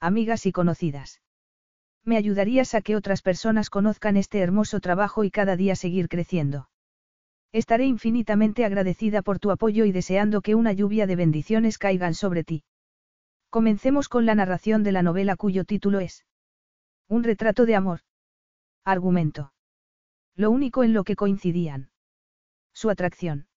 amigas 0.00 0.46
y 0.46 0.52
conocidas. 0.52 1.20
Me 2.04 2.16
ayudarías 2.16 2.74
a 2.74 2.80
que 2.80 2.96
otras 2.96 3.22
personas 3.22 3.70
conozcan 3.70 4.16
este 4.16 4.38
hermoso 4.38 4.80
trabajo 4.80 5.24
y 5.24 5.30
cada 5.30 5.56
día 5.56 5.76
seguir 5.76 6.08
creciendo. 6.08 6.68
Estaré 7.52 7.86
infinitamente 7.86 8.64
agradecida 8.64 9.22
por 9.22 9.38
tu 9.38 9.50
apoyo 9.50 9.84
y 9.84 9.92
deseando 9.92 10.42
que 10.42 10.54
una 10.54 10.72
lluvia 10.72 11.06
de 11.06 11.16
bendiciones 11.16 11.78
caigan 11.78 12.14
sobre 12.14 12.44
ti. 12.44 12.64
Comencemos 13.50 14.08
con 14.08 14.26
la 14.26 14.34
narración 14.34 14.82
de 14.82 14.92
la 14.92 15.02
novela 15.02 15.36
cuyo 15.36 15.64
título 15.64 16.00
es 16.00 16.26
Un 17.08 17.24
retrato 17.24 17.64
de 17.64 17.74
amor. 17.74 18.00
Argumento. 18.84 19.52
Lo 20.34 20.50
único 20.50 20.84
en 20.84 20.92
lo 20.92 21.04
que 21.04 21.16
coincidían. 21.16 21.90
Su 22.74 22.90
atracción. 22.90 23.48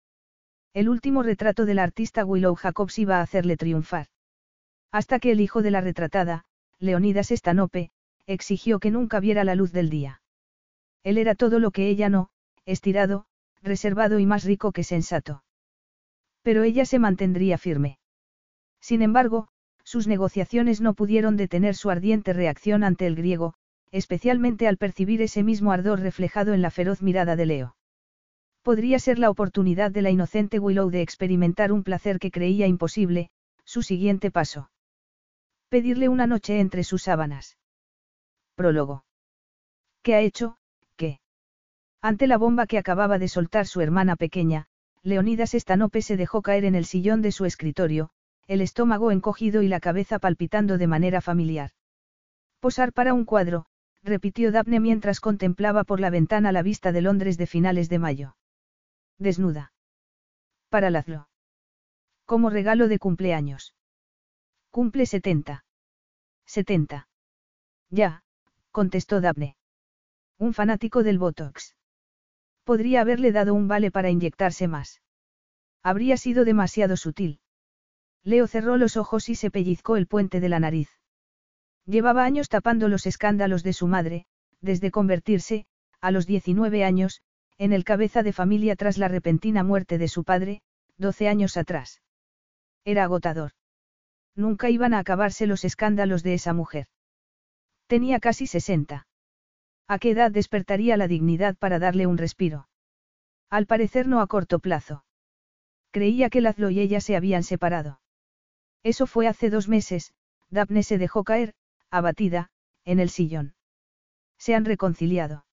El 0.73 0.87
último 0.87 1.21
retrato 1.21 1.65
del 1.65 1.79
artista 1.79 2.23
Willow 2.23 2.55
Jacobs 2.55 2.97
iba 2.97 3.17
a 3.17 3.21
hacerle 3.21 3.57
triunfar. 3.57 4.07
Hasta 4.91 5.19
que 5.19 5.31
el 5.31 5.39
hijo 5.39 5.61
de 5.61 5.71
la 5.71 5.81
retratada, 5.81 6.43
Leonidas 6.79 7.31
Estanope, 7.31 7.91
exigió 8.27 8.79
que 8.79 8.91
nunca 8.91 9.19
viera 9.19 9.43
la 9.43 9.55
luz 9.55 9.71
del 9.71 9.89
día. 9.89 10.21
Él 11.03 11.17
era 11.17 11.35
todo 11.35 11.59
lo 11.59 11.71
que 11.71 11.87
ella 11.87 12.09
no, 12.09 12.29
estirado, 12.65 13.25
reservado 13.61 14.19
y 14.19 14.25
más 14.25 14.43
rico 14.43 14.71
que 14.71 14.83
sensato. 14.83 15.43
Pero 16.41 16.63
ella 16.63 16.85
se 16.85 16.99
mantendría 16.99 17.57
firme. 17.57 17.99
Sin 18.81 19.01
embargo, 19.01 19.47
sus 19.83 20.07
negociaciones 20.07 20.81
no 20.81 20.93
pudieron 20.93 21.37
detener 21.37 21.75
su 21.75 21.89
ardiente 21.89 22.33
reacción 22.33 22.83
ante 22.83 23.07
el 23.07 23.15
griego, 23.15 23.53
especialmente 23.91 24.67
al 24.67 24.77
percibir 24.77 25.21
ese 25.21 25.43
mismo 25.43 25.71
ardor 25.71 25.99
reflejado 25.99 26.53
en 26.53 26.61
la 26.61 26.71
feroz 26.71 27.01
mirada 27.01 27.35
de 27.35 27.45
Leo. 27.45 27.75
Podría 28.61 28.99
ser 28.99 29.19
la 29.19 29.29
oportunidad 29.29 29.91
de 29.91 30.01
la 30.01 30.11
inocente 30.11 30.59
Willow 30.59 30.89
de 30.89 31.01
experimentar 31.01 31.71
un 31.71 31.83
placer 31.83 32.19
que 32.19 32.31
creía 32.31 32.67
imposible, 32.67 33.31
su 33.63 33.81
siguiente 33.81 34.31
paso. 34.31 34.69
Pedirle 35.71 36.09
una 36.09 36.27
noche 36.27 36.59
entre 36.59 36.83
sus 36.83 37.03
sábanas. 37.03 37.57
Prólogo. 38.55 39.05
¿Qué 40.01 40.15
ha 40.15 40.19
hecho? 40.19 40.57
¿Qué? 40.97 41.21
Ante 42.01 42.27
la 42.27 42.37
bomba 42.37 42.67
que 42.67 42.77
acababa 42.77 43.17
de 43.17 43.29
soltar 43.29 43.65
su 43.67 43.79
hermana 43.79 44.17
pequeña, 44.17 44.67
Leonidas 45.01 45.53
Estanope 45.53 46.01
se 46.01 46.17
dejó 46.17 46.41
caer 46.41 46.65
en 46.65 46.75
el 46.75 46.83
sillón 46.83 47.21
de 47.21 47.31
su 47.31 47.45
escritorio, 47.45 48.09
el 48.47 48.59
estómago 48.59 49.11
encogido 49.11 49.61
y 49.61 49.69
la 49.69 49.79
cabeza 49.79 50.19
palpitando 50.19 50.77
de 50.77 50.87
manera 50.87 51.21
familiar. 51.21 51.71
Posar 52.59 52.91
para 52.91 53.13
un 53.13 53.23
cuadro, 53.23 53.65
repitió 54.03 54.51
Daphne 54.51 54.81
mientras 54.81 55.21
contemplaba 55.21 55.85
por 55.85 56.01
la 56.01 56.09
ventana 56.09 56.51
la 56.51 56.63
vista 56.63 56.91
de 56.91 57.01
Londres 57.01 57.37
de 57.37 57.47
finales 57.47 57.87
de 57.87 57.97
mayo. 57.97 58.35
Desnuda. 59.19 59.71
Para 60.67 60.89
Lazlo. 60.89 61.29
Como 62.25 62.49
regalo 62.49 62.89
de 62.89 62.99
cumpleaños. 62.99 63.73
Cumple 64.71 65.05
70. 65.05 65.65
70. 66.45 67.09
Ya, 67.89 68.23
contestó 68.71 69.19
Daphne. 69.19 69.57
Un 70.37 70.53
fanático 70.53 71.03
del 71.03 71.19
Botox. 71.19 71.75
Podría 72.63 73.01
haberle 73.01 73.33
dado 73.33 73.53
un 73.53 73.67
vale 73.67 73.91
para 73.91 74.09
inyectarse 74.09 74.69
más. 74.69 75.01
Habría 75.83 76.15
sido 76.15 76.45
demasiado 76.45 76.95
sutil. 76.95 77.41
Leo 78.23 78.47
cerró 78.47 78.77
los 78.77 78.95
ojos 78.95 79.27
y 79.27 79.35
se 79.35 79.51
pellizcó 79.51 79.97
el 79.97 80.07
puente 80.07 80.39
de 80.39 80.47
la 80.47 80.61
nariz. 80.61 80.89
Llevaba 81.85 82.23
años 82.23 82.47
tapando 82.47 82.87
los 82.87 83.05
escándalos 83.05 83.63
de 83.63 83.73
su 83.73 83.87
madre, 83.87 84.25
desde 84.61 84.89
convertirse, 84.89 85.65
a 85.99 86.11
los 86.11 86.25
19 86.27 86.85
años, 86.85 87.21
en 87.57 87.73
el 87.73 87.83
cabeza 87.83 88.23
de 88.23 88.31
familia 88.31 88.77
tras 88.77 88.97
la 88.97 89.09
repentina 89.09 89.65
muerte 89.65 89.97
de 89.97 90.07
su 90.07 90.23
padre, 90.23 90.61
12 90.97 91.27
años 91.27 91.57
atrás. 91.57 92.01
Era 92.85 93.03
agotador. 93.03 93.51
Nunca 94.35 94.69
iban 94.69 94.93
a 94.93 94.99
acabarse 94.99 95.47
los 95.47 95.65
escándalos 95.65 96.23
de 96.23 96.33
esa 96.33 96.53
mujer. 96.53 96.87
Tenía 97.87 98.19
casi 98.19 98.47
60. 98.47 99.07
¿A 99.87 99.99
qué 99.99 100.11
edad 100.11 100.31
despertaría 100.31 100.95
la 100.95 101.07
dignidad 101.07 101.57
para 101.57 101.79
darle 101.79 102.07
un 102.07 102.17
respiro? 102.17 102.69
Al 103.49 103.65
parecer 103.65 104.07
no 104.07 104.21
a 104.21 104.27
corto 104.27 104.59
plazo. 104.59 105.03
Creía 105.91 106.29
que 106.29 106.39
Lazlo 106.39 106.69
y 106.69 106.79
ella 106.79 107.01
se 107.01 107.17
habían 107.17 107.43
separado. 107.43 107.99
Eso 108.83 109.07
fue 109.07 109.27
hace 109.27 109.49
dos 109.49 109.67
meses, 109.67 110.13
Daphne 110.49 110.83
se 110.83 110.97
dejó 110.97 111.23
caer, 111.25 111.53
abatida, 111.89 112.49
en 112.85 112.99
el 112.99 113.09
sillón. 113.09 113.55
Se 114.37 114.55
han 114.55 114.65
reconciliado. 114.65 115.45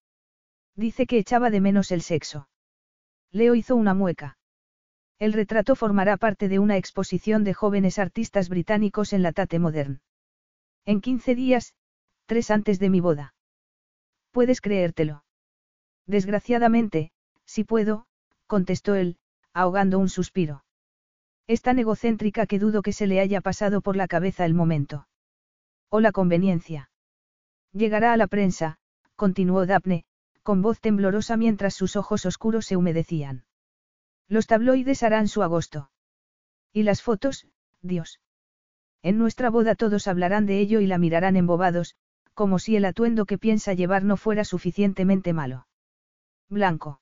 Dice 0.76 1.06
que 1.06 1.18
echaba 1.18 1.50
de 1.50 1.60
menos 1.60 1.90
el 1.90 2.02
sexo. 2.02 2.48
Leo 3.32 3.56
hizo 3.56 3.74
una 3.74 3.94
mueca. 3.94 4.38
El 5.18 5.32
retrato 5.32 5.74
formará 5.74 6.16
parte 6.16 6.48
de 6.48 6.60
una 6.60 6.76
exposición 6.76 7.42
de 7.42 7.52
jóvenes 7.52 7.98
artistas 7.98 8.48
británicos 8.48 9.12
en 9.12 9.24
la 9.24 9.32
Tate 9.32 9.58
Modern. 9.58 10.00
En 10.84 11.00
15 11.00 11.34
días, 11.34 11.74
tres 12.26 12.52
antes 12.52 12.78
de 12.78 12.88
mi 12.88 13.00
boda. 13.00 13.34
¿Puedes 14.30 14.60
creértelo? 14.60 15.24
Desgraciadamente, 16.06 17.10
si 17.44 17.64
puedo, 17.64 18.06
contestó 18.46 18.94
él, 18.94 19.18
ahogando 19.52 19.98
un 19.98 20.08
suspiro. 20.08 20.64
Es 21.48 21.62
tan 21.62 21.80
egocéntrica 21.80 22.46
que 22.46 22.60
dudo 22.60 22.82
que 22.82 22.92
se 22.92 23.08
le 23.08 23.18
haya 23.18 23.40
pasado 23.40 23.80
por 23.80 23.96
la 23.96 24.06
cabeza 24.06 24.44
el 24.44 24.54
momento. 24.54 25.08
O 25.90 25.98
la 25.98 26.12
conveniencia. 26.12 26.90
Llegará 27.72 28.12
a 28.12 28.16
la 28.16 28.28
prensa, 28.28 28.78
continuó 29.16 29.66
Daphne, 29.66 30.04
con 30.44 30.62
voz 30.62 30.80
temblorosa 30.80 31.36
mientras 31.36 31.74
sus 31.74 31.96
ojos 31.96 32.24
oscuros 32.24 32.66
se 32.66 32.76
humedecían. 32.76 33.47
Los 34.28 34.46
tabloides 34.46 35.02
harán 35.02 35.28
su 35.28 35.42
agosto. 35.42 35.90
Y 36.72 36.82
las 36.82 37.02
fotos, 37.02 37.46
Dios. 37.80 38.20
En 39.02 39.18
nuestra 39.18 39.50
boda 39.50 39.74
todos 39.74 40.06
hablarán 40.06 40.46
de 40.46 40.60
ello 40.60 40.80
y 40.80 40.86
la 40.86 40.98
mirarán 40.98 41.36
embobados, 41.36 41.96
como 42.34 42.58
si 42.58 42.76
el 42.76 42.84
atuendo 42.84 43.26
que 43.26 43.38
piensa 43.38 43.72
llevar 43.72 44.04
no 44.04 44.16
fuera 44.16 44.44
suficientemente 44.44 45.32
malo. 45.32 45.66
Blanco. 46.48 47.00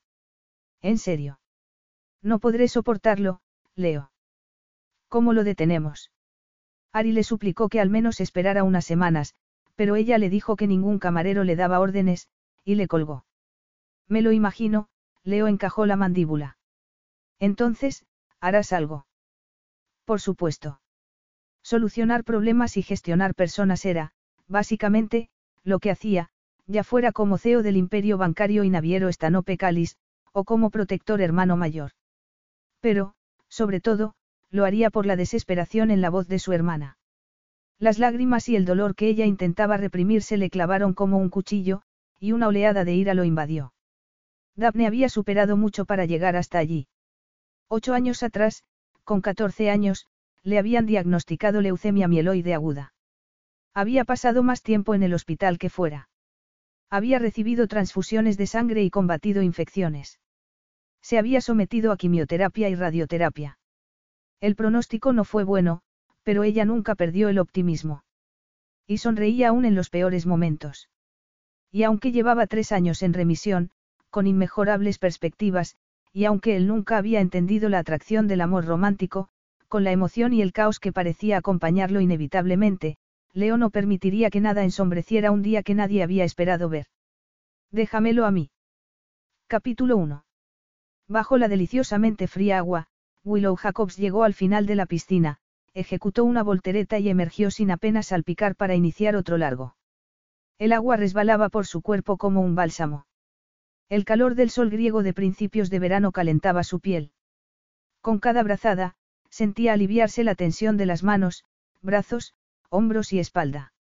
En 0.82 0.98
serio. 0.98 1.40
No 2.22 2.38
podré 2.38 2.68
soportarlo, 2.68 3.40
Leo. 3.74 4.12
¿Cómo 5.08 5.32
lo 5.32 5.44
detenemos? 5.44 6.10
Ari 6.92 7.12
le 7.12 7.22
suplicó 7.22 7.68
que 7.68 7.80
al 7.80 7.90
menos 7.90 8.20
esperara 8.20 8.64
unas 8.64 8.84
semanas, 8.84 9.34
pero 9.74 9.96
ella 9.96 10.18
le 10.18 10.30
dijo 10.30 10.56
que 10.56 10.66
ningún 10.66 10.98
camarero 10.98 11.44
le 11.44 11.56
daba 11.56 11.80
órdenes, 11.80 12.28
y 12.64 12.74
le 12.74 12.88
colgó. 12.88 13.24
Me 14.08 14.22
lo 14.22 14.32
imagino, 14.32 14.88
Leo 15.22 15.48
encajó 15.48 15.86
la 15.86 15.96
mandíbula. 15.96 16.56
Entonces, 17.38 18.04
harás 18.40 18.72
algo. 18.72 19.06
Por 20.04 20.20
supuesto. 20.20 20.80
Solucionar 21.62 22.24
problemas 22.24 22.76
y 22.76 22.82
gestionar 22.82 23.34
personas 23.34 23.84
era, 23.84 24.12
básicamente, 24.46 25.28
lo 25.64 25.80
que 25.80 25.90
hacía, 25.90 26.30
ya 26.66 26.84
fuera 26.84 27.12
como 27.12 27.38
CEO 27.38 27.62
del 27.62 27.76
imperio 27.76 28.18
bancario 28.18 28.64
y 28.64 28.70
naviero 28.70 29.08
Estanope 29.08 29.56
Calis, 29.56 29.96
o 30.32 30.44
como 30.44 30.70
protector 30.70 31.20
hermano 31.20 31.56
mayor. 31.56 31.92
Pero, 32.80 33.14
sobre 33.48 33.80
todo, 33.80 34.14
lo 34.50 34.64
haría 34.64 34.90
por 34.90 35.06
la 35.06 35.16
desesperación 35.16 35.90
en 35.90 36.00
la 36.00 36.10
voz 36.10 36.28
de 36.28 36.38
su 36.38 36.52
hermana. 36.52 36.98
Las 37.78 37.98
lágrimas 37.98 38.48
y 38.48 38.56
el 38.56 38.64
dolor 38.64 38.94
que 38.94 39.08
ella 39.08 39.26
intentaba 39.26 39.76
reprimir 39.76 40.22
se 40.22 40.36
le 40.36 40.50
clavaron 40.50 40.94
como 40.94 41.18
un 41.18 41.30
cuchillo, 41.30 41.82
y 42.18 42.32
una 42.32 42.48
oleada 42.48 42.84
de 42.84 42.94
ira 42.94 43.14
lo 43.14 43.24
invadió. 43.24 43.74
Daphne 44.54 44.86
había 44.86 45.08
superado 45.08 45.56
mucho 45.56 45.84
para 45.84 46.06
llegar 46.06 46.36
hasta 46.36 46.58
allí. 46.58 46.88
Ocho 47.68 47.94
años 47.94 48.22
atrás, 48.22 48.62
con 49.04 49.20
14 49.20 49.70
años, 49.70 50.06
le 50.42 50.58
habían 50.58 50.86
diagnosticado 50.86 51.60
leucemia 51.60 52.06
mieloide 52.06 52.54
aguda. 52.54 52.92
Había 53.74 54.04
pasado 54.04 54.42
más 54.42 54.62
tiempo 54.62 54.94
en 54.94 55.02
el 55.02 55.12
hospital 55.12 55.58
que 55.58 55.68
fuera. 55.70 56.08
Había 56.88 57.18
recibido 57.18 57.66
transfusiones 57.66 58.36
de 58.36 58.46
sangre 58.46 58.82
y 58.84 58.90
combatido 58.90 59.42
infecciones. 59.42 60.20
Se 61.02 61.18
había 61.18 61.40
sometido 61.40 61.92
a 61.92 61.96
quimioterapia 61.96 62.68
y 62.68 62.74
radioterapia. 62.74 63.58
El 64.40 64.54
pronóstico 64.54 65.12
no 65.12 65.24
fue 65.24 65.44
bueno, 65.44 65.82
pero 66.22 66.44
ella 66.44 66.64
nunca 66.64 66.94
perdió 66.94 67.28
el 67.28 67.38
optimismo. 67.38 68.04
Y 68.86 68.98
sonreía 68.98 69.48
aún 69.48 69.64
en 69.64 69.74
los 69.74 69.90
peores 69.90 70.26
momentos. 70.26 70.88
Y 71.72 71.82
aunque 71.82 72.12
llevaba 72.12 72.46
tres 72.46 72.70
años 72.70 73.02
en 73.02 73.12
remisión, 73.12 73.70
con 74.10 74.26
inmejorables 74.26 74.98
perspectivas, 74.98 75.76
y 76.16 76.24
aunque 76.24 76.56
él 76.56 76.66
nunca 76.66 76.96
había 76.96 77.20
entendido 77.20 77.68
la 77.68 77.78
atracción 77.78 78.26
del 78.26 78.40
amor 78.40 78.64
romántico, 78.64 79.28
con 79.68 79.84
la 79.84 79.92
emoción 79.92 80.32
y 80.32 80.40
el 80.40 80.54
caos 80.54 80.80
que 80.80 80.90
parecía 80.90 81.36
acompañarlo 81.36 82.00
inevitablemente, 82.00 82.96
Leo 83.34 83.58
no 83.58 83.68
permitiría 83.68 84.30
que 84.30 84.40
nada 84.40 84.64
ensombreciera 84.64 85.30
un 85.30 85.42
día 85.42 85.62
que 85.62 85.74
nadie 85.74 86.02
había 86.02 86.24
esperado 86.24 86.70
ver. 86.70 86.86
Déjamelo 87.70 88.24
a 88.24 88.30
mí. 88.30 88.48
Capítulo 89.46 89.98
1. 89.98 90.24
Bajo 91.06 91.36
la 91.36 91.48
deliciosamente 91.48 92.28
fría 92.28 92.56
agua, 92.56 92.86
Willow 93.22 93.54
Jacobs 93.54 93.98
llegó 93.98 94.24
al 94.24 94.32
final 94.32 94.64
de 94.64 94.76
la 94.76 94.86
piscina, 94.86 95.36
ejecutó 95.74 96.24
una 96.24 96.42
voltereta 96.42 96.98
y 96.98 97.10
emergió 97.10 97.50
sin 97.50 97.70
apenas 97.70 98.06
salpicar 98.06 98.56
para 98.56 98.74
iniciar 98.74 99.16
otro 99.16 99.36
largo. 99.36 99.76
El 100.58 100.72
agua 100.72 100.96
resbalaba 100.96 101.50
por 101.50 101.66
su 101.66 101.82
cuerpo 101.82 102.16
como 102.16 102.40
un 102.40 102.54
bálsamo. 102.54 103.05
El 103.88 104.04
calor 104.04 104.34
del 104.34 104.50
sol 104.50 104.68
griego 104.70 105.02
de 105.02 105.12
principios 105.12 105.70
de 105.70 105.78
verano 105.78 106.10
calentaba 106.10 106.64
su 106.64 106.80
piel. 106.80 107.12
Con 108.00 108.18
cada 108.18 108.42
brazada, 108.42 108.96
sentía 109.30 109.72
aliviarse 109.72 110.24
la 110.24 110.34
tensión 110.34 110.76
de 110.76 110.86
las 110.86 111.04
manos, 111.04 111.44
brazos, 111.82 112.34
hombros 112.68 113.12
y 113.12 113.20
espalda. 113.20 113.72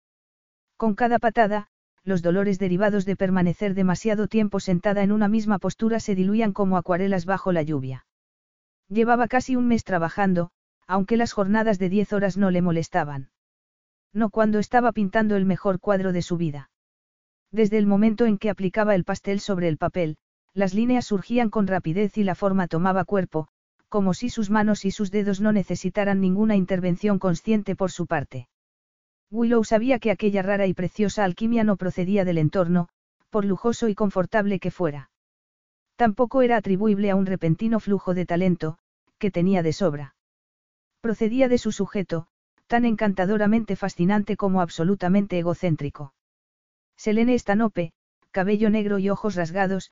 Con 0.77 0.93
cada 0.93 1.17
patada, 1.17 1.69
los 2.03 2.21
dolores 2.21 2.59
derivados 2.59 3.05
de 3.05 3.15
permanecer 3.15 3.73
demasiado 3.73 4.27
tiempo 4.27 4.59
sentada 4.59 5.01
en 5.01 5.11
una 5.11 5.27
misma 5.27 5.57
postura 5.57 5.99
se 5.99 6.13
diluían 6.13 6.53
como 6.53 6.77
acuarelas 6.77 7.25
bajo 7.25 7.51
la 7.51 7.63
lluvia. 7.63 8.05
Llevaba 8.87 9.27
casi 9.27 9.55
un 9.55 9.67
mes 9.67 9.83
trabajando, 9.83 10.51
aunque 10.85 11.17
las 11.17 11.33
jornadas 11.33 11.79
de 11.79 11.89
diez 11.89 12.13
horas 12.13 12.37
no 12.37 12.51
le 12.51 12.61
molestaban. 12.61 13.31
No 14.13 14.29
cuando 14.29 14.59
estaba 14.59 14.91
pintando 14.91 15.35
el 15.35 15.45
mejor 15.45 15.79
cuadro 15.79 16.13
de 16.13 16.21
su 16.21 16.37
vida. 16.37 16.69
Desde 17.51 17.77
el 17.77 17.85
momento 17.85 18.25
en 18.25 18.37
que 18.37 18.49
aplicaba 18.49 18.95
el 18.95 19.03
pastel 19.03 19.39
sobre 19.39 19.67
el 19.67 19.77
papel, 19.77 20.17
las 20.53 20.73
líneas 20.73 21.05
surgían 21.05 21.49
con 21.49 21.67
rapidez 21.67 22.17
y 22.17 22.23
la 22.23 22.35
forma 22.35 22.67
tomaba 22.67 23.05
cuerpo, 23.05 23.47
como 23.89 24.13
si 24.13 24.29
sus 24.29 24.49
manos 24.49 24.85
y 24.85 24.91
sus 24.91 25.11
dedos 25.11 25.41
no 25.41 25.51
necesitaran 25.51 26.19
ninguna 26.19 26.55
intervención 26.55 27.19
consciente 27.19 27.75
por 27.75 27.91
su 27.91 28.07
parte. 28.07 28.47
Willow 29.31 29.63
sabía 29.63 29.99
que 29.99 30.11
aquella 30.11 30.41
rara 30.41 30.65
y 30.65 30.73
preciosa 30.73 31.23
alquimia 31.23 31.63
no 31.63 31.75
procedía 31.75 32.25
del 32.25 32.37
entorno, 32.37 32.87
por 33.29 33.45
lujoso 33.45 33.89
y 33.89 33.95
confortable 33.95 34.59
que 34.59 34.71
fuera. 34.71 35.11
Tampoco 35.95 36.41
era 36.41 36.57
atribuible 36.57 37.09
a 37.09 37.15
un 37.15 37.25
repentino 37.25 37.79
flujo 37.79 38.13
de 38.13 38.25
talento, 38.25 38.77
que 39.17 39.31
tenía 39.31 39.63
de 39.63 39.73
sobra. 39.73 40.15
Procedía 41.01 41.47
de 41.47 41.57
su 41.57 41.71
sujeto, 41.71 42.27
tan 42.67 42.85
encantadoramente 42.85 43.75
fascinante 43.75 44.37
como 44.37 44.61
absolutamente 44.61 45.37
egocéntrico. 45.37 46.14
Selene 46.97 47.37
Stanope, 47.37 47.93
cabello 48.31 48.69
negro 48.69 48.99
y 48.99 49.09
ojos 49.09 49.35
rasgados, 49.35 49.91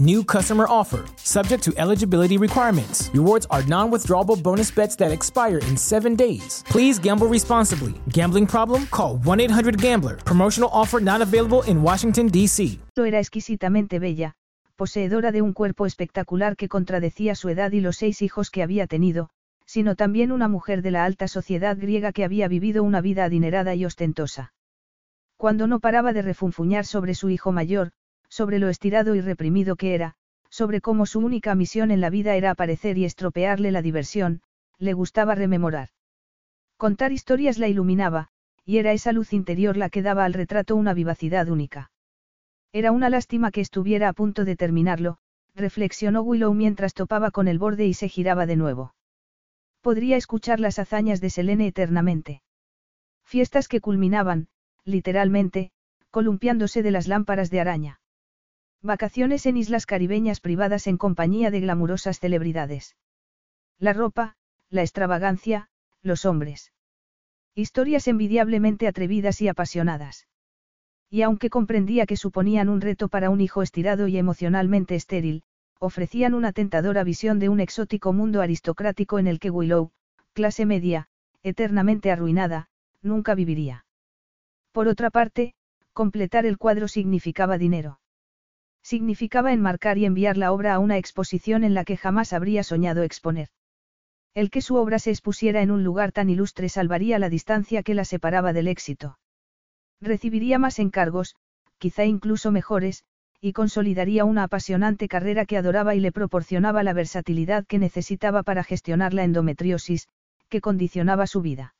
New 0.00 0.24
customer 0.24 0.66
offer, 0.66 1.04
subject 1.16 1.62
to 1.62 1.74
eligibility 1.76 2.38
requirements. 2.38 3.10
Rewards 3.12 3.46
are 3.50 3.62
non 3.64 3.90
withdrawable 3.90 4.42
bonus 4.42 4.70
bets 4.70 4.96
that 4.96 5.12
expire 5.12 5.58
in 5.68 5.76
seven 5.76 6.16
days. 6.16 6.64
Please 6.70 6.98
gamble 6.98 7.26
responsibly. 7.26 7.92
Gambling 8.08 8.46
problem? 8.46 8.86
Call 8.86 9.18
1 9.18 9.40
800 9.40 9.78
Gambler. 9.78 10.16
Promotional 10.24 10.70
offer 10.72 11.00
not 11.00 11.20
available 11.20 11.62
in 11.64 11.82
Washington, 11.82 12.28
D.C. 12.28 12.80
Era 12.96 13.18
exquisitamente 13.18 13.98
bella, 13.98 14.32
poseedora 14.76 15.32
de 15.32 15.42
un 15.42 15.52
cuerpo 15.52 15.84
espectacular 15.84 16.56
que 16.56 16.68
contradecía 16.68 17.34
su 17.34 17.50
edad 17.50 17.72
y 17.72 17.80
los 17.80 17.98
seis 17.98 18.22
hijos 18.22 18.50
que 18.50 18.62
había 18.62 18.86
tenido 18.86 19.28
sino 19.66 19.94
también 19.94 20.32
una 20.32 20.48
mujer 20.48 20.82
de 20.82 20.90
la 20.90 21.04
alta 21.04 21.28
sociedad 21.28 21.76
griega 21.78 22.10
que 22.10 22.24
había 22.24 22.48
vivido 22.48 22.82
una 22.82 23.00
vida 23.00 23.22
adinerada 23.22 23.76
y 23.76 23.84
ostentosa. 23.84 24.52
Cuando 25.36 25.68
no 25.68 25.78
paraba 25.78 26.12
de 26.12 26.22
refunfuñar 26.22 26.84
sobre 26.84 27.14
su 27.14 27.30
hijo 27.30 27.52
mayor, 27.52 27.92
sobre 28.30 28.58
lo 28.58 28.70
estirado 28.70 29.14
y 29.14 29.20
reprimido 29.20 29.76
que 29.76 29.94
era, 29.94 30.14
sobre 30.48 30.80
cómo 30.80 31.04
su 31.04 31.18
única 31.18 31.54
misión 31.54 31.90
en 31.90 32.00
la 32.00 32.08
vida 32.08 32.34
era 32.36 32.50
aparecer 32.50 32.96
y 32.96 33.04
estropearle 33.04 33.70
la 33.72 33.82
diversión, 33.82 34.40
le 34.78 34.94
gustaba 34.94 35.34
rememorar. 35.34 35.90
Contar 36.78 37.12
historias 37.12 37.58
la 37.58 37.68
iluminaba, 37.68 38.28
y 38.64 38.78
era 38.78 38.92
esa 38.92 39.12
luz 39.12 39.32
interior 39.32 39.76
la 39.76 39.90
que 39.90 40.00
daba 40.00 40.24
al 40.24 40.32
retrato 40.32 40.76
una 40.76 40.94
vivacidad 40.94 41.48
única. 41.48 41.90
Era 42.72 42.92
una 42.92 43.10
lástima 43.10 43.50
que 43.50 43.60
estuviera 43.60 44.08
a 44.08 44.12
punto 44.12 44.44
de 44.44 44.56
terminarlo, 44.56 45.18
reflexionó 45.54 46.22
Willow 46.22 46.54
mientras 46.54 46.94
topaba 46.94 47.30
con 47.30 47.48
el 47.48 47.58
borde 47.58 47.86
y 47.86 47.94
se 47.94 48.08
giraba 48.08 48.46
de 48.46 48.56
nuevo. 48.56 48.94
Podría 49.80 50.16
escuchar 50.16 50.60
las 50.60 50.78
hazañas 50.78 51.20
de 51.20 51.30
Selene 51.30 51.66
eternamente. 51.66 52.42
Fiestas 53.24 53.66
que 53.68 53.80
culminaban, 53.80 54.48
literalmente, 54.84 55.72
columpiándose 56.10 56.82
de 56.82 56.90
las 56.90 57.08
lámparas 57.08 57.50
de 57.50 57.60
araña. 57.60 57.99
Vacaciones 58.82 59.44
en 59.44 59.58
islas 59.58 59.84
caribeñas 59.84 60.40
privadas 60.40 60.86
en 60.86 60.96
compañía 60.96 61.50
de 61.50 61.60
glamurosas 61.60 62.18
celebridades. 62.18 62.96
La 63.78 63.92
ropa, 63.92 64.36
la 64.70 64.80
extravagancia, 64.80 65.68
los 66.02 66.24
hombres. 66.24 66.72
Historias 67.54 68.08
envidiablemente 68.08 68.88
atrevidas 68.88 69.42
y 69.42 69.48
apasionadas. 69.48 70.28
Y 71.10 71.20
aunque 71.20 71.50
comprendía 71.50 72.06
que 72.06 72.16
suponían 72.16 72.70
un 72.70 72.80
reto 72.80 73.08
para 73.08 73.28
un 73.28 73.42
hijo 73.42 73.60
estirado 73.60 74.08
y 74.08 74.16
emocionalmente 74.16 74.94
estéril, 74.94 75.42
ofrecían 75.78 76.32
una 76.32 76.52
tentadora 76.52 77.04
visión 77.04 77.38
de 77.38 77.50
un 77.50 77.60
exótico 77.60 78.14
mundo 78.14 78.40
aristocrático 78.40 79.18
en 79.18 79.26
el 79.26 79.40
que 79.40 79.50
Willow, 79.50 79.90
clase 80.32 80.64
media, 80.64 81.08
eternamente 81.42 82.10
arruinada, 82.10 82.70
nunca 83.02 83.34
viviría. 83.34 83.84
Por 84.72 84.88
otra 84.88 85.10
parte, 85.10 85.54
completar 85.92 86.46
el 86.46 86.56
cuadro 86.56 86.88
significaba 86.88 87.58
dinero. 87.58 88.00
Significaba 88.82 89.52
enmarcar 89.52 89.98
y 89.98 90.06
enviar 90.06 90.36
la 90.36 90.52
obra 90.52 90.74
a 90.74 90.78
una 90.78 90.98
exposición 90.98 91.64
en 91.64 91.74
la 91.74 91.84
que 91.84 91.96
jamás 91.96 92.32
habría 92.32 92.62
soñado 92.62 93.02
exponer. 93.02 93.48
El 94.34 94.50
que 94.50 94.62
su 94.62 94.76
obra 94.76 94.98
se 94.98 95.10
expusiera 95.10 95.62
en 95.62 95.70
un 95.70 95.84
lugar 95.84 96.12
tan 96.12 96.30
ilustre 96.30 96.68
salvaría 96.68 97.18
la 97.18 97.28
distancia 97.28 97.82
que 97.82 97.94
la 97.94 98.04
separaba 98.04 98.52
del 98.52 98.68
éxito. 98.68 99.18
Recibiría 100.00 100.58
más 100.58 100.78
encargos, 100.78 101.36
quizá 101.78 102.04
incluso 102.04 102.52
mejores, 102.52 103.04
y 103.40 103.52
consolidaría 103.52 104.24
una 104.24 104.44
apasionante 104.44 105.08
carrera 105.08 105.46
que 105.46 105.56
adoraba 105.56 105.94
y 105.94 106.00
le 106.00 106.12
proporcionaba 106.12 106.82
la 106.82 106.92
versatilidad 106.92 107.66
que 107.66 107.78
necesitaba 107.78 108.42
para 108.42 108.62
gestionar 108.62 109.14
la 109.14 109.24
endometriosis, 109.24 110.08
que 110.48 110.60
condicionaba 110.60 111.26
su 111.26 111.40
vida. 111.40 111.74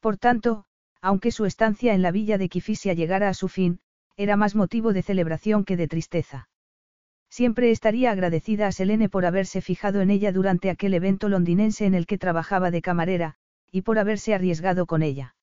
Por 0.00 0.16
tanto, 0.16 0.64
aunque 1.02 1.32
su 1.32 1.44
estancia 1.44 1.94
en 1.94 2.02
la 2.02 2.10
villa 2.10 2.38
de 2.38 2.48
Kifisia 2.48 2.94
llegara 2.94 3.28
a 3.28 3.34
su 3.34 3.48
fin, 3.48 3.80
era 4.20 4.36
más 4.36 4.54
motivo 4.54 4.92
de 4.92 5.00
celebración 5.00 5.64
que 5.64 5.78
de 5.78 5.88
tristeza. 5.88 6.50
Siempre 7.30 7.70
estaría 7.70 8.10
agradecida 8.10 8.66
a 8.66 8.72
Selene 8.72 9.08
por 9.08 9.24
haberse 9.24 9.62
fijado 9.62 10.02
en 10.02 10.10
ella 10.10 10.30
durante 10.30 10.68
aquel 10.68 10.92
evento 10.92 11.30
londinense 11.30 11.86
en 11.86 11.94
el 11.94 12.04
que 12.04 12.18
trabajaba 12.18 12.70
de 12.70 12.82
camarera, 12.82 13.36
y 13.72 13.80
por 13.80 13.98
haberse 13.98 14.34
arriesgado 14.34 14.84
con 14.84 15.02
ella. 15.02 15.36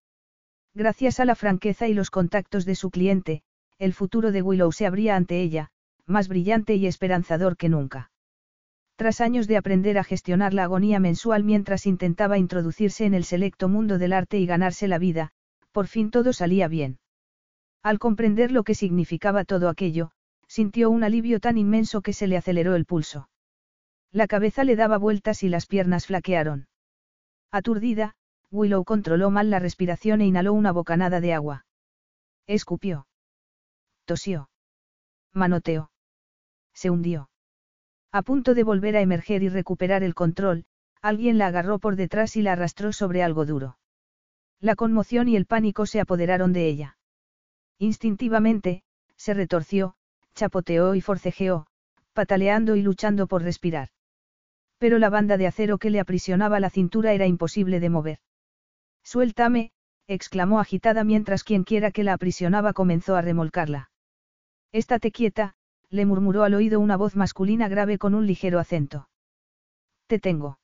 Gracias 0.75 1.19
a 1.19 1.25
la 1.25 1.33
franqueza 1.33 1.87
y 1.87 1.95
los 1.95 2.11
contactos 2.11 2.65
de 2.65 2.75
su 2.75 2.91
cliente, 2.91 3.41
el 3.79 3.93
futuro 3.93 4.31
de 4.31 4.43
Willow 4.43 4.71
se 4.71 4.85
abría 4.85 5.15
ante 5.15 5.41
ella, 5.41 5.71
más 6.05 6.27
brillante 6.27 6.75
y 6.75 6.85
esperanzador 6.85 7.57
que 7.57 7.69
nunca. 7.69 8.11
Tras 8.95 9.21
años 9.21 9.47
de 9.47 9.57
aprender 9.57 9.97
a 9.97 10.03
gestionar 10.03 10.53
la 10.53 10.65
agonía 10.65 10.99
mensual 10.99 11.43
mientras 11.43 11.87
intentaba 11.87 12.37
introducirse 12.37 13.05
en 13.05 13.15
el 13.15 13.23
selecto 13.23 13.69
mundo 13.69 13.97
del 13.97 14.13
arte 14.13 14.37
y 14.37 14.45
ganarse 14.45 14.87
la 14.87 14.99
vida, 14.99 15.31
por 15.71 15.87
fin 15.87 16.11
todo 16.11 16.31
salía 16.31 16.67
bien. 16.67 16.99
Al 17.87 17.99
comprender 17.99 18.51
lo 18.51 18.65
que 18.65 18.75
significaba 18.75 19.45
todo 19.45 19.69
aquello, 19.69 20.11
sintió 20.45 20.89
un 20.89 21.05
alivio 21.05 21.39
tan 21.39 21.57
inmenso 21.57 22.01
que 22.01 22.11
se 22.11 22.27
le 22.27 22.35
aceleró 22.35 22.75
el 22.75 22.83
pulso. 22.83 23.29
La 24.11 24.27
cabeza 24.27 24.65
le 24.65 24.75
daba 24.75 24.97
vueltas 24.97 25.41
y 25.41 25.47
las 25.47 25.67
piernas 25.67 26.05
flaquearon. 26.05 26.67
Aturdida, 27.49 28.15
Willow 28.51 28.83
controló 28.83 29.31
mal 29.31 29.49
la 29.49 29.59
respiración 29.59 30.19
e 30.19 30.25
inhaló 30.25 30.51
una 30.51 30.73
bocanada 30.73 31.21
de 31.21 31.33
agua. 31.33 31.65
Escupió. 32.45 33.07
Tosió. 34.03 34.49
Manoteó. 35.31 35.89
Se 36.73 36.89
hundió. 36.89 37.29
A 38.11 38.21
punto 38.21 38.53
de 38.53 38.65
volver 38.65 38.97
a 38.97 39.01
emerger 39.01 39.43
y 39.43 39.47
recuperar 39.47 40.03
el 40.03 40.13
control, 40.13 40.65
alguien 41.01 41.37
la 41.37 41.47
agarró 41.47 41.79
por 41.79 41.95
detrás 41.95 42.35
y 42.35 42.41
la 42.41 42.51
arrastró 42.51 42.91
sobre 42.91 43.23
algo 43.23 43.45
duro. 43.45 43.77
La 44.59 44.75
conmoción 44.75 45.29
y 45.29 45.37
el 45.37 45.45
pánico 45.45 45.85
se 45.85 46.01
apoderaron 46.01 46.51
de 46.51 46.67
ella. 46.67 46.96
Instintivamente, 47.79 48.83
se 49.15 49.33
retorció, 49.33 49.95
chapoteó 50.33 50.95
y 50.95 51.01
forcejeó, 51.01 51.67
pataleando 52.13 52.75
y 52.75 52.81
luchando 52.81 53.27
por 53.27 53.43
respirar. 53.43 53.89
Pero 54.77 54.99
la 54.99 55.09
banda 55.09 55.37
de 55.37 55.47
acero 55.47 55.77
que 55.77 55.89
le 55.89 55.99
aprisionaba 55.99 56.59
la 56.59 56.69
cintura 56.69 57.13
era 57.13 57.25
imposible 57.25 57.79
de 57.79 57.89
mover. 57.89 58.19
Suéltame, 59.03 59.71
exclamó 60.07 60.59
agitada 60.59 61.03
mientras 61.03 61.43
quienquiera 61.43 61.91
que 61.91 62.03
la 62.03 62.13
aprisionaba 62.13 62.73
comenzó 62.73 63.15
a 63.15 63.21
remolcarla. 63.21 63.91
Estate 64.71 65.11
quieta, 65.11 65.55
le 65.89 66.05
murmuró 66.05 66.43
al 66.43 66.53
oído 66.53 66.79
una 66.79 66.97
voz 66.97 67.15
masculina 67.15 67.67
grave 67.67 67.97
con 67.97 68.13
un 68.13 68.27
ligero 68.27 68.59
acento. 68.59 69.09
Te 70.07 70.19
tengo. 70.19 70.59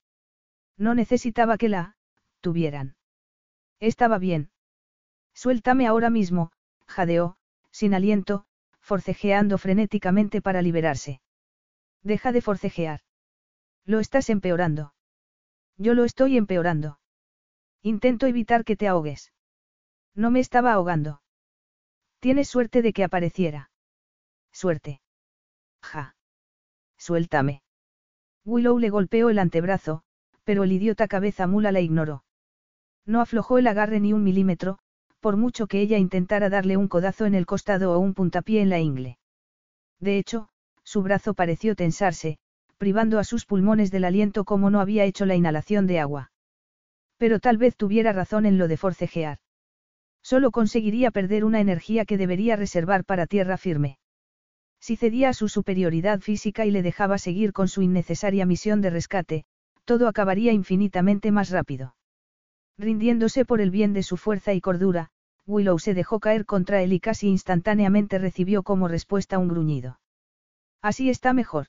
No 0.77 0.95
necesitaba 0.95 1.57
que 1.57 1.69
la, 1.69 1.95
tuvieran. 2.41 2.95
Estaba 3.79 4.17
bien. 4.17 4.49
Suéltame 5.33 5.87
ahora 5.87 6.09
mismo, 6.09 6.51
jadeó, 6.87 7.37
sin 7.71 7.93
aliento, 7.93 8.45
forcejeando 8.79 9.57
frenéticamente 9.57 10.41
para 10.41 10.61
liberarse. 10.61 11.21
Deja 12.03 12.31
de 12.31 12.41
forcejear. 12.41 13.01
Lo 13.85 13.99
estás 13.99 14.29
empeorando. 14.29 14.93
Yo 15.77 15.93
lo 15.93 16.03
estoy 16.03 16.37
empeorando. 16.37 16.99
Intento 17.81 18.27
evitar 18.27 18.63
que 18.63 18.75
te 18.75 18.87
ahogues. 18.87 19.33
No 20.15 20.31
me 20.31 20.39
estaba 20.39 20.73
ahogando. 20.73 21.21
Tienes 22.19 22.47
suerte 22.47 22.81
de 22.81 22.93
que 22.93 23.03
apareciera. 23.03 23.71
Suerte. 24.51 25.01
Ja. 25.81 26.15
Suéltame. 26.97 27.63
Willow 28.45 28.77
le 28.79 28.89
golpeó 28.89 29.29
el 29.29 29.39
antebrazo, 29.39 30.03
pero 30.43 30.63
el 30.63 30.71
idiota 30.71 31.07
cabeza 31.07 31.47
mula 31.47 31.71
la 31.71 31.81
ignoró. 31.81 32.23
No 33.05 33.21
aflojó 33.21 33.57
el 33.57 33.67
agarre 33.67 33.99
ni 33.99 34.13
un 34.13 34.23
milímetro, 34.23 34.79
por 35.23 35.37
mucho 35.37 35.67
que 35.67 35.79
ella 35.79 35.97
intentara 35.97 36.49
darle 36.49 36.75
un 36.75 36.89
codazo 36.89 37.25
en 37.25 37.33
el 37.33 37.45
costado 37.45 37.93
o 37.93 37.97
un 37.97 38.13
puntapié 38.13 38.61
en 38.61 38.67
la 38.69 38.79
ingle. 38.79 39.19
De 40.01 40.17
hecho, 40.17 40.49
su 40.83 41.01
brazo 41.01 41.33
pareció 41.33 41.77
tensarse, 41.77 42.39
privando 42.77 43.19
a 43.19 43.23
sus 43.23 43.45
pulmones 43.45 43.89
del 43.89 44.03
aliento 44.03 44.43
como 44.43 44.69
no 44.69 44.81
había 44.81 45.05
hecho 45.05 45.25
la 45.25 45.35
inhalación 45.35 45.87
de 45.87 46.01
agua. 46.01 46.33
Pero 47.15 47.39
tal 47.39 47.57
vez 47.57 47.77
tuviera 47.77 48.11
razón 48.11 48.45
en 48.45 48.57
lo 48.57 48.67
de 48.67 48.75
forcejear. 48.75 49.37
Solo 50.21 50.51
conseguiría 50.51 51.09
perder 51.09 51.45
una 51.45 51.61
energía 51.61 52.03
que 52.03 52.17
debería 52.17 52.57
reservar 52.57 53.05
para 53.05 53.25
tierra 53.25 53.55
firme. 53.55 53.99
Si 54.81 54.97
cedía 54.97 55.29
a 55.29 55.33
su 55.33 55.47
superioridad 55.47 56.19
física 56.19 56.65
y 56.65 56.71
le 56.71 56.83
dejaba 56.83 57.17
seguir 57.17 57.53
con 57.53 57.69
su 57.69 57.81
innecesaria 57.81 58.45
misión 58.45 58.81
de 58.81 58.89
rescate, 58.89 59.45
todo 59.85 60.09
acabaría 60.09 60.51
infinitamente 60.51 61.31
más 61.31 61.49
rápido. 61.49 61.95
Rindiéndose 62.77 63.45
por 63.45 63.61
el 63.61 63.71
bien 63.71 63.93
de 63.93 64.03
su 64.03 64.17
fuerza 64.17 64.53
y 64.53 64.59
cordura, 64.59 65.11
Willow 65.45 65.77
se 65.79 65.93
dejó 65.93 66.19
caer 66.19 66.45
contra 66.45 66.81
él 66.81 66.93
y 66.93 66.99
casi 66.99 67.27
instantáneamente 67.27 68.17
recibió 68.17 68.63
como 68.63 68.87
respuesta 68.87 69.37
un 69.37 69.49
gruñido. 69.49 69.99
Así 70.81 71.09
está 71.09 71.33
mejor. 71.33 71.67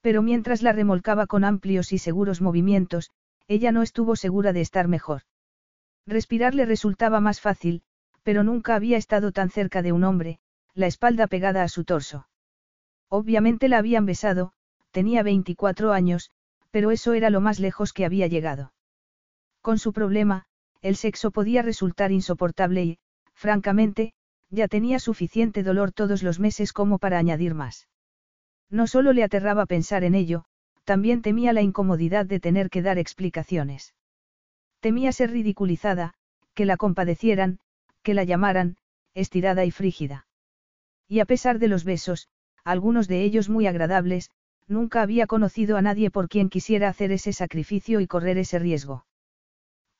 Pero 0.00 0.22
mientras 0.22 0.62
la 0.62 0.72
remolcaba 0.72 1.26
con 1.26 1.44
amplios 1.44 1.92
y 1.92 1.98
seguros 1.98 2.40
movimientos, 2.40 3.10
ella 3.46 3.72
no 3.72 3.82
estuvo 3.82 4.16
segura 4.16 4.52
de 4.52 4.60
estar 4.60 4.88
mejor. 4.88 5.22
Respirar 6.06 6.54
le 6.54 6.64
resultaba 6.64 7.20
más 7.20 7.40
fácil, 7.40 7.82
pero 8.22 8.42
nunca 8.44 8.74
había 8.74 8.96
estado 8.96 9.32
tan 9.32 9.50
cerca 9.50 9.82
de 9.82 9.92
un 9.92 10.04
hombre, 10.04 10.38
la 10.74 10.86
espalda 10.86 11.26
pegada 11.26 11.62
a 11.62 11.68
su 11.68 11.84
torso. 11.84 12.28
Obviamente 13.08 13.68
la 13.68 13.78
habían 13.78 14.06
besado, 14.06 14.52
tenía 14.90 15.22
24 15.22 15.92
años, 15.92 16.30
pero 16.70 16.90
eso 16.90 17.14
era 17.14 17.30
lo 17.30 17.40
más 17.40 17.58
lejos 17.58 17.92
que 17.92 18.04
había 18.04 18.26
llegado. 18.26 18.72
Con 19.62 19.78
su 19.78 19.92
problema, 19.92 20.46
el 20.82 20.96
sexo 20.96 21.30
podía 21.30 21.62
resultar 21.62 22.12
insoportable 22.12 22.84
y, 22.84 22.98
francamente, 23.34 24.12
ya 24.50 24.68
tenía 24.68 24.98
suficiente 24.98 25.62
dolor 25.62 25.92
todos 25.92 26.22
los 26.22 26.40
meses 26.40 26.72
como 26.72 26.98
para 26.98 27.18
añadir 27.18 27.54
más. 27.54 27.88
No 28.70 28.86
solo 28.86 29.12
le 29.12 29.24
aterraba 29.24 29.66
pensar 29.66 30.04
en 30.04 30.14
ello, 30.14 30.44
también 30.84 31.22
temía 31.22 31.52
la 31.52 31.62
incomodidad 31.62 32.26
de 32.26 32.40
tener 32.40 32.70
que 32.70 32.82
dar 32.82 32.98
explicaciones. 32.98 33.94
Temía 34.80 35.12
ser 35.12 35.30
ridiculizada, 35.30 36.14
que 36.54 36.64
la 36.64 36.76
compadecieran, 36.76 37.58
que 38.02 38.14
la 38.14 38.24
llamaran, 38.24 38.76
estirada 39.14 39.64
y 39.64 39.70
frígida. 39.70 40.26
Y 41.08 41.20
a 41.20 41.24
pesar 41.24 41.58
de 41.58 41.68
los 41.68 41.84
besos, 41.84 42.28
algunos 42.64 43.08
de 43.08 43.22
ellos 43.22 43.48
muy 43.48 43.66
agradables, 43.66 44.30
nunca 44.66 45.02
había 45.02 45.26
conocido 45.26 45.76
a 45.76 45.82
nadie 45.82 46.10
por 46.10 46.28
quien 46.28 46.48
quisiera 46.48 46.88
hacer 46.88 47.12
ese 47.12 47.32
sacrificio 47.32 48.00
y 48.00 48.06
correr 48.06 48.38
ese 48.38 48.58
riesgo. 48.58 49.06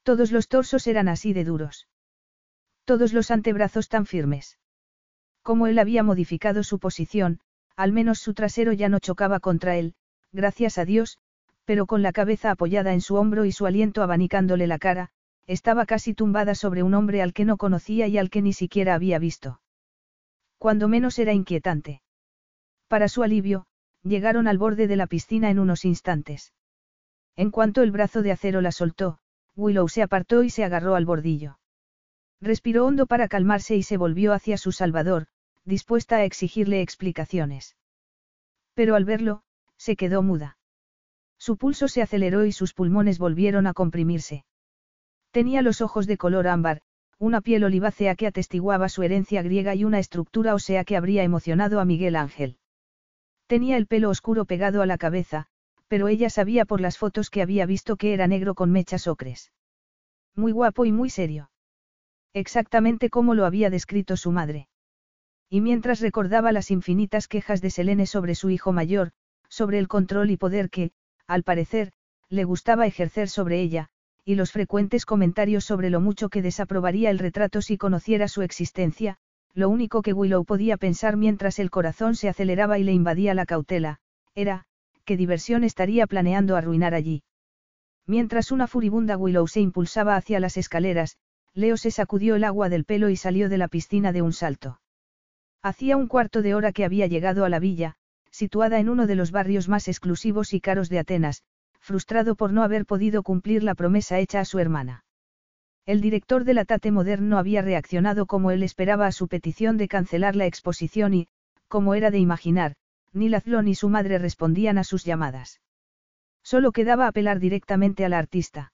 Todos 0.09 0.33
los 0.33 0.49
torsos 0.49 0.87
eran 0.87 1.07
así 1.07 1.35
de 1.35 1.45
duros. 1.45 1.87
Todos 2.87 3.13
los 3.13 3.31
antebrazos 3.31 3.91
tan 3.91 4.07
firmes. 4.07 4.59
Como 5.43 5.67
él 5.67 5.79
había 5.79 6.03
modificado 6.03 6.63
su 6.65 6.79
posición, 6.79 7.41
al 7.77 7.93
menos 7.93 8.19
su 8.19 8.33
trasero 8.33 8.73
ya 8.73 8.89
no 8.89 9.01
chocaba 9.01 9.39
contra 9.39 9.77
él, 9.77 9.93
gracias 10.33 10.79
a 10.79 10.87
Dios, 10.87 11.19
pero 11.67 11.85
con 11.85 12.01
la 12.01 12.13
cabeza 12.13 12.51
apoyada 12.51 12.95
en 12.95 13.03
su 13.03 13.17
hombro 13.17 13.45
y 13.45 13.53
su 13.53 13.67
aliento 13.67 14.03
abanicándole 14.03 14.67
la 14.67 14.79
cara, 14.79 15.11
estaba 15.47 15.85
casi 15.85 16.15
tumbada 16.15 16.55
sobre 16.55 16.83
un 16.83 16.95
hombre 16.95 17.21
al 17.21 17.35
que 17.35 17.45
no 17.45 17.59
conocía 17.59 18.07
y 18.07 18.17
al 18.17 18.31
que 18.31 18.41
ni 18.41 18.55
siquiera 18.55 18.95
había 18.95 19.19
visto. 19.19 19.61
Cuando 20.57 20.89
menos 20.89 21.19
era 21.19 21.35
inquietante. 21.35 22.01
Para 22.87 23.09
su 23.09 23.23
alivio, 23.23 23.67
llegaron 24.05 24.49
al 24.49 24.57
borde 24.57 24.87
de 24.87 24.97
la 24.97 25.07
piscina 25.07 25.51
en 25.51 25.59
unos 25.59 25.85
instantes. 25.85 26.55
En 27.37 27.51
cuanto 27.51 27.83
el 27.83 27.91
brazo 27.91 28.23
de 28.23 28.33
acero 28.33 28.63
la 28.63 28.73
soltó, 28.73 29.21
Willow 29.59 29.89
se 29.89 30.03
apartó 30.03 30.45
y 30.45 30.51
se 30.51 30.63
agarró 30.63 30.95
al 30.95 31.05
bordillo. 31.05 31.59
Respiró 32.41 32.87
hondo 32.87 33.07
para 33.07 33.27
calmarse 33.27 33.75
y 33.75 33.83
se 33.83 33.97
volvió 33.97 34.33
hacia 34.33 34.57
su 34.57 34.71
salvador, 34.71 35.27
dispuesta 35.65 36.17
a 36.17 36.25
exigirle 36.25 36.81
explicaciones. 36.81 37.77
Pero 38.75 38.95
al 38.95 39.05
verlo, 39.05 39.43
se 39.77 39.97
quedó 39.97 40.23
muda. 40.23 40.59
Su 41.39 41.57
pulso 41.57 41.89
se 41.89 42.03
aceleró 42.03 42.45
y 42.45 42.53
sus 42.53 42.73
pulmones 42.73 43.19
volvieron 43.19 43.67
a 43.67 43.75
comprimirse. 43.75 44.45
Tenía 45.33 45.61
los 45.61 45.81
ojos 45.81 46.07
de 46.07 46.19
color 46.19 46.47
ámbar, 46.47 46.83
una 47.19 47.41
piel 47.41 47.65
olivácea 47.65 48.15
que 48.15 48.29
atestiguaba 48.29 48.89
su 48.89 49.03
herencia 49.03 49.43
griega 49.43 49.75
y 49.75 49.83
una 49.83 49.99
estructura 49.99 50.55
ósea 50.55 50.85
que 50.85 50.97
habría 50.97 51.25
emocionado 51.25 51.81
a 51.81 51.85
Miguel 51.85 52.15
Ángel. 52.15 52.59
Tenía 53.49 53.77
el 53.77 53.89
pelo 53.89 54.09
oscuro 54.11 54.45
pegado 54.45 54.83
a 54.83 54.87
la 54.87 54.99
cabeza, 54.99 55.49
pero 55.89 56.09
ella 56.09 56.31
sabía 56.31 56.65
por 56.65 56.81
las 56.81 56.99
fotos 56.99 57.31
que 57.31 57.43
había 57.43 57.67
visto 57.67 57.97
que 57.97 58.15
era 58.15 58.27
negro 58.27 58.55
con 58.55 58.71
mechas 58.71 59.07
ocres. 59.07 59.53
Muy 60.37 60.53
guapo 60.53 60.85
y 60.85 60.93
muy 60.93 61.11
serio. 61.11 61.51
Exactamente 62.35 63.11
como 63.11 63.35
lo 63.35 63.47
había 63.47 63.71
descrito 63.71 64.17
su 64.17 64.31
madre. 64.31 64.69
Y 65.51 65.61
mientras 65.61 66.01
recordaba 66.01 66.53
las 66.53 66.71
infinitas 66.71 67.27
quejas 67.27 67.63
de 67.63 67.71
Selene 67.71 68.07
sobre 68.07 68.35
su 68.35 68.51
hijo 68.51 68.73
mayor, 68.73 69.13
sobre 69.49 69.79
el 69.79 69.89
control 69.89 70.31
y 70.31 70.37
poder 70.37 70.69
que, 70.69 70.93
al 71.27 71.43
parecer, 71.43 71.93
le 72.29 72.45
gustaba 72.45 72.87
ejercer 72.87 73.29
sobre 73.29 73.61
ella, 73.61 73.89
y 74.25 74.35
los 74.35 74.53
frecuentes 74.53 75.07
comentarios 75.07 75.65
sobre 75.65 75.89
lo 75.89 76.01
mucho 76.01 76.29
que 76.29 76.43
desaprobaría 76.43 77.09
el 77.09 77.19
retrato 77.19 77.63
si 77.63 77.79
conociera 77.79 78.29
su 78.29 78.43
existencia, 78.43 79.17
lo 79.55 79.71
único 79.71 80.03
que 80.03 80.13
Willow 80.13 80.45
podía 80.45 80.77
pensar 80.77 81.17
mientras 81.17 81.59
el 81.59 81.71
corazón 81.71 82.15
se 82.15 82.29
aceleraba 82.29 82.79
y 82.79 82.85
le 82.85 82.93
invadía 82.93 83.33
la 83.33 83.47
cautela, 83.47 84.01
era, 84.35 84.67
qué 85.09 85.17
diversión 85.17 85.65
estaría 85.65 86.07
planeando 86.07 86.55
arruinar 86.55 86.93
allí. 86.93 87.23
Mientras 88.07 88.53
una 88.53 88.67
furibunda 88.67 89.17
Willow 89.17 89.49
se 89.49 89.63
impulsaba 89.63 90.17
hacia 90.17 90.39
las 90.39 90.59
escaleras, 90.59 91.17
Leo 91.55 91.79
se 91.79 91.91
sacudió 91.91 92.37
el 92.37 92.45
agua 92.45 92.69
del 92.69 92.85
pelo 92.85 93.09
y 93.09 93.17
salió 93.17 93.49
de 93.49 93.57
la 93.57 93.69
piscina 93.69 94.13
de 94.13 94.21
un 94.21 94.35
salto. 94.35 94.83
Hacía 95.63 95.97
un 95.97 96.09
cuarto 96.09 96.43
de 96.43 96.55
hora 96.55 96.73
que 96.73 96.85
había 96.85 97.07
llegado 97.07 97.47
a 97.47 97.49
la 97.49 97.59
villa, 97.59 97.95
situada 98.31 98.81
en 98.81 98.91
uno 98.91 99.07
de 99.07 99.15
los 99.15 99.31
barrios 99.31 99.67
más 99.67 99.89
exclusivos 99.89 100.53
y 100.53 100.61
caros 100.61 100.91
de 100.91 100.99
Atenas, 100.99 101.43
frustrado 101.81 102.37
por 102.37 102.53
no 102.53 102.63
haber 102.63 102.85
podido 102.85 103.23
cumplir 103.23 103.63
la 103.63 103.75
promesa 103.75 104.19
hecha 104.19 104.41
a 104.41 104.45
su 104.45 104.59
hermana. 104.59 105.07
El 105.87 106.03
director 106.03 106.45
de 106.45 106.53
la 106.53 106.67
Tate 106.67 106.91
Modern 106.91 107.31
no 107.31 107.39
había 107.39 107.63
reaccionado 107.63 108.27
como 108.27 108.51
él 108.51 108.63
esperaba 108.63 109.07
a 109.07 109.13
su 109.13 109.27
petición 109.27 109.79
de 109.79 109.89
cancelar 109.89 110.37
la 110.37 110.45
exposición 110.45 111.15
y, 111.15 111.29
como 111.67 111.95
era 111.95 112.11
de 112.11 112.19
imaginar, 112.19 112.75
ni 113.13 113.29
Lazlo 113.29 113.63
ni 113.63 113.75
su 113.75 113.89
madre 113.89 114.19
respondían 114.19 114.79
a 114.79 114.85
sus 114.85 115.05
llamadas. 115.05 115.61
Solo 116.43 116.73
quedaba 116.73 117.07
apelar 117.07 117.41
directamente 117.41 118.05
a 118.05 118.09
la 118.09 118.19
artista. 118.19 118.73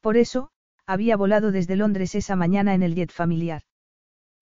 Por 0.00 0.16
eso, 0.16 0.50
había 0.86 1.16
volado 1.16 1.52
desde 1.52 1.76
Londres 1.76 2.14
esa 2.14 2.36
mañana 2.36 2.74
en 2.74 2.82
el 2.82 2.94
jet 2.94 3.12
familiar. 3.12 3.62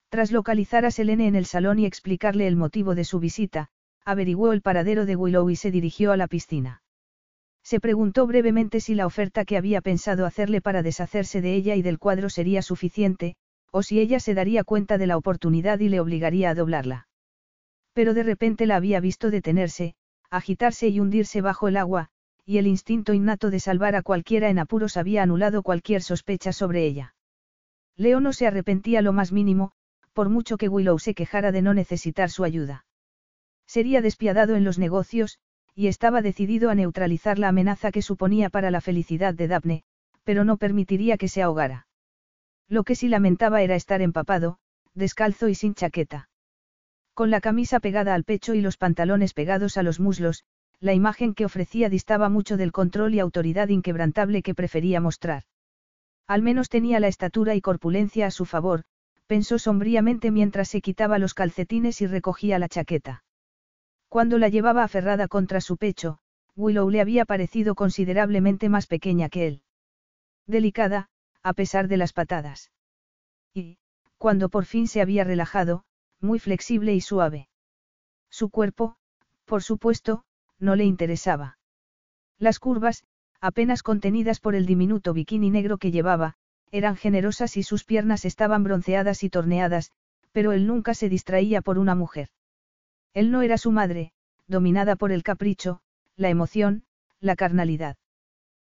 Tras 0.08 0.32
localizar 0.32 0.86
a 0.86 0.90
Selene 0.90 1.26
en 1.26 1.34
el 1.34 1.44
salón 1.44 1.78
y 1.78 1.84
explicarle 1.84 2.46
el 2.46 2.56
motivo 2.56 2.94
de 2.94 3.04
su 3.04 3.20
visita, 3.20 3.68
averiguó 4.04 4.52
el 4.52 4.62
paradero 4.62 5.04
de 5.04 5.16
Willow 5.16 5.50
y 5.50 5.56
se 5.56 5.70
dirigió 5.70 6.12
a 6.12 6.16
la 6.16 6.28
piscina. 6.28 6.82
Se 7.62 7.80
preguntó 7.80 8.26
brevemente 8.26 8.80
si 8.80 8.94
la 8.94 9.04
oferta 9.04 9.44
que 9.44 9.58
había 9.58 9.82
pensado 9.82 10.24
hacerle 10.24 10.62
para 10.62 10.82
deshacerse 10.82 11.42
de 11.42 11.54
ella 11.54 11.74
y 11.74 11.82
del 11.82 11.98
cuadro 11.98 12.30
sería 12.30 12.62
suficiente, 12.62 13.36
o 13.70 13.82
si 13.82 14.00
ella 14.00 14.20
se 14.20 14.32
daría 14.32 14.64
cuenta 14.64 14.96
de 14.96 15.06
la 15.06 15.18
oportunidad 15.18 15.78
y 15.80 15.90
le 15.90 16.00
obligaría 16.00 16.48
a 16.48 16.54
doblarla. 16.54 17.07
Pero 17.98 18.14
de 18.14 18.22
repente 18.22 18.64
la 18.66 18.76
había 18.76 19.00
visto 19.00 19.28
detenerse, 19.28 19.96
agitarse 20.30 20.86
y 20.86 21.00
hundirse 21.00 21.40
bajo 21.40 21.66
el 21.66 21.76
agua, 21.76 22.10
y 22.46 22.58
el 22.58 22.68
instinto 22.68 23.12
innato 23.12 23.50
de 23.50 23.58
salvar 23.58 23.96
a 23.96 24.02
cualquiera 24.02 24.50
en 24.50 24.60
apuros 24.60 24.96
había 24.96 25.24
anulado 25.24 25.64
cualquier 25.64 26.00
sospecha 26.00 26.52
sobre 26.52 26.84
ella. 26.84 27.16
Leo 27.96 28.20
no 28.20 28.32
se 28.32 28.46
arrepentía 28.46 29.02
lo 29.02 29.12
más 29.12 29.32
mínimo, 29.32 29.72
por 30.12 30.28
mucho 30.28 30.58
que 30.58 30.68
Willow 30.68 31.00
se 31.00 31.12
quejara 31.12 31.50
de 31.50 31.60
no 31.60 31.74
necesitar 31.74 32.30
su 32.30 32.44
ayuda. 32.44 32.86
Sería 33.66 34.00
despiadado 34.00 34.54
en 34.54 34.62
los 34.62 34.78
negocios, 34.78 35.40
y 35.74 35.88
estaba 35.88 36.22
decidido 36.22 36.70
a 36.70 36.76
neutralizar 36.76 37.36
la 37.40 37.48
amenaza 37.48 37.90
que 37.90 38.02
suponía 38.02 38.48
para 38.48 38.70
la 38.70 38.80
felicidad 38.80 39.34
de 39.34 39.48
Daphne, 39.48 39.82
pero 40.22 40.44
no 40.44 40.56
permitiría 40.56 41.16
que 41.16 41.26
se 41.26 41.42
ahogara. 41.42 41.88
Lo 42.68 42.84
que 42.84 42.94
sí 42.94 43.08
lamentaba 43.08 43.62
era 43.62 43.74
estar 43.74 44.02
empapado, 44.02 44.60
descalzo 44.94 45.48
y 45.48 45.56
sin 45.56 45.74
chaqueta. 45.74 46.27
Con 47.18 47.32
la 47.32 47.40
camisa 47.40 47.80
pegada 47.80 48.14
al 48.14 48.22
pecho 48.22 48.54
y 48.54 48.60
los 48.60 48.76
pantalones 48.76 49.34
pegados 49.34 49.76
a 49.76 49.82
los 49.82 49.98
muslos, 49.98 50.44
la 50.78 50.94
imagen 50.94 51.34
que 51.34 51.44
ofrecía 51.44 51.88
distaba 51.88 52.28
mucho 52.28 52.56
del 52.56 52.70
control 52.70 53.12
y 53.12 53.18
autoridad 53.18 53.70
inquebrantable 53.70 54.40
que 54.40 54.54
prefería 54.54 55.00
mostrar. 55.00 55.42
Al 56.28 56.42
menos 56.42 56.68
tenía 56.68 57.00
la 57.00 57.08
estatura 57.08 57.56
y 57.56 57.60
corpulencia 57.60 58.26
a 58.26 58.30
su 58.30 58.44
favor, 58.44 58.84
pensó 59.26 59.58
sombríamente 59.58 60.30
mientras 60.30 60.68
se 60.68 60.80
quitaba 60.80 61.18
los 61.18 61.34
calcetines 61.34 62.00
y 62.02 62.06
recogía 62.06 62.60
la 62.60 62.68
chaqueta. 62.68 63.24
Cuando 64.08 64.38
la 64.38 64.48
llevaba 64.48 64.84
aferrada 64.84 65.26
contra 65.26 65.60
su 65.60 65.76
pecho, 65.76 66.20
Willow 66.54 66.88
le 66.88 67.00
había 67.00 67.24
parecido 67.24 67.74
considerablemente 67.74 68.68
más 68.68 68.86
pequeña 68.86 69.28
que 69.28 69.48
él. 69.48 69.62
Delicada, 70.46 71.08
a 71.42 71.52
pesar 71.52 71.88
de 71.88 71.96
las 71.96 72.12
patadas. 72.12 72.70
Y, 73.52 73.78
cuando 74.18 74.50
por 74.50 74.66
fin 74.66 74.86
se 74.86 75.00
había 75.00 75.24
relajado, 75.24 75.82
muy 76.20 76.38
flexible 76.38 76.94
y 76.94 77.00
suave. 77.00 77.48
Su 78.30 78.50
cuerpo, 78.50 78.96
por 79.44 79.62
supuesto, 79.62 80.24
no 80.58 80.76
le 80.76 80.84
interesaba. 80.84 81.58
Las 82.38 82.58
curvas, 82.58 83.04
apenas 83.40 83.82
contenidas 83.82 84.40
por 84.40 84.54
el 84.54 84.66
diminuto 84.66 85.12
bikini 85.12 85.50
negro 85.50 85.78
que 85.78 85.90
llevaba, 85.90 86.34
eran 86.70 86.96
generosas 86.96 87.56
y 87.56 87.62
sus 87.62 87.84
piernas 87.84 88.24
estaban 88.24 88.64
bronceadas 88.64 89.22
y 89.22 89.30
torneadas, 89.30 89.92
pero 90.32 90.52
él 90.52 90.66
nunca 90.66 90.94
se 90.94 91.08
distraía 91.08 91.62
por 91.62 91.78
una 91.78 91.94
mujer. 91.94 92.28
Él 93.14 93.30
no 93.30 93.42
era 93.42 93.58
su 93.58 93.72
madre, 93.72 94.12
dominada 94.46 94.96
por 94.96 95.12
el 95.12 95.22
capricho, 95.22 95.80
la 96.16 96.28
emoción, 96.28 96.84
la 97.20 97.36
carnalidad. 97.36 97.96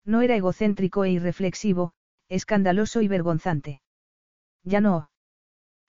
No 0.04 0.22
era 0.22 0.36
egocéntrico 0.36 1.04
e 1.04 1.10
irreflexivo, 1.10 1.92
escandaloso 2.28 3.02
y 3.02 3.08
vergonzante. 3.08 3.82
Ya 4.64 4.80
no. 4.80 5.10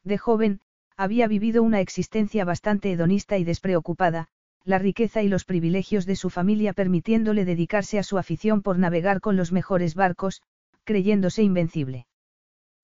De 0.03 0.17
joven, 0.17 0.61
había 0.97 1.27
vivido 1.27 1.63
una 1.63 1.79
existencia 1.79 2.45
bastante 2.45 2.91
hedonista 2.91 3.37
y 3.37 3.43
despreocupada, 3.43 4.27
la 4.63 4.79
riqueza 4.79 5.21
y 5.21 5.27
los 5.27 5.45
privilegios 5.45 6.05
de 6.05 6.15
su 6.15 6.29
familia 6.29 6.73
permitiéndole 6.73 7.45
dedicarse 7.45 7.99
a 7.99 8.03
su 8.03 8.17
afición 8.17 8.61
por 8.61 8.79
navegar 8.79 9.19
con 9.19 9.35
los 9.35 9.51
mejores 9.51 9.95
barcos, 9.95 10.41
creyéndose 10.83 11.43
invencible. 11.43 12.07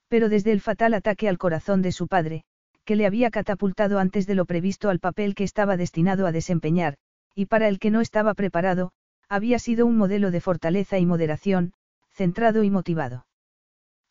Pero 0.10 0.28
desde 0.30 0.52
el 0.52 0.62
fatal 0.62 0.94
ataque 0.94 1.30
al 1.30 1.38
corazón 1.38 1.82
de 1.82 1.92
su 1.92 2.08
padre, 2.08 2.44
que 2.84 2.96
le 2.96 3.06
había 3.06 3.30
catapultado 3.30 4.00
antes 4.00 4.26
de 4.26 4.36
lo 4.36 4.46
previsto 4.46 4.90
al 4.90 5.00
papel 5.00 5.36
que 5.36 5.44
estaba 5.44 5.78
destinado 5.78 6.26
a 6.26 6.32
desempeñar, 6.32 6.96
y 7.36 7.46
para 7.46 7.68
el 7.68 7.80
que 7.80 7.92
no 7.92 8.02
estaba 8.02 8.34
preparado, 8.34 8.92
había 9.30 9.60
sido 9.60 9.86
un 9.86 9.96
modelo 9.96 10.32
de 10.32 10.42
fortaleza 10.42 10.98
y 10.98 11.06
moderación, 11.06 11.74
centrado 12.10 12.64
y 12.64 12.72
motivado. 12.72 13.28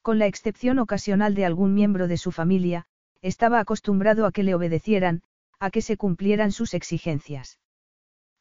Con 0.01 0.18
la 0.18 0.27
excepción 0.27 0.79
ocasional 0.79 1.35
de 1.35 1.44
algún 1.44 1.75
miembro 1.75 2.07
de 2.07 2.16
su 2.16 2.31
familia, 2.31 2.87
estaba 3.22 3.61
acostumbrado 3.61 4.26
a 4.26 4.33
que 4.33 4.42
le 4.42 4.54
obedecieran, 4.54 5.22
a 5.59 5.70
que 5.70 5.83
se 5.83 5.96
cumplieran 5.96 6.52
sus 6.52 6.74
exigencias. 6.74 7.59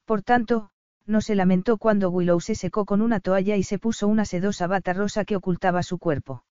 Por 0.05 0.21
tanto, 0.21 0.69
no 1.05 1.21
se 1.21 1.35
lamentó 1.35 1.77
cuando 1.77 2.09
Willow 2.09 2.39
se 2.41 2.55
secó 2.55 2.85
con 2.85 3.01
una 3.01 3.19
toalla 3.19 3.55
y 3.55 3.63
se 3.63 3.79
puso 3.79 4.07
una 4.07 4.25
sedosa 4.25 4.67
bata 4.67 4.93
rosa 4.93 5.25
que 5.25 5.35
ocultaba 5.35 5.81
su 5.83 5.97
cuerpo. 5.97 6.43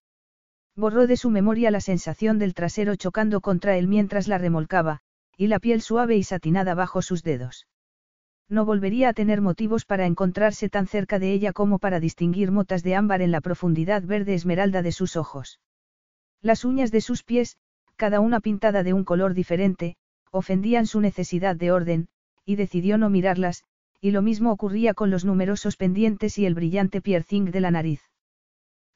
Borró 0.75 1.07
de 1.07 1.17
su 1.17 1.31
memoria 1.31 1.71
la 1.71 1.81
sensación 1.81 2.39
del 2.39 2.55
trasero 2.55 2.97
chocando 2.97 3.41
contra 3.41 3.77
él 3.77 3.87
mientras 3.87 4.29
la 4.29 4.39
remolcaba, 4.39 5.01
y 5.37 5.47
la 5.47 5.59
piel 5.59 5.83
suave 5.83 6.17
y 6.17 6.23
satinada 6.23 6.75
bajo 6.75 7.03
sus 7.03 7.23
dedos. 7.23 7.67
No 8.49 8.65
volvería 8.65 9.09
a 9.09 9.13
tener 9.13 9.41
motivos 9.41 9.85
para 9.85 10.07
encontrarse 10.07 10.69
tan 10.69 10.87
cerca 10.87 11.19
de 11.19 11.33
ella 11.33 11.53
como 11.53 11.79
para 11.79 12.01
distinguir 12.01 12.53
motas 12.53 12.83
de 12.83 12.95
ámbar 12.95 13.21
en 13.21 13.33
la 13.33 13.41
profundidad 13.41 14.03
verde 14.03 14.35
esmeralda 14.35 14.83
de 14.83 14.93
sus 14.93 15.17
ojos. 15.17 15.61
Las 16.43 16.65
uñas 16.65 16.93
de 16.93 17.01
sus 17.01 17.25
pies, 17.25 17.57
cada 17.97 18.21
una 18.21 18.41
pintada 18.41 18.83
de 18.83 18.93
un 18.93 19.05
color 19.05 19.35
diferente, 19.35 19.97
ofendían 20.31 20.87
su 20.87 21.01
necesidad 21.01 21.57
de 21.57 21.73
orden, 21.73 22.09
y 22.45 22.57
decidió 22.57 22.99
no 22.99 23.11
mirarlas, 23.11 23.65
y 24.01 24.11
lo 24.11 24.23
mismo 24.23 24.53
ocurría 24.53 24.95
con 24.95 25.11
los 25.11 25.25
numerosos 25.25 25.77
pendientes 25.77 26.39
y 26.39 26.47
el 26.47 26.55
brillante 26.55 27.01
piercing 27.01 27.51
de 27.51 27.61
la 27.61 27.71
nariz. 27.71 28.03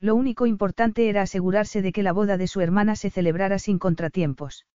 Lo 0.00 0.14
único 0.14 0.46
importante 0.46 1.08
era 1.08 1.22
asegurarse 1.22 1.82
de 1.82 1.92
que 1.92 2.02
la 2.02 2.12
boda 2.12 2.36
de 2.36 2.46
su 2.46 2.60
hermana 2.60 2.96
se 2.96 3.10
celebrara 3.10 3.58
sin 3.58 3.78
contratiempos. 3.78 4.66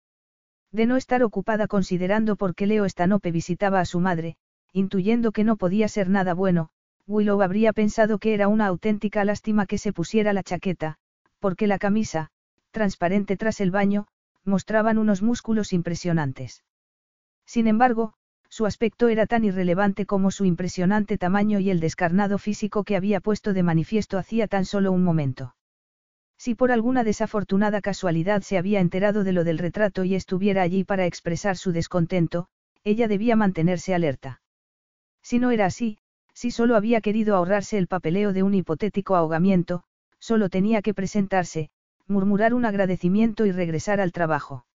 De 0.73 0.87
no 0.87 0.97
estar 0.97 1.23
ocupada 1.23 1.67
considerando 1.67 2.37
por 2.37 2.55
qué 2.55 2.67
Leo 2.67 2.85
Estanope 2.85 3.31
visitaba 3.31 3.81
a 3.81 3.85
su 3.85 4.01
madre, 4.01 4.37
intuyendo 4.73 5.31
que 5.33 5.45
no 5.45 5.57
podía 5.57 5.89
ser 5.89 6.11
nada 6.11 6.35
bueno, 6.35 6.69
Willow 7.07 7.41
habría 7.43 7.73
pensado 7.73 8.19
que 8.19 8.35
era 8.35 8.49
una 8.49 8.67
auténtica 8.67 9.25
lástima 9.25 9.67
que 9.67 9.79
se 9.79 9.93
pusiera 9.93 10.33
la 10.33 10.43
chaqueta, 10.43 10.97
porque 11.39 11.67
la 11.67 11.79
camisa, 11.79 12.31
transparente 12.71 13.37
tras 13.37 13.61
el 13.61 13.71
baño, 13.71 14.07
mostraban 14.45 14.99
unos 14.99 15.23
músculos 15.23 15.73
impresionantes. 15.73 16.65
Sin 17.47 17.67
embargo, 17.67 18.15
su 18.49 18.67
aspecto 18.67 19.09
era 19.09 19.27
tan 19.27 19.45
irrelevante 19.45 20.07
como 20.07 20.31
su 20.31 20.45
impresionante 20.45 21.19
tamaño 21.19 21.59
y 21.59 21.71
el 21.71 21.81
descarnado 21.81 22.39
físico 22.39 22.85
que 22.85 22.97
había 22.97 23.21
puesto 23.21 23.53
de 23.53 23.63
manifiesto 23.63 24.17
hacía 24.17 24.47
tan 24.47 24.65
solo 24.65 24.93
un 24.93 25.03
momento. 25.03 25.57
Si 26.39 26.55
por 26.55 26.73
alguna 26.73 27.05
desafortunada 27.05 27.81
casualidad 27.81 28.43
se 28.43 28.59
había 28.59 28.81
enterado 28.81 29.25
de 29.25 29.33
lo 29.33 29.45
del 29.45 29.59
retrato 29.59 30.05
y 30.05 30.15
estuviera 30.15 30.63
allí 30.63 30.85
para 30.85 31.07
expresar 31.07 31.57
su 31.57 31.73
descontento, 31.73 32.49
ella 32.85 33.09
debía 33.09 33.35
mantenerse 33.35 33.95
alerta. 33.95 34.43
Si 35.23 35.39
no 35.39 35.51
era 35.51 35.67
así, 35.67 35.99
si 36.35 36.51
solo 36.51 36.77
había 36.77 37.01
querido 37.01 37.37
ahorrarse 37.37 37.79
el 37.79 37.87
papeleo 37.87 38.33
de 38.33 38.43
un 38.43 38.55
hipotético 38.55 39.17
ahogamiento, 39.17 39.85
solo 40.19 40.49
tenía 40.49 40.83
que 40.83 40.95
presentarse, 40.95 41.71
murmurar 42.07 42.55
un 42.55 42.65
agradecimiento 42.65 43.47
y 43.47 43.53
regresar 43.53 44.01
al 44.01 44.13
trabajo. 44.13 44.67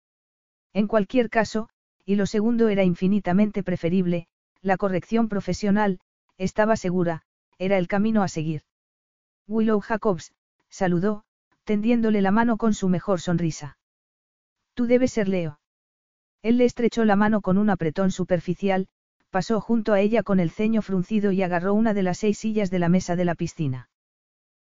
En 0.73 0.87
cualquier 0.87 1.29
caso, 1.29 1.69
y 2.05 2.15
lo 2.15 2.25
segundo 2.25 2.69
era 2.69 2.83
infinitamente 2.83 3.63
preferible, 3.63 4.27
la 4.61 4.77
corrección 4.77 5.29
profesional, 5.29 5.99
estaba 6.37 6.75
segura, 6.75 7.23
era 7.57 7.77
el 7.77 7.87
camino 7.87 8.23
a 8.23 8.27
seguir. 8.27 8.63
Willow 9.47 9.79
Jacobs, 9.79 10.33
saludó, 10.69 11.23
tendiéndole 11.63 12.21
la 12.21 12.31
mano 12.31 12.57
con 12.57 12.73
su 12.73 12.89
mejor 12.89 13.21
sonrisa. 13.21 13.77
Tú 14.73 14.87
debes 14.87 15.11
ser 15.11 15.27
Leo. 15.27 15.59
Él 16.41 16.57
le 16.57 16.65
estrechó 16.65 17.03
la 17.05 17.15
mano 17.15 17.41
con 17.41 17.57
un 17.57 17.69
apretón 17.69 18.11
superficial, 18.11 18.87
pasó 19.29 19.59
junto 19.61 19.93
a 19.93 19.99
ella 19.99 20.23
con 20.23 20.39
el 20.39 20.51
ceño 20.51 20.81
fruncido 20.81 21.31
y 21.31 21.43
agarró 21.43 21.73
una 21.73 21.93
de 21.93 22.03
las 22.03 22.17
seis 22.17 22.39
sillas 22.39 22.71
de 22.71 22.79
la 22.79 22.89
mesa 22.89 23.15
de 23.15 23.25
la 23.25 23.35
piscina. 23.35 23.89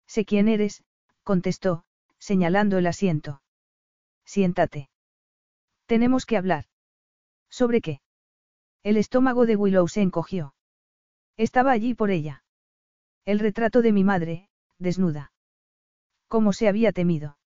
Sé 0.08 0.26
quién 0.26 0.48
eres, 0.48 0.84
contestó, 1.24 1.84
señalando 2.26 2.80
el 2.80 2.88
asiento. 2.88 3.44
Siéntate. 4.26 4.90
Tenemos 5.86 6.26
que 6.26 6.38
hablar. 6.38 6.66
¿Sobre 7.52 7.82
qué? 7.82 8.02
El 8.82 8.98
estómago 8.98 9.46
de 9.46 9.56
Willow 9.56 9.88
se 9.88 10.02
encogió. 10.02 10.56
Estaba 11.38 11.72
allí 11.72 11.94
por 11.94 12.10
ella. 12.10 12.44
El 13.26 13.38
retrato 13.38 13.84
de 13.84 13.92
mi 13.92 14.04
madre, 14.04 14.50
desnuda. 14.80 15.34
Como 16.28 16.52
se 16.52 16.68
había 16.68 16.92
temido. 16.92 17.38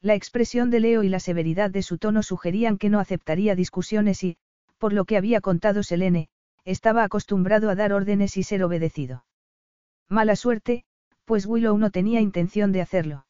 La 0.00 0.14
expresión 0.14 0.70
de 0.70 0.78
Leo 0.78 1.02
y 1.02 1.08
la 1.08 1.18
severidad 1.18 1.72
de 1.72 1.82
su 1.82 1.98
tono 1.98 2.22
sugerían 2.22 2.78
que 2.78 2.90
no 2.90 3.00
aceptaría 3.00 3.56
discusiones 3.56 4.22
y, 4.22 4.36
por 4.78 4.92
lo 4.92 5.04
que 5.04 5.16
había 5.16 5.40
contado 5.40 5.82
Selene, 5.82 6.28
estaba 6.64 7.02
acostumbrado 7.02 7.70
a 7.70 7.74
dar 7.74 7.92
órdenes 7.92 8.36
y 8.36 8.44
ser 8.44 8.62
obedecido. 8.62 9.24
Mala 10.08 10.36
suerte, 10.36 10.84
pues 11.24 11.44
Willow 11.44 11.76
no 11.76 11.90
tenía 11.90 12.20
intención 12.20 12.70
de 12.70 12.82
hacerlo. 12.82 13.25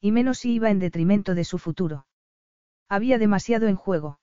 Y 0.00 0.12
menos 0.12 0.38
si 0.38 0.52
iba 0.52 0.70
en 0.70 0.78
detrimento 0.78 1.34
de 1.34 1.44
su 1.44 1.58
futuro. 1.58 2.06
Había 2.88 3.18
demasiado 3.18 3.66
en 3.66 3.76
juego. 3.76 4.20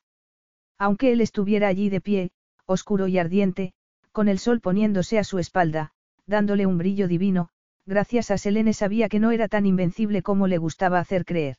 Aunque 0.78 1.12
él 1.12 1.22
estuviera 1.22 1.68
allí 1.68 1.90
de 1.90 2.02
pie, 2.02 2.32
oscuro 2.66 3.08
y 3.08 3.18
ardiente, 3.18 3.74
con 4.12 4.28
el 4.28 4.40
sol 4.40 4.62
poniéndose 4.62 5.20
a 5.20 5.24
su 5.24 5.40
espalda, 5.40 5.92
dándole 6.26 6.66
un 6.66 6.78
brillo 6.78 7.08
divino, 7.08 7.50
gracias 7.86 8.32
a 8.32 8.38
Selene 8.38 8.74
sabía 8.74 9.10
que 9.10 9.20
no 9.20 9.32
era 9.32 9.48
tan 9.48 9.66
invencible 9.66 10.22
como 10.22 10.48
le 10.48 10.58
gustaba 10.58 11.00
hacer 11.00 11.26
creer. 11.26 11.58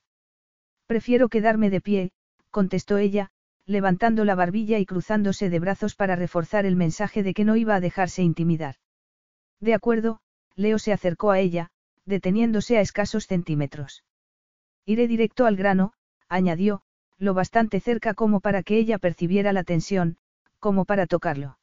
Prefiero 0.87 1.29
quedarme 1.29 1.71
de 1.71 1.81
pie, 1.81 2.13
contestó 2.51 2.97
ella, 2.97 3.31
levantando 3.67 4.25
la 4.25 4.35
barbilla 4.35 4.79
y 4.79 4.87
cruzándose 4.87 5.51
de 5.51 5.59
brazos 5.59 5.95
para 5.95 6.17
reforzar 6.17 6.65
el 6.65 6.77
mensaje 6.77 7.23
de 7.23 7.35
que 7.35 7.45
no 7.45 7.57
iba 7.57 7.75
a 7.75 7.81
dejarse 7.81 8.23
intimidar. 8.23 8.77
De 9.61 9.75
acuerdo, 9.75 10.21
Leo 10.55 10.79
se 10.79 10.93
acercó 10.93 11.31
a 11.33 11.41
ella, 11.41 11.71
deteniéndose 12.07 12.79
a 12.79 12.81
escasos 12.81 13.27
centímetros. 13.27 14.05
Iré 14.87 15.09
directo 15.09 15.47
al 15.47 15.57
grano, 15.57 15.93
añadió, 16.29 16.83
lo 17.19 17.35
bastante 17.35 17.81
cerca 17.81 18.15
como 18.15 18.41
para 18.41 18.63
que 18.63 18.79
ella 18.79 18.99
percibiera 18.99 19.53
la 19.53 19.65
tensión, 19.65 20.17
como 20.61 20.85
para 20.85 21.07
tocarlo. 21.07 21.59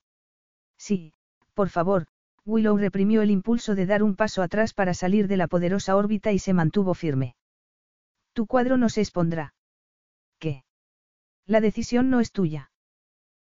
Sí, 0.78 1.14
por 1.54 1.70
favor, 1.70 2.08
Willow 2.46 2.78
reprimió 2.78 3.22
el 3.22 3.32
impulso 3.32 3.76
de 3.76 3.86
dar 3.86 4.04
un 4.04 4.16
paso 4.16 4.42
atrás 4.42 4.74
para 4.74 4.94
salir 4.94 5.30
de 5.30 5.38
la 5.38 5.48
poderosa 5.48 5.96
órbita 5.96 6.34
y 6.34 6.40
se 6.40 6.54
mantuvo 6.54 6.94
firme. 6.94 7.36
Tu 8.34 8.46
cuadro 8.46 8.78
no 8.78 8.90
se 8.90 9.02
expondrá. 9.02 9.54
¿Qué? 10.40 10.66
La 11.46 11.62
decisión 11.62 12.10
no 12.10 12.20
es 12.20 12.32
tuya. 12.32 12.72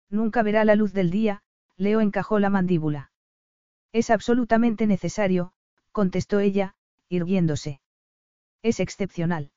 Nunca 0.09 0.43
verá 0.43 0.63
la 0.65 0.75
luz 0.75 0.93
del 0.93 1.09
día, 1.09 1.41
Leo 1.77 2.01
encajó 2.01 2.37
la 2.37 2.51
mandíbula. 2.51 3.11
Es 3.91 4.11
absolutamente 4.11 4.85
necesario, 4.85 5.53
contestó 5.91 6.39
ella, 6.39 6.75
irguiéndose. 7.09 7.81
Es 8.61 8.79
excepcional. 8.79 9.51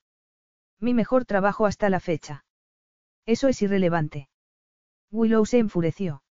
Mi 0.85 0.93
mejor 0.93 1.25
trabajo 1.25 1.65
hasta 1.65 1.89
la 1.89 1.99
fecha. 1.99 2.45
Eso 3.25 3.49
es 3.49 3.63
irrelevante. 3.63 4.29
Willow 5.11 5.47
se 5.47 5.59
enfureció. 5.59 6.23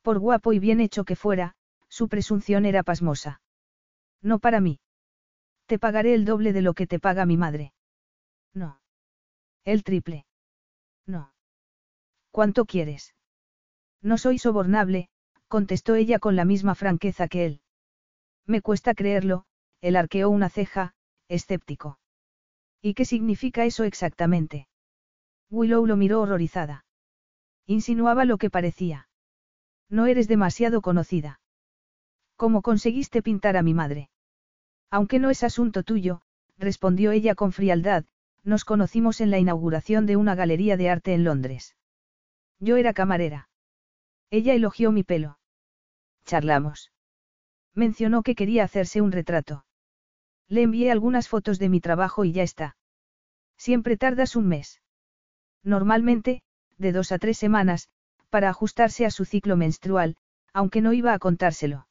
Por 0.00 0.18
guapo 0.18 0.54
y 0.54 0.58
bien 0.58 0.80
hecho 0.80 1.04
que 1.04 1.14
fuera, 1.14 1.56
su 1.86 2.08
presunción 2.08 2.64
era 2.64 2.82
pasmosa. 2.82 3.42
No 4.22 4.38
para 4.38 4.60
mí. 4.60 4.80
Te 5.66 5.78
pagaré 5.78 6.14
el 6.14 6.24
doble 6.24 6.54
de 6.54 6.62
lo 6.62 6.72
que 6.72 6.86
te 6.86 6.98
paga 6.98 7.26
mi 7.26 7.36
madre. 7.36 7.74
No. 8.54 8.80
El 9.66 9.84
triple. 9.84 10.24
No. 11.04 11.34
¿Cuánto 12.30 12.64
quieres? 12.64 13.14
No 14.00 14.16
soy 14.16 14.38
sobornable, 14.38 15.10
contestó 15.48 15.96
ella 15.96 16.18
con 16.18 16.34
la 16.34 16.46
misma 16.46 16.74
franqueza 16.76 17.28
que 17.28 17.44
él. 17.44 17.60
Me 18.46 18.62
cuesta 18.62 18.94
creerlo, 18.94 19.44
él 19.82 19.96
arqueó 19.96 20.30
una 20.30 20.48
ceja, 20.48 20.94
escéptico. 21.28 21.98
¿Y 22.80 22.94
qué 22.94 23.04
significa 23.04 23.64
eso 23.64 23.84
exactamente? 23.84 24.68
Willow 25.50 25.86
lo 25.86 25.96
miró 25.96 26.20
horrorizada. 26.20 26.84
Insinuaba 27.66 28.24
lo 28.24 28.38
que 28.38 28.50
parecía. 28.50 29.08
No 29.88 30.06
eres 30.06 30.28
demasiado 30.28 30.82
conocida. 30.82 31.40
¿Cómo 32.36 32.62
conseguiste 32.62 33.22
pintar 33.22 33.56
a 33.56 33.62
mi 33.62 33.74
madre? 33.74 34.10
Aunque 34.90 35.18
no 35.18 35.30
es 35.30 35.42
asunto 35.42 35.82
tuyo, 35.82 36.22
respondió 36.58 37.12
ella 37.12 37.34
con 37.34 37.52
frialdad, 37.52 38.04
nos 38.44 38.64
conocimos 38.64 39.20
en 39.20 39.30
la 39.30 39.38
inauguración 39.38 40.06
de 40.06 40.16
una 40.16 40.34
galería 40.34 40.76
de 40.76 40.88
arte 40.88 41.14
en 41.14 41.24
Londres. 41.24 41.76
Yo 42.60 42.76
era 42.76 42.94
camarera. 42.94 43.48
Ella 44.30 44.54
elogió 44.54 44.92
mi 44.92 45.02
pelo. 45.02 45.38
Charlamos. 46.24 46.92
Mencionó 47.74 48.22
que 48.22 48.34
quería 48.34 48.64
hacerse 48.64 49.00
un 49.00 49.12
retrato. 49.12 49.65
Le 50.48 50.62
envié 50.62 50.90
algunas 50.90 51.28
fotos 51.28 51.58
de 51.58 51.68
mi 51.68 51.80
trabajo 51.80 52.24
y 52.24 52.32
ya 52.32 52.42
está. 52.42 52.76
Siempre 53.56 53.96
tardas 53.96 54.36
un 54.36 54.48
mes. 54.48 54.80
Normalmente, 55.62 56.42
de 56.78 56.92
dos 56.92 57.10
a 57.12 57.18
tres 57.18 57.38
semanas, 57.38 57.88
para 58.30 58.50
ajustarse 58.50 59.06
a 59.06 59.10
su 59.10 59.24
ciclo 59.24 59.56
menstrual, 59.56 60.16
aunque 60.52 60.80
no 60.80 60.92
iba 60.92 61.12
a 61.12 61.18
contárselo. 61.18 61.88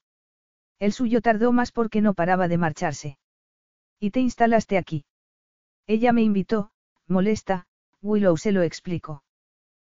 El 0.79 0.93
suyo 0.93 1.21
tardó 1.21 1.51
más 1.51 1.71
porque 1.71 2.01
no 2.01 2.13
paraba 2.13 2.47
de 2.47 2.57
marcharse. 2.57 3.17
¿Y 3.99 4.11
te 4.11 4.19
instalaste 4.19 4.77
aquí? 4.77 5.05
Ella 5.87 6.13
me 6.13 6.21
invitó, 6.21 6.71
molesta, 7.07 7.67
Willow 8.01 8.37
se 8.37 8.51
lo 8.51 8.61
explicó. 8.61 9.23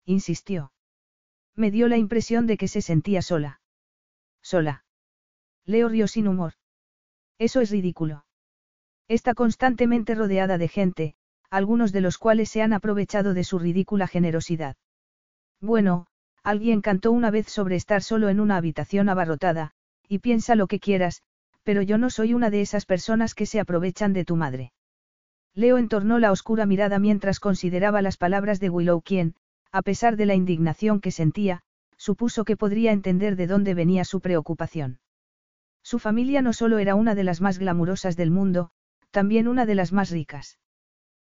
Insistió. 0.06 0.72
Me 1.56 1.72
dio 1.72 1.88
la 1.88 1.98
impresión 1.98 2.48
de 2.48 2.58
que 2.58 2.68
se 2.68 2.82
sentía 2.82 3.22
sola. 3.22 3.62
Sola. 4.42 4.86
Leo 5.66 5.90
rió 5.90 6.08
sin 6.08 6.28
humor. 6.28 6.54
Eso 7.40 7.62
es 7.62 7.72
ridículo. 7.72 8.25
Está 9.08 9.36
constantemente 9.36 10.16
rodeada 10.16 10.58
de 10.58 10.68
gente, 10.68 11.16
algunos 11.50 11.92
de 11.92 12.02
los 12.02 12.18
cuales 12.18 12.50
se 12.50 12.62
han 12.62 12.74
aprovechado 12.74 13.34
de 13.34 13.44
su 13.44 13.60
ridícula 13.60 14.08
generosidad. 14.08 14.76
Bueno, 15.62 16.08
alguien 16.44 16.82
cantó 16.82 17.12
una 17.12 17.30
vez 17.30 17.48
sobre 17.48 17.76
estar 17.76 18.02
solo 18.02 18.30
en 18.30 18.40
una 18.40 18.58
habitación 18.58 19.10
abarrotada, 19.10 19.72
y 20.08 20.20
piensa 20.20 20.56
lo 20.56 20.68
que 20.68 20.80
quieras, 20.80 21.22
pero 21.64 21.82
yo 21.82 21.98
no 21.98 22.10
soy 22.10 22.34
una 22.34 22.50
de 22.50 22.62
esas 22.62 22.86
personas 22.86 23.34
que 23.34 23.46
se 23.46 23.60
aprovechan 23.60 24.14
de 24.14 24.26
tu 24.26 24.36
madre. 24.36 24.72
Leo 25.54 25.78
entornó 25.78 26.20
la 26.20 26.32
oscura 26.32 26.66
mirada 26.66 27.00
mientras 27.00 27.40
consideraba 27.40 28.02
las 28.02 28.18
palabras 28.18 28.60
de 28.60 28.70
Willow 28.70 29.02
quien, 29.02 29.36
a 29.72 29.82
pesar 29.82 30.18
de 30.18 30.26
la 30.26 30.36
indignación 30.36 31.00
que 31.00 31.12
sentía, 31.12 31.62
supuso 31.98 32.44
que 32.44 32.58
podría 32.58 32.92
entender 32.92 33.36
de 33.36 33.48
dónde 33.48 33.74
venía 33.74 34.04
su 34.04 34.20
preocupación. 34.20 35.00
Su 35.82 36.00
familia 36.00 36.42
no 36.42 36.54
solo 36.54 36.80
era 36.80 36.96
una 36.96 37.16
de 37.16 37.24
las 37.24 37.42
más 37.42 37.58
glamurosas 37.60 38.16
del 38.18 38.32
mundo, 38.32 38.72
también 39.16 39.48
una 39.48 39.66
de 39.66 39.76
las 39.76 39.94
más 39.94 40.10
ricas. 40.10 40.60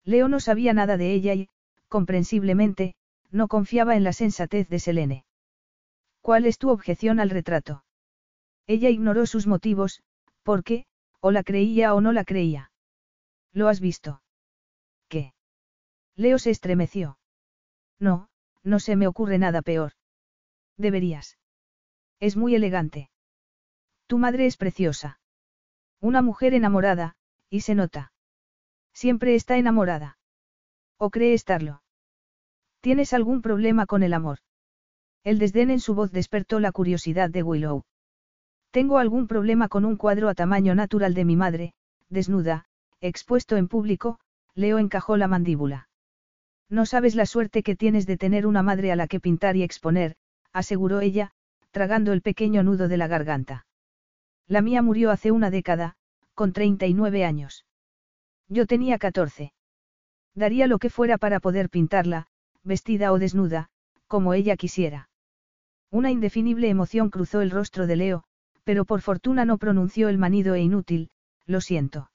Leo 0.03 0.27
no 0.27 0.41
sabía 0.41 0.73
nada 0.73 0.97
de 0.97 1.13
ella 1.13 1.35
y, 1.35 1.49
comprensiblemente, 1.87 2.97
no 3.31 3.47
confiaba 3.47 3.95
en 3.95 4.03
la 4.03 4.13
sensatez 4.13 4.69
de 4.69 4.81
Selene. 4.81 5.25
¿Cuál 6.21 6.47
es 6.47 6.59
tu 6.59 6.71
objeción 6.71 7.21
al 7.21 7.31
retrato? 7.31 7.85
Ella 8.67 8.89
ignoró 8.91 9.27
sus 9.27 9.47
motivos, 9.47 10.03
porque, 10.43 10.87
o 11.21 11.31
la 11.31 11.45
creía 11.45 11.95
o 11.95 12.01
no 12.01 12.11
la 12.11 12.25
creía. 12.25 12.73
¿Lo 13.53 13.69
has 13.69 13.79
visto? 13.79 14.23
¿Qué? 15.09 15.33
Leo 16.17 16.41
se 16.41 16.51
estremeció. 16.51 17.21
No, 18.01 18.29
no 18.65 18.81
se 18.81 18.97
me 18.97 19.07
ocurre 19.07 19.39
nada 19.39 19.63
peor. 19.63 19.93
Deberías. 20.77 21.39
Es 22.19 22.37
muy 22.37 22.57
elegante. 22.57 23.09
Tu 24.09 24.19
madre 24.19 24.47
es 24.47 24.57
preciosa. 24.57 25.21
Una 26.01 26.23
mujer 26.23 26.55
enamorada, 26.55 27.15
y 27.51 27.61
se 27.61 27.75
nota. 27.75 28.13
Siempre 28.93 29.35
está 29.35 29.57
enamorada. 29.57 30.19
¿O 30.99 31.11
cree 31.11 31.35
estarlo? 31.35 31.83
¿Tienes 32.81 33.13
algún 33.13 33.43
problema 33.43 33.87
con 33.87 34.03
el 34.03 34.13
amor? 34.13 34.39
El 35.25 35.39
desdén 35.39 35.71
en 35.71 35.81
su 35.81 35.95
voz 35.95 36.13
despertó 36.13 36.61
la 36.61 36.73
curiosidad 36.73 37.31
de 37.31 37.43
Willow. 37.43 37.85
Tengo 38.71 38.99
algún 38.99 39.27
problema 39.27 39.69
con 39.69 39.85
un 39.85 39.97
cuadro 39.97 40.29
a 40.29 40.35
tamaño 40.35 40.75
natural 40.75 41.15
de 41.15 41.25
mi 41.25 41.37
madre, 41.37 41.75
desnuda, 42.09 42.67
expuesto 43.01 43.57
en 43.57 43.69
público, 43.69 44.19
Leo 44.55 44.79
encajó 44.79 45.17
la 45.17 45.29
mandíbula. 45.29 45.89
No 46.69 46.85
sabes 46.85 47.15
la 47.15 47.27
suerte 47.27 47.63
que 47.63 47.77
tienes 47.77 48.07
de 48.07 48.17
tener 48.17 48.47
una 48.47 48.63
madre 48.63 48.93
a 48.93 48.97
la 48.97 49.07
que 49.07 49.21
pintar 49.21 49.57
y 49.57 49.63
exponer, 49.63 50.17
aseguró 50.53 51.01
ella, 51.01 51.33
tragando 51.71 52.13
el 52.13 52.23
pequeño 52.23 52.63
nudo 52.63 52.89
de 52.89 52.97
la 52.97 53.07
garganta. 53.07 53.67
La 54.47 54.61
mía 54.63 54.83
murió 54.83 55.11
hace 55.11 55.31
una 55.31 55.51
década, 55.51 55.97
con 56.39 56.53
39 56.53 57.25
años. 57.25 57.67
Yo 58.49 58.67
tenía 58.67 58.97
14. 58.99 59.53
Daría 60.37 60.69
lo 60.69 60.79
que 60.79 60.89
fuera 60.89 61.19
para 61.19 61.41
poder 61.41 61.69
pintarla, 61.69 62.29
vestida 62.63 63.11
o 63.11 63.19
desnuda, 63.19 63.71
como 64.07 64.35
ella 64.35 64.57
quisiera. 64.57 65.11
Una 65.91 66.13
indefinible 66.13 66.69
emoción 66.69 67.11
cruzó 67.11 67.41
el 67.41 67.51
rostro 67.51 67.89
de 67.89 67.97
Leo, 67.97 68.23
pero 68.63 68.85
por 68.85 69.01
fortuna 69.01 69.45
no 69.45 69.59
pronunció 69.59 70.09
el 70.09 70.17
manido 70.17 70.55
e 70.55 70.61
inútil, 70.61 71.11
lo 71.45 71.61
siento. 71.61 72.13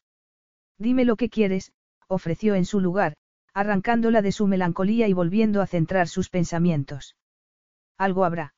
Dime 0.77 1.03
lo 1.03 1.17
que 1.17 1.27
quieres, 1.27 1.73
ofreció 2.07 2.55
en 2.55 2.63
su 2.63 2.79
lugar, 2.79 3.17
arrancándola 3.53 4.21
de 4.21 4.31
su 4.31 4.47
melancolía 4.47 5.09
y 5.09 5.12
volviendo 5.12 5.62
a 5.62 5.67
centrar 5.67 6.07
sus 6.07 6.29
pensamientos. 6.29 7.17
Algo 7.97 8.23
habrá. 8.23 8.55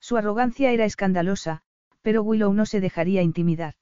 Su 0.00 0.16
arrogancia 0.16 0.70
era 0.70 0.86
escandalosa, 0.86 1.60
pero 2.00 2.22
Willow 2.22 2.54
no 2.54 2.64
se 2.64 2.80
dejaría 2.80 3.20
intimidar. 3.20 3.74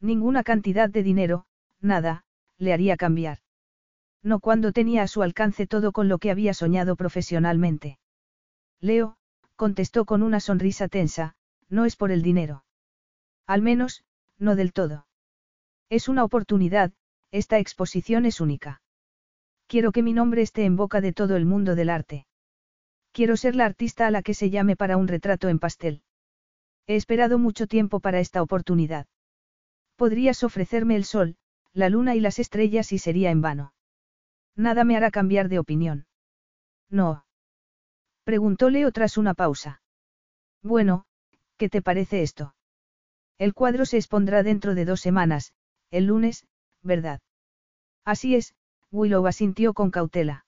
Ninguna 0.00 0.42
cantidad 0.42 0.88
de 0.88 1.02
dinero, 1.02 1.44
nada, 1.80 2.24
le 2.56 2.72
haría 2.72 2.96
cambiar. 2.96 3.38
No 4.22 4.40
cuando 4.40 4.72
tenía 4.72 5.02
a 5.02 5.08
su 5.08 5.22
alcance 5.22 5.66
todo 5.66 5.92
con 5.92 6.08
lo 6.08 6.18
que 6.18 6.30
había 6.30 6.54
soñado 6.54 6.96
profesionalmente. 6.96 7.98
Leo, 8.80 9.16
contestó 9.56 10.04
con 10.04 10.22
una 10.22 10.40
sonrisa 10.40 10.88
tensa, 10.88 11.34
no 11.68 11.84
es 11.84 11.96
por 11.96 12.10
el 12.10 12.22
dinero. 12.22 12.64
Al 13.46 13.62
menos, 13.62 14.04
no 14.38 14.56
del 14.56 14.72
todo. 14.72 15.06
Es 15.90 16.08
una 16.08 16.24
oportunidad, 16.24 16.92
esta 17.30 17.58
exposición 17.58 18.24
es 18.24 18.40
única. 18.40 18.82
Quiero 19.66 19.92
que 19.92 20.02
mi 20.02 20.12
nombre 20.12 20.42
esté 20.42 20.64
en 20.64 20.76
boca 20.76 21.00
de 21.00 21.12
todo 21.12 21.36
el 21.36 21.46
mundo 21.46 21.74
del 21.74 21.90
arte. 21.90 22.26
Quiero 23.12 23.36
ser 23.36 23.54
la 23.54 23.66
artista 23.66 24.06
a 24.06 24.10
la 24.10 24.22
que 24.22 24.34
se 24.34 24.50
llame 24.50 24.76
para 24.76 24.96
un 24.96 25.08
retrato 25.08 25.48
en 25.48 25.58
pastel. 25.58 26.02
He 26.86 26.96
esperado 26.96 27.38
mucho 27.38 27.66
tiempo 27.66 28.00
para 28.00 28.20
esta 28.20 28.42
oportunidad. 28.42 29.06
Podrías 30.00 30.44
ofrecerme 30.44 30.96
el 30.96 31.04
sol, 31.04 31.36
la 31.74 31.90
luna 31.90 32.14
y 32.14 32.20
las 32.20 32.38
estrellas 32.38 32.90
y 32.90 32.98
sería 32.98 33.30
en 33.30 33.42
vano. 33.42 33.74
Nada 34.56 34.82
me 34.82 34.96
hará 34.96 35.10
cambiar 35.10 35.50
de 35.50 35.58
opinión. 35.58 36.06
No. 36.88 37.26
Preguntó 38.24 38.70
Leo 38.70 38.92
tras 38.92 39.18
una 39.18 39.34
pausa. 39.34 39.82
Bueno, 40.62 41.04
¿qué 41.58 41.68
te 41.68 41.82
parece 41.82 42.22
esto? 42.22 42.54
El 43.36 43.52
cuadro 43.52 43.84
se 43.84 43.98
expondrá 43.98 44.42
dentro 44.42 44.74
de 44.74 44.86
dos 44.86 45.02
semanas, 45.02 45.52
el 45.90 46.06
lunes, 46.06 46.46
¿verdad? 46.82 47.20
Así 48.02 48.36
es, 48.36 48.54
Willow 48.90 49.26
asintió 49.26 49.74
con 49.74 49.90
cautela. 49.90 50.46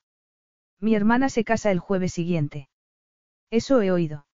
Mi 0.81 0.95
hermana 0.95 1.29
se 1.29 1.45
casa 1.45 1.71
el 1.71 1.79
jueves 1.79 2.15
siguiente. 2.15 2.71
Eso 3.51 3.83
he 3.83 3.91
oído. 3.91 4.25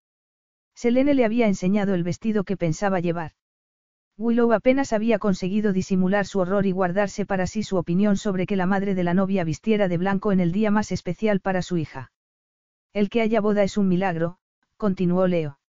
Selene 0.77 1.15
le 1.15 1.25
había 1.25 1.49
enseñado 1.49 1.95
el 1.95 2.05
vestido 2.05 2.45
que 2.45 2.57
pensaba 2.57 3.01
llevar. 3.01 3.33
Willow 4.19 4.53
apenas 4.53 4.93
había 4.93 5.21
conseguido 5.21 5.73
disimular 5.73 6.27
su 6.27 6.41
horror 6.41 6.67
y 6.67 6.73
guardarse 6.73 7.25
para 7.25 7.47
sí 7.47 7.63
su 7.63 7.77
opinión 7.77 8.17
sobre 8.17 8.47
que 8.47 8.57
la 8.57 8.67
madre 8.67 8.97
de 8.97 9.05
la 9.05 9.15
novia 9.15 9.45
vistiera 9.45 9.87
de 9.87 9.97
blanco 9.97 10.33
en 10.33 10.41
el 10.41 10.51
día 10.51 10.73
más 10.73 10.91
especial 10.91 11.39
para 11.39 11.63
su 11.63 11.77
hija. 11.77 12.11
El 12.93 13.11
que 13.11 13.21
haya 13.21 13.41
boda 13.41 13.63
es 13.63 13.77
un 13.77 13.87
milagro, 13.87 14.39
continuó 14.77 15.29
Leo. 15.29 15.61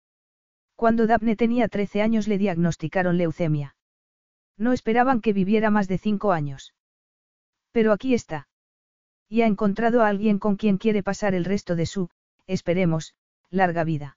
Cuando 0.76 1.06
Daphne 1.06 1.36
tenía 1.36 1.68
13 1.68 2.00
años 2.00 2.26
le 2.26 2.38
diagnosticaron 2.38 3.18
leucemia. 3.18 3.76
No 4.56 4.72
esperaban 4.72 5.20
que 5.20 5.34
viviera 5.34 5.70
más 5.70 5.86
de 5.86 5.98
cinco 5.98 6.32
años. 6.32 6.72
Pero 7.70 7.92
aquí 7.92 8.14
está. 8.14 8.48
Y 9.28 9.42
ha 9.42 9.46
encontrado 9.46 10.02
a 10.02 10.08
alguien 10.08 10.38
con 10.38 10.56
quien 10.56 10.78
quiere 10.78 11.02
pasar 11.02 11.34
el 11.34 11.44
resto 11.44 11.76
de 11.76 11.84
su, 11.84 12.08
esperemos, 12.46 13.14
larga 13.50 13.84
vida. 13.84 14.16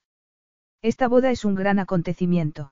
Esta 0.81 1.09
boda 1.09 1.31
es 1.31 1.43
un 1.43 1.55
gran 1.55 1.79
acontecimiento. 1.79 2.71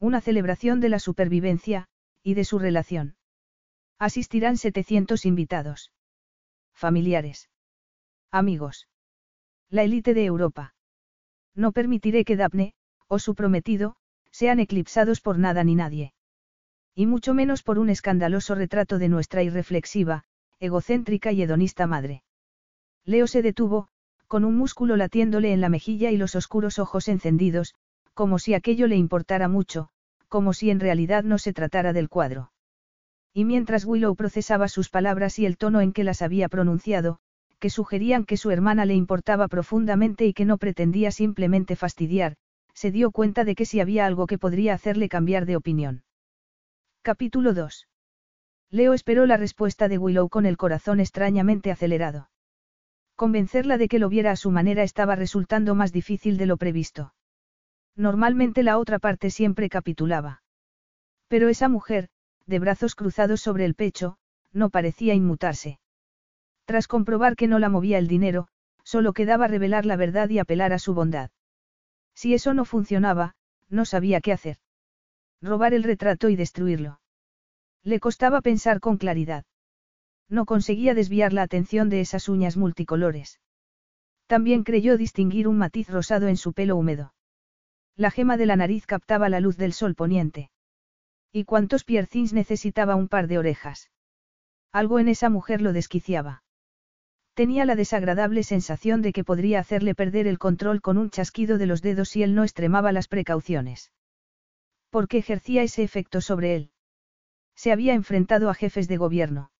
Una 0.00 0.20
celebración 0.20 0.80
de 0.80 0.88
la 0.88 0.98
supervivencia, 0.98 1.86
y 2.22 2.34
de 2.34 2.44
su 2.44 2.58
relación. 2.58 3.16
Asistirán 3.98 4.56
700 4.56 5.24
invitados. 5.24 5.92
Familiares. 6.72 7.50
Amigos. 8.30 8.88
La 9.70 9.84
élite 9.84 10.14
de 10.14 10.24
Europa. 10.24 10.74
No 11.54 11.72
permitiré 11.72 12.24
que 12.24 12.36
Daphne, 12.36 12.74
o 13.06 13.18
su 13.18 13.34
prometido, 13.34 13.96
sean 14.30 14.58
eclipsados 14.58 15.20
por 15.20 15.38
nada 15.38 15.62
ni 15.62 15.76
nadie. 15.76 16.12
Y 16.94 17.06
mucho 17.06 17.34
menos 17.34 17.62
por 17.62 17.78
un 17.78 17.90
escandaloso 17.90 18.54
retrato 18.54 18.98
de 18.98 19.08
nuestra 19.08 19.42
irreflexiva, 19.42 20.24
egocéntrica 20.58 21.32
y 21.32 21.42
hedonista 21.42 21.86
madre. 21.86 22.24
Leo 23.04 23.26
se 23.26 23.42
detuvo, 23.42 23.88
con 24.26 24.44
un 24.44 24.56
músculo 24.56 24.96
latiéndole 24.96 25.52
en 25.52 25.60
la 25.60 25.68
mejilla 25.68 26.10
y 26.10 26.16
los 26.16 26.34
oscuros 26.34 26.78
ojos 26.78 27.08
encendidos, 27.08 27.74
como 28.14 28.38
si 28.38 28.54
aquello 28.54 28.86
le 28.86 28.96
importara 28.96 29.48
mucho, 29.48 29.90
como 30.28 30.52
si 30.52 30.70
en 30.70 30.80
realidad 30.80 31.24
no 31.24 31.38
se 31.38 31.52
tratara 31.52 31.92
del 31.92 32.08
cuadro. 32.08 32.52
Y 33.32 33.44
mientras 33.44 33.84
Willow 33.84 34.14
procesaba 34.14 34.68
sus 34.68 34.88
palabras 34.88 35.38
y 35.38 35.46
el 35.46 35.56
tono 35.56 35.80
en 35.80 35.92
que 35.92 36.04
las 36.04 36.22
había 36.22 36.48
pronunciado, 36.48 37.18
que 37.58 37.70
sugerían 37.70 38.24
que 38.24 38.36
su 38.36 38.50
hermana 38.50 38.84
le 38.84 38.94
importaba 38.94 39.48
profundamente 39.48 40.26
y 40.26 40.32
que 40.32 40.44
no 40.44 40.58
pretendía 40.58 41.10
simplemente 41.10 41.76
fastidiar, 41.76 42.36
se 42.74 42.90
dio 42.90 43.10
cuenta 43.10 43.44
de 43.44 43.54
que 43.54 43.66
si 43.66 43.80
había 43.80 44.06
algo 44.06 44.26
que 44.26 44.38
podría 44.38 44.74
hacerle 44.74 45.08
cambiar 45.08 45.46
de 45.46 45.56
opinión. 45.56 46.04
Capítulo 47.02 47.54
2. 47.54 47.88
Leo 48.70 48.92
esperó 48.92 49.26
la 49.26 49.36
respuesta 49.36 49.88
de 49.88 49.98
Willow 49.98 50.28
con 50.28 50.46
el 50.46 50.56
corazón 50.56 51.00
extrañamente 51.00 51.70
acelerado. 51.70 52.28
Convencerla 53.16 53.78
de 53.78 53.88
que 53.88 53.98
lo 53.98 54.08
viera 54.08 54.32
a 54.32 54.36
su 54.36 54.50
manera 54.50 54.82
estaba 54.82 55.14
resultando 55.14 55.74
más 55.74 55.92
difícil 55.92 56.36
de 56.36 56.46
lo 56.46 56.56
previsto. 56.56 57.14
Normalmente 57.96 58.62
la 58.62 58.78
otra 58.78 58.98
parte 58.98 59.30
siempre 59.30 59.68
capitulaba. 59.68 60.42
Pero 61.28 61.48
esa 61.48 61.68
mujer, 61.68 62.08
de 62.46 62.58
brazos 62.58 62.94
cruzados 62.94 63.40
sobre 63.40 63.64
el 63.64 63.74
pecho, 63.74 64.16
no 64.52 64.70
parecía 64.70 65.14
inmutarse. 65.14 65.78
Tras 66.64 66.88
comprobar 66.88 67.36
que 67.36 67.48
no 67.48 67.58
la 67.58 67.68
movía 67.68 67.98
el 67.98 68.08
dinero, 68.08 68.48
solo 68.82 69.12
quedaba 69.12 69.48
revelar 69.48 69.86
la 69.86 69.96
verdad 69.96 70.28
y 70.28 70.38
apelar 70.38 70.72
a 70.72 70.78
su 70.78 70.94
bondad. 70.94 71.30
Si 72.14 72.34
eso 72.34 72.54
no 72.54 72.64
funcionaba, 72.64 73.34
no 73.68 73.84
sabía 73.84 74.20
qué 74.20 74.32
hacer. 74.32 74.58
Robar 75.40 75.74
el 75.74 75.82
retrato 75.82 76.28
y 76.28 76.36
destruirlo. 76.36 77.00
Le 77.82 78.00
costaba 78.00 78.40
pensar 78.40 78.80
con 78.80 78.96
claridad. 78.96 79.44
No 80.28 80.46
conseguía 80.46 80.94
desviar 80.94 81.32
la 81.32 81.42
atención 81.42 81.88
de 81.90 82.00
esas 82.00 82.28
uñas 82.28 82.56
multicolores. 82.56 83.40
También 84.26 84.64
creyó 84.64 84.96
distinguir 84.96 85.48
un 85.48 85.58
matiz 85.58 85.90
rosado 85.90 86.28
en 86.28 86.36
su 86.36 86.54
pelo 86.54 86.76
húmedo. 86.76 87.13
La 87.96 88.10
gema 88.10 88.36
de 88.36 88.46
la 88.46 88.56
nariz 88.56 88.86
captaba 88.86 89.28
la 89.28 89.38
luz 89.40 89.56
del 89.56 89.72
sol 89.72 89.94
poniente. 89.94 90.50
¿Y 91.32 91.44
cuántos 91.44 91.84
piercings 91.84 92.32
necesitaba 92.32 92.96
un 92.96 93.08
par 93.08 93.28
de 93.28 93.38
orejas? 93.38 93.90
Algo 94.72 94.98
en 94.98 95.08
esa 95.08 95.30
mujer 95.30 95.60
lo 95.60 95.72
desquiciaba. 95.72 96.42
Tenía 97.34 97.64
la 97.64 97.76
desagradable 97.76 98.42
sensación 98.42 99.02
de 99.02 99.12
que 99.12 99.24
podría 99.24 99.60
hacerle 99.60 99.94
perder 99.94 100.26
el 100.26 100.38
control 100.38 100.80
con 100.80 100.98
un 100.98 101.10
chasquido 101.10 101.58
de 101.58 101.66
los 101.66 101.82
dedos 101.82 102.08
si 102.08 102.22
él 102.22 102.34
no 102.34 102.42
extremaba 102.42 102.92
las 102.92 103.08
precauciones. 103.08 103.92
¿Por 104.90 105.08
qué 105.08 105.18
ejercía 105.18 105.62
ese 105.62 105.82
efecto 105.82 106.20
sobre 106.20 106.56
él? 106.56 106.70
Se 107.56 107.72
había 107.72 107.94
enfrentado 107.94 108.50
a 108.50 108.54
jefes 108.54 108.88
de 108.88 108.96
gobierno. 108.96 109.50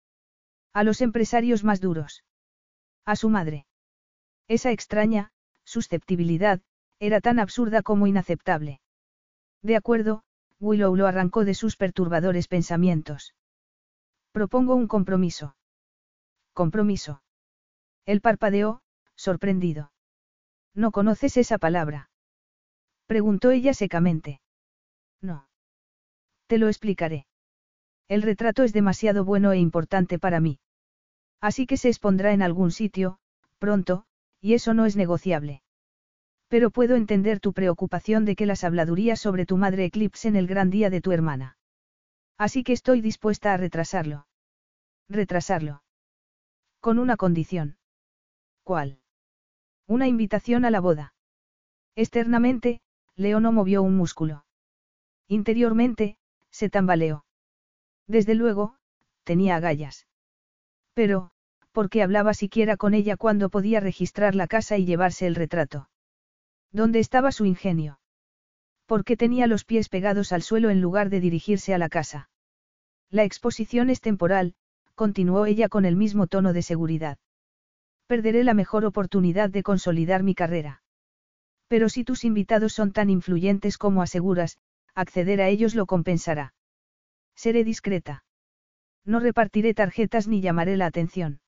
A 0.73 0.83
los 0.83 1.01
empresarios 1.01 1.63
más 1.63 1.81
duros. 1.81 2.25
A 3.05 3.15
su 3.17 3.29
madre. 3.29 3.67
Esa 4.49 4.73
extraña, 4.73 5.33
susceptibilidad, 5.65 6.61
era 6.99 7.21
tan 7.21 7.39
absurda 7.39 7.83
como 7.83 8.07
inaceptable. 8.07 8.81
De 9.63 9.77
acuerdo, 9.77 10.23
Willow 10.61 10.95
lo 10.97 11.07
arrancó 11.07 11.45
de 11.45 11.55
sus 11.55 11.77
perturbadores 11.77 12.49
pensamientos. 12.49 13.35
Propongo 14.33 14.75
un 14.75 14.87
compromiso. 14.87 15.57
Compromiso. 16.53 17.23
Él 18.07 18.21
parpadeó, 18.21 18.83
sorprendido. 19.17 19.93
¿No 20.75 20.91
conoces 20.91 21.37
esa 21.37 21.59
palabra? 21.59 22.11
Preguntó 23.07 23.51
ella 23.51 23.75
secamente. 23.75 24.41
No. 25.21 25.49
Te 26.47 26.59
lo 26.59 26.69
explicaré. 26.69 27.27
El 28.09 28.23
retrato 28.23 28.63
es 28.63 28.73
demasiado 28.73 29.25
bueno 29.25 29.53
e 29.53 29.59
importante 29.59 30.19
para 30.19 30.41
mí. 30.41 30.59
Así 31.41 31.67
que 31.67 31.77
se 31.77 31.89
expondrá 31.89 32.33
en 32.33 32.43
algún 32.43 32.71
sitio, 32.71 33.19
pronto, 33.59 34.05
y 34.41 34.55
eso 34.55 34.75
no 34.75 34.85
es 34.87 34.97
negociable. 34.97 35.64
Pero 36.55 36.71
puedo 36.71 36.95
entender 36.95 37.41
tu 37.41 37.53
preocupación 37.53 38.25
de 38.25 38.37
que 38.37 38.47
las 38.47 38.63
habladurías 38.63 39.19
sobre 39.19 39.45
tu 39.45 39.57
madre 39.57 39.87
eclipsen 39.87 40.37
el 40.37 40.47
gran 40.47 40.71
día 40.71 40.89
de 40.89 41.01
tu 41.01 41.11
hermana. 41.11 41.59
Así 42.39 42.63
que 42.63 42.73
estoy 42.73 43.01
dispuesta 43.01 43.53
a 43.53 43.57
retrasarlo. 43.57 44.29
Retrasarlo. 45.09 45.83
Con 46.79 47.01
una 47.01 47.17
condición. 47.17 47.77
¿Cuál? 48.63 49.01
Una 49.89 50.07
invitación 50.07 50.65
a 50.65 50.71
la 50.71 50.79
boda. 50.79 51.17
Externamente, 51.97 52.81
Leo 53.17 53.41
no 53.41 53.51
movió 53.51 53.83
un 53.83 53.97
músculo. 53.97 54.45
Interiormente, 55.27 56.19
se 56.51 56.71
tambaleó. 56.71 57.25
Desde 58.07 58.37
luego, 58.37 58.77
tenía 59.25 59.57
agallas. 59.57 60.07
Pero, 60.93 61.33
¿por 61.73 61.91
qué 61.91 62.05
hablaba 62.05 62.33
siquiera 62.33 62.77
con 62.77 62.95
ella 62.95 63.17
cuando 63.17 63.51
podía 63.51 63.81
registrar 63.81 64.37
la 64.37 64.47
casa 64.47 64.79
y 64.79 64.85
llevarse 64.85 65.27
el 65.27 65.35
retrato? 65.35 65.89
¿Dónde 66.75 66.99
estaba 66.99 67.31
su 67.31 67.45
ingenio? 67.45 68.01
¿Por 68.87 69.05
qué 69.05 69.17
tenía 69.17 69.47
los 69.47 69.65
pies 69.65 69.89
pegados 69.89 70.33
al 70.33 70.43
suelo 70.43 70.71
en 70.71 70.81
lugar 70.81 71.09
de 71.09 71.21
dirigirse 71.21 71.73
a 71.73 71.79
la 71.79 71.89
casa? 71.89 72.31
La 73.11 73.23
exposición 73.23 73.91
es 73.91 74.01
temporal, 74.01 74.55
continuó 74.97 75.47
ella 75.47 75.69
con 75.69 75.85
el 75.85 75.95
mismo 75.95 76.27
tono 76.27 76.53
de 76.53 76.63
seguridad. 76.63 77.17
Perderé 78.09 78.43
la 78.43 78.55
mejor 78.55 78.85
oportunidad 78.85 79.51
de 79.51 79.63
consolidar 79.63 80.25
mi 80.25 80.35
carrera. 80.35 80.83
Pero 81.69 81.89
si 81.89 82.03
tus 82.03 82.25
invitados 82.25 82.73
son 82.73 82.91
tan 82.91 83.09
influyentes 83.09 83.79
como 83.79 84.03
aseguras, 84.03 84.59
acceder 84.97 85.41
a 85.43 85.49
ellos 85.49 85.77
lo 85.77 85.87
compensará. 85.87 86.55
Seré 87.37 87.63
discreta. 87.63 88.25
No 89.05 89.21
repartiré 89.21 89.75
tarjetas 89.75 90.27
ni 90.27 90.41
llamaré 90.41 90.77
la 90.77 90.87
atención. 90.87 91.39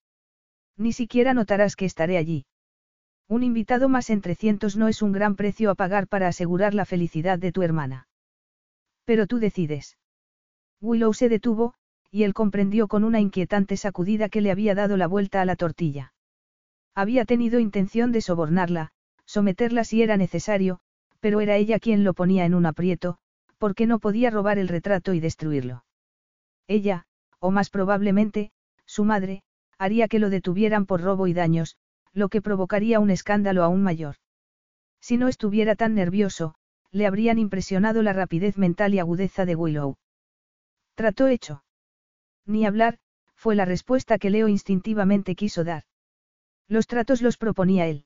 Ni 0.77 0.93
siquiera 0.93 1.33
notarás 1.33 1.75
que 1.75 1.83
estaré 1.83 2.17
allí. 2.17 2.45
Un 3.29 3.43
invitado 3.43 3.89
más 3.89 4.09
entre 4.09 4.35
cientos 4.35 4.77
no 4.77 4.87
es 4.87 5.01
un 5.01 5.11
gran 5.11 5.35
precio 5.35 5.69
a 5.69 5.75
pagar 5.75 6.07
para 6.07 6.27
asegurar 6.27 6.73
la 6.73 6.85
felicidad 6.85 7.37
de 7.37 7.51
tu 7.51 7.61
hermana. 7.61 8.07
Pero 9.03 9.27
tú 9.27 9.39
decides. 9.39 9.97
Willow 10.79 11.13
se 11.13 11.27
detuvo, 11.27 11.73
y 12.09 12.23
él 12.23 12.33
comprendió 12.33 12.87
con 12.87 13.03
una 13.03 13.19
inquietante 13.19 13.75
sacudida 13.75 14.29
que 14.29 14.41
le 14.41 14.51
había 14.51 14.75
dado 14.75 14.95
la 14.95 15.07
vuelta 15.07 15.41
a 15.41 15.45
la 15.45 15.55
tortilla. 15.55 16.13
Había 16.95 17.25
tenido 17.25 17.59
intención 17.59 18.11
de 18.11 18.21
sobornarla, 18.21 18.91
someterla 19.25 19.83
si 19.83 20.01
era 20.01 20.15
necesario, 20.15 20.79
pero 21.19 21.41
era 21.41 21.57
ella 21.57 21.79
quien 21.79 22.03
lo 22.03 22.13
ponía 22.13 22.45
en 22.45 22.55
un 22.55 22.65
aprieto, 22.65 23.17
porque 23.57 23.87
no 23.87 23.99
podía 23.99 24.29
robar 24.29 24.57
el 24.57 24.67
retrato 24.67 25.13
y 25.13 25.19
destruirlo. 25.19 25.83
Ella, 26.67 27.05
o 27.39 27.51
más 27.51 27.69
probablemente, 27.69 28.51
su 28.85 29.03
madre, 29.03 29.43
haría 29.77 30.07
que 30.07 30.19
lo 30.19 30.29
detuvieran 30.29 30.85
por 30.85 31.01
robo 31.01 31.27
y 31.27 31.33
daños, 31.33 31.77
lo 32.17 32.29
que 32.29 32.41
provocaría 32.41 32.99
un 32.99 33.11
escándalo 33.11 33.63
aún 33.63 33.83
mayor. 33.83 34.15
Si 34.99 35.17
no 35.17 35.27
estuviera 35.27 35.75
tan 35.75 35.93
nervioso, 35.93 36.55
le 36.91 37.05
habrían 37.05 37.37
impresionado 37.37 38.01
la 38.01 38.11
rapidez 38.11 38.57
mental 38.57 38.95
y 38.95 38.99
agudeza 38.99 39.45
de 39.45 39.55
Willow. 39.55 39.97
Trató 40.95 41.27
hecho. 41.27 41.63
Ni 42.47 42.65
hablar, 42.65 42.97
fue 43.35 43.55
la 43.55 43.65
respuesta 43.65 44.17
que 44.17 44.31
Leo 44.31 44.47
instintivamente 44.47 45.35
quiso 45.35 45.63
dar. 45.63 45.83
Los 46.67 46.87
tratos 46.87 47.21
los 47.21 47.37
proponía 47.37 47.85
él. 47.85 48.05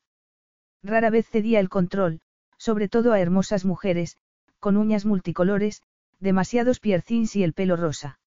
Rara 0.83 1.09
vez 1.09 1.29
cedía 1.29 1.61
el 1.61 1.69
control, 1.69 2.19
sobre 2.57 2.89
todo 2.89 3.13
a 3.13 3.21
hermosas 3.21 3.63
mujeres, 3.63 4.17
con 4.59 4.75
uñas 4.75 5.05
multicolores, 5.05 5.83
demasiados 6.19 6.81
piercings 6.81 7.37
y 7.37 7.43
el 7.43 7.53
pelo 7.53 7.77
rosa. 7.77 8.19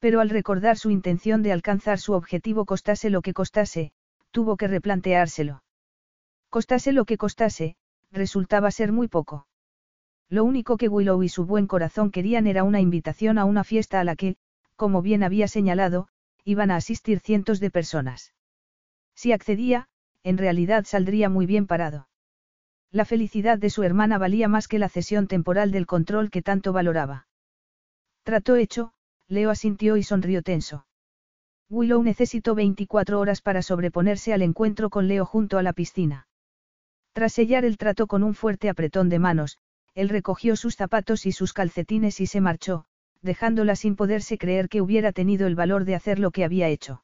Pero 0.00 0.20
al 0.20 0.30
recordar 0.30 0.76
su 0.76 0.90
intención 0.90 1.44
de 1.44 1.52
alcanzar 1.52 2.00
su 2.00 2.12
objetivo 2.12 2.64
costase 2.64 3.08
lo 3.08 3.22
que 3.22 3.32
costase, 3.32 3.92
tuvo 4.36 4.58
que 4.58 4.68
replanteárselo. 4.68 5.62
Costase 6.50 6.92
lo 6.92 7.06
que 7.06 7.16
costase, 7.16 7.74
resultaba 8.12 8.70
ser 8.70 8.92
muy 8.92 9.08
poco. 9.08 9.46
Lo 10.28 10.44
único 10.44 10.76
que 10.76 10.90
Willow 10.90 11.22
y 11.22 11.30
su 11.30 11.46
buen 11.46 11.66
corazón 11.66 12.10
querían 12.10 12.46
era 12.46 12.62
una 12.62 12.82
invitación 12.82 13.38
a 13.38 13.46
una 13.46 13.64
fiesta 13.64 13.98
a 13.98 14.04
la 14.04 14.14
que, 14.14 14.36
como 14.76 15.00
bien 15.00 15.22
había 15.22 15.48
señalado, 15.48 16.08
iban 16.44 16.70
a 16.70 16.76
asistir 16.76 17.20
cientos 17.20 17.60
de 17.60 17.70
personas. 17.70 18.34
Si 19.14 19.32
accedía, 19.32 19.88
en 20.22 20.36
realidad 20.36 20.84
saldría 20.84 21.30
muy 21.30 21.46
bien 21.46 21.66
parado. 21.66 22.06
La 22.90 23.06
felicidad 23.06 23.56
de 23.56 23.70
su 23.70 23.84
hermana 23.84 24.18
valía 24.18 24.48
más 24.48 24.68
que 24.68 24.78
la 24.78 24.90
cesión 24.90 25.28
temporal 25.28 25.70
del 25.70 25.86
control 25.86 26.30
que 26.30 26.42
tanto 26.42 26.74
valoraba. 26.74 27.26
Trató 28.22 28.56
hecho, 28.56 28.92
Leo 29.28 29.48
asintió 29.48 29.96
y 29.96 30.02
sonrió 30.02 30.42
tenso. 30.42 30.84
Willow 31.68 32.02
necesitó 32.02 32.54
24 32.54 33.18
horas 33.18 33.42
para 33.42 33.60
sobreponerse 33.60 34.32
al 34.32 34.42
encuentro 34.42 34.88
con 34.88 35.08
Leo 35.08 35.24
junto 35.24 35.58
a 35.58 35.62
la 35.62 35.72
piscina. 35.72 36.28
Tras 37.12 37.32
sellar 37.32 37.64
el 37.64 37.76
trato 37.76 38.06
con 38.06 38.22
un 38.22 38.34
fuerte 38.34 38.68
apretón 38.68 39.08
de 39.08 39.18
manos, 39.18 39.58
él 39.94 40.08
recogió 40.08 40.54
sus 40.54 40.76
zapatos 40.76 41.26
y 41.26 41.32
sus 41.32 41.52
calcetines 41.52 42.20
y 42.20 42.26
se 42.26 42.40
marchó, 42.40 42.84
dejándola 43.22 43.74
sin 43.74 43.96
poderse 43.96 44.38
creer 44.38 44.68
que 44.68 44.80
hubiera 44.80 45.10
tenido 45.10 45.46
el 45.46 45.56
valor 45.56 45.84
de 45.84 45.94
hacer 45.94 46.18
lo 46.18 46.30
que 46.30 46.44
había 46.44 46.68
hecho. 46.68 47.02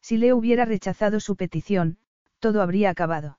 Si 0.00 0.16
Leo 0.16 0.36
hubiera 0.36 0.64
rechazado 0.64 1.18
su 1.18 1.36
petición, 1.36 1.98
todo 2.38 2.62
habría 2.62 2.90
acabado. 2.90 3.38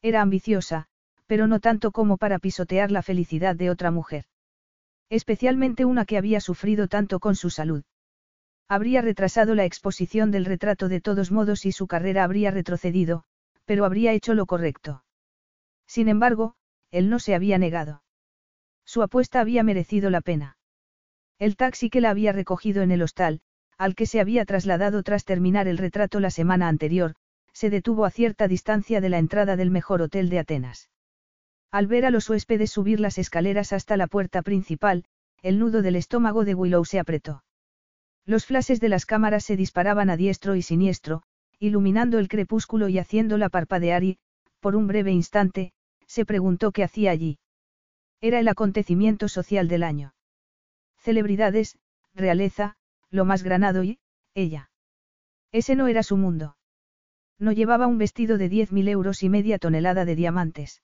Era 0.00 0.22
ambiciosa, 0.22 0.88
pero 1.26 1.46
no 1.46 1.60
tanto 1.60 1.92
como 1.92 2.16
para 2.16 2.38
pisotear 2.38 2.90
la 2.90 3.02
felicidad 3.02 3.54
de 3.54 3.70
otra 3.70 3.90
mujer. 3.90 4.24
Especialmente 5.08 5.84
una 5.84 6.04
que 6.04 6.18
había 6.18 6.40
sufrido 6.40 6.88
tanto 6.88 7.20
con 7.20 7.36
su 7.36 7.50
salud. 7.50 7.84
Habría 8.72 9.02
retrasado 9.02 9.54
la 9.54 9.66
exposición 9.66 10.30
del 10.30 10.46
retrato 10.46 10.88
de 10.88 11.02
todos 11.02 11.30
modos 11.30 11.66
y 11.66 11.72
su 11.72 11.86
carrera 11.86 12.24
habría 12.24 12.50
retrocedido, 12.50 13.24
pero 13.66 13.84
habría 13.84 14.14
hecho 14.14 14.32
lo 14.32 14.46
correcto. 14.46 15.04
Sin 15.86 16.08
embargo, 16.08 16.54
él 16.90 17.10
no 17.10 17.18
se 17.18 17.34
había 17.34 17.58
negado. 17.58 18.02
Su 18.86 19.02
apuesta 19.02 19.40
había 19.40 19.62
merecido 19.62 20.08
la 20.08 20.22
pena. 20.22 20.56
El 21.38 21.56
taxi 21.56 21.90
que 21.90 22.00
la 22.00 22.08
había 22.08 22.32
recogido 22.32 22.80
en 22.80 22.92
el 22.92 23.02
hostal, 23.02 23.42
al 23.76 23.94
que 23.94 24.06
se 24.06 24.20
había 24.20 24.46
trasladado 24.46 25.02
tras 25.02 25.26
terminar 25.26 25.68
el 25.68 25.76
retrato 25.76 26.18
la 26.18 26.30
semana 26.30 26.68
anterior, 26.68 27.14
se 27.52 27.68
detuvo 27.68 28.06
a 28.06 28.10
cierta 28.10 28.48
distancia 28.48 29.02
de 29.02 29.10
la 29.10 29.18
entrada 29.18 29.56
del 29.56 29.70
mejor 29.70 30.00
hotel 30.00 30.30
de 30.30 30.38
Atenas. 30.38 30.88
Al 31.70 31.88
ver 31.88 32.06
a 32.06 32.10
los 32.10 32.30
huéspedes 32.30 32.70
subir 32.70 33.00
las 33.00 33.18
escaleras 33.18 33.74
hasta 33.74 33.98
la 33.98 34.06
puerta 34.06 34.40
principal, 34.40 35.04
el 35.42 35.58
nudo 35.58 35.82
del 35.82 35.96
estómago 35.96 36.46
de 36.46 36.54
Willow 36.54 36.86
se 36.86 36.98
apretó. 36.98 37.42
Los 38.24 38.46
flashes 38.46 38.80
de 38.80 38.88
las 38.88 39.06
cámaras 39.06 39.44
se 39.44 39.56
disparaban 39.56 40.08
a 40.10 40.16
diestro 40.16 40.54
y 40.54 40.62
siniestro, 40.62 41.22
iluminando 41.58 42.18
el 42.18 42.28
crepúsculo 42.28 42.88
y 42.88 42.98
haciéndola 42.98 43.48
parpadear 43.48 44.04
y, 44.04 44.18
por 44.60 44.76
un 44.76 44.86
breve 44.86 45.12
instante, 45.12 45.72
se 46.06 46.24
preguntó 46.24 46.70
qué 46.72 46.84
hacía 46.84 47.10
allí. 47.10 47.38
Era 48.20 48.38
el 48.38 48.48
acontecimiento 48.48 49.28
social 49.28 49.66
del 49.66 49.82
año. 49.82 50.14
Celebridades, 50.98 51.78
realeza, 52.14 52.76
lo 53.10 53.24
más 53.24 53.42
granado 53.42 53.82
y, 53.82 53.98
ella. 54.34 54.70
Ese 55.50 55.74
no 55.74 55.88
era 55.88 56.02
su 56.02 56.16
mundo. 56.16 56.56
No 57.38 57.50
llevaba 57.50 57.88
un 57.88 57.98
vestido 57.98 58.38
de 58.38 58.48
diez 58.48 58.70
mil 58.70 58.86
euros 58.88 59.24
y 59.24 59.28
media 59.28 59.58
tonelada 59.58 60.04
de 60.04 60.14
diamantes. 60.14 60.82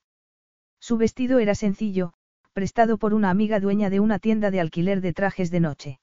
Su 0.81 0.97
vestido 0.97 1.39
era 1.39 1.55
sencillo, 1.55 2.15
prestado 2.53 2.99
por 2.99 3.15
una 3.15 3.31
amiga 3.31 3.61
dueña 3.61 3.91
de 3.91 4.01
una 4.01 4.19
tienda 4.19 4.51
de 4.51 4.61
alquiler 4.61 5.01
de 5.01 5.13
trajes 5.13 5.53
de 5.53 5.61
noche. 5.61 6.01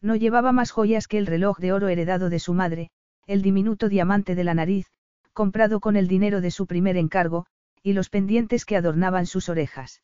No 0.00 0.16
llevaba 0.16 0.52
más 0.52 0.70
joyas 0.70 1.08
que 1.08 1.18
el 1.18 1.26
reloj 1.26 1.58
de 1.58 1.72
oro 1.72 1.88
heredado 1.88 2.30
de 2.30 2.38
su 2.38 2.54
madre, 2.54 2.90
el 3.26 3.42
diminuto 3.42 3.88
diamante 3.88 4.34
de 4.34 4.44
la 4.44 4.54
nariz, 4.54 4.86
comprado 5.32 5.80
con 5.80 5.96
el 5.96 6.08
dinero 6.08 6.40
de 6.40 6.50
su 6.50 6.66
primer 6.66 6.96
encargo, 6.96 7.46
y 7.82 7.92
los 7.92 8.10
pendientes 8.10 8.64
que 8.64 8.76
adornaban 8.76 9.26
sus 9.26 9.48
orejas. 9.48 10.02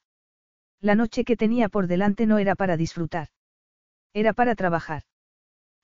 La 0.81 0.95
noche 0.95 1.25
que 1.25 1.37
tenía 1.37 1.69
por 1.69 1.87
delante 1.87 2.27
no 2.27 2.39
era 2.39 2.55
para 2.55 2.77
disfrutar. 2.77 3.29
Era 4.13 4.33
para 4.33 4.55
trabajar. 4.55 5.03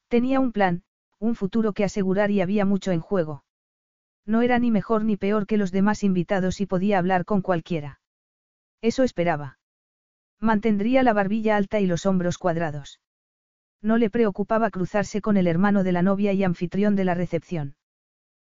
Tenía 0.08 0.40
un 0.40 0.52
plan, 0.52 0.82
un 1.18 1.34
futuro 1.34 1.72
que 1.72 1.84
asegurar 1.84 2.30
y 2.30 2.40
había 2.40 2.64
mucho 2.64 2.92
en 2.92 3.00
juego. 3.00 3.44
No 4.26 4.42
era 4.42 4.58
ni 4.58 4.70
mejor 4.70 5.04
ni 5.04 5.16
peor 5.16 5.46
que 5.46 5.56
los 5.56 5.72
demás 5.72 6.04
invitados 6.04 6.60
y 6.60 6.66
podía 6.66 6.98
hablar 6.98 7.24
con 7.24 7.42
cualquiera. 7.42 8.00
Eso 8.82 9.02
esperaba. 9.02 9.58
Mantendría 10.38 11.02
la 11.02 11.12
barbilla 11.12 11.56
alta 11.56 11.80
y 11.80 11.86
los 11.86 12.06
hombros 12.06 12.38
cuadrados. 12.38 13.00
No 13.82 13.96
le 13.96 14.10
preocupaba 14.10 14.70
cruzarse 14.70 15.20
con 15.20 15.36
el 15.36 15.46
hermano 15.46 15.82
de 15.84 15.92
la 15.92 16.02
novia 16.02 16.32
y 16.32 16.44
anfitrión 16.44 16.96
de 16.96 17.04
la 17.04 17.14
recepción. 17.14 17.76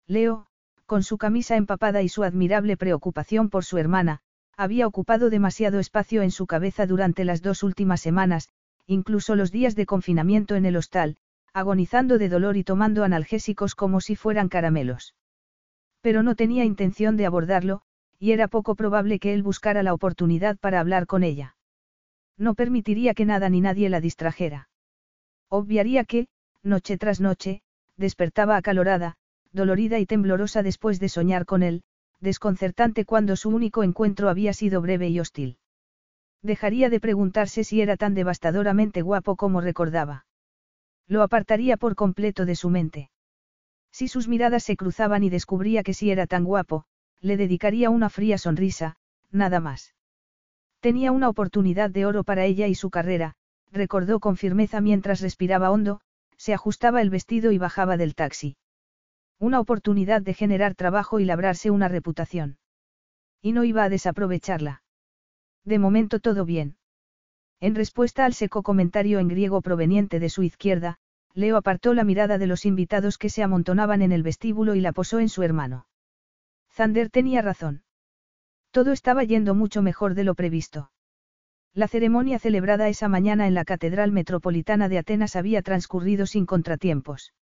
Leo, 0.07 0.47
con 0.85 1.03
su 1.03 1.17
camisa 1.17 1.57
empapada 1.57 2.01
y 2.01 2.09
su 2.09 2.23
admirable 2.23 2.77
preocupación 2.77 3.49
por 3.49 3.65
su 3.65 3.77
hermana, 3.77 4.21
había 4.55 4.87
ocupado 4.87 5.29
demasiado 5.29 5.79
espacio 5.79 6.21
en 6.21 6.31
su 6.31 6.47
cabeza 6.47 6.87
durante 6.87 7.25
las 7.25 7.41
dos 7.41 7.61
últimas 7.61 8.01
semanas, 8.01 8.49
incluso 8.85 9.35
los 9.35 9.51
días 9.51 9.75
de 9.75 9.85
confinamiento 9.85 10.55
en 10.55 10.65
el 10.65 10.77
hostal, 10.77 11.17
agonizando 11.53 12.17
de 12.17 12.29
dolor 12.29 12.55
y 12.55 12.63
tomando 12.63 13.03
analgésicos 13.03 13.75
como 13.75 13.99
si 13.99 14.15
fueran 14.15 14.47
caramelos. 14.47 15.13
Pero 16.01 16.23
no 16.23 16.35
tenía 16.35 16.63
intención 16.63 17.17
de 17.17 17.25
abordarlo, 17.25 17.81
y 18.17 18.31
era 18.31 18.47
poco 18.47 18.75
probable 18.75 19.19
que 19.19 19.33
él 19.33 19.43
buscara 19.43 19.83
la 19.83 19.93
oportunidad 19.93 20.57
para 20.57 20.79
hablar 20.79 21.05
con 21.05 21.23
ella. 21.23 21.55
No 22.37 22.55
permitiría 22.55 23.13
que 23.13 23.25
nada 23.25 23.49
ni 23.49 23.61
nadie 23.61 23.89
la 23.89 23.99
distrajera. 23.99 24.69
Obviaría 25.49 26.03
que, 26.03 26.27
noche 26.63 26.97
tras 26.97 27.21
noche, 27.21 27.61
despertaba 27.95 28.57
acalorada, 28.57 29.15
dolorida 29.51 29.99
y 29.99 30.05
temblorosa 30.05 30.63
después 30.63 30.99
de 30.99 31.09
soñar 31.09 31.45
con 31.45 31.63
él, 31.63 31.83
desconcertante 32.19 33.05
cuando 33.05 33.35
su 33.35 33.49
único 33.49 33.83
encuentro 33.83 34.29
había 34.29 34.53
sido 34.53 34.81
breve 34.81 35.09
y 35.09 35.19
hostil. 35.19 35.57
Dejaría 36.41 36.89
de 36.89 36.99
preguntarse 36.99 37.63
si 37.63 37.81
era 37.81 37.97
tan 37.97 38.13
devastadoramente 38.13 39.01
guapo 39.01 39.35
como 39.35 39.61
recordaba. 39.61 40.25
Lo 41.07 41.23
apartaría 41.23 41.77
por 41.77 41.95
completo 41.95 42.45
de 42.45 42.55
su 42.55 42.69
mente. 42.69 43.09
Si 43.91 44.07
sus 44.07 44.27
miradas 44.27 44.63
se 44.63 44.75
cruzaban 44.75 45.23
y 45.23 45.29
descubría 45.29 45.83
que 45.83 45.93
si 45.93 46.11
era 46.11 46.27
tan 46.27 46.43
guapo, 46.43 46.85
le 47.21 47.37
dedicaría 47.37 47.89
una 47.89 48.09
fría 48.09 48.37
sonrisa, 48.37 48.97
nada 49.31 49.59
más. 49.59 49.95
Tenía 50.79 51.11
una 51.11 51.29
oportunidad 51.29 51.89
de 51.89 52.05
oro 52.05 52.23
para 52.23 52.45
ella 52.45 52.67
y 52.67 52.75
su 52.75 52.89
carrera, 52.89 53.35
recordó 53.71 54.19
con 54.19 54.37
firmeza 54.37 54.81
mientras 54.81 55.21
respiraba 55.21 55.71
hondo, 55.71 56.01
se 56.37 56.53
ajustaba 56.53 57.01
el 57.01 57.09
vestido 57.09 57.51
y 57.51 57.57
bajaba 57.57 57.97
del 57.97 58.15
taxi. 58.15 58.57
Una 59.39 59.59
oportunidad 59.59 60.21
de 60.21 60.33
generar 60.33 60.75
trabajo 60.75 61.19
y 61.19 61.25
labrarse 61.25 61.69
una 61.69 61.87
reputación. 61.87 62.57
Y 63.41 63.51
no 63.51 63.63
iba 63.63 63.83
a 63.83 63.89
desaprovecharla. 63.89 64.83
De 65.63 65.79
momento 65.79 66.19
todo 66.19 66.45
bien. 66.45 66.77
En 67.59 67.75
respuesta 67.75 68.25
al 68.25 68.33
seco 68.33 68.63
comentario 68.63 69.19
en 69.19 69.27
griego 69.27 69.61
proveniente 69.61 70.19
de 70.19 70.29
su 70.29 70.43
izquierda, 70.43 70.99
Leo 71.33 71.57
apartó 71.57 71.93
la 71.93 72.03
mirada 72.03 72.37
de 72.37 72.47
los 72.47 72.65
invitados 72.65 73.17
que 73.17 73.29
se 73.29 73.43
amontonaban 73.43 74.01
en 74.01 74.11
el 74.11 74.23
vestíbulo 74.23 74.75
y 74.75 74.81
la 74.81 74.91
posó 74.91 75.19
en 75.19 75.29
su 75.29 75.43
hermano. 75.43 75.87
Zander 76.71 77.09
tenía 77.09 77.41
razón. 77.41 77.83
Todo 78.71 78.91
estaba 78.91 79.23
yendo 79.23 79.55
mucho 79.55 79.81
mejor 79.81 80.13
de 80.13 80.23
lo 80.23 80.35
previsto. 80.35 80.91
La 81.77 81.87
ceremonia 81.87 82.39
celebrada 82.39 82.89
esa 82.89 83.07
mañana 83.07 83.45
en 83.45 83.53
la 83.53 83.63
Catedral 83.63 84.11
Metropolitana 84.11 84.89
de 84.89 84.97
Atenas 84.97 85.35
había 85.35 85.61
transcurrido 85.61 86.25
sin 86.25 86.47
contratiempos. 86.47 87.35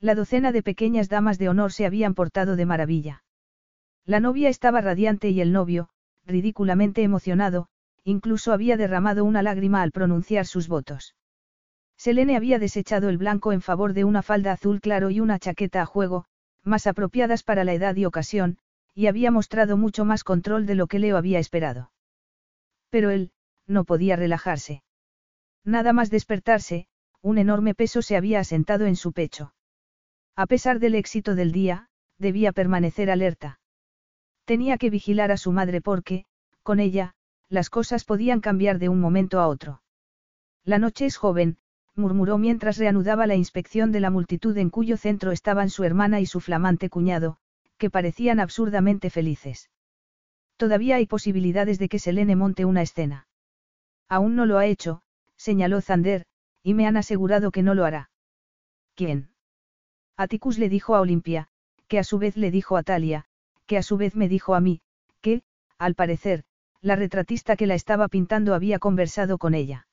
La 0.00 0.16
docena 0.16 0.50
de 0.50 0.64
pequeñas 0.64 1.08
damas 1.08 1.38
de 1.38 1.48
honor 1.48 1.70
se 1.70 1.86
habían 1.86 2.14
portado 2.14 2.56
de 2.56 2.66
maravilla. 2.66 3.22
La 4.04 4.18
novia 4.18 4.48
estaba 4.48 4.80
radiante 4.80 5.30
y 5.30 5.40
el 5.40 5.52
novio, 5.52 5.90
ridículamente 6.26 7.04
emocionado, 7.04 7.68
incluso 8.02 8.52
había 8.52 8.76
derramado 8.76 9.24
una 9.24 9.42
lágrima 9.42 9.82
al 9.82 9.92
pronunciar 9.92 10.44
sus 10.44 10.66
votos. 10.66 11.14
Selene 11.96 12.36
había 12.36 12.58
desechado 12.58 13.10
el 13.10 13.16
blanco 13.16 13.52
en 13.52 13.60
favor 13.60 13.92
de 13.92 14.02
una 14.02 14.22
falda 14.22 14.50
azul 14.50 14.80
claro 14.80 15.08
y 15.10 15.20
una 15.20 15.38
chaqueta 15.38 15.82
a 15.82 15.86
juego, 15.86 16.24
más 16.64 16.88
apropiadas 16.88 17.44
para 17.44 17.62
la 17.62 17.74
edad 17.74 17.94
y 17.94 18.06
ocasión, 18.06 18.58
y 18.92 19.06
había 19.06 19.30
mostrado 19.30 19.76
mucho 19.76 20.04
más 20.04 20.24
control 20.24 20.66
de 20.66 20.74
lo 20.74 20.88
que 20.88 20.98
Leo 20.98 21.16
había 21.16 21.38
esperado. 21.38 21.92
Pero 22.90 23.10
él, 23.10 23.30
no 23.66 23.84
podía 23.84 24.16
relajarse. 24.16 24.82
Nada 25.64 25.92
más 25.92 26.10
despertarse, 26.10 26.86
un 27.20 27.38
enorme 27.38 27.74
peso 27.74 28.02
se 28.02 28.16
había 28.16 28.40
asentado 28.40 28.86
en 28.86 28.96
su 28.96 29.12
pecho. 29.12 29.54
A 30.34 30.46
pesar 30.46 30.80
del 30.80 30.94
éxito 30.94 31.34
del 31.34 31.52
día, 31.52 31.88
debía 32.18 32.52
permanecer 32.52 33.10
alerta. 33.10 33.60
Tenía 34.44 34.76
que 34.78 34.90
vigilar 34.90 35.30
a 35.30 35.36
su 35.36 35.52
madre 35.52 35.80
porque, 35.80 36.24
con 36.62 36.80
ella, 36.80 37.14
las 37.48 37.70
cosas 37.70 38.04
podían 38.04 38.40
cambiar 38.40 38.78
de 38.78 38.88
un 38.88 38.98
momento 38.98 39.38
a 39.40 39.46
otro. 39.46 39.82
La 40.64 40.78
noche 40.78 41.06
es 41.06 41.16
joven, 41.16 41.58
murmuró 41.94 42.38
mientras 42.38 42.78
reanudaba 42.78 43.26
la 43.26 43.34
inspección 43.34 43.92
de 43.92 44.00
la 44.00 44.10
multitud 44.10 44.56
en 44.56 44.70
cuyo 44.70 44.96
centro 44.96 45.32
estaban 45.32 45.70
su 45.70 45.84
hermana 45.84 46.20
y 46.20 46.26
su 46.26 46.40
flamante 46.40 46.88
cuñado, 46.88 47.36
que 47.78 47.90
parecían 47.90 48.40
absurdamente 48.40 49.10
felices. 49.10 49.70
Todavía 50.56 50.96
hay 50.96 51.06
posibilidades 51.06 51.78
de 51.78 51.88
que 51.88 51.98
Selene 51.98 52.36
monte 52.36 52.64
una 52.64 52.82
escena. 52.82 53.26
Aún 54.12 54.36
no 54.36 54.44
lo 54.44 54.58
ha 54.58 54.66
hecho, 54.66 55.00
señaló 55.38 55.80
Zander, 55.80 56.26
y 56.62 56.74
me 56.74 56.86
han 56.86 56.98
asegurado 56.98 57.50
que 57.50 57.62
no 57.62 57.72
lo 57.74 57.86
hará. 57.86 58.10
¿Quién? 58.94 59.30
Atticus 60.18 60.58
le 60.58 60.68
dijo 60.68 60.94
a 60.94 61.00
Olimpia, 61.00 61.48
que 61.88 61.98
a 61.98 62.04
su 62.04 62.18
vez 62.18 62.36
le 62.36 62.50
dijo 62.50 62.76
a 62.76 62.82
Talia, 62.82 63.24
que 63.64 63.78
a 63.78 63.82
su 63.82 63.96
vez 63.96 64.14
me 64.14 64.28
dijo 64.28 64.54
a 64.54 64.60
mí, 64.60 64.82
que, 65.22 65.44
al 65.78 65.94
parecer, 65.94 66.44
la 66.82 66.94
retratista 66.94 67.56
que 67.56 67.66
la 67.66 67.74
estaba 67.74 68.08
pintando 68.08 68.52
había 68.52 68.78
conversado 68.78 69.38
con 69.38 69.54
ella. 69.54 69.86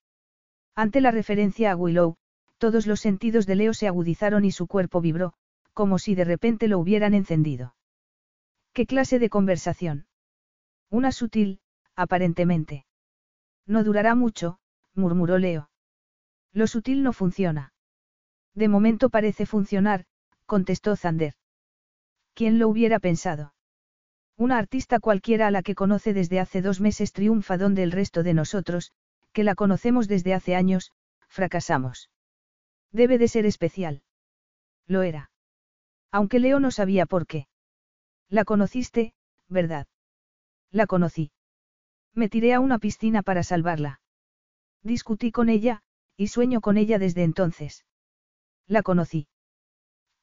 Ante 0.75 0.99
la 0.99 1.11
referencia 1.11 1.71
a 1.71 1.77
Willow, 1.77 2.17
todos 2.57 2.87
los 2.87 2.99
sentidos 2.99 3.45
de 3.45 3.55
Leo 3.55 3.73
se 3.73 3.87
agudizaron 3.87 4.43
y 4.43 4.51
su 4.51 4.67
cuerpo 4.67 4.99
vibró, 4.99 5.31
como 5.71 5.97
si 5.97 6.13
de 6.13 6.25
repente 6.25 6.67
lo 6.67 6.77
hubieran 6.77 7.13
encendido. 7.13 7.73
¿Qué 8.73 8.85
clase 8.85 9.17
de 9.17 9.29
conversación? 9.29 10.07
Una 10.89 11.13
sutil, 11.13 11.61
aparentemente. 11.95 12.85
No 13.69 13.83
durará 13.83 14.15
mucho, 14.15 14.57
murmuró 14.95 15.37
Leo. 15.37 15.69
Lo 16.53 16.65
sutil 16.65 17.03
no 17.03 17.13
funciona. 17.13 17.71
De 18.55 18.67
momento 18.67 19.11
parece 19.11 19.45
funcionar, 19.45 20.05
contestó 20.47 20.95
Zander. 20.95 21.35
¿Quién 22.33 22.57
lo 22.57 22.67
hubiera 22.67 22.97
pensado? 22.99 23.53
Una 24.37 24.57
artista 24.57 24.99
cualquiera 24.99 25.45
a 25.45 25.51
la 25.51 25.61
que 25.61 25.75
conoce 25.75 26.15
desde 26.15 26.39
hace 26.39 26.63
dos 26.63 26.81
meses 26.81 27.13
triunfa 27.13 27.59
donde 27.59 27.83
el 27.83 27.91
resto 27.91 28.23
de 28.23 28.33
nosotros, 28.33 28.91
que 29.33 29.43
la 29.43 29.53
conocemos 29.53 30.07
desde 30.07 30.33
hace 30.33 30.55
años, 30.55 30.91
fracasamos. 31.27 32.09
Debe 32.91 33.19
de 33.19 33.27
ser 33.27 33.45
especial. 33.45 34.01
Lo 34.87 35.03
era. 35.03 35.29
Aunque 36.11 36.39
Leo 36.39 36.59
no 36.59 36.71
sabía 36.71 37.05
por 37.05 37.27
qué. 37.27 37.47
La 38.29 38.45
conociste, 38.45 39.13
¿verdad? 39.47 39.85
La 40.71 40.87
conocí. 40.87 41.31
Me 42.19 42.27
tiré 42.27 42.53
a 42.53 42.59
una 42.59 42.79
piscina 42.79 43.23
para 43.23 43.43
salvarla. 43.43 44.01
Discutí 44.83 45.31
con 45.31 45.47
ella, 45.47 45.83
y 46.17 46.27
sueño 46.27 46.59
con 46.59 46.75
ella 46.75 46.99
desde 46.99 47.23
entonces. 47.23 47.85
La 48.67 48.83
conocí. 48.83 49.29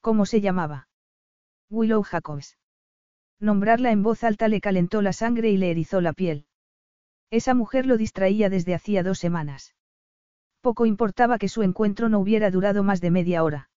¿Cómo 0.03 0.27
se 0.27 0.43
llamaba? 0.43 0.89
Willow 1.71 2.03
Jacobs. 2.03 2.59
Nombrarla 3.41 3.93
en 3.93 4.03
voz 4.03 4.25
alta 4.25 4.47
le 4.49 4.61
calentó 4.61 5.01
la 5.01 5.15
sangre 5.15 5.49
y 5.49 5.57
le 5.57 5.71
erizó 5.71 6.03
la 6.03 6.13
piel. 6.13 6.45
Esa 7.31 7.55
mujer 7.55 7.87
lo 7.87 7.97
distraía 7.97 8.51
desde 8.51 8.75
hacía 8.75 9.03
dos 9.03 9.19
semanas. 9.19 9.75
Poco 10.61 10.85
importaba 10.85 11.39
que 11.39 11.49
su 11.49 11.63
encuentro 11.63 12.11
no 12.11 12.19
hubiera 12.19 12.51
durado 12.51 12.83
más 12.83 13.01
de 13.01 13.11
media 13.11 13.43
hora. 13.43 13.71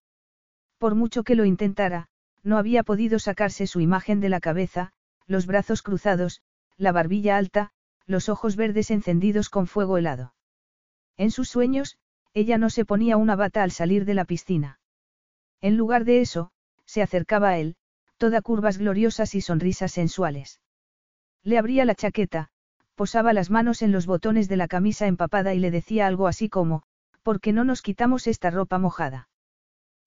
Por 0.76 0.94
mucho 0.94 1.24
que 1.24 1.36
lo 1.36 1.46
intentara, 1.46 2.10
no 2.42 2.58
había 2.58 2.82
podido 2.82 3.18
sacarse 3.18 3.66
su 3.66 3.80
imagen 3.80 4.20
de 4.20 4.28
la 4.28 4.40
cabeza, 4.40 4.92
los 5.26 5.46
brazos 5.46 5.80
cruzados, 5.80 6.42
la 6.76 6.92
barbilla 6.92 7.38
alta, 7.38 7.72
los 8.10 8.28
ojos 8.28 8.56
verdes 8.56 8.90
encendidos 8.90 9.48
con 9.48 9.66
fuego 9.66 9.96
helado. 9.96 10.34
En 11.16 11.30
sus 11.30 11.48
sueños, 11.48 11.96
ella 12.34 12.58
no 12.58 12.68
se 12.68 12.84
ponía 12.84 13.16
una 13.16 13.36
bata 13.36 13.62
al 13.62 13.70
salir 13.70 14.04
de 14.04 14.14
la 14.14 14.24
piscina. 14.24 14.80
En 15.60 15.76
lugar 15.76 16.04
de 16.04 16.20
eso, 16.20 16.50
se 16.86 17.02
acercaba 17.02 17.50
a 17.50 17.58
él, 17.58 17.76
toda 18.16 18.42
curvas 18.42 18.78
gloriosas 18.78 19.34
y 19.34 19.40
sonrisas 19.40 19.92
sensuales. 19.92 20.60
Le 21.44 21.56
abría 21.56 21.84
la 21.84 21.94
chaqueta, 21.94 22.48
posaba 22.96 23.32
las 23.32 23.48
manos 23.48 23.80
en 23.80 23.92
los 23.92 24.06
botones 24.06 24.48
de 24.48 24.56
la 24.56 24.68
camisa 24.68 25.06
empapada 25.06 25.54
y 25.54 25.60
le 25.60 25.70
decía 25.70 26.06
algo 26.06 26.26
así 26.26 26.48
como, 26.48 26.82
¿por 27.22 27.40
qué 27.40 27.52
no 27.52 27.64
nos 27.64 27.80
quitamos 27.80 28.26
esta 28.26 28.50
ropa 28.50 28.78
mojada? 28.78 29.28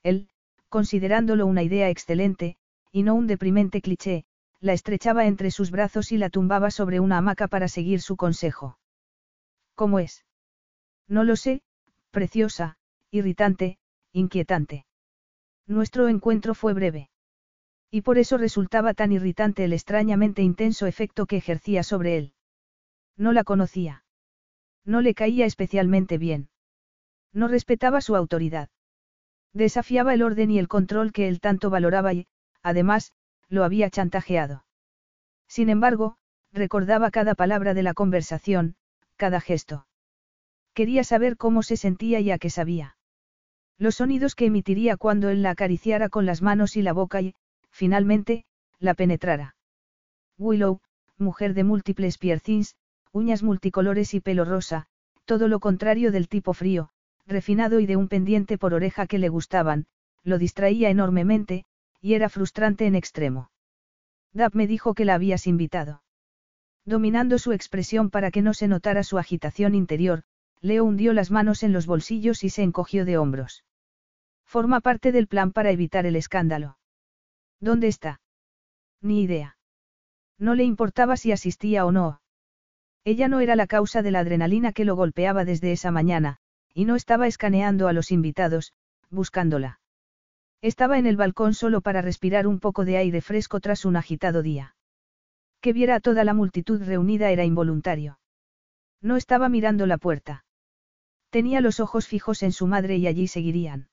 Él, 0.04 0.30
considerándolo 0.70 1.46
una 1.46 1.64
idea 1.64 1.90
excelente, 1.90 2.58
y 2.92 3.04
no 3.04 3.16
un 3.16 3.28
deprimente 3.28 3.82
cliché, 3.82 4.26
la 4.64 4.72
estrechaba 4.72 5.26
entre 5.26 5.52
sus 5.52 5.72
brazos 5.72 6.14
y 6.14 6.18
la 6.18 6.30
tumbaba 6.30 6.72
sobre 6.72 7.02
una 7.02 7.18
hamaca 7.18 7.50
para 7.50 7.68
seguir 7.68 8.00
su 8.00 8.16
consejo. 8.16 8.80
¿Cómo 9.76 10.00
es? 10.00 10.24
No 11.06 11.26
lo 11.26 11.36
sé, 11.36 11.62
preciosa, 12.12 12.78
irritante, 13.12 13.78
inquietante. 14.14 14.86
Nuestro 15.68 16.08
encuentro 16.08 16.56
fue 16.56 16.74
breve. 16.74 17.10
Y 17.92 18.04
por 18.04 18.18
eso 18.18 18.38
resultaba 18.38 18.94
tan 18.94 19.12
irritante 19.12 19.66
el 19.66 19.74
extrañamente 19.74 20.42
intenso 20.42 20.86
efecto 20.86 21.26
que 21.26 21.36
ejercía 21.36 21.84
sobre 21.84 22.16
él. 22.16 22.34
No 23.18 23.34
la 23.34 23.44
conocía. 23.44 24.06
No 24.86 25.02
le 25.02 25.14
caía 25.14 25.46
especialmente 25.46 26.18
bien. 26.18 26.48
No 27.34 27.50
respetaba 27.50 28.00
su 28.00 28.16
autoridad. 28.16 28.70
Desafiaba 29.52 30.14
el 30.14 30.22
orden 30.22 30.52
y 30.52 30.58
el 30.58 30.70
control 30.70 31.12
que 31.12 31.28
él 31.28 31.42
tanto 31.42 31.70
valoraba 31.70 32.14
y, 32.14 32.28
además, 32.62 33.12
lo 33.54 33.64
había 33.64 33.92
chantajeado. 33.92 34.66
Sin 35.48 35.70
embargo, 35.70 36.18
recordaba 36.52 37.12
cada 37.12 37.36
palabra 37.36 37.76
de 37.76 37.84
la 37.84 37.94
conversación, 37.94 38.76
cada 39.16 39.40
gesto. 39.40 39.86
Quería 40.74 41.04
saber 41.04 41.38
cómo 41.38 41.62
se 41.62 41.78
sentía 41.78 42.20
y 42.20 42.32
a 42.32 42.40
qué 42.40 42.50
sabía. 42.50 42.98
Los 43.78 43.96
sonidos 43.96 44.34
que 44.34 44.48
emitiría 44.48 44.98
cuando 44.98 45.30
él 45.30 45.44
la 45.44 45.52
acariciara 45.52 46.10
con 46.10 46.26
las 46.26 46.42
manos 46.42 46.76
y 46.78 46.82
la 46.82 46.94
boca 46.94 47.22
y, 47.22 47.36
finalmente, 47.70 48.46
la 48.80 48.96
penetrara. 48.96 49.56
Willow, 50.40 50.82
mujer 51.20 51.54
de 51.54 51.64
múltiples 51.64 52.18
piercings, 52.18 52.76
uñas 53.12 53.44
multicolores 53.44 54.16
y 54.16 54.20
pelo 54.20 54.46
rosa, 54.46 54.88
todo 55.26 55.48
lo 55.48 55.60
contrario 55.60 56.12
del 56.12 56.28
tipo 56.28 56.54
frío, 56.54 56.90
refinado 57.28 57.80
y 57.80 57.86
de 57.86 57.98
un 57.98 58.08
pendiente 58.08 58.58
por 58.58 58.74
oreja 58.74 59.06
que 59.06 59.20
le 59.20 59.30
gustaban, 59.30 59.86
lo 60.24 60.40
distraía 60.40 60.90
enormemente, 60.90 61.66
y 62.04 62.16
era 62.16 62.28
frustrante 62.28 62.86
en 62.86 62.96
extremo. 62.96 63.50
Dab 64.34 64.54
me 64.54 64.68
dijo 64.68 64.94
que 64.94 65.06
la 65.06 65.14
habías 65.14 65.48
invitado. 65.48 66.04
Dominando 66.86 67.38
su 67.38 67.54
expresión 67.54 68.10
para 68.10 68.30
que 68.30 68.42
no 68.42 68.54
se 68.54 68.68
notara 68.68 69.04
su 69.04 69.18
agitación 69.18 69.74
interior, 69.74 70.24
Leo 70.60 70.84
hundió 70.84 71.14
las 71.14 71.32
manos 71.32 71.64
en 71.64 71.72
los 71.72 71.86
bolsillos 71.86 72.44
y 72.44 72.50
se 72.50 72.62
encogió 72.62 73.06
de 73.06 73.18
hombros. 73.18 73.64
Forma 74.44 74.82
parte 74.82 75.14
del 75.14 75.28
plan 75.28 75.54
para 75.54 75.72
evitar 75.72 76.06
el 76.06 76.18
escándalo. 76.18 76.78
¿Dónde 77.62 77.88
está? 77.88 78.20
Ni 79.02 79.24
idea. 79.24 79.58
No 80.38 80.56
le 80.56 80.66
importaba 80.66 81.16
si 81.16 81.32
asistía 81.32 81.86
o 81.86 81.94
no. 81.94 82.20
Ella 83.06 83.30
no 83.30 83.40
era 83.40 83.56
la 83.56 83.68
causa 83.68 84.02
de 84.02 84.12
la 84.12 84.20
adrenalina 84.20 84.74
que 84.74 84.84
lo 84.84 84.98
golpeaba 84.98 85.46
desde 85.46 85.72
esa 85.72 85.92
mañana, 85.92 86.40
y 86.74 86.84
no 86.84 86.98
estaba 86.98 87.28
escaneando 87.28 87.88
a 87.88 87.94
los 87.94 88.12
invitados, 88.12 88.74
buscándola. 89.10 89.80
Estaba 90.64 90.98
en 90.98 91.08
el 91.08 91.18
balcón 91.18 91.54
solo 91.54 91.82
para 91.82 92.02
respirar 92.02 92.48
un 92.48 92.62
poco 92.62 92.86
de 92.86 92.96
aire 92.96 93.20
fresco 93.20 93.60
tras 93.60 93.84
un 93.84 93.98
agitado 93.98 94.42
día. 94.42 94.78
Que 95.60 95.74
viera 95.74 95.96
a 95.96 96.00
toda 96.00 96.24
la 96.24 96.34
multitud 96.34 96.82
reunida 96.82 97.32
era 97.32 97.44
involuntario. 97.44 98.18
No 99.02 99.18
estaba 99.18 99.50
mirando 99.50 99.86
la 99.88 99.98
puerta. 99.98 100.46
Tenía 101.30 101.60
los 101.60 101.82
ojos 101.82 102.08
fijos 102.08 102.44
en 102.44 102.54
su 102.54 102.66
madre 102.66 102.96
y 102.96 103.08
allí 103.08 103.28
seguirían. 103.28 103.90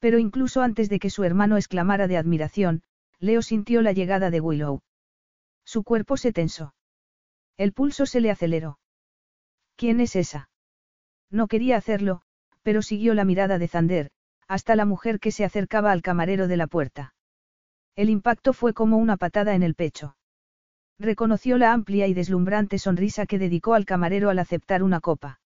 Pero 0.00 0.18
incluso 0.18 0.60
antes 0.60 0.88
de 0.88 0.98
que 0.98 1.08
su 1.08 1.22
hermano 1.22 1.56
exclamara 1.56 2.08
de 2.08 2.16
admiración, 2.16 2.82
Leo 3.20 3.40
sintió 3.40 3.80
la 3.80 3.92
llegada 3.92 4.30
de 4.30 4.40
Willow. 4.40 4.82
Su 5.64 5.84
cuerpo 5.84 6.16
se 6.16 6.32
tensó. 6.32 6.74
El 7.56 7.72
pulso 7.72 8.06
se 8.06 8.20
le 8.20 8.32
aceleró. 8.32 8.80
¿Quién 9.76 10.00
es 10.00 10.16
esa? 10.16 10.50
No 11.30 11.46
quería 11.46 11.76
hacerlo, 11.76 12.22
pero 12.64 12.82
siguió 12.82 13.14
la 13.14 13.24
mirada 13.24 13.60
de 13.60 13.68
Zander, 13.68 14.10
hasta 14.48 14.76
la 14.76 14.84
mujer 14.84 15.18
que 15.20 15.32
se 15.32 15.44
acercaba 15.44 15.92
al 15.92 16.02
camarero 16.02 16.48
de 16.48 16.56
la 16.56 16.66
puerta. 16.66 17.14
El 17.96 18.10
impacto 18.10 18.52
fue 18.52 18.74
como 18.74 18.98
una 18.98 19.16
patada 19.16 19.54
en 19.54 19.62
el 19.62 19.74
pecho. 19.74 20.16
Reconoció 20.98 21.58
la 21.58 21.72
amplia 21.72 22.06
y 22.06 22.14
deslumbrante 22.14 22.78
sonrisa 22.78 23.26
que 23.26 23.38
dedicó 23.38 23.74
al 23.74 23.84
camarero 23.84 24.30
al 24.30 24.38
aceptar 24.38 24.82
una 24.82 25.00
copa. 25.00 25.40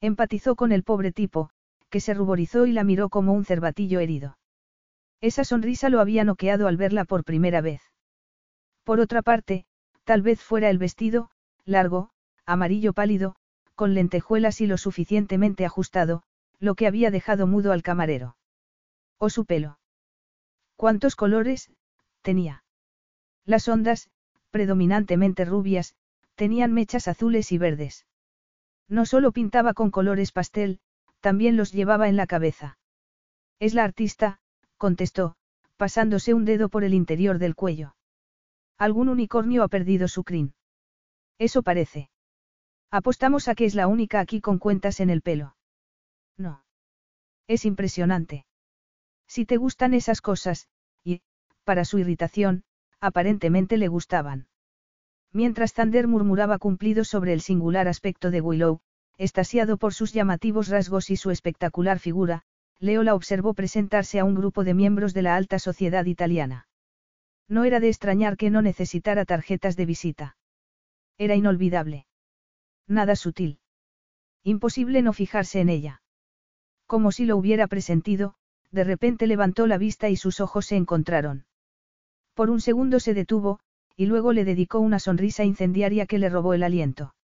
Empatizó 0.00 0.56
con 0.56 0.72
el 0.72 0.82
pobre 0.82 1.12
tipo, 1.12 1.50
que 1.88 2.00
se 2.00 2.14
ruborizó 2.14 2.66
y 2.66 2.72
la 2.72 2.84
miró 2.84 3.08
como 3.08 3.32
un 3.32 3.44
cervatillo 3.44 4.00
herido. 4.00 4.38
Esa 5.20 5.44
sonrisa 5.44 5.88
lo 5.88 6.00
había 6.00 6.24
noqueado 6.24 6.68
al 6.68 6.76
verla 6.76 7.04
por 7.04 7.24
primera 7.24 7.60
vez. 7.60 7.80
Por 8.84 9.00
otra 9.00 9.22
parte, 9.22 9.64
tal 10.04 10.22
vez 10.22 10.42
fuera 10.42 10.68
el 10.68 10.78
vestido, 10.78 11.30
largo, 11.64 12.10
amarillo 12.44 12.92
pálido, 12.92 13.36
con 13.74 13.94
lentejuelas 13.94 14.60
y 14.60 14.66
lo 14.66 14.78
suficientemente 14.78 15.64
ajustado, 15.64 16.22
lo 16.58 16.74
que 16.74 16.86
había 16.86 17.10
dejado 17.10 17.46
mudo 17.46 17.72
al 17.72 17.82
camarero. 17.82 18.36
O 19.18 19.30
su 19.30 19.44
pelo. 19.44 19.78
¿Cuántos 20.76 21.16
colores, 21.16 21.70
tenía? 22.22 22.64
Las 23.44 23.68
ondas, 23.68 24.10
predominantemente 24.50 25.44
rubias, 25.44 25.94
tenían 26.34 26.72
mechas 26.72 27.08
azules 27.08 27.52
y 27.52 27.58
verdes. 27.58 28.06
No 28.88 29.06
solo 29.06 29.32
pintaba 29.32 29.74
con 29.74 29.90
colores 29.90 30.32
pastel, 30.32 30.80
también 31.20 31.56
los 31.56 31.72
llevaba 31.72 32.08
en 32.08 32.16
la 32.16 32.26
cabeza. 32.26 32.78
Es 33.58 33.74
la 33.74 33.84
artista, 33.84 34.38
contestó, 34.76 35.36
pasándose 35.76 36.34
un 36.34 36.44
dedo 36.44 36.68
por 36.68 36.84
el 36.84 36.94
interior 36.94 37.38
del 37.38 37.54
cuello. 37.54 37.96
Algún 38.78 39.08
unicornio 39.08 39.62
ha 39.62 39.68
perdido 39.68 40.08
su 40.08 40.24
crin. 40.24 40.54
Eso 41.38 41.62
parece. 41.62 42.10
Apostamos 42.90 43.48
a 43.48 43.54
que 43.54 43.64
es 43.64 43.74
la 43.74 43.88
única 43.88 44.20
aquí 44.20 44.40
con 44.40 44.58
cuentas 44.58 45.00
en 45.00 45.10
el 45.10 45.22
pelo. 45.22 45.55
No. 46.38 46.64
Es 47.46 47.64
impresionante. 47.64 48.46
Si 49.26 49.44
te 49.46 49.56
gustan 49.56 49.94
esas 49.94 50.20
cosas, 50.20 50.68
y, 51.04 51.22
para 51.64 51.84
su 51.84 51.98
irritación, 51.98 52.64
aparentemente 53.00 53.76
le 53.76 53.88
gustaban. 53.88 54.48
Mientras 55.32 55.74
Thunder 55.74 56.06
murmuraba 56.06 56.58
cumplido 56.58 57.04
sobre 57.04 57.32
el 57.32 57.40
singular 57.40 57.88
aspecto 57.88 58.30
de 58.30 58.40
Willow, 58.40 58.80
estasiado 59.18 59.76
por 59.76 59.94
sus 59.94 60.12
llamativos 60.12 60.68
rasgos 60.68 61.10
y 61.10 61.16
su 61.16 61.30
espectacular 61.30 61.98
figura, 61.98 62.42
Leo 62.78 63.02
la 63.02 63.14
observó 63.14 63.54
presentarse 63.54 64.18
a 64.18 64.24
un 64.24 64.34
grupo 64.34 64.64
de 64.64 64.74
miembros 64.74 65.14
de 65.14 65.22
la 65.22 65.36
alta 65.36 65.58
sociedad 65.58 66.04
italiana. 66.04 66.68
No 67.48 67.64
era 67.64 67.80
de 67.80 67.88
extrañar 67.88 68.36
que 68.36 68.50
no 68.50 68.60
necesitara 68.60 69.24
tarjetas 69.24 69.76
de 69.76 69.86
visita. 69.86 70.36
Era 71.16 71.34
inolvidable. 71.34 72.06
Nada 72.86 73.16
sutil. 73.16 73.60
Imposible 74.42 75.00
no 75.02 75.12
fijarse 75.12 75.60
en 75.60 75.68
ella. 75.70 76.02
Como 76.86 77.12
si 77.12 77.24
lo 77.24 77.36
hubiera 77.36 77.66
presentido, 77.66 78.34
de 78.70 78.84
repente 78.84 79.26
levantó 79.26 79.66
la 79.66 79.78
vista 79.78 80.08
y 80.08 80.16
sus 80.16 80.40
ojos 80.40 80.66
se 80.66 80.76
encontraron. 80.76 81.46
Por 82.34 82.50
un 82.50 82.60
segundo 82.60 83.00
se 83.00 83.14
detuvo, 83.14 83.60
y 83.96 84.06
luego 84.06 84.32
le 84.32 84.44
dedicó 84.44 84.78
una 84.78 84.98
sonrisa 84.98 85.44
incendiaria 85.44 86.06
que 86.06 86.18
le 86.18 86.28
robó 86.28 86.54
el 86.54 86.62
aliento. 86.62 87.14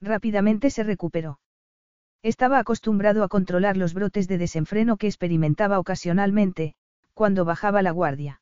Rápidamente 0.00 0.70
se 0.70 0.82
recuperó. 0.82 1.40
Estaba 2.22 2.58
acostumbrado 2.58 3.22
a 3.22 3.28
controlar 3.28 3.76
los 3.76 3.94
brotes 3.94 4.28
de 4.28 4.38
desenfreno 4.38 4.96
que 4.96 5.06
experimentaba 5.06 5.78
ocasionalmente, 5.78 6.74
cuando 7.14 7.44
bajaba 7.44 7.82
la 7.82 7.90
guardia. 7.90 8.40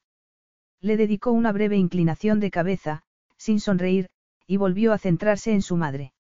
Le 0.81 0.97
dedicó 0.97 1.33
una 1.33 1.53
breve 1.53 1.77
inclinación 1.77 2.39
de 2.39 2.51
cabeza, 2.51 3.03
sin 3.37 3.61
sonreír, 3.61 4.09
y 4.47 4.57
volvió 4.57 4.93
a 4.93 4.99
centrarse 4.99 5.53
en 5.53 5.63
su 5.63 5.77
madre. 5.77 6.13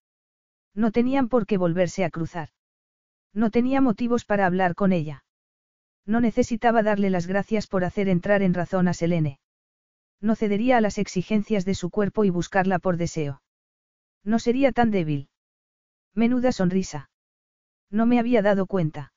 No 0.74 0.90
tenían 0.90 1.28
por 1.28 1.46
qué 1.46 1.56
volverse 1.56 2.04
a 2.04 2.10
cruzar. 2.10 2.50
No 3.34 3.50
tenía 3.50 3.80
motivos 3.80 4.24
para 4.24 4.46
hablar 4.46 4.74
con 4.74 4.92
ella. 4.92 5.24
No 6.06 6.20
necesitaba 6.20 6.82
darle 6.82 7.10
las 7.10 7.26
gracias 7.26 7.66
por 7.66 7.84
hacer 7.84 8.08
entrar 8.08 8.42
en 8.42 8.54
razón 8.54 8.88
a 8.88 8.94
Selene. 8.94 9.40
No 10.20 10.34
cedería 10.34 10.78
a 10.78 10.80
las 10.80 10.98
exigencias 10.98 11.64
de 11.64 11.74
su 11.74 11.90
cuerpo 11.90 12.24
y 12.24 12.30
buscarla 12.30 12.78
por 12.78 12.96
deseo. 12.96 13.42
No 14.24 14.38
sería 14.38 14.72
tan 14.72 14.90
débil. 14.90 15.28
Menuda 16.14 16.52
sonrisa. 16.52 17.10
No 17.90 18.06
me 18.06 18.18
había 18.18 18.42
dado 18.42 18.66
cuenta. 18.66 19.12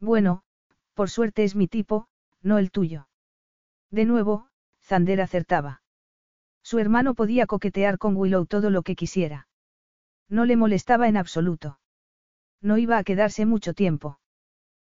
Bueno, 0.00 0.42
por 0.94 1.10
suerte 1.10 1.44
es 1.44 1.54
mi 1.54 1.68
tipo, 1.68 2.06
no 2.42 2.58
el 2.58 2.70
tuyo. 2.70 3.08
De 3.90 4.04
nuevo, 4.04 4.48
Zander 4.82 5.20
acertaba. 5.20 5.82
Su 6.62 6.78
hermano 6.78 7.14
podía 7.14 7.46
coquetear 7.46 7.98
con 7.98 8.16
Willow 8.16 8.46
todo 8.46 8.70
lo 8.70 8.82
que 8.82 8.96
quisiera. 8.96 9.48
No 10.28 10.44
le 10.46 10.56
molestaba 10.56 11.08
en 11.08 11.16
absoluto. 11.16 11.78
No 12.64 12.78
iba 12.78 12.96
a 12.96 13.04
quedarse 13.04 13.44
mucho 13.44 13.74
tiempo. 13.74 14.18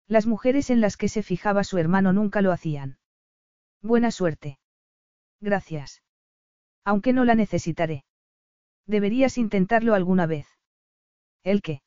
Las 0.08 0.26
mujeres 0.26 0.70
en 0.70 0.80
las 0.80 0.96
que 0.96 1.08
se 1.08 1.22
fijaba 1.22 1.62
su 1.62 1.78
hermano 1.78 2.12
nunca 2.12 2.42
lo 2.42 2.50
hacían. 2.50 2.98
Buena 3.80 4.10
suerte. 4.10 4.58
Gracias. 5.40 6.02
Aunque 6.84 7.12
no 7.12 7.24
la 7.24 7.36
necesitaré. 7.36 8.04
Deberías 8.86 9.38
intentarlo 9.38 9.94
alguna 9.94 10.26
vez. 10.26 10.48
¿El 11.44 11.62
qué? 11.62 11.82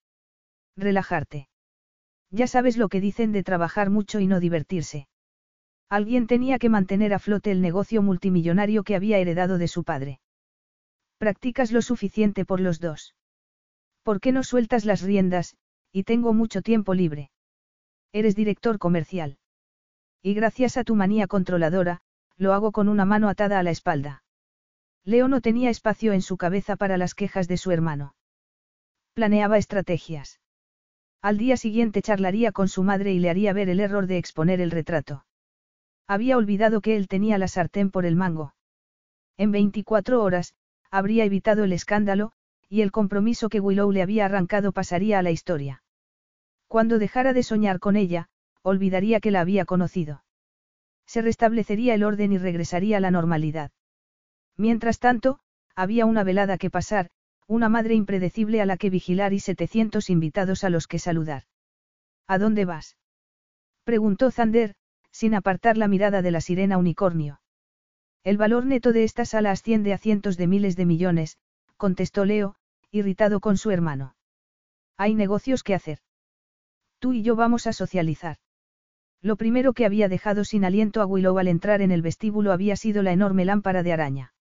Relajarte. 0.77 1.49
Ya 2.31 2.47
sabes 2.47 2.77
lo 2.77 2.87
que 2.87 3.01
dicen 3.01 3.33
de 3.33 3.43
trabajar 3.43 3.89
mucho 3.89 4.21
y 4.21 4.27
no 4.27 4.39
divertirse. 4.39 5.09
Alguien 5.89 6.27
tenía 6.27 6.59
que 6.59 6.69
mantener 6.69 7.13
a 7.13 7.19
flote 7.19 7.51
el 7.51 7.59
negocio 7.59 8.01
multimillonario 8.01 8.85
que 8.85 8.95
había 8.95 9.17
heredado 9.17 9.57
de 9.57 9.67
su 9.67 9.83
padre. 9.83 10.21
Practicas 11.17 11.73
lo 11.73 11.81
suficiente 11.81 12.45
por 12.45 12.61
los 12.61 12.79
dos. 12.79 13.15
¿Por 14.01 14.21
qué 14.21 14.31
no 14.31 14.43
sueltas 14.43 14.85
las 14.85 15.01
riendas, 15.01 15.57
y 15.93 16.03
tengo 16.03 16.33
mucho 16.33 16.61
tiempo 16.63 16.95
libre? 16.95 17.29
Eres 18.11 18.35
director 18.35 18.79
comercial. 18.79 19.37
Y 20.23 20.33
gracias 20.33 20.75
a 20.75 20.83
tu 20.83 20.95
manía 20.95 21.27
controladora, 21.27 22.01
lo 22.35 22.53
hago 22.53 22.71
con 22.71 22.89
una 22.89 23.05
mano 23.05 23.29
atada 23.29 23.59
a 23.59 23.63
la 23.63 23.69
espalda. 23.69 24.23
Leo 25.05 25.27
no 25.27 25.39
tenía 25.39 25.69
espacio 25.69 26.11
en 26.13 26.23
su 26.23 26.35
cabeza 26.35 26.75
para 26.77 26.97
las 26.97 27.13
quejas 27.13 27.47
de 27.47 27.57
su 27.57 27.71
hermano. 27.71 28.15
Planeaba 29.13 29.59
estrategias. 29.59 30.39
Al 31.21 31.37
día 31.37 31.57
siguiente 31.57 32.01
charlaría 32.01 32.51
con 32.51 32.67
su 32.67 32.83
madre 32.83 33.13
y 33.13 33.19
le 33.19 33.29
haría 33.29 33.53
ver 33.53 33.69
el 33.69 33.79
error 33.79 34.07
de 34.07 34.17
exponer 34.17 34.61
el 34.61 34.71
retrato. 34.71 35.25
Había 36.07 36.37
olvidado 36.37 36.81
que 36.81 36.95
él 36.95 37.07
tenía 37.07 37.37
la 37.37 37.47
sartén 37.47 37.91
por 37.91 38.05
el 38.05 38.15
mango. 38.15 38.55
En 39.37 39.51
24 39.51 40.23
horas, 40.23 40.55
habría 40.89 41.23
evitado 41.23 41.63
el 41.63 41.73
escándalo, 41.73 42.31
y 42.67 42.81
el 42.81 42.91
compromiso 42.91 43.49
que 43.49 43.59
Willow 43.59 43.91
le 43.91 44.01
había 44.01 44.25
arrancado 44.25 44.71
pasaría 44.71 45.19
a 45.19 45.21
la 45.21 45.31
historia. 45.31 45.82
Cuando 46.73 46.97
dejara 46.97 47.33
de 47.33 47.43
soñar 47.43 47.79
con 47.79 47.95
ella, 47.95 48.29
olvidaría 48.63 49.19
que 49.19 49.29
la 49.29 49.41
había 49.41 49.63
conocido. 49.63 50.23
Se 51.05 51.21
restablecería 51.21 51.93
el 51.93 52.03
orden 52.03 52.31
y 52.31 52.39
regresaría 52.39 52.97
a 52.97 52.99
la 52.99 53.11
normalidad. 53.11 53.69
Mientras 54.57 54.97
tanto, 54.97 55.37
había 55.75 56.07
una 56.07 56.23
velada 56.23 56.57
que 56.57 56.71
pasar, 56.71 57.11
una 57.45 57.69
madre 57.69 57.93
impredecible 57.93 58.59
a 58.59 58.65
la 58.65 58.77
que 58.77 58.89
vigilar 58.89 59.33
y 59.33 59.39
700 59.39 60.09
invitados 60.09 60.63
a 60.63 60.71
los 60.71 60.87
que 60.87 60.97
saludar. 60.97 61.43
¿A 62.25 62.39
dónde 62.39 62.65
vas? 62.65 62.97
preguntó 63.83 64.31
Zander, 64.31 64.73
sin 65.11 65.35
apartar 65.35 65.77
la 65.77 65.87
mirada 65.87 66.23
de 66.23 66.31
la 66.31 66.41
sirena 66.41 66.79
unicornio. 66.79 67.39
El 68.23 68.37
valor 68.37 68.65
neto 68.65 68.93
de 68.93 69.03
esta 69.03 69.25
sala 69.25 69.51
asciende 69.51 69.93
a 69.93 69.99
cientos 69.99 70.37
de 70.37 70.47
miles 70.47 70.75
de 70.75 70.87
millones, 70.87 71.37
contestó 71.77 72.25
Leo, 72.25 72.55
irritado 72.89 73.41
con 73.41 73.57
su 73.57 73.69
hermano. 73.69 74.15
Hay 74.97 75.13
negocios 75.13 75.61
que 75.61 75.75
hacer. 75.75 75.99
Tú 77.03 77.11
y 77.11 77.21
yo 77.21 77.35
vamos 77.35 77.67
a 77.67 77.73
socializar. 77.73 78.37
Lo 79.21 79.35
primero 79.35 79.73
que 79.73 79.85
había 79.85 80.07
dejado 80.07 80.45
sin 80.45 80.63
aliento 80.63 81.01
a 81.01 81.05
Willow 81.05 81.37
al 81.37 81.49
entrar 81.49 81.81
en 81.81 81.91
el 81.91 82.01
vestíbulo 82.01 82.53
había 82.53 82.77
sido 82.77 83.03
la 83.03 83.11
enorme 83.11 83.43
lámpara 83.43 83.83
de 83.83 83.91
araña. 83.91 84.33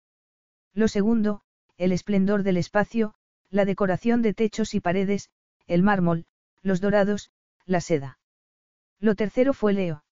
Lo 0.72 0.86
segundo, 0.86 1.40
el 1.76 1.90
esplendor 1.90 2.44
del 2.44 2.56
espacio, 2.56 3.14
la 3.50 3.64
decoración 3.64 4.22
de 4.22 4.32
techos 4.32 4.74
y 4.74 4.80
paredes, 4.80 5.28
el 5.66 5.82
mármol, 5.82 6.24
los 6.62 6.80
dorados, 6.80 7.32
la 7.66 7.80
seda. 7.80 8.20
Lo 9.00 9.16
tercero 9.16 9.54
fue 9.54 9.72
Leo. 9.72 10.04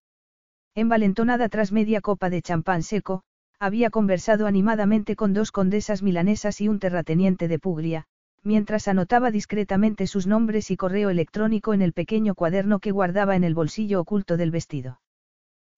Envalentonada 0.75 1.49
tras 1.51 1.71
media 1.71 2.01
copa 2.01 2.31
de 2.31 2.43
champán 2.43 2.83
seco, 2.83 3.23
había 3.61 3.91
conversado 3.91 4.49
animadamente 4.49 5.15
con 5.15 5.35
dos 5.35 5.53
condesas 5.53 6.03
milanesas 6.03 6.61
y 6.61 6.67
un 6.67 6.81
terrateniente 6.81 7.47
de 7.47 7.61
Puglia, 7.61 8.09
mientras 8.43 8.89
anotaba 8.89 9.31
discretamente 9.31 10.07
sus 10.07 10.27
nombres 10.27 10.71
y 10.71 10.77
correo 10.77 11.11
electrónico 11.11 11.75
en 11.75 11.83
el 11.83 11.93
pequeño 11.93 12.35
cuaderno 12.35 12.79
que 12.79 12.91
guardaba 12.91 13.37
en 13.37 13.45
el 13.45 13.55
bolsillo 13.55 14.01
oculto 14.01 14.37
del 14.37 14.51
vestido. 14.51 15.01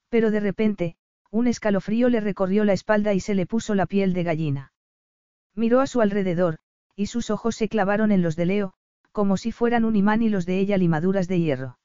Pero 0.09 0.31
de 0.31 0.41
repente, 0.41 0.97
un 1.31 1.47
escalofrío 1.47 2.09
le 2.09 2.21
recorrió 2.21 2.65
la 2.65 2.75
espalda 2.75 3.15
y 3.15 3.21
se 3.21 3.35
le 3.35 3.47
puso 3.47 3.75
la 3.75 3.87
piel 3.87 4.13
de 4.13 4.23
gallina. 4.23 4.73
Miró 5.55 5.81
a 5.81 5.87
su 5.87 6.01
alrededor, 6.01 6.59
y 6.95 7.07
sus 7.07 7.31
ojos 7.31 7.57
se 7.57 7.69
clavaron 7.69 8.13
en 8.13 8.23
los 8.23 8.37
de 8.37 8.47
Leo, 8.47 8.75
como 9.13 9.37
si 9.37 9.53
fueran 9.53 9.85
un 9.85 9.97
imán 9.97 10.23
y 10.23 10.29
los 10.29 10.47
de 10.47 10.59
ella 10.59 10.77
limaduras 10.77 11.29
de 11.29 11.41
hierro. 11.41 11.79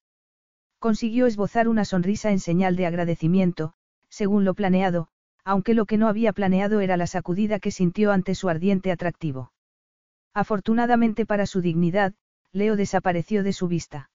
Consiguió 0.79 1.25
esbozar 1.25 1.67
una 1.67 1.85
sonrisa 1.85 2.31
en 2.31 2.39
señal 2.39 2.75
de 2.75 2.85
agradecimiento, 2.85 3.73
según 4.09 4.45
lo 4.45 4.53
planeado, 4.53 5.07
aunque 5.43 5.73
lo 5.73 5.85
que 5.85 5.97
no 5.97 6.07
había 6.07 6.33
planeado 6.33 6.81
era 6.81 6.97
la 6.97 7.07
sacudida 7.07 7.59
que 7.59 7.71
sintió 7.71 8.11
ante 8.11 8.35
su 8.35 8.49
ardiente 8.49 8.91
atractivo. 8.91 9.51
Afortunadamente 10.37 11.25
para 11.25 11.47
su 11.47 11.61
dignidad, 11.61 12.13
Leo 12.51 12.75
desapareció 12.75 13.41
de 13.41 13.53
su 13.53 13.67
vista. 13.67 14.11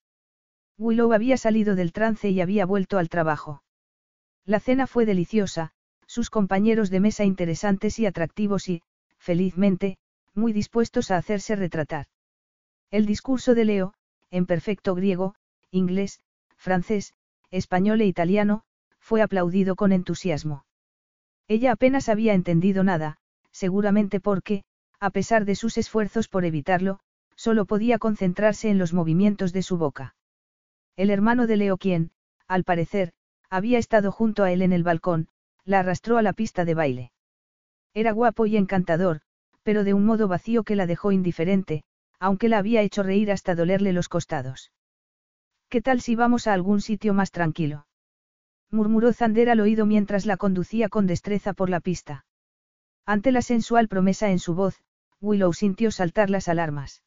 Willow 0.77 1.11
había 1.11 1.35
salido 1.35 1.75
del 1.75 1.91
trance 1.91 2.29
y 2.29 2.39
había 2.39 2.65
vuelto 2.65 2.97
al 2.97 3.09
trabajo. 3.09 3.61
La 4.45 4.61
cena 4.61 4.87
fue 4.87 5.05
deliciosa, 5.05 5.73
sus 6.07 6.29
compañeros 6.29 6.89
de 6.89 7.01
mesa 7.01 7.25
interesantes 7.25 7.99
y 7.99 8.05
atractivos 8.05 8.69
y, 8.69 8.83
felizmente, 9.17 9.97
muy 10.33 10.53
dispuestos 10.53 11.11
a 11.11 11.17
hacerse 11.17 11.57
retratar. 11.57 12.05
El 12.89 13.05
discurso 13.05 13.53
de 13.53 13.65
Leo, 13.65 13.93
en 14.31 14.45
perfecto 14.45 14.95
griego, 14.95 15.35
inglés, 15.71 16.21
francés, 16.55 17.13
español 17.51 17.99
e 17.99 18.05
italiano, 18.05 18.63
fue 18.97 19.21
aplaudido 19.21 19.75
con 19.75 19.91
entusiasmo. 19.91 20.63
Ella 21.49 21.73
apenas 21.73 22.07
había 22.07 22.33
entendido 22.33 22.85
nada, 22.85 23.17
seguramente 23.51 24.21
porque, 24.21 24.63
a 25.03 25.09
pesar 25.09 25.43
de 25.43 25.55
sus 25.55 25.77
esfuerzos 25.77 26.29
por 26.29 26.45
evitarlo, 26.45 26.97
solo 27.35 27.65
podía 27.65 27.99
concentrarse 27.99 28.69
en 28.69 28.77
los 28.77 28.93
movimientos 28.93 29.51
de 29.51 29.61
su 29.61 29.77
boca. 29.77 30.15
El 30.95 31.09
hermano 31.09 31.45
de 31.45 31.57
Leo 31.57 31.77
quien, 31.77 32.11
al 32.47 32.63
parecer, 32.63 33.11
había 33.49 33.79
estado 33.79 34.13
junto 34.13 34.45
a 34.45 34.51
él 34.53 34.61
en 34.61 34.71
el 34.71 34.83
balcón, 34.83 35.27
la 35.65 35.79
arrastró 35.79 36.17
a 36.17 36.21
la 36.21 36.31
pista 36.31 36.63
de 36.63 36.73
baile. 36.73 37.11
Era 37.93 38.13
guapo 38.13 38.45
y 38.45 38.55
encantador, 38.55 39.19
pero 39.61 39.83
de 39.83 39.93
un 39.93 40.05
modo 40.05 40.29
vacío 40.29 40.63
que 40.63 40.77
la 40.77 40.87
dejó 40.87 41.11
indiferente, 41.11 41.83
aunque 42.17 42.47
la 42.47 42.59
había 42.59 42.81
hecho 42.81 43.03
reír 43.03 43.29
hasta 43.29 43.55
dolerle 43.55 43.91
los 43.91 44.07
costados. 44.07 44.71
¿Qué 45.67 45.81
tal 45.81 45.99
si 45.99 46.15
vamos 46.15 46.47
a 46.47 46.53
algún 46.53 46.79
sitio 46.79 47.13
más 47.13 47.31
tranquilo? 47.31 47.87
murmuró 48.71 49.11
Zander 49.11 49.49
al 49.49 49.59
oído 49.59 49.85
mientras 49.85 50.25
la 50.25 50.37
conducía 50.37 50.87
con 50.87 51.07
destreza 51.07 51.51
por 51.51 51.69
la 51.69 51.81
pista. 51.81 52.25
Ante 53.05 53.33
la 53.33 53.41
sensual 53.41 53.89
promesa 53.89 54.31
en 54.31 54.39
su 54.39 54.55
voz, 54.55 54.81
Willow 55.23 55.53
sintió 55.53 55.89
saltar 55.89 56.29
las 56.29 56.49
alarmas. 56.49 57.01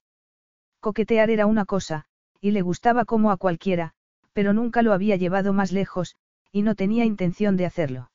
Coquetear 0.80 1.28
era 1.28 1.44
una 1.44 1.66
cosa, 1.66 2.06
y 2.40 2.52
le 2.52 2.62
gustaba 2.62 3.04
como 3.04 3.30
a 3.30 3.36
cualquiera, 3.36 3.92
pero 4.32 4.54
nunca 4.54 4.80
lo 4.80 4.94
había 4.94 5.16
llevado 5.16 5.52
más 5.52 5.70
lejos, 5.70 6.16
y 6.50 6.62
no 6.62 6.74
tenía 6.74 7.04
intención 7.04 7.58
de 7.58 7.66
hacerlo. 7.66 8.10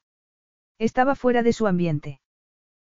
Estaba 0.80 1.14
fuera 1.14 1.44
de 1.44 1.54
su 1.54 1.68
ambiente. 1.68 2.20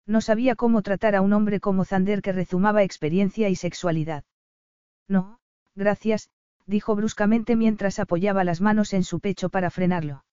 No 0.05 0.21
sabía 0.21 0.57
cómo 0.57 0.83
tratar 0.83 1.15
a 1.15 1.21
un 1.21 1.33
hombre 1.33 1.61
como 1.61 1.85
Zander 1.85 2.23
que 2.23 2.33
rezumaba 2.33 2.83
experiencia 2.83 3.49
y 3.49 3.55
sexualidad. 3.55 4.25
No, 5.07 5.39
gracias, 5.77 6.31
dijo 6.67 6.97
bruscamente 6.97 7.55
mientras 7.55 8.01
apoyaba 8.01 8.43
las 8.43 8.61
manos 8.61 8.93
en 8.93 9.05
su 9.05 9.21
pecho 9.21 9.49
para 9.49 9.71
frenarlo. 9.71 10.25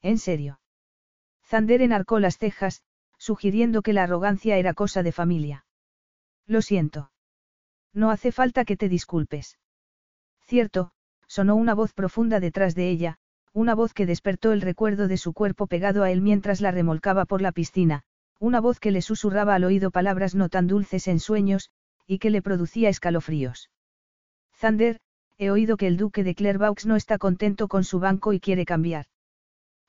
¿En 0.00 0.16
serio? 0.16 0.60
Zander 1.44 1.82
enarcó 1.82 2.20
las 2.20 2.38
cejas, 2.38 2.82
sugiriendo 3.18 3.82
que 3.82 3.92
la 3.92 4.04
arrogancia 4.04 4.56
era 4.56 4.72
cosa 4.72 5.02
de 5.02 5.12
familia. 5.12 5.66
Lo 6.50 6.62
siento. 6.62 7.12
No 7.94 8.10
hace 8.10 8.32
falta 8.32 8.64
que 8.64 8.76
te 8.76 8.88
disculpes. 8.88 9.56
Cierto, 10.40 10.90
sonó 11.28 11.54
una 11.54 11.74
voz 11.74 11.92
profunda 11.92 12.40
detrás 12.40 12.74
de 12.74 12.90
ella, 12.90 13.18
una 13.52 13.76
voz 13.76 13.94
que 13.94 14.04
despertó 14.04 14.50
el 14.50 14.60
recuerdo 14.60 15.06
de 15.06 15.16
su 15.16 15.32
cuerpo 15.32 15.68
pegado 15.68 16.02
a 16.02 16.10
él 16.10 16.20
mientras 16.20 16.60
la 16.60 16.72
remolcaba 16.72 17.24
por 17.24 17.40
la 17.40 17.52
piscina, 17.52 18.02
una 18.40 18.60
voz 18.60 18.80
que 18.80 18.90
le 18.90 19.00
susurraba 19.00 19.54
al 19.54 19.62
oído 19.62 19.92
palabras 19.92 20.34
no 20.34 20.48
tan 20.48 20.66
dulces 20.66 21.06
en 21.06 21.20
sueños, 21.20 21.70
y 22.04 22.18
que 22.18 22.30
le 22.30 22.42
producía 22.42 22.88
escalofríos. 22.88 23.70
Zander, 24.56 24.98
he 25.38 25.52
oído 25.52 25.76
que 25.76 25.86
el 25.86 25.96
duque 25.96 26.24
de 26.24 26.34
Clairvaux 26.34 26.84
no 26.84 26.96
está 26.96 27.16
contento 27.18 27.68
con 27.68 27.84
su 27.84 28.00
banco 28.00 28.32
y 28.32 28.40
quiere 28.40 28.64
cambiar. 28.64 29.06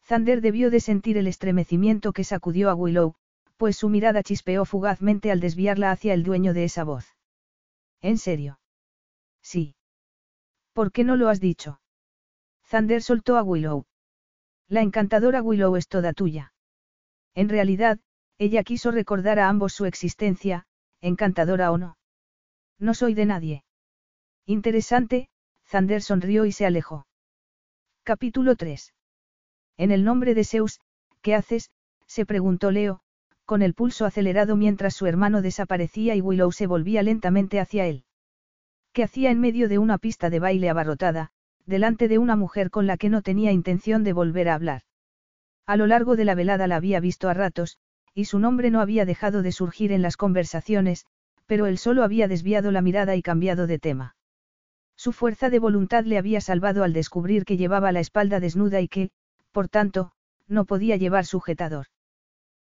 Zander 0.04 0.42
debió 0.42 0.70
de 0.70 0.80
sentir 0.80 1.18
el 1.18 1.26
estremecimiento 1.26 2.14
que 2.14 2.24
sacudió 2.24 2.70
a 2.70 2.76
Willow, 2.76 3.16
pues 3.62 3.78
su 3.78 3.90
mirada 3.90 4.24
chispeó 4.24 4.66
fugazmente 4.66 5.30
al 5.30 5.40
desviarla 5.40 5.92
hacia 5.92 6.16
el 6.16 6.24
dueño 6.24 6.56
de 6.56 6.64
esa 6.64 6.84
voz. 6.84 7.16
¿En 8.02 8.18
serio? 8.18 8.60
Sí. 9.44 9.76
¿Por 10.74 10.92
qué 10.92 11.04
no 11.04 11.16
lo 11.16 11.30
has 11.30 11.40
dicho? 11.40 11.80
Zander 12.66 13.04
soltó 13.04 13.38
a 13.38 13.44
Willow. 13.44 13.86
La 14.68 14.82
encantadora 14.82 15.44
Willow 15.44 15.76
es 15.76 15.88
toda 15.88 16.12
tuya. 16.12 16.56
En 17.36 17.50
realidad, 17.50 18.00
ella 18.40 18.64
quiso 18.64 18.90
recordar 18.90 19.38
a 19.38 19.48
ambos 19.48 19.74
su 19.74 19.86
existencia, 19.86 20.66
encantadora 21.00 21.72
o 21.72 21.78
no. 21.78 22.00
No 22.80 22.96
soy 22.96 23.14
de 23.14 23.28
nadie. 23.28 23.64
Interesante, 24.48 25.30
Zander 25.68 26.02
sonrió 26.02 26.46
y 26.46 26.52
se 26.52 26.66
alejó. 26.66 27.06
Capítulo 28.02 28.56
3. 28.56 28.96
En 29.78 29.92
el 29.92 30.04
nombre 30.04 30.34
de 30.34 30.46
Zeus, 30.46 30.80
¿qué 31.22 31.36
haces? 31.36 31.70
se 32.08 32.26
preguntó 32.26 32.72
Leo, 32.72 33.04
con 33.52 33.64
el 33.64 33.74
pulso 33.74 34.06
acelerado 34.06 34.56
mientras 34.56 34.96
su 34.96 35.08
hermano 35.08 35.42
desaparecía 35.42 36.16
y 36.16 36.22
Willow 36.22 36.54
se 36.54 36.68
volvía 36.68 37.04
lentamente 37.04 37.60
hacia 37.60 37.86
él. 37.86 38.06
¿Qué 38.94 39.04
hacía 39.04 39.30
en 39.30 39.42
medio 39.42 39.68
de 39.68 39.78
una 39.78 39.98
pista 39.98 40.30
de 40.30 40.40
baile 40.40 40.70
abarrotada, 40.70 41.32
delante 41.66 42.08
de 42.08 42.18
una 42.18 42.38
mujer 42.38 42.70
con 42.70 42.88
la 42.88 42.96
que 42.96 43.10
no 43.10 43.22
tenía 43.22 43.52
intención 43.52 44.06
de 44.06 44.14
volver 44.14 44.48
a 44.48 44.54
hablar? 44.54 44.84
A 45.66 45.76
lo 45.76 45.86
largo 45.86 46.16
de 46.16 46.24
la 46.24 46.34
velada 46.34 46.66
la 46.66 46.78
había 46.78 47.02
visto 47.02 47.28
a 47.28 47.34
ratos, 47.34 47.78
y 48.14 48.24
su 48.24 48.40
nombre 48.40 48.72
no 48.72 48.80
había 48.80 49.04
dejado 49.04 49.42
de 49.42 49.52
surgir 49.52 49.92
en 49.92 50.02
las 50.02 50.16
conversaciones, 50.16 51.06
pero 51.46 51.66
él 51.66 51.78
solo 51.78 52.06
había 52.06 52.30
desviado 52.30 52.72
la 52.72 52.82
mirada 52.82 53.18
y 53.18 53.22
cambiado 53.22 53.68
de 53.68 53.80
tema. 53.80 54.16
Su 54.96 55.12
fuerza 55.12 55.50
de 55.50 55.60
voluntad 55.60 56.06
le 56.06 56.18
había 56.18 56.40
salvado 56.40 56.86
al 56.86 56.94
descubrir 56.94 57.44
que 57.44 57.58
llevaba 57.58 57.92
la 57.92 58.00
espalda 58.00 58.40
desnuda 58.40 58.80
y 58.80 58.88
que, 58.88 59.10
por 59.52 59.68
tanto, 59.68 60.14
no 60.48 60.64
podía 60.64 60.96
llevar 60.96 61.26
sujetador. 61.26 61.88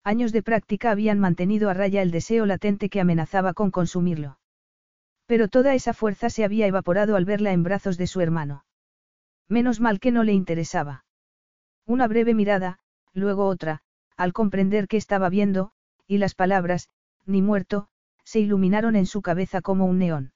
Años 0.06 0.32
de 0.32 0.42
práctica 0.42 0.90
habían 0.90 1.18
mantenido 1.18 1.70
a 1.70 1.74
raya 1.74 2.02
el 2.02 2.10
deseo 2.10 2.44
latente 2.44 2.90
que 2.90 3.00
amenazaba 3.00 3.54
con 3.54 3.70
consumirlo. 3.70 4.38
Pero 5.24 5.48
toda 5.48 5.74
esa 5.74 5.94
fuerza 5.94 6.28
se 6.28 6.44
había 6.44 6.66
evaporado 6.66 7.16
al 7.16 7.24
verla 7.24 7.52
en 7.52 7.62
brazos 7.62 7.96
de 7.96 8.06
su 8.06 8.20
hermano. 8.20 8.66
Menos 9.48 9.80
mal 9.80 10.00
que 10.00 10.12
no 10.12 10.22
le 10.22 10.34
interesaba. 10.34 11.06
Una 11.86 12.06
breve 12.06 12.34
mirada, 12.34 12.80
luego 13.14 13.46
otra, 13.46 13.80
al 14.14 14.34
comprender 14.34 14.88
que 14.88 14.98
estaba 14.98 15.30
viendo, 15.30 15.72
y 16.06 16.18
las 16.18 16.34
palabras, 16.34 16.90
ni 17.24 17.40
muerto, 17.40 17.88
se 18.24 18.40
iluminaron 18.40 18.96
en 18.96 19.06
su 19.06 19.22
cabeza 19.22 19.62
como 19.62 19.86
un 19.86 19.98
neón. 19.98 20.32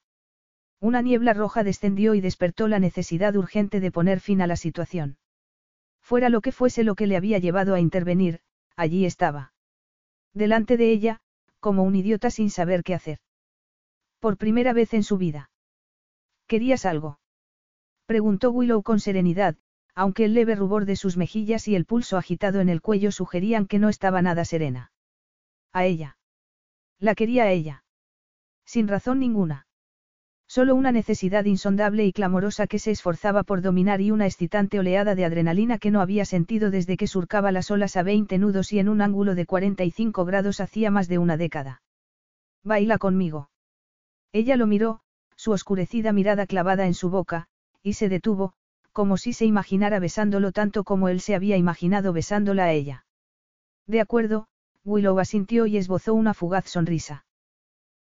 Una 0.80 1.02
niebla 1.02 1.34
roja 1.34 1.62
descendió 1.62 2.14
y 2.14 2.22
despertó 2.22 2.68
la 2.68 2.78
necesidad 2.78 3.36
urgente 3.36 3.80
de 3.80 3.90
poner 3.90 4.20
fin 4.20 4.40
a 4.40 4.46
la 4.46 4.56
situación. 4.56 5.18
Fuera 6.00 6.30
lo 6.30 6.40
que 6.40 6.52
fuese 6.52 6.84
lo 6.84 6.94
que 6.94 7.06
le 7.06 7.18
había 7.18 7.38
llevado 7.38 7.74
a 7.74 7.80
intervenir, 7.80 8.40
allí 8.76 9.04
estaba. 9.04 9.52
Delante 10.38 10.76
de 10.76 10.92
ella, 10.92 11.18
como 11.58 11.82
un 11.82 11.96
idiota 11.96 12.30
sin 12.30 12.48
saber 12.48 12.84
qué 12.84 12.94
hacer. 12.94 13.18
Por 14.20 14.36
primera 14.36 14.72
vez 14.72 14.94
en 14.94 15.02
su 15.02 15.18
vida. 15.18 15.50
¿Querías 16.46 16.86
algo? 16.86 17.18
Preguntó 18.06 18.52
Willow 18.52 18.84
con 18.84 19.00
serenidad, 19.00 19.56
aunque 19.96 20.24
el 20.26 20.34
leve 20.34 20.54
rubor 20.54 20.84
de 20.84 20.94
sus 20.94 21.16
mejillas 21.16 21.66
y 21.66 21.74
el 21.74 21.86
pulso 21.86 22.16
agitado 22.16 22.60
en 22.60 22.68
el 22.68 22.80
cuello 22.80 23.10
sugerían 23.10 23.66
que 23.66 23.80
no 23.80 23.88
estaba 23.88 24.22
nada 24.22 24.44
serena. 24.44 24.92
A 25.72 25.86
ella. 25.86 26.16
La 27.00 27.16
quería 27.16 27.42
a 27.42 27.50
ella. 27.50 27.82
Sin 28.64 28.86
razón 28.86 29.18
ninguna. 29.18 29.66
Solo 30.50 30.74
una 30.74 30.92
necesidad 30.92 31.44
insondable 31.44 32.06
y 32.06 32.12
clamorosa 32.12 32.66
que 32.66 32.78
se 32.78 32.90
esforzaba 32.90 33.42
por 33.42 33.60
dominar 33.60 34.00
y 34.00 34.10
una 34.10 34.24
excitante 34.24 34.78
oleada 34.78 35.14
de 35.14 35.26
adrenalina 35.26 35.76
que 35.76 35.90
no 35.90 36.00
había 36.00 36.24
sentido 36.24 36.70
desde 36.70 36.96
que 36.96 37.06
surcaba 37.06 37.52
las 37.52 37.70
olas 37.70 37.98
a 37.98 38.02
20 38.02 38.38
nudos 38.38 38.72
y 38.72 38.78
en 38.78 38.88
un 38.88 39.02
ángulo 39.02 39.34
de 39.34 39.44
45 39.44 40.24
grados 40.24 40.60
hacía 40.60 40.90
más 40.90 41.06
de 41.06 41.18
una 41.18 41.36
década. 41.36 41.82
Baila 42.64 42.96
conmigo. 42.96 43.50
Ella 44.32 44.56
lo 44.56 44.66
miró, 44.66 45.00
su 45.36 45.52
oscurecida 45.52 46.14
mirada 46.14 46.46
clavada 46.46 46.86
en 46.86 46.94
su 46.94 47.10
boca, 47.10 47.48
y 47.82 47.92
se 47.92 48.08
detuvo, 48.08 48.54
como 48.92 49.18
si 49.18 49.34
se 49.34 49.44
imaginara 49.44 49.98
besándolo 50.00 50.52
tanto 50.52 50.82
como 50.82 51.10
él 51.10 51.20
se 51.20 51.34
había 51.34 51.58
imaginado 51.58 52.14
besándola 52.14 52.64
a 52.64 52.72
ella. 52.72 53.04
De 53.86 54.00
acuerdo, 54.00 54.48
Willow 54.84 55.18
asintió 55.18 55.66
y 55.66 55.76
esbozó 55.76 56.14
una 56.14 56.32
fugaz 56.32 56.70
sonrisa. 56.70 57.26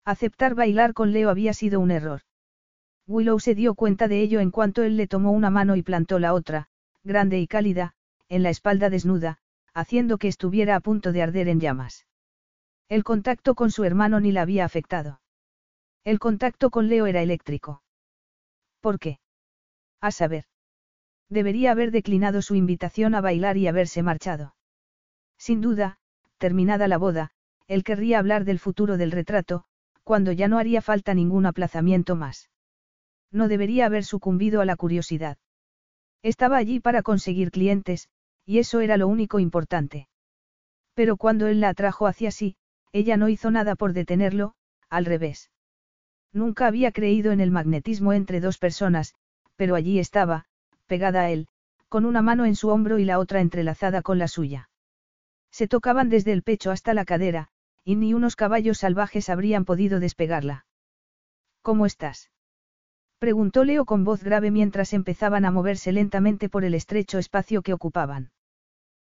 Aceptar 0.05 0.55
bailar 0.55 0.93
con 0.93 1.11
Leo 1.11 1.29
había 1.29 1.53
sido 1.53 1.81
un 1.81 1.91
error. 1.91 2.21
Willow 3.08 3.39
se 3.39 3.55
dio 3.55 3.74
cuenta 3.74 4.10
de 4.10 4.22
ello 4.22 4.41
en 4.41 4.51
cuanto 4.51 4.84
él 4.84 4.97
le 4.97 5.08
tomó 5.08 5.32
una 5.32 5.49
mano 5.49 5.78
y 5.78 5.82
plantó 5.82 6.20
la 6.20 6.34
otra, 6.34 6.68
grande 7.03 7.39
y 7.39 7.47
cálida, 7.47 7.93
en 8.28 8.43
la 8.43 8.49
espalda 8.49 8.89
desnuda, 8.89 9.39
haciendo 9.74 10.18
que 10.18 10.28
estuviera 10.28 10.76
a 10.76 10.82
punto 10.82 11.14
de 11.14 11.22
arder 11.22 11.47
en 11.47 11.62
llamas. 11.62 12.05
El 12.89 13.03
contacto 13.03 13.55
con 13.55 13.72
su 13.72 13.86
hermano 13.86 14.20
ni 14.20 14.32
la 14.32 14.41
había 14.41 14.66
afectado. 14.66 15.22
El 16.03 16.20
contacto 16.20 16.70
con 16.70 16.89
Leo 16.89 17.05
era 17.05 17.22
eléctrico. 17.22 17.82
¿Por 18.82 18.99
qué? 18.99 19.20
A 20.01 20.12
saber. 20.12 20.45
Debería 21.30 21.72
haber 21.72 21.91
declinado 21.91 22.41
su 22.41 22.55
invitación 22.55 23.16
a 23.16 23.22
bailar 23.22 23.58
y 23.58 23.68
haberse 23.68 24.03
marchado. 24.03 24.55
Sin 25.38 25.62
duda, 25.62 25.99
terminada 26.38 26.88
la 26.88 26.97
boda, 26.97 27.32
él 27.68 27.84
querría 27.84 28.20
hablar 28.20 28.45
del 28.45 28.60
futuro 28.60 28.97
del 28.97 29.12
retrato, 29.12 29.66
cuando 30.03 30.32
ya 30.32 30.47
no 30.47 30.58
haría 30.58 30.82
falta 30.82 31.14
ningún 31.14 31.45
aplazamiento 31.45 32.16
más. 32.16 32.49
No 33.38 33.47
debería 33.47 33.85
haber 33.85 34.03
sucumbido 34.03 34.61
a 34.61 34.65
la 34.65 34.75
curiosidad. 34.75 35.38
Estaba 36.23 36.57
allí 36.57 36.79
para 36.79 37.03
conseguir 37.03 37.51
clientes, 37.51 38.09
y 38.47 38.57
eso 38.57 38.79
era 38.79 38.97
lo 38.97 39.07
único 39.07 39.38
importante. 39.38 40.07
Pero 40.95 41.17
cuando 41.17 41.45
él 41.45 41.59
la 41.61 41.69
atrajo 41.69 42.07
hacia 42.07 42.31
sí, 42.31 42.55
ella 42.91 43.15
no 43.15 43.29
hizo 43.29 43.51
nada 43.51 43.75
por 43.75 43.93
detenerlo, 43.93 44.55
al 44.89 45.05
revés. 45.05 45.51
Nunca 46.33 46.65
había 46.65 46.91
creído 46.91 47.31
en 47.31 47.39
el 47.39 47.51
magnetismo 47.51 48.11
entre 48.11 48.39
dos 48.39 48.57
personas, 48.57 49.13
pero 49.55 49.75
allí 49.75 49.99
estaba, 49.99 50.45
pegada 50.88 51.21
a 51.21 51.29
él, 51.29 51.47
con 51.89 52.05
una 52.05 52.23
mano 52.23 52.43
en 52.45 52.55
su 52.55 52.69
hombro 52.69 52.97
y 52.97 53.05
la 53.05 53.19
otra 53.19 53.39
entrelazada 53.39 54.01
con 54.01 54.17
la 54.17 54.27
suya. 54.27 54.71
Se 55.51 55.67
tocaban 55.67 56.09
desde 56.09 56.31
el 56.33 56.41
pecho 56.41 56.71
hasta 56.71 56.95
la 56.95 57.05
cadera, 57.05 57.49
y 57.83 57.97
ni 57.97 58.15
unos 58.15 58.35
caballos 58.35 58.79
salvajes 58.79 59.29
habrían 59.29 59.63
podido 59.63 59.99
despegarla. 59.99 60.65
¿Cómo 61.61 61.85
estás? 61.85 62.31
Preguntó 63.20 63.63
Leo 63.63 63.86
con 63.86 64.03
voz 64.03 64.24
grave 64.24 64.51
mientras 64.51 64.93
empezaban 64.93 65.45
a 65.45 65.51
moverse 65.51 65.91
lentamente 65.91 66.49
por 66.49 66.63
el 66.63 66.74
estrecho 66.74 67.18
espacio 67.18 67.61
que 67.61 67.74
ocupaban. 67.74 68.32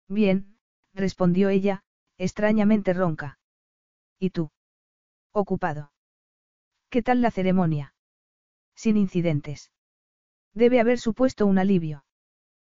Bien, 0.09 0.57
respondió 0.95 1.49
ella, 1.49 1.83
extrañamente 2.19 2.93
ronca. 2.93 3.39
¿Y 4.19 4.31
tú? 4.31 4.51
Ocupado. 5.33 5.93
¿Qué 6.89 7.03
tal 7.03 7.23
la 7.23 7.31
ceremonia? 7.31 7.95
Sin 8.75 8.97
incidentes. 8.97 9.71
Debe 10.55 10.81
haber 10.81 10.99
supuesto 10.99 11.47
un 11.47 11.59
alivio. 11.59 12.05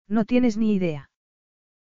No 0.08 0.26
tienes 0.26 0.58
ni 0.58 0.74
idea. 0.74 1.10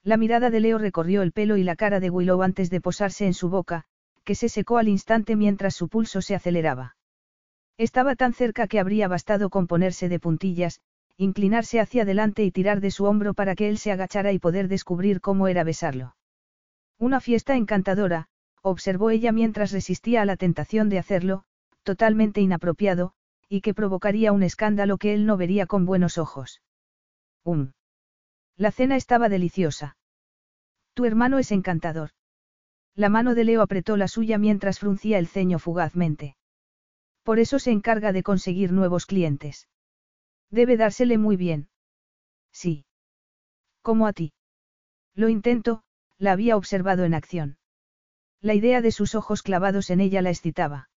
La 0.04 0.16
mirada 0.16 0.50
de 0.50 0.60
Leo 0.60 0.78
recorrió 0.78 1.22
el 1.22 1.32
pelo 1.32 1.56
y 1.56 1.64
la 1.64 1.76
cara 1.76 1.98
de 1.98 2.10
Willow 2.10 2.42
antes 2.42 2.70
de 2.70 2.80
posarse 2.80 3.26
en 3.26 3.34
su 3.34 3.48
boca, 3.48 3.84
que 4.24 4.34
se 4.36 4.48
secó 4.48 4.78
al 4.78 4.88
instante 4.88 5.34
mientras 5.34 5.74
su 5.74 5.88
pulso 5.88 6.22
se 6.22 6.36
aceleraba. 6.36 6.96
Estaba 7.82 8.14
tan 8.14 8.32
cerca 8.32 8.68
que 8.68 8.78
habría 8.78 9.08
bastado 9.08 9.50
con 9.50 9.66
ponerse 9.66 10.08
de 10.08 10.20
puntillas, 10.20 10.80
inclinarse 11.16 11.80
hacia 11.80 12.02
adelante 12.02 12.44
y 12.44 12.52
tirar 12.52 12.80
de 12.80 12.92
su 12.92 13.06
hombro 13.06 13.34
para 13.34 13.56
que 13.56 13.68
él 13.68 13.76
se 13.76 13.90
agachara 13.90 14.30
y 14.30 14.38
poder 14.38 14.68
descubrir 14.68 15.20
cómo 15.20 15.48
era 15.48 15.64
besarlo. 15.64 16.14
Una 17.00 17.18
fiesta 17.18 17.56
encantadora, 17.56 18.28
observó 18.62 19.10
ella 19.10 19.32
mientras 19.32 19.72
resistía 19.72 20.22
a 20.22 20.24
la 20.24 20.36
tentación 20.36 20.90
de 20.90 21.00
hacerlo, 21.00 21.42
totalmente 21.82 22.40
inapropiado, 22.40 23.14
y 23.48 23.62
que 23.62 23.74
provocaría 23.74 24.30
un 24.30 24.44
escándalo 24.44 24.96
que 24.96 25.12
él 25.12 25.26
no 25.26 25.36
vería 25.36 25.66
con 25.66 25.84
buenos 25.84 26.18
ojos. 26.18 26.62
Um. 27.42 27.72
La 28.56 28.70
cena 28.70 28.94
estaba 28.94 29.28
deliciosa. 29.28 29.96
Tu 30.94 31.04
hermano 31.04 31.40
es 31.40 31.50
encantador. 31.50 32.10
La 32.94 33.08
mano 33.08 33.34
de 33.34 33.42
Leo 33.42 33.60
apretó 33.60 33.96
la 33.96 34.06
suya 34.06 34.38
mientras 34.38 34.78
fruncía 34.78 35.18
el 35.18 35.26
ceño 35.26 35.58
fugazmente. 35.58 36.36
Por 37.22 37.38
eso 37.38 37.58
se 37.58 37.70
encarga 37.70 38.12
de 38.12 38.22
conseguir 38.22 38.72
nuevos 38.72 39.06
clientes. 39.06 39.68
Debe 40.50 40.76
dársele 40.76 41.18
muy 41.18 41.36
bien. 41.36 41.68
Sí. 42.52 42.84
Como 43.80 44.06
a 44.06 44.12
ti. 44.12 44.32
Lo 45.14 45.28
intento, 45.28 45.82
la 46.18 46.32
había 46.32 46.56
observado 46.56 47.04
en 47.04 47.14
acción. 47.14 47.58
La 48.40 48.54
idea 48.54 48.80
de 48.80 48.90
sus 48.90 49.14
ojos 49.14 49.42
clavados 49.42 49.90
en 49.90 50.00
ella 50.00 50.20
la 50.22 50.30
excitaba. 50.30 50.90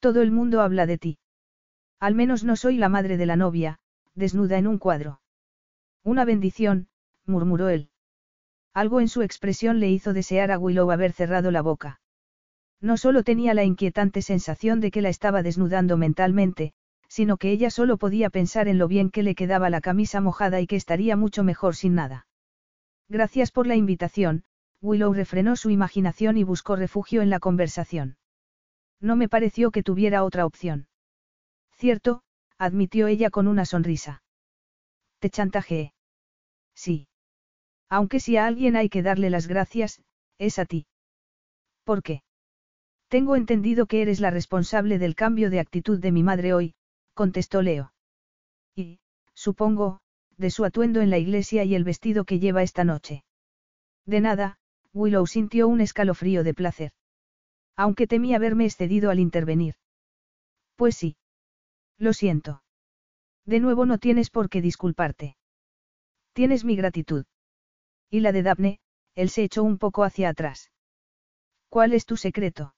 Todo 0.00 0.22
el 0.22 0.30
mundo 0.30 0.62
habla 0.62 0.86
de 0.86 0.98
ti. 0.98 1.18
Al 2.00 2.14
menos 2.14 2.44
no 2.44 2.56
soy 2.56 2.76
la 2.76 2.88
madre 2.88 3.16
de 3.16 3.26
la 3.26 3.36
novia, 3.36 3.78
desnuda 4.14 4.58
en 4.58 4.66
un 4.66 4.78
cuadro. 4.78 5.20
Una 6.02 6.24
bendición, 6.24 6.88
murmuró 7.24 7.68
él. 7.68 7.90
Algo 8.72 9.00
en 9.00 9.08
su 9.08 9.22
expresión 9.22 9.80
le 9.80 9.90
hizo 9.90 10.12
desear 10.12 10.50
a 10.50 10.58
Willow 10.58 10.90
haber 10.90 11.12
cerrado 11.12 11.50
la 11.50 11.62
boca. 11.62 12.00
No 12.80 12.96
solo 12.96 13.22
tenía 13.22 13.54
la 13.54 13.64
inquietante 13.64 14.22
sensación 14.22 14.80
de 14.80 14.90
que 14.90 15.02
la 15.02 15.08
estaba 15.08 15.42
desnudando 15.42 15.96
mentalmente, 15.96 16.72
sino 17.08 17.36
que 17.36 17.50
ella 17.50 17.70
solo 17.70 17.96
podía 17.96 18.30
pensar 18.30 18.68
en 18.68 18.78
lo 18.78 18.88
bien 18.88 19.10
que 19.10 19.22
le 19.22 19.34
quedaba 19.34 19.70
la 19.70 19.80
camisa 19.80 20.20
mojada 20.20 20.60
y 20.60 20.66
que 20.66 20.76
estaría 20.76 21.16
mucho 21.16 21.44
mejor 21.44 21.76
sin 21.76 21.94
nada. 21.94 22.26
Gracias 23.08 23.52
por 23.52 23.66
la 23.66 23.76
invitación, 23.76 24.44
Willow 24.82 25.12
refrenó 25.14 25.56
su 25.56 25.70
imaginación 25.70 26.36
y 26.36 26.44
buscó 26.44 26.76
refugio 26.76 27.22
en 27.22 27.30
la 27.30 27.40
conversación. 27.40 28.16
No 29.00 29.16
me 29.16 29.28
pareció 29.28 29.70
que 29.70 29.82
tuviera 29.82 30.24
otra 30.24 30.44
opción. 30.44 30.88
Cierto, 31.72 32.22
admitió 32.58 33.06
ella 33.06 33.30
con 33.30 33.46
una 33.46 33.64
sonrisa. 33.64 34.22
Te 35.18 35.30
chantajeé. 35.30 35.92
Sí. 36.74 37.08
Aunque 37.88 38.20
si 38.20 38.36
a 38.36 38.46
alguien 38.46 38.76
hay 38.76 38.88
que 38.88 39.02
darle 39.02 39.30
las 39.30 39.46
gracias, 39.46 40.02
es 40.38 40.58
a 40.58 40.64
ti. 40.64 40.86
¿Por 41.84 42.02
qué? 42.02 42.22
Tengo 43.08 43.36
entendido 43.36 43.86
que 43.86 44.02
eres 44.02 44.20
la 44.20 44.30
responsable 44.30 44.98
del 44.98 45.14
cambio 45.14 45.50
de 45.50 45.60
actitud 45.60 46.00
de 46.00 46.12
mi 46.12 46.22
madre 46.22 46.54
hoy, 46.54 46.74
contestó 47.14 47.62
Leo. 47.62 47.92
Y, 48.74 48.98
supongo, 49.32 50.00
de 50.36 50.50
su 50.50 50.64
atuendo 50.64 51.00
en 51.00 51.10
la 51.10 51.18
iglesia 51.18 51.64
y 51.64 51.74
el 51.74 51.84
vestido 51.84 52.24
que 52.24 52.40
lleva 52.40 52.62
esta 52.62 52.84
noche. 52.84 53.24
De 54.04 54.20
nada, 54.20 54.58
Willow 54.92 55.26
sintió 55.26 55.68
un 55.68 55.80
escalofrío 55.80 56.42
de 56.42 56.54
placer. 56.54 56.92
Aunque 57.76 58.06
temía 58.06 58.36
haberme 58.36 58.64
excedido 58.64 59.10
al 59.10 59.20
intervenir. 59.20 59.74
Pues 60.76 60.96
sí. 60.96 61.16
Lo 61.98 62.12
siento. 62.12 62.62
De 63.44 63.60
nuevo 63.60 63.86
no 63.86 63.98
tienes 63.98 64.30
por 64.30 64.50
qué 64.50 64.60
disculparte. 64.60 65.36
Tienes 66.32 66.64
mi 66.64 66.76
gratitud. 66.76 67.24
Y 68.10 68.20
la 68.20 68.32
de 68.32 68.42
Daphne, 68.42 68.80
él 69.14 69.30
se 69.30 69.44
echó 69.44 69.62
un 69.62 69.78
poco 69.78 70.04
hacia 70.04 70.28
atrás. 70.28 70.70
¿Cuál 71.68 71.92
es 71.92 72.04
tu 72.04 72.16
secreto? 72.16 72.74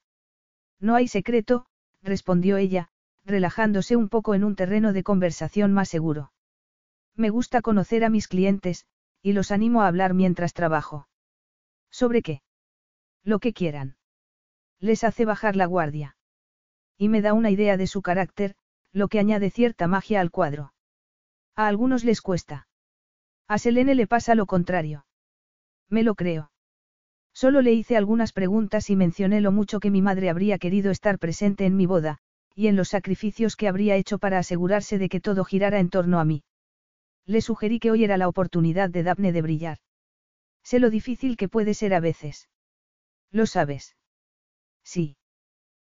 No 0.79 0.95
hay 0.95 1.07
secreto, 1.07 1.65
respondió 2.01 2.57
ella, 2.57 2.89
relajándose 3.25 3.95
un 3.95 4.09
poco 4.09 4.33
en 4.33 4.43
un 4.43 4.55
terreno 4.55 4.93
de 4.93 5.03
conversación 5.03 5.73
más 5.73 5.89
seguro. 5.89 6.31
Me 7.15 7.29
gusta 7.29 7.61
conocer 7.61 8.03
a 8.03 8.09
mis 8.09 8.27
clientes, 8.27 8.85
y 9.21 9.33
los 9.33 9.51
animo 9.51 9.81
a 9.81 9.87
hablar 9.87 10.13
mientras 10.13 10.53
trabajo. 10.53 11.07
¿Sobre 11.91 12.21
qué? 12.21 12.41
Lo 13.23 13.39
que 13.39 13.53
quieran. 13.53 13.97
Les 14.79 15.03
hace 15.03 15.25
bajar 15.25 15.55
la 15.55 15.65
guardia. 15.65 16.15
Y 16.97 17.09
me 17.09 17.21
da 17.21 17.33
una 17.33 17.51
idea 17.51 17.75
de 17.75 17.87
su 17.87 18.01
carácter, 18.01 18.55
lo 18.91 19.07
que 19.07 19.19
añade 19.19 19.51
cierta 19.51 19.87
magia 19.87 20.21
al 20.21 20.31
cuadro. 20.31 20.73
A 21.55 21.67
algunos 21.67 22.03
les 22.03 22.21
cuesta. 22.21 22.67
A 23.47 23.57
Selene 23.57 23.95
le 23.95 24.07
pasa 24.07 24.35
lo 24.35 24.45
contrario. 24.45 25.05
Me 25.89 26.03
lo 26.03 26.15
creo. 26.15 26.51
Solo 27.33 27.61
le 27.61 27.73
hice 27.73 27.95
algunas 27.95 28.33
preguntas 28.33 28.89
y 28.89 28.95
mencioné 28.95 29.41
lo 29.41 29.51
mucho 29.51 29.79
que 29.79 29.91
mi 29.91 30.01
madre 30.01 30.29
habría 30.29 30.57
querido 30.57 30.91
estar 30.91 31.19
presente 31.19 31.65
en 31.65 31.75
mi 31.75 31.85
boda, 31.85 32.17
y 32.55 32.67
en 32.67 32.75
los 32.75 32.89
sacrificios 32.89 33.55
que 33.55 33.67
habría 33.67 33.95
hecho 33.95 34.17
para 34.19 34.39
asegurarse 34.39 34.97
de 34.97 35.09
que 35.09 35.21
todo 35.21 35.45
girara 35.45 35.79
en 35.79 35.89
torno 35.89 36.19
a 36.19 36.25
mí. 36.25 36.43
Le 37.25 37.41
sugerí 37.41 37.79
que 37.79 37.91
hoy 37.91 38.03
era 38.03 38.17
la 38.17 38.27
oportunidad 38.27 38.89
de 38.89 39.03
Daphne 39.03 39.31
de 39.31 39.41
brillar. 39.41 39.77
Sé 40.63 40.79
lo 40.79 40.89
difícil 40.89 41.37
que 41.37 41.47
puede 41.47 41.73
ser 41.73 41.93
a 41.93 41.99
veces. 41.99 42.49
¿Lo 43.31 43.45
sabes? 43.45 43.95
Sí. 44.83 45.15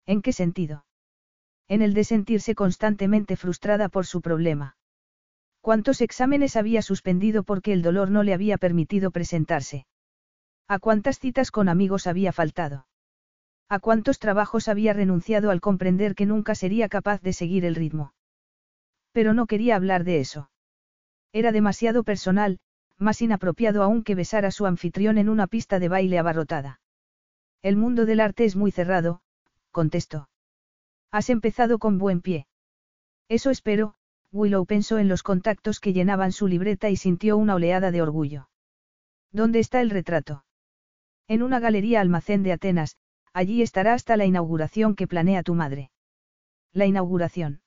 ¿En 0.07 0.22
qué 0.22 0.32
sentido? 0.32 0.84
En 1.68 1.82
el 1.82 1.95
de 1.95 2.05
sentirse 2.05 2.55
constantemente 2.55 3.37
frustrada 3.37 3.89
por 3.89 4.07
su 4.07 4.20
problema. 4.20 4.76
¿Cuántos 5.61 6.01
exámenes 6.01 6.57
había 6.57 6.80
suspendido 6.80 7.43
porque 7.43 7.72
el 7.72 7.82
dolor 7.82 8.11
no 8.11 8.22
le 8.22 8.32
había 8.32 8.57
permitido 8.57 9.11
presentarse? 9.11 9.87
¿A 10.68 10.80
cuántas 10.80 11.20
citas 11.20 11.52
con 11.52 11.68
amigos 11.68 12.08
había 12.08 12.32
faltado? 12.32 12.86
¿A 13.68 13.78
cuántos 13.78 14.18
trabajos 14.18 14.68
había 14.68 14.92
renunciado 14.92 15.50
al 15.50 15.60
comprender 15.60 16.14
que 16.14 16.26
nunca 16.26 16.54
sería 16.54 16.88
capaz 16.88 17.20
de 17.22 17.32
seguir 17.32 17.64
el 17.64 17.76
ritmo? 17.76 18.14
Pero 19.12 19.32
no 19.32 19.46
quería 19.46 19.76
hablar 19.76 20.02
de 20.02 20.18
eso. 20.18 20.50
Era 21.32 21.52
demasiado 21.52 22.02
personal, 22.02 22.58
más 22.98 23.22
inapropiado 23.22 23.82
aún 23.82 24.02
que 24.02 24.14
besar 24.14 24.44
a 24.44 24.50
su 24.50 24.66
anfitrión 24.66 25.18
en 25.18 25.28
una 25.28 25.46
pista 25.46 25.78
de 25.78 25.88
baile 25.88 26.18
abarrotada. 26.18 26.80
El 27.62 27.76
mundo 27.76 28.06
del 28.06 28.20
arte 28.20 28.44
es 28.44 28.56
muy 28.56 28.70
cerrado, 28.70 29.20
contestó. 29.70 30.28
Has 31.12 31.30
empezado 31.30 31.78
con 31.78 31.98
buen 31.98 32.22
pie. 32.22 32.46
Eso 33.28 33.50
espero, 33.50 33.94
Willow 34.32 34.66
pensó 34.66 34.98
en 34.98 35.08
los 35.08 35.22
contactos 35.22 35.78
que 35.80 35.92
llenaban 35.92 36.32
su 36.32 36.48
libreta 36.48 36.90
y 36.90 36.96
sintió 36.96 37.36
una 37.36 37.54
oleada 37.54 37.90
de 37.90 38.02
orgullo. 38.02 38.48
¿Dónde 39.32 39.58
está 39.58 39.80
el 39.80 39.90
retrato? 39.90 40.45
En 41.29 41.43
una 41.43 41.61
galería 41.61 42.01
almacén 42.01 42.43
de 42.43 42.53
Atenas, 42.53 42.97
allí 43.33 43.62
estará 43.62 43.95
hasta 43.95 44.16
la 44.16 44.24
inauguración 44.24 44.95
que 44.95 45.09
planea 45.09 45.43
tu 45.43 45.55
madre. 45.55 45.91
La 46.72 46.87
inauguración. 46.87 47.62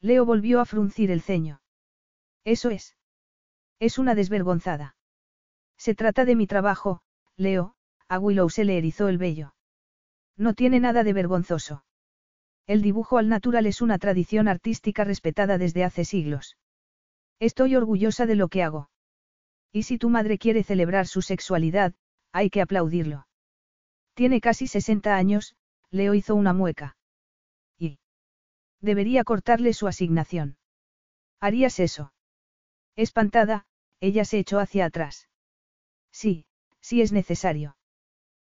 Leo 0.00 0.24
volvió 0.24 0.60
a 0.60 0.64
fruncir 0.64 1.10
el 1.10 1.22
ceño. 1.22 1.60
Eso 2.44 2.70
es. 2.70 2.96
Es 3.78 3.98
una 3.98 4.14
desvergonzada. 4.14 4.96
Se 5.76 5.94
trata 5.94 6.24
de 6.24 6.34
mi 6.34 6.46
trabajo, 6.46 7.02
Leo, 7.36 7.74
a 8.08 8.18
Willow 8.18 8.50
se 8.50 8.64
le 8.64 8.78
erizó 8.78 9.08
el 9.08 9.18
vello. 9.18 9.54
No 10.36 10.54
tiene 10.54 10.80
nada 10.80 11.04
de 11.04 11.12
vergonzoso. 11.12 11.84
El 12.66 12.82
dibujo 12.82 13.18
al 13.18 13.28
natural 13.28 13.66
es 13.66 13.80
una 13.80 13.98
tradición 13.98 14.48
artística 14.48 15.04
respetada 15.04 15.58
desde 15.58 15.84
hace 15.84 16.04
siglos. 16.04 16.56
Estoy 17.38 17.76
orgullosa 17.76 18.26
de 18.26 18.36
lo 18.36 18.48
que 18.48 18.62
hago. 18.62 18.90
Y 19.72 19.84
si 19.84 19.98
tu 19.98 20.10
madre 20.10 20.38
quiere 20.38 20.62
celebrar 20.62 21.06
su 21.06 21.22
sexualidad, 21.22 21.94
hay 22.32 22.50
que 22.50 22.62
aplaudirlo. 22.62 23.26
Tiene 24.14 24.40
casi 24.40 24.66
60 24.66 25.14
años, 25.14 25.54
Leo 25.90 26.14
hizo 26.14 26.34
una 26.34 26.52
mueca. 26.52 26.96
Y. 27.78 27.98
Debería 28.80 29.24
cortarle 29.24 29.72
su 29.74 29.86
asignación. 29.86 30.56
¿Harías 31.40 31.78
eso? 31.80 32.12
Espantada, 32.96 33.66
ella 34.00 34.24
se 34.24 34.38
echó 34.38 34.58
hacia 34.58 34.86
atrás. 34.86 35.28
Sí, 36.10 36.46
sí 36.80 37.02
es 37.02 37.12
necesario. 37.12 37.76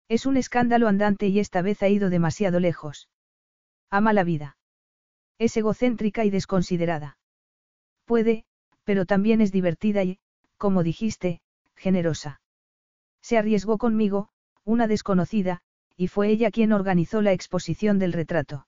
Es 0.08 0.26
un 0.26 0.38
escándalo 0.38 0.88
andante 0.88 1.28
y 1.28 1.40
esta 1.40 1.62
vez 1.62 1.82
ha 1.84 1.90
ido 1.90 2.10
demasiado 2.10 2.60
lejos. 2.60 3.10
Ama 3.90 4.14
la 4.14 4.24
vida. 4.24 4.58
Es 5.38 5.56
egocéntrica 5.58 6.26
y 6.26 6.30
desconsiderada. 6.30 7.18
Puede, 8.06 8.46
pero 8.84 9.06
también 9.06 9.42
es 9.42 9.52
divertida 9.52 10.04
y, 10.04 10.20
como 10.58 10.84
dijiste, 10.84 11.42
generosa. 11.76 12.41
Se 13.22 13.38
arriesgó 13.38 13.78
conmigo, 13.78 14.30
una 14.63 14.88
desconocida, 14.88 15.61
y 15.95 16.07
fue 16.07 16.30
ella 16.30 16.51
quien 16.51 16.74
organizó 16.74 17.22
la 17.22 17.34
exposición 17.34 17.99
del 17.99 18.13
retrato. 18.13 18.67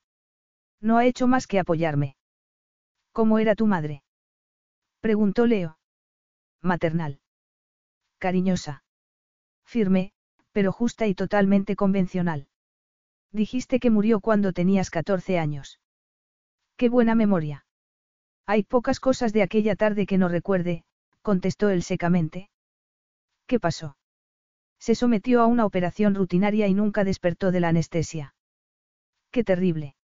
No 0.79 0.97
ha 0.97 1.05
hecho 1.05 1.27
más 1.27 1.47
que 1.47 1.59
apoyarme. 1.59 2.15
¿Cómo 3.11 3.39
era 3.39 3.55
tu 3.55 3.67
madre? 3.67 4.03
Preguntó 4.99 5.45
Leo. 5.45 5.77
Maternal. 6.61 7.19
Cariñosa. 8.19 8.83
Firme, 9.65 10.13
pero 10.51 10.71
justa 10.71 11.07
y 11.07 11.15
totalmente 11.15 11.75
convencional. 11.75 12.47
Dijiste 13.31 13.79
que 13.79 13.89
murió 13.89 14.19
cuando 14.19 14.53
tenías 14.53 14.89
14 14.89 15.39
años. 15.39 15.79
Qué 16.77 16.89
buena 16.89 17.15
memoria. 17.15 17.65
Hay 18.45 18.63
pocas 18.63 18.99
cosas 18.99 19.33
de 19.33 19.41
aquella 19.41 19.75
tarde 19.75 20.05
que 20.05 20.17
no 20.17 20.27
recuerde, 20.27 20.83
contestó 21.21 21.69
él 21.69 21.81
secamente. 21.83 22.49
¿Qué 23.47 23.59
pasó? 23.59 23.95
Se 24.83 24.95
sometió 24.95 25.39
a 25.39 25.45
una 25.45 25.65
operación 25.65 26.13
rutinaria 26.13 26.67
y 26.67 26.73
nunca 26.73 27.05
despertó 27.05 27.53
de 27.53 27.61
la 27.61 27.69
anestesia. 27.69 28.35
Qué 29.31 29.45
terrible. 29.45 29.95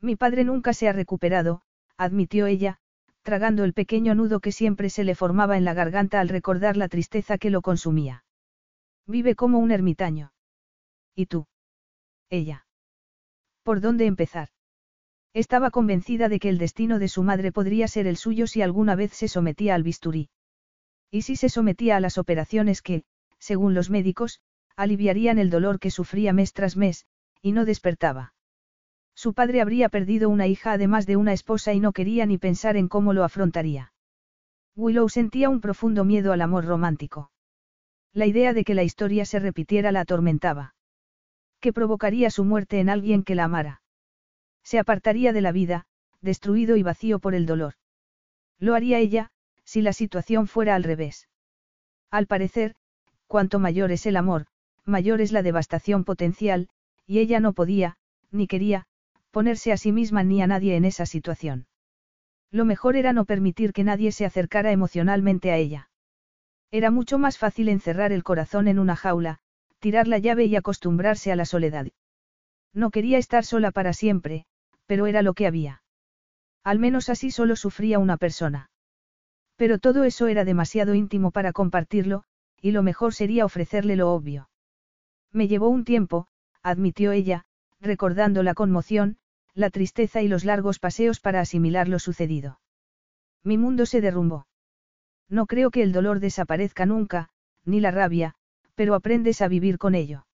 Mi 0.00 0.14
padre 0.14 0.44
nunca 0.44 0.74
se 0.74 0.86
ha 0.88 0.92
recuperado, 0.92 1.62
admitió 1.96 2.46
ella, 2.46 2.78
tragando 3.22 3.64
el 3.64 3.72
pequeño 3.72 4.14
nudo 4.14 4.38
que 4.38 4.52
siempre 4.52 4.90
se 4.90 5.02
le 5.02 5.16
formaba 5.16 5.56
en 5.56 5.64
la 5.64 5.74
garganta 5.74 6.20
al 6.20 6.28
recordar 6.28 6.76
la 6.76 6.86
tristeza 6.86 7.36
que 7.36 7.50
lo 7.50 7.62
consumía. 7.62 8.24
Vive 9.08 9.34
como 9.34 9.58
un 9.58 9.72
ermitaño. 9.72 10.32
¿Y 11.16 11.26
tú? 11.26 11.48
Ella. 12.30 12.64
¿Por 13.64 13.80
dónde 13.80 14.06
empezar? 14.06 14.50
Estaba 15.34 15.72
convencida 15.72 16.28
de 16.28 16.38
que 16.38 16.48
el 16.48 16.58
destino 16.58 17.00
de 17.00 17.08
su 17.08 17.24
madre 17.24 17.50
podría 17.50 17.88
ser 17.88 18.06
el 18.06 18.16
suyo 18.16 18.46
si 18.46 18.62
alguna 18.62 18.94
vez 18.94 19.14
se 19.14 19.26
sometía 19.26 19.74
al 19.74 19.82
bisturí. 19.82 20.30
Y 21.10 21.22
si 21.22 21.34
se 21.34 21.48
sometía 21.48 21.96
a 21.96 22.00
las 22.00 22.18
operaciones 22.18 22.82
que, 22.82 23.02
según 23.38 23.74
los 23.74 23.90
médicos, 23.90 24.40
aliviarían 24.76 25.38
el 25.38 25.50
dolor 25.50 25.78
que 25.78 25.90
sufría 25.90 26.32
mes 26.32 26.52
tras 26.52 26.76
mes, 26.76 27.06
y 27.42 27.52
no 27.52 27.64
despertaba. 27.64 28.34
Su 29.14 29.32
padre 29.32 29.62
habría 29.62 29.88
perdido 29.88 30.28
una 30.28 30.46
hija 30.46 30.72
además 30.72 31.06
de 31.06 31.16
una 31.16 31.32
esposa 31.32 31.72
y 31.72 31.80
no 31.80 31.92
quería 31.92 32.26
ni 32.26 32.36
pensar 32.36 32.76
en 32.76 32.88
cómo 32.88 33.14
lo 33.14 33.24
afrontaría. 33.24 33.92
Willow 34.74 35.08
sentía 35.08 35.48
un 35.48 35.62
profundo 35.62 36.04
miedo 36.04 36.32
al 36.32 36.42
amor 36.42 36.66
romántico. 36.66 37.30
La 38.12 38.26
idea 38.26 38.52
de 38.52 38.64
que 38.64 38.74
la 38.74 38.82
historia 38.82 39.24
se 39.24 39.38
repitiera 39.38 39.90
la 39.90 40.00
atormentaba. 40.00 40.74
¿Qué 41.60 41.72
provocaría 41.72 42.30
su 42.30 42.44
muerte 42.44 42.80
en 42.80 42.90
alguien 42.90 43.22
que 43.22 43.34
la 43.34 43.44
amara? 43.44 43.82
Se 44.62 44.78
apartaría 44.78 45.32
de 45.32 45.40
la 45.40 45.52
vida, 45.52 45.86
destruido 46.20 46.76
y 46.76 46.82
vacío 46.82 47.18
por 47.18 47.34
el 47.34 47.46
dolor. 47.46 47.74
Lo 48.58 48.74
haría 48.74 48.98
ella, 48.98 49.30
si 49.64 49.80
la 49.80 49.92
situación 49.92 50.46
fuera 50.46 50.74
al 50.74 50.84
revés. 50.84 51.28
Al 52.10 52.26
parecer, 52.26 52.74
cuanto 53.26 53.58
mayor 53.58 53.92
es 53.92 54.06
el 54.06 54.16
amor, 54.16 54.46
mayor 54.84 55.20
es 55.20 55.32
la 55.32 55.42
devastación 55.42 56.04
potencial, 56.04 56.68
y 57.06 57.18
ella 57.18 57.40
no 57.40 57.52
podía, 57.52 57.96
ni 58.30 58.46
quería, 58.46 58.86
ponerse 59.30 59.72
a 59.72 59.76
sí 59.76 59.92
misma 59.92 60.22
ni 60.22 60.42
a 60.42 60.46
nadie 60.46 60.76
en 60.76 60.84
esa 60.84 61.06
situación. 61.06 61.66
Lo 62.50 62.64
mejor 62.64 62.96
era 62.96 63.12
no 63.12 63.24
permitir 63.24 63.72
que 63.72 63.84
nadie 63.84 64.12
se 64.12 64.24
acercara 64.24 64.72
emocionalmente 64.72 65.50
a 65.50 65.56
ella. 65.56 65.90
Era 66.70 66.90
mucho 66.90 67.18
más 67.18 67.38
fácil 67.38 67.68
encerrar 67.68 68.12
el 68.12 68.24
corazón 68.24 68.68
en 68.68 68.78
una 68.78 68.96
jaula, 68.96 69.38
tirar 69.78 70.08
la 70.08 70.18
llave 70.18 70.44
y 70.46 70.56
acostumbrarse 70.56 71.32
a 71.32 71.36
la 71.36 71.44
soledad. 71.44 71.86
No 72.72 72.90
quería 72.90 73.18
estar 73.18 73.44
sola 73.44 73.70
para 73.70 73.92
siempre, 73.92 74.46
pero 74.86 75.06
era 75.06 75.22
lo 75.22 75.34
que 75.34 75.46
había. 75.46 75.82
Al 76.64 76.78
menos 76.78 77.08
así 77.08 77.30
solo 77.30 77.56
sufría 77.56 77.98
una 77.98 78.16
persona. 78.16 78.70
Pero 79.56 79.78
todo 79.78 80.04
eso 80.04 80.26
era 80.26 80.44
demasiado 80.44 80.94
íntimo 80.94 81.30
para 81.30 81.52
compartirlo, 81.52 82.24
y 82.66 82.72
lo 82.72 82.82
mejor 82.82 83.14
sería 83.14 83.44
ofrecerle 83.44 83.94
lo 83.94 84.12
obvio. 84.12 84.50
Me 85.30 85.46
llevó 85.46 85.68
un 85.68 85.84
tiempo, 85.84 86.26
admitió 86.64 87.12
ella, 87.12 87.44
recordando 87.80 88.42
la 88.42 88.54
conmoción, 88.54 89.18
la 89.54 89.70
tristeza 89.70 90.20
y 90.20 90.26
los 90.26 90.44
largos 90.44 90.80
paseos 90.80 91.20
para 91.20 91.40
asimilar 91.40 91.86
lo 91.86 92.00
sucedido. 92.00 92.58
Mi 93.44 93.56
mundo 93.56 93.86
se 93.86 94.00
derrumbó. 94.00 94.48
No 95.28 95.46
creo 95.46 95.70
que 95.70 95.84
el 95.84 95.92
dolor 95.92 96.18
desaparezca 96.18 96.86
nunca, 96.86 97.28
ni 97.64 97.78
la 97.78 97.92
rabia, 97.92 98.34
pero 98.74 98.96
aprendes 98.96 99.42
a 99.42 99.46
vivir 99.46 99.78
con 99.78 99.94
ello. 99.94 100.26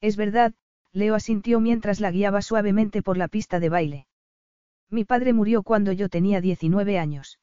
Es 0.00 0.16
verdad, 0.16 0.54
Leo 0.92 1.16
asintió 1.16 1.58
mientras 1.58 1.98
la 1.98 2.12
guiaba 2.12 2.40
suavemente 2.40 3.02
por 3.02 3.16
la 3.16 3.26
pista 3.26 3.58
de 3.58 3.68
baile. 3.68 4.06
Mi 4.90 5.04
padre 5.04 5.32
murió 5.32 5.64
cuando 5.64 5.90
yo 5.90 6.08
tenía 6.08 6.40
19 6.40 7.00
años. 7.00 7.40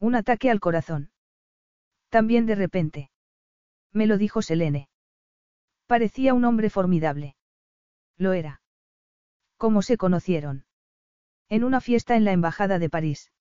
Un 0.00 0.14
ataque 0.14 0.50
al 0.50 0.58
corazón. 0.58 1.10
También 2.08 2.46
de 2.46 2.54
repente. 2.54 3.10
Me 3.96 4.06
lo 4.06 4.18
dijo 4.18 4.42
Selene. 4.42 4.90
Parecía 5.86 6.34
un 6.34 6.44
hombre 6.44 6.68
formidable. 6.68 7.34
Lo 8.18 8.34
era. 8.34 8.60
¿Cómo 9.56 9.80
se 9.80 9.96
conocieron? 9.96 10.66
En 11.48 11.64
una 11.64 11.80
fiesta 11.80 12.14
en 12.14 12.26
la 12.26 12.32
Embajada 12.32 12.78
de 12.78 12.90
París. 12.90 13.32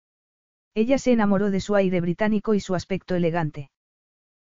Ella 0.74 0.98
se 0.98 1.12
enamoró 1.12 1.52
de 1.52 1.60
su 1.60 1.76
aire 1.76 2.00
británico 2.00 2.54
y 2.54 2.62
su 2.62 2.74
aspecto 2.74 3.16
elegante. 3.16 3.70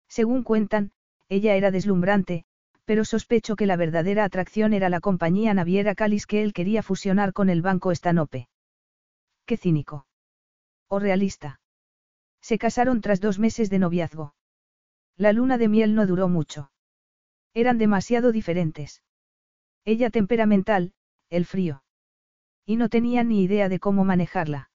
Según 0.09 0.43
cuentan, 0.43 0.91
ella 1.29 1.55
era 1.55 1.71
deslumbrante, 1.71 2.43
pero 2.83 3.05
sospecho 3.05 3.55
que 3.55 3.65
la 3.65 3.77
verdadera 3.77 4.25
atracción 4.25 4.73
era 4.73 4.89
la 4.89 4.99
compañía 4.99 5.53
naviera 5.53 5.95
Calis 5.95 6.27
que 6.27 6.43
él 6.43 6.51
quería 6.51 6.83
fusionar 6.83 7.31
con 7.31 7.49
el 7.49 7.61
banco 7.61 7.89
Estanope. 7.89 8.49
Qué 9.45 9.55
cínico. 9.55 10.05
O 10.89 10.99
realista. 10.99 11.61
Se 12.41 12.57
casaron 12.57 12.99
tras 12.99 13.21
dos 13.21 13.39
meses 13.39 13.69
de 13.69 13.79
noviazgo. 13.79 14.33
La 15.21 15.33
luna 15.33 15.59
de 15.59 15.67
miel 15.67 15.93
no 15.93 16.07
duró 16.07 16.27
mucho. 16.27 16.71
Eran 17.53 17.77
demasiado 17.77 18.31
diferentes. 18.31 19.03
Ella 19.85 20.09
temperamental, 20.09 20.93
el 21.29 21.45
frío. 21.45 21.83
Y 22.65 22.75
no 22.75 22.89
tenía 22.89 23.23
ni 23.23 23.43
idea 23.43 23.69
de 23.69 23.77
cómo 23.77 24.03
manejarla. 24.03 24.71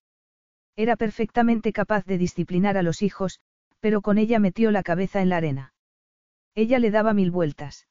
Era 0.77 0.95
perfectamente 0.95 1.73
capaz 1.73 2.05
de 2.05 2.17
disciplinar 2.17 2.77
a 2.77 2.85
los 2.85 3.03
hijos, 3.03 3.41
pero 3.81 4.03
con 4.03 4.19
ella 4.19 4.39
metió 4.39 4.71
la 4.71 4.85
cabeza 4.85 5.21
en 5.21 5.31
la 5.31 5.39
arena. 5.39 5.75
Ella 6.55 6.79
le 6.79 6.93
daba 6.93 7.13
mil 7.13 7.33
vueltas. 7.33 7.89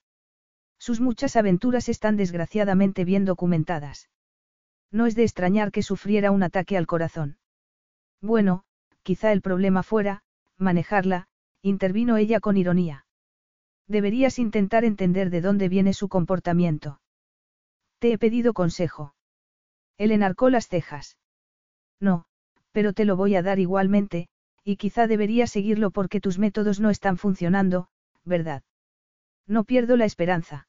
Sus 0.79 1.01
muchas 1.01 1.35
aventuras 1.35 1.89
están 1.89 2.15
desgraciadamente 2.15 3.03
bien 3.03 3.25
documentadas. 3.25 4.09
No 4.91 5.07
es 5.07 5.15
de 5.15 5.23
extrañar 5.23 5.73
que 5.73 5.83
sufriera 5.83 6.31
un 6.31 6.41
ataque 6.41 6.77
al 6.77 6.87
corazón. 6.87 7.37
Bueno, 8.21 8.63
quizá 9.03 9.33
el 9.33 9.41
problema 9.41 9.83
fuera, 9.83 10.23
manejarla, 10.57 11.27
intervino 11.65 12.15
ella 12.17 12.39
con 12.39 12.57
ironía. 12.57 13.07
Deberías 13.87 14.37
intentar 14.37 14.85
entender 14.85 15.31
de 15.31 15.41
dónde 15.41 15.67
viene 15.67 15.93
su 15.93 16.09
comportamiento. 16.09 17.01
Te 17.97 18.11
he 18.11 18.17
pedido 18.19 18.53
consejo. 18.53 19.15
Él 19.97 20.11
enarcó 20.11 20.51
las 20.51 20.67
cejas. 20.67 21.17
No, 21.99 22.25
pero 22.71 22.93
te 22.93 23.03
lo 23.03 23.15
voy 23.15 23.35
a 23.35 23.41
dar 23.41 23.57
igualmente, 23.57 24.27
y 24.63 24.75
quizá 24.75 25.07
deberías 25.07 25.49
seguirlo 25.49 25.89
porque 25.89 26.21
tus 26.21 26.37
métodos 26.37 26.79
no 26.79 26.91
están 26.91 27.17
funcionando, 27.17 27.87
¿verdad? 28.23 28.61
No 29.47 29.63
pierdo 29.63 29.97
la 29.97 30.05
esperanza. 30.05 30.67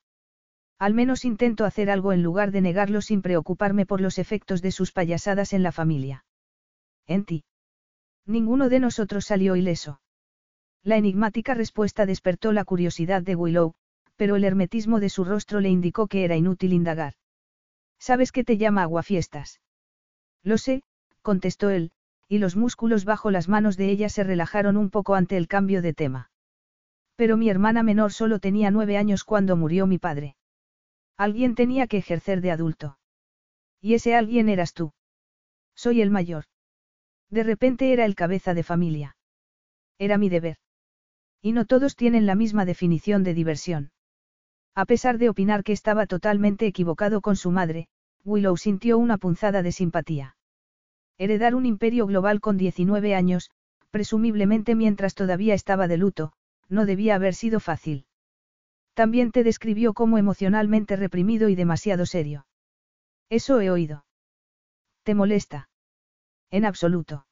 Al 0.78 0.94
menos 0.94 1.26
intento 1.26 1.66
hacer 1.66 1.90
algo 1.90 2.14
en 2.14 2.22
lugar 2.22 2.52
de 2.52 2.62
negarlo 2.62 3.02
sin 3.02 3.20
preocuparme 3.20 3.84
por 3.84 4.00
los 4.00 4.18
efectos 4.18 4.62
de 4.62 4.72
sus 4.72 4.92
payasadas 4.92 5.52
en 5.52 5.62
la 5.62 5.72
familia. 5.72 6.24
En 7.06 7.26
ti. 7.26 7.44
Ninguno 8.24 8.70
de 8.70 8.80
nosotros 8.80 9.26
salió 9.26 9.56
ileso. 9.56 10.00
La 10.86 10.96
enigmática 10.96 11.52
respuesta 11.54 12.06
despertó 12.06 12.52
la 12.52 12.64
curiosidad 12.64 13.20
de 13.20 13.34
Willow, 13.34 13.74
pero 14.14 14.36
el 14.36 14.44
hermetismo 14.44 15.00
de 15.00 15.08
su 15.08 15.24
rostro 15.24 15.58
le 15.58 15.68
indicó 15.68 16.06
que 16.06 16.22
era 16.24 16.36
inútil 16.36 16.72
indagar. 16.72 17.14
¿Sabes 17.98 18.30
que 18.30 18.44
te 18.44 18.56
llama 18.56 18.82
aguafiestas? 18.82 19.60
Lo 20.44 20.58
sé, 20.58 20.84
contestó 21.22 21.70
él, 21.70 21.90
y 22.28 22.38
los 22.38 22.54
músculos 22.54 23.04
bajo 23.04 23.32
las 23.32 23.48
manos 23.48 23.76
de 23.76 23.90
ella 23.90 24.08
se 24.08 24.22
relajaron 24.22 24.76
un 24.76 24.90
poco 24.90 25.16
ante 25.16 25.36
el 25.36 25.48
cambio 25.48 25.82
de 25.82 25.92
tema. 25.92 26.30
Pero 27.16 27.36
mi 27.36 27.50
hermana 27.50 27.82
menor 27.82 28.12
solo 28.12 28.38
tenía 28.38 28.70
nueve 28.70 28.96
años 28.96 29.24
cuando 29.24 29.56
murió 29.56 29.88
mi 29.88 29.98
padre. 29.98 30.36
Alguien 31.16 31.56
tenía 31.56 31.88
que 31.88 31.96
ejercer 31.96 32.40
de 32.40 32.52
adulto. 32.52 32.96
Y 33.80 33.94
ese 33.94 34.14
alguien 34.14 34.48
eras 34.48 34.72
tú. 34.72 34.92
Soy 35.74 36.00
el 36.00 36.12
mayor. 36.12 36.44
De 37.28 37.42
repente 37.42 37.92
era 37.92 38.04
el 38.04 38.14
cabeza 38.14 38.54
de 38.54 38.62
familia. 38.62 39.16
Era 39.98 40.16
mi 40.16 40.28
deber. 40.28 40.58
Y 41.46 41.52
no 41.52 41.64
todos 41.64 41.94
tienen 41.94 42.26
la 42.26 42.34
misma 42.34 42.64
definición 42.64 43.22
de 43.22 43.32
diversión. 43.32 43.92
A 44.74 44.84
pesar 44.84 45.16
de 45.16 45.28
opinar 45.28 45.62
que 45.62 45.70
estaba 45.70 46.06
totalmente 46.06 46.66
equivocado 46.66 47.20
con 47.20 47.36
su 47.36 47.52
madre, 47.52 47.86
Willow 48.24 48.56
sintió 48.56 48.98
una 48.98 49.16
punzada 49.16 49.62
de 49.62 49.70
simpatía. 49.70 50.36
Heredar 51.18 51.54
un 51.54 51.64
imperio 51.64 52.04
global 52.08 52.40
con 52.40 52.56
19 52.56 53.14
años, 53.14 53.52
presumiblemente 53.92 54.74
mientras 54.74 55.14
todavía 55.14 55.54
estaba 55.54 55.86
de 55.86 55.98
luto, 55.98 56.32
no 56.68 56.84
debía 56.84 57.14
haber 57.14 57.36
sido 57.36 57.60
fácil. 57.60 58.06
También 58.94 59.30
te 59.30 59.44
describió 59.44 59.94
como 59.94 60.18
emocionalmente 60.18 60.96
reprimido 60.96 61.48
y 61.48 61.54
demasiado 61.54 62.06
serio. 62.06 62.48
Eso 63.30 63.60
he 63.60 63.70
oído. 63.70 64.04
¿Te 65.04 65.14
molesta? 65.14 65.68
En 66.50 66.64
absoluto. 66.64 67.24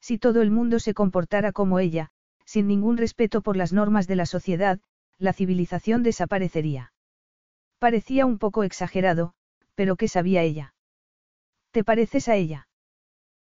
Si 0.00 0.18
todo 0.18 0.42
el 0.42 0.50
mundo 0.50 0.80
se 0.80 0.92
comportara 0.92 1.52
como 1.52 1.78
ella, 1.78 2.10
sin 2.48 2.66
ningún 2.66 2.96
respeto 2.96 3.42
por 3.42 3.58
las 3.58 3.74
normas 3.74 4.06
de 4.06 4.16
la 4.16 4.24
sociedad, 4.24 4.80
la 5.18 5.34
civilización 5.34 6.02
desaparecería. 6.02 6.94
Parecía 7.78 8.24
un 8.24 8.38
poco 8.38 8.62
exagerado, 8.62 9.34
pero 9.74 9.96
¿qué 9.96 10.08
sabía 10.08 10.40
ella? 10.40 10.72
¿Te 11.72 11.84
pareces 11.84 12.26
a 12.26 12.36
ella? 12.36 12.66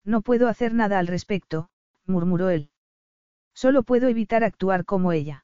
No 0.06 0.22
puedo 0.22 0.48
hacer 0.48 0.74
nada 0.74 1.00
al 1.00 1.08
respecto, 1.08 1.70
murmuró 2.06 2.50
él. 2.50 2.70
Solo 3.54 3.84
puedo 3.84 4.08
evitar 4.08 4.46
actuar 4.46 4.86
como 4.86 5.12
ella. 5.12 5.44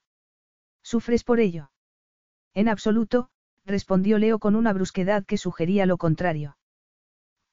¿Sufres 0.81 1.25
por 1.25 1.41
ello? 1.41 1.69
En 2.53 2.69
absoluto, 2.69 3.29
respondió 3.65 4.19
Leo 4.19 4.39
con 4.39 4.55
una 4.55 4.71
brusquedad 4.71 5.25
que 5.25 5.37
sugería 5.37 5.85
lo 5.85 5.97
contrario. 5.97 6.57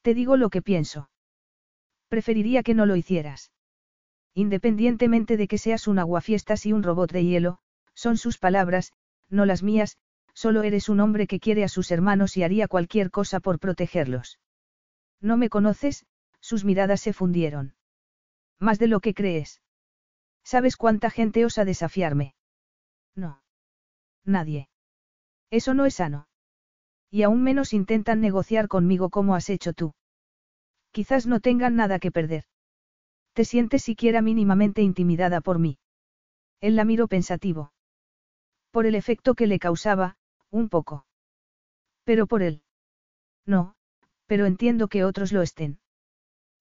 Te 0.03 0.15
digo 0.15 0.37
lo 0.37 0.51
que 0.51 0.63
pienso. 0.63 1.11
Preferiría 2.07 2.63
que 2.63 2.75
no 2.75 2.87
lo 2.87 2.95
hicieras. 2.95 3.51
Independientemente 4.37 5.39
de 5.39 5.49
que 5.49 5.57
seas 5.57 5.89
un 5.89 5.99
aguafiestas 5.99 6.67
y 6.67 6.75
un 6.75 6.83
robot 6.83 7.11
de 7.11 7.25
hielo, 7.25 7.59
son 7.95 8.19
sus 8.19 8.37
palabras, 8.37 8.93
no 9.31 9.47
las 9.47 9.63
mías, 9.63 9.97
solo 10.35 10.63
eres 10.63 10.91
un 10.91 11.01
hombre 11.01 11.27
que 11.27 11.41
quiere 11.41 11.65
a 11.65 11.69
sus 11.69 11.91
hermanos 11.91 12.37
y 12.37 12.43
haría 12.43 12.69
cualquier 12.69 13.11
cosa 13.11 13.41
por 13.41 13.59
protegerlos. 13.59 14.39
No 15.23 15.39
me 15.39 15.49
conoces, 15.49 16.05
sus 16.39 16.67
miradas 16.67 17.01
se 17.01 17.15
fundieron. 17.15 17.77
Más 18.61 18.79
de 18.79 18.89
lo 18.89 19.01
que 19.01 19.15
crees. 19.15 19.63
¿Sabes 20.45 20.77
cuánta 20.77 21.09
gente 21.09 21.47
osa 21.47 21.65
desafiarme? 21.65 22.35
No. 23.15 23.43
Nadie. 24.27 24.69
Eso 25.49 25.73
no 25.73 25.87
es 25.87 25.95
sano. 25.95 26.29
Y 27.11 27.23
aún 27.23 27.43
menos 27.43 27.73
intentan 27.73 28.21
negociar 28.21 28.69
conmigo 28.69 29.09
como 29.09 29.35
has 29.35 29.49
hecho 29.49 29.73
tú. 29.73 29.95
Quizás 30.91 31.27
no 31.27 31.41
tengan 31.41 31.75
nada 31.75 31.99
que 31.99 32.11
perder. 32.11 32.45
¿Te 33.37 33.45
sientes 33.45 33.83
siquiera 33.83 34.23
mínimamente 34.23 34.81
intimidada 34.81 35.43
por 35.43 35.59
mí? 35.59 35.77
Él 36.63 36.75
la 36.75 36.87
miró 36.87 37.07
pensativo. 37.07 37.71
Por 38.71 38.87
el 38.87 38.95
efecto 38.95 39.35
que 39.35 39.47
le 39.47 39.59
causaba, 39.59 40.17
un 40.51 40.71
poco. 40.71 41.05
Pero 42.05 42.27
por 42.27 42.43
él. 42.43 42.63
No, 43.45 43.75
pero 44.25 44.47
entiendo 44.47 44.89
que 44.89 45.05
otros 45.05 45.33
lo 45.33 45.43
estén. 45.43 45.81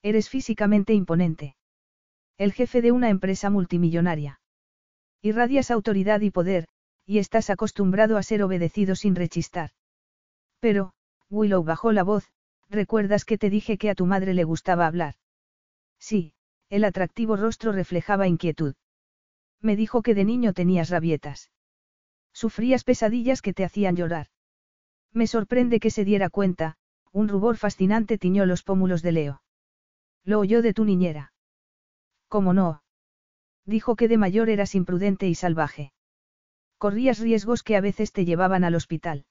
Eres 0.04 0.28
físicamente 0.28 0.94
imponente. 0.94 1.56
El 2.38 2.52
jefe 2.52 2.82
de 2.82 2.92
una 2.92 3.08
empresa 3.08 3.50
multimillonaria. 3.50 4.42
Irradias 5.22 5.72
autoridad 5.72 6.20
y 6.20 6.30
poder, 6.30 6.68
y 7.06 7.20
estás 7.20 7.50
acostumbrado 7.50 8.18
a 8.18 8.24
ser 8.24 8.44
obedecido 8.44 8.96
sin 8.96 9.16
rechistar. 9.16 9.70
Pero, 10.60 10.92
Willow 11.30 11.64
bajó 11.64 11.94
la 11.94 12.04
voz, 12.04 12.28
¿recuerdas 12.68 13.24
que 13.24 13.38
te 13.38 13.50
dije 13.50 13.78
que 13.78 13.90
a 13.90 13.96
tu 13.96 14.06
madre 14.06 14.34
le 14.34 14.44
gustaba 14.44 14.88
hablar? 14.88 15.16
Sí, 16.00 16.34
el 16.70 16.84
atractivo 16.84 17.38
rostro 17.38 17.72
reflejaba 17.72 18.28
inquietud. 18.28 18.76
Me 19.62 19.76
dijo 19.76 20.02
que 20.02 20.16
de 20.16 20.26
niño 20.26 20.54
tenías 20.54 20.90
rabietas. 20.90 21.52
Sufrías 22.34 22.84
pesadillas 22.84 23.42
que 23.42 23.54
te 23.54 23.64
hacían 23.64 23.96
llorar. 23.96 24.28
Me 25.14 25.28
sorprende 25.28 25.80
que 25.80 25.92
se 25.92 26.04
diera 26.04 26.30
cuenta, 26.30 26.76
un 27.12 27.30
rubor 27.30 27.58
fascinante 27.58 28.18
tiñó 28.18 28.46
los 28.46 28.64
pómulos 28.64 29.02
de 29.02 29.12
Leo. 29.14 29.42
Lo 30.24 30.40
oyó 30.40 30.62
de 30.62 30.74
tu 30.74 30.84
niñera. 30.84 31.32
¿Cómo 32.28 32.54
no? 32.54 32.84
Dijo 33.66 33.96
que 33.96 34.08
de 34.08 34.18
mayor 34.18 34.50
eras 34.50 34.76
imprudente 34.76 35.28
y 35.28 35.36
salvaje. 35.36 35.94
Corrías 36.78 37.20
riesgos 37.20 37.64
que 37.64 37.78
a 37.78 37.82
veces 37.82 38.12
te 38.12 38.26
llevaban 38.26 38.64
al 38.64 38.76
hospital. 38.76 39.26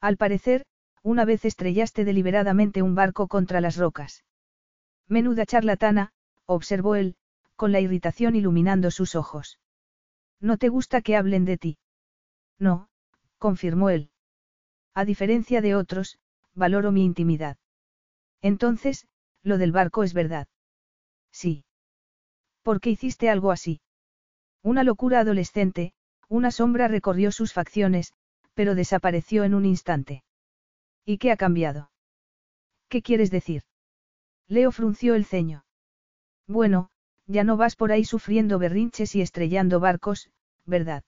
Al 0.00 0.16
parecer, 0.16 0.66
una 1.02 1.24
vez 1.24 1.44
estrellaste 1.44 2.04
deliberadamente 2.04 2.82
un 2.82 2.94
barco 2.94 3.28
contra 3.28 3.60
las 3.60 3.76
rocas. 3.76 4.24
Menuda 5.06 5.46
charlatana, 5.46 6.10
observó 6.46 6.94
él, 6.94 7.16
con 7.56 7.72
la 7.72 7.80
irritación 7.80 8.36
iluminando 8.36 8.90
sus 8.90 9.14
ojos. 9.14 9.58
¿No 10.40 10.56
te 10.58 10.68
gusta 10.68 11.02
que 11.02 11.16
hablen 11.16 11.44
de 11.44 11.58
ti? 11.58 11.78
No, 12.58 12.88
confirmó 13.38 13.90
él. 13.90 14.10
A 14.94 15.04
diferencia 15.04 15.60
de 15.60 15.74
otros, 15.74 16.18
valoro 16.54 16.92
mi 16.92 17.04
intimidad. 17.04 17.58
Entonces, 18.40 19.06
lo 19.42 19.58
del 19.58 19.72
barco 19.72 20.02
es 20.04 20.14
verdad. 20.14 20.48
Sí. 21.30 21.64
¿Por 22.62 22.80
qué 22.80 22.90
hiciste 22.90 23.28
algo 23.28 23.50
así? 23.50 23.80
Una 24.62 24.84
locura 24.84 25.20
adolescente, 25.20 25.92
una 26.28 26.50
sombra 26.50 26.88
recorrió 26.88 27.30
sus 27.30 27.52
facciones, 27.52 28.12
pero 28.54 28.74
desapareció 28.74 29.44
en 29.44 29.54
un 29.54 29.64
instante. 29.66 30.24
¿Y 31.04 31.18
qué 31.18 31.30
ha 31.30 31.36
cambiado? 31.36 31.90
¿Qué 32.88 33.02
quieres 33.02 33.30
decir? 33.30 33.62
Leo 34.48 34.72
frunció 34.72 35.14
el 35.14 35.24
ceño. 35.24 35.65
Bueno, 36.46 36.90
ya 37.26 37.44
no 37.44 37.56
vas 37.56 37.76
por 37.76 37.92
ahí 37.92 38.04
sufriendo 38.04 38.58
berrinches 38.58 39.14
y 39.14 39.20
estrellando 39.20 39.80
barcos, 39.80 40.30
¿verdad? 40.64 41.04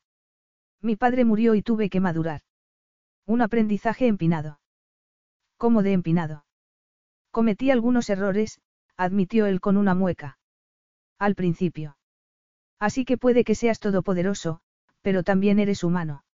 Mi 0.81 0.97
padre 0.97 1.25
murió 1.25 1.55
y 1.55 1.63
tuve 1.63 1.91
que 1.91 2.01
madurar. 2.01 2.43
Un 3.27 3.43
aprendizaje 3.43 4.07
empinado. 4.07 4.61
¿Cómo 5.57 5.83
de 5.83 5.93
empinado? 5.93 6.45
Cometí 7.31 7.71
algunos 7.71 8.11
errores, 8.11 8.61
admitió 8.97 9.47
él 9.47 9.61
con 9.61 9.77
una 9.77 9.95
mueca. 9.95 10.39
Al 11.19 11.35
principio. 11.35 11.97
Así 12.79 13.05
que 13.05 13.19
puede 13.19 13.45
que 13.45 13.55
seas 13.55 13.81
todopoderoso, 13.81 14.61
pero 15.03 15.23
también 15.23 15.59
eres 15.59 15.85
humano. 15.85 16.25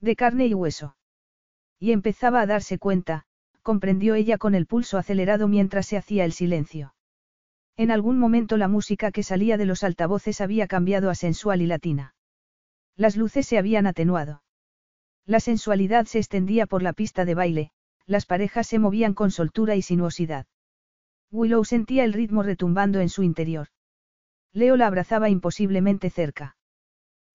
De 0.00 0.16
carne 0.16 0.46
y 0.46 0.54
hueso. 0.54 0.96
Y 1.78 1.92
empezaba 1.92 2.40
a 2.40 2.46
darse 2.46 2.78
cuenta, 2.78 3.24
comprendió 3.62 4.14
ella 4.14 4.38
con 4.38 4.54
el 4.54 4.66
pulso 4.66 4.98
acelerado 4.98 5.48
mientras 5.48 5.86
se 5.86 5.96
hacía 5.96 6.24
el 6.24 6.32
silencio. 6.32 6.94
En 7.76 7.90
algún 7.90 8.18
momento 8.18 8.56
la 8.56 8.68
música 8.68 9.10
que 9.10 9.22
salía 9.22 9.56
de 9.56 9.66
los 9.66 9.82
altavoces 9.82 10.40
había 10.40 10.66
cambiado 10.66 11.10
a 11.10 11.14
sensual 11.14 11.62
y 11.62 11.66
latina. 11.66 12.14
Las 12.96 13.16
luces 13.16 13.46
se 13.46 13.58
habían 13.58 13.86
atenuado. 13.86 14.42
La 15.24 15.40
sensualidad 15.40 16.06
se 16.06 16.18
extendía 16.18 16.66
por 16.66 16.82
la 16.82 16.92
pista 16.92 17.24
de 17.24 17.34
baile, 17.34 17.70
las 18.06 18.26
parejas 18.26 18.66
se 18.66 18.78
movían 18.78 19.14
con 19.14 19.30
soltura 19.30 19.76
y 19.76 19.82
sinuosidad. 19.82 20.46
Willow 21.30 21.64
sentía 21.64 22.04
el 22.04 22.12
ritmo 22.12 22.42
retumbando 22.42 23.00
en 23.00 23.08
su 23.08 23.22
interior. 23.22 23.68
Leo 24.52 24.76
la 24.76 24.86
abrazaba 24.86 25.30
imposiblemente 25.30 26.10
cerca. 26.10 26.56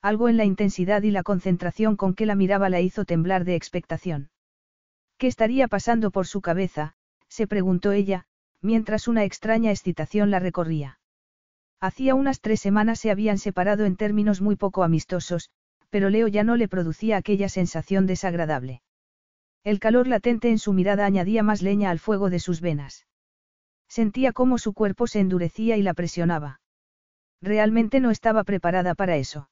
Algo 0.01 0.29
en 0.29 0.37
la 0.37 0.45
intensidad 0.45 1.01
y 1.01 1.09
la 1.09 1.23
concentración 1.23 1.95
con 1.95 2.13
que 2.13 2.27
la 2.27 2.35
miraba 2.35 2.69
la 2.69 2.79
hizo 2.79 3.05
temblar 3.05 3.43
de 3.43 3.55
expectación. 3.55 4.29
¿Qué 5.17 5.25
estaría 5.25 5.67
pasando 5.67 6.11
por 6.11 6.27
su 6.27 6.41
cabeza? 6.41 6.95
se 7.27 7.47
preguntó 7.47 7.91
ella, 7.91 8.27
mientras 8.61 9.07
una 9.07 9.23
extraña 9.23 9.71
excitación 9.71 10.31
la 10.31 10.39
recorría. 10.39 10.99
Hacía 11.79 12.15
unas 12.15 12.41
tres 12.41 12.59
semanas 12.59 12.99
se 12.99 13.11
habían 13.11 13.37
separado 13.37 13.85
en 13.85 13.95
términos 13.95 14.41
muy 14.41 14.55
poco 14.55 14.83
amistosos, 14.83 15.51
pero 15.89 16.09
Leo 16.09 16.27
ya 16.27 16.43
no 16.43 16.55
le 16.55 16.67
producía 16.67 17.17
aquella 17.17 17.49
sensación 17.49 18.07
desagradable. 18.07 18.81
El 19.63 19.79
calor 19.79 20.07
latente 20.07 20.49
en 20.49 20.59
su 20.59 20.73
mirada 20.73 21.05
añadía 21.05 21.43
más 21.43 21.61
leña 21.61 21.89
al 21.89 21.99
fuego 21.99 22.29
de 22.29 22.39
sus 22.39 22.61
venas. 22.61 23.05
Sentía 23.87 24.33
cómo 24.33 24.57
su 24.57 24.73
cuerpo 24.73 25.07
se 25.07 25.19
endurecía 25.19 25.77
y 25.77 25.81
la 25.81 25.93
presionaba. 25.93 26.61
Realmente 27.41 27.99
no 27.99 28.11
estaba 28.11 28.43
preparada 28.43 28.95
para 28.95 29.17
eso. 29.17 29.49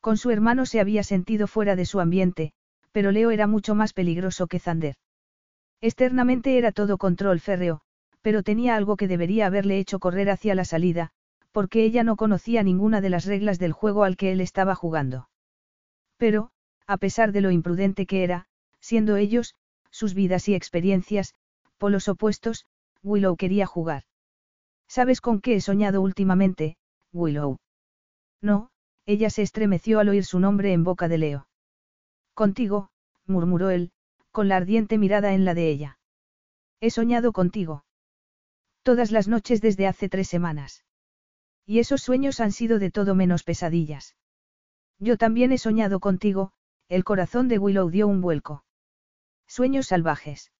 Con 0.00 0.16
su 0.16 0.30
hermano 0.30 0.66
se 0.66 0.80
había 0.80 1.02
sentido 1.02 1.46
fuera 1.46 1.76
de 1.76 1.86
su 1.86 2.00
ambiente, 2.00 2.52
pero 2.92 3.10
Leo 3.10 3.30
era 3.30 3.46
mucho 3.46 3.74
más 3.74 3.92
peligroso 3.92 4.46
que 4.46 4.58
Zander. 4.58 4.96
Externamente 5.80 6.58
era 6.58 6.72
todo 6.72 6.98
control 6.98 7.40
férreo, 7.40 7.82
pero 8.22 8.42
tenía 8.42 8.76
algo 8.76 8.96
que 8.96 9.08
debería 9.08 9.46
haberle 9.46 9.78
hecho 9.78 9.98
correr 9.98 10.30
hacia 10.30 10.54
la 10.54 10.64
salida, 10.64 11.10
porque 11.50 11.84
ella 11.84 12.02
no 12.04 12.16
conocía 12.16 12.62
ninguna 12.62 13.00
de 13.00 13.10
las 13.10 13.26
reglas 13.26 13.58
del 13.58 13.72
juego 13.72 14.04
al 14.04 14.16
que 14.16 14.32
él 14.32 14.40
estaba 14.40 14.74
jugando. 14.74 15.28
Pero, 16.16 16.50
a 16.86 16.96
pesar 16.96 17.32
de 17.32 17.40
lo 17.40 17.50
imprudente 17.50 18.06
que 18.06 18.24
era, 18.24 18.46
siendo 18.80 19.16
ellos, 19.16 19.54
sus 19.90 20.14
vidas 20.14 20.48
y 20.48 20.54
experiencias, 20.54 21.34
polos 21.78 22.08
opuestos, 22.08 22.66
Willow 23.02 23.36
quería 23.36 23.66
jugar. 23.66 24.04
¿Sabes 24.88 25.20
con 25.20 25.40
qué 25.40 25.56
he 25.56 25.60
soñado 25.60 26.00
últimamente, 26.00 26.76
Willow? 27.12 27.58
No, 28.40 28.70
ella 29.04 29.30
se 29.30 29.42
estremeció 29.42 29.98
al 29.98 30.08
oír 30.08 30.24
su 30.24 30.38
nombre 30.38 30.72
en 30.72 30.84
boca 30.84 31.08
de 31.08 31.18
Leo. 31.18 31.48
Contigo, 32.34 32.90
murmuró 33.26 33.70
él, 33.70 33.90
con 34.30 34.48
la 34.48 34.56
ardiente 34.56 34.96
mirada 34.98 35.34
en 35.34 35.44
la 35.44 35.54
de 35.54 35.68
ella. 35.68 35.98
He 36.80 36.90
soñado 36.90 37.32
contigo. 37.32 37.84
Todas 38.82 39.12
las 39.12 39.28
noches 39.28 39.60
desde 39.60 39.86
hace 39.86 40.08
tres 40.08 40.28
semanas. 40.28 40.84
Y 41.64 41.78
esos 41.78 42.02
sueños 42.02 42.40
han 42.40 42.52
sido 42.52 42.78
de 42.78 42.90
todo 42.90 43.14
menos 43.14 43.44
pesadillas. 43.44 44.16
Yo 44.98 45.16
también 45.16 45.52
he 45.52 45.58
soñado 45.58 46.00
contigo, 46.00 46.52
el 46.88 47.04
corazón 47.04 47.48
de 47.48 47.58
Willow 47.58 47.90
dio 47.90 48.08
un 48.08 48.20
vuelco. 48.20 48.64
Sueños 49.46 49.86
salvajes. 49.86 50.52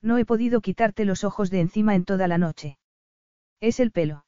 No 0.00 0.16
he 0.18 0.24
podido 0.24 0.60
quitarte 0.60 1.04
los 1.04 1.24
ojos 1.24 1.50
de 1.50 1.60
encima 1.60 1.94
en 1.94 2.04
toda 2.04 2.28
la 2.28 2.38
noche. 2.38 2.78
Es 3.60 3.80
el 3.80 3.90
pelo. 3.90 4.24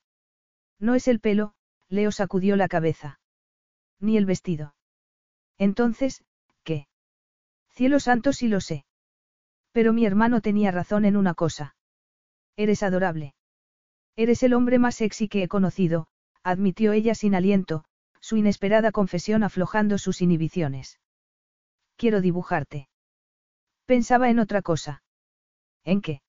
No 0.79 0.95
es 0.95 1.09
el 1.09 1.21
pelo, 1.21 1.55
Leo 1.89 2.11
sacudió 2.11 2.57
la 2.57 2.69
cabeza. 2.69 3.21
Ni 4.01 4.17
el 4.17 4.27
vestido. 4.27 4.75
Entonces, 5.59 6.25
¿qué? 6.65 6.89
Cielo 7.71 8.01
santo 8.01 8.33
sí 8.33 8.49
lo 8.49 8.61
sé. 8.61 8.85
Pero 9.71 9.93
mi 9.93 10.05
hermano 10.05 10.41
tenía 10.41 10.71
razón 10.71 11.05
en 11.05 11.17
una 11.17 11.35
cosa. 11.35 11.77
Eres 12.57 12.83
adorable. 12.83 13.35
Eres 14.17 14.43
el 14.43 14.55
hombre 14.55 14.79
más 14.79 14.97
sexy 14.97 15.29
que 15.29 15.43
he 15.43 15.49
conocido, 15.49 16.07
admitió 16.43 16.93
ella 16.93 17.15
sin 17.15 17.35
aliento, 17.35 17.85
su 18.21 18.37
inesperada 18.37 18.93
confesión 18.93 19.43
aflojando 19.43 19.99
sus 19.99 20.21
inhibiciones. 20.21 21.01
Quiero 21.97 22.21
dibujarte. 22.21 22.89
Pensaba 23.87 24.31
en 24.31 24.39
otra 24.39 24.63
cosa. 24.63 25.03
¿En 25.85 26.01
qué? 26.01 26.23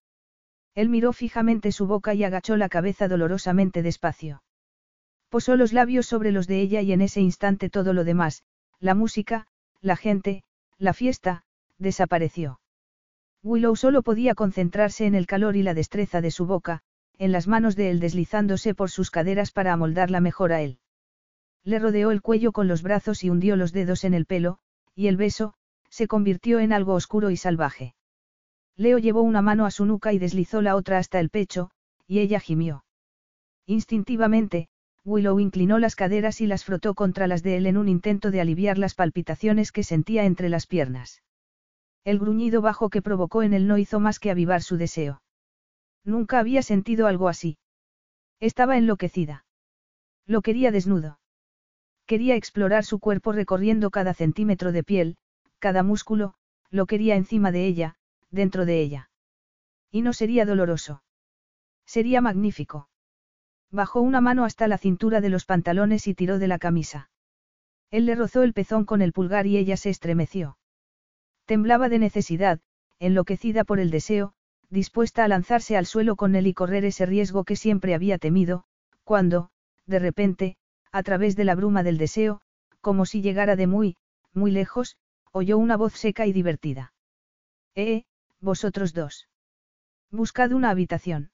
Él 0.76 0.90
miró 0.90 1.14
fijamente 1.14 1.72
su 1.72 1.86
boca 1.86 2.14
y 2.14 2.24
agachó 2.24 2.58
la 2.58 2.70
cabeza 2.70 3.08
dolorosamente 3.08 3.84
despacio. 3.84 4.44
Posó 5.30 5.56
los 5.56 5.74
labios 5.74 6.06
sobre 6.06 6.32
los 6.32 6.48
de 6.48 6.62
ella 6.62 6.82
y 6.82 6.94
en 6.94 7.02
ese 7.02 7.22
instante 7.22 7.70
todo 7.70 7.94
lo 7.94 8.04
demás, 8.04 8.44
la 8.80 8.96
música, 8.96 9.48
la 9.82 9.96
gente, 9.96 10.44
la 10.78 10.94
fiesta, 10.94 11.44
desapareció. 11.78 12.60
Willow 13.44 13.76
solo 13.76 14.04
podía 14.04 14.36
concentrarse 14.36 15.06
en 15.06 15.16
el 15.16 15.28
calor 15.28 15.58
y 15.58 15.64
la 15.64 15.74
destreza 15.74 16.22
de 16.22 16.32
su 16.32 16.46
boca, 16.46 16.82
en 17.18 17.34
las 17.34 17.48
manos 17.48 17.76
de 17.76 17.90
él 17.90 18.00
deslizándose 18.00 18.74
por 18.74 18.90
sus 18.90 19.12
caderas 19.12 19.52
para 19.52 19.74
amoldarla 19.74 20.22
mejor 20.22 20.54
a 20.54 20.62
él. 20.62 20.80
Le 21.66 21.78
rodeó 21.80 22.12
el 22.12 22.22
cuello 22.22 22.54
con 22.54 22.68
los 22.68 22.82
brazos 22.82 23.24
y 23.24 23.30
hundió 23.30 23.58
los 23.58 23.74
dedos 23.74 24.06
en 24.06 24.14
el 24.14 24.26
pelo, 24.26 24.60
y 24.96 25.08
el 25.08 25.18
beso, 25.18 25.56
se 25.90 26.08
convirtió 26.08 26.60
en 26.60 26.72
algo 26.72 26.94
oscuro 26.94 27.30
y 27.30 27.38
salvaje. 27.38 27.96
Leo 28.76 28.98
llevó 28.98 29.22
una 29.22 29.42
mano 29.42 29.66
a 29.66 29.72
su 29.72 29.86
nuca 29.86 30.14
y 30.14 30.20
deslizó 30.20 30.62
la 30.62 30.76
otra 30.76 30.98
hasta 30.98 31.20
el 31.20 31.30
pecho, 31.30 31.70
y 32.08 32.20
ella 32.20 32.40
gimió. 32.40 32.86
Instintivamente, 33.66 34.70
Willow 35.06 35.40
inclinó 35.40 35.80
las 35.80 35.96
caderas 35.96 36.40
y 36.42 36.48
las 36.48 36.64
frotó 36.64 36.96
contra 36.96 37.28
las 37.28 37.44
de 37.44 37.58
él 37.58 37.68
en 37.68 37.78
un 37.78 37.90
intento 37.90 38.32
de 38.32 38.42
aliviar 38.42 38.78
las 38.78 38.96
palpitaciones 38.96 39.72
que 39.72 39.84
sentía 39.84 40.26
entre 40.26 40.48
las 40.50 40.66
piernas. 40.66 41.22
El 42.04 42.20
gruñido 42.20 42.62
bajo 42.62 42.90
que 42.90 43.02
provocó 43.02 43.44
en 43.44 43.54
él 43.54 43.68
no 43.68 43.78
hizo 43.78 44.00
más 44.00 44.20
que 44.20 44.32
avivar 44.32 44.62
su 44.62 44.78
deseo. 44.78 45.22
Nunca 46.04 46.40
había 46.40 46.62
sentido 46.62 47.08
algo 47.08 47.30
así. 47.30 47.58
Estaba 48.40 48.78
enloquecida. 48.78 49.46
Lo 50.26 50.42
quería 50.42 50.72
desnudo. 50.72 51.20
Quería 52.06 52.36
explorar 52.36 52.84
su 52.84 53.00
cuerpo 53.00 53.32
recorriendo 53.32 53.90
cada 53.90 54.14
centímetro 54.14 54.74
de 54.74 54.84
piel, 54.84 55.18
cada 55.60 55.84
músculo, 55.84 56.34
lo 56.70 56.86
quería 56.86 57.16
encima 57.16 57.52
de 57.52 57.66
ella, 57.66 57.96
dentro 58.30 58.66
de 58.66 58.82
ella. 58.82 59.10
Y 59.92 60.02
no 60.02 60.12
sería 60.12 60.46
doloroso. 60.46 61.04
Sería 61.86 62.20
magnífico. 62.20 62.90
Bajó 63.72 64.02
una 64.02 64.20
mano 64.20 64.44
hasta 64.44 64.68
la 64.68 64.78
cintura 64.78 65.22
de 65.22 65.30
los 65.30 65.46
pantalones 65.46 66.08
y 66.08 66.14
tiró 66.14 66.38
de 66.38 66.48
la 66.48 66.60
camisa. 66.60 67.10
Él 67.92 68.06
le 68.06 68.16
rozó 68.16 68.44
el 68.44 68.54
pezón 68.54 68.86
con 68.86 69.02
el 69.02 69.14
pulgar 69.14 69.48
y 69.48 69.58
ella 69.58 69.78
se 69.78 69.90
estremeció. 69.90 70.58
Temblaba 71.46 71.90
de 71.90 72.00
necesidad, 72.00 72.60
enloquecida 73.00 73.64
por 73.64 73.80
el 73.80 73.92
deseo, 73.92 74.34
dispuesta 74.70 75.24
a 75.24 75.28
lanzarse 75.28 75.78
al 75.78 75.86
suelo 75.86 76.16
con 76.16 76.36
él 76.36 76.48
y 76.48 76.54
correr 76.54 76.86
ese 76.86 77.06
riesgo 77.06 77.44
que 77.44 77.56
siempre 77.56 77.94
había 77.94 78.18
temido, 78.18 78.64
cuando, 79.04 79.50
de 79.86 80.00
repente, 80.00 80.58
a 80.92 81.04
través 81.04 81.36
de 81.36 81.44
la 81.44 81.56
bruma 81.56 81.84
del 81.84 81.98
deseo, 81.98 82.42
como 82.82 83.06
si 83.06 83.22
llegara 83.22 83.56
de 83.56 83.68
muy, 83.68 83.98
muy 84.34 84.52
lejos, 84.52 84.98
oyó 85.32 85.58
una 85.58 85.78
voz 85.78 85.94
seca 85.94 86.26
y 86.26 86.34
divertida. 86.34 86.94
Eh, 87.76 88.04
vosotros 88.40 88.94
dos. 88.94 89.28
Buscad 90.12 90.52
una 90.52 90.70
habitación. 90.70 91.32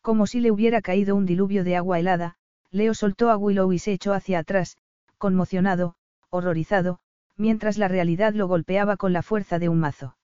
Como 0.00 0.26
si 0.26 0.40
le 0.40 0.50
hubiera 0.50 0.80
caído 0.80 1.16
un 1.16 1.26
diluvio 1.26 1.64
de 1.64 1.76
agua 1.76 1.98
helada, 1.98 2.36
Leo 2.70 2.94
soltó 2.94 3.30
a 3.30 3.36
Willow 3.36 3.72
y 3.72 3.78
se 3.78 3.92
echó 3.92 4.12
hacia 4.12 4.38
atrás, 4.38 4.76
conmocionado, 5.18 5.96
horrorizado, 6.30 7.00
mientras 7.38 7.78
la 7.78 7.88
realidad 7.88 8.34
lo 8.34 8.46
golpeaba 8.48 8.96
con 8.96 9.14
la 9.14 9.22
fuerza 9.22 9.58
de 9.58 9.70
un 9.70 9.78
mazo. 9.78 10.18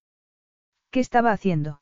¿Qué 0.91 1.01
estaba 1.01 1.33
haciendo? 1.33 1.81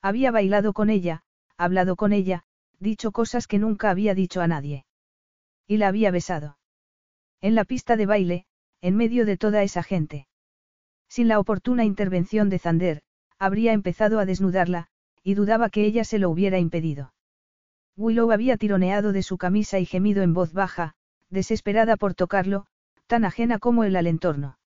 Había 0.00 0.30
bailado 0.30 0.72
con 0.72 0.90
ella, 0.90 1.24
hablado 1.56 1.96
con 1.96 2.12
ella, 2.12 2.44
dicho 2.78 3.10
cosas 3.12 3.46
que 3.46 3.58
nunca 3.58 3.90
había 3.90 4.14
dicho 4.14 4.40
a 4.40 4.46
nadie. 4.46 4.84
Y 5.66 5.78
la 5.78 5.88
había 5.88 6.10
besado. 6.10 6.58
En 7.40 7.54
la 7.54 7.64
pista 7.64 7.96
de 7.96 8.06
baile, 8.06 8.46
en 8.80 8.96
medio 8.96 9.26
de 9.26 9.36
toda 9.36 9.62
esa 9.62 9.82
gente. 9.82 10.28
Sin 11.08 11.28
la 11.28 11.38
oportuna 11.38 11.84
intervención 11.84 12.48
de 12.48 12.58
Zander, 12.58 13.02
habría 13.38 13.72
empezado 13.72 14.18
a 14.18 14.26
desnudarla, 14.26 14.88
y 15.22 15.34
dudaba 15.34 15.70
que 15.70 15.84
ella 15.84 16.04
se 16.04 16.18
lo 16.18 16.30
hubiera 16.30 16.58
impedido. 16.58 17.14
Willow 17.96 18.32
había 18.32 18.56
tironeado 18.56 19.12
de 19.12 19.22
su 19.22 19.38
camisa 19.38 19.78
y 19.78 19.86
gemido 19.86 20.22
en 20.22 20.34
voz 20.34 20.52
baja, 20.52 20.94
desesperada 21.30 21.96
por 21.96 22.14
tocarlo, 22.14 22.66
tan 23.12 23.26
ajena 23.26 23.58
como 23.58 23.84
él 23.84 23.96
al 23.96 24.06
entorno. 24.06 24.56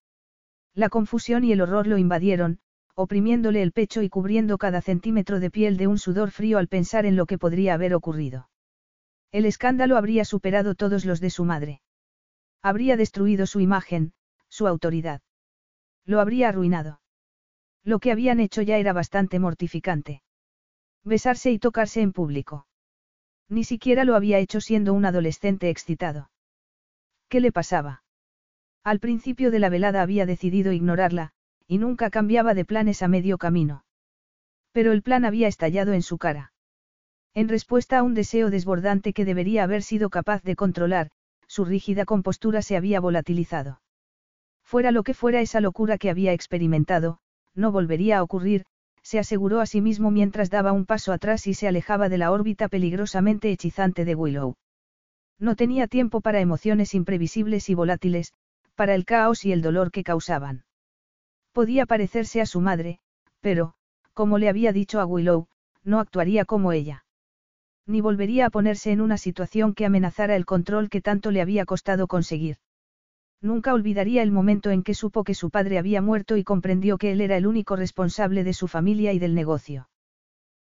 La 0.72 0.88
confusión 0.88 1.42
y 1.42 1.51
el 1.51 1.61
horror 1.61 1.88
lo 1.88 1.99
invadieron, 1.99 2.61
oprimiéndole 2.94 3.61
el 3.61 3.72
pecho 3.72 4.03
y 4.03 4.09
cubriendo 4.09 4.57
cada 4.57 4.82
centímetro 4.82 5.40
de 5.40 5.51
piel 5.51 5.76
de 5.76 5.88
un 5.88 5.99
sudor 5.99 6.30
frío 6.30 6.59
al 6.59 6.68
pensar 6.68 7.07
en 7.07 7.16
lo 7.16 7.26
que 7.26 7.38
podría 7.38 7.74
haber 7.74 7.92
ocurrido. 7.92 8.49
El 9.32 9.47
escándalo 9.47 9.97
habría 9.97 10.24
superado 10.24 10.76
todos 10.76 11.05
los 11.05 11.18
de 11.18 11.30
su 11.30 11.44
madre. 11.44 11.80
Habría 12.62 12.97
destruido 12.97 13.47
su 13.47 13.59
imagen, 13.59 14.12
su 14.49 14.68
autoridad. 14.68 15.22
Lo 16.05 16.20
habría 16.20 16.49
arruinado. 16.49 17.01
Lo 17.82 17.99
que 17.99 18.12
habían 18.12 18.38
hecho 18.38 18.62
ya 18.62 18.78
era 18.78 18.92
bastante 18.92 19.40
mortificante. 19.40 20.22
Besarse 21.03 21.51
y 21.51 21.59
tocarse 21.59 22.01
en 22.01 22.12
público. 22.12 22.68
Ni 23.49 23.64
siquiera 23.64 24.05
lo 24.05 24.14
había 24.14 24.38
hecho 24.38 24.61
siendo 24.61 24.94
un 24.94 25.05
adolescente 25.05 25.68
excitado. 25.68 26.30
¿Qué 27.28 27.40
le 27.40 27.51
pasaba? 27.51 28.05
Al 28.87 29.01
principio 29.01 29.51
de 29.51 29.59
la 29.59 29.68
velada 29.68 30.01
había 30.01 30.26
decidido 30.26 30.70
ignorarla, 30.70 31.32
y 31.66 31.78
nunca 31.78 32.09
cambiaba 32.09 32.55
de 32.55 32.64
planes 32.64 33.03
a 33.03 33.09
medio 33.09 33.37
camino. 33.37 33.82
Pero 34.70 34.93
el 34.93 35.03
plan 35.03 35.24
había 35.24 35.49
estallado 35.49 35.93
en 35.93 36.03
su 36.03 36.18
cara. 36.18 36.53
En 37.34 37.49
respuesta 37.49 37.99
a 37.99 38.05
un 38.05 38.14
deseo 38.14 38.49
desbordante 38.49 39.12
que 39.12 39.24
debería 39.24 39.64
haber 39.64 39.82
sido 39.82 40.09
capaz 40.09 40.45
de 40.45 40.55
controlar, 40.55 41.11
su 41.49 41.64
rígida 41.64 42.05
compostura 42.05 42.62
se 42.62 42.76
había 42.76 43.01
volatilizado. 43.01 43.80
Fuera 44.62 44.93
lo 44.93 45.03
que 45.03 45.14
fuera 45.14 45.41
esa 45.41 45.61
locura 45.61 45.99
que 45.99 46.09
había 46.09 46.32
experimentado, 46.32 47.18
no 47.57 47.72
volvería 47.72 48.18
a 48.18 48.22
ocurrir, 48.22 48.66
se 49.03 49.18
aseguró 49.18 49.61
a 49.61 49.66
sí 49.66 49.80
mismo 49.80 50.12
mientras 50.12 50.49
daba 50.49 50.70
un 50.70 50.87
paso 50.87 51.12
atrás 51.12 51.49
y 51.49 51.55
se 51.55 51.66
alejaba 51.66 52.09
de 52.09 52.18
la 52.18 52.30
órbita 52.30 52.68
peligrosamente 52.68 53.51
hechizante 53.51 54.05
de 54.05 54.14
Willow. 54.14 54.55
No 55.41 55.57
tenía 55.57 55.89
tiempo 55.89 56.20
para 56.20 56.39
emociones 56.39 56.95
imprevisibles 56.95 57.68
y 57.68 57.74
volátiles, 57.74 58.32
para 58.77 58.95
el 58.95 59.05
caos 59.05 59.45
y 59.45 59.53
el 59.53 59.62
dolor 59.62 59.91
que 59.91 60.05
causaban. 60.05 60.64
Podía 61.53 61.87
parecerse 61.87 62.41
a 62.41 62.47
su 62.47 62.61
madre, 62.61 63.01
pero, 63.41 63.74
como 64.12 64.39
le 64.39 64.49
había 64.49 64.72
dicho 64.72 65.01
a 65.01 65.07
Willow, 65.07 65.49
no 65.83 65.99
actuaría 65.99 66.45
como 66.45 66.72
ella. 66.72 67.05
Ni 67.87 68.01
volvería 68.01 68.47
a 68.47 68.51
ponerse 68.51 68.93
en 68.93 69.01
una 69.01 69.18
situación 69.18 69.74
que 69.74 69.87
amenazara 69.87 70.37
el 70.37 70.45
control 70.45 70.91
que 70.91 71.01
tanto 71.01 71.31
le 71.31 71.41
había 71.41 71.64
costado 71.64 72.07
conseguir. 72.07 72.59
Nunca 73.41 73.74
olvidaría 73.74 74.22
el 74.22 74.33
momento 74.33 74.70
en 74.70 74.83
que 74.83 74.95
supo 74.95 75.24
que 75.24 75.35
su 75.35 75.51
padre 75.51 75.79
había 75.79 76.03
muerto 76.03 76.37
y 76.37 76.45
comprendió 76.45 76.99
que 76.99 77.12
él 77.12 77.20
era 77.20 77.37
el 77.37 77.47
único 77.47 77.77
responsable 77.77 78.45
de 78.45 78.53
su 78.53 78.68
familia 78.68 79.12
y 79.12 79.18
del 79.18 79.35
negocio. 79.35 79.89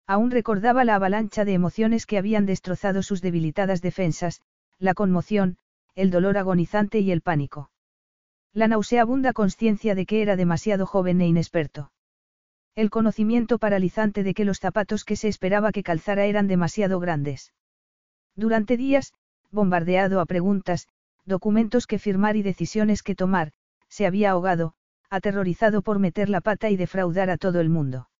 Aún 0.07 0.31
recordaba 0.31 0.85
la 0.85 0.97
avalancha 0.97 1.45
de 1.45 1.53
emociones 1.53 2.07
que 2.07 2.19
habían 2.19 2.47
destrozado 2.47 3.03
sus 3.03 3.23
debilitadas 3.23 3.83
defensas, 3.83 4.43
la 4.79 4.95
conmoción, 4.95 5.59
el 5.95 6.11
dolor 6.11 6.39
agonizante 6.39 7.01
y 7.01 7.13
el 7.13 7.21
pánico. 7.21 7.72
La 8.55 8.69
nauseabunda 8.69 9.33
conciencia 9.33 9.95
de 9.95 10.05
que 10.05 10.21
era 10.21 10.37
demasiado 10.37 10.85
joven 10.85 11.23
e 11.23 11.27
inexperto. 11.27 11.91
El 12.75 12.91
conocimiento 12.91 13.59
paralizante 13.59 14.23
de 14.23 14.35
que 14.35 14.45
los 14.45 14.59
zapatos 14.59 15.05
que 15.05 15.17
se 15.17 15.29
esperaba 15.29 15.73
que 15.73 15.83
calzara 15.83 16.27
eran 16.27 16.49
demasiado 16.49 17.01
grandes. 17.01 17.55
Durante 18.37 18.77
días, 18.77 19.15
bombardeado 19.51 20.21
a 20.21 20.27
preguntas, 20.27 20.89
documentos 21.25 21.87
que 21.87 21.99
firmar 21.99 22.37
y 22.37 22.43
decisiones 22.43 23.03
que 23.03 23.15
tomar, 23.15 23.53
se 23.89 24.07
había 24.07 24.33
ahogado, 24.33 24.75
aterrorizado 25.09 25.81
por 25.81 25.99
meter 25.99 26.29
la 26.29 26.43
pata 26.43 26.69
y 26.69 26.77
defraudar 26.77 27.31
a 27.31 27.39
todo 27.39 27.61
el 27.61 27.71
mundo. 27.71 28.11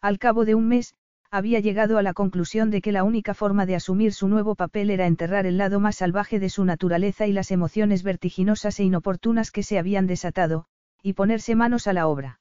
Al 0.00 0.18
cabo 0.18 0.44
de 0.44 0.56
un 0.56 0.66
mes, 0.66 0.94
había 1.32 1.60
llegado 1.60 1.96
a 1.96 2.02
la 2.02 2.12
conclusión 2.12 2.70
de 2.70 2.82
que 2.82 2.92
la 2.92 3.04
única 3.04 3.32
forma 3.32 3.64
de 3.64 3.74
asumir 3.74 4.12
su 4.12 4.28
nuevo 4.28 4.54
papel 4.54 4.90
era 4.90 5.06
enterrar 5.06 5.46
el 5.46 5.56
lado 5.56 5.80
más 5.80 5.96
salvaje 5.96 6.38
de 6.38 6.50
su 6.50 6.62
naturaleza 6.66 7.26
y 7.26 7.32
las 7.32 7.50
emociones 7.50 8.02
vertiginosas 8.02 8.78
e 8.78 8.84
inoportunas 8.84 9.50
que 9.50 9.62
se 9.62 9.78
habían 9.78 10.06
desatado, 10.06 10.66
y 11.02 11.14
ponerse 11.14 11.54
manos 11.54 11.86
a 11.86 11.94
la 11.94 12.06
obra. 12.06 12.40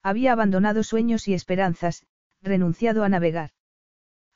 Había 0.00 0.32
abandonado 0.32 0.84
sueños 0.84 1.26
y 1.26 1.34
esperanzas, 1.34 2.06
renunciado 2.40 3.02
a 3.02 3.08
navegar. 3.08 3.50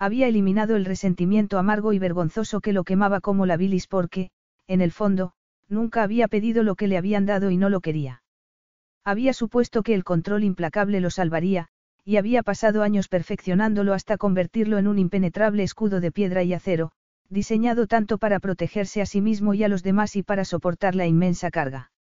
Había 0.00 0.26
eliminado 0.26 0.74
el 0.74 0.84
resentimiento 0.84 1.56
amargo 1.56 1.92
y 1.92 2.00
vergonzoso 2.00 2.60
que 2.60 2.72
lo 2.72 2.82
quemaba 2.82 3.20
como 3.20 3.46
la 3.46 3.56
bilis 3.56 3.86
porque, 3.86 4.30
en 4.66 4.80
el 4.80 4.90
fondo, 4.90 5.34
nunca 5.68 6.02
había 6.02 6.26
pedido 6.26 6.64
lo 6.64 6.74
que 6.74 6.88
le 6.88 6.98
habían 6.98 7.26
dado 7.26 7.48
y 7.52 7.56
no 7.56 7.70
lo 7.70 7.80
quería. 7.80 8.24
Había 9.04 9.32
supuesto 9.32 9.84
que 9.84 9.94
el 9.94 10.02
control 10.02 10.42
implacable 10.42 11.00
lo 11.00 11.10
salvaría, 11.10 11.68
y 12.08 12.16
había 12.16 12.42
pasado 12.42 12.82
años 12.82 13.06
perfeccionándolo 13.06 13.92
hasta 13.92 14.16
convertirlo 14.16 14.78
en 14.78 14.88
un 14.88 14.98
impenetrable 14.98 15.62
escudo 15.62 16.00
de 16.00 16.10
piedra 16.10 16.42
y 16.42 16.54
acero, 16.54 16.90
diseñado 17.28 17.86
tanto 17.86 18.16
para 18.16 18.40
protegerse 18.40 19.02
a 19.02 19.04
sí 19.04 19.20
mismo 19.20 19.52
y 19.52 19.62
a 19.62 19.68
los 19.68 19.82
demás 19.82 20.16
y 20.16 20.22
para 20.22 20.46
soportar 20.46 20.94
la 20.94 21.06
inmensa 21.06 21.50
carga. 21.50 21.92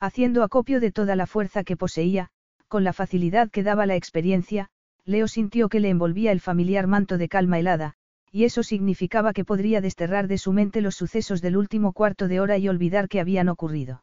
Haciendo 0.00 0.42
acopio 0.42 0.80
de 0.80 0.90
toda 0.90 1.16
la 1.16 1.26
fuerza 1.26 1.64
que 1.64 1.76
poseía, 1.76 2.30
con 2.68 2.82
la 2.82 2.94
facilidad 2.94 3.50
que 3.50 3.62
daba 3.62 3.84
la 3.84 3.94
experiencia, 3.94 4.70
Leo 5.04 5.28
sintió 5.28 5.68
que 5.68 5.80
le 5.80 5.90
envolvía 5.90 6.32
el 6.32 6.40
familiar 6.40 6.86
manto 6.86 7.18
de 7.18 7.28
calma 7.28 7.58
helada, 7.58 7.92
y 8.32 8.44
eso 8.44 8.62
significaba 8.62 9.34
que 9.34 9.44
podría 9.44 9.82
desterrar 9.82 10.28
de 10.28 10.38
su 10.38 10.54
mente 10.54 10.80
los 10.80 10.94
sucesos 10.94 11.42
del 11.42 11.58
último 11.58 11.92
cuarto 11.92 12.26
de 12.26 12.40
hora 12.40 12.56
y 12.56 12.70
olvidar 12.70 13.06
que 13.10 13.20
habían 13.20 13.50
ocurrido. 13.50 14.02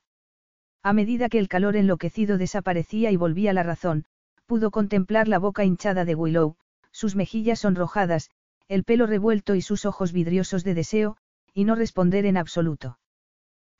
A 0.83 0.93
medida 0.93 1.27
que 1.27 1.39
el 1.39 1.47
calor 1.47 1.75
enloquecido 1.75 2.37
desaparecía 2.37 3.09
y 3.09 3.15
volvía 3.15 3.51
la 3.53 3.63
razón, 3.63 4.05
pudo 4.53 4.69
contemplar 4.69 5.27
la 5.27 5.39
boca 5.39 5.65
hinchada 5.65 6.05
de 6.05 6.13
Willow, 6.13 6.57
sus 6.91 7.15
mejillas 7.15 7.61
sonrojadas, 7.61 8.29
el 8.67 8.83
pelo 8.83 9.07
revuelto 9.07 9.55
y 9.55 9.63
sus 9.63 9.83
ojos 9.83 10.13
vidriosos 10.13 10.63
de 10.63 10.75
deseo, 10.75 11.17
y 11.55 11.63
no 11.63 11.73
responder 11.73 12.27
en 12.27 12.37
absoluto. 12.37 12.99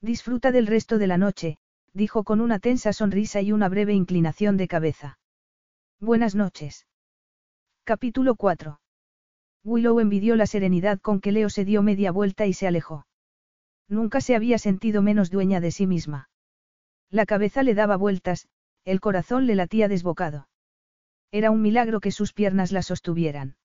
Disfruta 0.02 0.52
del 0.52 0.66
resto 0.66 0.98
de 0.98 1.06
la 1.06 1.20
noche, 1.20 1.60
dijo 1.94 2.24
con 2.24 2.42
una 2.42 2.58
tensa 2.58 2.92
sonrisa 2.92 3.40
y 3.40 3.52
una 3.52 3.70
breve 3.70 3.94
inclinación 3.94 4.58
de 4.58 4.68
cabeza. 4.68 5.20
Buenas 6.00 6.34
noches. 6.34 6.88
Capítulo 7.84 8.34
4. 8.34 8.80
Willow 9.64 10.00
envidió 10.00 10.36
la 10.36 10.48
serenidad 10.48 11.00
con 11.00 11.22
que 11.22 11.32
Leo 11.32 11.52
se 11.52 11.66
dio 11.66 11.84
media 11.84 12.12
vuelta 12.12 12.48
y 12.48 12.54
se 12.54 12.66
alejó. 12.66 13.06
Nunca 13.88 14.22
se 14.22 14.36
había 14.36 14.58
sentido 14.58 15.04
menos 15.04 15.30
dueña 15.30 15.60
de 15.60 15.70
sí 15.70 15.86
misma. 15.86 16.32
La 17.12 17.28
cabeza 17.28 17.62
le 17.62 17.76
daba 17.76 17.96
vueltas, 17.96 18.48
el 18.86 19.02
corazón 19.02 19.46
le 19.46 19.54
latía 19.54 19.88
desbocado. 19.88 20.48
Era 21.34 21.50
un 21.50 21.64
milagro 21.64 22.00
que 22.00 22.12
sus 22.12 22.32
piernas 22.32 22.72
la 22.72 22.84
sostuvieran. 22.84 23.56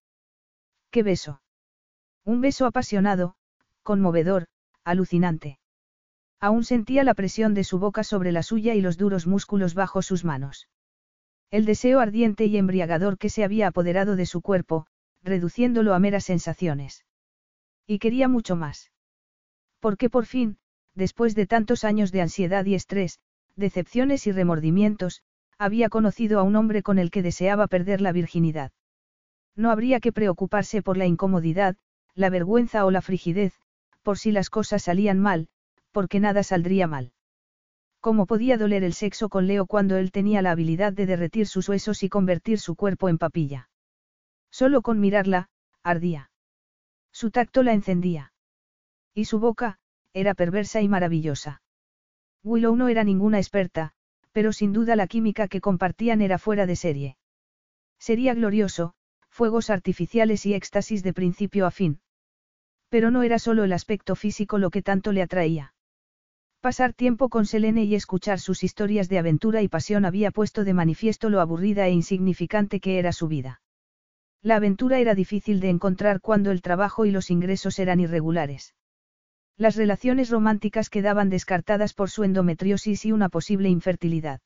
¡Qué 0.90 1.02
beso! 1.02 1.42
Un 2.24 2.40
beso 2.40 2.64
apasionado, 2.64 3.34
conmovedor, 3.82 4.46
alucinante. 4.84 5.58
Aún 6.40 6.64
sentía 6.64 7.04
la 7.04 7.12
presión 7.12 7.52
de 7.52 7.64
su 7.64 7.78
boca 7.78 8.04
sobre 8.04 8.32
la 8.32 8.42
suya 8.42 8.74
y 8.74 8.80
los 8.80 8.96
duros 8.96 9.26
músculos 9.26 9.74
bajo 9.74 10.00
sus 10.00 10.24
manos. 10.24 10.70
El 11.50 11.66
deseo 11.66 12.00
ardiente 12.00 12.46
y 12.46 12.56
embriagador 12.56 13.18
que 13.18 13.28
se 13.28 13.44
había 13.44 13.66
apoderado 13.66 14.16
de 14.16 14.24
su 14.24 14.40
cuerpo, 14.40 14.86
reduciéndolo 15.22 15.92
a 15.92 15.98
meras 15.98 16.24
sensaciones. 16.24 17.04
Y 17.86 17.98
quería 17.98 18.28
mucho 18.28 18.56
más. 18.56 18.92
Porque 19.78 20.08
por 20.08 20.24
fin, 20.24 20.56
después 20.94 21.34
de 21.34 21.46
tantos 21.46 21.84
años 21.84 22.12
de 22.12 22.22
ansiedad 22.22 22.64
y 22.64 22.74
estrés, 22.74 23.18
decepciones 23.56 24.26
y 24.26 24.32
remordimientos, 24.32 25.22
había 25.58 25.88
conocido 25.88 26.38
a 26.38 26.42
un 26.44 26.56
hombre 26.56 26.82
con 26.82 26.98
el 26.98 27.10
que 27.10 27.22
deseaba 27.22 27.66
perder 27.66 28.00
la 28.00 28.12
virginidad. 28.12 28.72
No 29.56 29.70
habría 29.70 29.98
que 30.00 30.12
preocuparse 30.12 30.82
por 30.82 30.96
la 30.96 31.06
incomodidad, 31.06 31.76
la 32.14 32.30
vergüenza 32.30 32.84
o 32.84 32.90
la 32.90 33.02
frigidez, 33.02 33.54
por 34.02 34.18
si 34.18 34.30
las 34.30 34.50
cosas 34.50 34.84
salían 34.84 35.18
mal, 35.18 35.48
porque 35.90 36.20
nada 36.20 36.42
saldría 36.42 36.86
mal. 36.86 37.12
¿Cómo 38.00 38.26
podía 38.26 38.56
doler 38.56 38.84
el 38.84 38.92
sexo 38.92 39.28
con 39.28 39.48
Leo 39.48 39.66
cuando 39.66 39.96
él 39.96 40.12
tenía 40.12 40.42
la 40.42 40.52
habilidad 40.52 40.92
de 40.92 41.06
derretir 41.06 41.48
sus 41.48 41.68
huesos 41.68 42.04
y 42.04 42.08
convertir 42.08 42.60
su 42.60 42.76
cuerpo 42.76 43.08
en 43.08 43.18
papilla? 43.18 43.68
Solo 44.50 44.82
con 44.82 45.00
mirarla, 45.00 45.48
ardía. 45.82 46.30
Su 47.12 47.32
tacto 47.32 47.64
la 47.64 47.72
encendía. 47.72 48.32
Y 49.14 49.24
su 49.24 49.40
boca, 49.40 49.78
era 50.12 50.34
perversa 50.34 50.80
y 50.80 50.88
maravillosa. 50.88 51.62
Willow 52.44 52.76
no 52.76 52.88
era 52.88 53.02
ninguna 53.02 53.38
experta, 53.38 53.92
pero 54.32 54.52
sin 54.52 54.72
duda 54.72 54.96
la 54.96 55.06
química 55.06 55.48
que 55.48 55.60
compartían 55.60 56.20
era 56.20 56.38
fuera 56.38 56.66
de 56.66 56.76
serie. 56.76 57.16
Sería 57.98 58.34
glorioso, 58.34 58.94
fuegos 59.28 59.70
artificiales 59.70 60.46
y 60.46 60.54
éxtasis 60.54 61.02
de 61.02 61.12
principio 61.12 61.66
a 61.66 61.70
fin. 61.70 62.00
Pero 62.88 63.10
no 63.10 63.22
era 63.22 63.38
solo 63.38 63.64
el 63.64 63.72
aspecto 63.72 64.14
físico 64.14 64.58
lo 64.58 64.70
que 64.70 64.82
tanto 64.82 65.12
le 65.12 65.22
atraía. 65.22 65.74
Pasar 66.60 66.92
tiempo 66.92 67.28
con 67.28 67.46
Selene 67.46 67.84
y 67.84 67.94
escuchar 67.94 68.40
sus 68.40 68.64
historias 68.64 69.08
de 69.08 69.18
aventura 69.18 69.62
y 69.62 69.68
pasión 69.68 70.04
había 70.04 70.32
puesto 70.32 70.64
de 70.64 70.74
manifiesto 70.74 71.30
lo 71.30 71.40
aburrida 71.40 71.86
e 71.86 71.92
insignificante 71.92 72.80
que 72.80 72.98
era 72.98 73.12
su 73.12 73.28
vida. 73.28 73.60
La 74.42 74.56
aventura 74.56 74.98
era 74.98 75.14
difícil 75.14 75.60
de 75.60 75.68
encontrar 75.68 76.20
cuando 76.20 76.50
el 76.50 76.62
trabajo 76.62 77.06
y 77.06 77.10
los 77.10 77.30
ingresos 77.30 77.78
eran 77.78 78.00
irregulares. 78.00 78.74
Las 79.58 79.74
relaciones 79.74 80.30
románticas 80.30 80.88
quedaban 80.88 81.30
descartadas 81.30 81.92
por 81.92 82.10
su 82.10 82.22
endometriosis 82.22 83.04
y 83.04 83.10
una 83.10 83.28
posible 83.28 83.68
infertilidad. 83.68 84.40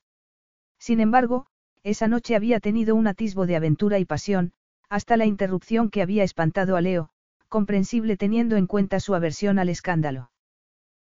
Sin 0.78 1.00
embargo, 1.00 1.46
esa 1.82 2.08
noche 2.08 2.34
había 2.34 2.60
tenido 2.60 2.94
un 2.94 3.06
atisbo 3.06 3.46
de 3.46 3.56
aventura 3.56 3.98
y 3.98 4.06
pasión, 4.06 4.54
hasta 4.88 5.18
la 5.18 5.26
interrupción 5.26 5.90
que 5.90 6.00
había 6.00 6.24
espantado 6.24 6.76
a 6.76 6.80
Leo, 6.80 7.10
comprensible 7.48 8.16
teniendo 8.16 8.56
en 8.56 8.66
cuenta 8.66 9.00
su 9.00 9.14
aversión 9.14 9.58
al 9.58 9.68
escándalo. 9.68 10.30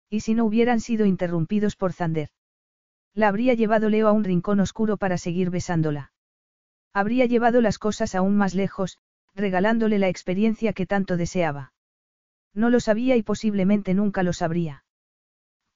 ¿Y 0.08 0.20
si 0.20 0.32
no 0.32 0.46
hubieran 0.46 0.80
sido 0.80 1.04
interrumpidos 1.04 1.76
por 1.76 1.92
Zander? 1.92 2.30
La 3.12 3.28
habría 3.28 3.52
llevado 3.52 3.90
Leo 3.90 4.08
a 4.08 4.12
un 4.12 4.24
rincón 4.24 4.60
oscuro 4.60 4.96
para 4.96 5.18
seguir 5.18 5.50
besándola. 5.50 6.12
Habría 6.94 7.26
llevado 7.26 7.60
las 7.60 7.78
cosas 7.78 8.14
aún 8.14 8.38
más 8.38 8.54
lejos, 8.54 8.96
regalándole 9.34 9.98
la 9.98 10.08
experiencia 10.08 10.72
que 10.72 10.86
tanto 10.86 11.18
deseaba. 11.18 11.74
No 12.54 12.70
lo 12.70 12.80
sabía 12.80 13.16
y 13.16 13.22
posiblemente 13.22 13.94
nunca 13.94 14.22
lo 14.22 14.32
sabría. 14.32 14.84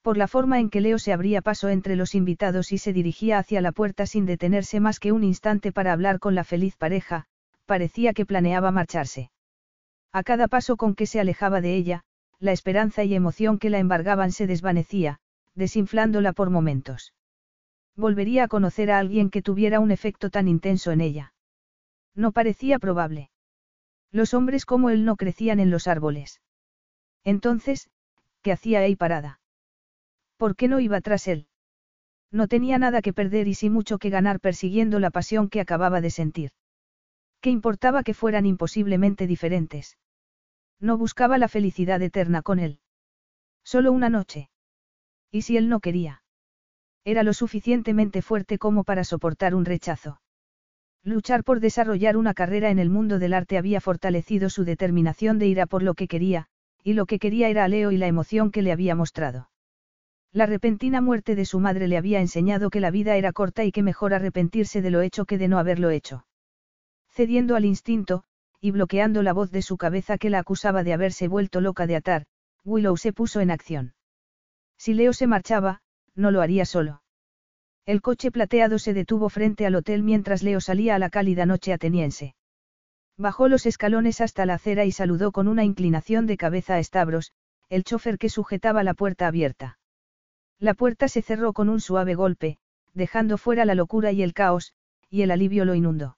Por 0.01 0.17
la 0.17 0.27
forma 0.27 0.59
en 0.59 0.69
que 0.69 0.81
Leo 0.81 0.99
se 0.99 1.13
abría 1.13 1.41
paso 1.41 1.69
entre 1.69 1.95
los 1.95 2.13
invitados 2.13 2.73
y 2.73 2.77
se 2.77 2.91
dirigía 2.91 3.37
hacia 3.37 3.61
la 3.61 3.71
puerta 3.71 4.05
sin 4.05 4.25
detenerse 4.25 4.81
más 4.81 4.99
que 4.99 5.13
un 5.13 5.23
instante 5.23 5.71
para 5.71 5.93
hablar 5.93 6.19
con 6.19 6.35
la 6.35 6.43
feliz 6.43 6.75
pareja, 6.75 7.25
parecía 7.65 8.13
que 8.13 8.25
planeaba 8.25 8.71
marcharse. 8.71 9.31
A 10.11 10.23
cada 10.23 10.49
paso 10.49 10.75
con 10.75 10.93
que 10.93 11.05
se 11.05 11.21
alejaba 11.21 11.61
de 11.61 11.75
ella, 11.75 12.03
la 12.39 12.51
esperanza 12.51 13.05
y 13.05 13.15
emoción 13.15 13.57
que 13.57 13.69
la 13.69 13.79
embargaban 13.79 14.33
se 14.33 14.45
desvanecía, 14.45 15.19
desinflándola 15.55 16.33
por 16.33 16.49
momentos. 16.49 17.13
Volvería 17.95 18.43
a 18.43 18.47
conocer 18.47 18.91
a 18.91 18.99
alguien 18.99 19.29
que 19.29 19.41
tuviera 19.41 19.79
un 19.79 19.91
efecto 19.91 20.29
tan 20.29 20.47
intenso 20.47 20.91
en 20.91 20.99
ella. 20.99 21.33
No 22.13 22.31
parecía 22.31 22.77
probable. 22.77 23.29
Los 24.11 24.33
hombres 24.33 24.65
como 24.65 24.89
él 24.89 25.05
no 25.05 25.15
crecían 25.15 25.59
en 25.59 25.71
los 25.71 25.87
árboles. 25.87 26.41
Entonces, 27.23 27.89
¿qué 28.41 28.51
hacía 28.51 28.79
ahí 28.79 28.95
parada? 28.95 29.39
¿Por 30.37 30.55
qué 30.55 30.67
no 30.67 30.79
iba 30.79 30.99
tras 31.01 31.27
él? 31.27 31.47
No 32.31 32.47
tenía 32.47 32.77
nada 32.77 33.01
que 33.01 33.13
perder 33.13 33.47
y 33.47 33.53
sí 33.53 33.69
mucho 33.69 33.97
que 33.99 34.09
ganar 34.09 34.39
persiguiendo 34.39 34.99
la 34.99 35.11
pasión 35.11 35.49
que 35.49 35.61
acababa 35.61 36.01
de 36.01 36.09
sentir. 36.09 36.51
¿Qué 37.41 37.49
importaba 37.49 38.03
que 38.03 38.13
fueran 38.13 38.45
imposiblemente 38.45 39.27
diferentes? 39.27 39.97
No 40.79 40.97
buscaba 40.97 41.37
la 41.37 41.47
felicidad 41.47 42.01
eterna 42.01 42.41
con 42.41 42.59
él. 42.59 42.79
Solo 43.63 43.91
una 43.91 44.09
noche. 44.09 44.49
¿Y 45.31 45.43
si 45.43 45.57
él 45.57 45.69
no 45.69 45.79
quería? 45.79 46.23
Era 47.05 47.23
lo 47.23 47.33
suficientemente 47.33 48.21
fuerte 48.21 48.57
como 48.57 48.83
para 48.83 49.03
soportar 49.03 49.55
un 49.55 49.65
rechazo. 49.65 50.21
Luchar 51.03 51.43
por 51.43 51.59
desarrollar 51.59 52.15
una 52.15 52.33
carrera 52.33 52.69
en 52.69 52.79
el 52.79 52.89
mundo 52.89 53.19
del 53.19 53.33
arte 53.33 53.57
había 53.57 53.81
fortalecido 53.81 54.49
su 54.49 54.63
determinación 54.63 55.37
de 55.37 55.47
ir 55.47 55.61
a 55.61 55.65
por 55.65 55.83
lo 55.83 55.95
que 55.95 56.07
quería, 56.07 56.47
y 56.83 56.93
lo 56.93 57.05
que 57.05 57.19
quería 57.19 57.49
era 57.49 57.63
a 57.63 57.67
Leo 57.67 57.91
y 57.91 57.97
la 57.97 58.07
emoción 58.07 58.51
que 58.51 58.61
le 58.61 58.71
había 58.71 58.95
mostrado. 58.95 59.49
La 60.31 60.45
repentina 60.45 60.99
muerte 60.99 61.35
de 61.35 61.45
su 61.45 61.59
madre 61.59 61.87
le 61.87 61.97
había 61.97 62.19
enseñado 62.19 62.69
que 62.69 62.79
la 62.79 62.91
vida 62.91 63.15
era 63.15 63.31
corta 63.31 63.63
y 63.63 63.71
que 63.71 63.83
mejor 63.83 64.13
arrepentirse 64.13 64.81
de 64.81 64.89
lo 64.89 65.01
hecho 65.01 65.25
que 65.25 65.37
de 65.37 65.47
no 65.47 65.59
haberlo 65.59 65.89
hecho. 65.91 66.25
Cediendo 67.09 67.55
al 67.55 67.65
instinto, 67.65 68.23
y 68.59 68.71
bloqueando 68.71 69.21
la 69.23 69.33
voz 69.33 69.51
de 69.51 69.61
su 69.61 69.77
cabeza 69.77 70.17
que 70.17 70.29
la 70.29 70.39
acusaba 70.39 70.83
de 70.83 70.93
haberse 70.93 71.27
vuelto 71.27 71.61
loca 71.61 71.85
de 71.85 71.95
atar, 71.95 72.25
Willow 72.63 72.97
se 72.97 73.13
puso 73.13 73.41
en 73.41 73.51
acción. 73.51 73.93
Si 74.77 74.93
Leo 74.93 75.13
se 75.13 75.27
marchaba, 75.27 75.81
no 76.15 76.31
lo 76.31 76.41
haría 76.41 76.65
solo. 76.65 77.03
El 77.85 78.01
coche 78.01 78.31
plateado 78.31 78.79
se 78.79 78.93
detuvo 78.93 79.29
frente 79.29 79.65
al 79.65 79.75
hotel 79.75 80.03
mientras 80.03 80.41
Leo 80.41 80.61
salía 80.61 80.95
a 80.95 80.99
la 80.99 81.09
cálida 81.09 81.45
noche 81.45 81.73
ateniense. 81.73 82.35
Bajó 83.17 83.47
los 83.47 83.65
escalones 83.65 84.21
hasta 84.21 84.45
la 84.45 84.55
acera 84.55 84.85
y 84.85 84.91
saludó 84.91 85.31
con 85.31 85.47
una 85.47 85.63
inclinación 85.63 86.25
de 86.25 86.37
cabeza 86.37 86.75
a 86.75 86.83
Stavros, 86.83 87.31
el 87.69 87.83
chofer 87.83 88.17
que 88.17 88.29
sujetaba 88.29 88.83
la 88.83 88.93
puerta 88.93 89.27
abierta. 89.27 89.77
La 90.59 90.73
puerta 90.73 91.07
se 91.07 91.21
cerró 91.21 91.53
con 91.53 91.69
un 91.69 91.79
suave 91.79 92.15
golpe, 92.15 92.57
dejando 92.93 93.37
fuera 93.37 93.65
la 93.65 93.75
locura 93.75 94.11
y 94.11 94.23
el 94.23 94.33
caos, 94.33 94.73
y 95.09 95.21
el 95.21 95.31
alivio 95.31 95.65
lo 95.65 95.75
inundó. 95.75 96.17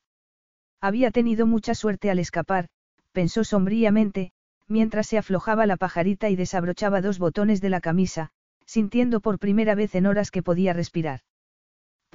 Había 0.80 1.12
tenido 1.12 1.46
mucha 1.46 1.76
suerte 1.76 2.10
al 2.10 2.20
escapar, 2.20 2.70
pensó 3.12 3.44
sombríamente, 3.44 4.32
mientras 4.68 5.08
se 5.08 5.18
aflojaba 5.18 5.66
la 5.66 5.78
pajarita 5.78 6.30
y 6.30 6.36
desabrochaba 6.36 7.02
dos 7.02 7.20
botones 7.20 7.62
de 7.62 7.70
la 7.70 7.82
camisa, 7.82 8.32
sintiendo 8.66 9.20
por 9.20 9.40
primera 9.40 9.76
vez 9.76 9.96
en 9.96 10.06
horas 10.06 10.32
que 10.32 10.44
podía 10.44 10.74
respirar. 10.74 11.22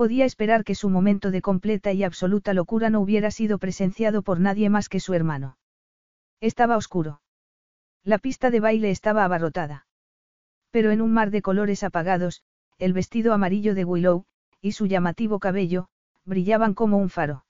Podía 0.00 0.24
esperar 0.24 0.64
que 0.64 0.74
su 0.74 0.88
momento 0.88 1.30
de 1.30 1.42
completa 1.42 1.92
y 1.92 2.04
absoluta 2.04 2.54
locura 2.54 2.88
no 2.88 3.02
hubiera 3.02 3.30
sido 3.30 3.58
presenciado 3.58 4.22
por 4.22 4.40
nadie 4.40 4.70
más 4.70 4.88
que 4.88 4.98
su 4.98 5.12
hermano. 5.12 5.58
Estaba 6.40 6.78
oscuro. 6.78 7.20
La 8.02 8.16
pista 8.16 8.50
de 8.50 8.60
baile 8.60 8.90
estaba 8.90 9.24
abarrotada. 9.24 9.86
Pero 10.70 10.90
en 10.90 11.02
un 11.02 11.12
mar 11.12 11.30
de 11.30 11.42
colores 11.42 11.84
apagados, 11.84 12.42
el 12.78 12.94
vestido 12.94 13.34
amarillo 13.34 13.74
de 13.74 13.84
Willow, 13.84 14.24
y 14.62 14.72
su 14.72 14.86
llamativo 14.86 15.38
cabello, 15.38 15.88
brillaban 16.24 16.72
como 16.72 16.96
un 16.96 17.10
faro. 17.10 17.44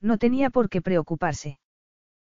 No 0.00 0.16
tenía 0.16 0.50
por 0.50 0.68
qué 0.68 0.80
preocuparse. 0.80 1.58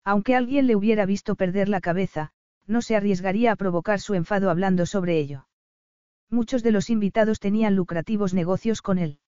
Aunque 0.03 0.35
alguien 0.35 0.67
le 0.67 0.75
hubiera 0.75 1.07
visto 1.07 1.37
perder 1.37 1.69
la 1.69 1.81
cabeza, 1.81 2.33
no 2.67 2.83
se 2.83 2.97
arriesgaría 2.97 3.53
a 3.53 3.57
provocar 3.57 4.01
su 4.01 4.15
enfado 4.15 4.51
hablando 4.51 4.85
sobre 4.85 5.17
ello. 5.17 5.47
Muchos 6.29 6.65
de 6.65 6.73
los 6.73 6.91
invitados 6.91 7.39
tenían 7.39 7.77
lucrativos 7.77 8.35
negocios 8.35 8.83
con 8.83 8.99
él. 8.99 9.21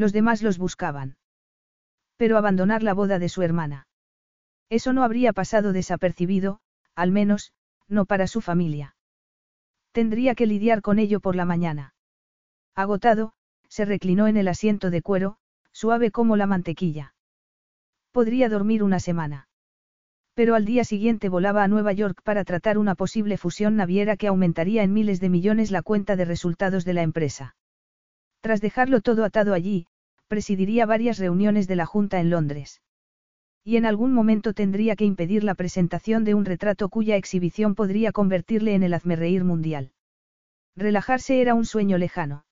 Los 0.00 0.14
demás 0.14 0.40
los 0.40 0.56
buscaban. 0.56 1.18
Pero 2.16 2.38
abandonar 2.38 2.82
la 2.82 2.94
boda 2.94 3.18
de 3.18 3.28
su 3.28 3.42
hermana. 3.42 3.86
Eso 4.70 4.94
no 4.94 5.04
habría 5.04 5.34
pasado 5.34 5.74
desapercibido, 5.74 6.60
al 6.94 7.12
menos, 7.12 7.52
no 7.86 8.06
para 8.06 8.26
su 8.26 8.40
familia. 8.40 8.96
Tendría 9.92 10.34
que 10.34 10.46
lidiar 10.46 10.80
con 10.80 10.98
ello 10.98 11.20
por 11.20 11.36
la 11.36 11.44
mañana. 11.44 11.92
Agotado, 12.74 13.34
se 13.68 13.84
reclinó 13.84 14.26
en 14.26 14.38
el 14.38 14.48
asiento 14.48 14.88
de 14.88 15.02
cuero, 15.02 15.36
suave 15.70 16.10
como 16.10 16.34
la 16.38 16.46
mantequilla. 16.46 17.12
Podría 18.10 18.48
dormir 18.48 18.82
una 18.82 19.00
semana. 19.00 19.48
Pero 20.32 20.54
al 20.54 20.64
día 20.64 20.84
siguiente 20.84 21.28
volaba 21.28 21.62
a 21.62 21.68
Nueva 21.68 21.92
York 21.92 22.22
para 22.24 22.44
tratar 22.44 22.78
una 22.78 22.94
posible 22.94 23.36
fusión 23.36 23.76
naviera 23.76 24.16
que 24.16 24.28
aumentaría 24.28 24.82
en 24.82 24.94
miles 24.94 25.20
de 25.20 25.28
millones 25.28 25.70
la 25.70 25.82
cuenta 25.82 26.16
de 26.16 26.24
resultados 26.24 26.86
de 26.86 26.94
la 26.94 27.02
empresa. 27.02 27.54
Tras 28.40 28.62
dejarlo 28.62 29.02
todo 29.02 29.26
atado 29.26 29.52
allí, 29.52 29.86
presidiría 30.30 30.86
varias 30.86 31.18
reuniones 31.18 31.66
de 31.66 31.74
la 31.74 31.86
Junta 31.86 32.20
en 32.20 32.30
Londres. 32.30 32.80
Y 33.64 33.76
en 33.76 33.84
algún 33.84 34.12
momento 34.12 34.54
tendría 34.54 34.94
que 34.94 35.04
impedir 35.04 35.42
la 35.42 35.56
presentación 35.56 36.22
de 36.22 36.34
un 36.34 36.44
retrato 36.44 36.88
cuya 36.88 37.16
exhibición 37.16 37.74
podría 37.74 38.12
convertirle 38.12 38.76
en 38.76 38.84
el 38.84 38.94
hazmerreír 38.94 39.42
mundial. 39.42 39.90
Relajarse 40.76 41.40
era 41.40 41.54
un 41.54 41.64
sueño 41.66 41.98
lejano. 41.98 42.44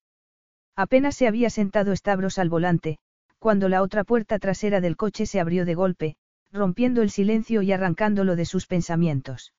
Apenas 0.74 1.14
se 1.14 1.28
había 1.28 1.50
sentado 1.50 1.94
Stavros 1.94 2.40
al 2.40 2.48
volante, 2.48 2.98
cuando 3.38 3.68
la 3.68 3.80
otra 3.82 4.02
puerta 4.02 4.40
trasera 4.40 4.80
del 4.80 4.96
coche 4.96 5.24
se 5.24 5.38
abrió 5.38 5.64
de 5.64 5.76
golpe, 5.76 6.16
rompiendo 6.50 7.00
el 7.00 7.10
silencio 7.10 7.62
y 7.62 7.70
arrancándolo 7.70 8.34
de 8.34 8.44
sus 8.44 8.66
pensamientos. 8.66 9.54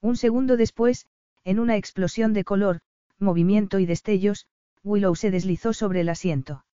Un 0.00 0.16
segundo 0.16 0.56
después, 0.56 1.06
en 1.44 1.58
una 1.58 1.76
explosión 1.76 2.32
de 2.32 2.44
color, 2.44 2.80
movimiento 3.18 3.80
y 3.80 3.84
destellos, 3.84 4.46
Willow 4.82 5.14
se 5.14 5.30
deslizó 5.30 5.74
sobre 5.74 6.00
el 6.00 6.08
asiento. 6.08 6.64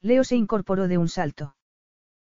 Leo 0.00 0.24
se 0.24 0.36
incorporó 0.36 0.88
de 0.88 0.98
un 0.98 1.08
salto. 1.08 1.56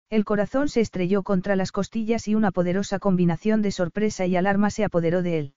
El 0.10 0.26
corazón 0.26 0.70
se 0.70 0.82
estrelló 0.82 1.22
contra 1.22 1.56
las 1.56 1.72
costillas 1.72 2.28
y 2.28 2.34
una 2.34 2.52
poderosa 2.52 2.98
combinación 2.98 3.62
de 3.62 3.72
sorpresa 3.72 4.26
y 4.26 4.36
alarma 4.36 4.72
se 4.72 4.84
apoderó 4.84 5.22
de 5.22 5.38
él. 5.38 5.54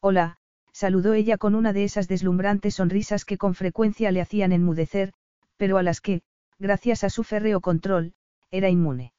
Hola, 0.00 0.38
saludó 0.72 1.14
ella 1.14 1.38
con 1.38 1.54
una 1.54 1.72
de 1.72 1.84
esas 1.84 2.06
deslumbrantes 2.06 2.74
sonrisas 2.74 3.24
que 3.24 3.38
con 3.38 3.54
frecuencia 3.54 4.12
le 4.12 4.20
hacían 4.20 4.52
enmudecer, 4.52 5.14
pero 5.56 5.78
a 5.78 5.82
las 5.82 6.00
que, 6.02 6.22
gracias 6.58 7.02
a 7.04 7.08
su 7.08 7.24
férreo 7.24 7.60
control, 7.60 8.14
era 8.50 8.68
inmune. 8.68 9.14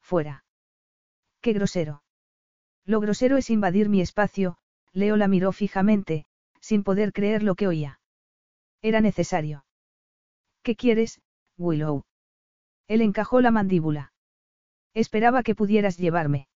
Fuera. 0.00 0.44
Qué 1.40 1.52
grosero. 1.52 2.02
Lo 2.84 3.00
grosero 3.00 3.36
es 3.36 3.50
invadir 3.50 3.88
mi 3.88 4.00
espacio, 4.00 4.56
Leo 4.92 5.16
la 5.16 5.28
miró 5.28 5.52
fijamente, 5.52 6.26
sin 6.60 6.82
poder 6.82 7.12
creer 7.12 7.44
lo 7.44 7.54
que 7.54 7.68
oía. 7.68 8.00
Era 8.82 9.00
necesario. 9.00 9.64
¿Qué 10.62 10.74
quieres, 10.74 11.20
Willow? 11.58 12.04
Él 12.86 13.02
encajó 13.02 13.40
la 13.40 13.50
mandíbula. 13.50 14.12
Esperaba 14.94 15.42
que 15.42 15.54
pudieras 15.54 15.98
llevarme. 15.98 16.48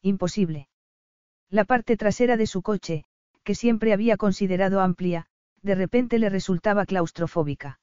Imposible. 0.00 0.68
La 1.50 1.64
parte 1.64 1.96
trasera 1.96 2.36
de 2.36 2.46
su 2.46 2.62
coche, 2.62 3.04
que 3.44 3.54
siempre 3.54 3.92
había 3.92 4.16
considerado 4.16 4.80
amplia, 4.80 5.26
de 5.62 5.74
repente 5.74 6.18
le 6.18 6.30
resultaba 6.30 6.86
claustrofóbica. 6.86 7.80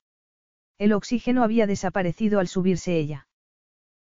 El 0.77 0.93
oxígeno 0.93 1.43
había 1.43 1.67
desaparecido 1.67 2.39
al 2.39 2.47
subirse 2.47 2.97
ella. 2.97 3.27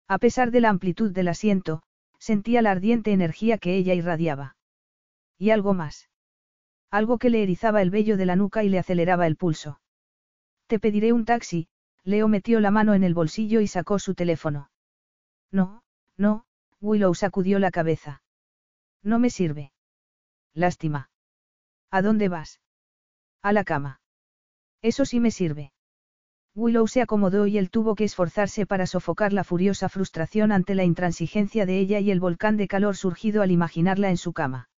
A 0.08 0.18
pesar 0.18 0.50
de 0.50 0.60
la 0.60 0.68
amplitud 0.68 1.10
del 1.10 1.28
asiento, 1.28 1.82
sentía 2.18 2.62
la 2.62 2.70
ardiente 2.70 3.12
energía 3.12 3.58
que 3.58 3.76
ella 3.76 3.94
irradiaba. 3.94 4.56
Y 5.38 5.50
algo 5.50 5.74
más. 5.74 6.08
Algo 6.90 7.18
que 7.18 7.30
le 7.30 7.42
erizaba 7.42 7.82
el 7.82 7.90
vello 7.90 8.16
de 8.16 8.26
la 8.26 8.36
nuca 8.36 8.62
y 8.62 8.68
le 8.68 8.78
aceleraba 8.78 9.26
el 9.26 9.36
pulso. 9.36 9.80
Te 10.66 10.78
pediré 10.78 11.12
un 11.12 11.24
taxi, 11.24 11.68
Leo 12.06 12.28
metió 12.28 12.60
la 12.60 12.70
mano 12.70 12.94
en 12.94 13.02
el 13.02 13.14
bolsillo 13.14 13.60
y 13.60 13.66
sacó 13.66 13.98
su 13.98 14.14
teléfono. 14.14 14.70
No, 15.50 15.82
no, 16.16 16.44
Willow 16.80 17.12
sacudió 17.14 17.58
la 17.58 17.72
cabeza. 17.72 18.22
No 19.02 19.18
me 19.18 19.28
sirve. 19.28 19.72
Lástima. 20.54 21.10
¿A 21.90 22.02
dónde 22.02 22.28
vas? 22.28 22.60
A 23.42 23.52
la 23.52 23.64
cama. 23.64 24.00
Eso 24.82 25.04
sí 25.04 25.18
me 25.18 25.32
sirve. 25.32 25.72
Willow 26.54 26.86
se 26.86 27.02
acomodó 27.02 27.48
y 27.48 27.58
él 27.58 27.70
tuvo 27.70 27.96
que 27.96 28.04
esforzarse 28.04 28.66
para 28.66 28.86
sofocar 28.86 29.32
la 29.32 29.42
furiosa 29.42 29.88
frustración 29.88 30.52
ante 30.52 30.76
la 30.76 30.84
intransigencia 30.84 31.66
de 31.66 31.80
ella 31.80 31.98
y 31.98 32.12
el 32.12 32.20
volcán 32.20 32.56
de 32.56 32.68
calor 32.68 32.96
surgido 32.96 33.42
al 33.42 33.50
imaginarla 33.50 34.10
en 34.10 34.16
su 34.16 34.32
cama. 34.32 34.70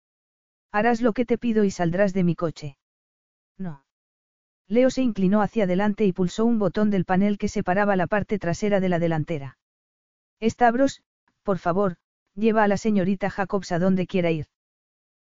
Harás 0.73 1.03
lo 1.03 1.13
que 1.13 1.27
te 1.27 1.37
pido 1.37 1.65
y 1.65 1.71
saldrás 1.71 2.15
de 2.15 2.25
mi 2.25 2.35
coche. 2.35 2.79
No. 3.59 3.85
Leo 4.69 4.91
se 4.91 5.03
inclinó 5.03 5.41
hacia 5.41 5.65
adelante 5.65 6.05
y 6.05 6.13
pulsó 6.13 6.45
un 6.45 6.59
botón 6.59 6.91
del 6.91 7.07
panel 7.07 7.39
que 7.39 7.49
separaba 7.49 7.97
la 7.97 8.07
parte 8.07 8.39
trasera 8.39 8.81
de 8.81 8.91
la 8.91 8.99
delantera. 8.99 9.59
Estabros, 10.41 11.03
por 11.43 11.59
favor, 11.59 11.97
lleva 12.35 12.65
a 12.65 12.69
la 12.69 12.77
señorita 12.77 13.31
Jacobs 13.31 13.73
a 13.73 13.79
donde 13.79 14.07
quiera 14.07 14.31
ir. 14.31 14.47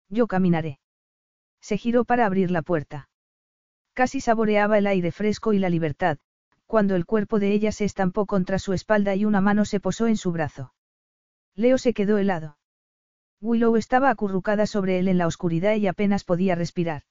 Yo 0.10 0.28
caminaré. 0.28 0.80
Se 1.62 1.78
giró 1.78 2.06
para 2.06 2.26
abrir 2.26 2.50
la 2.50 2.64
puerta. 2.64 3.10
Casi 3.94 4.20
saboreaba 4.20 4.78
el 4.78 4.88
aire 4.88 5.12
fresco 5.12 5.54
y 5.54 5.60
la 5.60 5.70
libertad, 5.70 6.18
cuando 6.66 6.96
el 6.96 7.06
cuerpo 7.06 7.40
de 7.40 7.52
ella 7.52 7.72
se 7.72 7.86
estampó 7.86 8.26
contra 8.26 8.60
su 8.60 8.74
espalda 8.74 9.16
y 9.16 9.26
una 9.26 9.42
mano 9.42 9.66
se 9.66 9.80
posó 9.80 10.08
en 10.08 10.18
su 10.18 10.32
brazo. 10.32 10.74
Leo 11.54 11.78
se 11.78 11.94
quedó 11.94 12.18
helado. 12.18 12.58
Willow 13.42 13.78
estaba 13.78 14.10
acurrucada 14.10 14.66
sobre 14.66 15.00
él 15.00 15.08
en 15.08 15.18
la 15.18 15.28
oscuridad 15.28 15.76
y 15.76 15.88
apenas 15.88 16.24
podía 16.24 16.56
respirar. 16.56 17.04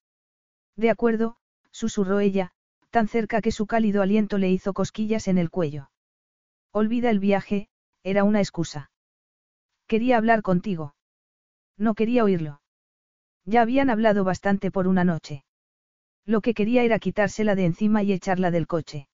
De 0.77 0.91
acuerdo, 0.91 1.39
susurró 1.75 2.21
ella, 2.21 2.53
tan 2.91 3.09
cerca 3.09 3.41
que 3.43 3.51
su 3.51 3.67
cálido 3.67 4.01
aliento 4.01 4.39
le 4.39 4.49
hizo 4.49 4.73
cosquillas 4.73 5.27
en 5.27 5.39
el 5.39 5.51
cuello. 5.51 5.91
Olvida 6.73 7.11
el 7.11 7.19
viaje, 7.19 7.69
era 8.05 8.23
una 8.23 8.39
excusa. 8.39 8.91
Quería 9.89 10.17
hablar 10.17 10.43
contigo. 10.43 10.95
No 11.77 11.95
quería 11.95 12.23
oírlo. 12.23 12.63
Ya 13.45 13.63
habían 13.63 13.91
hablado 13.91 14.23
bastante 14.23 14.71
por 14.71 14.87
una 14.87 15.03
noche. 15.03 15.45
Lo 16.25 16.41
que 16.41 16.55
quería 16.55 16.85
era 16.85 17.01
quitársela 17.01 17.57
de 17.57 17.67
encima 17.67 18.03
y 18.05 18.13
echarla 18.13 18.53
del 18.53 18.69
coche. 18.69 19.09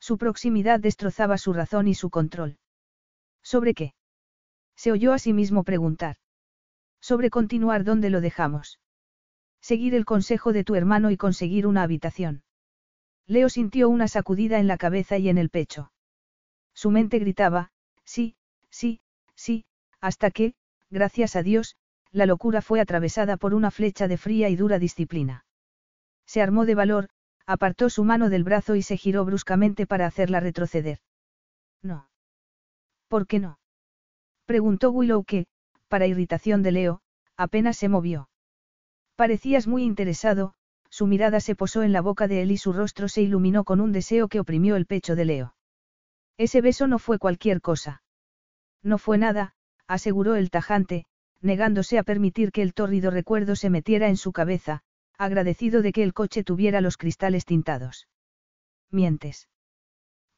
Su 0.00 0.16
proximidad 0.16 0.80
destrozaba 0.80 1.36
su 1.38 1.52
razón 1.52 1.86
y 1.86 1.94
su 1.94 2.08
control. 2.08 2.58
¿Sobre 3.42 3.74
qué? 3.74 3.94
Se 4.74 4.90
oyó 4.90 5.12
a 5.12 5.18
sí 5.18 5.32
mismo 5.32 5.62
preguntar. 5.62 6.16
Sobre 7.00 7.28
continuar 7.28 7.84
donde 7.84 8.08
lo 8.08 8.22
dejamos. 8.22 8.80
Seguir 9.64 9.94
el 9.94 10.04
consejo 10.04 10.52
de 10.52 10.62
tu 10.62 10.74
hermano 10.74 11.10
y 11.10 11.16
conseguir 11.16 11.66
una 11.66 11.84
habitación. 11.84 12.42
Leo 13.26 13.48
sintió 13.48 13.88
una 13.88 14.08
sacudida 14.08 14.58
en 14.58 14.66
la 14.66 14.76
cabeza 14.76 15.16
y 15.16 15.30
en 15.30 15.38
el 15.38 15.48
pecho. 15.48 15.90
Su 16.74 16.90
mente 16.90 17.18
gritaba, 17.18 17.70
sí, 18.04 18.36
sí, 18.68 19.00
sí, 19.34 19.64
hasta 20.02 20.30
que, 20.30 20.52
gracias 20.90 21.34
a 21.34 21.42
Dios, 21.42 21.76
la 22.10 22.26
locura 22.26 22.60
fue 22.60 22.78
atravesada 22.78 23.38
por 23.38 23.54
una 23.54 23.70
flecha 23.70 24.06
de 24.06 24.18
fría 24.18 24.50
y 24.50 24.56
dura 24.56 24.78
disciplina. 24.78 25.46
Se 26.26 26.42
armó 26.42 26.66
de 26.66 26.74
valor, 26.74 27.08
apartó 27.46 27.88
su 27.88 28.04
mano 28.04 28.28
del 28.28 28.44
brazo 28.44 28.74
y 28.74 28.82
se 28.82 28.98
giró 28.98 29.24
bruscamente 29.24 29.86
para 29.86 30.04
hacerla 30.04 30.40
retroceder. 30.40 30.98
No. 31.80 32.10
¿Por 33.08 33.26
qué 33.26 33.38
no? 33.38 33.58
Preguntó 34.44 34.90
Willow 34.90 35.24
que, 35.24 35.46
para 35.88 36.06
irritación 36.06 36.62
de 36.62 36.72
Leo, 36.72 37.00
apenas 37.38 37.78
se 37.78 37.88
movió. 37.88 38.28
Parecías 39.16 39.66
muy 39.66 39.84
interesado, 39.84 40.54
su 40.90 41.06
mirada 41.06 41.40
se 41.40 41.54
posó 41.54 41.82
en 41.82 41.92
la 41.92 42.00
boca 42.00 42.28
de 42.28 42.42
él 42.42 42.50
y 42.50 42.56
su 42.56 42.72
rostro 42.72 43.08
se 43.08 43.22
iluminó 43.22 43.64
con 43.64 43.80
un 43.80 43.92
deseo 43.92 44.28
que 44.28 44.40
oprimió 44.40 44.76
el 44.76 44.86
pecho 44.86 45.14
de 45.14 45.24
Leo. 45.24 45.54
Ese 46.36 46.60
beso 46.60 46.86
no 46.86 46.98
fue 46.98 47.18
cualquier 47.18 47.60
cosa. 47.60 48.02
No 48.82 48.98
fue 48.98 49.18
nada, 49.18 49.54
aseguró 49.86 50.34
el 50.34 50.50
tajante, 50.50 51.06
negándose 51.40 51.98
a 51.98 52.02
permitir 52.02 52.50
que 52.50 52.62
el 52.62 52.74
tórrido 52.74 53.10
recuerdo 53.10 53.54
se 53.54 53.70
metiera 53.70 54.08
en 54.08 54.16
su 54.16 54.32
cabeza, 54.32 54.82
agradecido 55.16 55.82
de 55.82 55.92
que 55.92 56.02
el 56.02 56.12
coche 56.12 56.42
tuviera 56.42 56.80
los 56.80 56.96
cristales 56.96 57.44
tintados. 57.44 58.08
Mientes. 58.90 59.48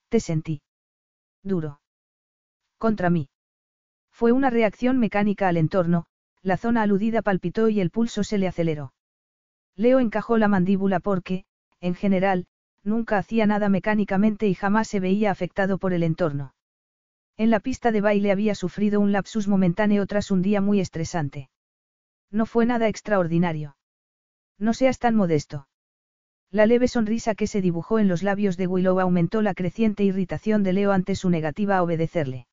Te 0.08 0.20
sentí. 0.20 0.62
Duro. 1.42 1.80
Contra 2.78 3.08
mí. 3.08 3.30
Fue 4.10 4.32
una 4.32 4.50
reacción 4.50 4.98
mecánica 4.98 5.48
al 5.48 5.56
entorno, 5.56 6.06
la 6.46 6.56
zona 6.56 6.82
aludida 6.82 7.22
palpitó 7.22 7.68
y 7.68 7.80
el 7.80 7.90
pulso 7.90 8.22
se 8.22 8.38
le 8.38 8.46
aceleró. 8.46 8.92
Leo 9.74 9.98
encajó 9.98 10.38
la 10.38 10.46
mandíbula 10.46 11.00
porque, 11.00 11.44
en 11.80 11.96
general, 11.96 12.46
nunca 12.84 13.18
hacía 13.18 13.46
nada 13.46 13.68
mecánicamente 13.68 14.46
y 14.46 14.54
jamás 14.54 14.86
se 14.86 15.00
veía 15.00 15.32
afectado 15.32 15.78
por 15.78 15.92
el 15.92 16.04
entorno. 16.04 16.54
En 17.36 17.50
la 17.50 17.58
pista 17.58 17.90
de 17.90 18.00
baile 18.00 18.30
había 18.30 18.54
sufrido 18.54 19.00
un 19.00 19.10
lapsus 19.10 19.48
momentáneo 19.48 20.06
tras 20.06 20.30
un 20.30 20.40
día 20.40 20.60
muy 20.60 20.78
estresante. 20.78 21.50
No 22.30 22.46
fue 22.46 22.64
nada 22.64 22.86
extraordinario. 22.86 23.76
No 24.56 24.72
seas 24.72 25.00
tan 25.00 25.16
modesto. 25.16 25.66
La 26.52 26.66
leve 26.66 26.86
sonrisa 26.86 27.34
que 27.34 27.48
se 27.48 27.60
dibujó 27.60 27.98
en 27.98 28.06
los 28.06 28.22
labios 28.22 28.56
de 28.56 28.68
Willow 28.68 29.00
aumentó 29.00 29.42
la 29.42 29.52
creciente 29.52 30.04
irritación 30.04 30.62
de 30.62 30.74
Leo 30.74 30.92
ante 30.92 31.16
su 31.16 31.28
negativa 31.28 31.78
a 31.78 31.82
obedecerle. 31.82 32.46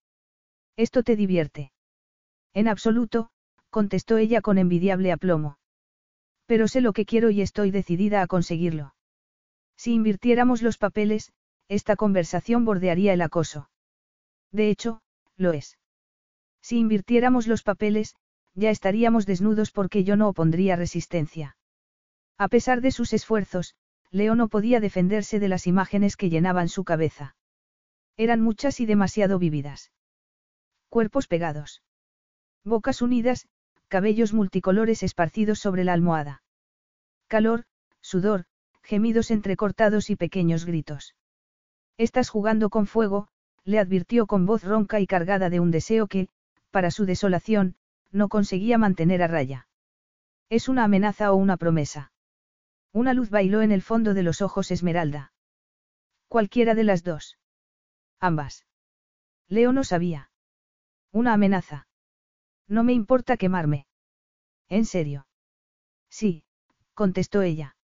¿Esto 0.78 1.04
te 1.04 1.16
divierte? 1.16 1.72
En 2.56 2.68
absoluto, 2.68 3.30
contestó 3.74 4.18
ella 4.18 4.40
con 4.42 4.60
envidiable 4.60 5.12
aplomo. 5.12 5.58
Pero 6.46 6.68
sé 6.68 6.80
lo 6.80 6.94
que 6.94 7.06
quiero 7.06 7.32
y 7.32 7.42
estoy 7.42 7.72
decidida 7.72 8.22
a 8.22 8.28
conseguirlo. 8.28 8.94
Si 9.76 9.94
invirtiéramos 9.94 10.62
los 10.62 10.78
papeles, 10.78 11.34
esta 11.68 11.96
conversación 11.96 12.66
bordearía 12.66 13.14
el 13.14 13.22
acoso. 13.22 13.70
De 14.52 14.70
hecho, 14.70 15.02
lo 15.38 15.54
es. 15.54 15.80
Si 16.62 16.78
invirtiéramos 16.78 17.48
los 17.48 17.64
papeles, 17.64 18.16
ya 18.54 18.70
estaríamos 18.70 19.26
desnudos 19.26 19.72
porque 19.72 20.04
yo 20.04 20.16
no 20.18 20.30
opondría 20.30 20.76
resistencia. 20.76 21.58
A 22.38 22.50
pesar 22.50 22.80
de 22.80 22.92
sus 22.92 23.12
esfuerzos, 23.12 23.76
Leo 24.12 24.36
no 24.36 24.50
podía 24.50 24.80
defenderse 24.80 25.40
de 25.40 25.48
las 25.48 25.66
imágenes 25.66 26.16
que 26.16 26.30
llenaban 26.30 26.70
su 26.70 26.84
cabeza. 26.84 27.36
Eran 28.18 28.40
muchas 28.42 28.80
y 28.80 28.86
demasiado 28.86 29.40
vívidas. 29.40 29.92
Cuerpos 30.90 31.26
pegados. 31.26 31.82
Bocas 32.64 33.02
unidas, 33.02 33.48
cabellos 33.94 34.34
multicolores 34.34 35.04
esparcidos 35.04 35.60
sobre 35.60 35.84
la 35.84 35.94
almohada. 35.94 36.42
Calor, 37.28 37.66
sudor, 38.02 38.46
gemidos 38.82 39.30
entrecortados 39.30 40.10
y 40.10 40.16
pequeños 40.16 40.66
gritos. 40.66 41.14
Estás 42.00 42.30
jugando 42.30 42.72
con 42.72 42.88
fuego, 42.88 43.28
le 43.66 43.78
advirtió 43.78 44.26
con 44.26 44.48
voz 44.48 44.64
ronca 44.64 45.00
y 45.00 45.06
cargada 45.06 45.52
de 45.52 45.60
un 45.60 45.70
deseo 45.70 46.08
que, 46.08 46.28
para 46.72 46.90
su 46.90 47.06
desolación, 47.06 47.76
no 48.12 48.30
conseguía 48.30 48.80
mantener 48.80 49.22
a 49.22 49.28
raya. 49.28 49.68
¿Es 50.50 50.70
una 50.70 50.86
amenaza 50.86 51.32
o 51.32 51.36
una 51.36 51.58
promesa? 51.58 52.12
Una 52.94 53.14
luz 53.14 53.30
bailó 53.30 53.62
en 53.62 53.72
el 53.72 53.84
fondo 53.84 54.16
de 54.16 54.24
los 54.24 54.42
ojos 54.42 54.72
Esmeralda. 54.72 55.34
Cualquiera 56.30 56.74
de 56.74 56.84
las 56.84 57.04
dos. 57.04 57.38
Ambas. 58.20 58.66
Leo 59.50 59.72
no 59.72 59.84
sabía. 59.84 60.32
Una 61.12 61.34
amenaza. 61.34 61.86
No 62.68 62.84
me 62.84 62.94
importa 62.94 63.38
quemarme. 63.38 63.86
¿En 64.70 64.86
serio? 64.86 65.28
Sí, 66.10 66.44
contestó 66.94 67.42
ella. 67.42 67.76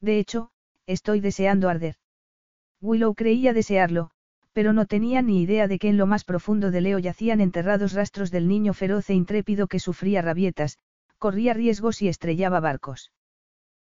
De 0.00 0.18
hecho, 0.18 0.50
estoy 0.86 1.20
deseando 1.20 1.68
arder. 1.68 1.96
Willow 2.80 3.14
creía 3.14 3.52
desearlo, 3.52 4.10
pero 4.52 4.72
no 4.72 4.86
tenía 4.86 5.22
ni 5.22 5.42
idea 5.42 5.68
de 5.68 5.78
que 5.78 5.88
en 5.88 5.96
lo 5.96 6.06
más 6.06 6.24
profundo 6.24 6.70
de 6.70 6.80
Leo 6.80 6.98
yacían 6.98 7.40
enterrados 7.40 7.92
rastros 7.92 8.30
del 8.30 8.48
niño 8.48 8.72
feroz 8.74 9.10
e 9.10 9.14
intrépido 9.14 9.66
que 9.66 9.80
sufría 9.80 10.22
rabietas, 10.22 10.78
corría 11.18 11.54
riesgos 11.54 12.02
y 12.02 12.08
estrellaba 12.08 12.60
barcos. 12.60 13.12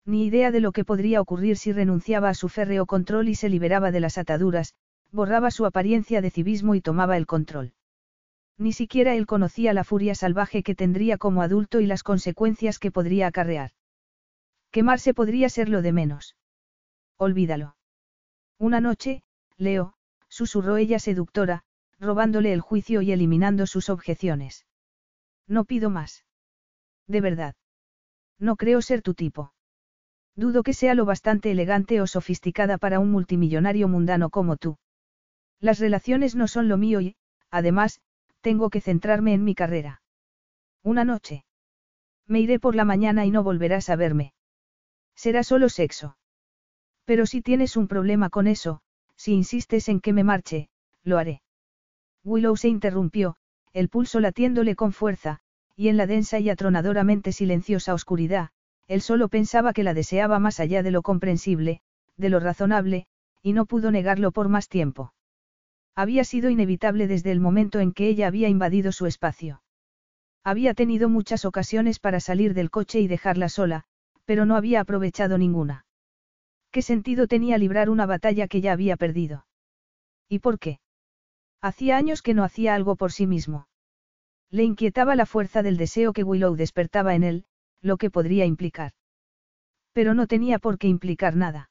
Ni 0.04 0.26
idea 0.26 0.50
de 0.50 0.60
lo 0.60 0.72
que 0.72 0.84
podría 0.84 1.20
ocurrir 1.20 1.56
si 1.56 1.72
renunciaba 1.72 2.30
a 2.30 2.34
su 2.34 2.48
férreo 2.48 2.86
control 2.86 3.28
y 3.28 3.34
se 3.34 3.48
liberaba 3.48 3.90
de 3.90 4.00
las 4.00 4.18
ataduras, 4.18 4.74
borraba 5.10 5.50
su 5.50 5.66
apariencia 5.66 6.20
de 6.20 6.30
civismo 6.30 6.74
y 6.74 6.80
tomaba 6.80 7.16
el 7.16 7.26
control. 7.26 7.72
Ni 8.58 8.72
siquiera 8.72 9.14
él 9.14 9.26
conocía 9.26 9.72
la 9.72 9.84
furia 9.84 10.16
salvaje 10.16 10.64
que 10.64 10.74
tendría 10.74 11.16
como 11.16 11.42
adulto 11.42 11.80
y 11.80 11.86
las 11.86 12.02
consecuencias 12.02 12.80
que 12.80 12.90
podría 12.90 13.28
acarrear. 13.28 13.70
Quemarse 14.72 15.14
podría 15.14 15.48
ser 15.48 15.68
lo 15.68 15.80
de 15.80 15.92
menos. 15.92 16.36
Olvídalo. 17.16 17.76
Una 18.58 18.80
noche, 18.80 19.22
Leo, 19.56 19.94
susurró 20.28 20.76
ella 20.76 20.98
seductora, 20.98 21.62
robándole 22.00 22.52
el 22.52 22.60
juicio 22.60 23.00
y 23.00 23.12
eliminando 23.12 23.66
sus 23.66 23.88
objeciones. 23.90 24.66
No 25.46 25.64
pido 25.64 25.88
más. 25.88 26.24
De 27.06 27.20
verdad. 27.20 27.54
No 28.38 28.56
creo 28.56 28.82
ser 28.82 29.02
tu 29.02 29.14
tipo. 29.14 29.52
Dudo 30.34 30.62
que 30.62 30.74
sea 30.74 30.94
lo 30.94 31.04
bastante 31.04 31.50
elegante 31.50 32.00
o 32.00 32.06
sofisticada 32.06 32.78
para 32.78 33.00
un 33.00 33.10
multimillonario 33.10 33.88
mundano 33.88 34.30
como 34.30 34.56
tú. 34.56 34.78
Las 35.60 35.78
relaciones 35.78 36.36
no 36.36 36.46
son 36.46 36.68
lo 36.68 36.76
mío 36.76 37.00
y, 37.00 37.16
además, 37.50 38.00
tengo 38.40 38.70
que 38.70 38.80
centrarme 38.80 39.34
en 39.34 39.44
mi 39.44 39.54
carrera. 39.54 40.02
Una 40.82 41.04
noche. 41.04 41.44
Me 42.26 42.40
iré 42.40 42.58
por 42.58 42.74
la 42.74 42.84
mañana 42.84 43.26
y 43.26 43.30
no 43.30 43.42
volverás 43.42 43.88
a 43.88 43.96
verme. 43.96 44.32
Será 45.14 45.42
solo 45.42 45.68
sexo. 45.68 46.16
Pero 47.04 47.26
si 47.26 47.42
tienes 47.42 47.76
un 47.76 47.88
problema 47.88 48.30
con 48.30 48.46
eso, 48.46 48.80
si 49.16 49.32
insistes 49.32 49.88
en 49.88 50.00
que 50.00 50.12
me 50.12 50.24
marche, 50.24 50.68
lo 51.02 51.18
haré. 51.18 51.42
Willow 52.24 52.56
se 52.56 52.68
interrumpió, 52.68 53.36
el 53.72 53.88
pulso 53.88 54.20
latiéndole 54.20 54.76
con 54.76 54.92
fuerza, 54.92 55.40
y 55.74 55.88
en 55.88 55.96
la 55.96 56.06
densa 56.06 56.38
y 56.38 56.50
atronadoramente 56.50 57.32
silenciosa 57.32 57.94
oscuridad, 57.94 58.50
él 58.86 59.00
solo 59.00 59.28
pensaba 59.28 59.72
que 59.72 59.84
la 59.84 59.94
deseaba 59.94 60.38
más 60.38 60.60
allá 60.60 60.82
de 60.82 60.90
lo 60.90 61.02
comprensible, 61.02 61.80
de 62.16 62.28
lo 62.28 62.40
razonable, 62.40 63.06
y 63.42 63.52
no 63.52 63.66
pudo 63.66 63.90
negarlo 63.90 64.32
por 64.32 64.48
más 64.48 64.68
tiempo. 64.68 65.12
Había 65.98 66.22
sido 66.22 66.48
inevitable 66.48 67.08
desde 67.08 67.32
el 67.32 67.40
momento 67.40 67.80
en 67.80 67.90
que 67.90 68.06
ella 68.06 68.28
había 68.28 68.48
invadido 68.48 68.92
su 68.92 69.06
espacio. 69.06 69.64
Había 70.44 70.72
tenido 70.72 71.08
muchas 71.08 71.44
ocasiones 71.44 71.98
para 71.98 72.20
salir 72.20 72.54
del 72.54 72.70
coche 72.70 73.00
y 73.00 73.08
dejarla 73.08 73.48
sola, 73.48 73.82
pero 74.24 74.46
no 74.46 74.54
había 74.54 74.80
aprovechado 74.80 75.38
ninguna. 75.38 75.86
¿Qué 76.70 76.82
sentido 76.82 77.26
tenía 77.26 77.58
librar 77.58 77.90
una 77.90 78.06
batalla 78.06 78.46
que 78.46 78.60
ya 78.60 78.74
había 78.74 78.96
perdido? 78.96 79.44
¿Y 80.28 80.38
por 80.38 80.60
qué? 80.60 80.78
Hacía 81.60 81.96
años 81.96 82.22
que 82.22 82.32
no 82.32 82.44
hacía 82.44 82.76
algo 82.76 82.94
por 82.94 83.10
sí 83.10 83.26
mismo. 83.26 83.66
Le 84.50 84.62
inquietaba 84.62 85.16
la 85.16 85.26
fuerza 85.26 85.64
del 85.64 85.76
deseo 85.76 86.12
que 86.12 86.22
Willow 86.22 86.54
despertaba 86.54 87.16
en 87.16 87.24
él, 87.24 87.44
lo 87.80 87.96
que 87.96 88.08
podría 88.08 88.44
implicar. 88.44 88.92
Pero 89.92 90.14
no 90.14 90.28
tenía 90.28 90.60
por 90.60 90.78
qué 90.78 90.86
implicar 90.86 91.34
nada. 91.34 91.70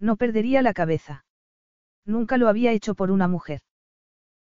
No 0.00 0.16
perdería 0.16 0.62
la 0.62 0.74
cabeza. 0.74 1.25
Nunca 2.06 2.38
lo 2.38 2.48
había 2.48 2.72
hecho 2.72 2.94
por 2.94 3.10
una 3.10 3.28
mujer. 3.28 3.60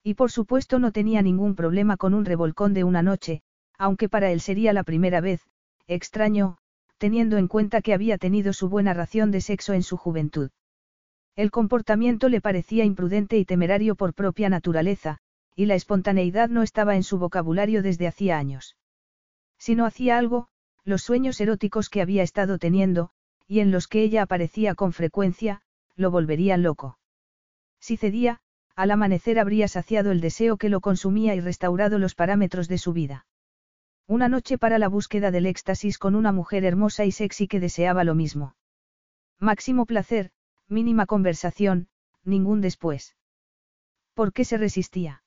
Y 0.03 0.15
por 0.15 0.31
supuesto 0.31 0.79
no 0.79 0.93
tenía 0.93 1.23
ningún 1.23 1.55
problema 1.55 1.97
con 1.97 2.13
un 2.13 2.27
revolcón 2.27 2.75
de 2.75 2.85
una 2.85 3.03
noche, 3.03 3.43
aunque 3.79 4.09
para 4.11 4.31
él 4.31 4.41
sería 4.41 4.75
la 4.75 4.85
primera 4.85 5.23
vez, 5.23 5.41
extraño, 5.87 6.59
teniendo 6.99 7.39
en 7.39 7.49
cuenta 7.49 7.81
que 7.81 7.95
había 7.95 8.19
tenido 8.19 8.53
su 8.53 8.69
buena 8.69 8.93
ración 8.93 9.31
de 9.31 9.41
sexo 9.41 9.73
en 9.73 9.83
su 9.83 9.97
juventud. 9.97 10.51
El 11.37 11.51
comportamiento 11.51 12.29
le 12.29 12.41
parecía 12.41 12.85
imprudente 12.85 13.39
y 13.39 13.45
temerario 13.45 13.97
por 13.97 14.15
propia 14.15 14.49
naturaleza, 14.49 15.19
y 15.57 15.67
la 15.67 15.75
espontaneidad 15.75 16.49
no 16.49 16.63
estaba 16.63 16.97
en 16.97 17.03
su 17.03 17.19
vocabulario 17.19 17.83
desde 17.83 18.07
hacía 18.07 18.39
años. 18.39 18.77
Si 19.59 19.75
no 19.75 19.87
hacía 19.87 20.19
algo, 20.19 20.49
los 20.85 21.03
sueños 21.03 21.41
eróticos 21.41 21.89
que 21.89 22.03
había 22.03 22.23
estado 22.23 22.59
teniendo, 22.59 23.11
y 23.49 23.61
en 23.61 23.71
los 23.71 23.89
que 23.89 24.03
ella 24.03 24.23
aparecía 24.23 24.75
con 24.75 24.93
frecuencia, 24.93 25.63
lo 25.97 26.11
volverían 26.11 26.63
loco. 26.63 26.99
Si 27.85 27.99
cedía, 27.99 28.41
al 28.77 28.91
amanecer 28.93 29.39
habría 29.39 29.69
saciado 29.69 30.11
el 30.11 30.23
deseo 30.23 30.57
que 30.57 30.71
lo 30.71 30.81
consumía 30.81 31.35
y 31.35 31.41
restaurado 31.41 31.99
los 31.99 32.15
parámetros 32.15 32.67
de 32.67 32.79
su 32.79 32.95
vida. 32.95 33.27
Una 34.07 34.27
noche 34.27 34.57
para 34.57 34.79
la 34.79 34.89
búsqueda 34.89 35.31
del 35.31 35.45
éxtasis 35.45 35.99
con 35.99 36.15
una 36.15 36.33
mujer 36.33 36.65
hermosa 36.65 37.05
y 37.05 37.13
sexy 37.13 37.47
que 37.47 37.61
deseaba 37.61 38.03
lo 38.03 38.15
mismo. 38.15 38.57
Máximo 39.39 39.85
placer, 39.85 40.31
mínima 40.67 41.05
conversación, 41.05 41.89
ningún 42.25 42.63
después. 42.63 43.17
¿Por 44.15 44.33
qué 44.33 44.47
se 44.47 44.57
resistía? 44.57 45.23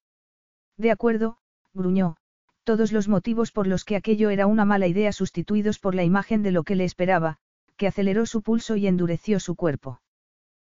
De 0.78 0.90
acuerdo, 0.90 1.38
gruñó, 1.76 2.18
todos 2.64 2.92
los 2.92 3.08
motivos 3.08 3.52
por 3.52 3.68
los 3.68 3.86
que 3.86 3.96
aquello 3.96 4.32
era 4.32 4.48
una 4.48 4.66
mala 4.66 4.88
idea 4.88 5.12
sustituidos 5.12 5.78
por 5.78 5.94
la 5.94 6.06
imagen 6.06 6.42
de 6.42 6.54
lo 6.54 6.64
que 6.64 6.76
le 6.76 6.86
esperaba, 6.86 7.38
que 7.76 7.86
aceleró 7.86 8.26
su 8.26 8.42
pulso 8.42 8.76
y 8.78 8.88
endureció 8.88 9.40
su 9.40 9.56
cuerpo. 9.56 10.02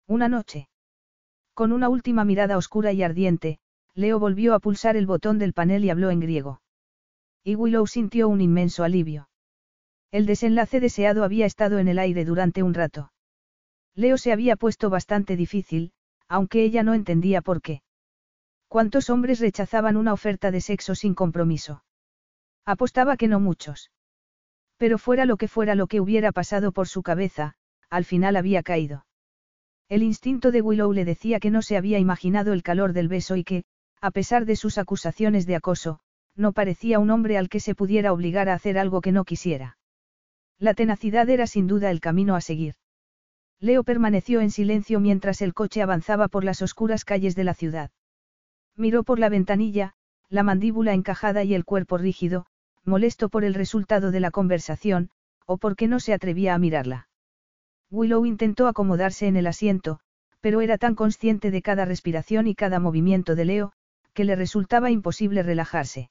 Una 0.06 0.28
noche. 0.28 0.69
Con 1.54 1.72
una 1.72 1.88
última 1.88 2.24
mirada 2.24 2.56
oscura 2.56 2.92
y 2.92 3.02
ardiente, 3.02 3.58
Leo 3.94 4.18
volvió 4.18 4.54
a 4.54 4.60
pulsar 4.60 4.96
el 4.96 5.06
botón 5.06 5.38
del 5.38 5.52
panel 5.52 5.84
y 5.84 5.90
habló 5.90 6.10
en 6.10 6.20
griego. 6.20 6.62
Y 7.44 7.54
Willow 7.54 7.86
sintió 7.86 8.28
un 8.28 8.40
inmenso 8.40 8.84
alivio. 8.84 9.28
El 10.10 10.26
desenlace 10.26 10.80
deseado 10.80 11.24
había 11.24 11.46
estado 11.46 11.78
en 11.78 11.88
el 11.88 11.98
aire 11.98 12.24
durante 12.24 12.62
un 12.62 12.74
rato. 12.74 13.12
Leo 13.94 14.18
se 14.18 14.32
había 14.32 14.56
puesto 14.56 14.90
bastante 14.90 15.36
difícil, 15.36 15.92
aunque 16.28 16.62
ella 16.62 16.82
no 16.82 16.94
entendía 16.94 17.42
por 17.42 17.60
qué. 17.60 17.82
¿Cuántos 18.68 19.10
hombres 19.10 19.40
rechazaban 19.40 19.96
una 19.96 20.12
oferta 20.12 20.50
de 20.50 20.60
sexo 20.60 20.94
sin 20.94 21.14
compromiso? 21.14 21.84
Apostaba 22.64 23.16
que 23.16 23.26
no 23.26 23.40
muchos. 23.40 23.90
Pero 24.76 24.96
fuera 24.96 25.24
lo 25.24 25.36
que 25.36 25.48
fuera 25.48 25.74
lo 25.74 25.88
que 25.88 26.00
hubiera 26.00 26.30
pasado 26.32 26.72
por 26.72 26.86
su 26.86 27.02
cabeza, 27.02 27.54
al 27.90 28.04
final 28.04 28.36
había 28.36 28.62
caído. 28.62 29.06
El 29.90 30.04
instinto 30.04 30.52
de 30.52 30.62
Willow 30.62 30.92
le 30.92 31.04
decía 31.04 31.40
que 31.40 31.50
no 31.50 31.62
se 31.62 31.76
había 31.76 31.98
imaginado 31.98 32.52
el 32.52 32.62
calor 32.62 32.92
del 32.92 33.08
beso 33.08 33.34
y 33.34 33.42
que, 33.42 33.64
a 34.00 34.12
pesar 34.12 34.46
de 34.46 34.54
sus 34.54 34.78
acusaciones 34.78 35.46
de 35.46 35.56
acoso, 35.56 35.98
no 36.36 36.52
parecía 36.52 37.00
un 37.00 37.10
hombre 37.10 37.36
al 37.36 37.48
que 37.48 37.58
se 37.58 37.74
pudiera 37.74 38.12
obligar 38.12 38.48
a 38.48 38.54
hacer 38.54 38.78
algo 38.78 39.00
que 39.00 39.10
no 39.10 39.24
quisiera. 39.24 39.78
La 40.60 40.74
tenacidad 40.74 41.28
era 41.28 41.48
sin 41.48 41.66
duda 41.66 41.90
el 41.90 42.00
camino 42.00 42.36
a 42.36 42.40
seguir. 42.40 42.76
Leo 43.58 43.82
permaneció 43.82 44.40
en 44.40 44.52
silencio 44.52 45.00
mientras 45.00 45.42
el 45.42 45.54
coche 45.54 45.82
avanzaba 45.82 46.28
por 46.28 46.44
las 46.44 46.62
oscuras 46.62 47.04
calles 47.04 47.34
de 47.34 47.44
la 47.44 47.54
ciudad. 47.54 47.90
Miró 48.76 49.02
por 49.02 49.18
la 49.18 49.28
ventanilla, 49.28 49.94
la 50.28 50.44
mandíbula 50.44 50.94
encajada 50.94 51.42
y 51.42 51.52
el 51.52 51.64
cuerpo 51.64 51.98
rígido, 51.98 52.46
molesto 52.84 53.28
por 53.28 53.42
el 53.42 53.54
resultado 53.54 54.12
de 54.12 54.20
la 54.20 54.30
conversación, 54.30 55.10
o 55.46 55.58
porque 55.58 55.88
no 55.88 55.98
se 55.98 56.14
atrevía 56.14 56.54
a 56.54 56.58
mirarla. 56.58 57.09
Willow 57.90 58.24
intentó 58.24 58.68
acomodarse 58.68 59.26
en 59.26 59.36
el 59.36 59.46
asiento, 59.46 60.00
pero 60.40 60.60
era 60.60 60.78
tan 60.78 60.94
consciente 60.94 61.50
de 61.50 61.62
cada 61.62 61.84
respiración 61.84 62.46
y 62.46 62.54
cada 62.54 62.78
movimiento 62.78 63.34
de 63.34 63.44
Leo, 63.44 63.72
que 64.14 64.24
le 64.24 64.36
resultaba 64.36 64.90
imposible 64.90 65.42
relajarse. 65.42 66.10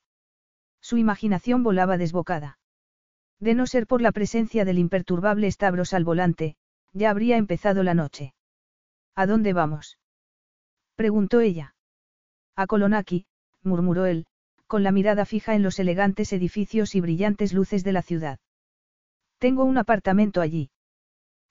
Su 0.81 0.97
imaginación 0.97 1.63
volaba 1.63 1.97
desbocada. 1.97 2.59
De 3.39 3.55
no 3.55 3.65
ser 3.65 3.87
por 3.87 4.01
la 4.01 4.11
presencia 4.11 4.65
del 4.65 4.77
imperturbable 4.77 5.49
Stavros 5.51 5.93
al 5.93 6.03
volante, 6.03 6.55
ya 6.93 7.09
habría 7.09 7.37
empezado 7.37 7.83
la 7.83 7.93
noche. 7.93 8.33
¿A 9.15 9.25
dónde 9.25 9.53
vamos? 9.53 9.97
preguntó 10.95 11.39
ella. 11.39 11.75
A 12.55 12.67
Kolonaki, 12.67 13.25
murmuró 13.63 14.05
él, 14.05 14.25
con 14.67 14.83
la 14.83 14.91
mirada 14.91 15.25
fija 15.25 15.55
en 15.55 15.63
los 15.63 15.79
elegantes 15.79 16.33
edificios 16.33 16.93
y 16.95 17.01
brillantes 17.01 17.53
luces 17.53 17.83
de 17.83 17.93
la 17.93 18.01
ciudad. 18.01 18.39
Tengo 19.37 19.63
un 19.63 19.77
apartamento 19.77 20.41
allí. 20.41 20.69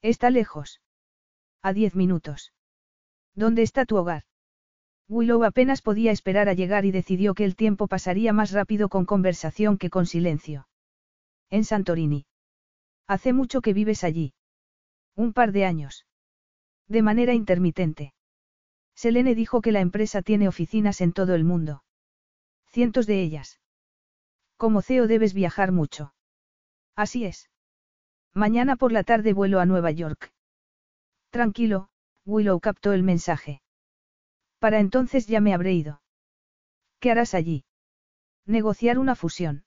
Está 0.02 0.30
lejos. 0.30 0.80
A 1.62 1.72
diez 1.72 1.94
minutos. 1.96 2.52
¿Dónde 3.34 3.62
está 3.62 3.84
tu 3.84 3.96
hogar? 3.96 4.22
Willow 5.08 5.42
apenas 5.42 5.82
podía 5.82 6.12
esperar 6.12 6.48
a 6.48 6.54
llegar 6.54 6.84
y 6.84 6.92
decidió 6.92 7.34
que 7.34 7.44
el 7.44 7.56
tiempo 7.56 7.88
pasaría 7.88 8.32
más 8.32 8.52
rápido 8.52 8.88
con 8.88 9.06
conversación 9.06 9.78
que 9.78 9.90
con 9.90 10.06
silencio. 10.06 10.68
En 11.50 11.64
Santorini. 11.64 12.26
Hace 13.06 13.32
mucho 13.32 13.60
que 13.60 13.72
vives 13.72 14.04
allí. 14.04 14.34
Un 15.16 15.32
par 15.32 15.52
de 15.52 15.64
años. 15.64 16.06
De 16.86 17.02
manera 17.02 17.34
intermitente. 17.34 18.12
Selene 18.94 19.34
dijo 19.34 19.62
que 19.62 19.72
la 19.72 19.80
empresa 19.80 20.22
tiene 20.22 20.46
oficinas 20.46 21.00
en 21.00 21.12
todo 21.12 21.34
el 21.34 21.44
mundo. 21.44 21.82
Cientos 22.66 23.06
de 23.06 23.22
ellas. 23.22 23.60
Como 24.56 24.82
CEO 24.82 25.06
debes 25.06 25.34
viajar 25.34 25.72
mucho. 25.72 26.14
Así 26.94 27.24
es. 27.24 27.48
Mañana 28.34 28.76
por 28.76 28.92
la 28.92 29.04
tarde 29.04 29.32
vuelo 29.32 29.60
a 29.60 29.66
Nueva 29.66 29.90
York. 29.90 30.32
Tranquilo, 31.30 31.88
Willow 32.24 32.60
captó 32.60 32.92
el 32.92 33.02
mensaje. 33.02 33.62
Para 34.58 34.80
entonces 34.80 35.26
ya 35.26 35.40
me 35.40 35.54
habré 35.54 35.72
ido. 35.74 36.02
¿Qué 37.00 37.10
harás 37.10 37.34
allí? 37.34 37.64
Negociar 38.44 38.98
una 38.98 39.14
fusión. 39.14 39.64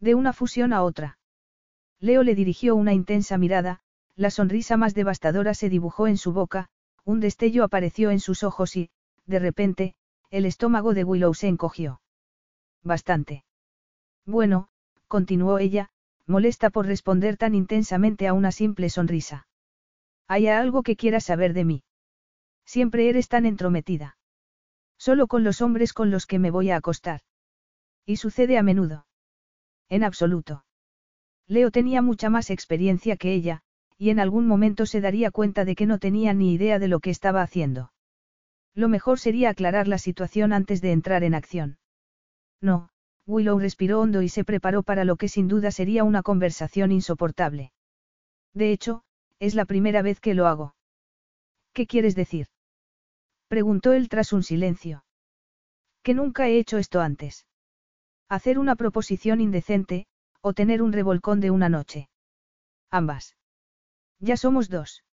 De 0.00 0.14
una 0.14 0.32
fusión 0.32 0.72
a 0.72 0.82
otra. 0.82 1.18
Leo 2.00 2.22
le 2.22 2.34
dirigió 2.34 2.74
una 2.74 2.94
intensa 2.94 3.36
mirada, 3.38 3.80
la 4.16 4.30
sonrisa 4.30 4.76
más 4.76 4.94
devastadora 4.94 5.54
se 5.54 5.68
dibujó 5.68 6.06
en 6.06 6.16
su 6.16 6.32
boca, 6.32 6.68
un 7.04 7.20
destello 7.20 7.64
apareció 7.64 8.10
en 8.10 8.20
sus 8.20 8.42
ojos 8.42 8.76
y, 8.76 8.90
de 9.26 9.38
repente, 9.38 9.94
el 10.30 10.46
estómago 10.46 10.94
de 10.94 11.04
Willow 11.04 11.34
se 11.34 11.48
encogió. 11.48 12.00
Bastante. 12.82 13.44
Bueno, 14.24 14.68
continuó 15.08 15.58
ella, 15.58 15.90
molesta 16.30 16.70
por 16.70 16.86
responder 16.86 17.36
tan 17.36 17.54
intensamente 17.54 18.26
a 18.26 18.32
una 18.32 18.52
simple 18.52 18.88
sonrisa. 18.88 19.46
¿Hay 20.26 20.46
algo 20.46 20.82
que 20.82 20.96
quieras 20.96 21.24
saber 21.24 21.52
de 21.52 21.64
mí? 21.64 21.82
Siempre 22.64 23.08
eres 23.08 23.28
tan 23.28 23.46
entrometida. 23.46 24.16
Solo 24.96 25.26
con 25.26 25.42
los 25.42 25.60
hombres 25.60 25.92
con 25.92 26.10
los 26.10 26.26
que 26.26 26.38
me 26.38 26.50
voy 26.50 26.70
a 26.70 26.76
acostar. 26.76 27.22
Y 28.06 28.16
sucede 28.16 28.58
a 28.58 28.62
menudo. 28.62 29.06
En 29.88 30.04
absoluto. 30.04 30.64
Leo 31.48 31.72
tenía 31.72 32.00
mucha 32.00 32.30
más 32.30 32.50
experiencia 32.50 33.16
que 33.16 33.32
ella, 33.32 33.62
y 33.98 34.10
en 34.10 34.20
algún 34.20 34.46
momento 34.46 34.86
se 34.86 35.00
daría 35.00 35.32
cuenta 35.32 35.64
de 35.64 35.74
que 35.74 35.86
no 35.86 35.98
tenía 35.98 36.32
ni 36.32 36.52
idea 36.52 36.78
de 36.78 36.86
lo 36.86 37.00
que 37.00 37.10
estaba 37.10 37.42
haciendo. 37.42 37.92
Lo 38.72 38.88
mejor 38.88 39.18
sería 39.18 39.50
aclarar 39.50 39.88
la 39.88 39.98
situación 39.98 40.52
antes 40.52 40.80
de 40.80 40.92
entrar 40.92 41.24
en 41.24 41.34
acción. 41.34 41.78
No, 42.60 42.89
Willow 43.30 43.60
respiró 43.60 44.00
hondo 44.00 44.22
y 44.22 44.28
se 44.28 44.44
preparó 44.44 44.82
para 44.82 45.04
lo 45.04 45.16
que 45.16 45.28
sin 45.28 45.46
duda 45.46 45.70
sería 45.70 46.02
una 46.02 46.22
conversación 46.22 46.90
insoportable. 46.90 47.72
De 48.52 48.72
hecho, 48.72 49.04
es 49.38 49.54
la 49.54 49.64
primera 49.64 50.02
vez 50.02 50.18
que 50.20 50.34
lo 50.34 50.48
hago. 50.48 50.74
¿Qué 51.72 51.86
quieres 51.86 52.16
decir? 52.16 52.48
Preguntó 53.46 53.92
él 53.92 54.08
tras 54.08 54.32
un 54.32 54.42
silencio. 54.42 55.04
Que 56.02 56.14
nunca 56.14 56.48
he 56.48 56.58
hecho 56.58 56.76
esto 56.78 57.00
antes. 57.00 57.46
Hacer 58.28 58.58
una 58.58 58.74
proposición 58.74 59.40
indecente, 59.40 60.06
o 60.40 60.52
tener 60.52 60.82
un 60.82 60.92
revolcón 60.92 61.40
de 61.40 61.52
una 61.52 61.68
noche. 61.68 62.08
Ambas. 62.90 63.36
Ya 64.18 64.36
somos 64.36 64.68
dos. 64.68 65.04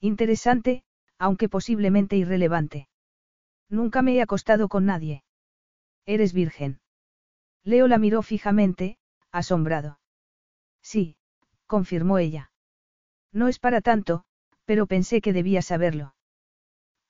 Interesante, 0.00 0.84
aunque 1.18 1.50
posiblemente 1.50 2.16
irrelevante. 2.16 2.88
Nunca 3.68 4.00
me 4.00 4.14
he 4.14 4.22
acostado 4.22 4.68
con 4.68 4.86
nadie. 4.86 5.24
Eres 6.06 6.32
virgen. 6.32 6.80
Leo 7.64 7.88
la 7.88 7.98
miró 7.98 8.22
fijamente, 8.22 8.98
asombrado. 9.32 9.98
Sí, 10.82 11.16
confirmó 11.66 12.18
ella. 12.18 12.50
No 13.32 13.48
es 13.48 13.58
para 13.58 13.80
tanto, 13.80 14.24
pero 14.64 14.86
pensé 14.86 15.20
que 15.20 15.32
debía 15.32 15.62
saberlo. 15.62 16.14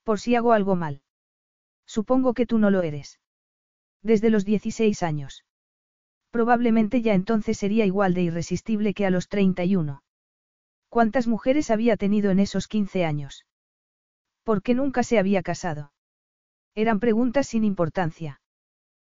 Por 0.05 0.21
si 0.21 0.37
hago 0.37 0.53
algo 0.53 0.77
mal. 0.77 1.03
Supongo 1.87 2.35
que 2.35 2.47
tú 2.47 2.59
no 2.59 2.71
lo 2.71 2.83
eres. 2.83 3.21
Desde 4.03 4.31
los 4.31 4.45
16 4.45 5.03
años. 5.03 5.45
Probablemente 6.31 7.03
ya 7.03 7.15
entonces 7.15 7.59
sería 7.59 7.85
igual 7.85 8.15
de 8.15 8.23
irresistible 8.23 8.95
que 8.95 9.07
a 9.07 9.11
los 9.11 9.29
31. 9.29 10.03
¿Cuántas 10.89 11.27
mujeres 11.27 11.71
había 11.71 11.97
tenido 11.97 12.31
en 12.31 12.39
esos 12.39 12.69
15 12.69 13.05
años? 13.05 13.47
¿Por 14.45 14.63
qué 14.63 14.75
nunca 14.75 15.03
se 15.03 15.19
había 15.19 15.43
casado? 15.43 15.93
Eran 16.75 17.01
preguntas 17.01 17.49
sin 17.49 17.65
importancia. 17.65 18.41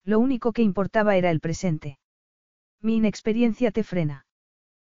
Lo 0.06 0.20
único 0.20 0.52
que 0.52 0.62
importaba 0.62 1.16
era 1.16 1.30
el 1.30 1.40
presente. 1.40 1.98
Mi 2.80 2.96
inexperiencia 2.96 3.72
te 3.72 3.82
frena. 3.82 4.24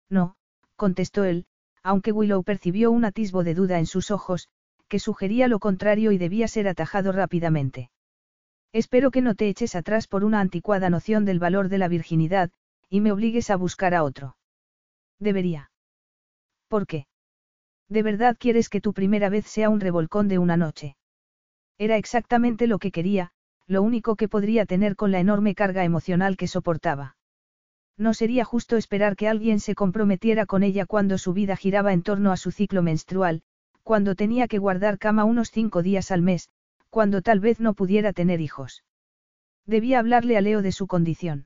No, 0.07 0.35
contestó 0.75 1.23
él, 1.23 1.47
aunque 1.81 2.11
Willow 2.11 2.43
percibió 2.43 2.91
un 2.91 3.03
atisbo 3.05 3.43
de 3.43 3.55
duda 3.55 3.79
en 3.79 3.87
sus 3.87 4.11
ojos, 4.11 4.49
que 4.87 4.99
sugería 4.99 5.47
lo 5.47 5.59
contrario 5.59 6.11
y 6.11 6.19
debía 6.19 6.47
ser 6.47 6.67
atajado 6.67 7.11
rápidamente. 7.11 7.89
Espero 8.71 9.09
que 9.09 9.21
no 9.21 9.33
te 9.33 9.49
eches 9.49 9.73
atrás 9.75 10.07
por 10.07 10.23
una 10.23 10.41
anticuada 10.41 10.91
noción 10.91 11.25
del 11.25 11.39
valor 11.39 11.69
de 11.69 11.79
la 11.79 11.87
virginidad, 11.87 12.51
y 12.87 13.01
me 13.01 13.11
obligues 13.11 13.49
a 13.49 13.55
buscar 13.55 13.95
a 13.95 14.03
otro. 14.03 14.37
Debería. 15.19 15.71
¿Por 16.67 16.85
qué? 16.85 17.07
¿De 17.87 18.03
verdad 18.03 18.37
quieres 18.39 18.69
que 18.69 18.79
tu 18.79 18.93
primera 18.93 19.29
vez 19.29 19.47
sea 19.47 19.69
un 19.69 19.79
revolcón 19.79 20.27
de 20.27 20.37
una 20.37 20.55
noche? 20.55 20.95
Era 21.79 21.97
exactamente 21.97 22.67
lo 22.67 22.77
que 22.77 22.91
quería, 22.91 23.31
lo 23.69 23.83
único 23.83 24.15
que 24.15 24.27
podría 24.27 24.65
tener 24.65 24.95
con 24.95 25.11
la 25.11 25.19
enorme 25.19 25.53
carga 25.53 25.83
emocional 25.83 26.37
que 26.37 26.47
soportaba. 26.47 27.15
No 27.97 28.15
sería 28.15 28.43
justo 28.43 28.77
esperar 28.77 29.15
que 29.15 29.27
alguien 29.27 29.59
se 29.59 29.75
comprometiera 29.75 30.47
con 30.47 30.63
ella 30.63 30.87
cuando 30.87 31.19
su 31.19 31.33
vida 31.33 31.55
giraba 31.55 31.93
en 31.93 32.01
torno 32.01 32.31
a 32.31 32.37
su 32.37 32.49
ciclo 32.49 32.81
menstrual, 32.81 33.43
cuando 33.83 34.15
tenía 34.15 34.47
que 34.47 34.57
guardar 34.57 34.97
cama 34.97 35.23
unos 35.23 35.51
cinco 35.51 35.83
días 35.83 36.09
al 36.09 36.23
mes, 36.23 36.49
cuando 36.89 37.21
tal 37.21 37.39
vez 37.39 37.59
no 37.59 37.75
pudiera 37.75 38.11
tener 38.11 38.41
hijos. 38.41 38.83
Debía 39.67 39.99
hablarle 39.99 40.35
a 40.35 40.41
Leo 40.41 40.63
de 40.63 40.71
su 40.71 40.87
condición. 40.87 41.45